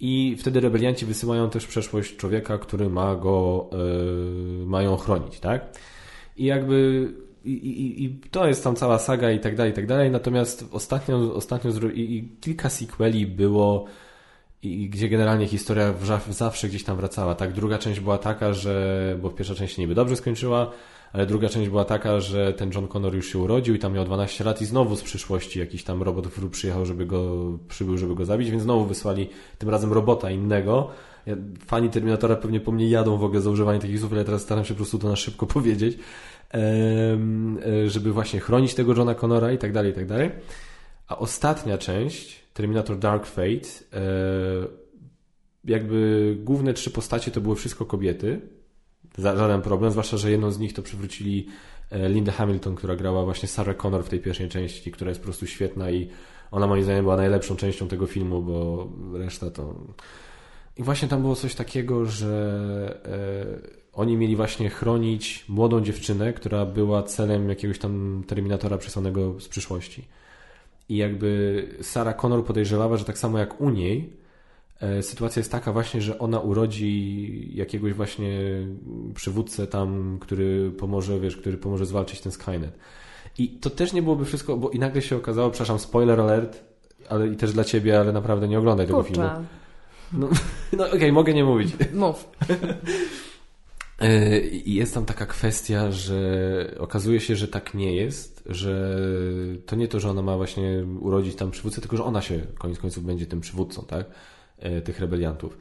I 0.00 0.36
wtedy 0.38 0.60
rebelianci 0.60 1.06
wysyłają 1.06 1.50
też 1.50 1.66
przeszłość 1.66 2.16
człowieka, 2.16 2.58
który 2.58 2.90
ma 2.90 3.16
go, 3.16 3.70
yy, 3.72 4.66
mają 4.66 4.96
chronić, 4.96 5.40
tak? 5.40 5.78
I 6.36 6.44
jakby 6.44 7.08
i, 7.44 7.50
i, 7.50 8.04
i, 8.04 8.20
to 8.30 8.46
jest 8.46 8.64
tam 8.64 8.76
cała 8.76 8.98
saga 8.98 9.30
i 9.30 9.40
tak 9.40 9.56
dalej, 9.56 9.72
i 9.72 9.74
tak 9.74 9.86
dalej. 9.86 10.10
Natomiast 10.10 10.64
ostatnio, 10.72 11.34
ostatnio 11.34 11.70
i, 11.94 12.00
i 12.00 12.28
kilka 12.40 12.70
sequeli 12.70 13.26
było 13.26 13.86
i 14.62 14.88
gdzie 14.88 15.08
generalnie 15.08 15.46
historia 15.46 15.94
zawsze 16.30 16.68
gdzieś 16.68 16.84
tam 16.84 16.96
wracała. 16.96 17.34
Tak, 17.34 17.52
druga 17.52 17.78
część 17.78 18.00
była 18.00 18.18
taka, 18.18 18.52
że, 18.52 19.18
bo 19.22 19.30
pierwsza 19.30 19.54
część 19.54 19.76
się 19.76 19.82
niby 19.82 19.94
dobrze 19.94 20.16
skończyła, 20.16 20.70
ale 21.16 21.26
druga 21.26 21.48
część 21.48 21.68
była 21.68 21.84
taka, 21.84 22.20
że 22.20 22.52
ten 22.52 22.70
John 22.74 22.88
Connor 22.88 23.14
już 23.14 23.32
się 23.32 23.38
urodził 23.38 23.74
i 23.74 23.78
tam 23.78 23.92
miał 23.92 24.04
12 24.04 24.44
lat 24.44 24.62
i 24.62 24.66
znowu 24.66 24.96
z 24.96 25.02
przyszłości 25.02 25.58
jakiś 25.58 25.84
tam 25.84 26.02
robot 26.02 26.28
przyjechał, 26.50 26.86
żeby 26.86 27.06
go, 27.06 27.34
przybył, 27.68 27.98
żeby 27.98 28.14
go 28.14 28.24
zabić, 28.24 28.50
więc 28.50 28.62
znowu 28.62 28.84
wysłali 28.84 29.28
tym 29.58 29.68
razem 29.68 29.92
robota 29.92 30.30
innego. 30.30 30.90
Fani 31.66 31.90
Terminatora 31.90 32.36
pewnie 32.36 32.60
po 32.60 32.72
mnie 32.72 32.90
jadą 32.90 33.16
w 33.16 33.24
ogóle 33.24 33.40
za 33.40 33.50
używanie 33.50 33.80
takich 33.80 34.00
słów, 34.00 34.12
ale 34.12 34.24
teraz 34.24 34.42
staram 34.42 34.64
się 34.64 34.74
po 34.74 34.76
prostu 34.76 34.98
to 34.98 35.08
na 35.08 35.16
szybko 35.16 35.46
powiedzieć, 35.56 35.98
e, 36.54 37.18
żeby 37.86 38.12
właśnie 38.12 38.40
chronić 38.40 38.74
tego 38.74 38.94
Johna 38.94 39.14
Connora 39.14 39.52
i 39.52 39.58
tak 39.58 39.72
dalej, 39.72 39.90
i 39.90 39.94
tak 39.94 40.06
dalej. 40.06 40.30
A 41.08 41.18
ostatnia 41.18 41.78
część, 41.78 42.40
Terminator 42.54 42.98
Dark 42.98 43.26
Fate, 43.26 43.68
e, 43.92 44.00
jakby 45.64 46.36
główne 46.40 46.74
trzy 46.74 46.90
postacie 46.90 47.30
to 47.30 47.40
były 47.40 47.56
wszystko 47.56 47.86
kobiety. 47.86 48.55
Żaden 49.18 49.62
problem, 49.62 49.90
zwłaszcza, 49.90 50.16
że 50.16 50.30
jedną 50.30 50.50
z 50.50 50.58
nich 50.58 50.72
to 50.72 50.82
przywrócili 50.82 51.46
e, 51.90 52.08
Linda 52.08 52.32
Hamilton, 52.32 52.74
która 52.74 52.96
grała 52.96 53.24
właśnie 53.24 53.48
Sarah 53.48 53.76
Connor 53.76 54.04
w 54.04 54.08
tej 54.08 54.20
pierwszej 54.20 54.48
części, 54.48 54.92
która 54.92 55.08
jest 55.08 55.20
po 55.20 55.24
prostu 55.24 55.46
świetna 55.46 55.90
i 55.90 56.08
ona 56.50 56.66
moim 56.66 56.82
zdaniem 56.82 57.02
była 57.02 57.16
najlepszą 57.16 57.56
częścią 57.56 57.88
tego 57.88 58.06
filmu, 58.06 58.42
bo 58.42 58.88
reszta 59.12 59.50
to... 59.50 59.74
I 60.76 60.82
właśnie 60.82 61.08
tam 61.08 61.22
było 61.22 61.34
coś 61.34 61.54
takiego, 61.54 62.06
że 62.06 63.00
e, 63.04 63.76
oni 63.92 64.16
mieli 64.16 64.36
właśnie 64.36 64.70
chronić 64.70 65.44
młodą 65.48 65.80
dziewczynę, 65.80 66.32
która 66.32 66.66
była 66.66 67.02
celem 67.02 67.48
jakiegoś 67.48 67.78
tam 67.78 68.24
Terminatora 68.26 68.78
przesłanego 68.78 69.40
z 69.40 69.48
przyszłości. 69.48 70.04
I 70.88 70.96
jakby 70.96 71.62
Sarah 71.82 72.16
Connor 72.16 72.44
podejrzewała, 72.44 72.96
że 72.96 73.04
tak 73.04 73.18
samo 73.18 73.38
jak 73.38 73.60
u 73.60 73.70
niej, 73.70 74.12
sytuacja 75.02 75.40
jest 75.40 75.52
taka 75.52 75.72
właśnie, 75.72 76.00
że 76.00 76.18
ona 76.18 76.40
urodzi 76.40 77.50
jakiegoś 77.54 77.92
właśnie 77.92 78.38
przywódcę 79.14 79.66
tam, 79.66 80.18
który 80.20 80.70
pomoże, 80.70 81.20
wiesz, 81.20 81.36
który 81.36 81.58
pomoże 81.58 81.86
zwalczyć 81.86 82.20
ten 82.20 82.32
Skynet. 82.32 82.78
I 83.38 83.48
to 83.48 83.70
też 83.70 83.92
nie 83.92 84.02
byłoby 84.02 84.24
wszystko, 84.24 84.56
bo 84.56 84.70
i 84.70 84.78
nagle 84.78 85.02
się 85.02 85.16
okazało, 85.16 85.50
przepraszam, 85.50 85.78
spoiler 85.78 86.20
alert, 86.20 86.64
ale 87.08 87.28
i 87.28 87.36
też 87.36 87.52
dla 87.52 87.64
ciebie, 87.64 88.00
ale 88.00 88.12
naprawdę 88.12 88.48
nie 88.48 88.58
oglądaj 88.58 88.86
Kurczę. 88.86 89.12
tego 89.12 89.28
filmu. 89.28 89.46
No, 90.12 90.28
no 90.78 90.84
okej, 90.84 90.98
okay, 90.98 91.12
mogę 91.12 91.34
nie 91.34 91.44
mówić. 91.44 91.72
Mów. 91.94 92.28
E, 93.98 94.40
I 94.40 94.74
jest 94.74 94.94
tam 94.94 95.04
taka 95.04 95.26
kwestia, 95.26 95.92
że 95.92 96.74
okazuje 96.78 97.20
się, 97.20 97.36
że 97.36 97.48
tak 97.48 97.74
nie 97.74 97.96
jest, 97.96 98.42
że 98.46 98.98
to 99.66 99.76
nie 99.76 99.88
to, 99.88 100.00
że 100.00 100.10
ona 100.10 100.22
ma 100.22 100.36
właśnie 100.36 100.84
urodzić 101.00 101.36
tam 101.36 101.50
przywódcę, 101.50 101.80
tylko 101.80 101.96
że 101.96 102.04
ona 102.04 102.22
się 102.22 102.40
koniec 102.58 102.78
końców 102.78 103.04
będzie 103.04 103.26
tym 103.26 103.40
przywódcą, 103.40 103.82
tak? 103.82 104.06
E, 104.58 104.80
tych 104.80 105.00
rebeliantów. 105.00 105.58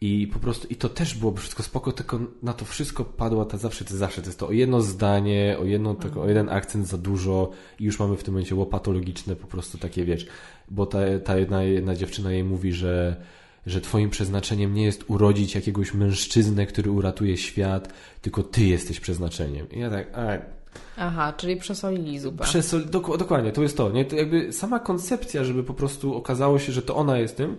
I 0.00 0.26
po 0.26 0.38
prostu, 0.38 0.66
i 0.70 0.76
to 0.76 0.88
też 0.88 1.14
byłoby 1.14 1.40
wszystko 1.40 1.62
spoko, 1.62 1.92
tylko 1.92 2.20
na 2.42 2.52
to 2.52 2.64
wszystko 2.64 3.04
padła 3.04 3.44
ta 3.44 3.58
zawsze, 3.58 3.84
to 3.84 3.96
zawsze, 3.96 4.22
to 4.22 4.28
jest 4.28 4.38
to 4.38 4.48
o 4.48 4.52
jedno 4.52 4.80
zdanie, 4.80 5.56
o, 5.60 5.64
jedno, 5.64 5.94
tylko, 5.94 6.22
o 6.22 6.28
jeden 6.28 6.48
akcent 6.48 6.86
za 6.86 6.98
dużo 6.98 7.50
i 7.80 7.84
już 7.84 7.98
mamy 7.98 8.16
w 8.16 8.22
tym 8.24 8.34
momencie 8.34 8.54
łopatologiczne 8.54 9.36
po 9.36 9.46
prostu 9.46 9.78
takie, 9.78 10.04
wiesz, 10.04 10.26
bo 10.70 10.86
ta, 10.86 10.98
ta 11.24 11.38
jedna, 11.38 11.62
jedna 11.62 11.94
dziewczyna 11.94 12.32
jej 12.32 12.44
mówi, 12.44 12.72
że 12.72 13.16
że 13.66 13.80
twoim 13.80 14.10
przeznaczeniem 14.10 14.74
nie 14.74 14.84
jest 14.84 15.04
urodzić 15.08 15.54
jakiegoś 15.54 15.94
mężczyznę, 15.94 16.66
który 16.66 16.90
uratuje 16.90 17.36
świat, 17.36 17.92
tylko 18.22 18.42
ty 18.42 18.64
jesteś 18.64 19.00
przeznaczeniem. 19.00 19.70
I 19.70 19.78
ja 19.78 19.90
tak, 19.90 20.18
a... 20.18 20.38
Aha, 20.96 21.32
czyli 21.36 21.56
przesolili 21.56 22.18
zupę. 22.18 22.44
Przesol... 22.44 22.84
Dok 22.86 23.18
dokładnie, 23.18 23.52
to 23.52 23.62
jest 23.62 23.76
to. 23.76 23.90
Nie? 23.90 24.04
To 24.04 24.16
jakby 24.16 24.52
sama 24.52 24.80
koncepcja, 24.80 25.44
żeby 25.44 25.64
po 25.64 25.74
prostu 25.74 26.14
okazało 26.14 26.58
się, 26.58 26.72
że 26.72 26.82
to 26.82 26.96
ona 26.96 27.18
jest 27.18 27.36
tym, 27.36 27.56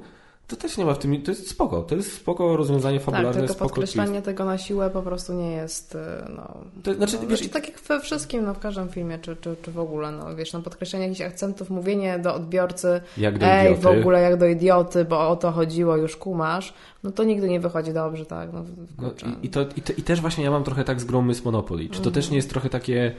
to 0.47 0.55
też 0.55 0.77
nie 0.77 0.85
ma 0.85 0.93
w 0.93 0.99
tym, 0.99 1.21
to 1.21 1.31
jest 1.31 1.49
spoko, 1.49 1.81
to 1.81 1.95
jest 1.95 2.13
spoko 2.13 2.57
rozwiązanie 2.57 2.99
fabularne. 2.99 3.31
Tak, 3.31 3.39
tylko 3.39 3.53
spoko 3.53 3.69
podkreślanie 3.69 4.11
twist. 4.11 4.25
tego 4.25 4.45
na 4.45 4.57
siłę 4.57 4.89
po 4.89 5.01
prostu 5.01 5.33
nie 5.33 5.51
jest, 5.51 5.95
y, 5.95 5.97
no... 6.35 6.57
To, 6.83 6.93
znaczy, 6.93 7.17
no, 7.21 7.27
wiesz, 7.27 7.39
znaczy, 7.39 7.53
tak 7.53 7.67
jak 7.67 7.79
we 7.79 7.99
wszystkim, 7.99 8.45
no 8.45 8.53
w 8.53 8.59
każdym 8.59 8.89
filmie, 8.89 9.19
czy, 9.19 9.35
czy, 9.35 9.55
czy 9.61 9.71
w 9.71 9.79
ogóle, 9.79 10.11
no 10.11 10.35
wiesz, 10.35 10.53
no 10.53 10.61
podkreślenie 10.61 11.05
jakichś 11.05 11.21
akcentów, 11.21 11.69
mówienie 11.69 12.19
do 12.19 12.35
odbiorcy, 12.35 13.01
jak 13.17 13.39
do 13.39 13.45
ej, 13.45 13.71
idioty. 13.71 13.81
w 13.81 13.99
ogóle 13.99 14.21
jak 14.21 14.37
do 14.37 14.45
idioty, 14.45 15.05
bo 15.05 15.29
o 15.29 15.35
to 15.35 15.51
chodziło, 15.51 15.97
już 15.97 16.15
kumasz, 16.15 16.73
no 17.03 17.11
to 17.11 17.23
nigdy 17.23 17.49
nie 17.49 17.59
wychodzi 17.59 17.93
dobrze, 17.93 18.25
tak, 18.25 18.53
no, 18.53 18.65
no 19.01 19.11
i, 19.11 19.45
i, 19.45 19.49
to, 19.49 19.61
i, 19.77 19.81
to, 19.81 19.93
I 19.97 20.01
też 20.01 20.21
właśnie 20.21 20.43
ja 20.43 20.51
mam 20.51 20.63
trochę 20.63 20.83
tak 20.83 21.01
z 21.01 21.05
grą 21.05 21.31
Monopoly, 21.45 21.89
czy 21.89 21.97
to 21.97 22.01
mm. 22.01 22.13
też 22.13 22.29
nie 22.29 22.35
jest 22.35 22.49
trochę 22.49 22.69
takie 22.69 23.15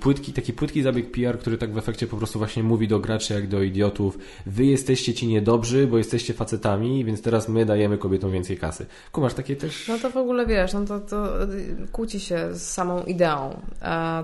płytki, 0.00 0.32
taki 0.32 0.52
płytki 0.52 0.82
zabieg 0.82 1.10
PR, 1.10 1.38
który 1.38 1.58
tak 1.58 1.72
w 1.72 1.78
efekcie 1.78 2.06
po 2.06 2.16
prostu 2.16 2.38
właśnie 2.38 2.62
mówi 2.62 2.88
do 2.88 3.00
graczy 3.00 3.34
jak 3.34 3.48
do 3.48 3.62
idiotów 3.62 4.18
wy 4.46 4.64
jesteście 4.64 5.14
ci 5.14 5.26
niedobrzy, 5.26 5.86
bo 5.86 5.98
jesteście 5.98 6.34
facetami, 6.34 7.04
więc 7.04 7.22
teraz 7.22 7.48
my 7.48 7.66
dajemy 7.66 7.98
kobietom 7.98 8.32
więcej 8.32 8.58
kasy. 8.58 8.86
Kumasz 9.12 9.34
takie 9.34 9.56
też... 9.56 9.88
No 9.88 9.98
to 9.98 10.10
w 10.10 10.16
ogóle 10.16 10.46
wiesz, 10.46 10.72
no 10.72 10.84
to, 10.84 11.00
to 11.00 11.28
kłóci 11.92 12.20
się 12.20 12.54
z 12.54 12.62
samą 12.62 13.02
ideą. 13.02 13.60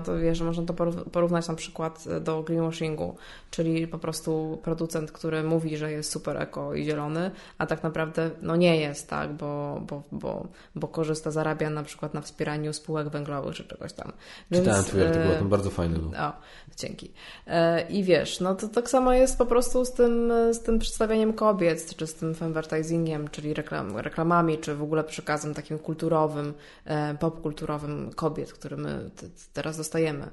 To 0.05 0.17
wiesz, 0.17 0.41
można 0.41 0.63
to 0.63 0.73
porównać 1.11 1.47
na 1.47 1.55
przykład 1.55 2.05
do 2.21 2.43
greenwashingu, 2.43 3.15
czyli 3.51 3.87
po 3.87 3.99
prostu 3.99 4.59
producent, 4.63 5.11
który 5.11 5.43
mówi, 5.43 5.77
że 5.77 5.91
jest 5.91 6.11
super 6.11 6.37
eko 6.37 6.75
i 6.75 6.83
zielony, 6.83 7.31
a 7.57 7.65
tak 7.65 7.83
naprawdę 7.83 8.29
no 8.41 8.55
nie 8.55 8.77
jest, 8.77 9.09
tak, 9.09 9.33
bo, 9.33 9.81
bo, 9.87 10.03
bo, 10.11 10.47
bo 10.75 10.87
korzysta, 10.87 11.31
zarabia 11.31 11.69
na 11.69 11.83
przykład 11.83 12.13
na 12.13 12.21
wspieraniu 12.21 12.73
spółek 12.73 13.09
węglowych 13.09 13.55
czy 13.55 13.63
czegoś 13.63 13.93
tam. 13.93 14.11
Więc, 14.51 14.65
Czytałem 14.65 14.85
twój 14.99 15.07
artykuł, 15.19 15.39
ten 15.39 15.49
bardzo 15.49 15.69
fajny 15.69 15.99
był. 15.99 16.09
O, 16.09 16.33
dzięki. 16.77 17.11
E, 17.47 17.87
I 17.89 18.03
wiesz, 18.03 18.39
no 18.39 18.55
to 18.55 18.67
tak 18.67 18.89
samo 18.89 19.13
jest 19.13 19.37
po 19.37 19.45
prostu 19.45 19.85
z 19.85 19.93
tym, 19.93 20.33
z 20.51 20.59
tym 20.59 20.79
przedstawianiem 20.79 21.33
kobiet, 21.33 21.95
czy 21.95 22.07
z 22.07 22.15
tym 22.15 22.35
femvertisingiem, 22.35 23.27
czyli 23.27 23.53
reklam, 23.53 23.97
reklamami, 23.97 24.57
czy 24.57 24.75
w 24.75 24.83
ogóle 24.83 25.03
przekazem 25.03 25.53
takim 25.53 25.79
kulturowym, 25.79 26.53
e, 26.85 27.17
popkulturowym 27.17 28.11
kobiet, 28.15 28.53
który 28.53 28.77
my 28.77 29.09
teraz 29.53 29.77
dostajemy. 29.77 30.27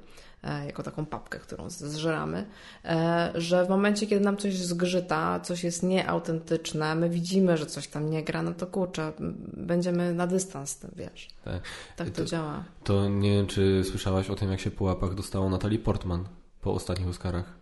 E, 0.47 0.67
jako 0.67 0.83
taką 0.83 1.07
papkę, 1.07 1.39
którą 1.39 1.71
zżeramy, 1.71 2.47
e, 2.85 3.33
że 3.35 3.65
w 3.65 3.69
momencie, 3.69 4.07
kiedy 4.07 4.25
nam 4.25 4.37
coś 4.37 4.57
zgrzyta, 4.57 5.41
coś 5.41 5.65
jest 5.65 5.83
nieautentyczne, 5.83 6.95
my 6.95 7.11
widzimy, 7.11 7.57
że 7.57 7.67
coś 7.67 7.89
tam 7.89 8.11
nie 8.11 8.25
gra, 8.25 8.43
no 8.43 8.53
to 8.55 8.67
kurczę, 8.67 9.13
będziemy 9.57 10.15
na 10.15 10.27
dystans 10.27 10.71
z 10.71 10.79
tym, 10.79 10.91
wiesz. 10.97 11.29
Tak, 11.45 11.63
tak 11.97 12.11
to, 12.11 12.23
to 12.23 12.25
działa. 12.25 12.65
To 12.85 13.09
nie 13.09 13.31
wiem, 13.31 13.47
czy 13.47 13.85
słyszałaś 13.85 14.31
o 14.31 14.35
tym, 14.35 14.51
jak 14.51 14.61
się 14.61 14.71
po 14.71 14.85
łapach 14.85 15.15
dostało 15.15 15.51
Natalie 15.51 15.79
Portman 15.79 16.25
po 16.61 16.75
ostatnich 16.75 17.09
Oscarach? 17.09 17.53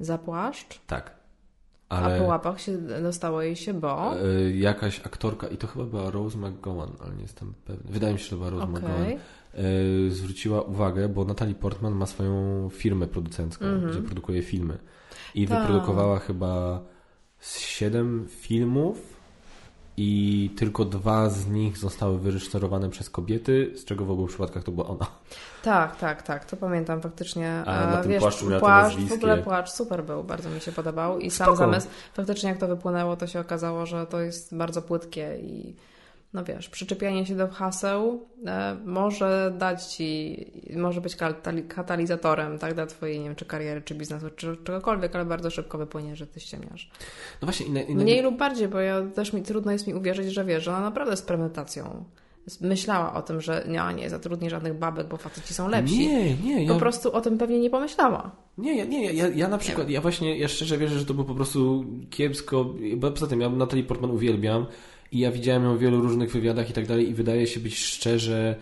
Za 0.00 0.18
płaszcz? 0.18 0.80
Tak. 0.86 1.14
Ale... 1.88 2.16
A 2.16 2.20
po 2.20 2.24
łapach 2.24 2.60
się 2.60 2.78
dostało 2.78 3.42
jej 3.42 3.56
się, 3.56 3.74
bo? 3.74 4.14
E, 4.20 4.50
jakaś 4.50 5.00
aktorka, 5.00 5.46
i 5.46 5.56
to 5.56 5.66
chyba 5.66 5.84
była 5.84 6.10
Rose 6.10 6.38
McGowan, 6.38 6.90
ale 7.04 7.14
nie 7.14 7.22
jestem 7.22 7.54
pewny. 7.64 7.92
Wydaje 7.92 8.12
mi 8.12 8.18
się, 8.18 8.24
że 8.24 8.30
to 8.30 8.36
była 8.36 8.50
Rose 8.50 8.64
okay. 8.64 8.80
McGowan 8.80 9.18
zwróciła 10.08 10.62
uwagę, 10.62 11.08
bo 11.08 11.24
Natalie 11.24 11.54
Portman 11.54 11.94
ma 11.94 12.06
swoją 12.06 12.68
firmę 12.72 13.06
producencką, 13.06 13.64
mm 13.64 13.80
-hmm. 13.80 13.90
gdzie 13.90 14.02
produkuje 14.02 14.42
filmy. 14.42 14.78
I 15.34 15.46
Ta. 15.46 15.60
wyprodukowała 15.60 16.18
chyba 16.18 16.80
siedem 17.40 18.26
filmów 18.28 19.12
i 19.96 20.50
tylko 20.56 20.84
dwa 20.84 21.28
z 21.28 21.46
nich 21.46 21.78
zostały 21.78 22.18
wyreżyserowane 22.18 22.90
przez 22.90 23.10
kobiety, 23.10 23.72
z 23.76 23.84
czego 23.84 24.04
w 24.04 24.10
obu 24.10 24.26
przypadkach 24.26 24.64
to 24.64 24.72
była 24.72 24.86
ona. 24.86 25.06
Tak, 25.62 25.96
tak, 25.96 26.22
tak, 26.22 26.44
to 26.44 26.56
pamiętam 26.56 27.00
faktycznie. 27.00 27.62
A 27.66 27.86
na 27.86 27.96
tym 27.96 28.10
Wiesz, 28.10 28.20
płaszczu 28.20 28.46
miała 28.46 28.60
płaszcz, 28.60 28.98
w 28.98 29.12
ogóle 29.12 29.38
płaszcz 29.38 29.72
super 29.72 30.04
był, 30.04 30.24
bardzo 30.24 30.50
mi 30.50 30.60
się 30.60 30.72
podobał 30.72 31.18
i 31.18 31.30
sam 31.30 31.56
zamysł, 31.56 31.88
faktycznie 32.14 32.48
jak 32.48 32.58
to 32.58 32.68
wypłynęło, 32.68 33.16
to 33.16 33.26
się 33.26 33.40
okazało, 33.40 33.86
że 33.86 34.06
to 34.06 34.20
jest 34.20 34.56
bardzo 34.56 34.82
płytkie 34.82 35.38
i 35.40 35.76
no 36.32 36.44
wiesz, 36.44 36.68
przyczepianie 36.68 37.26
się 37.26 37.36
do 37.36 37.48
haseł 37.48 38.28
e, 38.46 38.76
może 38.84 39.54
dać 39.58 39.84
ci, 39.84 40.36
może 40.76 41.00
być 41.00 41.16
katalizatorem, 41.68 42.58
tak, 42.58 42.74
dla 42.74 42.86
twojej, 42.86 43.18
nie 43.18 43.24
wiem, 43.24 43.36
czy 43.36 43.44
kariery, 43.44 43.82
czy 43.82 43.94
biznesu, 43.94 44.30
czy 44.36 44.56
czegokolwiek, 44.56 45.14
ale 45.14 45.24
bardzo 45.24 45.50
szybko 45.50 45.78
wypłynie, 45.78 46.16
że 46.16 46.26
ty 46.26 46.40
ściemniasz. 46.40 46.90
No 47.42 47.46
właśnie. 47.46 47.66
Inne, 47.66 47.82
inne... 47.82 48.02
Mniej 48.02 48.22
lub 48.22 48.36
bardziej, 48.36 48.68
bo 48.68 48.80
ja 48.80 49.02
też 49.14 49.32
mi 49.32 49.42
trudno 49.42 49.72
jest 49.72 49.86
mi 49.86 49.94
uwierzyć, 49.94 50.32
że 50.32 50.44
wiesz, 50.44 50.64
że 50.64 50.70
ona 50.70 50.80
naprawdę 50.80 51.16
z 51.16 51.22
premedytacją 51.22 52.04
myślała 52.60 53.14
o 53.14 53.22
tym, 53.22 53.40
że 53.40 53.64
nie, 53.68 53.94
nie 53.94 54.10
zatrudni 54.10 54.50
żadnych 54.50 54.78
babek, 54.78 55.08
bo 55.08 55.16
faceci 55.16 55.54
są 55.54 55.68
lepsi. 55.68 56.08
Nie, 56.08 56.36
nie. 56.36 56.64
Ja... 56.64 56.72
Po 56.72 56.78
prostu 56.78 57.12
o 57.12 57.20
tym 57.20 57.38
pewnie 57.38 57.60
nie 57.60 57.70
pomyślała. 57.70 58.30
Nie, 58.58 58.76
ja, 58.76 58.84
nie, 58.84 59.12
ja, 59.12 59.28
ja 59.28 59.48
na 59.48 59.58
przykład, 59.58 59.90
ja 59.90 60.00
właśnie, 60.00 60.38
ja 60.38 60.48
szczerze 60.48 60.78
wierzę, 60.78 60.98
że 60.98 61.06
to 61.06 61.14
było 61.14 61.26
po 61.26 61.34
prostu 61.34 61.84
kiepsko, 62.10 62.74
bo 62.96 63.10
poza 63.10 63.26
tym 63.26 63.40
ja 63.40 63.48
Natalie 63.48 63.84
Portman 63.84 64.10
uwielbiam, 64.10 64.66
i 65.12 65.18
ja 65.18 65.32
widziałem 65.32 65.64
ją 65.64 65.76
w 65.76 65.80
wielu 65.80 66.00
różnych 66.00 66.32
wywiadach 66.32 66.70
i 66.70 66.72
tak 66.72 66.86
dalej 66.86 67.10
i 67.10 67.14
wydaje 67.14 67.46
się 67.46 67.60
być 67.60 67.78
szczerze 67.78 68.56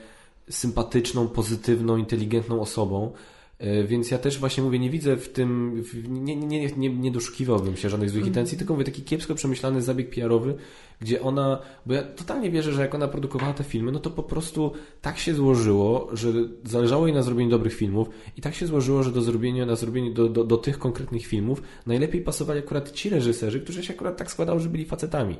sympatyczną, 0.50 1.28
pozytywną, 1.28 1.96
inteligentną 1.96 2.60
osobą. 2.60 3.12
E, 3.58 3.84
więc 3.84 4.10
ja 4.10 4.18
też 4.18 4.38
właśnie 4.38 4.62
mówię, 4.62 4.78
nie 4.78 4.90
widzę 4.90 5.16
w 5.16 5.28
tym, 5.28 5.82
nie, 6.08 6.36
nie, 6.36 6.66
nie, 6.76 6.88
nie 6.88 7.10
doszukiwałbym 7.10 7.76
się 7.76 7.90
żadnych 7.90 8.10
złych 8.10 8.26
intencji, 8.26 8.58
tylko 8.58 8.72
mówię 8.72 8.84
taki 8.84 9.02
kiepsko 9.02 9.34
przemyślany 9.34 9.82
zabieg 9.82 10.10
PR-owy, 10.10 10.54
gdzie 11.00 11.22
ona, 11.22 11.58
bo 11.86 11.94
ja 11.94 12.02
totalnie 12.02 12.50
wierzę, 12.50 12.72
że 12.72 12.80
jak 12.80 12.94
ona 12.94 13.08
produkowała 13.08 13.52
te 13.52 13.64
filmy, 13.64 13.92
no 13.92 13.98
to 13.98 14.10
po 14.10 14.22
prostu 14.22 14.72
tak 15.02 15.18
się 15.18 15.34
złożyło, 15.34 16.08
że 16.12 16.32
zależało 16.64 17.06
jej 17.06 17.16
na 17.16 17.22
zrobieniu 17.22 17.50
dobrych 17.50 17.74
filmów 17.74 18.08
i 18.36 18.40
tak 18.40 18.54
się 18.54 18.66
złożyło, 18.66 19.02
że 19.02 19.12
do 19.12 19.22
zrobienia, 19.22 19.66
na 19.66 19.74
do, 20.12 20.28
do, 20.28 20.44
do 20.44 20.56
tych 20.56 20.78
konkretnych 20.78 21.26
filmów 21.26 21.62
najlepiej 21.86 22.20
pasowali 22.20 22.58
akurat 22.58 22.92
ci 22.92 23.10
reżyserzy, 23.10 23.60
którzy 23.60 23.84
się 23.84 23.94
akurat 23.94 24.16
tak 24.16 24.30
składało, 24.30 24.60
że 24.60 24.68
byli 24.68 24.84
facetami 24.84 25.36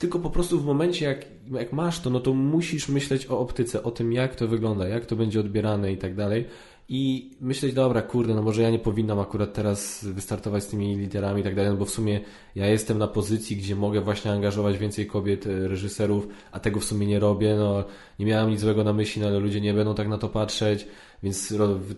tylko 0.00 0.18
po 0.18 0.30
prostu 0.30 0.60
w 0.60 0.64
momencie, 0.64 1.04
jak, 1.04 1.24
jak 1.50 1.72
masz 1.72 2.00
to, 2.00 2.10
no 2.10 2.20
to 2.20 2.34
musisz 2.34 2.88
myśleć 2.88 3.26
o 3.30 3.38
optyce, 3.38 3.82
o 3.82 3.90
tym, 3.90 4.12
jak 4.12 4.34
to 4.34 4.48
wygląda, 4.48 4.88
jak 4.88 5.06
to 5.06 5.16
będzie 5.16 5.40
odbierane 5.40 5.92
i 5.92 5.96
tak 5.96 6.14
dalej. 6.14 6.46
I 6.88 7.30
myśleć, 7.40 7.74
dobra, 7.74 8.02
kurde, 8.02 8.34
no 8.34 8.42
może 8.42 8.62
ja 8.62 8.70
nie 8.70 8.78
powinnam 8.78 9.18
akurat 9.18 9.52
teraz 9.52 10.04
wystartować 10.04 10.64
z 10.64 10.66
tymi 10.66 10.96
literami 10.96 11.40
i 11.40 11.44
tak 11.44 11.54
dalej, 11.54 11.70
no 11.70 11.76
bo 11.76 11.84
w 11.84 11.90
sumie 11.90 12.20
ja 12.54 12.66
jestem 12.66 12.98
na 12.98 13.08
pozycji, 13.08 13.56
gdzie 13.56 13.76
mogę 13.76 14.00
właśnie 14.00 14.32
angażować 14.32 14.78
więcej 14.78 15.06
kobiet, 15.06 15.46
e, 15.46 15.68
reżyserów, 15.68 16.28
a 16.52 16.60
tego 16.60 16.80
w 16.80 16.84
sumie 16.84 17.06
nie 17.06 17.18
robię, 17.18 17.56
no 17.58 17.84
nie 18.18 18.26
miałem 18.26 18.50
nic 18.50 18.60
złego 18.60 18.84
na 18.84 18.92
myśli, 18.92 19.22
no 19.22 19.28
ale 19.28 19.38
ludzie 19.38 19.60
nie 19.60 19.74
będą 19.74 19.94
tak 19.94 20.08
na 20.08 20.18
to 20.18 20.28
patrzeć, 20.28 20.86
więc 21.22 21.54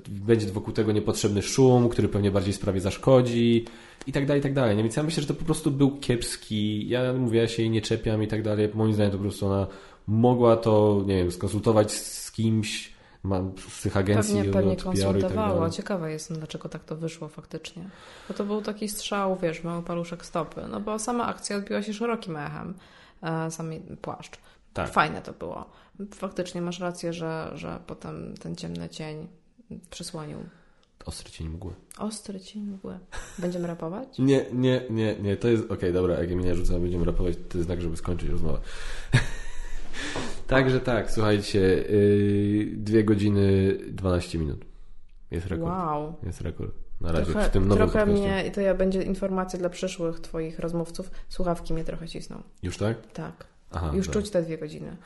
będzie 0.08 0.46
wokół 0.46 0.72
tego 0.72 0.92
niepotrzebny 0.92 1.42
szum, 1.42 1.88
który 1.88 2.08
pewnie 2.08 2.30
bardziej 2.30 2.52
sprawie 2.52 2.80
zaszkodzi 2.80 3.64
i 4.06 4.12
tak 4.12 4.26
dalej, 4.26 4.40
i 4.40 4.42
tak 4.42 4.54
dalej. 4.54 4.76
Więc 4.76 4.96
ja 4.96 5.02
myślę, 5.02 5.20
że 5.20 5.28
to 5.28 5.34
po 5.34 5.44
prostu 5.44 5.70
był 5.70 5.98
kiepski. 5.98 6.88
Ja 6.88 7.12
mówię, 7.12 7.40
ja 7.40 7.48
się 7.48 7.62
jej 7.62 7.70
nie 7.70 7.82
czepiam 7.82 8.22
i 8.22 8.28
tak 8.28 8.42
dalej. 8.42 8.70
Moim 8.74 8.94
zdaniem 8.94 9.12
to 9.12 9.18
po 9.18 9.22
prostu 9.22 9.46
ona 9.46 9.66
mogła 10.06 10.56
to, 10.56 11.02
nie 11.06 11.16
wiem, 11.16 11.32
skonsultować 11.32 11.92
z 11.92 12.32
kimś, 12.32 12.92
z 13.68 13.82
tych 13.82 13.96
agencji 13.96 14.34
pewnie, 14.34 14.52
pewnie 14.52 14.76
tak 14.76 14.84
konsultowała. 14.84 15.66
Tak 15.66 15.76
Ciekawa 15.76 16.08
jestem, 16.08 16.36
dlaczego 16.36 16.68
tak 16.68 16.84
to 16.84 16.96
wyszło 16.96 17.28
faktycznie. 17.28 17.88
Bo 18.28 18.34
to 18.34 18.44
był 18.44 18.62
taki 18.62 18.88
strzał, 18.88 19.36
wiesz, 19.42 19.64
mały 19.64 19.82
paluszek 19.82 20.24
stopy. 20.24 20.60
No 20.70 20.80
bo 20.80 20.98
sama 20.98 21.26
akcja 21.26 21.56
odbiła 21.56 21.82
się 21.82 21.92
szerokim 21.92 22.36
echem. 22.36 22.74
E, 23.22 23.50
sami 23.50 23.80
płaszcz. 24.02 24.38
Tak. 24.72 24.90
Fajne 24.90 25.22
to 25.22 25.32
było. 25.32 25.70
Faktycznie 26.14 26.62
masz 26.62 26.80
rację, 26.80 27.12
że, 27.12 27.52
że 27.54 27.80
potem 27.86 28.34
ten 28.36 28.56
ciemny 28.56 28.88
cień 28.88 29.28
przysłonił 29.90 30.38
Ostry 31.06 31.30
cień 31.30 31.48
mgły. 31.48 31.72
Ostry 31.98 32.40
cień 32.40 32.62
mgły. 32.62 32.98
Będziemy 33.38 33.66
rapować? 33.66 34.18
nie, 34.18 34.44
nie, 34.52 34.82
nie, 34.90 35.16
nie. 35.16 35.36
To 35.36 35.48
jest, 35.48 35.64
okej, 35.64 35.76
okay, 35.76 35.92
dobra, 35.92 36.20
jak 36.20 36.30
mnie 36.30 36.54
rzuca, 36.54 36.78
będziemy 36.78 37.04
rapować, 37.04 37.34
to 37.48 37.58
jest 37.58 37.66
znak, 37.66 37.80
żeby 37.80 37.96
skończyć 37.96 38.30
rozmowę. 38.30 38.58
Także 40.46 40.80
tak, 40.80 41.10
słuchajcie, 41.10 41.58
yy, 41.58 42.76
dwie 42.76 43.04
godziny 43.04 43.78
12 43.88 44.38
minut. 44.38 44.64
Jest 45.30 45.46
rekord. 45.46 45.70
Wow. 45.70 46.14
Jest 46.22 46.40
rekord. 46.40 46.74
Na 47.00 47.12
razie 47.12 47.32
trochę, 47.32 47.48
w 47.48 47.50
tym 47.50 47.68
nowym 47.68 47.90
Trochę 47.90 48.06
mnie, 48.06 48.44
i 48.48 48.50
to 48.50 48.60
ja 48.60 48.74
będzie 48.74 49.02
informacja 49.02 49.58
dla 49.58 49.68
przyszłych 49.68 50.20
Twoich 50.20 50.58
rozmówców, 50.58 51.10
słuchawki 51.28 51.74
mnie 51.74 51.84
trochę 51.84 52.08
cisną. 52.08 52.42
Już 52.62 52.76
tak? 52.76 53.12
Tak. 53.12 53.51
Aha, 53.74 53.90
Już 53.94 54.06
dobra. 54.06 54.20
czuć 54.20 54.30
te 54.30 54.42
dwie 54.42 54.58
godziny. 54.58 54.96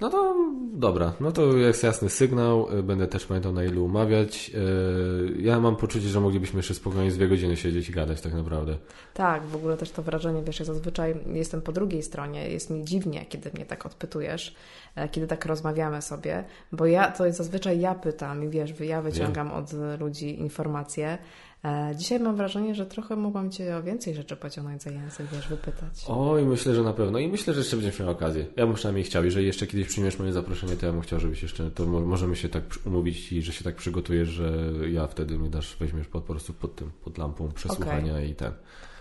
No 0.00 0.10
to 0.10 0.36
dobra, 0.72 1.12
no 1.20 1.32
to 1.32 1.56
jest 1.56 1.82
jasny 1.82 2.10
sygnał, 2.10 2.78
y, 2.78 2.82
będę 2.82 3.06
też 3.06 3.26
pamiętał 3.26 3.52
na 3.52 3.64
ilu 3.64 3.84
umawiać. 3.84 4.50
Y, 4.54 5.42
ja 5.42 5.60
mam 5.60 5.76
poczucie, 5.76 6.08
że 6.08 6.20
moglibyśmy 6.20 6.58
jeszcze 6.58 6.74
spokojnie 6.74 7.10
dwie 7.10 7.28
godziny 7.28 7.56
siedzieć 7.56 7.88
i 7.88 7.92
gadać 7.92 8.20
tak 8.20 8.34
naprawdę. 8.34 8.76
Tak, 9.14 9.46
w 9.46 9.56
ogóle 9.56 9.76
też 9.76 9.90
to 9.90 10.02
wrażenie, 10.02 10.42
wiesz, 10.42 10.58
ja 10.58 10.64
zazwyczaj 10.64 11.16
jestem 11.32 11.62
po 11.62 11.72
drugiej 11.72 12.02
stronie, 12.02 12.50
jest 12.50 12.70
mi 12.70 12.84
dziwnie, 12.84 13.26
kiedy 13.28 13.50
mnie 13.54 13.66
tak 13.66 13.86
odpytujesz, 13.86 14.54
e, 14.94 15.08
kiedy 15.08 15.26
tak 15.26 15.46
rozmawiamy 15.46 16.02
sobie, 16.02 16.44
bo 16.72 16.86
ja, 16.86 17.10
to 17.10 17.26
jest 17.26 17.38
zazwyczaj 17.38 17.80
ja 17.80 17.94
pytam 17.94 18.44
i 18.44 18.48
wiesz, 18.48 18.80
ja 18.80 19.02
wyciągam 19.02 19.52
od 19.52 19.72
ludzi 20.00 20.40
informacje, 20.40 21.18
dzisiaj 21.94 22.20
mam 22.20 22.36
wrażenie, 22.36 22.74
że 22.74 22.86
trochę 22.86 23.16
mogłam 23.16 23.50
Cię 23.50 23.76
o 23.76 23.82
więcej 23.82 24.14
rzeczy 24.14 24.36
pociągnąć 24.36 24.82
za 24.82 24.90
język, 24.90 25.26
wiesz, 25.32 25.48
wypytać. 25.48 26.04
Oj, 26.08 26.44
myślę, 26.44 26.74
że 26.74 26.82
na 26.82 26.92
pewno. 26.92 27.18
I 27.18 27.28
myślę, 27.28 27.54
że 27.54 27.60
jeszcze 27.60 27.76
będziesz 27.76 28.00
miał 28.00 28.10
okazję. 28.10 28.46
Ja 28.56 28.66
bym 28.66 28.74
przynajmniej 28.74 29.04
chciał. 29.04 29.24
Jeżeli 29.24 29.46
jeszcze 29.46 29.66
kiedyś 29.66 29.86
przyjmiesz 29.86 30.18
moje 30.18 30.32
zaproszenie, 30.32 30.76
to 30.76 30.86
ja 30.86 30.92
bym 30.92 31.00
chciał, 31.00 31.20
żebyś 31.20 31.42
jeszcze, 31.42 31.70
to 31.70 31.86
możemy 31.86 32.36
się 32.36 32.48
tak 32.48 32.62
umówić 32.86 33.32
i 33.32 33.42
że 33.42 33.52
się 33.52 33.64
tak 33.64 33.76
przygotujesz, 33.76 34.28
że 34.28 34.72
ja 34.90 35.06
wtedy 35.06 35.38
mnie 35.38 35.50
dasz, 35.50 35.76
weźmiesz 35.80 36.06
po 36.06 36.20
prostu 36.20 36.52
pod 36.52 36.76
tym, 36.76 36.90
pod 37.04 37.18
lampą 37.18 37.52
przesłuchania 37.52 38.12
okay. 38.12 38.26
i 38.26 38.34
ten. 38.34 38.52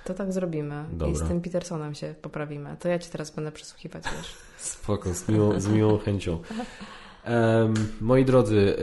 To 0.05 0.13
tak 0.13 0.33
zrobimy. 0.33 0.85
Dobra. 0.91 1.07
I 1.07 1.15
z 1.15 1.27
tym 1.27 1.41
Petersonem 1.41 1.95
się 1.95 2.15
poprawimy. 2.21 2.75
To 2.79 2.89
ja 2.89 2.99
Ci 2.99 3.09
teraz 3.09 3.31
będę 3.31 3.51
przesłuchiwać, 3.51 4.03
wiesz. 4.03 4.35
Spoko, 4.71 5.13
z 5.13 5.29
miłą, 5.29 5.59
z 5.59 5.67
miłą 5.67 5.97
chęcią. 5.97 6.39
Um, 7.27 7.73
moi 8.01 8.25
drodzy, 8.25 8.75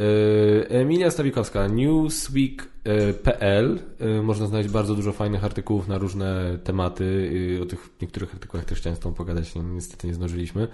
e, 0.71 0.81
Emilia 0.81 1.11
Stawikowska, 1.11 1.69
newsweek.pl. 1.69 3.79
E, 4.01 4.23
można 4.23 4.47
znaleźć 4.47 4.71
bardzo 4.71 4.95
dużo 4.95 5.13
fajnych 5.13 5.45
artykułów 5.45 5.89
na 5.89 5.99
różne 5.99 6.59
tematy. 6.65 7.31
O 7.63 7.67
tych 7.67 7.91
niektórych 8.03 8.35
artykułach 8.35 8.65
też 8.65 8.79
chciałem 8.79 8.97
z 8.97 9.01
tą 9.01 9.15
pogadać, 9.15 9.55
niestety 9.55 10.07
nie 10.07 10.15
zdążyliśmy. 10.15 10.69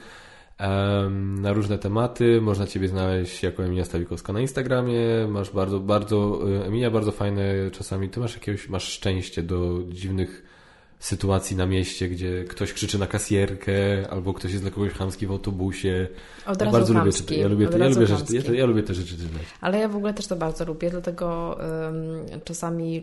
Um, 0.60 1.42
na 1.42 1.52
różne 1.52 1.78
tematy. 1.78 2.40
Można 2.40 2.66
Ciebie 2.66 2.88
znaleźć 2.88 3.42
jako 3.42 3.64
Emilia 3.64 3.84
Stawikowska 3.84 4.32
na 4.32 4.40
Instagramie. 4.40 5.00
Masz 5.28 5.50
bardzo, 5.50 5.80
bardzo, 5.80 6.40
e, 6.62 6.66
Emilia 6.66 6.90
bardzo 6.90 7.12
fajne 7.12 7.70
czasami. 7.72 8.08
Ty 8.08 8.20
masz 8.20 8.34
jakiegoś, 8.34 8.68
masz 8.68 8.84
szczęście 8.84 9.42
do 9.42 9.78
dziwnych 9.88 10.57
sytuacji 11.00 11.56
na 11.56 11.66
mieście, 11.66 12.08
gdzie 12.08 12.44
ktoś 12.44 12.72
krzyczy 12.72 12.98
na 12.98 13.06
kasjerkę, 13.06 13.72
albo 14.10 14.34
ktoś 14.34 14.50
jest 14.50 14.64
dla 14.64 14.70
kogoś 14.70 14.92
chamski 14.92 15.26
w 15.26 15.30
autobusie. 15.30 16.08
Od 16.46 16.62
razu 16.62 16.72
bardzo 16.72 16.94
lubię 16.94 17.12
czytać. 17.12 17.36
Ja 17.36 17.48
lubię, 17.48 17.68
ja, 17.78 17.88
lubię 17.88 18.06
rzeczy, 18.06 18.36
ja, 18.36 18.54
ja, 18.54 18.66
lubię 18.66 18.82
te 18.82 18.94
rzeczy 18.94 19.16
czytać. 19.16 19.42
Ale 19.60 19.78
ja 19.78 19.88
w 19.88 19.96
ogóle 19.96 20.14
też 20.14 20.26
to 20.26 20.36
bardzo 20.36 20.64
lubię, 20.64 20.90
dlatego 20.90 21.58
um, 21.60 22.40
czasami, 22.44 23.02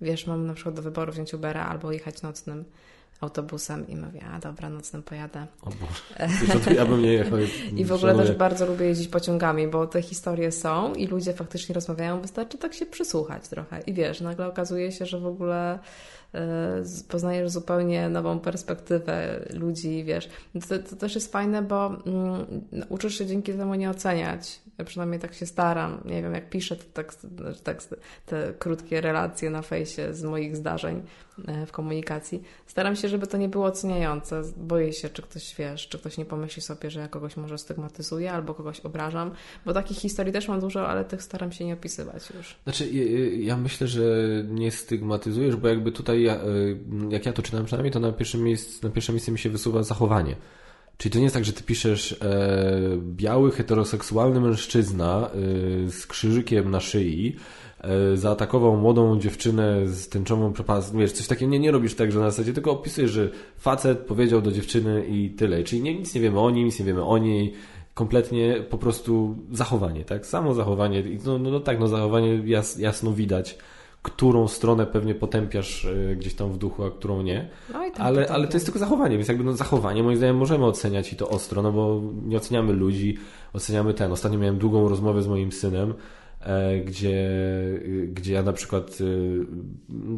wiesz, 0.00 0.26
mam 0.26 0.46
na 0.46 0.54
przykład 0.54 0.74
do 0.74 0.82
wyboru 0.82 1.12
wziąć 1.12 1.34
Ubera 1.34 1.64
albo 1.66 1.92
jechać 1.92 2.22
nocnym 2.22 2.64
autobusem 3.20 3.88
i 3.88 3.96
mówię, 3.96 4.24
a 4.32 4.38
dobra, 4.38 4.68
nocnym 4.68 5.02
pojadę. 5.02 5.46
O 5.62 5.70
Boże, 5.70 6.74
ja 6.76 6.86
bym 6.86 7.02
nie 7.02 7.12
jechał. 7.12 7.38
I 7.76 7.84
w 7.84 7.92
ogóle 7.92 8.14
też 8.14 8.32
bardzo 8.32 8.66
lubię 8.66 8.86
jeździć 8.86 9.08
pociągami, 9.08 9.68
bo 9.68 9.86
te 9.86 10.02
historie 10.02 10.52
są 10.52 10.94
i 10.94 11.06
ludzie 11.06 11.32
faktycznie 11.32 11.74
rozmawiają, 11.74 12.20
wystarczy 12.20 12.58
tak 12.58 12.74
się 12.74 12.86
przysłuchać 12.86 13.48
trochę. 13.48 13.80
I 13.80 13.92
wiesz, 13.92 14.20
nagle 14.20 14.46
okazuje 14.46 14.92
się, 14.92 15.06
że 15.06 15.20
w 15.20 15.26
ogóle 15.26 15.78
poznajesz 17.08 17.50
zupełnie 17.50 18.08
nową 18.08 18.40
perspektywę 18.40 19.40
ludzi, 19.54 20.04
wiesz. 20.04 20.28
To, 20.68 20.78
to 20.78 20.96
też 20.96 21.14
jest 21.14 21.32
fajne, 21.32 21.62
bo 21.62 21.86
um, 21.86 22.64
uczysz 22.88 23.18
się 23.18 23.26
dzięki 23.26 23.52
temu 23.52 23.74
nie 23.74 23.90
oceniać. 23.90 24.60
Ja 24.78 24.84
przynajmniej 24.84 25.20
tak 25.20 25.34
się 25.34 25.46
staram. 25.46 26.00
Nie 26.04 26.22
wiem, 26.22 26.34
jak 26.34 26.50
piszę 26.50 26.76
te, 26.76 26.84
teksty, 26.84 27.28
teksty, 27.64 27.96
te 28.26 28.54
krótkie 28.58 29.00
relacje 29.00 29.50
na 29.50 29.62
fejsie 29.62 30.14
z 30.14 30.24
moich 30.24 30.56
zdarzeń 30.56 31.02
e, 31.48 31.66
w 31.66 31.72
komunikacji. 31.72 32.42
Staram 32.66 32.96
się, 32.96 33.08
żeby 33.08 33.26
to 33.26 33.36
nie 33.36 33.48
było 33.48 33.66
oceniające. 33.66 34.42
Boję 34.56 34.92
się, 34.92 35.08
czy 35.08 35.22
ktoś, 35.22 35.54
wiesz, 35.58 35.88
czy 35.88 35.98
ktoś 35.98 36.18
nie 36.18 36.24
pomyśli 36.24 36.62
sobie, 36.62 36.90
że 36.90 37.00
ja 37.00 37.08
kogoś 37.08 37.36
może 37.36 37.58
stygmatyzuję 37.58 38.32
albo 38.32 38.54
kogoś 38.54 38.80
obrażam, 38.80 39.30
bo 39.66 39.74
takich 39.74 39.98
historii 39.98 40.32
też 40.32 40.48
mam 40.48 40.60
dużo, 40.60 40.88
ale 40.88 41.04
tych 41.04 41.22
staram 41.22 41.52
się 41.52 41.64
nie 41.64 41.74
opisywać 41.74 42.30
już. 42.30 42.56
Znaczy, 42.64 42.88
ja 43.38 43.56
myślę, 43.56 43.86
że 43.86 44.02
nie 44.48 44.70
stygmatyzujesz, 44.70 45.56
bo 45.56 45.68
jakby 45.68 45.92
tutaj 45.92 46.28
y, 46.28 46.34
jak 47.08 47.26
ja 47.26 47.32
to 47.32 47.42
czytam 47.42 47.64
przynajmniej, 47.64 47.92
to 47.92 48.00
na 48.00 48.12
pierwsze, 48.12 48.38
miejsce, 48.38 48.86
na 48.86 48.92
pierwsze 48.92 49.12
miejsce 49.12 49.32
mi 49.32 49.38
się 49.38 49.50
wysuwa 49.50 49.82
zachowanie. 49.82 50.36
Czyli 50.98 51.12
to 51.12 51.18
nie 51.18 51.24
jest 51.24 51.34
tak, 51.34 51.44
że 51.44 51.52
ty 51.52 51.62
piszesz 51.62 52.12
e, 52.12 52.16
biały, 53.00 53.50
heteroseksualny 53.50 54.40
mężczyzna 54.40 55.30
e, 55.86 55.90
z 55.90 56.06
krzyżykiem 56.06 56.70
na 56.70 56.80
szyi, 56.80 57.36
e, 57.80 58.16
zaatakował 58.16 58.76
młodą 58.76 59.20
dziewczynę 59.20 59.88
z 59.88 60.08
tęczową 60.08 60.52
przepastką, 60.52 60.98
wiesz, 60.98 61.12
coś 61.12 61.26
takiego, 61.26 61.50
nie, 61.50 61.58
nie 61.58 61.70
robisz 61.70 61.94
tak, 61.94 62.12
że 62.12 62.20
na 62.20 62.30
zasadzie 62.30 62.52
tylko 62.52 62.70
opisujesz, 62.70 63.10
że 63.10 63.30
facet 63.58 63.98
powiedział 63.98 64.42
do 64.42 64.52
dziewczyny 64.52 65.06
i 65.06 65.30
tyle. 65.30 65.64
Czyli 65.64 65.82
nie, 65.82 65.98
nic 65.98 66.14
nie 66.14 66.20
wiemy 66.20 66.40
o 66.40 66.50
nim, 66.50 66.66
nic 66.66 66.78
nie 66.78 66.84
wiemy 66.84 67.04
o 67.04 67.18
niej, 67.18 67.52
kompletnie 67.94 68.64
po 68.70 68.78
prostu 68.78 69.36
zachowanie, 69.52 70.04
tak? 70.04 70.26
Samo 70.26 70.54
zachowanie, 70.54 71.04
no, 71.26 71.38
no, 71.38 71.50
no 71.50 71.60
tak, 71.60 71.80
no 71.80 71.88
zachowanie 71.88 72.42
jas, 72.44 72.78
jasno 72.78 73.12
widać, 73.12 73.58
którą 74.02 74.48
stronę 74.48 74.86
pewnie 74.86 75.14
potępiasz 75.14 75.84
e, 75.84 76.16
gdzieś 76.16 76.34
tam 76.34 76.52
w 76.52 76.58
duchu, 76.58 76.84
a 76.84 76.90
którą 76.90 77.22
nie. 77.22 77.48
No 77.72 77.78
tak, 77.78 78.00
ale, 78.00 78.28
ale 78.28 78.48
to 78.48 78.54
jest 78.54 78.66
tylko 78.66 78.78
zachowanie, 78.78 79.16
więc 79.16 79.28
jakby 79.28 79.44
no 79.44 79.52
zachowanie 79.52 80.02
moim 80.02 80.16
zdaniem 80.16 80.36
możemy 80.36 80.64
oceniać 80.64 81.12
i 81.12 81.16
to 81.16 81.28
ostro, 81.28 81.62
no 81.62 81.72
bo 81.72 82.02
nie 82.26 82.36
oceniamy 82.36 82.72
ludzi, 82.72 83.16
oceniamy 83.52 83.94
ten. 83.94 84.12
Ostatnio 84.12 84.38
miałem 84.38 84.58
długą 84.58 84.88
rozmowę 84.88 85.22
z 85.22 85.28
moim 85.28 85.52
synem, 85.52 85.94
e, 86.40 86.78
gdzie, 86.80 87.30
gdzie 88.08 88.32
ja 88.32 88.42
na 88.42 88.52
przykład 88.52 88.98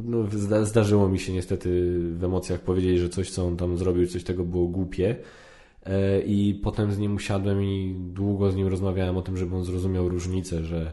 no, 0.05 0.19
zdarzyło 0.65 1.09
mi 1.09 1.19
się 1.19 1.33
niestety 1.33 1.99
w 2.01 2.25
emocjach 2.25 2.61
powiedzieć, 2.61 2.99
że 2.99 3.09
coś, 3.09 3.31
co 3.31 3.47
on 3.47 3.57
tam 3.57 3.79
zrobił, 3.79 4.07
coś 4.07 4.25
tego 4.25 4.45
było 4.45 4.67
głupie. 4.67 5.17
E, 5.87 6.21
I 6.21 6.61
potem 6.63 6.93
z 6.93 6.99
nim 6.99 7.15
usiadłem 7.15 7.63
i 7.63 7.97
długo 7.99 8.51
z 8.51 8.57
nim 8.57 8.67
rozmawiałem 8.67 9.17
o 9.17 9.23
tym, 9.23 9.37
żeby 9.37 9.57
on 9.57 9.65
zrozumiał 9.65 10.09
różnicę, 10.09 10.65
że 10.65 10.93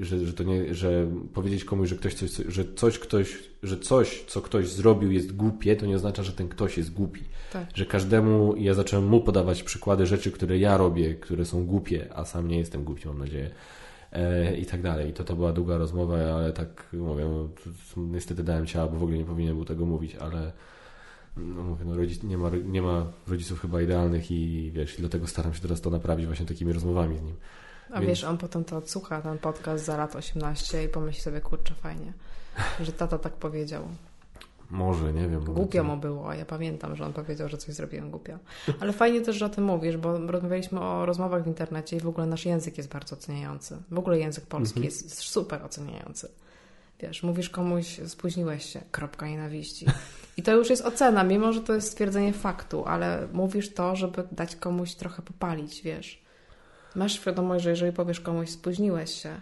że, 0.00 0.26
że 0.26 0.32
to 0.32 0.42
nie, 0.42 0.74
że 0.74 1.06
powiedzieć 1.34 1.64
komuś, 1.64 1.88
że 1.88 1.96
ktoś 1.96 2.14
coś, 2.14 2.30
że 2.48 2.64
coś 2.74 2.98
ktoś, 2.98 3.38
że 3.62 3.78
coś, 3.78 4.24
co 4.26 4.40
ktoś 4.40 4.68
zrobił 4.68 5.10
jest 5.10 5.36
głupie, 5.36 5.76
to 5.76 5.86
nie 5.86 5.96
oznacza, 5.96 6.22
że 6.22 6.32
ten 6.32 6.48
ktoś 6.48 6.78
jest 6.78 6.92
głupi. 6.92 7.22
Tak. 7.52 7.66
Że 7.74 7.86
każdemu, 7.86 8.56
ja 8.56 8.74
zacząłem 8.74 9.06
mu 9.06 9.20
podawać 9.20 9.62
przykłady 9.62 10.06
rzeczy, 10.06 10.32
które 10.32 10.58
ja 10.58 10.76
robię, 10.76 11.14
które 11.14 11.44
są 11.44 11.66
głupie, 11.66 12.08
a 12.14 12.24
sam 12.24 12.48
nie 12.48 12.58
jestem 12.58 12.84
głupi, 12.84 13.08
mam 13.08 13.18
nadzieję. 13.18 13.50
E, 14.12 14.56
I 14.56 14.66
tak 14.66 14.82
dalej. 14.82 15.10
I 15.10 15.12
to 15.12 15.24
to 15.24 15.36
była 15.36 15.52
długa 15.52 15.76
rozmowa, 15.76 16.18
ale 16.18 16.52
tak 16.52 16.88
mówię, 16.92 17.24
no, 17.24 17.48
niestety 17.96 18.44
dałem 18.44 18.66
ciała, 18.66 18.88
bo 18.88 18.98
w 18.98 19.02
ogóle 19.02 19.18
nie 19.18 19.24
powinien 19.24 19.54
był 19.54 19.64
tego 19.64 19.86
mówić, 19.86 20.14
ale 20.14 20.52
no 21.36 21.62
mówię, 21.62 21.84
no 21.84 21.96
rodzic, 21.96 22.22
nie, 22.22 22.38
ma, 22.38 22.50
nie 22.64 22.82
ma 22.82 23.06
rodziców 23.28 23.60
chyba 23.60 23.82
idealnych 23.82 24.30
i 24.30 24.70
wiesz, 24.74 24.98
i 24.98 25.00
dlatego 25.00 25.26
staram 25.26 25.54
się 25.54 25.60
teraz 25.60 25.80
to 25.80 25.90
naprawić 25.90 26.26
właśnie 26.26 26.46
takimi 26.46 26.72
rozmowami 26.72 27.18
z 27.18 27.22
nim. 27.22 27.34
A 27.92 28.00
Więc... 28.00 28.08
wiesz, 28.08 28.24
on 28.24 28.38
potem 28.38 28.64
to 28.64 28.76
odsłucha, 28.76 29.22
ten 29.22 29.38
podcast 29.38 29.84
za 29.84 29.96
lat 29.96 30.16
18 30.16 30.84
i 30.84 30.88
pomyśli 30.88 31.22
sobie, 31.22 31.40
kurczę, 31.40 31.74
fajnie, 31.74 32.12
że 32.80 32.92
tata 32.92 33.18
tak 33.18 33.32
powiedział. 33.32 33.82
Może, 34.70 35.12
nie 35.12 35.28
wiem. 35.28 35.44
Głupio 35.44 35.84
mu 35.84 35.96
było, 35.96 36.30
a 36.30 36.34
ja 36.34 36.44
pamiętam, 36.44 36.96
że 36.96 37.04
on 37.04 37.12
powiedział, 37.12 37.48
że 37.48 37.58
coś 37.58 37.74
zrobiłem 37.74 38.10
głupio. 38.10 38.38
Ale 38.80 38.92
fajnie 38.92 39.20
też, 39.20 39.36
że 39.36 39.46
o 39.46 39.48
tym 39.48 39.64
mówisz, 39.64 39.96
bo 39.96 40.18
rozmawialiśmy 40.18 40.80
o 40.80 41.06
rozmowach 41.06 41.44
w 41.44 41.46
internecie 41.46 41.96
i 41.96 42.00
w 42.00 42.08
ogóle 42.08 42.26
nasz 42.26 42.46
język 42.46 42.78
jest 42.78 42.90
bardzo 42.90 43.16
oceniający. 43.16 43.76
W 43.90 43.98
ogóle 43.98 44.18
język 44.18 44.46
polski 44.46 44.78
mhm. 44.78 44.84
jest 44.84 45.18
super 45.18 45.62
oceniający. 45.64 46.28
Wiesz, 47.00 47.22
mówisz 47.22 47.50
komuś, 47.50 48.00
spóźniłeś 48.06 48.64
się, 48.64 48.80
kropka 48.90 49.28
nienawiści. 49.28 49.86
I 50.36 50.42
to 50.42 50.56
już 50.56 50.70
jest 50.70 50.84
ocena, 50.84 51.24
mimo 51.24 51.52
że 51.52 51.60
to 51.60 51.74
jest 51.74 51.90
stwierdzenie 51.90 52.32
faktu, 52.32 52.84
ale 52.86 53.28
mówisz 53.32 53.74
to, 53.74 53.96
żeby 53.96 54.22
dać 54.32 54.56
komuś 54.56 54.94
trochę 54.94 55.22
popalić, 55.22 55.82
wiesz. 55.82 56.21
Masz 56.96 57.12
świadomość, 57.12 57.64
że 57.64 57.70
jeżeli 57.70 57.92
powiesz 57.92 58.20
komuś 58.20 58.50
spóźniłeś 58.50 59.22
się, 59.22 59.40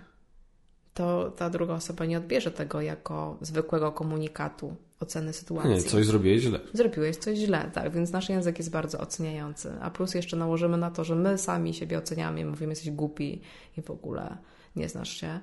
to 0.94 1.30
ta 1.36 1.50
druga 1.50 1.74
osoba 1.74 2.04
nie 2.04 2.18
odbierze 2.18 2.50
tego 2.50 2.80
jako 2.80 3.38
zwykłego 3.40 3.92
komunikatu, 3.92 4.76
oceny 5.00 5.32
sytuacji. 5.32 5.70
Nie, 5.70 5.82
coś 5.82 6.06
zrobiłeś 6.06 6.42
źle. 6.42 6.60
Zrobiłeś 6.72 7.16
coś 7.16 7.38
źle, 7.38 7.70
tak, 7.74 7.92
więc 7.92 8.12
nasz 8.12 8.28
język 8.28 8.58
jest 8.58 8.70
bardzo 8.70 8.98
oceniający. 8.98 9.72
A 9.80 9.90
plus 9.90 10.14
jeszcze 10.14 10.36
nałożymy 10.36 10.76
na 10.76 10.90
to, 10.90 11.04
że 11.04 11.14
my 11.14 11.38
sami 11.38 11.74
siebie 11.74 11.98
oceniamy, 11.98 12.44
mówimy, 12.44 12.72
jesteś 12.72 12.90
głupi 12.90 13.40
i 13.78 13.82
w 13.82 13.90
ogóle 13.90 14.36
nie 14.76 14.88
znasz 14.88 15.10
się. 15.10 15.40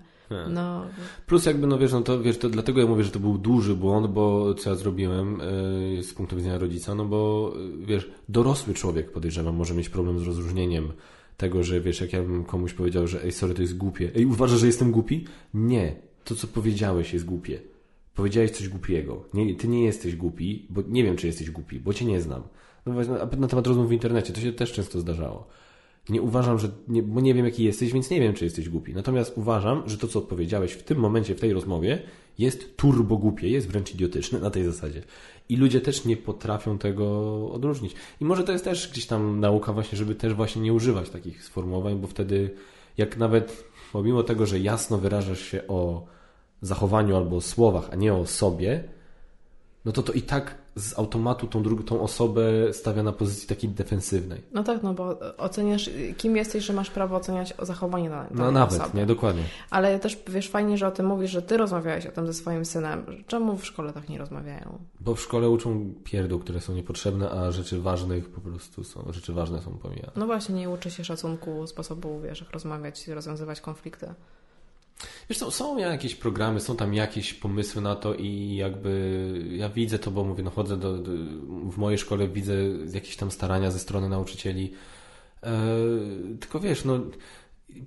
No. 0.49 0.85
Plus 1.25 1.45
jakby, 1.45 1.67
no 1.67 1.77
wiesz, 1.77 1.91
no 1.91 2.01
to 2.01 2.19
wiesz, 2.19 2.37
to 2.37 2.49
dlatego 2.49 2.79
ja 2.79 2.87
mówię, 2.87 3.03
że 3.03 3.11
to 3.11 3.19
był 3.19 3.37
duży 3.37 3.75
błąd, 3.75 4.07
bo 4.07 4.53
co 4.53 4.69
ja 4.69 4.75
zrobiłem 4.75 5.41
yy, 5.95 6.03
z 6.03 6.13
punktu 6.13 6.35
widzenia 6.35 6.57
rodzica, 6.57 6.95
no 6.95 7.05
bo 7.05 7.53
yy, 7.55 7.85
wiesz, 7.85 8.11
dorosły 8.29 8.73
człowiek 8.73 9.11
podejrzewam 9.11 9.55
może 9.55 9.73
mieć 9.73 9.89
problem 9.89 10.19
z 10.19 10.23
rozróżnieniem 10.23 10.91
tego, 11.37 11.63
że 11.63 11.81
wiesz, 11.81 12.01
jak 12.01 12.13
ja 12.13 12.23
bym 12.23 12.43
komuś 12.43 12.73
powiedział, 12.73 13.07
że 13.07 13.23
ej, 13.23 13.31
sorry, 13.31 13.53
to 13.53 13.61
jest 13.61 13.77
głupie. 13.77 14.11
Ej, 14.15 14.25
uważasz, 14.25 14.59
że 14.59 14.67
jestem 14.67 14.91
głupi? 14.91 15.25
Nie. 15.53 15.95
To, 16.23 16.35
co 16.35 16.47
powiedziałeś, 16.47 17.13
jest 17.13 17.25
głupie. 17.25 17.59
Powiedziałeś 18.15 18.51
coś 18.51 18.69
głupiego. 18.69 19.23
Nie, 19.33 19.55
ty 19.55 19.67
nie 19.67 19.83
jesteś 19.83 20.15
głupi, 20.15 20.65
bo 20.69 20.81
nie 20.87 21.03
wiem, 21.03 21.15
czy 21.15 21.27
jesteś 21.27 21.51
głupi, 21.51 21.79
bo 21.79 21.93
cię 21.93 22.05
nie 22.05 22.21
znam. 22.21 22.43
No 22.85 22.93
właśnie, 22.93 23.13
na 23.37 23.47
temat 23.47 23.67
rozmów 23.67 23.89
w 23.89 23.91
internecie, 23.91 24.33
to 24.33 24.41
się 24.41 24.53
też 24.53 24.73
często 24.73 24.99
zdarzało. 24.99 25.47
Nie 26.09 26.21
uważam, 26.21 26.59
że, 26.59 26.69
nie, 26.87 27.03
bo 27.03 27.21
nie 27.21 27.33
wiem, 27.33 27.45
jaki 27.45 27.63
jesteś, 27.63 27.93
więc 27.93 28.09
nie 28.09 28.19
wiem, 28.19 28.33
czy 28.33 28.45
jesteś 28.45 28.69
głupi. 28.69 28.93
Natomiast 28.93 29.37
uważam, 29.37 29.89
że 29.89 29.97
to, 29.97 30.07
co 30.07 30.19
odpowiedziałeś 30.19 30.71
w 30.71 30.83
tym 30.83 30.97
momencie, 30.97 31.35
w 31.35 31.39
tej 31.39 31.53
rozmowie, 31.53 32.01
jest 32.37 32.77
turbo 32.77 33.17
głupie, 33.17 33.49
jest 33.49 33.67
wręcz 33.67 33.93
idiotyczne 33.93 34.39
na 34.39 34.49
tej 34.49 34.63
zasadzie. 34.63 35.03
I 35.49 35.57
ludzie 35.57 35.81
też 35.81 36.05
nie 36.05 36.17
potrafią 36.17 36.77
tego 36.77 37.05
odróżnić. 37.51 37.95
I 38.21 38.25
może 38.25 38.43
to 38.43 38.51
jest 38.51 38.63
też 38.63 38.91
gdzieś 38.91 39.05
tam 39.05 39.39
nauka 39.39 39.73
właśnie, 39.73 39.97
żeby 39.97 40.15
też 40.15 40.33
właśnie 40.33 40.61
nie 40.61 40.73
używać 40.73 41.09
takich 41.09 41.43
sformułowań, 41.43 41.95
bo 41.95 42.07
wtedy 42.07 42.55
jak 42.97 43.17
nawet 43.17 43.63
pomimo 43.93 44.23
tego, 44.23 44.45
że 44.45 44.59
jasno 44.59 44.97
wyrażasz 44.97 45.41
się 45.41 45.67
o 45.67 46.05
zachowaniu 46.61 47.15
albo 47.15 47.35
o 47.35 47.41
słowach, 47.41 47.89
a 47.91 47.95
nie 47.95 48.13
o 48.13 48.25
sobie, 48.25 48.83
no 49.85 49.91
to 49.91 50.03
to 50.03 50.13
i 50.13 50.21
tak 50.21 50.55
z 50.77 50.99
automatu 50.99 51.47
tą 51.47 51.63
drugą 51.63 51.83
tą 51.83 52.01
osobę 52.01 52.73
stawia 52.73 53.03
na 53.03 53.11
pozycji 53.11 53.47
takiej 53.47 53.69
defensywnej. 53.69 54.41
No 54.53 54.63
tak, 54.63 54.83
no 54.83 54.93
bo 54.93 55.19
oceniasz, 55.37 55.89
kim 56.17 56.37
jesteś, 56.37 56.65
że 56.65 56.73
masz 56.73 56.89
prawo 56.89 57.15
oceniać 57.15 57.53
zachowanie 57.61 58.09
danej 58.09 58.29
No 58.31 58.51
nawet, 58.51 58.81
osoby. 58.81 58.97
nie, 58.97 59.05
dokładnie. 59.05 59.43
Ale 59.69 59.99
też, 59.99 60.17
wiesz, 60.27 60.49
fajnie, 60.49 60.77
że 60.77 60.87
o 60.87 60.91
tym 60.91 61.05
mówisz, 61.05 61.31
że 61.31 61.41
ty 61.41 61.57
rozmawiałeś 61.57 62.05
o 62.05 62.11
tym 62.11 62.27
ze 62.27 62.33
swoim 62.33 62.65
synem. 62.65 63.05
Czemu 63.27 63.57
w 63.57 63.65
szkole 63.65 63.93
tak 63.93 64.09
nie 64.09 64.17
rozmawiają? 64.17 64.77
Bo 64.99 65.15
w 65.15 65.21
szkole 65.21 65.49
uczą 65.49 65.93
pierdół, 66.03 66.39
które 66.39 66.61
są 66.61 66.73
niepotrzebne, 66.73 67.31
a 67.31 67.51
rzeczy 67.51 67.81
ważnych 67.81 68.29
po 68.29 68.41
prostu 68.41 68.83
są, 68.83 69.05
rzeczy 69.09 69.33
ważne 69.33 69.61
są 69.61 69.71
pomijane. 69.71 70.11
No 70.15 70.25
właśnie, 70.25 70.55
nie 70.55 70.69
uczy 70.69 70.91
się 70.91 71.03
szacunku, 71.03 71.67
sposobu, 71.67 72.19
wiesz, 72.19 72.41
jak 72.41 72.51
rozmawiać, 72.51 73.07
rozwiązywać 73.07 73.61
konflikty. 73.61 74.07
Wiesz 75.29 75.37
co, 75.37 75.51
są 75.51 75.77
jakieś 75.77 76.15
programy, 76.15 76.59
są 76.59 76.75
tam 76.75 76.93
jakieś 76.93 77.33
pomysły 77.33 77.81
na 77.81 77.95
to 77.95 78.13
i 78.13 78.55
jakby 78.55 79.43
ja 79.51 79.69
widzę 79.69 79.99
to, 79.99 80.11
bo 80.11 80.23
mówię, 80.23 80.43
no 80.43 80.51
chodzę 80.51 80.77
do, 80.77 80.97
do 80.97 81.11
w 81.71 81.77
mojej 81.77 81.97
szkole 81.97 82.27
widzę 82.27 82.53
jakieś 82.93 83.15
tam 83.15 83.31
starania 83.31 83.71
ze 83.71 83.79
strony 83.79 84.09
nauczycieli. 84.09 84.73
E, 85.43 85.69
tylko 86.39 86.59
wiesz, 86.59 86.85
no 86.85 86.99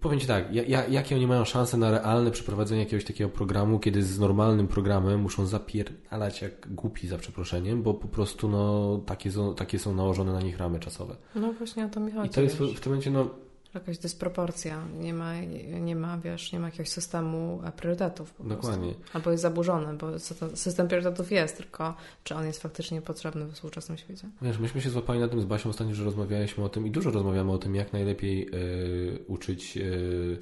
powiem 0.00 0.20
Ci 0.20 0.26
tak, 0.26 0.54
ja, 0.54 0.86
jakie 0.86 1.16
oni 1.16 1.26
mają 1.26 1.44
szanse 1.44 1.76
na 1.76 1.90
realne 1.90 2.30
przeprowadzenie 2.30 2.80
jakiegoś 2.80 3.04
takiego 3.04 3.30
programu, 3.30 3.78
kiedy 3.78 4.02
z 4.02 4.18
normalnym 4.18 4.68
programem 4.68 5.20
muszą 5.20 5.46
zapierdalać 5.46 6.42
jak 6.42 6.74
głupi 6.74 7.08
za 7.08 7.18
przeproszeniem, 7.18 7.82
bo 7.82 7.94
po 7.94 8.08
prostu 8.08 8.48
no, 8.48 8.98
takie, 9.06 9.32
są, 9.32 9.54
takie 9.54 9.78
są 9.78 9.94
nałożone 9.94 10.32
na 10.32 10.40
nich 10.40 10.58
ramy 10.58 10.80
czasowe. 10.80 11.16
No 11.34 11.52
właśnie 11.52 11.86
o 11.86 11.88
to 11.88 12.00
mi 12.00 12.12
chodzi. 12.12 12.26
I 12.26 12.30
to 12.30 12.40
jest 12.40 12.56
w, 12.56 12.74
w 12.74 12.80
tym 12.80 12.92
momencie, 12.92 13.10
no 13.10 13.30
jakaś 13.74 13.98
dysproporcja, 13.98 14.84
nie 15.00 15.14
ma, 15.14 15.40
nie 15.80 15.96
ma, 15.96 16.18
wiesz, 16.18 16.52
nie 16.52 16.60
ma 16.60 16.66
jakiegoś 16.66 16.88
systemu 16.88 17.62
priorytetów. 17.76 18.34
Dokładnie. 18.40 18.94
Prostu. 18.94 19.16
Albo 19.16 19.30
jest 19.30 19.42
zaburzony, 19.42 19.94
bo 19.94 20.18
system 20.54 20.88
priorytetów 20.88 21.32
jest, 21.32 21.56
tylko 21.56 21.94
czy 22.24 22.34
on 22.34 22.46
jest 22.46 22.62
faktycznie 22.62 23.02
potrzebny 23.02 23.44
w 23.44 23.52
współczesnym 23.52 23.98
świecie. 23.98 24.28
Wiesz, 24.42 24.58
myśmy 24.58 24.80
się 24.80 24.90
złapali 24.90 25.20
na 25.20 25.28
tym 25.28 25.40
z 25.40 25.44
Basią 25.44 25.70
ostatnio, 25.70 25.94
że 25.94 26.04
rozmawialiśmy 26.04 26.64
o 26.64 26.68
tym 26.68 26.86
i 26.86 26.90
dużo 26.90 27.10
rozmawiamy 27.10 27.52
o 27.52 27.58
tym, 27.58 27.74
jak 27.74 27.92
najlepiej 27.92 28.46
yy, 28.52 29.24
uczyć, 29.26 29.76
yy, 29.76 30.38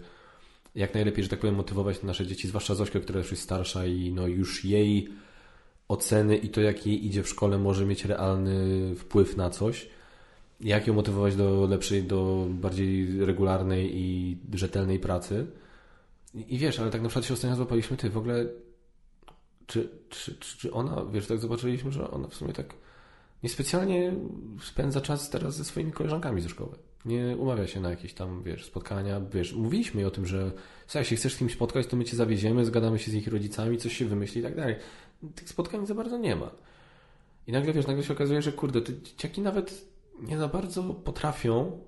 jak 0.74 0.94
najlepiej, 0.94 1.24
że 1.24 1.30
tak 1.30 1.40
powiem, 1.40 1.56
motywować 1.56 2.02
nasze 2.02 2.26
dzieci, 2.26 2.48
zwłaszcza 2.48 2.74
Zośkę, 2.74 3.00
która 3.00 3.18
już 3.18 3.30
jest 3.30 3.42
starsza 3.42 3.86
i 3.86 4.12
no 4.12 4.26
już 4.26 4.64
jej 4.64 5.08
oceny 5.88 6.36
i 6.36 6.48
to, 6.48 6.60
jak 6.60 6.86
jej 6.86 7.06
idzie 7.06 7.22
w 7.22 7.28
szkole, 7.28 7.58
może 7.58 7.86
mieć 7.86 8.04
realny 8.04 8.94
wpływ 8.94 9.36
na 9.36 9.50
coś 9.50 9.88
jak 10.60 10.86
ją 10.86 10.94
motywować 10.94 11.36
do 11.36 11.66
lepszej, 11.66 12.02
do 12.02 12.46
bardziej 12.50 13.24
regularnej 13.24 13.98
i 13.98 14.36
rzetelnej 14.54 14.98
pracy. 14.98 15.46
I, 16.34 16.54
i 16.54 16.58
wiesz, 16.58 16.80
ale 16.80 16.90
tak 16.90 17.02
na 17.02 17.08
przykład 17.08 17.24
się 17.24 17.34
ostatnio 17.34 17.56
złapaliśmy, 17.56 17.96
ty 17.96 18.10
w 18.10 18.18
ogóle, 18.18 18.46
czy, 19.66 19.88
czy, 20.08 20.34
czy, 20.34 20.58
czy 20.58 20.72
ona, 20.72 21.04
wiesz, 21.12 21.26
tak 21.26 21.38
zobaczyliśmy, 21.38 21.92
że 21.92 22.10
ona 22.10 22.28
w 22.28 22.34
sumie 22.34 22.52
tak 22.52 22.74
niespecjalnie 23.42 24.14
spędza 24.62 25.00
czas 25.00 25.30
teraz 25.30 25.56
ze 25.56 25.64
swoimi 25.64 25.92
koleżankami 25.92 26.40
ze 26.40 26.48
szkoły. 26.48 26.76
Nie 27.04 27.36
umawia 27.36 27.66
się 27.66 27.80
na 27.80 27.90
jakieś 27.90 28.14
tam, 28.14 28.42
wiesz, 28.42 28.64
spotkania, 28.64 29.20
wiesz, 29.20 29.52
mówiliśmy 29.52 30.06
o 30.06 30.10
tym, 30.10 30.26
że 30.26 30.52
słuchaj, 30.86 31.02
jeśli 31.02 31.16
chcesz 31.16 31.34
z 31.34 31.38
kimś 31.38 31.52
spotkać, 31.52 31.86
to 31.86 31.96
my 31.96 32.04
cię 32.04 32.16
zawieziemy, 32.16 32.64
zgadamy 32.64 32.98
się 32.98 33.10
z 33.10 33.14
ich 33.14 33.28
rodzicami, 33.28 33.78
coś 33.78 33.96
się 33.96 34.04
wymyśli 34.04 34.40
i 34.40 34.44
tak 34.44 34.56
dalej. 34.56 34.76
Tych 35.34 35.48
spotkań 35.48 35.86
za 35.86 35.94
bardzo 35.94 36.18
nie 36.18 36.36
ma. 36.36 36.50
I 37.46 37.52
nagle, 37.52 37.72
wiesz, 37.72 37.86
nagle 37.86 38.02
się 38.02 38.12
okazuje, 38.12 38.42
że 38.42 38.52
kurde, 38.52 38.80
te 38.80 38.92
dzieciaki 39.02 39.40
nawet 39.40 39.84
nie 40.22 40.38
za 40.38 40.48
bardzo 40.48 40.82
potrafią 40.82 41.78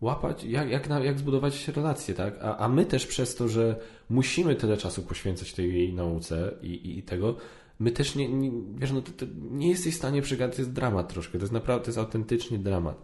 łapać, 0.00 0.44
jak, 0.44 0.70
jak, 0.70 0.88
jak 1.04 1.18
zbudować 1.18 1.68
relacje, 1.68 2.14
tak? 2.14 2.34
A, 2.42 2.56
a 2.56 2.68
my 2.68 2.86
też 2.86 3.06
przez 3.06 3.34
to, 3.34 3.48
że 3.48 3.76
musimy 4.10 4.54
tyle 4.54 4.76
czasu 4.76 5.02
poświęcać 5.02 5.52
tej 5.52 5.92
nauce 5.92 6.54
i, 6.62 6.66
i, 6.66 6.98
i 6.98 7.02
tego, 7.02 7.36
my 7.78 7.90
też 7.90 8.14
nie, 8.14 8.28
nie 8.28 8.50
wiesz, 8.76 8.92
no 8.92 9.02
to, 9.02 9.12
to 9.12 9.26
nie 9.50 9.68
jesteś 9.68 9.94
w 9.94 9.98
stanie 9.98 10.22
przegadać, 10.22 10.56
to 10.56 10.62
jest 10.62 10.72
dramat 10.72 11.12
troszkę, 11.12 11.38
to 11.38 11.42
jest 11.42 11.52
naprawdę, 11.52 11.84
to 11.84 11.88
jest 11.88 11.98
autentycznie 11.98 12.58
dramat. 12.58 13.02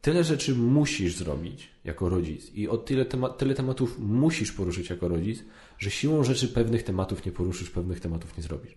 tyle 0.00 0.24
rzeczy 0.24 0.54
musisz 0.54 1.16
zrobić 1.16 1.68
jako 1.84 2.08
rodzic 2.08 2.54
i 2.54 2.68
o 2.68 2.76
tyle, 2.76 3.04
tema 3.04 3.28
tyle 3.28 3.54
tematów 3.54 3.98
musisz 3.98 4.52
poruszyć 4.52 4.90
jako 4.90 5.08
rodzic, 5.08 5.44
że 5.78 5.90
siłą 5.90 6.24
rzeczy 6.24 6.48
pewnych 6.48 6.82
tematów 6.82 7.26
nie 7.26 7.32
poruszysz, 7.32 7.70
pewnych 7.70 8.00
tematów 8.00 8.36
nie 8.36 8.42
zrobisz. 8.42 8.74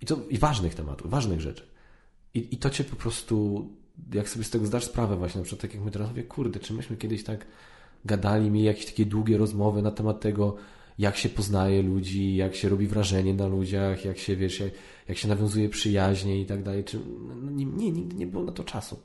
I, 0.00 0.06
to, 0.06 0.18
i 0.30 0.38
ważnych 0.38 0.74
tematów, 0.74 1.10
ważnych 1.10 1.40
rzeczy. 1.40 1.66
I, 2.34 2.54
I 2.54 2.56
to 2.56 2.70
cię 2.70 2.84
po 2.84 2.96
prostu, 2.96 3.68
jak 4.12 4.28
sobie 4.28 4.44
z 4.44 4.50
tego 4.50 4.66
zdasz 4.66 4.84
sprawę 4.84 5.16
właśnie, 5.16 5.38
na 5.38 5.44
przykład 5.44 5.62
tak 5.62 5.74
jak 5.74 5.84
my 5.84 5.90
teraz 5.90 6.08
mówię, 6.08 6.22
kurde, 6.22 6.60
czy 6.60 6.74
myśmy 6.74 6.96
kiedyś 6.96 7.24
tak 7.24 7.46
gadali, 8.04 8.50
mieli 8.50 8.66
jakieś 8.66 8.86
takie 8.86 9.06
długie 9.06 9.38
rozmowy 9.38 9.82
na 9.82 9.90
temat 9.90 10.20
tego, 10.20 10.56
jak 10.98 11.16
się 11.16 11.28
poznaje 11.28 11.82
ludzi, 11.82 12.36
jak 12.36 12.54
się 12.54 12.68
robi 12.68 12.86
wrażenie 12.86 13.34
na 13.34 13.46
ludziach, 13.46 14.04
jak 14.04 14.18
się, 14.18 14.36
wiesz, 14.36 14.60
jak, 14.60 14.72
jak 15.08 15.18
się 15.18 15.28
nawiązuje 15.28 15.68
przyjaźnie 15.68 16.40
i 16.40 16.46
tak 16.46 16.62
dalej. 16.62 16.84
Czy, 16.84 17.00
no, 17.42 17.50
nie, 17.50 17.64
nie, 17.64 17.90
nigdy 17.90 18.16
nie 18.16 18.26
było 18.26 18.44
na 18.44 18.52
to 18.52 18.64
czasu. 18.64 18.98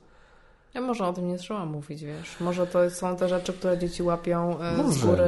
Ja 0.74 0.80
może 0.80 1.06
o 1.06 1.12
tym 1.12 1.28
nie 1.28 1.38
trzeba 1.38 1.66
mówić, 1.66 2.04
wiesz. 2.04 2.40
Może 2.40 2.66
to 2.66 2.90
są 2.90 3.16
te 3.16 3.28
rzeczy, 3.28 3.52
które 3.52 3.78
dzieci 3.78 4.02
łapią 4.02 4.60
e, 4.60 4.76
może. 4.76 4.92
z 4.92 5.04
góry, 5.04 5.24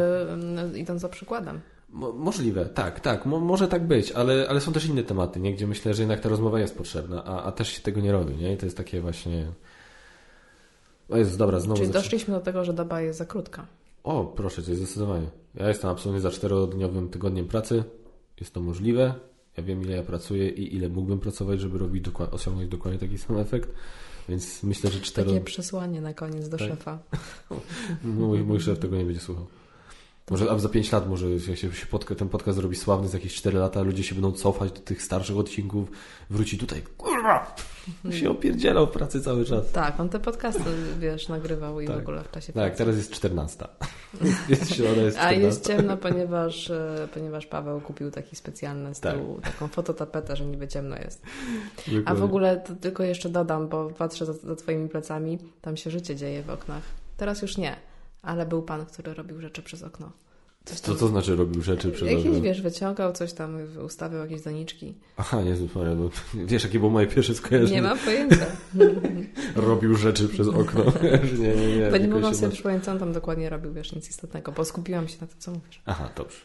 idąc 0.76 1.00
za 1.00 1.08
przykładem. 1.08 1.60
Mo 1.94 2.12
możliwe, 2.12 2.66
tak, 2.66 3.00
tak, 3.00 3.26
mo 3.26 3.40
może 3.40 3.68
tak 3.68 3.86
być, 3.86 4.12
ale, 4.12 4.48
ale 4.48 4.60
są 4.60 4.72
też 4.72 4.86
inne 4.86 5.02
tematy, 5.02 5.40
nie? 5.40 5.54
gdzie 5.54 5.66
myślę, 5.66 5.94
że 5.94 6.02
jednak 6.02 6.20
ta 6.20 6.28
rozmowa 6.28 6.60
jest 6.60 6.76
potrzebna, 6.76 7.24
a, 7.24 7.42
a 7.42 7.52
też 7.52 7.68
się 7.68 7.80
tego 7.80 8.00
nie 8.00 8.12
robi, 8.12 8.36
nie? 8.36 8.52
I 8.52 8.56
to 8.56 8.66
jest 8.66 8.76
takie 8.76 9.00
właśnie... 9.00 9.46
O 11.08 11.16
jest 11.16 11.38
dobra, 11.38 11.60
znowu... 11.60 11.80
Czyli 11.80 11.92
doszliśmy 11.92 12.34
do 12.34 12.40
tego, 12.40 12.64
że 12.64 12.72
doba 12.72 13.00
jest 13.00 13.18
za 13.18 13.24
krótka. 13.24 13.66
O, 14.04 14.24
proszę 14.24 14.62
cię, 14.62 14.74
zdecydowanie. 14.74 15.26
Ja 15.54 15.68
jestem 15.68 15.90
absolutnie 15.90 16.20
za 16.20 16.30
czterodniowym 16.30 17.08
tygodniem 17.08 17.48
pracy. 17.48 17.84
Jest 18.40 18.54
to 18.54 18.60
możliwe. 18.60 19.14
Ja 19.56 19.62
wiem, 19.62 19.82
ile 19.82 19.96
ja 19.96 20.02
pracuję 20.02 20.48
i 20.48 20.76
ile 20.76 20.88
mógłbym 20.88 21.18
pracować, 21.18 21.60
żeby 21.60 21.78
robić 21.78 22.04
osiągnąć 22.30 22.70
dokładnie 22.70 23.00
taki 23.00 23.18
sam 23.18 23.38
efekt. 23.38 23.70
Więc 24.28 24.62
myślę, 24.62 24.90
że 24.90 25.00
cztero... 25.00 25.30
Takie 25.30 25.44
przesłanie 25.44 26.00
na 26.00 26.14
koniec 26.14 26.48
do 26.48 26.58
tak. 26.58 26.68
szefa. 26.68 26.98
mój, 28.04 28.42
mój 28.42 28.60
szef 28.60 28.78
tego 28.78 28.96
nie 28.96 29.04
będzie 29.04 29.20
słuchał. 29.20 29.46
Może 30.30 30.50
a 30.50 30.58
za 30.58 30.68
5 30.68 30.92
lat 30.92 31.08
może 31.08 31.26
jak 31.48 31.58
się 31.58 31.86
podca 31.90 32.14
ten 32.14 32.28
podcast 32.28 32.58
zrobi 32.58 32.76
sławny 32.76 33.08
za 33.08 33.16
jakieś 33.16 33.34
4 33.34 33.58
lata, 33.58 33.82
ludzie 33.82 34.02
się 34.02 34.14
będą 34.14 34.32
cofać 34.32 34.72
do 34.72 34.80
tych 34.80 35.02
starszych 35.02 35.36
odcinków, 35.36 35.88
wróci 36.30 36.58
tutaj, 36.58 36.82
kurwa, 36.96 37.56
się 38.20 38.30
opierdzielał 38.30 38.86
w 38.86 38.90
pracy 38.90 39.20
cały 39.20 39.44
czas. 39.44 39.72
Tak, 39.72 40.00
on 40.00 40.08
te 40.08 40.20
podcasty, 40.20 40.70
wiesz, 40.98 41.28
nagrywał 41.28 41.80
i 41.80 41.86
tak. 41.86 41.96
w 41.96 41.98
ogóle 41.98 42.22
w 42.24 42.30
czasie 42.30 42.46
tak, 42.46 42.54
pracy. 42.54 42.70
Tak, 42.70 42.78
teraz 42.78 42.96
jest 42.96 43.10
14. 43.12 43.64
jest 44.48 44.74
środa, 44.74 45.02
jest 45.02 45.16
14. 45.16 45.20
A 45.20 45.32
jest 45.32 45.66
ciemno, 45.66 45.96
ponieważ, 45.96 46.70
e, 46.70 47.08
ponieważ 47.14 47.46
Paweł 47.46 47.80
kupił 47.80 48.10
taki 48.10 48.36
specjalny 48.36 48.94
z 48.94 49.00
tyłu, 49.00 49.40
tak. 49.42 49.52
taką 49.52 49.68
fototapetę, 49.68 50.36
że 50.36 50.46
niby 50.46 50.68
ciemno 50.68 50.96
jest. 50.96 51.22
A 52.04 52.14
w 52.14 52.22
ogóle 52.22 52.56
to 52.56 52.74
tylko 52.74 53.02
jeszcze 53.02 53.28
dodam, 53.28 53.68
bo 53.68 53.90
patrzę 53.90 54.26
za, 54.26 54.32
za 54.32 54.56
twoimi 54.56 54.88
plecami, 54.88 55.38
tam 55.62 55.76
się 55.76 55.90
życie 55.90 56.16
dzieje 56.16 56.42
w 56.42 56.50
oknach. 56.50 56.82
Teraz 57.16 57.42
już 57.42 57.56
nie 57.56 57.76
ale 58.24 58.46
był 58.46 58.62
pan, 58.62 58.86
który 58.86 59.14
robił 59.14 59.40
rzeczy 59.40 59.62
przez 59.62 59.82
okno. 59.82 60.12
Coś 60.64 60.80
Co 60.80 60.94
to 60.94 61.08
znaczy 61.08 61.36
robił 61.36 61.62
rzeczy 61.62 61.90
przez 61.90 62.08
Jakieś, 62.08 62.26
okno? 62.26 62.40
wiesz, 62.40 62.62
wyciągał 62.62 63.12
coś 63.12 63.32
tam, 63.32 63.58
ustawiał 63.84 64.22
jakieś 64.22 64.42
doniczki. 64.42 64.94
Aha, 65.16 65.42
nie 65.42 65.56
Maria, 65.74 65.94
bo 65.94 66.10
wiesz, 66.34 66.64
jakie 66.64 66.78
było 66.78 66.90
moje 66.90 67.06
pierwsze 67.06 67.34
skojarzenie? 67.34 67.72
Nie 67.72 67.82
mam 67.82 67.98
pojęcia. 67.98 68.46
robił 69.68 69.96
rzeczy 69.96 70.28
przez 70.28 70.48
okno. 70.48 70.84
nie, 71.38 71.56
nie, 71.56 71.76
nie. 71.76 71.90
Bo 71.90 71.96
nie 71.96 72.08
mogłam 72.08 72.34
sobie 72.34 72.52
przypomnieć, 72.52 72.84
co 72.84 72.92
on 72.92 72.98
tam 72.98 73.12
dokładnie 73.12 73.50
robił, 73.50 73.72
wiesz, 73.72 73.94
nic 73.94 74.10
istotnego, 74.10 74.52
bo 74.52 74.64
skupiłam 74.64 75.08
się 75.08 75.16
na 75.20 75.26
tym, 75.26 75.36
co 75.38 75.50
mówisz. 75.50 75.82
Aha, 75.86 76.10
dobrze. 76.16 76.38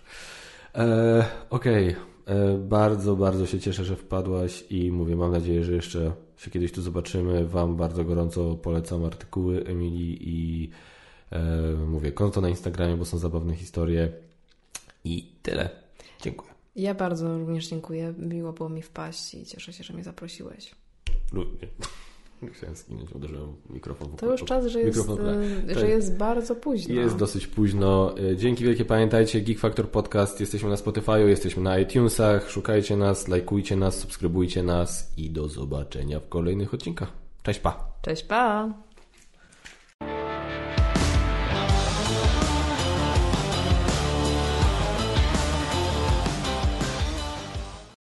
E, 0.75 1.25
Okej, 1.49 1.89
okay. 1.89 2.09
E, 2.35 2.57
bardzo, 2.57 3.15
bardzo 3.15 3.45
się 3.45 3.59
cieszę, 3.59 3.85
że 3.85 3.95
wpadłaś 3.95 4.63
i 4.69 4.91
mówię, 4.91 5.15
mam 5.15 5.31
nadzieję, 5.31 5.63
że 5.63 5.73
jeszcze 5.73 6.11
się 6.37 6.51
kiedyś 6.51 6.71
tu 6.71 6.81
zobaczymy. 6.81 7.47
Wam 7.47 7.75
bardzo 7.75 8.03
gorąco 8.03 8.55
polecam 8.55 9.05
artykuły 9.05 9.63
Emilii 9.65 10.17
i 10.21 10.69
mówię, 11.87 12.11
konto 12.11 12.41
na 12.41 12.49
Instagramie, 12.49 12.97
bo 12.97 13.05
są 13.05 13.17
zabawne 13.17 13.55
historie. 13.55 14.11
I 15.03 15.31
tyle. 15.41 15.69
Dziękuję. 16.21 16.51
Ja 16.75 16.93
bardzo 16.93 17.37
również 17.37 17.67
dziękuję. 17.67 18.13
Miło 18.17 18.53
było 18.53 18.69
mi 18.69 18.81
wpaść 18.81 19.33
i 19.33 19.45
cieszę 19.45 19.73
się, 19.73 19.83
że 19.83 19.93
mnie 19.93 20.03
zaprosiłeś. 20.03 20.75
Lubię. 21.33 21.67
Chciałem 22.53 22.75
skinąć, 22.75 23.11
uderzyłem 23.11 23.53
mikrofon. 23.69 24.09
To 24.17 24.31
już 24.31 24.43
czas, 24.43 24.65
że 24.65 24.81
jest, 24.81 25.09
e, 25.69 25.79
że 25.79 25.89
jest 25.89 26.17
bardzo 26.17 26.55
późno. 26.55 26.93
Jest 26.93 27.15
dosyć 27.15 27.47
późno. 27.47 28.15
E, 28.17 28.37
dzięki 28.37 28.63
wielkie, 28.63 28.85
pamiętajcie, 28.85 29.41
Geek 29.41 29.59
Factor 29.59 29.89
Podcast, 29.89 30.39
jesteśmy 30.39 30.69
na 30.69 30.77
Spotify, 30.77 31.19
jesteśmy 31.19 31.63
na 31.63 31.79
iTunesach, 31.79 32.49
szukajcie 32.49 32.97
nas, 32.97 33.27
lajkujcie 33.27 33.75
nas, 33.75 33.99
subskrybujcie 33.99 34.63
nas 34.63 35.13
i 35.17 35.29
do 35.29 35.47
zobaczenia 35.47 36.19
w 36.19 36.29
kolejnych 36.29 36.73
odcinkach. 36.73 37.11
Cześć, 37.43 37.59
pa! 37.59 37.93
Cześć, 38.01 38.23
pa! 38.23 38.73